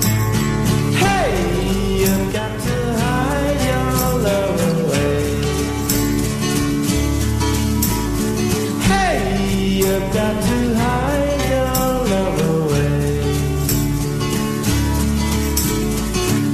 Hey, 9.84 9.90
you 9.90 10.14
got 10.14 10.44
to 10.44 10.76
hide 10.76 11.50
your 11.50 11.66
love 12.10 12.40
away. 12.56 13.22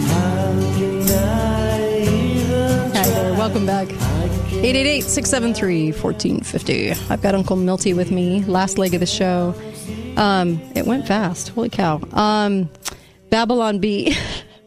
How 0.07 0.49
can 0.75 1.09
I 1.11 1.91
even 2.07 2.91
Hi 2.91 3.03
there, 3.03 3.33
welcome 3.33 3.65
back. 3.67 3.87
888 3.91 5.01
673 5.03 5.91
1450. 5.91 6.91
I've 7.13 7.21
got 7.21 7.35
Uncle 7.35 7.55
Milty 7.55 7.93
with 7.93 8.09
me, 8.09 8.43
last 8.45 8.79
leg 8.79 8.95
of 8.95 8.99
the 8.99 9.05
show. 9.05 9.53
Um, 10.17 10.59
it 10.75 10.87
went 10.87 11.07
fast. 11.07 11.49
Holy 11.49 11.69
cow. 11.69 12.01
Um, 12.13 12.67
Babylon 13.29 13.77
Bee. 13.77 14.17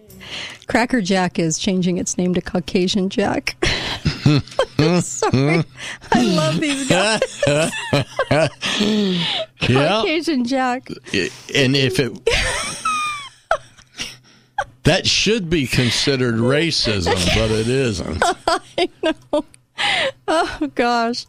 Cracker 0.68 1.00
Jack 1.00 1.41
is 1.41 1.58
changing 1.58 1.99
its 1.99 2.16
name 2.16 2.32
to 2.34 2.41
Caucasian 2.41 3.08
Jack. 3.08 3.57
Sorry. 5.02 5.65
I 6.12 6.23
love 6.23 6.61
these 6.61 6.89
guys. 6.89 7.43
yeah. 8.28 8.49
Caucasian 9.61 10.44
Jack. 10.44 10.89
And 11.55 11.77
if 11.77 11.99
it. 11.99 12.19
That 14.85 15.07
should 15.07 15.49
be 15.49 15.67
considered 15.67 16.36
racism, 16.36 17.15
but 17.36 17.51
it 17.51 17.69
isn't. 17.69 18.23
I 18.47 18.89
know. 19.02 19.44
Oh 20.28 20.70
gosh, 20.75 21.27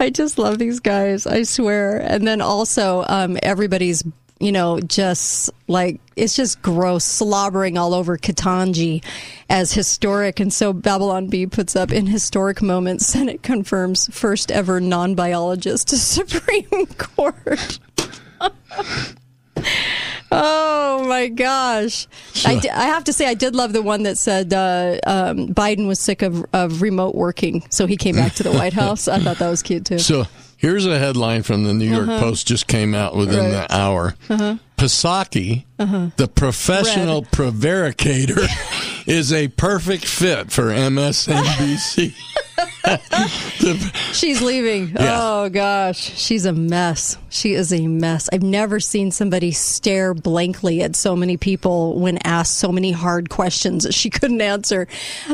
I 0.00 0.10
just 0.10 0.38
love 0.38 0.58
these 0.58 0.80
guys. 0.80 1.26
I 1.26 1.42
swear. 1.42 1.98
And 1.98 2.26
then 2.26 2.40
also, 2.40 3.04
um, 3.08 3.38
everybody's 3.42 4.02
you 4.38 4.52
know 4.52 4.80
just 4.80 5.50
like 5.68 6.00
it's 6.16 6.34
just 6.34 6.62
gross, 6.62 7.04
slobbering 7.04 7.76
all 7.76 7.94
over 7.94 8.16
Ketanji 8.16 9.04
as 9.50 9.72
historic. 9.72 10.40
And 10.40 10.52
so 10.52 10.72
Babylon 10.72 11.28
Bee 11.28 11.46
puts 11.46 11.76
up 11.76 11.92
in 11.92 12.06
historic 12.06 12.62
moments, 12.62 13.06
Senate 13.16 13.42
confirms 13.42 14.08
first 14.16 14.50
ever 14.50 14.80
non-biologist 14.80 15.88
to 15.88 15.96
Supreme 15.98 16.86
Court. 16.98 17.78
Oh 20.30 21.06
my 21.08 21.28
gosh! 21.28 22.08
I, 22.44 22.60
have 22.72 23.04
to 23.04 23.12
say 23.12 23.26
I 23.26 23.34
did 23.34 23.54
love 23.54 23.72
the 23.72 23.80
one 23.80 24.02
that 24.02 24.18
said 24.18 24.52
uh, 24.52 24.98
um, 25.06 25.48
Biden 25.54 25.86
was 25.86 26.00
sick 26.00 26.22
of, 26.22 26.44
of 26.52 26.82
remote 26.82 27.14
working, 27.14 27.64
so 27.70 27.86
he 27.86 27.96
came 27.96 28.16
back 28.16 28.34
to 28.34 28.42
the 28.42 28.50
White 28.50 28.72
House. 28.72 29.06
I 29.06 29.20
thought 29.20 29.38
that 29.38 29.48
was 29.48 29.62
cute 29.62 29.86
too. 29.86 30.00
So 30.00 30.24
here's 30.66 30.84
a 30.86 30.98
headline 30.98 31.42
from 31.44 31.62
the 31.62 31.72
New 31.72 31.88
York 31.88 32.08
Uh-huh. 32.08 32.18
Post 32.18 32.48
just 32.48 32.66
came 32.66 32.92
out 32.92 33.14
within 33.14 33.38
Right. 33.52 33.68
the 33.68 33.74
hour. 33.74 34.16
Uh-huh. 34.28 34.56
Psaki, 34.76 35.64
Uh-huh. 35.78 36.08
the 36.16 36.26
professional 36.26 37.22
prevaricator, 37.22 38.46
is 39.06 39.32
a 39.32 39.46
perfect 39.48 40.04
fit 40.04 40.50
for 40.50 40.64
MSNBC. 40.72 42.14
She's 44.12 44.42
leaving. 44.42 44.88
Yeah. 44.88 45.18
Oh 45.20 45.48
gosh, 45.50 45.98
she's 46.18 46.44
a 46.46 46.52
mess. 46.52 47.16
She 47.28 47.52
is 47.54 47.72
a 47.72 47.86
mess. 47.86 48.28
I've 48.32 48.42
never 48.42 48.80
seen 48.80 49.10
somebody 49.12 49.50
stare 49.52 50.14
blankly 50.14 50.82
at 50.82 50.96
so 50.96 51.14
many 51.16 51.36
people 51.36 51.98
when 51.98 52.18
asked 52.24 52.54
so 52.58 52.70
many 52.72 52.92
hard 52.92 53.28
questions 53.30 53.84
that 53.84 53.94
she 53.94 54.08
couldn't 54.10 54.40
answer, 54.40 54.88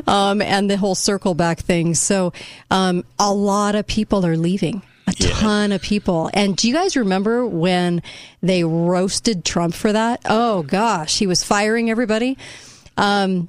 um, 0.07 0.41
and 0.43 0.69
the 0.71 0.77
whole 0.77 0.95
circle 0.95 1.35
back 1.35 1.59
thing. 1.61 1.95
So, 1.95 2.33
um, 2.71 3.05
a 3.19 3.33
lot 3.33 3.75
of 3.75 3.87
people 3.87 4.25
are 4.27 4.37
leaving. 4.37 4.83
A 5.07 5.13
ton 5.13 5.73
of 5.73 5.83
people. 5.83 6.31
And 6.33 6.57
do 6.57 6.69
you 6.69 6.75
guys 6.75 6.97
remember 6.97 7.47
when 7.47 8.03
they 8.43 8.63
roasted 8.65 9.45
Trump 9.45 9.75
for 9.75 9.93
that? 9.93 10.21
Oh 10.27 10.63
gosh, 10.63 11.19
he 11.19 11.27
was 11.27 11.43
firing 11.43 11.91
everybody. 11.91 12.39
Um, 12.97 13.49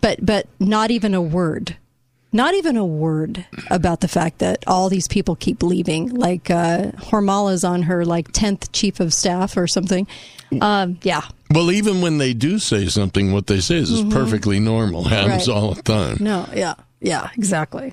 but 0.00 0.24
but 0.24 0.46
not 0.60 0.90
even 0.90 1.14
a 1.14 1.22
word 1.22 1.76
not 2.34 2.54
even 2.54 2.78
a 2.78 2.84
word 2.86 3.44
about 3.70 4.00
the 4.00 4.08
fact 4.08 4.38
that 4.38 4.64
all 4.66 4.88
these 4.88 5.06
people 5.06 5.36
keep 5.36 5.62
leaving. 5.62 6.08
Like 6.08 6.48
uh, 6.50 6.92
Hormala's 6.92 7.62
on 7.62 7.82
her 7.82 8.06
like 8.06 8.32
tenth 8.32 8.72
chief 8.72 9.00
of 9.00 9.12
staff 9.12 9.54
or 9.54 9.66
something. 9.66 10.06
Um, 10.62 10.98
yeah, 11.02 11.20
well, 11.50 11.70
even 11.70 12.00
when 12.00 12.16
they 12.16 12.32
do 12.32 12.58
say 12.58 12.86
something, 12.86 13.34
what 13.34 13.48
they 13.48 13.60
say 13.60 13.76
is, 13.76 13.90
is 13.90 14.00
Mhm. 14.02 14.12
perfectly 14.12 14.60
normal. 14.60 15.04
Happens 15.08 15.46
Right. 15.46 15.54
all 15.54 15.74
the 15.74 15.82
time. 15.82 16.16
no, 16.20 16.48
yeah, 16.54 16.72
yeah, 17.02 17.28
exactly. 17.36 17.92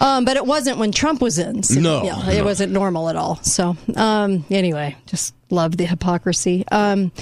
Um, 0.00 0.24
but 0.26 0.36
it 0.36 0.44
wasn't 0.44 0.78
when 0.78 0.92
Trump 0.92 1.20
was 1.22 1.38
in. 1.38 1.62
So, 1.62 1.80
No, 1.80 2.02
yeah, 2.04 2.30
it 2.30 2.38
no. 2.38 2.44
wasn't 2.44 2.72
normal 2.72 3.08
at 3.08 3.16
all. 3.16 3.36
So 3.42 3.76
um, 3.96 4.44
anyway, 4.50 4.94
just 5.06 5.34
love 5.50 5.76
the 5.78 5.86
hypocrisy. 5.86 6.64
Um, 6.70 7.12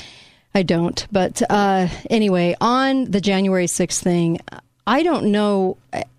I 0.56 0.62
don't, 0.62 1.06
but 1.12 1.42
uh, 1.50 1.88
anyway, 2.10 2.54
on 2.60 3.10
the 3.10 3.20
January 3.20 3.66
sixth 3.68 4.02
thing, 4.02 4.38
I 4.86 5.02
don't 5.02 5.30
know 5.32 5.76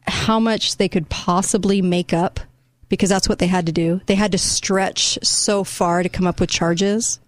how 0.08 0.40
much 0.40 0.78
they 0.78 0.88
could 0.90 1.10
possibly 1.10 1.82
make 1.82 2.14
up 2.14 2.40
because 2.90 3.10
that's 3.10 3.28
what 3.28 3.40
they 3.40 3.48
had 3.48 3.66
to 3.66 3.72
do. 3.72 4.02
They 4.06 4.16
had 4.16 4.32
to 4.34 4.38
stretch 4.38 5.18
so 5.24 5.64
far 5.64 6.04
to 6.04 6.10
come 6.10 6.28
up 6.28 6.40
with 6.40 6.50
charges, 6.50 7.20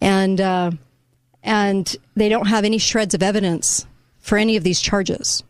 and 0.00 0.40
uh, 0.40 0.70
and 1.42 1.96
they 2.16 2.28
don't 2.28 2.46
have 2.46 2.64
any 2.64 2.78
shreds 2.78 3.14
of 3.14 3.22
evidence 3.22 3.86
for 4.18 4.38
any 4.38 4.56
of 4.56 4.64
these 4.64 4.80
charges. 4.80 5.42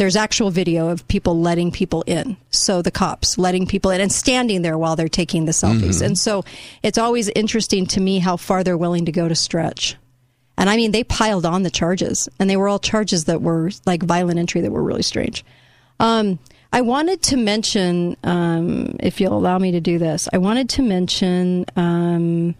There's 0.00 0.16
actual 0.16 0.50
video 0.50 0.88
of 0.88 1.06
people 1.08 1.38
letting 1.38 1.70
people 1.70 2.00
in. 2.06 2.38
So 2.50 2.80
the 2.80 2.90
cops 2.90 3.36
letting 3.36 3.66
people 3.66 3.90
in 3.90 4.00
and 4.00 4.10
standing 4.10 4.62
there 4.62 4.78
while 4.78 4.96
they're 4.96 5.10
taking 5.10 5.44
the 5.44 5.52
selfies. 5.52 6.00
Mhm. 6.00 6.06
And 6.06 6.18
so 6.18 6.42
it's 6.82 6.96
always 6.96 7.28
interesting 7.36 7.84
to 7.88 8.00
me 8.00 8.18
how 8.18 8.38
far 8.38 8.64
they're 8.64 8.78
willing 8.78 9.04
to 9.04 9.12
go 9.12 9.28
to 9.28 9.34
stretch. 9.34 9.96
And 10.56 10.70
I 10.70 10.76
mean, 10.76 10.92
they 10.92 11.04
piled 11.04 11.44
on 11.44 11.64
the 11.64 11.70
charges, 11.70 12.30
and 12.38 12.48
they 12.48 12.56
were 12.56 12.66
all 12.66 12.78
charges 12.78 13.24
that 13.24 13.42
were 13.42 13.70
like 13.84 14.02
violent 14.02 14.38
entry 14.38 14.62
that 14.62 14.72
were 14.72 14.82
really 14.82 15.02
strange. 15.02 15.44
Um, 15.98 16.38
I 16.72 16.80
wanted 16.80 17.20
to 17.24 17.36
mention, 17.36 18.16
um, 18.24 18.96
if 19.00 19.20
you'll 19.20 19.36
allow 19.36 19.58
me 19.58 19.70
to 19.72 19.82
do 19.82 19.98
this, 19.98 20.30
I 20.32 20.38
wanted 20.38 20.70
to 20.70 20.82
mention 20.82 21.66
um, 21.76 22.54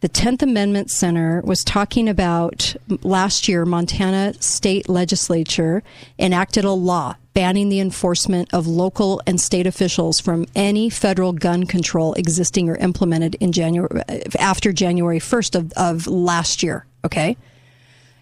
the 0.00 0.08
10th 0.08 0.42
Amendment 0.42 0.90
Center 0.90 1.42
was 1.44 1.64
talking 1.64 2.08
about 2.08 2.76
last 3.02 3.48
year, 3.48 3.64
Montana 3.64 4.34
state 4.40 4.88
legislature 4.88 5.82
enacted 6.18 6.64
a 6.64 6.72
law 6.72 7.16
banning 7.34 7.68
the 7.68 7.80
enforcement 7.80 8.52
of 8.52 8.66
local 8.66 9.20
and 9.26 9.40
state 9.40 9.66
officials 9.66 10.20
from 10.20 10.46
any 10.54 10.90
federal 10.90 11.32
gun 11.32 11.64
control 11.64 12.14
existing 12.14 12.68
or 12.68 12.76
implemented 12.76 13.36
in 13.36 13.52
January 13.52 14.02
after 14.38 14.72
January 14.72 15.20
1st 15.20 15.54
of, 15.54 15.72
of 15.72 16.06
last 16.06 16.62
year. 16.62 16.84
Okay. 17.04 17.36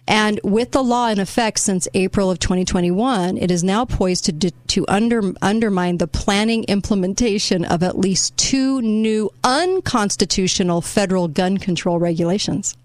And 0.07 0.39
with 0.43 0.71
the 0.71 0.83
law 0.83 1.09
in 1.09 1.19
effect 1.19 1.59
since 1.59 1.87
April 1.93 2.31
of 2.31 2.39
2021, 2.39 3.37
it 3.37 3.51
is 3.51 3.63
now 3.63 3.83
poised 3.83 4.25
to 4.25 4.51
to 4.51 4.85
under, 4.87 5.33
undermine 5.41 5.97
the 5.97 6.07
planning 6.07 6.63
implementation 6.65 7.65
of 7.65 7.83
at 7.83 7.99
least 7.99 8.37
two 8.37 8.81
new 8.81 9.29
unconstitutional 9.43 10.81
federal 10.81 11.27
gun 11.27 11.57
control 11.57 11.99
regulations. 11.99 12.77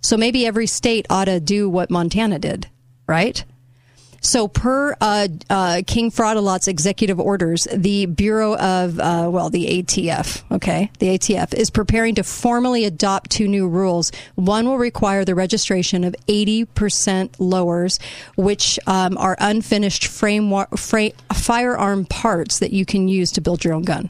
So 0.00 0.16
maybe 0.16 0.44
every 0.44 0.66
state 0.66 1.06
ought 1.08 1.26
to 1.26 1.40
do 1.40 1.70
what 1.70 1.90
Montana 1.90 2.38
did, 2.38 2.68
right? 3.06 3.44
So, 4.24 4.48
per 4.48 4.96
uh, 5.02 5.28
uh, 5.50 5.82
King 5.86 6.10
Fraudalot's 6.10 6.66
executive 6.66 7.20
orders, 7.20 7.68
the 7.70 8.06
Bureau 8.06 8.56
of, 8.56 8.98
uh, 8.98 9.28
well, 9.30 9.50
the 9.50 9.82
ATF, 9.82 10.42
okay, 10.50 10.90
the 10.98 11.08
ATF 11.08 11.52
is 11.52 11.68
preparing 11.68 12.14
to 12.14 12.22
formally 12.22 12.86
adopt 12.86 13.30
two 13.30 13.46
new 13.46 13.68
rules. 13.68 14.12
One 14.34 14.64
will 14.64 14.78
require 14.78 15.26
the 15.26 15.34
registration 15.34 16.04
of 16.04 16.16
80% 16.26 17.34
lowers, 17.38 18.00
which 18.34 18.78
um, 18.86 19.18
are 19.18 19.36
unfinished 19.38 20.06
frame, 20.06 20.50
fra- 20.74 21.12
firearm 21.34 22.06
parts 22.06 22.60
that 22.60 22.72
you 22.72 22.86
can 22.86 23.08
use 23.08 23.30
to 23.32 23.42
build 23.42 23.62
your 23.62 23.74
own 23.74 23.82
gun. 23.82 24.08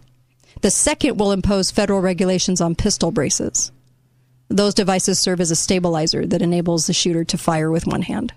The 0.61 0.71
second 0.71 1.19
will 1.19 1.33
impose 1.33 1.73
federal 1.73 2.01
regulations 2.01 2.61
on 2.61 2.77
pistol 2.77 3.11
braces. 3.11 3.73
Those 4.49 4.75
devices 4.75 5.19
serve 5.19 5.41
as 5.41 5.51
a 5.51 5.57
stabilizer 5.57 6.25
that 6.25 6.41
enables 6.41 6.87
the 6.87 6.93
shooter 6.93 7.25
to 7.25 7.37
fire 7.37 7.73
with 7.73 7.89
one 7.89 8.03
hand. 8.03 8.33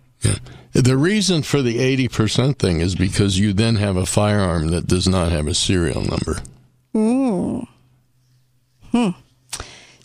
The 0.74 0.98
reason 0.98 1.42
for 1.42 1.62
the 1.62 1.78
80% 2.08 2.60
thing 2.60 2.82
is 2.82 2.94
because 2.96 3.40
you 3.40 3.52
then 3.54 3.76
have 3.78 3.96
a 3.98 4.06
firearm 4.06 4.68
that 4.68 4.86
does 4.88 5.08
not 5.08 5.32
have 5.32 5.48
a 5.48 5.54
serial 5.54 6.02
number. 6.02 6.40
Mm. 6.94 7.68
Hmm. 8.92 9.10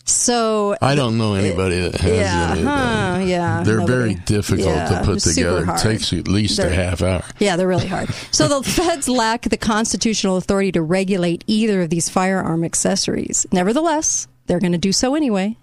So 0.05 0.75
I 0.81 0.95
don't 0.95 1.17
know 1.17 1.35
anybody 1.35 1.79
that 1.79 1.95
has 2.01 2.11
yeah, 2.11 2.51
any 2.51 2.59
of 2.61 2.67
huh, 2.67 3.19
yeah. 3.25 3.63
They're 3.63 3.77
nobody. 3.77 3.93
very 3.97 4.13
difficult 4.15 4.67
Yeah, 4.67 4.99
to 4.99 5.05
put 5.05 5.19
together. 5.19 5.65
It 5.71 5.77
takes 5.77 6.11
at 6.11 6.27
least 6.27 6.59
a 6.59 6.63
They're- 6.63 6.71
half 6.73 7.01
hour. 7.01 7.23
Yeah, 7.39 7.55
they're 7.55 7.67
really 7.67 7.87
hard. 7.87 8.09
So 8.31 8.47
the 8.47 8.67
feds 8.69 9.07
lack 9.07 9.43
the 9.43 9.57
constitutional 9.57 10.35
authority 10.37 10.71
to 10.73 10.81
regulate 10.81 11.43
either 11.47 11.83
of 11.83 11.89
these 11.89 12.09
firearm 12.09 12.63
accessories. 12.65 13.45
Nevertheless, 13.51 14.27
they're 14.47 14.59
going 14.59 14.71
to 14.73 14.77
do 14.77 14.91
so 14.91 15.15
anyway. 15.15 15.55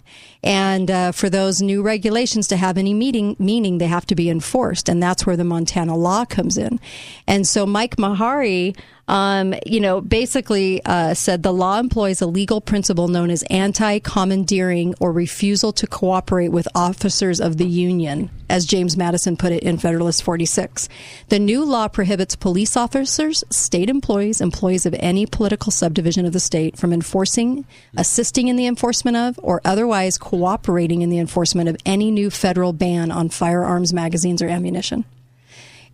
And 0.43 0.91
uh, 0.91 1.13
for 1.13 1.29
those 1.29 1.61
new 1.61 1.83
regulations 1.83 2.49
to 2.49 2.57
have 2.57 2.79
any 2.79 2.95
meaning, 2.95 3.37
meaning, 3.39 3.79
they 3.79 3.87
have 3.87 4.07
to 4.07 4.15
be 4.15 4.31
enforced. 4.31 4.89
And 4.89 5.03
that's 5.03 5.27
where 5.27 5.37
the 5.37 5.45
Montana 5.45 5.97
law 5.97 6.25
comes 6.25 6.57
in. 6.57 6.81
And 7.27 7.47
so 7.47 7.67
Mike 7.67 7.97
Maharrey, 7.97 8.77
um, 9.11 9.55
you 9.67 9.81
know, 9.81 10.01
basically 10.01 10.81
uh, 10.85 11.15
said 11.15 11.43
the 11.43 11.53
law 11.53 11.81
employs 11.81 12.23
a 12.23 12.27
legal 12.27 12.61
principle 12.61 13.09
known 13.09 13.29
as 13.29 13.43
anti 13.51 13.99
commandeering 13.99 14.95
or 15.01 15.11
refusal 15.11 15.73
to 15.73 15.87
cooperate 15.89 16.51
with 16.51 16.69
officers 16.77 17.41
of 17.41 17.57
the 17.57 17.67
union, 17.67 18.31
as 18.49 18.65
James 18.65 18.97
Madison 18.97 19.37
put 19.37 19.51
it 19.51 19.65
in 19.65 19.79
Federalist 19.79 20.23
46. 20.23 20.89
The 21.29 21.41
new 21.41 21.65
law 21.65 21.89
prohibits 21.89 22.37
police 22.37 22.77
officers, 22.77 23.43
state 23.51 23.91
employees, 23.91 24.41
employees 24.41 24.87
of 24.87 24.95
any 25.01 25.27
political 25.27 25.73
subdivision 25.73 26.25
of 26.25 26.33
the 26.33 26.39
state 26.39 26.79
from 26.79 26.93
enforcing, 26.93 27.65
assisting 27.97 28.47
in 28.47 28.55
the 28.55 28.69
enforcement 28.69 29.17
of, 29.17 29.41
or 29.43 29.61
otherwise 29.65 30.19
cooperating 30.19 31.03
in 31.03 31.11
the 31.11 31.19
enforcement 31.19 31.69
of 31.69 31.77
any 31.85 32.13
new 32.13 32.31
federal 32.31 32.73
ban 32.73 33.11
on 33.11 33.29
firearms, 33.29 33.93
magazines, 33.93 34.41
or 34.41 34.49
ammunition. 34.49 35.05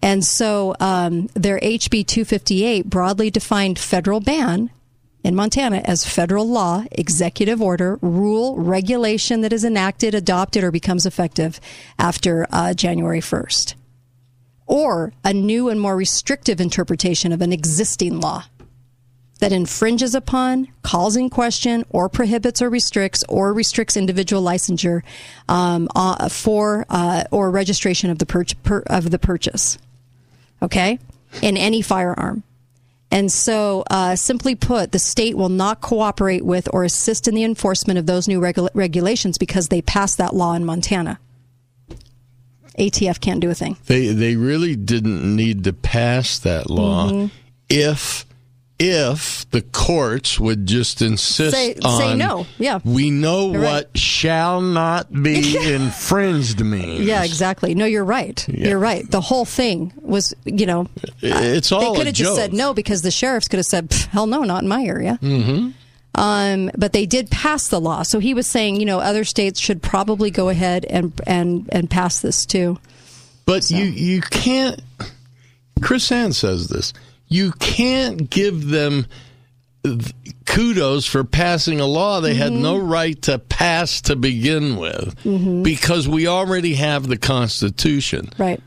And 0.07 0.25
so 0.25 0.77
um, 0.79 1.27
their 1.35 1.59
HB 1.59 2.07
258 2.07 2.89
broadly 2.89 3.29
defined 3.29 3.77
federal 3.77 4.21
ban 4.21 4.71
in 5.25 5.35
Montana 5.35 5.83
as 5.85 6.05
federal 6.05 6.49
law, 6.49 6.85
executive 6.93 7.61
order, 7.61 7.99
rule, 8.01 8.57
regulation 8.57 9.41
that 9.41 9.53
is 9.53 9.65
enacted, 9.65 10.15
adopted, 10.15 10.63
or 10.63 10.71
becomes 10.71 11.07
effective 11.07 11.59
after 11.99 12.47
uh, 12.53 12.73
January 12.73 13.19
1st, 13.19 13.75
or 14.69 15.13
a 15.25 15.35
new 15.35 15.69
and 15.69 15.81
more 15.81 15.97
restrictive 15.97 16.61
interpretation 16.61 17.33
of 17.33 17.43
an 17.43 17.53
existing 17.53 18.21
law 18.21 18.45
that 19.41 19.51
infringes 19.51 20.15
upon, 20.15 20.69
calls 20.83 21.17
in 21.17 21.31
question, 21.31 21.85
or 21.91 22.09
prohibits 22.09 22.63
or 22.63 22.71
restricts 22.71 23.25
or 23.29 23.53
restricts 23.53 23.97
individual 23.97 24.41
licensure 24.41 25.03
um, 25.49 25.89
uh, 25.97 26.29
for 26.29 26.87
uh, 26.91 27.25
or 27.33 27.51
registration 27.51 28.09
of 28.09 28.21
the 28.21 28.27
pur- 28.27 28.85
of 28.87 29.11
the 29.11 29.19
purchase. 29.19 29.79
Okay, 30.63 30.99
in 31.43 31.57
any 31.57 31.83
firearm. 31.83 32.43
And 33.11 33.31
so, 33.31 33.85
uh, 33.89 34.17
simply 34.17 34.55
put, 34.57 34.91
the 34.93 34.99
state 34.99 35.37
will 35.37 35.49
not 35.49 35.81
cooperate 35.81 36.45
with 36.45 36.69
or 36.73 36.83
assist 36.83 37.29
in 37.29 37.35
the 37.35 37.45
enforcement 37.45 37.99
of 37.99 38.07
those 38.07 38.27
new 38.27 38.41
regula- 38.41 38.71
regulations 38.75 39.39
because 39.39 39.69
they 39.69 39.81
passed 39.81 40.19
that 40.19 40.35
law 40.35 40.55
in 40.55 40.65
Montana. 40.65 41.21
ATF 42.79 43.21
can't 43.21 43.41
do 43.41 43.49
a 43.49 43.55
thing. 43.55 43.77
They 43.87 44.09
they 44.09 44.37
really 44.37 44.77
didn't 44.77 45.35
need 45.35 45.65
to 45.65 45.73
pass 45.73 46.39
that 46.41 46.69
law 46.69 47.11
Mhm. 47.11 47.31
if 47.71 48.26
if 48.79 49.49
the 49.51 49.63
courts 49.63 50.39
would 50.39 50.67
just 50.67 51.01
insist 51.01 51.55
Say, 51.55 51.75
on 51.83 51.99
say 51.99 52.15
no. 52.15 52.47
Yeah. 52.59 52.81
We 52.85 53.11
know 53.11 53.53
You're 53.53 53.63
what 53.63 53.97
shall 53.97 54.61
not 54.61 55.11
be 55.13 55.57
infringed 55.75 56.61
means. 56.63 57.01
Yeah, 57.07 57.25
exactly. 57.25 57.75
No, 57.75 57.87
you're 57.87 58.05
right. 58.05 58.47
Yeah. 58.49 58.69
You're 58.69 58.79
right. 58.79 59.11
The 59.11 59.21
whole 59.23 59.47
thing 59.47 59.93
was, 60.03 60.35
you 60.45 60.67
know, 60.67 60.89
It's 61.23 61.73
all 61.73 61.93
they 61.93 61.99
could 61.99 62.07
have 62.07 62.15
just 62.15 62.31
joke. 62.31 62.37
said 62.37 62.53
no 62.53 62.75
because 62.75 63.03
the 63.03 63.11
sheriffs 63.11 63.49
could 63.49 63.59
have 63.59 63.67
said, 63.67 63.91
hell 64.11 64.27
no, 64.27 64.43
not 64.43 64.63
in 64.63 64.69
my 64.69 64.83
area. 64.85 65.19
Mm-hmm. 65.23 65.71
Um, 66.19 66.71
but 66.77 66.93
they 66.93 67.07
did 67.07 67.31
pass 67.31 67.69
the 67.69 67.81
law. 67.81 68.03
So 68.03 68.19
he 68.19 68.35
was 68.35 68.47
saying, 68.47 68.77
you 68.77 68.87
know, 68.87 69.01
other 69.01 69.25
states 69.25 69.61
should 69.61 69.83
probably 69.83 70.31
go 70.31 70.49
ahead 70.49 70.87
and 70.87 71.13
and 71.27 71.69
and 71.71 71.91
pass 71.91 72.21
this 72.21 72.47
too. 72.47 72.79
But 73.45 73.71
you 73.71 73.85
you 73.85 74.23
can't. 74.23 74.81
KrisAnne 75.81 76.33
says 76.35 76.69
this. 76.69 76.95
You 77.29 77.53
can't 77.53 78.29
give 78.31 78.69
them 78.69 79.07
kudos 80.47 81.07
for 81.07 81.25
passing 81.25 81.81
a 81.81 81.87
law 81.87 82.21
they 82.21 82.35
had 82.35 82.53
Mm-hmm. 82.53 82.63
no 82.63 82.77
right 82.79 83.21
to 83.23 83.39
pass 83.39 84.01
to 84.03 84.17
begin 84.17 84.77
with 84.77 85.15
Mhm. 85.25 85.63
because 85.63 86.09
we 86.09 86.27
already 86.27 86.75
have 86.75 87.07
the 87.07 87.17
Constitution. 87.17 88.31
Right. 88.39 88.61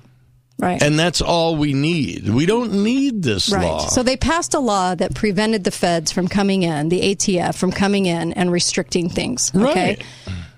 Right. 0.58 0.82
And 0.82 1.00
that's 1.00 1.22
all 1.22 1.56
we 1.56 1.74
need. 1.74 2.28
We 2.30 2.46
don't 2.46 2.84
need 2.84 3.24
this 3.24 3.50
Right. 3.50 3.64
law. 3.66 3.88
So 3.88 4.04
they 4.04 4.18
passed 4.18 4.54
a 4.54 4.60
law 4.60 4.94
that 4.96 5.14
prevented 5.16 5.64
the 5.64 5.72
feds 5.72 6.12
from 6.12 6.28
coming 6.28 6.64
in, 6.64 6.90
the 6.90 7.02
ATF 7.02 7.56
from 7.56 7.72
coming 7.72 8.06
in 8.08 8.34
and 8.34 8.52
restricting 8.52 9.10
things. 9.10 9.52
Okay. 9.56 9.98
Right. 9.98 10.02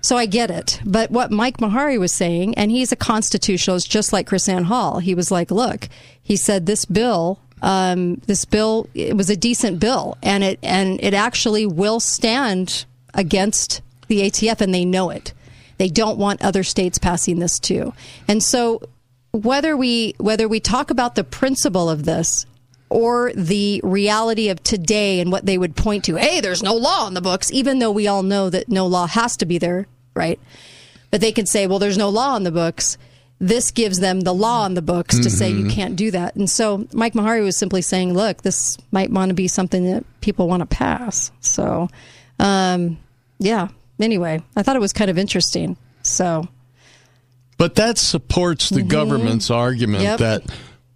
So 0.00 0.16
I 0.16 0.26
get 0.26 0.50
it. 0.50 0.80
But 0.84 1.12
what 1.12 1.30
Mike 1.30 1.58
Maharrey 1.58 2.00
was 2.00 2.12
saying, 2.12 2.54
and 2.56 2.72
he's 2.72 2.90
a 2.90 2.96
constitutionalist 2.96 3.88
just 3.88 4.12
like 4.12 4.28
KrisAnne 4.28 4.64
Hall, 4.64 4.98
he 4.98 5.14
was 5.14 5.30
like, 5.30 5.52
look, 5.52 5.88
he 6.20 6.34
said 6.34 6.66
this 6.66 6.84
bill, 6.84 7.38
um, 7.62 8.16
this 8.26 8.44
bill, 8.44 8.88
it 8.92 9.16
was 9.16 9.30
a 9.30 9.36
decent 9.36 9.78
bill 9.78 10.18
and 10.22 10.44
it, 10.44 10.58
and 10.62 11.02
it 11.02 11.14
actually 11.14 11.64
will 11.64 12.00
stand 12.00 12.84
against 13.14 13.80
the 14.08 14.22
ATF 14.22 14.60
and 14.60 14.74
they 14.74 14.84
know 14.84 15.10
it. 15.10 15.32
They 15.78 15.88
don't 15.88 16.18
want 16.18 16.42
other 16.42 16.64
states 16.64 16.98
passing 16.98 17.38
this 17.38 17.58
too. 17.58 17.94
And 18.28 18.42
so 18.42 18.82
whether 19.30 19.76
we 19.76 20.14
whether 20.18 20.46
we 20.46 20.60
talk 20.60 20.90
about 20.90 21.14
the 21.14 21.24
principle 21.24 21.88
of 21.88 22.04
this 22.04 22.46
or 22.90 23.32
the 23.34 23.80
reality 23.82 24.50
of 24.50 24.62
today 24.62 25.20
and 25.20 25.32
what 25.32 25.46
they 25.46 25.56
would 25.56 25.74
point 25.74 26.04
to, 26.04 26.16
hey, 26.16 26.40
there's 26.40 26.62
no 26.62 26.74
law 26.74 27.08
in 27.08 27.14
the 27.14 27.22
books, 27.22 27.50
even 27.50 27.78
though 27.78 27.90
we 27.90 28.06
all 28.06 28.22
know 28.22 28.50
that 28.50 28.68
no 28.68 28.86
law 28.86 29.06
has 29.06 29.36
to 29.38 29.46
be 29.46 29.56
there, 29.56 29.86
right? 30.14 30.38
But 31.10 31.22
they 31.22 31.32
can 31.32 31.46
say, 31.46 31.66
well, 31.66 31.78
there's 31.78 31.96
no 31.96 32.10
law 32.10 32.36
in 32.36 32.42
the 32.42 32.50
books. 32.50 32.98
This 33.44 33.72
gives 33.72 33.98
them 33.98 34.20
the 34.20 34.32
law 34.32 34.62
on 34.62 34.74
the 34.74 34.82
books 34.82 35.18
to 35.18 35.28
say 35.28 35.50
you 35.50 35.64
Mhm. 35.64 35.70
can't 35.72 35.96
do 35.96 36.12
that. 36.12 36.36
And 36.36 36.48
so 36.48 36.86
Mike 36.92 37.14
Maharrey 37.14 37.42
was 37.42 37.56
simply 37.56 37.82
saying, 37.82 38.14
look, 38.14 38.42
this 38.42 38.78
might 38.92 39.10
want 39.10 39.30
to 39.30 39.34
be 39.34 39.48
something 39.48 39.84
that 39.92 40.04
people 40.20 40.46
want 40.46 40.60
to 40.60 40.66
pass. 40.66 41.32
So, 41.40 41.88
um, 42.38 42.98
yeah. 43.40 43.66
Anyway, 43.98 44.40
I 44.56 44.62
thought 44.62 44.76
it 44.76 44.80
was 44.80 44.92
kind 44.92 45.10
of 45.10 45.18
interesting. 45.18 45.76
So, 46.04 46.46
But 47.58 47.74
that 47.74 47.98
supports 47.98 48.70
the 48.70 48.82
government's 48.82 49.50
argument 49.50 50.04
Mm-hmm. 50.04 50.22
Yep. 50.22 50.44
that 50.46 50.54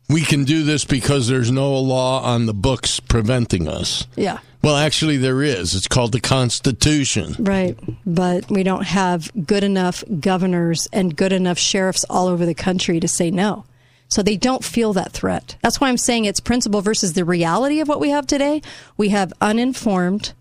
we 0.09 0.21
can 0.23 0.45
do 0.45 0.63
this 0.63 0.85
because 0.85 1.27
there's 1.27 1.51
no 1.51 1.75
law 1.81 2.23
on 2.23 2.47
the 2.47 2.55
books 2.55 3.01
preventing 3.01 3.67
us. 3.67 4.07
yeah. 4.15 4.39
Well, 4.67 4.75
actually, 4.75 5.17
there 5.19 5.45
is. 5.45 5.77
It's 5.77 5.87
called 5.87 6.11
the 6.11 6.21
Constitution. 6.21 7.37
Right. 7.39 7.79
But 8.05 8.51
we 8.51 8.65
don't 8.65 8.83
have 8.83 9.31
good 9.47 9.63
enough 9.63 10.03
governors 10.19 10.89
and 10.93 11.15
good 11.15 11.33
enough 11.33 11.57
sheriffs 11.57 12.05
all 12.11 12.27
over 12.27 12.45
the 12.45 12.53
country 12.53 12.99
to 12.99 13.07
say 13.07 13.31
no. 13.31 13.65
So 14.09 14.25
they 14.25 14.37
don't 14.37 14.65
feel 14.65 14.93
that 14.95 15.13
threat. 15.13 15.55
That's 15.63 15.81
why 15.81 15.89
I'm 15.89 15.97
saying 15.97 16.25
it's 16.25 16.41
principle 16.41 16.81
versus 16.81 17.13
the 17.13 17.25
reality 17.25 17.79
of 17.79 17.87
what 17.87 18.01
we 18.01 18.11
have 18.11 18.27
today. 18.27 18.61
We 18.97 19.11
have 19.11 19.33
uninformed 19.41 20.33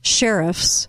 sheriffs 0.00 0.88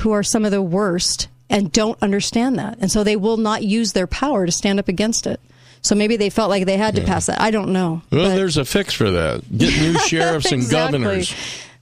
who 0.00 0.12
are 0.12 0.22
some 0.22 0.44
of 0.44 0.50
the 0.50 0.60
worst 0.60 1.28
and 1.48 1.72
don't 1.72 1.96
understand 2.02 2.58
that. 2.58 2.76
And 2.82 2.90
so 2.92 3.02
they 3.02 3.16
will 3.16 3.38
not 3.38 3.62
use 3.62 3.94
their 3.94 4.06
power 4.06 4.44
to 4.44 4.52
stand 4.52 4.78
up 4.78 4.88
against 4.88 5.26
it. 5.26 5.40
So 5.80 5.94
maybe 5.94 6.18
they 6.18 6.28
felt 6.28 6.50
like 6.50 6.66
they 6.66 6.76
had 6.76 6.96
to 6.96 7.04
pass 7.04 7.26
that. 7.26 7.40
I 7.40 7.50
don't 7.50 7.72
know. 7.72 8.02
Well, 8.12 8.36
there's 8.36 8.58
a 8.58 8.66
fix 8.66 8.92
for 8.92 9.10
that. 9.10 9.40
Get 9.56 9.80
new 9.80 9.98
sheriffs 10.06 10.52
and 10.52 10.60
Exactly. 10.60 10.98
governors. 10.98 11.34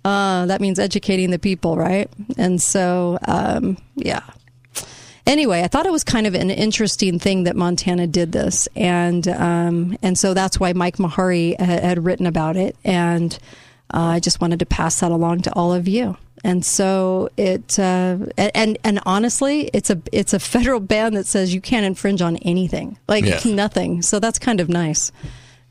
Uh, 0.06 0.46
that 0.46 0.60
means 0.60 0.78
educating 0.78 1.30
the 1.30 1.38
people, 1.38 1.76
right? 1.76 2.08
And 2.38 2.62
so, 2.62 3.18
um, 3.26 3.76
yeah. 3.96 4.22
Anyway, 5.26 5.62
I 5.62 5.66
thought 5.66 5.86
it 5.86 5.90
was 5.92 6.04
kind 6.04 6.28
of 6.28 6.34
an 6.36 6.50
interesting 6.50 7.18
thing 7.18 7.44
that 7.44 7.56
Montana 7.56 8.06
did 8.06 8.30
this, 8.30 8.68
and 8.76 9.26
um, 9.26 9.98
and 10.00 10.16
so 10.16 10.34
that's 10.34 10.60
why 10.60 10.72
Mike 10.72 10.98
Maharrey 10.98 11.58
had, 11.58 11.82
had 11.82 12.04
written 12.04 12.26
about 12.26 12.56
it, 12.56 12.76
and 12.84 13.36
uh, 13.92 13.98
I 14.16 14.20
just 14.20 14.40
wanted 14.40 14.60
to 14.60 14.66
pass 14.66 15.00
that 15.00 15.10
along 15.10 15.40
to 15.42 15.52
all 15.54 15.74
of 15.74 15.88
you. 15.88 16.16
And 16.44 16.64
so 16.64 17.28
it, 17.36 17.76
uh, 17.76 18.18
and 18.38 18.78
and 18.84 19.00
honestly, 19.04 19.68
it's 19.74 19.90
a 19.90 20.00
it's 20.12 20.32
a 20.32 20.38
federal 20.54 20.78
ban 20.78 21.14
that 21.14 21.26
says 21.26 21.52
you 21.52 21.60
can't 21.60 21.84
infringe 21.84 22.22
on 22.22 22.36
anything, 22.36 22.96
like 23.08 23.24
Yeah. 23.24 23.40
nothing. 23.52 24.02
So 24.02 24.20
that's 24.20 24.38
kind 24.38 24.60
of 24.60 24.68
nice 24.68 25.10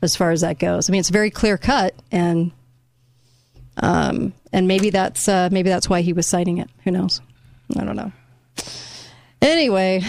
as 0.02 0.16
far 0.16 0.32
as 0.32 0.42
that 0.42 0.58
goes. 0.58 0.90
I 0.90 0.92
mean, 0.92 1.00
it's 1.00 1.08
very 1.08 1.30
clear 1.30 1.56
cut, 1.56 1.94
and 2.12 2.52
um, 3.78 4.32
and 4.52 4.68
maybe 4.68 4.90
that's 4.90 5.28
uh, 5.28 5.48
maybe 5.52 5.68
that's 5.68 5.88
why 5.88 6.00
he 6.00 6.12
was 6.12 6.26
citing 6.26 6.58
it. 6.58 6.68
Who 6.84 6.90
knows? 6.90 7.20
I 7.76 7.84
don't 7.84 7.94
know. 7.96 8.10
Anyway, 9.42 10.00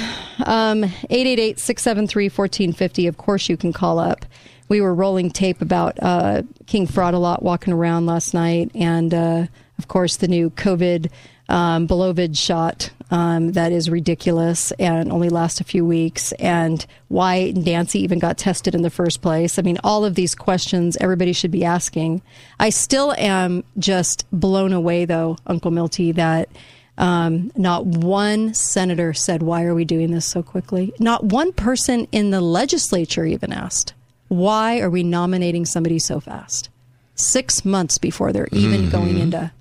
um, 0.45 0.83
888-673-1450. 0.83 3.09
Of 3.09 3.17
course, 3.17 3.49
you 3.49 3.57
can 3.57 3.73
call 3.73 3.99
up. 3.99 4.25
We 4.69 4.79
were 4.81 4.95
rolling 4.95 5.31
tape 5.31 5.61
about 5.61 5.97
uh, 6.01 6.43
King 6.65 6.87
Fraud 6.87 7.13
a 7.13 7.19
lot 7.19 7.43
walking 7.43 7.73
around 7.73 8.05
last 8.05 8.33
night, 8.33 8.71
and 8.73 9.13
uh, 9.13 9.47
of 9.77 9.87
course 9.87 10.17
the 10.17 10.27
new 10.27 10.49
COVID 10.51 11.09
um, 11.49 11.87
shot 12.33 12.89
um, 13.09 13.53
that 13.53 13.71
is 13.71 13.89
ridiculous 13.89 14.71
and 14.73 15.11
only 15.11 15.29
lasts 15.29 15.61
a 15.61 15.63
few 15.63 15.85
weeks, 15.85 16.31
and 16.33 16.85
why 17.07 17.53
Nancy 17.55 17.99
even 17.99 18.19
got 18.19 18.37
tested 18.37 18.75
in 18.75 18.81
the 18.81 18.89
first 18.89 19.21
place. 19.21 19.57
I 19.57 19.61
mean, 19.61 19.77
all 19.83 20.03
of 20.03 20.15
these 20.15 20.35
questions 20.35 20.97
everybody 20.99 21.33
should 21.33 21.51
be 21.51 21.63
asking. 21.63 22.21
I 22.59 22.69
still 22.69 23.13
am 23.13 23.63
just 23.77 24.25
blown 24.31 24.73
away, 24.73 25.05
though, 25.05 25.37
Uncle 25.47 25.71
Milty, 25.71 26.11
that 26.13 26.49
um, 26.97 27.51
not 27.55 27.85
one 27.85 28.53
senator 28.53 29.13
said, 29.13 29.43
Why 29.43 29.63
are 29.63 29.75
we 29.75 29.85
doing 29.85 30.11
this 30.11 30.25
so 30.25 30.41
quickly? 30.43 30.93
Not 30.99 31.23
one 31.25 31.53
person 31.53 32.07
in 32.11 32.31
the 32.31 32.41
legislature 32.41 33.25
even 33.25 33.53
asked, 33.53 33.93
Why 34.27 34.79
are 34.79 34.89
we 34.89 35.03
nominating 35.03 35.65
somebody 35.65 35.99
so 35.99 36.19
fast? 36.19 36.69
Six 37.15 37.63
months 37.63 37.97
before 37.97 38.33
they're 38.33 38.49
even 38.51 38.87
Mhm. 38.87 38.91
going 38.91 39.17
into 39.17 39.51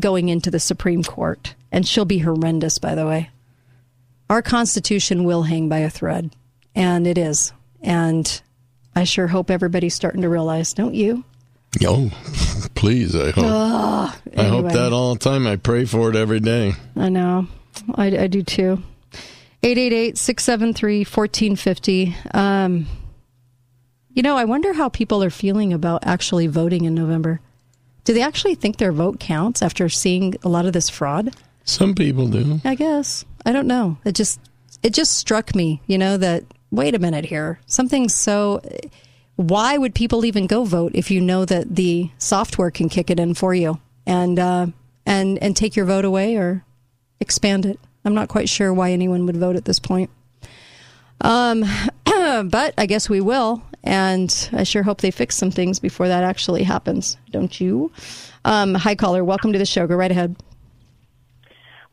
going 0.00 0.28
into 0.28 0.50
the 0.50 0.58
Supreme 0.58 1.04
Court. 1.04 1.54
And 1.74 1.86
she'll 1.86 2.04
be 2.04 2.18
horrendous. 2.18 2.78
By 2.78 2.94
the 2.94 3.04
way, 3.04 3.30
our 4.30 4.40
Constitution 4.42 5.24
will 5.24 5.42
hang 5.42 5.68
by 5.68 5.78
a 5.78 5.90
thread, 5.90 6.34
and 6.74 7.04
it 7.04 7.18
is. 7.18 7.52
And 7.82 8.40
I 8.94 9.02
sure 9.02 9.26
hope 9.26 9.50
everybody's 9.50 9.92
starting 9.92 10.22
to 10.22 10.28
realize, 10.28 10.72
don't 10.72 10.94
you? 10.94 11.24
Oh, 11.84 12.10
please! 12.76 13.16
I 13.16 13.32
hope. 13.32 13.44
Ugh, 13.44 14.16
I 14.36 14.44
hope 14.44 14.72
that 14.72 14.92
all 14.92 15.14
the 15.14 15.20
time. 15.20 15.48
I 15.48 15.56
pray 15.56 15.84
for 15.84 16.10
it 16.10 16.16
every 16.16 16.38
day. 16.38 16.74
I 16.96 17.08
know. 17.08 17.48
I, 17.96 18.06
I 18.16 18.26
do 18.28 18.44
too. 18.44 18.80
888 19.64 20.16
673 20.16 20.98
1450. 21.00 22.16
Um, 22.32 22.86
You 24.12 24.22
know, 24.22 24.36
I 24.36 24.44
wonder 24.44 24.74
how 24.74 24.90
people 24.90 25.24
are 25.24 25.30
feeling 25.30 25.72
about 25.72 26.06
actually 26.06 26.46
voting 26.46 26.84
in 26.84 26.94
November. 26.94 27.40
Do 28.04 28.14
they 28.14 28.22
actually 28.22 28.54
think 28.54 28.76
their 28.76 28.92
vote 28.92 29.18
counts 29.18 29.60
after 29.60 29.88
seeing 29.88 30.36
a 30.44 30.48
lot 30.48 30.66
of 30.66 30.72
this 30.72 30.88
fraud? 30.88 31.34
Some 31.64 31.94
people 31.94 32.28
do. 32.28 32.60
I 32.64 32.74
guess. 32.74 33.24
I 33.44 33.52
don't 33.52 33.66
know. 33.66 33.98
It 34.04 34.14
just 34.14 34.40
it 34.82 34.92
just 34.92 35.16
struck 35.16 35.54
me, 35.54 35.82
you 35.86 35.98
know, 35.98 36.16
that 36.16 36.44
wait 36.70 36.94
a 36.94 36.98
minute 36.98 37.24
here. 37.24 37.58
Something 37.66 38.08
so 38.08 38.60
why 39.36 39.76
would 39.76 39.94
people 39.94 40.24
even 40.24 40.46
go 40.46 40.64
vote 40.64 40.92
if 40.94 41.10
you 41.10 41.20
know 41.20 41.44
that 41.44 41.74
the 41.74 42.10
software 42.18 42.70
can 42.70 42.88
kick 42.88 43.10
it 43.10 43.18
in 43.18 43.34
for 43.34 43.54
you 43.54 43.80
and 44.06 44.38
uh, 44.38 44.66
and 45.06 45.38
and 45.42 45.56
take 45.56 45.74
your 45.74 45.86
vote 45.86 46.04
away 46.04 46.36
or 46.36 46.64
expand 47.20 47.66
it? 47.66 47.80
I'm 48.04 48.14
not 48.14 48.28
quite 48.28 48.48
sure 48.48 48.72
why 48.72 48.92
anyone 48.92 49.26
would 49.26 49.36
vote 49.36 49.56
at 49.56 49.64
this 49.64 49.78
point. 49.78 50.10
Um, 51.22 51.64
but 52.04 52.74
I 52.76 52.86
guess 52.86 53.08
we 53.08 53.20
will, 53.20 53.62
and 53.82 54.50
I 54.52 54.64
sure 54.64 54.82
hope 54.82 55.00
they 55.00 55.10
fix 55.10 55.36
some 55.36 55.50
things 55.50 55.80
before 55.80 56.08
that 56.08 56.22
actually 56.22 56.62
happens. 56.62 57.16
Don't 57.30 57.58
you? 57.60 57.90
Um, 58.44 58.74
hi, 58.74 58.94
caller. 58.94 59.24
Welcome 59.24 59.52
to 59.54 59.58
the 59.58 59.64
show. 59.64 59.86
Go 59.86 59.96
right 59.96 60.10
ahead. 60.10 60.36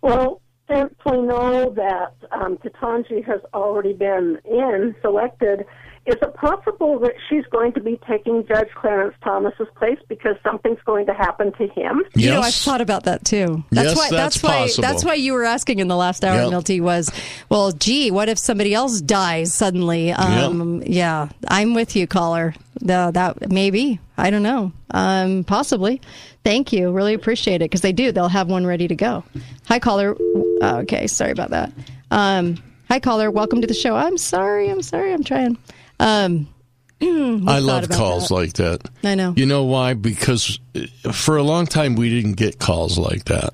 Well, 0.02 0.42
since 0.70 0.94
we 1.06 1.22
know 1.22 1.74
that 1.76 2.14
um, 2.32 2.58
Ketanji 2.58 3.24
has 3.26 3.42
already 3.54 3.94
been 3.94 4.40
in, 4.46 4.96
selected, 5.02 5.66
is 6.08 6.16
it 6.20 6.34
possible 6.34 6.98
that 7.00 7.12
she's 7.30 7.44
going 7.52 7.74
to 7.74 7.80
be 7.80 8.00
taking 8.10 8.44
Judge 8.48 8.70
Clarence 8.74 9.14
Thomas's 9.24 9.68
place 9.78 10.00
because 10.10 10.36
something's 10.44 10.80
going 10.86 11.06
to 11.06 11.14
happen 11.14 11.52
to 11.54 11.68
him? 11.68 12.04
You 12.16 12.30
know, 12.32 12.42
I've 12.42 12.56
thought 12.56 12.82
about 12.82 13.04
that 13.04 13.24
too. 13.24 13.64
That's 13.70 13.90
Yes, 13.90 13.98
why. 13.98 14.10
that's 14.10 14.42
why. 14.42 14.50
possible. 14.62 14.82
That's 14.82 15.06
why 15.06 15.14
you 15.16 15.34
were 15.34 15.44
asking 15.44 15.78
in 15.80 15.88
the 15.90 15.96
last 15.96 16.24
hour, 16.26 16.42
Yep. 16.42 16.50
Milty. 16.50 16.82
Was 16.82 17.12
well, 17.50 17.72
gee, 17.74 18.10
what 18.10 18.30
if 18.30 18.40
somebody 18.40 18.74
else 18.74 19.00
dies 19.02 19.54
suddenly? 19.54 20.12
Um, 20.12 20.82
Yeah, 20.84 21.30
I'm 21.48 21.76
with 21.76 21.96
you, 21.96 22.08
caller. 22.08 22.56
The, 22.80 23.12
that 23.14 23.52
maybe 23.52 24.00
I 24.18 24.32
don't 24.32 24.42
know. 24.44 24.72
Um, 24.90 25.44
possibly. 25.44 26.02
Thank 26.44 26.74
you. 26.74 26.92
Really 26.92 27.14
appreciate 27.14 27.56
it 27.58 27.66
because 27.66 27.82
they 27.82 27.92
do. 27.94 28.12
They'll 28.12 28.28
have 28.28 28.48
one 28.50 28.66
ready 28.66 28.88
to 28.88 28.96
go. 28.96 29.24
Hi, 29.66 29.80
caller. 29.80 30.16
Oh, 30.20 30.78
okay, 30.84 31.08
sorry 31.08 31.32
about 31.32 31.52
that. 31.52 31.72
Um, 32.10 32.58
hi, 32.88 33.00
caller. 33.00 33.30
Welcome 33.30 33.62
to 33.62 33.68
the 33.68 33.74
show. 33.76 33.96
I'm 33.96 34.18
sorry. 34.18 34.70
I'm 34.70 34.82
sorry. 34.82 35.14
I'm 35.14 35.24
trying. 35.24 35.58
Um, 36.00 36.48
I 37.02 37.60
love 37.60 37.90
calls 37.90 38.30
that. 38.30 38.34
like 38.34 38.54
that. 38.54 38.82
I 39.04 39.16
know. 39.16 39.34
You 39.36 39.46
know 39.46 39.66
why? 39.66 39.94
Because 39.94 40.60
uh, 40.76 41.12
for 41.12 41.38
a 41.38 41.44
long 41.44 41.66
time 41.68 41.96
we 41.96 42.10
didn't 42.10 42.34
get 42.38 42.58
calls 42.60 42.98
like 42.98 43.26
that, 43.26 43.54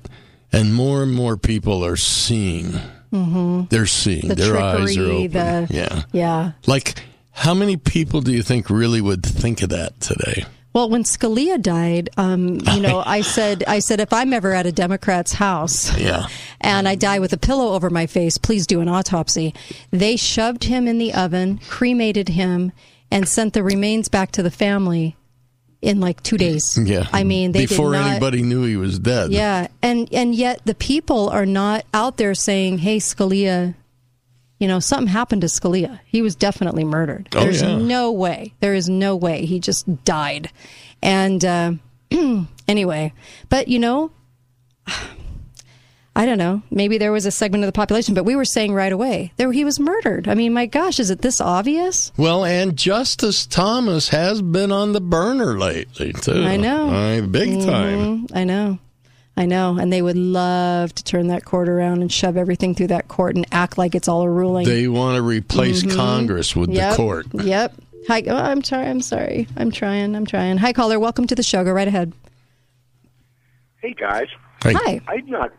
and 0.52 0.74
more 0.74 1.02
and 1.02 1.12
more 1.14 1.36
people 1.36 1.84
are 1.84 1.96
seeing. 1.96 2.72
Mm-hmm. 3.12 3.64
They're 3.70 3.86
seeing. 3.86 4.28
The 4.28 4.34
Their 4.34 4.58
eyes 4.58 4.96
are 4.96 5.04
open. 5.04 5.30
the- 5.30 5.66
yeah. 5.70 6.02
Yeah. 6.12 6.52
Like, 6.66 7.02
how 7.32 7.54
many 7.54 7.76
people 7.76 8.20
do 8.22 8.32
you 8.32 8.42
think 8.42 8.68
really 8.70 9.00
would 9.00 9.24
think 9.24 9.62
of 9.62 9.70
that 9.70 9.98
today? 10.00 10.44
Well, 10.74 10.90
when 10.90 11.02
Scalia 11.02 11.60
died, 11.60 12.10
um, 12.16 12.60
you 12.60 12.80
know, 12.80 13.02
I 13.06 13.22
said, 13.22 13.64
I 13.66 13.78
said, 13.78 14.00
if 14.00 14.12
I'm 14.12 14.32
ever 14.32 14.52
at 14.52 14.66
a 14.66 14.72
Democrat's 14.72 15.32
house 15.32 15.96
Yeah. 15.98 16.26
and 16.60 16.86
I 16.86 16.94
die 16.94 17.18
with 17.18 17.32
a 17.32 17.38
pillow 17.38 17.72
over 17.72 17.90
my 17.90 18.06
face, 18.06 18.38
please 18.38 18.66
do 18.66 18.80
an 18.80 18.88
autopsy. 18.88 19.54
They 19.90 20.16
shoved 20.16 20.64
him 20.64 20.86
in 20.86 20.98
the 20.98 21.14
oven, 21.14 21.58
cremated 21.68 22.28
him, 22.30 22.72
and 23.10 23.26
sent 23.26 23.54
the 23.54 23.62
remains 23.62 24.08
back 24.08 24.30
to 24.32 24.42
the 24.42 24.50
family 24.50 25.16
in 25.80 26.00
like 26.00 26.22
two 26.22 26.36
days. 26.36 26.78
Yeah. 26.84 27.06
I 27.12 27.24
mean, 27.24 27.52
they 27.52 27.66
before 27.66 27.92
did 27.92 27.98
not, 28.00 28.10
anybody 28.10 28.42
knew 28.42 28.64
he 28.64 28.76
was 28.76 28.98
dead. 28.98 29.30
Yeah, 29.32 29.68
and 29.82 30.08
and 30.12 30.34
yet 30.34 30.60
the 30.64 30.74
people 30.74 31.28
are 31.30 31.46
not 31.46 31.84
out 31.94 32.16
there 32.18 32.34
saying, 32.34 32.78
"Hey, 32.78 32.98
Scalia." 32.98 33.74
You 34.58 34.66
know, 34.68 34.80
something 34.80 35.06
happened 35.06 35.42
to 35.42 35.46
Scalia. 35.46 36.00
He 36.04 36.20
was 36.20 36.34
definitely 36.34 36.84
murdered. 36.84 37.28
Oh, 37.34 37.40
There's 37.40 37.62
yeah. 37.62 37.78
no 37.78 38.10
way. 38.10 38.54
There 38.60 38.74
is 38.74 38.88
no 38.88 39.14
way. 39.14 39.44
He 39.46 39.60
just 39.60 40.04
died. 40.04 40.50
And 41.00 41.44
uh, 41.44 41.72
anyway, 42.68 43.12
but 43.48 43.68
you 43.68 43.78
know, 43.78 44.10
I 46.16 46.26
don't 46.26 46.38
know. 46.38 46.62
Maybe 46.68 46.98
there 46.98 47.12
was 47.12 47.26
a 47.26 47.30
segment 47.30 47.62
of 47.62 47.68
the 47.68 47.72
population, 47.72 48.12
but 48.14 48.24
we 48.24 48.34
were 48.34 48.44
saying 48.44 48.74
right 48.74 48.90
away 48.90 49.32
there 49.36 49.52
he 49.52 49.64
was 49.64 49.78
murdered. 49.78 50.26
I 50.26 50.34
mean, 50.34 50.52
my 50.52 50.66
gosh, 50.66 50.98
is 50.98 51.10
it 51.10 51.22
this 51.22 51.40
obvious? 51.40 52.10
Well, 52.16 52.44
and 52.44 52.76
Justice 52.76 53.46
Thomas 53.46 54.08
has 54.08 54.42
been 54.42 54.72
on 54.72 54.92
the 54.92 55.00
burner 55.00 55.56
lately 55.56 56.12
too. 56.12 56.42
I 56.42 56.56
know. 56.56 56.88
I, 56.90 57.20
big 57.20 57.64
time. 57.64 58.26
Mhm. 58.26 58.36
I 58.36 58.42
know. 58.42 58.78
I 59.38 59.46
know. 59.46 59.78
And 59.78 59.92
they 59.92 60.02
would 60.02 60.16
love 60.16 60.94
to 60.96 61.04
turn 61.04 61.28
that 61.28 61.44
court 61.44 61.68
around 61.68 62.02
and 62.02 62.12
shove 62.12 62.36
everything 62.36 62.74
through 62.74 62.88
that 62.88 63.06
court 63.08 63.36
and 63.36 63.46
act 63.52 63.78
like 63.78 63.94
it's 63.94 64.08
all 64.08 64.22
a 64.22 64.28
ruling. 64.30 64.66
They 64.66 64.88
want 64.88 65.14
to 65.16 65.22
replace 65.22 65.82
Mhm. 65.84 65.94
Congress 65.94 66.56
with 66.56 66.70
Yep. 66.70 66.90
the 66.90 66.96
court. 66.96 67.26
Yep. 67.34 67.74
Hi. 68.08 68.22
Oh, 68.26 68.36
I'm 68.36 68.64
sorry. 68.64 68.86
I'm 68.86 69.00
sorry. 69.00 69.46
I'm 69.56 69.70
trying. 69.70 70.16
I'm 70.16 70.26
trying. 70.26 70.58
Hi, 70.58 70.72
caller. 70.72 70.98
Welcome 70.98 71.26
to 71.28 71.34
the 71.36 71.42
show. 71.44 71.62
Go 71.64 71.72
right 71.72 71.86
ahead. 71.88 72.12
Hey 73.80 73.94
guys. 73.94 74.26
Hey. 74.64 74.72
Hi. 74.74 75.00
I'm 75.06 75.26
not 75.26 75.52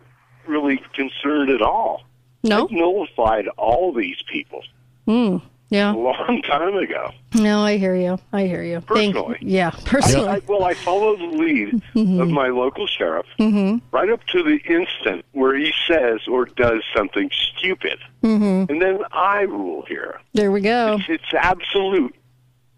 really 0.45 0.81
concerned 0.93 1.49
at 1.49 1.61
all. 1.61 2.03
No. 2.43 2.65
I've 2.65 2.71
notified 2.71 3.47
all 3.57 3.93
these 3.93 4.17
people 4.31 4.61
Hmm. 5.05 5.37
Yeah. 5.69 5.93
a 5.93 5.95
long 5.95 6.41
time 6.45 6.75
ago. 6.75 7.11
No, 7.35 7.61
I 7.63 7.77
hear 7.77 7.95
you. 7.95 8.17
I 8.33 8.45
hear 8.47 8.63
you. 8.63 8.81
Thank- 8.81 9.13
Personally. 9.15 9.37
yeah. 9.41 9.69
Personally. 9.85 10.27
I, 10.27 10.41
well, 10.47 10.63
I 10.63 10.73
follow 10.73 11.15
the 11.15 11.25
lead 11.25 11.81
Mhm. 11.95 12.19
of 12.21 12.29
my 12.29 12.47
local 12.47 12.87
sheriff 12.87 13.27
mm-hmm. 13.39 13.77
right 13.95 14.09
up 14.09 14.23
to 14.27 14.41
the 14.41 14.57
instant 14.65 15.23
where 15.33 15.55
he 15.55 15.71
says 15.87 16.21
or 16.27 16.45
does 16.45 16.81
something 16.95 17.29
stupid, 17.57 17.99
Mm-hmm. 18.23 18.71
and 18.71 18.81
then 18.81 18.99
I 19.11 19.41
rule 19.41 19.83
here. 19.87 20.19
There 20.33 20.51
we 20.51 20.61
go. 20.61 20.97
It's, 20.99 21.09
it's 21.23 21.33
absolute. 21.33 22.15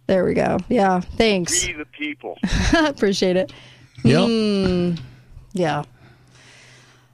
There 0.08 0.26
we 0.26 0.34
go. 0.34 0.58
Yeah. 0.68 1.00
Thanks. 1.00 1.66
We 1.66 1.74
the 1.74 1.86
people. 1.86 2.38
Appreciate 2.74 3.38
it. 3.38 3.54
Yep. 4.04 4.20
Mm, 4.30 5.00
yeah. 5.54 5.84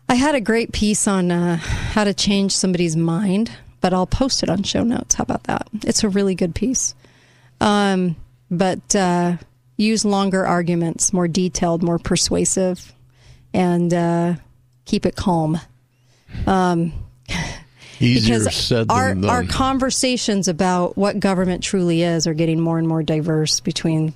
I 0.09 0.15
had 0.15 0.33
a 0.35 0.41
great 0.41 0.71
piece 0.71 1.07
on 1.07 1.29
uh, 1.31 1.57
how 1.57 2.03
to 2.05 2.13
change 2.13 2.55
somebody's 2.55 2.95
mind, 2.95 3.51
but 3.81 3.93
I'll 3.93 4.07
post 4.07 4.41
it 4.41 4.49
on 4.49 4.63
show 4.63 4.83
notes. 4.83 5.15
How 5.15 5.21
about 5.23 5.43
that? 5.43 5.67
It's 5.83 6.03
a 6.03 6.09
really 6.09 6.33
good 6.33 6.55
piece. 6.55 6.95
Um, 7.59 8.15
but 8.51 8.95
uh, 8.95 9.37
use 9.77 10.05
longer 10.05 10.45
arguments, 10.45 11.11
more 11.13 11.27
detailed, 11.27 11.83
more 11.83 11.99
persuasive, 11.99 12.93
and 13.53 13.93
uh, 13.93 14.35
keep 14.85 15.05
it 15.05 15.15
calm. 15.15 15.59
Um, 16.45 16.93
Easier 17.99 18.39
said 18.51 18.87
our, 18.91 19.09
than 19.09 19.21
done. 19.21 19.29
our 19.31 19.43
conversations 19.43 20.47
about 20.47 20.97
what 20.97 21.19
government 21.19 21.63
truly 21.63 22.03
is 22.03 22.27
are 22.27 22.33
getting 22.35 22.59
more 22.59 22.77
and 22.77 22.87
more 22.87 23.01
diverse 23.01 23.59
between 23.59 24.13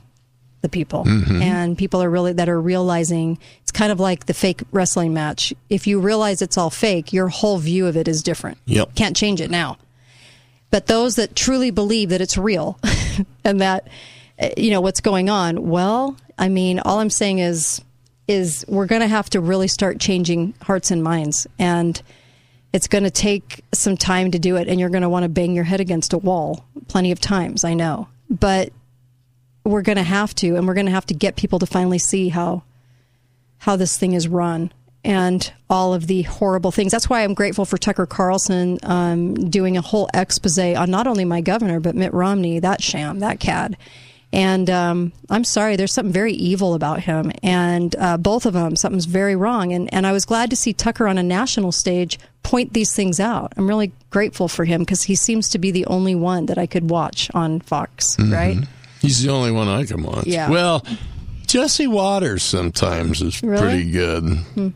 the 0.62 0.70
people 0.70 1.04
Mhm. 1.06 1.42
and 1.42 1.76
people 1.76 2.04
are 2.04 2.10
really 2.10 2.34
that 2.34 2.48
are 2.48 2.62
realizing 2.62 3.40
it's 3.64 3.72
kind 3.72 3.92
of 3.92 4.00
like 4.00 4.28
the 4.28 4.34
fake 4.36 4.62
wrestling 4.72 5.12
match 5.12 5.52
if 5.72 5.88
you 5.88 6.00
realize 6.00 6.44
it's 6.44 6.56
all 6.56 6.70
fake 6.70 7.12
your 7.12 7.30
whole 7.30 7.58
view 7.58 7.88
of 7.88 7.98
it 7.98 8.08
is 8.08 8.22
different 8.22 8.60
Yep. 8.68 8.94
can't 8.94 9.16
change 9.16 9.42
it 9.42 9.50
now 9.50 9.78
but 10.72 10.88
those 10.88 11.16
that 11.16 11.36
truly 11.36 11.72
believe 11.72 12.10
that 12.10 12.22
it's 12.22 12.38
real 12.38 12.80
and 13.44 13.62
that 13.62 13.88
uh, 14.42 14.50
you 14.58 14.72
know 14.72 14.82
what's 14.82 15.02
going 15.02 15.30
on 15.30 15.70
well 15.70 16.18
i 16.38 16.50
mean 16.50 16.80
all 16.80 17.00
i'm 17.00 17.10
saying 17.10 17.40
is 17.40 17.82
is 18.32 18.66
we're 18.68 18.86
going 18.86 19.02
to 19.02 19.08
have 19.08 19.30
to 19.30 19.40
really 19.40 19.68
start 19.68 20.00
changing 20.00 20.54
hearts 20.62 20.90
and 20.92 21.04
minds. 21.04 21.48
And 21.60 22.02
it's 22.74 22.88
going 22.88 23.04
to 23.04 23.12
take 23.12 23.64
some 23.74 23.98
time 23.98 24.32
to 24.32 24.40
do 24.40 24.56
it 24.56 24.68
and 24.68 24.80
you're 24.80 24.90
going 24.90 25.02
to 25.02 25.10
want 25.10 25.24
to 25.24 25.30
bang 25.30 25.54
your 25.54 25.66
head 25.66 25.82
against 25.82 26.14
a 26.14 26.18
wall 26.18 26.66
plenty 26.88 27.12
of 27.12 27.20
times 27.20 27.64
i 27.64 27.74
know. 27.74 28.08
But 28.30 28.72
we're 29.66 29.82
going 29.82 29.98
to 29.98 30.04
have 30.04 30.34
to 30.36 30.56
and 30.56 30.68
we're 30.68 30.74
going 30.74 30.86
to 30.86 30.92
have 30.92 31.06
to 31.08 31.14
get 31.14 31.36
people 31.36 31.60
to 31.60 31.66
finally 31.66 32.00
see 32.00 32.30
how 32.30 32.64
how 33.60 33.76
this 33.76 33.98
thing 33.98 34.14
is 34.14 34.28
run 34.28 34.72
and 35.04 35.52
all 35.70 35.94
of 35.94 36.08
the 36.08 36.22
horrible 36.24 36.72
things 36.72 36.92
that's 36.92 37.10
why 37.10 37.24
i'm 37.24 37.34
grateful 37.34 37.66
for 37.66 37.78
tucker 37.78 38.06
carlson 38.06 38.78
um, 38.84 39.34
doing 39.50 39.78
a 39.78 39.82
whole 39.82 40.08
expose 40.14 40.60
on 40.76 40.92
not 40.92 41.08
only 41.08 41.26
my 41.26 41.42
governor 41.42 41.80
but 41.80 41.96
mitt 41.96 42.14
romney 42.14 42.60
that 42.60 42.82
sham 42.84 43.20
that 43.20 43.40
cad 43.40 43.76
and 44.34 44.70
um, 44.70 45.12
I'm 45.30 45.44
sorry, 45.44 45.76
there's 45.76 45.92
something 45.94 46.14
very 46.14 46.32
evil 46.32 46.74
about 46.74 47.02
him, 47.02 47.34
and 47.44 47.94
uh, 48.00 48.16
both 48.16 48.46
of 48.46 48.54
them, 48.54 48.78
something's 48.78 49.04
very 49.04 49.36
wrong. 49.36 49.74
And 49.74 49.94
and 49.94 50.08
I 50.08 50.14
was 50.14 50.24
glad 50.24 50.50
to 50.52 50.56
see 50.56 50.72
Tucker 50.72 51.06
on 51.06 51.18
a 51.18 51.22
national 51.24 51.74
stage 51.74 52.18
point 52.42 52.72
these 52.72 52.96
things 52.96 53.20
out. 53.20 53.52
I'm 53.58 53.68
really 53.68 53.92
grateful 54.10 54.48
for 54.48 54.64
him 54.64 54.84
because 54.84 55.04
he 55.04 55.16
seems 55.16 55.50
to 55.50 55.60
be 55.60 55.70
the 55.72 55.86
only 55.88 56.16
one 56.16 56.46
that 56.46 56.58
I 56.58 56.66
could 56.66 56.90
watch 56.90 57.30
on 57.34 57.60
Fox, 57.60 58.16
Mhm. 58.16 58.32
right? 58.34 58.58
He's 59.02 59.22
the 59.22 59.32
only 59.34 59.52
one 59.52 59.68
I 59.68 59.84
can 59.84 60.02
watch. 60.02 60.28
Yeah. 60.28 60.50
Well, 60.50 60.86
Jesse 61.46 61.88
Watters 61.88 62.42
sometimes 62.42 63.22
is 63.22 63.44
Really? 63.44 63.62
pretty 63.62 63.92
good. 63.92 64.24
Hmm. 64.54 64.68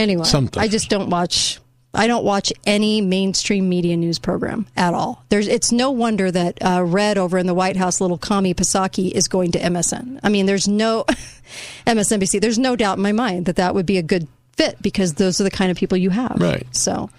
Anyway, 0.00 0.24
Something. 0.24 0.62
I 0.62 0.66
just 0.66 0.88
don't 0.88 1.10
watch. 1.10 1.60
I 1.92 2.06
don't 2.06 2.24
watch 2.24 2.52
any 2.64 3.00
mainstream 3.02 3.68
media 3.68 3.96
news 3.96 4.18
program 4.18 4.66
at 4.76 4.94
all. 4.94 5.24
There's, 5.28 5.46
it's 5.48 5.72
no 5.72 5.90
wonder 5.90 6.30
that 6.30 6.58
uh, 6.62 6.84
Red 6.84 7.18
over 7.18 7.36
in 7.36 7.46
the 7.46 7.54
White 7.54 7.76
House, 7.76 8.00
little 8.00 8.16
commie 8.16 8.54
Psaki, 8.54 9.10
is 9.10 9.26
going 9.28 9.50
to 9.52 9.58
MSN. 9.58 10.20
I 10.22 10.28
mean, 10.28 10.46
there's 10.46 10.68
no 10.68 11.04
MSNBC. 11.86 12.40
There's 12.40 12.60
no 12.60 12.76
doubt 12.76 12.98
in 12.98 13.02
my 13.02 13.12
mind 13.12 13.46
that 13.46 13.56
that 13.56 13.74
would 13.74 13.86
be 13.86 13.98
a 13.98 14.02
good 14.02 14.28
fit 14.56 14.80
because 14.80 15.14
those 15.14 15.40
are 15.40 15.44
the 15.44 15.50
kind 15.50 15.70
of 15.70 15.76
people 15.76 15.98
you 15.98 16.10
have. 16.10 16.36
Right. 16.40 16.64
So, 16.74 17.10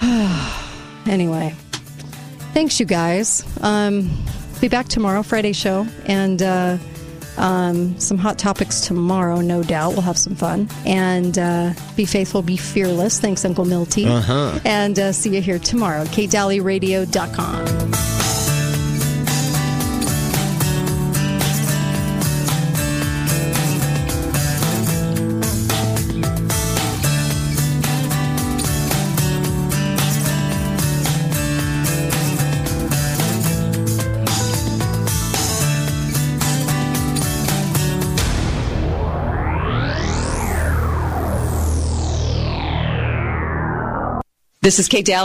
anyway, 1.06 1.54
thanks, 2.52 2.78
you 2.78 2.86
guys. 2.86 3.44
Um, 3.62 4.10
be 4.60 4.68
back 4.68 4.88
tomorrow, 4.88 5.22
Friday 5.24 5.52
show, 5.52 5.88
and. 6.06 6.40
Uh, 6.40 6.78
um, 7.36 7.98
some 7.98 8.18
hot 8.18 8.38
topics 8.38 8.80
tomorrow, 8.80 9.40
no 9.40 9.62
doubt. 9.62 9.92
We'll 9.92 10.02
have 10.02 10.18
some 10.18 10.34
fun. 10.34 10.68
And 10.86 11.38
uh, 11.38 11.74
be 11.96 12.04
faithful, 12.04 12.42
be 12.42 12.56
fearless. 12.56 13.20
Thanks, 13.20 13.44
Uncle 13.44 13.64
Milty. 13.64 14.06
Uh-huh. 14.06 14.58
And 14.64 14.98
uh, 14.98 15.12
see 15.12 15.34
you 15.34 15.42
here 15.42 15.58
tomorrow. 15.58 16.04
KateDalleyRadio.com. 16.04 18.23
This 44.64 44.78
is 44.78 44.88
Kate 44.88 45.04
Dalley. 45.04 45.22